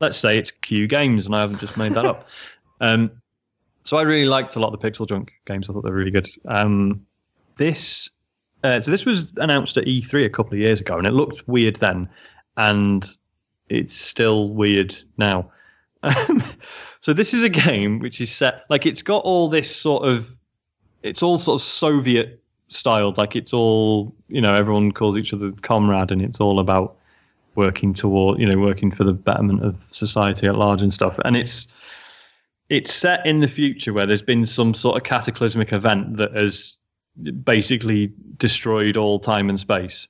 Let's 0.00 0.18
say 0.18 0.36
it's 0.36 0.50
Q 0.50 0.86
Games, 0.86 1.24
and 1.26 1.34
I 1.34 1.40
haven't 1.40 1.60
just 1.60 1.76
made 1.76 1.92
that 1.92 2.04
up. 2.04 2.28
Um, 2.80 3.10
so 3.84 3.98
I 3.98 4.02
really 4.02 4.26
liked 4.26 4.56
a 4.56 4.58
lot 4.58 4.74
of 4.74 4.80
the 4.80 4.90
PixelJunk 4.90 5.28
games. 5.46 5.68
I 5.68 5.72
thought 5.72 5.84
they 5.84 5.90
were 5.90 5.96
really 5.96 6.10
good. 6.10 6.28
Um, 6.46 7.06
this, 7.56 8.10
uh, 8.62 8.80
so 8.80 8.90
this 8.90 9.06
was 9.06 9.32
announced 9.36 9.76
at 9.76 9.84
E3 9.84 10.24
a 10.24 10.28
couple 10.28 10.54
of 10.54 10.58
years 10.58 10.80
ago, 10.80 10.98
and 10.98 11.06
it 11.06 11.12
looked 11.12 11.46
weird 11.46 11.76
then, 11.76 12.08
and 12.56 13.16
it's 13.68 13.94
still 13.94 14.48
weird 14.50 14.94
now. 15.16 15.50
Um, 16.02 16.42
so 17.00 17.12
this 17.12 17.34
is 17.34 17.42
a 17.42 17.48
game 17.48 17.98
which 17.98 18.20
is 18.20 18.30
set 18.30 18.64
like 18.68 18.86
it's 18.86 19.02
got 19.02 19.24
all 19.24 19.48
this 19.48 19.74
sort 19.74 20.04
of, 20.04 20.34
it's 21.02 21.22
all 21.22 21.38
sort 21.38 21.60
of 21.60 21.64
Soviet 21.64 22.42
styled. 22.68 23.18
Like 23.18 23.36
it's 23.36 23.52
all 23.52 24.14
you 24.28 24.40
know, 24.40 24.54
everyone 24.54 24.92
calls 24.92 25.16
each 25.16 25.32
other 25.32 25.52
comrade, 25.62 26.10
and 26.10 26.22
it's 26.22 26.40
all 26.40 26.58
about 26.58 26.96
working 27.54 27.94
toward 27.94 28.40
you 28.40 28.46
know 28.46 28.58
working 28.58 28.90
for 28.90 29.04
the 29.04 29.12
betterment 29.12 29.62
of 29.64 29.86
society 29.90 30.46
at 30.46 30.56
large 30.56 30.82
and 30.82 30.92
stuff. 30.92 31.18
And 31.24 31.36
it's 31.36 31.68
it's 32.68 32.92
set 32.92 33.24
in 33.26 33.40
the 33.40 33.48
future 33.48 33.92
where 33.92 34.06
there's 34.06 34.22
been 34.22 34.46
some 34.46 34.74
sort 34.74 34.96
of 34.96 35.02
cataclysmic 35.02 35.72
event 35.72 36.16
that 36.16 36.34
has 36.34 36.78
basically 37.44 38.12
destroyed 38.38 38.96
all 38.96 39.18
time 39.18 39.48
and 39.48 39.60
space. 39.60 40.08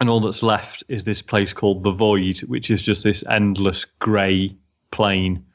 And 0.00 0.10
all 0.10 0.20
that's 0.20 0.42
left 0.42 0.82
is 0.88 1.04
this 1.04 1.22
place 1.22 1.52
called 1.52 1.82
the 1.82 1.92
Void, 1.92 2.38
which 2.40 2.70
is 2.70 2.82
just 2.82 3.04
this 3.04 3.24
endless 3.28 3.84
grey 3.98 4.56
plane. 4.90 5.44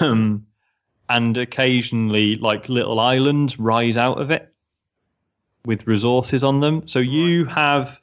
Um, 0.00 0.44
and 1.08 1.36
occasionally, 1.36 2.34
like 2.34 2.68
little 2.68 2.98
islands 2.98 3.60
rise 3.60 3.96
out 3.96 4.20
of 4.20 4.32
it 4.32 4.52
with 5.64 5.86
resources 5.86 6.42
on 6.42 6.58
them. 6.58 6.84
So 6.84 6.98
you 6.98 7.44
have, 7.44 8.00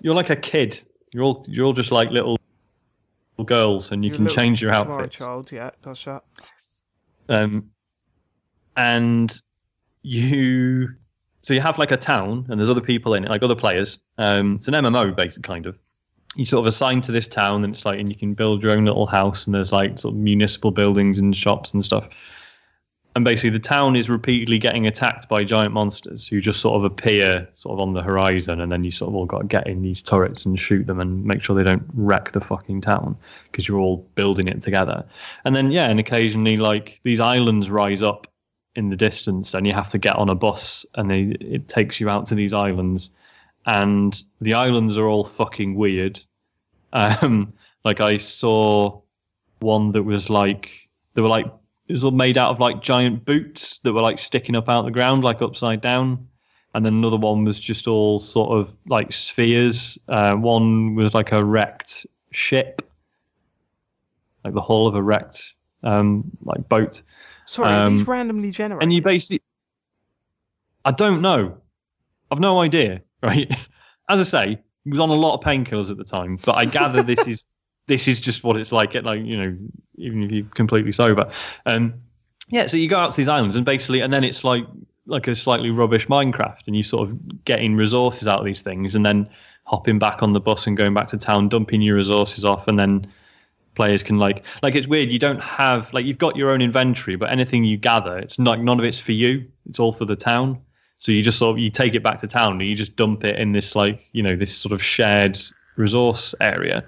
you're 0.00 0.14
like 0.14 0.30
a 0.30 0.36
kid. 0.36 0.80
You're 1.12 1.24
all, 1.24 1.44
you're 1.46 1.66
all 1.66 1.74
just 1.74 1.92
like 1.92 2.10
little 2.10 2.38
girls, 3.44 3.92
and 3.92 4.04
you 4.04 4.10
You're 4.10 4.16
can 4.16 4.28
change 4.28 4.62
your 4.62 4.72
outfit. 4.72 5.10
child, 5.10 5.52
yeah, 5.52 5.70
gotcha. 5.82 6.22
um, 7.28 7.70
and 8.76 9.42
you 10.02 10.94
so 11.42 11.54
you 11.54 11.60
have 11.60 11.78
like 11.78 11.90
a 11.90 11.96
town 11.96 12.46
and 12.48 12.60
there's 12.60 12.70
other 12.70 12.80
people 12.80 13.14
in 13.14 13.24
it 13.24 13.30
like 13.30 13.42
other 13.42 13.54
players. 13.54 13.98
Um, 14.18 14.56
it's 14.56 14.68
an 14.68 14.74
mmo 14.74 15.14
based 15.14 15.42
kind 15.42 15.66
of. 15.66 15.78
You 16.36 16.44
sort 16.44 16.60
of 16.60 16.66
assign 16.66 17.00
to 17.02 17.12
this 17.12 17.26
town 17.26 17.64
and 17.64 17.74
it's 17.74 17.84
like 17.84 17.98
and 17.98 18.08
you 18.08 18.14
can 18.14 18.34
build 18.34 18.62
your 18.62 18.72
own 18.72 18.84
little 18.84 19.06
house 19.06 19.46
and 19.46 19.54
there's 19.54 19.72
like 19.72 19.98
sort 19.98 20.14
of 20.14 20.20
municipal 20.20 20.70
buildings 20.70 21.18
and 21.18 21.34
shops 21.34 21.74
and 21.74 21.84
stuff. 21.84 22.08
And 23.16 23.24
basically 23.24 23.50
the 23.50 23.58
town 23.58 23.96
is 23.96 24.08
repeatedly 24.08 24.60
getting 24.60 24.86
attacked 24.86 25.28
by 25.28 25.42
giant 25.42 25.72
monsters 25.72 26.28
who 26.28 26.40
just 26.40 26.60
sort 26.60 26.76
of 26.76 26.84
appear 26.84 27.48
sort 27.54 27.72
of 27.72 27.80
on 27.80 27.94
the 27.94 28.02
horizon 28.02 28.60
and 28.60 28.70
then 28.70 28.84
you 28.84 28.92
sort 28.92 29.08
of 29.08 29.16
all 29.16 29.26
got 29.26 29.40
to 29.40 29.46
get 29.48 29.66
in 29.66 29.82
these 29.82 30.00
turrets 30.00 30.46
and 30.46 30.56
shoot 30.56 30.86
them 30.86 31.00
and 31.00 31.24
make 31.24 31.42
sure 31.42 31.56
they 31.56 31.64
don't 31.64 31.82
wreck 31.94 32.30
the 32.30 32.40
fucking 32.40 32.80
town 32.80 33.16
because 33.50 33.66
you're 33.66 33.80
all 33.80 34.08
building 34.14 34.46
it 34.46 34.62
together. 34.62 35.04
And 35.44 35.56
then 35.56 35.72
yeah 35.72 35.88
and 35.88 35.98
occasionally 35.98 36.58
like 36.58 37.00
these 37.02 37.18
islands 37.18 37.70
rise 37.70 38.02
up 38.04 38.28
in 38.76 38.90
the 38.90 38.96
distance 38.96 39.54
and 39.54 39.66
you 39.66 39.72
have 39.72 39.90
to 39.90 39.98
get 39.98 40.16
on 40.16 40.28
a 40.28 40.34
bus 40.34 40.86
and 40.94 41.10
they 41.10 41.36
it 41.40 41.68
takes 41.68 42.00
you 42.00 42.08
out 42.08 42.26
to 42.26 42.34
these 42.34 42.54
islands. 42.54 43.10
And 43.66 44.22
the 44.40 44.54
islands 44.54 44.96
are 44.96 45.06
all 45.06 45.24
fucking 45.24 45.74
weird. 45.74 46.20
Um 46.92 47.52
like 47.84 48.00
i 48.00 48.16
saw 48.16 49.00
one 49.60 49.92
that 49.92 50.02
was 50.02 50.28
like 50.28 50.88
they 51.14 51.22
were 51.22 51.28
like 51.28 51.46
it 51.86 51.92
was 51.92 52.04
all 52.04 52.10
made 52.10 52.38
out 52.38 52.50
of 52.50 52.60
like 52.60 52.82
giant 52.82 53.24
boots 53.24 53.78
that 53.80 53.92
were 53.92 54.00
like 54.00 54.18
sticking 54.18 54.56
up 54.56 54.68
out 54.68 54.84
the 54.84 54.90
ground 54.90 55.24
like 55.24 55.42
upside 55.42 55.80
down. 55.80 56.26
And 56.72 56.86
then 56.86 56.94
another 56.94 57.16
one 57.16 57.44
was 57.44 57.58
just 57.58 57.88
all 57.88 58.20
sort 58.20 58.50
of 58.50 58.72
like 58.86 59.10
spheres. 59.12 59.98
Uh, 60.06 60.34
one 60.34 60.94
was 60.94 61.14
like 61.14 61.32
a 61.32 61.44
wrecked 61.44 62.06
ship. 62.30 62.88
Like 64.44 64.54
the 64.54 64.60
hull 64.60 64.86
of 64.86 64.94
a 64.94 65.02
wrecked 65.02 65.52
um 65.82 66.30
like 66.44 66.68
boat 66.68 67.02
Sorry, 67.50 67.68
are 67.72 67.90
these 67.90 68.02
Um, 68.02 68.06
randomly 68.10 68.50
generated? 68.52 68.82
and 68.84 68.92
you 68.92 69.02
basically 69.02 69.42
i 70.84 70.90
don't 70.92 71.20
know. 71.20 71.56
I've 72.30 72.38
no 72.40 72.60
idea 72.60 73.02
right? 73.22 73.50
As 74.08 74.20
i 74.20 74.22
say 74.22 74.58
he 74.84 74.90
was 74.90 75.00
on 75.00 75.10
a 75.10 75.14
lot 75.14 75.34
of 75.34 75.40
painkillers 75.40 75.90
at 75.90 75.96
the 75.98 76.04
time 76.04 76.38
but 76.46 76.54
i 76.56 76.64
gather 76.64 77.02
this 77.02 77.26
is 77.26 77.46
this 77.86 78.06
is 78.06 78.20
just 78.20 78.44
what 78.44 78.56
it's 78.56 78.72
like 78.72 78.94
at 78.94 79.04
like 79.04 79.22
you 79.24 79.36
know 79.36 79.56
even 79.96 80.22
if 80.22 80.30
you're 80.30 80.44
completely 80.54 80.92
sober. 80.92 81.28
Um 81.66 81.94
yeah 82.48 82.66
so 82.68 82.76
you 82.76 82.88
go 82.88 82.98
out 82.98 83.12
to 83.12 83.16
these 83.16 83.28
islands 83.28 83.56
and 83.56 83.64
basically 83.66 84.00
and 84.00 84.12
then 84.12 84.22
it's 84.24 84.44
like 84.44 84.64
like 85.06 85.26
a 85.26 85.34
slightly 85.34 85.70
rubbish 85.70 86.06
minecraft 86.06 86.62
and 86.68 86.76
you 86.76 86.82
sort 86.84 87.08
of 87.08 87.44
getting 87.44 87.74
resources 87.74 88.28
out 88.28 88.38
of 88.38 88.44
these 88.44 88.62
things 88.62 88.94
and 88.94 89.04
then 89.04 89.28
hopping 89.64 89.98
back 89.98 90.22
on 90.22 90.32
the 90.32 90.40
bus 90.40 90.66
and 90.68 90.76
going 90.76 90.94
back 90.94 91.08
to 91.08 91.16
town 91.18 91.48
dumping 91.48 91.82
your 91.82 91.96
resources 91.96 92.44
off 92.44 92.68
and 92.68 92.78
then 92.78 93.04
players 93.74 94.02
can 94.02 94.18
like 94.18 94.44
like 94.62 94.74
it's 94.74 94.86
weird 94.86 95.10
you 95.10 95.18
don't 95.18 95.40
have 95.40 95.92
like 95.92 96.04
you've 96.04 96.18
got 96.18 96.36
your 96.36 96.50
own 96.50 96.60
inventory 96.60 97.16
but 97.16 97.30
anything 97.30 97.64
you 97.64 97.76
gather 97.76 98.18
it's 98.18 98.38
not 98.38 98.60
none 98.60 98.78
of 98.78 98.84
it's 98.84 98.98
for 98.98 99.12
you 99.12 99.46
it's 99.68 99.78
all 99.78 99.92
for 99.92 100.04
the 100.04 100.16
town. 100.16 100.60
So 100.98 101.12
you 101.12 101.22
just 101.22 101.38
sort 101.38 101.56
of 101.56 101.62
you 101.62 101.70
take 101.70 101.94
it 101.94 102.02
back 102.02 102.20
to 102.20 102.26
town 102.26 102.52
and 102.52 102.62
you 102.62 102.76
just 102.76 102.94
dump 102.96 103.24
it 103.24 103.38
in 103.38 103.52
this 103.52 103.74
like 103.74 104.06
you 104.12 104.22
know 104.22 104.36
this 104.36 104.54
sort 104.54 104.72
of 104.72 104.82
shared 104.82 105.38
resource 105.76 106.34
area. 106.40 106.84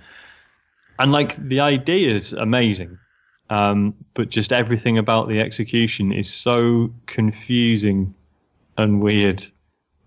And 0.99 1.13
like 1.13 1.37
the 1.37 1.61
idea 1.61 2.15
is 2.15 2.35
amazing 2.35 2.99
um, 3.51 3.95
but 4.15 4.31
just 4.31 4.53
everything 4.53 4.99
about 4.99 5.29
the 5.29 5.39
execution 5.39 6.13
is 6.13 6.33
so 6.33 6.93
confusing 7.07 8.15
and 8.79 9.01
weird 9.03 9.45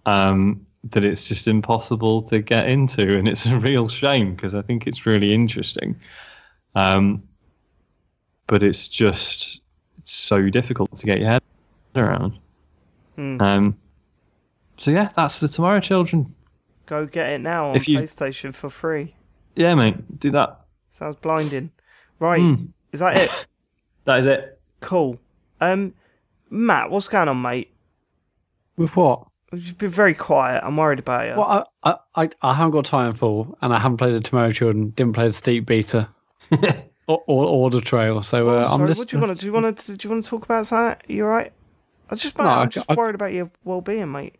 um, 0.06 0.66
that 0.92 1.06
it's 1.06 1.28
just 1.28 1.48
impossible 1.48 2.22
to 2.24 2.40
get 2.40 2.68
into 2.68 3.18
and 3.18 3.28
it's 3.28 3.46
a 3.46 3.58
real 3.58 3.88
shame 3.88 4.36
because 4.36 4.54
i 4.54 4.62
think 4.62 4.86
it's 4.86 5.06
really 5.06 5.34
interesting 5.34 5.96
um, 6.76 7.24
but 8.48 8.62
it's 8.64 8.88
just 8.88 9.62
it's 10.00 10.14
so 10.14 10.50
difficult 10.50 10.96
to 10.96 11.06
get 11.06 11.20
your 11.20 11.30
head 11.30 11.42
around. 11.96 12.38
Hmm. 13.16 13.42
Um, 13.42 13.78
so 14.78 14.92
yeah, 14.92 15.10
that's 15.16 15.40
the 15.40 15.48
Tomorrow 15.48 15.80
Children. 15.80 16.34
Go 16.86 17.06
get 17.06 17.30
it 17.32 17.42
now 17.42 17.70
on 17.70 17.76
If 17.76 17.88
you- 17.88 18.00
PlayStation 18.00 18.54
for 18.54 18.70
free. 18.70 19.16
Yeah, 19.56 19.74
mate, 19.76 20.20
do 20.20 20.32
that. 20.32 20.60
Sounds 20.92 21.16
blinding. 21.16 21.72
Right, 22.20 22.42
Hmm. 22.42 22.66
is 22.92 23.00
that 23.00 23.20
it? 23.20 23.48
That 24.06 24.20
is 24.20 24.28
it. 24.28 24.60
cool. 24.82 25.18
Um, 25.62 25.96
Mat, 26.52 26.92
what's 26.92 27.08
going 27.08 27.28
on, 27.28 27.42
mate? 27.42 27.72
With 28.78 28.96
what? 28.96 29.26
You've 29.52 29.80
been 29.80 29.90
very 29.90 30.14
quiet. 30.14 30.62
I'm 30.64 30.78
worried 30.78 31.00
about 31.00 31.26
you. 31.28 31.34
Well, 31.42 31.66
I, 31.84 31.90
I, 31.90 32.24
I, 32.26 32.30
I 32.44 32.54
haven't 32.54 32.72
got 32.72 32.86
time 32.86 33.16
for, 33.16 33.48
and 33.64 33.74
I 33.74 33.80
haven't 33.80 33.98
played 33.98 34.14
the 34.14 34.20
Tomorrow 34.20 34.52
Children. 34.52 34.90
Didn't 34.92 35.14
play 35.14 35.26
the 35.26 35.34
Steep 35.34 35.66
Beta, 35.66 36.08
or, 37.08 37.24
or, 37.28 37.46
or 37.46 37.70
the 37.70 37.82
Trail. 37.82 38.22
So 38.22 38.50
Oh, 38.50 38.58
uh, 38.60 38.64
I'm 38.64 38.68
sorry, 38.80 38.88
just. 38.90 39.00
what 39.00 39.08
do 39.10 39.18
you 39.18 39.24
want 39.24 39.38
to 39.38 39.42
do? 39.42 39.48
You 39.48 39.54
want 39.54 39.78
to 39.78 39.96
do 39.98 40.08
you 40.08 40.12
want 40.12 40.24
to 40.24 40.30
talk 40.30 40.44
about 40.46 40.66
that? 40.68 41.04
You 41.08 41.24
all 41.26 41.30
right? 41.32 41.52
I 42.10 42.16
just, 42.16 42.38
No, 42.38 42.44
I'm 42.46 42.60
I- 42.64 42.66
just 42.68 42.86
I- 42.90 42.94
worried 42.96 43.16
about 43.16 43.34
your 43.34 43.50
well-being, 43.64 44.12
mate. 44.12 44.36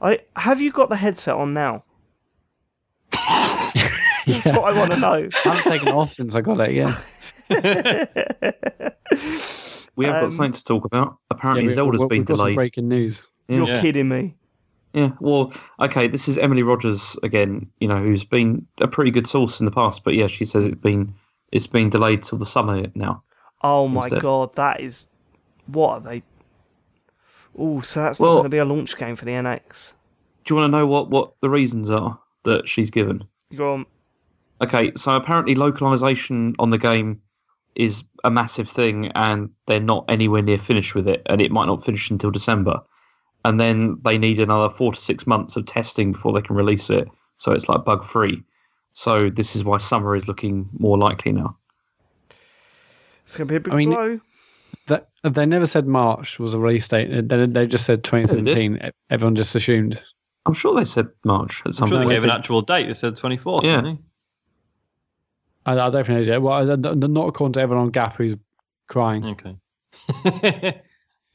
I 0.00 0.20
have 0.36 0.60
you 0.60 0.70
got 0.72 0.90
the 0.90 0.96
headset 0.96 1.34
on 1.34 1.54
now? 1.54 1.84
That's 3.12 4.44
Yeah. 4.46 4.56
what 4.58 4.72
I 4.72 4.78
want 4.78 4.90
to 4.92 4.96
know. 4.98 5.12
I 5.44 5.48
haven't 5.48 5.62
taken 5.72 5.88
it 5.88 5.94
off 5.94 6.12
since 6.12 6.34
I 6.34 6.40
got 6.42 6.60
it. 6.60 6.72
Yeah. 6.74 6.94
We 9.96 10.04
have 10.04 10.14
Um, 10.16 10.20
got 10.22 10.32
something 10.32 10.52
to 10.52 10.62
talk 10.62 10.84
about. 10.84 11.16
Apparently, 11.30 11.64
yeah 11.64 11.68
we- 11.70 11.74
Zelda's 11.74 12.02
we- 12.02 12.06
been 12.08 12.18
we've 12.20 12.26
got 12.26 12.36
some 12.36 12.44
delayed. 12.44 12.56
breaking 12.56 12.88
news. 12.88 13.26
You're 13.48 13.66
Yeah. 13.66 13.80
kidding 13.80 14.08
me. 14.08 14.36
Yeah, 14.94 15.10
well, 15.20 15.52
okay, 15.80 16.06
this 16.06 16.28
is 16.28 16.38
Emily 16.38 16.62
Rogers 16.62 17.16
again. 17.24 17.68
You 17.80 17.88
know, 17.88 17.96
who's 17.96 18.22
been 18.22 18.64
a 18.80 18.86
pretty 18.86 19.10
good 19.10 19.26
source 19.26 19.58
in 19.58 19.66
the 19.66 19.72
past, 19.72 20.04
but 20.04 20.14
yeah, 20.14 20.28
she 20.28 20.44
says 20.44 20.66
it's 20.66 20.76
been 20.80 21.12
it's 21.52 21.66
been 21.66 21.90
delayed 21.90 22.22
till 22.22 22.38
the 22.38 22.46
summer 22.46 22.86
now. 22.94 23.22
Oh 23.62 23.88
my 23.88 24.04
Instead. 24.04 24.20
god, 24.22 24.54
that 24.56 24.80
is 24.80 25.08
what 25.66 25.90
are 25.94 26.00
they? 26.00 26.22
Oh, 27.58 27.80
so 27.80 28.02
that's 28.02 28.20
Well- 28.20 28.30
not 28.34 28.36
going 28.40 28.44
to 28.44 28.54
be 28.54 28.58
a 28.58 28.64
launch 28.64 28.96
game 28.96 29.16
for 29.16 29.24
the 29.24 29.32
NX. 29.32 29.94
Do 30.44 30.54
you 30.54 30.60
want 30.60 30.72
to 30.72 30.78
know 30.78 30.86
what 30.86 31.10
what 31.10 31.32
the 31.40 31.50
reasons 31.50 31.90
are 31.90 32.18
that 32.44 32.68
she's 32.68 32.90
given? 32.90 33.24
Go 33.54 33.74
on. 33.74 33.86
Okay, 34.62 34.92
so 34.96 35.14
apparently 35.14 35.54
localization 35.54 36.54
on 36.58 36.70
the 36.70 36.78
game 36.78 37.20
is 37.74 38.02
a 38.24 38.30
massive 38.30 38.68
thing, 38.68 39.08
and 39.14 39.50
they're 39.66 39.78
not 39.80 40.04
anywhere 40.08 40.42
near 40.42 40.58
finished 40.58 40.94
with 40.94 41.06
it, 41.06 41.22
and 41.26 41.40
it 41.40 41.52
might 41.52 41.66
not 41.66 41.84
finish 41.84 42.10
until 42.10 42.30
December. 42.30 42.80
And 43.44 43.60
then 43.60 43.98
they 44.04 44.18
need 44.18 44.40
another 44.40 44.68
four 44.74 44.92
to 44.92 44.98
six 45.00 45.26
months 45.26 45.56
of 45.56 45.64
testing 45.66 46.12
before 46.12 46.32
they 46.32 46.42
can 46.42 46.56
release 46.56 46.90
it, 46.90 47.08
so 47.36 47.52
it's 47.52 47.68
like 47.68 47.84
bug 47.84 48.04
free. 48.04 48.42
So 48.98 49.30
this 49.30 49.54
is 49.54 49.62
why 49.62 49.78
summer 49.78 50.16
is 50.16 50.26
looking 50.26 50.68
more 50.76 50.98
likely 50.98 51.30
now. 51.30 51.56
It's 53.24 53.36
going 53.36 53.46
to 53.46 53.52
be 53.52 53.54
a 53.56 53.60
big 53.60 53.72
I 53.72 53.76
mean, 53.76 53.90
blow. 53.90 54.20
That 54.88 55.08
they 55.22 55.46
never 55.46 55.66
said 55.66 55.86
March 55.86 56.40
was 56.40 56.52
a 56.52 56.58
release 56.58 56.88
date. 56.88 57.28
They, 57.28 57.46
they 57.46 57.68
just 57.68 57.84
said 57.84 58.02
2017. 58.02 58.90
Everyone 59.08 59.36
just 59.36 59.54
assumed. 59.54 60.02
I'm 60.46 60.54
sure 60.54 60.74
they 60.74 60.84
said 60.84 61.06
March 61.24 61.60
at 61.60 61.66
I'm 61.66 61.72
some 61.74 61.88
sure 61.90 61.98
they 62.00 62.06
gave 62.06 62.24
an 62.24 62.30
actual 62.30 62.60
date. 62.60 62.88
They 62.88 62.94
said 62.94 63.14
24th, 63.14 63.62
Yeah. 63.62 63.94
I, 65.64 65.72
I 65.74 65.90
don't 65.90 66.04
think 66.04 66.18
they 66.18 66.24
did. 66.24 66.38
Well, 66.38 66.54
I- 66.54 66.72
I- 66.72 66.94
not 66.94 67.28
according 67.28 67.52
to 67.52 67.60
everyone 67.60 67.84
on 67.86 67.92
GAF 67.92 68.16
who's 68.16 68.34
crying. 68.88 69.24
Okay. 69.24 70.82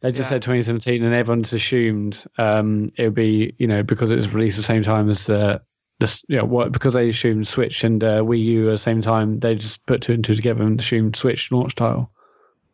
They 0.01 0.11
just 0.11 0.25
Yeah. 0.25 0.35
said 0.35 0.41
2017, 0.41 1.01
and 1.01 1.13
everyone's 1.15 1.53
assumed 1.53 2.25
um, 2.37 2.91
it 2.97 3.05
would 3.05 3.15
be, 3.15 3.55
you 3.57 3.67
know, 3.67 3.83
because 3.83 4.11
it 4.11 4.17
was 4.17 4.33
released 4.33 4.57
the 4.57 4.63
same 4.63 4.83
time 4.83 5.09
as 5.09 5.29
uh, 5.29 5.59
the, 5.99 6.05
s- 6.05 6.23
you 6.27 6.37
know, 6.37 6.45
what 6.45 6.71
because 6.71 6.93
they 6.93 7.09
assumed 7.09 7.47
Switch 7.47 7.83
and 7.83 8.03
uh, 8.03 8.19
Wii 8.21 8.43
U 8.43 8.67
at 8.69 8.71
the 8.71 8.77
same 8.77 9.01
time. 9.01 9.39
They 9.39 9.55
just 9.55 9.85
put 9.85 10.01
two 10.01 10.13
and 10.13 10.23
two 10.23 10.35
together 10.35 10.63
and 10.63 10.79
assumed 10.79 11.15
Switch 11.15 11.51
launch 11.51 11.75
title. 11.75 12.09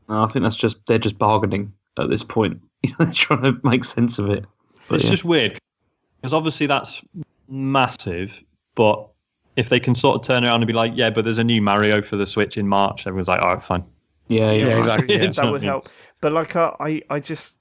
No, 0.07 0.23
I 0.23 0.27
think 0.27 0.43
that's 0.43 0.55
just 0.55 0.77
they're 0.87 0.97
just 0.97 1.17
bargaining 1.17 1.71
at 1.97 2.09
this 2.09 2.23
point. 2.23 2.59
You 2.83 2.91
know, 2.99 3.05
they're 3.05 3.13
trying 3.13 3.43
to 3.43 3.57
make 3.63 3.83
sense 3.83 4.19
of 4.19 4.29
it. 4.29 4.45
But 4.87 4.95
it's 4.95 5.03
yeah. 5.05 5.11
just 5.11 5.25
weird 5.25 5.59
because 6.21 6.33
obviously 6.33 6.65
that's 6.65 7.01
massive, 7.47 8.41
but 8.75 9.07
if 9.55 9.69
they 9.69 9.79
can 9.79 9.93
sort 9.95 10.15
of 10.15 10.21
turn 10.25 10.45
around 10.45 10.61
and 10.61 10.67
be 10.67 10.73
like, 10.73 10.93
yeah, 10.95 11.09
but 11.09 11.23
there's 11.25 11.37
a 11.39 11.43
new 11.43 11.61
Mario 11.61 12.01
for 12.01 12.15
the 12.15 12.25
Switch 12.25 12.57
in 12.57 12.67
March, 12.67 13.05
everyone's 13.05 13.27
like, 13.27 13.41
all 13.41 13.53
right, 13.55 13.63
fine. 13.63 13.83
yeah, 14.29 14.51
yeah, 14.51 14.67
Yeah, 14.67 14.77
exactly. 14.77 15.15
Yeah, 15.15 15.23
yeah. 15.23 15.31
that 15.31 15.51
would 15.51 15.63
help. 15.63 15.89
But 16.21 16.31
like, 16.31 16.55
uh, 16.55 16.71
I, 16.79 17.01
I 17.09 17.19
just, 17.19 17.59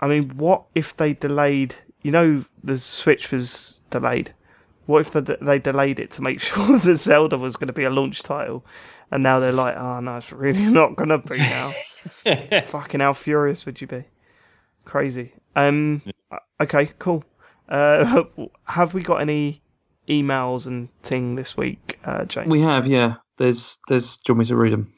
I 0.00 0.06
mean, 0.06 0.30
what 0.36 0.64
if 0.74 0.96
they 0.96 1.14
delayed? 1.14 1.74
You 2.02 2.10
know, 2.10 2.44
the 2.62 2.78
Switch 2.78 3.30
was 3.30 3.80
delayed. 3.90 4.34
What 4.86 5.00
if 5.00 5.10
the, 5.10 5.38
they 5.40 5.58
delayed 5.58 5.98
it 5.98 6.10
to 6.12 6.22
make 6.22 6.40
sure 6.40 6.78
that 6.78 6.94
Zelda 6.94 7.38
was 7.38 7.56
going 7.56 7.66
to 7.66 7.72
be 7.72 7.84
a 7.84 7.90
launch 7.90 8.22
title, 8.22 8.64
and 9.10 9.22
now 9.22 9.38
they're 9.38 9.52
like, 9.52 9.76
oh 9.76 10.00
no, 10.00 10.16
it's 10.16 10.32
really 10.32 10.66
not 10.66 10.96
going 10.96 11.10
to 11.10 11.18
be 11.18 11.38
now. 11.38 11.72
Fucking 12.66 13.00
how 13.00 13.12
furious 13.12 13.66
would 13.66 13.80
you 13.80 13.86
be? 13.86 14.04
Crazy. 14.84 15.34
Um. 15.56 16.02
Okay. 16.60 16.90
Cool. 16.98 17.24
Uh, 17.68 18.22
have 18.64 18.94
we 18.94 19.02
got 19.02 19.20
any 19.20 19.60
emails 20.08 20.66
and 20.66 20.88
ting 21.02 21.34
this 21.34 21.56
week, 21.56 21.98
uh, 22.04 22.24
James? 22.24 22.48
We 22.48 22.62
have, 22.62 22.86
yeah. 22.86 23.16
There's, 23.36 23.78
there's. 23.88 24.16
Do 24.16 24.32
you 24.32 24.34
want 24.34 24.38
me 24.40 24.44
to 24.46 24.56
read 24.56 24.72
them? 24.72 24.92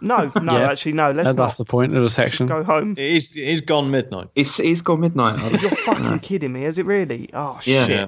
No, 0.00 0.30
no, 0.42 0.58
Yeah. 0.58 0.70
actually, 0.70 0.92
no. 0.92 1.10
Let's 1.12 1.28
And 1.30 1.36
not 1.38 1.46
that's 1.48 1.58
the 1.58 1.64
point 1.64 1.96
of 1.96 2.02
the 2.02 2.10
section. 2.10 2.46
go 2.46 2.62
home. 2.62 2.92
It 2.92 2.98
is, 3.04 3.34
it 3.36 3.42
is 3.48 3.60
gone 3.60 3.90
midnight. 3.90 4.28
It's, 4.34 4.58
it's 4.60 4.80
gone 4.80 5.00
midnight. 5.00 5.38
I 5.38 5.48
You're 5.50 5.58
just- 5.58 5.78
fucking 5.80 6.18
kidding 6.20 6.52
me, 6.52 6.64
is 6.64 6.78
it 6.78 6.86
really? 6.86 7.30
Oh 7.34 7.60
Yeah. 7.64 7.86
shit. 7.86 7.90
Yeah. 7.90 8.06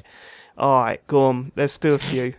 All 0.57 0.83
right, 0.83 1.05
go 1.07 1.23
on. 1.27 1.53
Let's 1.57 1.77
do 1.79 1.95
a 1.95 1.99
few. 1.99 2.35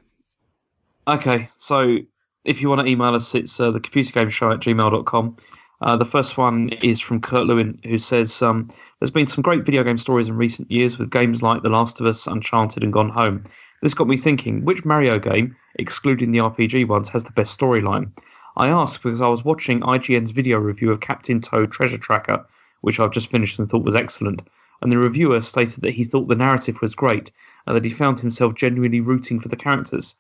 Okay, 1.07 1.48
so 1.57 1.98
if 2.45 2.62
you 2.62 2.70
want 2.70 2.82
to 2.82 2.88
email 2.88 3.14
us, 3.14 3.36
it's 3.36 3.60
uh, 3.60 3.72
the 3.72 3.80
computer 3.80 4.12
game 4.12 4.30
show 4.30 4.52
at 4.52 4.60
gmail.com. 4.60 5.38
Uh, 5.82 5.98
the 5.98 6.06
first 6.06 6.38
one 6.38 6.70
is 6.82 6.99
from 6.99 7.20
Kurt 7.22 7.45
Lewin, 7.45 7.78
who 7.84 7.98
says 7.98 8.41
um, 8.41 8.70
There's 8.99 9.12
been 9.12 9.28
some 9.28 9.41
great 9.41 9.66
video 9.66 9.84
game 9.84 9.98
stories 9.98 10.30
in 10.30 10.38
recent 10.38 10.72
years 10.72 10.98
with 10.98 11.12
games 11.12 11.44
like 11.44 11.62
The 11.64 11.70
Last 11.70 11.99
of 11.99 12.07
Us, 12.07 12.26
Uncharted, 12.28 12.84
and 12.84 12.94
Gone 12.94 13.10
Home. 13.10 13.44
This 13.82 13.94
got 13.94 14.07
me 14.07 14.18
thinking 14.18 14.64
which 14.64 14.86
Mario 14.86 15.20
game, 15.20 15.56
excluding 15.76 16.32
the 16.32 16.40
RPG 16.40 16.88
ones, 16.88 17.10
has 17.10 17.24
the 17.26 17.32
best 17.32 17.60
storyline? 17.60 18.10
I 18.57 18.69
asked 18.69 19.03
because 19.03 19.22
I 19.22 19.27
was 19.27 19.44
watching 19.44 19.82
IGN's 19.82 20.32
video 20.32 20.60
review 20.60 20.90
of 20.91 21.02
Captain 21.02 21.41
Toad 21.41 21.72
Treasure 21.72 21.98
Tracker, 21.98 22.45
which 22.82 22.99
I've 22.99 23.11
just 23.11 23.30
finished 23.30 23.60
and 23.60 23.69
thought 23.69 23.84
was 23.84 23.95
excellent. 23.95 24.44
And 24.82 24.91
the 24.91 24.98
reviewer 24.98 25.41
stated 25.41 25.82
that 25.82 25.94
he 25.94 26.06
thought 26.06 26.27
the 26.27 26.36
narrative 26.36 26.80
was 26.82 26.95
great 26.95 27.32
and 27.68 27.76
that 27.76 27.84
he 27.84 27.90
found 27.90 28.19
himself 28.19 28.56
genuinely 28.56 29.02
rooting 29.02 29.40
for 29.41 29.49
the 29.49 29.57
characters. 29.57 30.15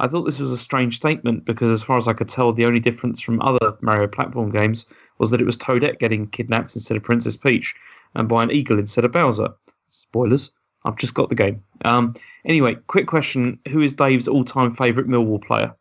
I 0.00 0.08
thought 0.08 0.22
this 0.22 0.40
was 0.40 0.50
a 0.50 0.56
strange 0.56 0.96
statement 0.96 1.44
because, 1.44 1.70
as 1.70 1.82
far 1.82 1.98
as 1.98 2.08
I 2.08 2.14
could 2.14 2.28
tell, 2.28 2.52
the 2.52 2.64
only 2.64 2.80
difference 2.80 3.20
from 3.20 3.40
other 3.42 3.76
Mario 3.80 4.08
platform 4.08 4.50
games 4.50 4.86
was 5.18 5.30
that 5.30 5.40
it 5.40 5.46
was 5.46 5.58
Toadette 5.58 6.00
getting 6.00 6.26
kidnapped 6.26 6.74
instead 6.74 6.96
of 6.96 7.04
Princess 7.04 7.36
Peach 7.36 7.74
and 8.14 8.28
by 8.28 8.42
an 8.42 8.50
eagle 8.50 8.78
instead 8.78 9.04
of 9.04 9.12
Bowser. 9.12 9.54
Spoilers. 9.90 10.52
I've 10.86 10.96
just 10.96 11.14
got 11.14 11.28
the 11.28 11.34
game. 11.34 11.62
Um, 11.84 12.14
anyway, 12.44 12.76
quick 12.86 13.06
question: 13.06 13.58
Who 13.68 13.80
is 13.80 13.94
Dave's 13.94 14.28
all-time 14.28 14.74
favourite 14.74 15.08
Millwall 15.08 15.42
player? 15.42 15.74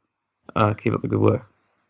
Uh, 0.56 0.74
keep 0.74 0.94
up 0.94 1.02
the 1.02 1.08
good 1.08 1.20
work. 1.20 1.46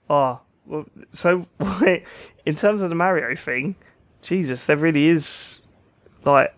Oh, 0.09 0.39
well, 0.65 0.85
so 1.11 1.45
in 2.45 2.55
terms 2.55 2.81
of 2.81 2.89
the 2.89 2.95
Mario 2.95 3.35
thing, 3.35 3.75
Jesus, 4.21 4.65
there 4.65 4.77
really 4.77 5.07
is 5.07 5.61
like, 6.25 6.53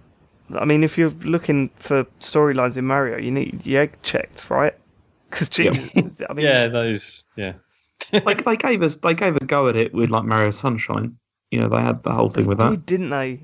I 0.53 0.65
mean, 0.65 0.83
if 0.83 0.97
you're 0.97 1.09
looking 1.09 1.69
for 1.77 2.03
storylines 2.19 2.77
in 2.77 2.85
Mario, 2.85 3.17
you 3.17 3.31
need 3.31 3.61
the 3.61 3.77
egg 3.77 3.97
checked, 4.03 4.49
right? 4.49 4.73
Because 5.29 5.49
Jesus, 5.49 6.21
I 6.29 6.33
mean, 6.33 6.45
Yeah, 6.45 6.67
those. 6.67 7.25
Yeah. 7.35 7.53
like 8.25 8.45
they 8.45 8.55
gave 8.55 8.81
us, 8.83 8.95
they 8.97 9.13
gave 9.13 9.35
a 9.35 9.39
go 9.43 9.67
at 9.67 9.75
it 9.75 9.93
with 9.93 10.09
like 10.09 10.23
Mario 10.23 10.51
Sunshine. 10.51 11.17
You 11.51 11.59
know, 11.61 11.67
they 11.69 11.81
had 11.81 12.03
the 12.03 12.11
whole 12.13 12.29
they 12.29 12.41
thing 12.41 12.47
with 12.49 12.59
that. 12.59 12.69
did, 12.69 12.85
didn't 12.85 13.09
they? 13.09 13.41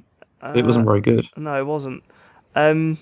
It 0.55 0.63
wasn't 0.65 0.87
Uh, 0.87 0.89
very 0.89 1.01
good. 1.01 1.27
No, 1.35 1.59
it 1.59 1.65
wasn't. 1.65 2.03
Um, 2.55 2.97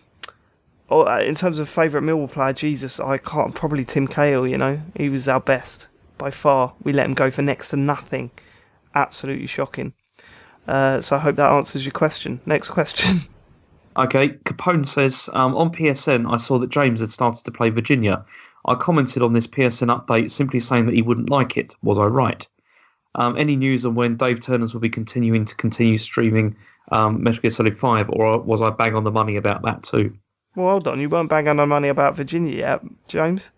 oh, 0.90 1.06
uh, 1.06 1.20
in 1.20 1.36
terms 1.36 1.60
of 1.60 1.70
favourite 1.70 2.04
Millwall 2.04 2.32
player, 2.32 2.54
Jesus, 2.54 3.00
I 3.00 3.18
can't. 3.20 3.54
Probably 3.54 3.86
Tim 3.86 4.08
Cahill. 4.08 4.48
You 4.48 4.58
know, 4.58 4.82
he 4.96 5.10
was 5.10 5.28
our 5.28 5.42
best 5.42 5.86
by 6.20 6.30
far. 6.30 6.74
We 6.84 6.94
let 6.94 7.08
him 7.08 7.16
go 7.16 7.32
for 7.32 7.42
next 7.42 7.70
to 7.70 7.78
nothing. 7.78 8.30
Absolutely 8.94 9.48
shocking. 9.48 9.94
Uh, 10.68 11.02
so 11.02 11.16
I 11.16 11.20
hope 11.20 11.36
that 11.38 11.52
answers 11.52 11.84
your 11.84 11.94
question. 11.94 12.40
Next 12.46 12.70
question. 12.70 13.22
Okay, 13.98 14.30
Capone 14.46 14.88
says 14.88 15.30
um, 15.34 15.58
on 15.58 15.72
PSN, 15.72 16.32
I 16.32 16.38
saw 16.38 16.58
that 16.60 16.70
James 16.70 17.02
had 17.02 17.12
started 17.12 17.44
to 17.44 17.52
play 17.52 17.70
Virginia. 17.70 18.24
I 18.66 18.76
commented 18.76 19.22
on 19.24 19.34
this 19.34 19.48
PSN 19.48 19.88
update 19.94 20.32
simply 20.32 20.62
saying 20.62 20.86
that 20.86 20.96
he 20.96 21.02
wouldn't 21.02 21.30
like 21.30 21.58
it. 21.58 21.76
Was 21.82 21.98
I 22.00 22.06
right? 22.06 22.48
Um, 23.16 23.36
any 23.36 23.58
news 23.58 23.86
on 23.86 23.96
when 23.96 24.16
Dave 24.16 24.40
Turners 24.40 24.74
will 24.74 24.80
be 24.80 24.90
continuing 24.90 25.44
to 25.44 25.56
continue 25.56 25.98
streaming 25.98 26.56
um, 26.92 27.22
Metal 27.22 27.42
Gear 27.42 27.52
Solid 27.52 27.78
5, 27.78 28.12
or 28.12 28.40
was 28.40 28.62
I 28.62 28.70
bang 28.70 28.96
on 28.96 29.04
the 29.04 29.12
money 29.12 29.36
about 29.36 29.64
that 29.64 29.84
too? 29.84 30.14
well, 30.56 30.70
hold 30.70 30.88
on. 30.88 31.00
You 31.00 31.10
weren't 31.10 31.30
bang 31.30 31.48
on 31.48 31.58
the 31.58 31.66
money 31.66 31.90
about 31.90 32.16
Virginia 32.16 32.56
yet, 32.56 32.82
James. 33.08 33.50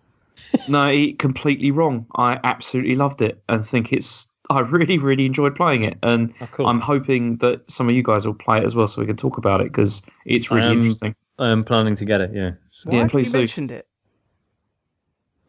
No, 0.68 0.90
he, 0.90 1.12
completely 1.14 1.70
wrong. 1.70 2.06
I 2.16 2.38
absolutely 2.44 2.94
loved 2.96 3.22
it 3.22 3.42
and 3.48 3.64
think 3.64 3.92
it's. 3.92 4.28
I 4.50 4.60
really, 4.60 4.98
really 4.98 5.24
enjoyed 5.24 5.54
playing 5.54 5.84
it, 5.84 5.96
and 6.02 6.34
Oh, 6.40 6.48
cool. 6.52 6.66
I'm 6.66 6.80
hoping 6.80 7.36
that 7.38 7.68
some 7.70 7.88
of 7.88 7.94
you 7.94 8.02
guys 8.02 8.26
will 8.26 8.34
play 8.34 8.58
it 8.58 8.64
as 8.64 8.74
well, 8.74 8.86
so 8.88 9.00
we 9.00 9.06
can 9.06 9.16
talk 9.16 9.38
about 9.38 9.60
it 9.60 9.68
because 9.72 10.02
it's 10.26 10.50
really 10.50 10.66
Um, 10.66 10.72
interesting. 10.78 11.14
I'm 11.38 11.64
planning 11.64 11.94
to 11.96 12.04
get 12.04 12.20
it. 12.20 12.32
Yeah. 12.34 12.50
So- 12.70 12.90
Why 12.90 12.96
Yeah, 12.96 13.02
haven't 13.02 13.10
please 13.12 13.26
you 13.28 13.32
do. 13.32 13.38
mentioned 13.38 13.70
it? 13.72 13.86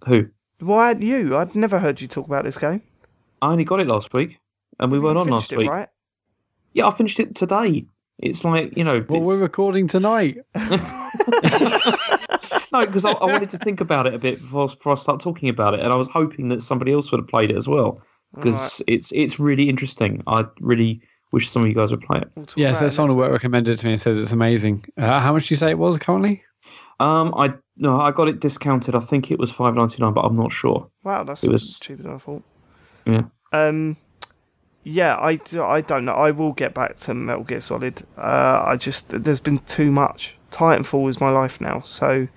Who? 0.08 0.28
Why 0.60 0.88
hadn't 0.90 1.04
you? 1.06 1.36
I'd 1.36 1.54
never 1.56 1.80
heard 1.80 2.00
you 2.00 2.08
talk 2.08 2.28
about 2.28 2.46
this 2.46 2.58
game. 2.58 2.82
I 3.42 3.52
only 3.52 3.66
got 3.66 3.82
it 3.82 3.88
last 3.88 4.14
week, 4.14 4.40
and 4.80 4.90
we 4.92 5.00
You 5.00 5.04
weren't 5.04 5.18
on 5.18 5.28
last 5.28 5.52
it, 5.52 5.58
week. 5.58 5.70
right? 5.70 5.90
Yeah, 6.74 6.88
I 6.88 6.96
finished 6.96 7.20
it 7.20 7.36
today. 7.36 7.86
It's 8.20 8.46
like 8.46 8.78
you 8.78 8.84
know. 8.86 9.04
Well, 9.10 9.22
it's- 9.22 9.28
we're 9.28 9.42
recording 9.42 9.88
tonight. 9.90 10.38
no, 12.74 12.86
because 12.86 13.06
I, 13.06 13.12
I 13.12 13.26
wanted 13.26 13.50
to 13.50 13.58
think 13.60 13.80
about 13.82 14.08
it 14.08 14.14
a 14.14 14.20
bit 14.20 14.42
before, 14.42 14.68
before 14.68 14.92
I 14.94 14.96
start 14.96 15.20
talking 15.22 15.50
about 15.50 15.74
it, 15.76 15.80
and 15.82 15.94
I 15.94 15.96
was 15.96 16.08
hoping 16.08 16.50
that 16.50 16.62
somebody 16.64 16.92
else 16.94 17.12
would 17.12 17.20
have 17.20 17.28
played 17.28 17.52
it 17.52 17.58
as 17.58 17.68
well 17.68 18.02
because 18.36 18.82
it's 18.88 19.12
it's 19.12 19.40
really 19.40 19.70
interesting. 19.70 20.24
I 20.28 20.46
really 20.60 21.02
wish 21.32 21.50
some 21.50 21.62
of 21.64 21.68
you 21.68 21.76
guys 21.76 21.92
would 21.92 22.02
play 22.02 22.20
it. 22.20 22.30
We'll 22.36 22.46
Yeah, 22.56 22.74
so 22.74 22.88
it 22.88 22.92
someone 22.92 23.12
at 23.12 23.18
work 23.18 23.32
recommended 23.32 23.72
it 23.74 23.78
to 23.82 23.86
me 23.86 23.94
and 23.94 24.02
says 24.02 24.18
it's 24.20 24.32
amazing. 24.32 24.86
Uh, 24.98 25.20
how 25.20 25.34
much 25.34 25.48
do 25.48 25.54
you 25.54 25.58
say 25.58 25.70
it 25.70 25.78
was 25.78 25.98
currently? 26.00 26.44
Um, 27.00 27.34
I 27.36 27.54
no, 27.78 28.00
I 28.00 28.12
got 28.12 28.30
it 28.30 28.40
discounted. 28.40 28.96
I 28.96 29.00
think 29.00 29.32
it 29.32 29.40
was 29.40 29.52
five 29.52 29.74
ninety 29.76 30.02
nine, 30.02 30.14
but 30.14 30.22
I'm 30.22 30.36
not 30.36 30.52
sure. 30.52 30.90
Wow, 31.04 31.24
that's 31.24 31.44
It 31.44 31.52
was- 31.52 31.80
cheaper 31.80 32.04
than 32.04 32.14
I 32.14 32.18
thought. 32.18 32.44
Yeah. 33.06 33.24
Um, 33.52 33.98
yeah, 34.84 35.18
I, 35.20 35.36
d- 35.36 35.60
I 35.60 35.82
don't 35.82 36.06
know. 36.06 36.14
I 36.14 36.32
will 36.32 36.52
get 36.54 36.74
back 36.74 36.98
to 36.98 37.14
Metal 37.14 37.44
Gear 37.44 37.62
Solid. 37.62 38.04
Uh, 38.18 38.64
I 38.66 38.76
just 38.76 39.10
there's 39.10 39.40
been 39.40 39.60
too 39.60 39.92
much. 39.92 40.36
Titanfall 40.54 41.10
is 41.10 41.20
my 41.20 41.30
life 41.30 41.60
now, 41.60 41.80
so 41.80 42.28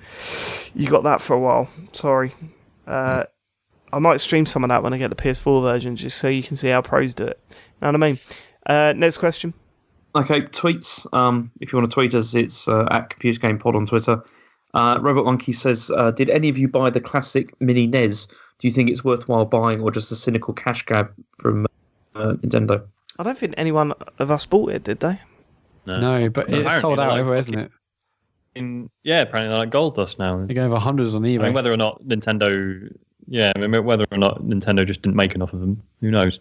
you 0.75 0.87
got 0.89 1.03
that 1.05 1.21
for 1.21 1.35
a 1.35 1.39
while. 1.39 1.69
Sorry. 1.93 2.33
Uh, 2.87 3.25
I 3.93 3.99
might 3.99 4.21
stream 4.21 4.47
some 4.47 4.65
of 4.65 4.69
that 4.69 4.83
when 4.83 4.93
I 4.93 4.99
get 4.99 5.09
the 5.09 5.17
PS4 5.17 5.63
version, 5.63 5.97
just 5.97 6.19
so 6.19 6.29
you 6.29 6.43
can 6.43 6.57
see 6.57 6.69
how 6.69 6.81
pros 6.81 7.15
do 7.15 7.25
it. 7.25 7.41
Know 7.81 7.89
what 7.89 7.95
I 7.95 7.99
mean? 7.99 8.19
Uh, 8.67 8.95
next 8.97 9.19
question. 9.19 9.53
Okay, 10.15 10.41
tweets. 10.43 11.07
Um, 11.15 11.51
if 11.61 11.73
you 11.73 11.79
want 11.79 11.91
to 11.91 11.95
tweet 11.95 12.15
us, 12.15 12.35
it's 12.35 12.67
uh, 12.69 12.89
at 12.91 13.11
Computer 13.11 13.39
Game 13.39 13.59
Pod 13.59 13.77
on 13.77 13.87
Twitter. 13.87 14.23
Uh, 14.73 14.99
Robot 15.01 15.27
Monkey 15.27 15.53
says, 15.53 15.91
uh, 15.95 16.11
"Did 16.11 16.31
any 16.31 16.49
of 16.49 16.57
you 16.57 16.69
buy 16.69 16.91
the 16.91 17.01
classic 17.01 17.55
Mini 17.61 17.87
NES? 17.87 18.27
Do 18.27 18.67
you 18.67 18.71
think 18.71 18.89
it's 18.89 19.05
worthwhile 19.05 19.45
buying, 19.45 19.83
or 19.83 19.91
just 19.91 20.11
a 20.11 20.15
cynical 20.15 20.55
cash 20.55 20.83
grab 20.83 21.13
from 21.39 21.67
uh, 22.15 22.33
Nintendo?" 22.43 22.83
I 23.19 23.23
don't 23.23 23.39
think 23.39 23.55
anyone 23.57 23.93
of 24.19 24.31
us 24.31 24.47
bought 24.47 24.73
it, 24.73 24.85
did 24.85 25.01
they? 25.01 25.21
No, 25.87 26.29
but 26.31 26.49
it's 26.51 26.81
sold 26.81 26.99
out 26.99 27.11
like 27.11 27.21
everywhere, 27.21 27.39
isn't 27.39 27.59
it? 27.59 27.71
In, 28.57 28.91
yeah, 29.03 29.21
apparently 29.21 29.51
they're 29.51 29.59
like 29.59 29.71
gold 29.71 29.95
dust 29.95 30.19
now. 30.19 30.37
They're 30.39 30.55
going 30.55 30.71
for 30.71 30.81
hundreds 30.81 31.15
on 31.15 31.25
I 31.25 31.29
eBay. 31.29 31.43
mean, 31.43 31.53
whether 31.53 31.73
or 31.73 31.77
not 31.77 32.03
Nintendo, 32.05 32.93
yeah, 33.29 33.53
I 33.55 33.59
mean, 33.67 33.85
whether 33.85 34.07
or 34.11 34.19
not 34.19 34.43
Nintendo 34.43 34.87
just 34.87 35.03
didn't 35.03 35.17
make 35.17 35.35
enough 35.35 35.53
of 35.53 35.61
them, 35.61 35.83
who 36.01 36.11
knows? 36.11 36.41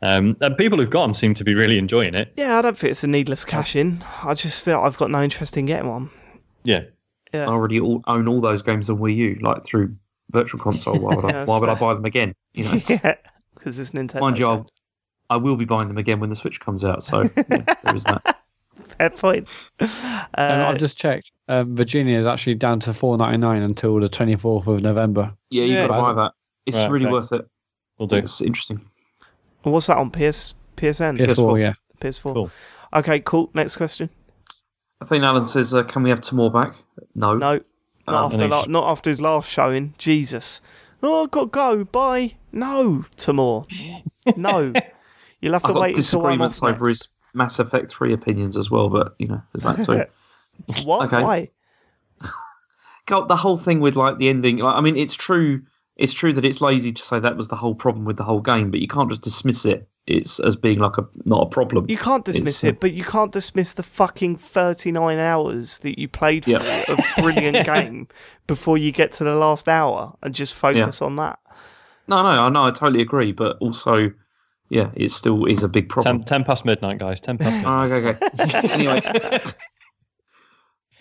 Um, 0.00 0.36
and 0.40 0.56
people 0.56 0.78
who've 0.78 0.90
got 0.90 1.02
them 1.02 1.14
seem 1.14 1.34
to 1.34 1.44
be 1.44 1.54
really 1.54 1.78
enjoying 1.78 2.14
it. 2.14 2.32
Yeah, 2.36 2.58
I 2.58 2.62
don't 2.62 2.78
think 2.78 2.92
it's 2.92 3.02
a 3.02 3.08
needless 3.08 3.44
cash 3.44 3.74
in. 3.74 4.04
I 4.22 4.34
just 4.34 4.68
uh, 4.68 4.80
I've 4.80 4.96
got 4.96 5.10
no 5.10 5.22
interest 5.22 5.56
in 5.56 5.66
getting 5.66 5.88
one. 5.88 6.10
Yeah, 6.62 6.82
yeah. 7.34 7.46
I 7.46 7.48
already 7.48 7.80
all, 7.80 8.04
own 8.06 8.28
all 8.28 8.40
those 8.40 8.62
games 8.62 8.88
on 8.90 8.98
Wii 8.98 9.16
U, 9.16 9.38
like 9.40 9.64
through 9.64 9.96
Virtual 10.30 10.60
Console. 10.60 10.98
Why 10.98 11.16
would 11.16 11.24
I? 11.24 11.28
Yeah, 11.32 11.44
why 11.46 11.58
would 11.58 11.68
I 11.68 11.74
buy 11.74 11.94
them 11.94 12.04
again? 12.04 12.34
You 12.52 12.64
know, 12.64 12.74
it's, 12.74 12.90
yeah, 13.04 13.14
because 13.54 13.78
it's 13.78 13.90
Nintendo. 13.90 14.20
mind 14.20 14.38
you, 14.38 14.46
I'll, 14.46 14.66
I 15.30 15.36
will 15.36 15.56
be 15.56 15.64
buying 15.64 15.88
them 15.88 15.98
again 15.98 16.20
when 16.20 16.30
the 16.30 16.36
Switch 16.36 16.60
comes 16.60 16.84
out. 16.84 17.02
So 17.02 17.22
yeah, 17.22 17.74
there 17.82 17.96
is 17.96 18.04
that. 18.04 18.36
Fair 18.98 19.10
point. 19.10 19.48
Um, 19.80 19.88
Uh, 20.36 20.66
I've 20.68 20.78
just 20.78 20.98
checked. 20.98 21.32
Um, 21.48 21.76
Virginia 21.76 22.18
is 22.18 22.26
actually 22.26 22.54
down 22.56 22.80
to 22.80 22.92
four 22.92 23.16
ninety 23.16 23.38
nine 23.38 23.62
until 23.62 23.98
the 24.00 24.08
twenty 24.08 24.36
fourth 24.36 24.66
of 24.66 24.80
November. 24.82 25.32
Yeah, 25.50 25.64
you've 25.64 25.74
Yeah. 25.74 25.86
got 25.88 25.96
to 25.96 26.02
buy 26.02 26.12
that. 26.24 26.32
It's 26.66 26.78
Right, 26.78 26.90
really 26.90 27.06
okay. 27.06 27.12
worth 27.12 27.32
it. 27.32 27.46
we'll 27.98 28.08
do. 28.08 28.16
It's 28.16 28.40
interesting. 28.40 28.80
what's 29.62 29.86
that 29.86 29.96
on 29.98 30.10
PS 30.10 30.54
PSN, 30.76 31.18
PS4, 31.18 31.34
PS4. 31.36 31.60
yeah. 31.60 31.72
PS4. 32.00 32.32
Cool. 32.34 32.50
Okay, 32.94 33.20
cool. 33.20 33.50
Next 33.54 33.76
question. 33.76 34.08
I 35.00 35.04
think 35.04 35.22
Alan 35.24 35.46
says, 35.46 35.72
uh, 35.74 35.82
"Can 35.84 36.02
we 36.02 36.10
have 36.10 36.20
Tamoor 36.20 36.50
back?" 36.50 36.74
No. 37.14 37.34
No, 37.36 37.52
not 37.54 37.62
Oh, 38.08 38.26
after 38.26 38.48
la- 38.48 38.64
not 38.66 38.90
after 38.90 39.10
his 39.10 39.20
last 39.20 39.48
showing. 39.50 39.94
Jesus. 39.98 40.60
Oh, 41.02 41.24
I've 41.24 41.30
got 41.30 41.40
to 41.42 41.46
go. 41.48 41.84
Bye. 41.84 42.34
No, 42.52 43.04
Tamoor. 43.16 43.66
No. 44.36 44.72
You'll 45.40 45.52
have 45.54 45.62
to 45.62 45.68
I've 45.68 45.74
got 45.74 45.80
wait 45.80 45.96
until 45.96 46.26
I'm 46.26 46.42
off 46.42 46.50
disagreements 46.50 46.62
over 46.62 46.88
next. 46.88 47.08
Mass 47.34 47.58
Effect 47.58 47.90
three 47.90 48.12
opinions 48.12 48.56
as 48.56 48.70
well, 48.70 48.88
but 48.88 49.14
you 49.18 49.28
know, 49.28 49.42
there's 49.52 49.64
that 49.64 49.84
too. 49.84 50.04
What? 50.84 51.06
Okay. 51.06 51.22
Why? 51.22 51.50
God, 53.06 53.28
the 53.28 53.36
whole 53.36 53.58
thing 53.58 53.80
with 53.80 53.96
like 53.96 54.18
the 54.18 54.28
ending. 54.28 54.58
Like, 54.58 54.74
I 54.74 54.80
mean, 54.80 54.96
it's 54.96 55.14
true. 55.14 55.62
It's 55.96 56.12
true 56.12 56.32
that 56.32 56.44
it's 56.44 56.60
lazy 56.60 56.92
to 56.92 57.02
say 57.04 57.18
that 57.18 57.36
was 57.36 57.48
the 57.48 57.56
whole 57.56 57.74
problem 57.74 58.04
with 58.04 58.16
the 58.16 58.24
whole 58.24 58.40
game, 58.40 58.70
but 58.70 58.80
you 58.80 58.88
can't 58.88 59.08
just 59.08 59.22
dismiss 59.22 59.64
it. 59.64 59.88
It's 60.06 60.40
as 60.40 60.56
being 60.56 60.78
like 60.78 60.96
a 60.96 61.06
not 61.24 61.42
a 61.42 61.46
problem. 61.46 61.86
You 61.88 61.96
can't 61.98 62.24
dismiss 62.24 62.64
It's, 62.64 62.64
it, 62.64 62.80
but 62.80 62.92
you 62.92 63.04
can't 63.04 63.30
dismiss 63.32 63.72
the 63.74 63.82
fucking 63.82 64.36
39 64.36 65.18
hours 65.18 65.80
that 65.80 65.98
you 65.98 66.08
played 66.08 66.44
for 66.44 66.50
Yeah. 66.52 66.84
a 66.88 67.20
brilliant 67.20 67.66
game 67.74 68.08
before 68.46 68.78
you 68.78 68.90
get 68.90 69.12
to 69.12 69.24
the 69.24 69.34
last 69.34 69.68
hour 69.68 70.16
and 70.22 70.34
just 70.34 70.54
focus 70.54 71.02
on 71.02 71.16
that. 71.16 71.38
No, 72.06 72.22
no, 72.22 72.28
I 72.28 72.48
know, 72.48 72.64
I 72.64 72.70
totally 72.70 73.02
agree, 73.02 73.32
but 73.32 73.58
also, 73.60 74.10
yeah, 74.70 74.90
it 74.94 75.10
still 75.10 75.44
is 75.46 75.62
a 75.62 75.68
big 75.68 75.88
problem. 75.88 76.18
10, 76.20 76.24
10 76.24 76.44
past 76.44 76.64
midnight, 76.64 76.98
guys. 76.98 77.20
10 77.20 77.38
past 77.38 77.54
midnight. 77.56 77.90
Oh, 77.90 77.94
okay, 77.94 78.08
okay. 78.40 78.68
anyway, 78.72 79.00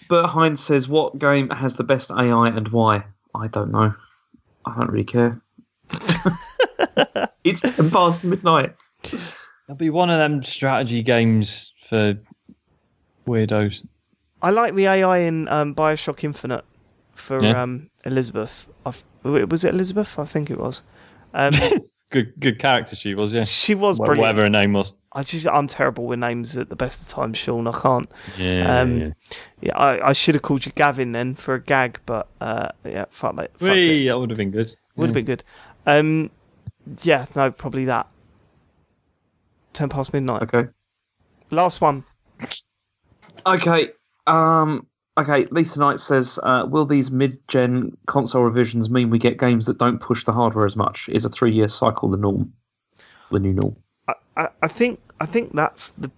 Bert 0.10 0.28
Hines 0.28 0.60
says, 0.64 0.88
"What 0.88 1.20
game 1.20 1.50
has 1.50 1.76
the 1.76 1.84
best 1.84 2.12
AI 2.12 2.48
and 2.48 2.68
why?" 2.70 3.04
I 3.36 3.48
don't 3.48 3.72
know. 3.72 3.94
I 4.66 4.76
don't 4.78 4.90
really 4.90 5.04
care. 5.04 5.40
it's 7.44 7.62
ten 7.62 7.90
past 7.92 8.24
midnight. 8.24 8.74
It'll 9.04 9.76
be 9.78 9.90
one 9.90 10.10
of 10.10 10.18
them 10.18 10.44
strategy 10.44 11.04
games 11.04 11.74
for 11.90 12.16
weirdos. 13.28 13.86
I 14.42 14.52
like 14.52 14.76
the 14.76 14.86
AI 14.86 15.20
in 15.20 15.48
um, 15.50 15.76
Bioshock 15.76 16.24
Infinite 16.24 16.64
for 17.16 17.44
Yeah. 17.44 17.64
um, 17.64 17.90
Elizabeth. 18.06 18.68
I've, 18.86 19.04
was 19.24 19.64
it 19.64 19.74
Elizabeth? 19.74 20.18
I 20.20 20.26
think 20.26 20.50
it 20.52 20.60
was. 20.60 20.84
Um, 21.34 21.54
Good 22.10 22.34
good 22.40 22.58
character 22.58 22.96
she 22.96 23.16
was, 23.16 23.34
yeah. 23.34 23.44
she 23.44 23.76
was 23.76 24.00
Wha- 24.00 24.06
brilliant. 24.06 24.22
Whatever 24.22 24.42
her 24.44 24.50
name 24.50 24.74
was. 24.74 24.94
I 25.12 25.24
just 25.24 25.48
I'm 25.48 25.68
terrible 25.68 26.06
with 26.06 26.20
names 26.20 26.56
at 26.58 26.70
the 26.70 26.76
best 26.76 27.02
of 27.02 27.14
times, 27.14 27.38
Sean. 27.38 27.68
I 27.68 27.72
can't. 27.72 28.12
Yeah. 28.38 28.80
Um, 28.80 28.98
yeah. 28.98 29.10
Yeah, 29.62 29.78
I, 29.78 30.10
I 30.10 30.14
should 30.14 30.36
have 30.36 30.42
called 30.42 30.66
you 30.66 30.72
Gavin 30.74 31.12
then 31.12 31.34
for 31.36 31.56
a 31.56 31.62
gag, 31.62 32.00
but 32.06 32.28
uh, 32.40 32.70
yeah, 32.86 33.06
fuck, 33.10 33.36
like, 33.36 33.52
fucked 33.58 33.76
it. 33.76 34.06
That 34.06 34.20
would 34.20 34.30
have 34.30 34.38
been 34.38 34.52
good. 34.52 34.76
Would 34.96 35.08
have 35.08 35.14
been 35.16 35.26
good. 35.26 35.44
Um, 35.86 36.30
yeah, 37.02 37.26
no, 37.36 37.52
probably 37.52 37.86
that. 37.86 38.08
Ten 39.74 39.90
past 39.90 40.14
midnight. 40.14 40.44
Okay. 40.44 40.70
Last 41.52 41.82
one. 41.82 42.06
Okay. 43.46 43.90
Um. 44.28 44.88
Okay. 45.18 45.46
Lisa 45.52 45.80
Knight 45.80 46.00
says, 46.00 46.40
uh, 46.44 46.66
"Will 46.70 46.86
these 46.86 47.10
mid-gen 47.12 47.96
console 48.06 48.44
revisions 48.44 48.90
mean 48.90 49.10
we 49.10 49.18
get 49.20 49.40
games 49.40 49.66
that 49.66 49.78
don't 49.78 50.00
push 50.00 50.24
the 50.24 50.32
hardware 50.32 50.66
as 50.66 50.76
much? 50.76 51.10
Is 51.10 51.26
a 51.26 51.30
three-year 51.30 51.68
cycle 51.68 52.10
the 52.10 52.18
norm? 52.18 52.54
The 53.32 53.40
new 53.40 53.54
norm?" 53.54 53.76
I, 54.08 54.14
I, 54.38 54.48
I 54.64 54.68
think 54.68 55.00
I 55.20 55.26
think 55.26 55.54
that's 55.54 55.92
the 55.92 56.12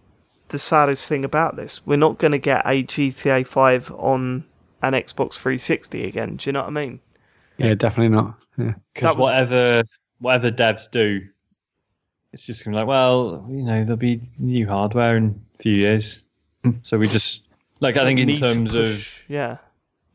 the 0.50 0.60
saddest 0.60 1.08
thing 1.08 1.24
about 1.24 1.56
this. 1.56 1.86
We're 1.86 1.96
not 1.96 2.18
going 2.18 2.32
to 2.32 2.40
get 2.40 2.64
a 2.66 2.84
GTA 2.84 3.46
Five 3.46 3.92
on 3.92 4.46
an 4.82 4.94
Xbox 4.94 5.34
360 5.34 6.06
again. 6.06 6.38
Do 6.38 6.50
you 6.50 6.54
know 6.54 6.62
what 6.62 6.70
I 6.70 6.72
mean? 6.72 7.00
Yeah, 7.58 7.76
definitely 7.76 8.16
not. 8.16 8.36
Yeah. 8.58 8.74
Because 8.94 9.10
That 9.14 9.18
was- 9.18 9.32
whatever 9.32 9.84
whatever 10.20 10.52
devs 10.52 10.90
do, 10.92 11.22
it's 12.34 12.46
just 12.46 12.66
gonna 12.66 12.76
be 12.76 12.80
like, 12.80 12.88
well, 12.88 13.46
you 13.50 13.64
know, 13.64 13.84
there'll 13.84 13.96
be 13.98 14.22
new 14.38 14.68
hardware 14.68 15.16
in 15.16 15.40
a 15.58 15.64
few 15.64 15.74
years. 15.74 16.24
so 16.82 16.98
we 16.98 17.08
just 17.08 17.42
like 17.80 17.98
I 17.98 18.04
think 18.04 18.20
in 18.20 18.28
Need 18.28 18.40
to 18.42 18.54
terms 18.54 18.76
of 18.76 19.22
yeah, 19.28 19.58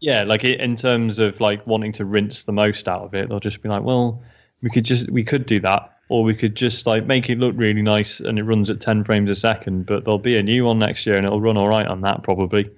yeah, 0.01 0.23
like 0.25 0.45
i- 0.45 0.49
in 0.49 0.77
terms 0.77 1.19
of 1.19 1.41
like 1.41 1.67
wanting 1.67 1.93
to 1.93 2.05
rinse 2.05 2.45
the 2.45 2.53
most 2.53 2.89
out 2.89 3.03
of 3.03 3.15
it, 3.15 3.29
they'll 3.29 3.41
just 3.41 3.63
be 3.63 3.69
like, 3.69 3.83
well, 3.83 4.23
we 4.63 4.71
could 4.71 4.85
just 4.85 5.11
we 5.11 5.25
could 5.25 5.47
do 5.47 5.61
that, 5.61 5.97
or 6.09 6.23
we 6.25 6.35
could 6.35 6.55
just 6.55 6.87
like 6.87 7.07
make 7.07 7.31
it 7.31 7.39
look 7.39 7.55
really 7.57 7.83
nice 7.83 8.21
and 8.21 8.39
it 8.39 8.43
runs 8.45 8.71
at 8.71 8.81
ten 8.81 9.03
frames 9.05 9.31
a 9.31 9.35
second, 9.37 9.87
but 9.87 10.05
there'll 10.05 10.19
be 10.19 10.37
a 10.37 10.43
new 10.43 10.65
one 10.67 10.79
next 10.79 11.07
year 11.07 11.17
and 11.17 11.25
it'll 11.27 11.41
run 11.41 11.57
all 11.57 11.69
right 11.69 11.87
on 11.87 12.01
that 12.03 12.23
probably. 12.23 12.69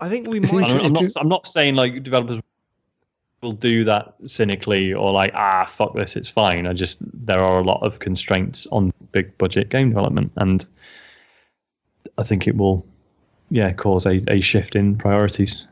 I 0.00 0.08
think 0.08 0.26
we 0.26 0.40
might. 0.40 0.70
I'm, 0.70 0.86
I'm 0.86 0.92
not 0.92 1.02
I'm 1.16 1.28
not 1.28 1.46
saying 1.46 1.74
like 1.76 2.02
developers 2.02 2.40
will 3.42 3.52
do 3.52 3.82
that 3.84 4.14
cynically 4.24 4.92
or 4.94 5.10
like 5.12 5.32
ah 5.34 5.64
fuck 5.64 5.94
this 5.94 6.16
it's 6.16 6.28
fine. 6.30 6.66
I 6.66 6.72
just 6.72 6.98
there 7.26 7.40
are 7.40 7.58
a 7.58 7.64
lot 7.64 7.82
of 7.82 7.98
constraints 7.98 8.66
on 8.72 8.92
big 9.12 9.36
budget 9.38 9.68
game 9.68 9.88
development 9.90 10.30
and 10.36 10.64
I 12.18 12.22
think 12.22 12.46
it 12.46 12.56
will 12.56 12.86
yeah 13.52 13.72
cause 13.72 14.06
a, 14.06 14.22
a 14.28 14.40
shift 14.40 14.74
in 14.74 14.96
priorities. 14.96 15.66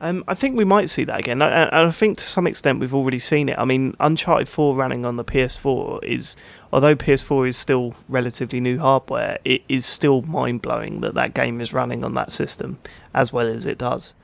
Um, 0.00 0.22
I 0.28 0.34
think 0.34 0.56
we 0.56 0.64
might 0.64 0.88
see 0.90 1.02
that 1.04 1.18
again. 1.18 1.42
And 1.42 1.70
I, 1.74 1.86
I 1.86 1.90
think 1.90 2.18
to 2.18 2.28
some 2.28 2.46
extent 2.46 2.78
we've 2.78 2.94
already 2.94 3.18
seen 3.18 3.48
it. 3.48 3.58
I 3.58 3.64
mean, 3.64 3.96
Uncharted 3.98 4.48
4 4.48 4.76
running 4.76 5.04
on 5.04 5.16
the 5.16 5.24
PS4 5.24 6.04
is, 6.04 6.36
although 6.72 6.94
PS4 6.94 7.48
is 7.48 7.56
still 7.56 7.96
relatively 8.08 8.60
new 8.60 8.78
hardware, 8.78 9.38
it 9.44 9.62
is 9.68 9.84
still 9.84 10.22
mind 10.22 10.62
blowing 10.62 11.00
that 11.00 11.14
that 11.14 11.34
game 11.34 11.60
is 11.60 11.72
running 11.72 12.04
on 12.04 12.14
that 12.14 12.30
system 12.30 12.78
as 13.12 13.32
well 13.32 13.48
as 13.48 13.66
it 13.66 13.76
does. 13.76 14.14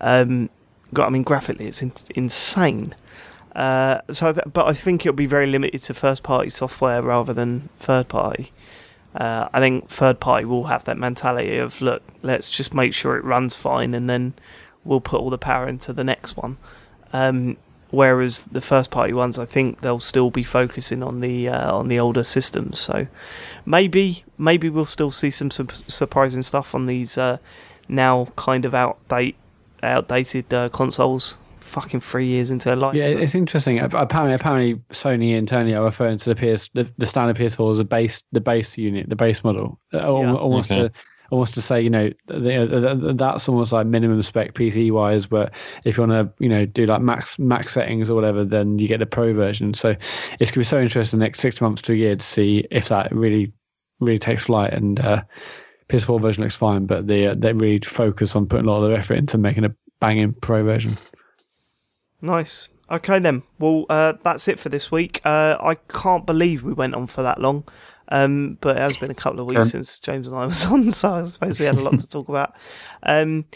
Um, 0.00 0.48
I 0.96 1.10
mean, 1.10 1.24
graphically, 1.24 1.66
it's 1.66 1.82
in, 1.82 1.92
insane. 2.16 2.94
Uh, 3.54 4.00
so, 4.12 4.32
th- 4.32 4.46
but 4.50 4.66
I 4.66 4.72
think 4.72 5.04
it'll 5.04 5.14
be 5.14 5.26
very 5.26 5.46
limited 5.46 5.82
to 5.82 5.94
first 5.94 6.22
party 6.22 6.48
software 6.48 7.02
rather 7.02 7.34
than 7.34 7.68
third 7.78 8.08
party. 8.08 8.50
Uh, 9.14 9.48
I 9.52 9.60
think 9.60 9.88
third 9.88 10.20
party 10.20 10.44
will 10.44 10.64
have 10.64 10.84
that 10.84 10.96
mentality 10.96 11.58
of 11.58 11.80
look, 11.82 12.02
let's 12.22 12.50
just 12.50 12.72
make 12.72 12.94
sure 12.94 13.16
it 13.16 13.24
runs 13.24 13.54
fine, 13.54 13.94
and 13.94 14.08
then 14.08 14.34
we'll 14.84 15.00
put 15.00 15.20
all 15.20 15.30
the 15.30 15.38
power 15.38 15.68
into 15.68 15.92
the 15.92 16.04
next 16.04 16.36
one. 16.36 16.56
Um, 17.12 17.58
whereas 17.90 18.46
the 18.46 18.62
first 18.62 18.90
party 18.90 19.12
ones, 19.12 19.38
I 19.38 19.44
think 19.44 19.82
they'll 19.82 20.00
still 20.00 20.30
be 20.30 20.44
focusing 20.44 21.02
on 21.02 21.20
the 21.20 21.48
uh, 21.48 21.76
on 21.76 21.88
the 21.88 22.00
older 22.00 22.24
systems. 22.24 22.78
So 22.78 23.06
maybe 23.66 24.24
maybe 24.38 24.68
we'll 24.68 24.86
still 24.86 25.10
see 25.10 25.30
some, 25.30 25.50
su- 25.50 25.68
surprising 25.88 26.42
stuff 26.42 26.74
on 26.74 26.86
these 26.86 27.18
uh, 27.18 27.38
now 27.88 28.28
kind 28.36 28.64
of 28.64 28.72
outdate 28.72 29.34
outdated 29.82 30.52
uh, 30.54 30.68
consoles. 30.70 31.36
Fucking 31.72 32.00
three 32.00 32.26
years 32.26 32.50
into 32.50 32.68
their 32.68 32.76
life. 32.76 32.94
Yeah, 32.94 33.06
it's 33.06 33.34
interesting. 33.34 33.78
Apparently, 33.78 34.34
apparently, 34.34 34.74
Sony 34.90 35.34
internally 35.36 35.74
are 35.74 35.82
referring 35.84 36.18
to 36.18 36.34
the 36.34 36.36
PS, 36.36 36.68
the, 36.74 36.86
the 36.98 37.06
standard 37.06 37.36
PS4 37.36 37.70
as 37.70 37.78
a 37.78 37.84
base, 37.84 38.22
the 38.32 38.40
base 38.40 38.76
unit, 38.76 39.08
the 39.08 39.16
base 39.16 39.42
model, 39.42 39.80
Uh, 39.94 39.98
Yeah. 39.98 40.34
almost 40.34 40.70
Okay. 40.70 40.88
to 40.88 40.92
almost 41.30 41.54
to 41.54 41.62
say, 41.62 41.80
you 41.80 41.88
know, 41.88 42.10
that's 42.26 43.48
almost 43.48 43.72
like 43.72 43.86
minimum 43.86 44.20
spec 44.20 44.52
PC 44.52 44.90
wise. 44.90 45.26
But 45.26 45.52
if 45.84 45.96
you 45.96 46.06
want 46.06 46.12
to, 46.12 46.44
you 46.44 46.48
know, 46.50 46.66
do 46.66 46.84
like 46.84 47.00
max 47.00 47.38
max 47.38 47.72
settings 47.72 48.10
or 48.10 48.14
whatever, 48.14 48.44
then 48.44 48.78
you 48.78 48.86
get 48.86 48.98
the 49.00 49.06
Pro 49.06 49.32
version. 49.32 49.72
So 49.74 49.96
it's 50.40 50.50
gonna 50.50 50.60
be 50.60 50.64
so 50.66 50.78
interesting 50.80 51.18
the 51.20 51.24
next 51.24 51.40
six 51.40 51.60
months 51.62 51.80
to 51.82 51.92
a 51.94 51.96
year 51.96 52.16
to 52.16 52.22
see 52.24 52.66
if 52.70 52.88
that 52.88 53.10
really 53.12 53.52
really 54.00 54.18
takes 54.18 54.44
flight 54.44 54.72
and. 54.74 55.00
uh 55.00 55.22
PS4 55.88 56.22
version 56.22 56.42
looks 56.42 56.56
fine, 56.56 56.86
but 56.86 57.06
they 57.06 57.26
uh, 57.26 57.34
they 57.36 57.52
really 57.52 57.78
focus 57.80 58.34
on 58.34 58.46
putting 58.46 58.66
a 58.66 58.70
lot 58.70 58.82
of 58.82 58.88
their 58.88 58.98
effort 58.98 59.18
into 59.18 59.36
making 59.36 59.64
a 59.64 59.74
banging 60.00 60.32
Pro 60.32 60.62
version. 60.64 60.96
Nice. 62.22 62.70
Okay 62.90 63.18
then. 63.18 63.42
Well, 63.58 63.84
uh, 63.90 64.14
that's 64.22 64.48
it 64.48 64.58
for 64.58 64.68
this 64.68 64.90
week. 64.90 65.20
Uh, 65.24 65.56
I 65.60 65.74
can't 65.74 66.24
believe 66.24 66.62
we 66.62 66.72
went 66.72 66.94
on 66.94 67.06
for 67.06 67.22
that 67.22 67.40
long. 67.40 67.64
Um, 68.08 68.58
but 68.60 68.76
it 68.76 68.80
has 68.80 68.98
been 68.98 69.10
a 69.10 69.14
couple 69.14 69.40
of 69.40 69.46
weeks 69.46 69.70
since 69.70 69.98
James 69.98 70.28
and 70.28 70.36
I 70.36 70.44
was 70.44 70.64
on, 70.70 70.90
so 70.90 71.14
I 71.14 71.24
suppose 71.24 71.58
we 71.58 71.64
had 71.64 71.76
a 71.76 71.80
lot 71.80 71.98
to 71.98 72.08
talk 72.08 72.28
about. 72.28 72.54
Um, 73.02 73.46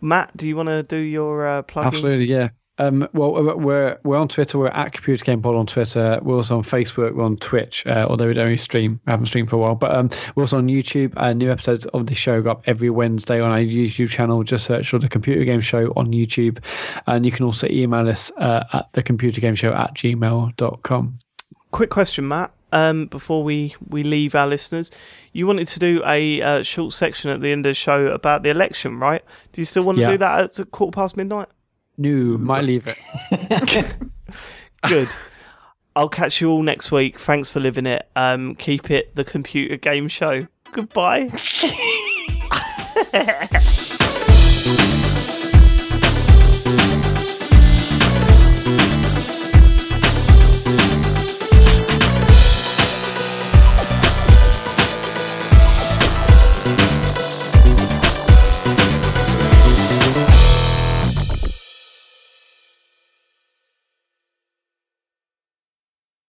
Mat, 0.00 0.30
do 0.36 0.48
you 0.48 0.56
want 0.56 0.68
to 0.68 0.82
do 0.84 0.96
your 0.96 1.46
uh, 1.46 1.62
plug? 1.62 1.86
Absolutely, 1.86 2.26
yeah. 2.26 2.50
Um, 2.88 3.08
well, 3.12 3.36
uh, 3.36 3.54
we're 3.54 3.98
we're 4.04 4.16
on 4.16 4.28
Twitter. 4.28 4.58
We're 4.58 4.68
at 4.68 4.92
Computer 4.92 5.24
Game 5.24 5.40
Pod 5.42 5.54
on 5.54 5.66
Twitter. 5.66 6.18
We're 6.22 6.36
also 6.36 6.56
on 6.56 6.62
Facebook. 6.62 7.14
We're 7.14 7.24
on 7.24 7.36
Twitch. 7.36 7.86
Uh, 7.86 8.06
although 8.08 8.26
we 8.28 8.34
don't 8.34 8.44
really 8.46 8.56
stream, 8.56 9.00
we 9.06 9.10
haven't 9.10 9.26
streamed 9.26 9.50
for 9.50 9.56
a 9.56 9.58
while. 9.58 9.74
But 9.74 9.94
um, 9.96 10.10
we're 10.34 10.42
also 10.44 10.58
on 10.58 10.66
YouTube. 10.68 11.12
Uh, 11.16 11.32
new 11.32 11.50
episodes 11.50 11.86
of 11.86 12.06
the 12.06 12.14
show 12.14 12.42
go 12.42 12.50
up 12.50 12.62
every 12.66 12.90
Wednesday 12.90 13.40
on 13.40 13.50
our 13.50 13.58
YouTube 13.60 14.08
channel. 14.08 14.42
Just 14.42 14.66
search 14.66 14.88
for 14.90 14.98
the 14.98 15.08
Computer 15.08 15.44
Game 15.44 15.60
Show 15.60 15.92
on 15.96 16.08
YouTube, 16.12 16.58
and 17.06 17.24
you 17.24 17.32
can 17.32 17.44
also 17.46 17.66
email 17.68 18.08
us 18.08 18.30
uh, 18.38 18.64
at 18.72 18.92
the 18.92 19.02
Computer 19.02 19.40
Game 19.40 19.54
Show 19.54 19.72
at 19.72 19.94
gmail.com. 19.94 21.18
Quick 21.70 21.90
question, 21.90 22.28
Mat. 22.28 22.52
Um, 22.74 23.04
before 23.06 23.44
we, 23.44 23.74
we 23.86 24.02
leave 24.02 24.34
our 24.34 24.46
listeners, 24.46 24.90
you 25.32 25.46
wanted 25.46 25.68
to 25.68 25.78
do 25.78 26.02
a 26.06 26.40
uh, 26.40 26.62
short 26.62 26.94
section 26.94 27.28
at 27.30 27.42
the 27.42 27.52
end 27.52 27.66
of 27.66 27.70
the 27.70 27.74
show 27.74 28.06
about 28.06 28.42
the 28.44 28.48
election, 28.50 28.98
right? 28.98 29.22
Do 29.52 29.60
you 29.60 29.66
still 29.66 29.82
want 29.84 29.96
to 29.96 30.02
Yeah. 30.02 30.10
do 30.12 30.18
that 30.18 30.58
at 30.60 30.70
quarter 30.70 30.94
past 30.94 31.16
midnight? 31.18 31.48
No, 31.98 32.38
might 32.38 32.64
leave 32.64 32.86
it. 32.86 33.96
Good. 34.88 35.08
I'll 35.94 36.08
catch 36.08 36.40
you 36.40 36.50
all 36.50 36.62
next 36.62 36.90
week. 36.90 37.18
Thanks 37.18 37.50
for 37.50 37.60
living 37.60 37.86
it. 37.86 38.08
Um, 38.16 38.54
keep 38.54 38.90
it 38.90 39.14
the 39.14 39.24
computer 39.24 39.76
game 39.76 40.08
show. 40.08 40.46
Goodbye. 40.72 41.30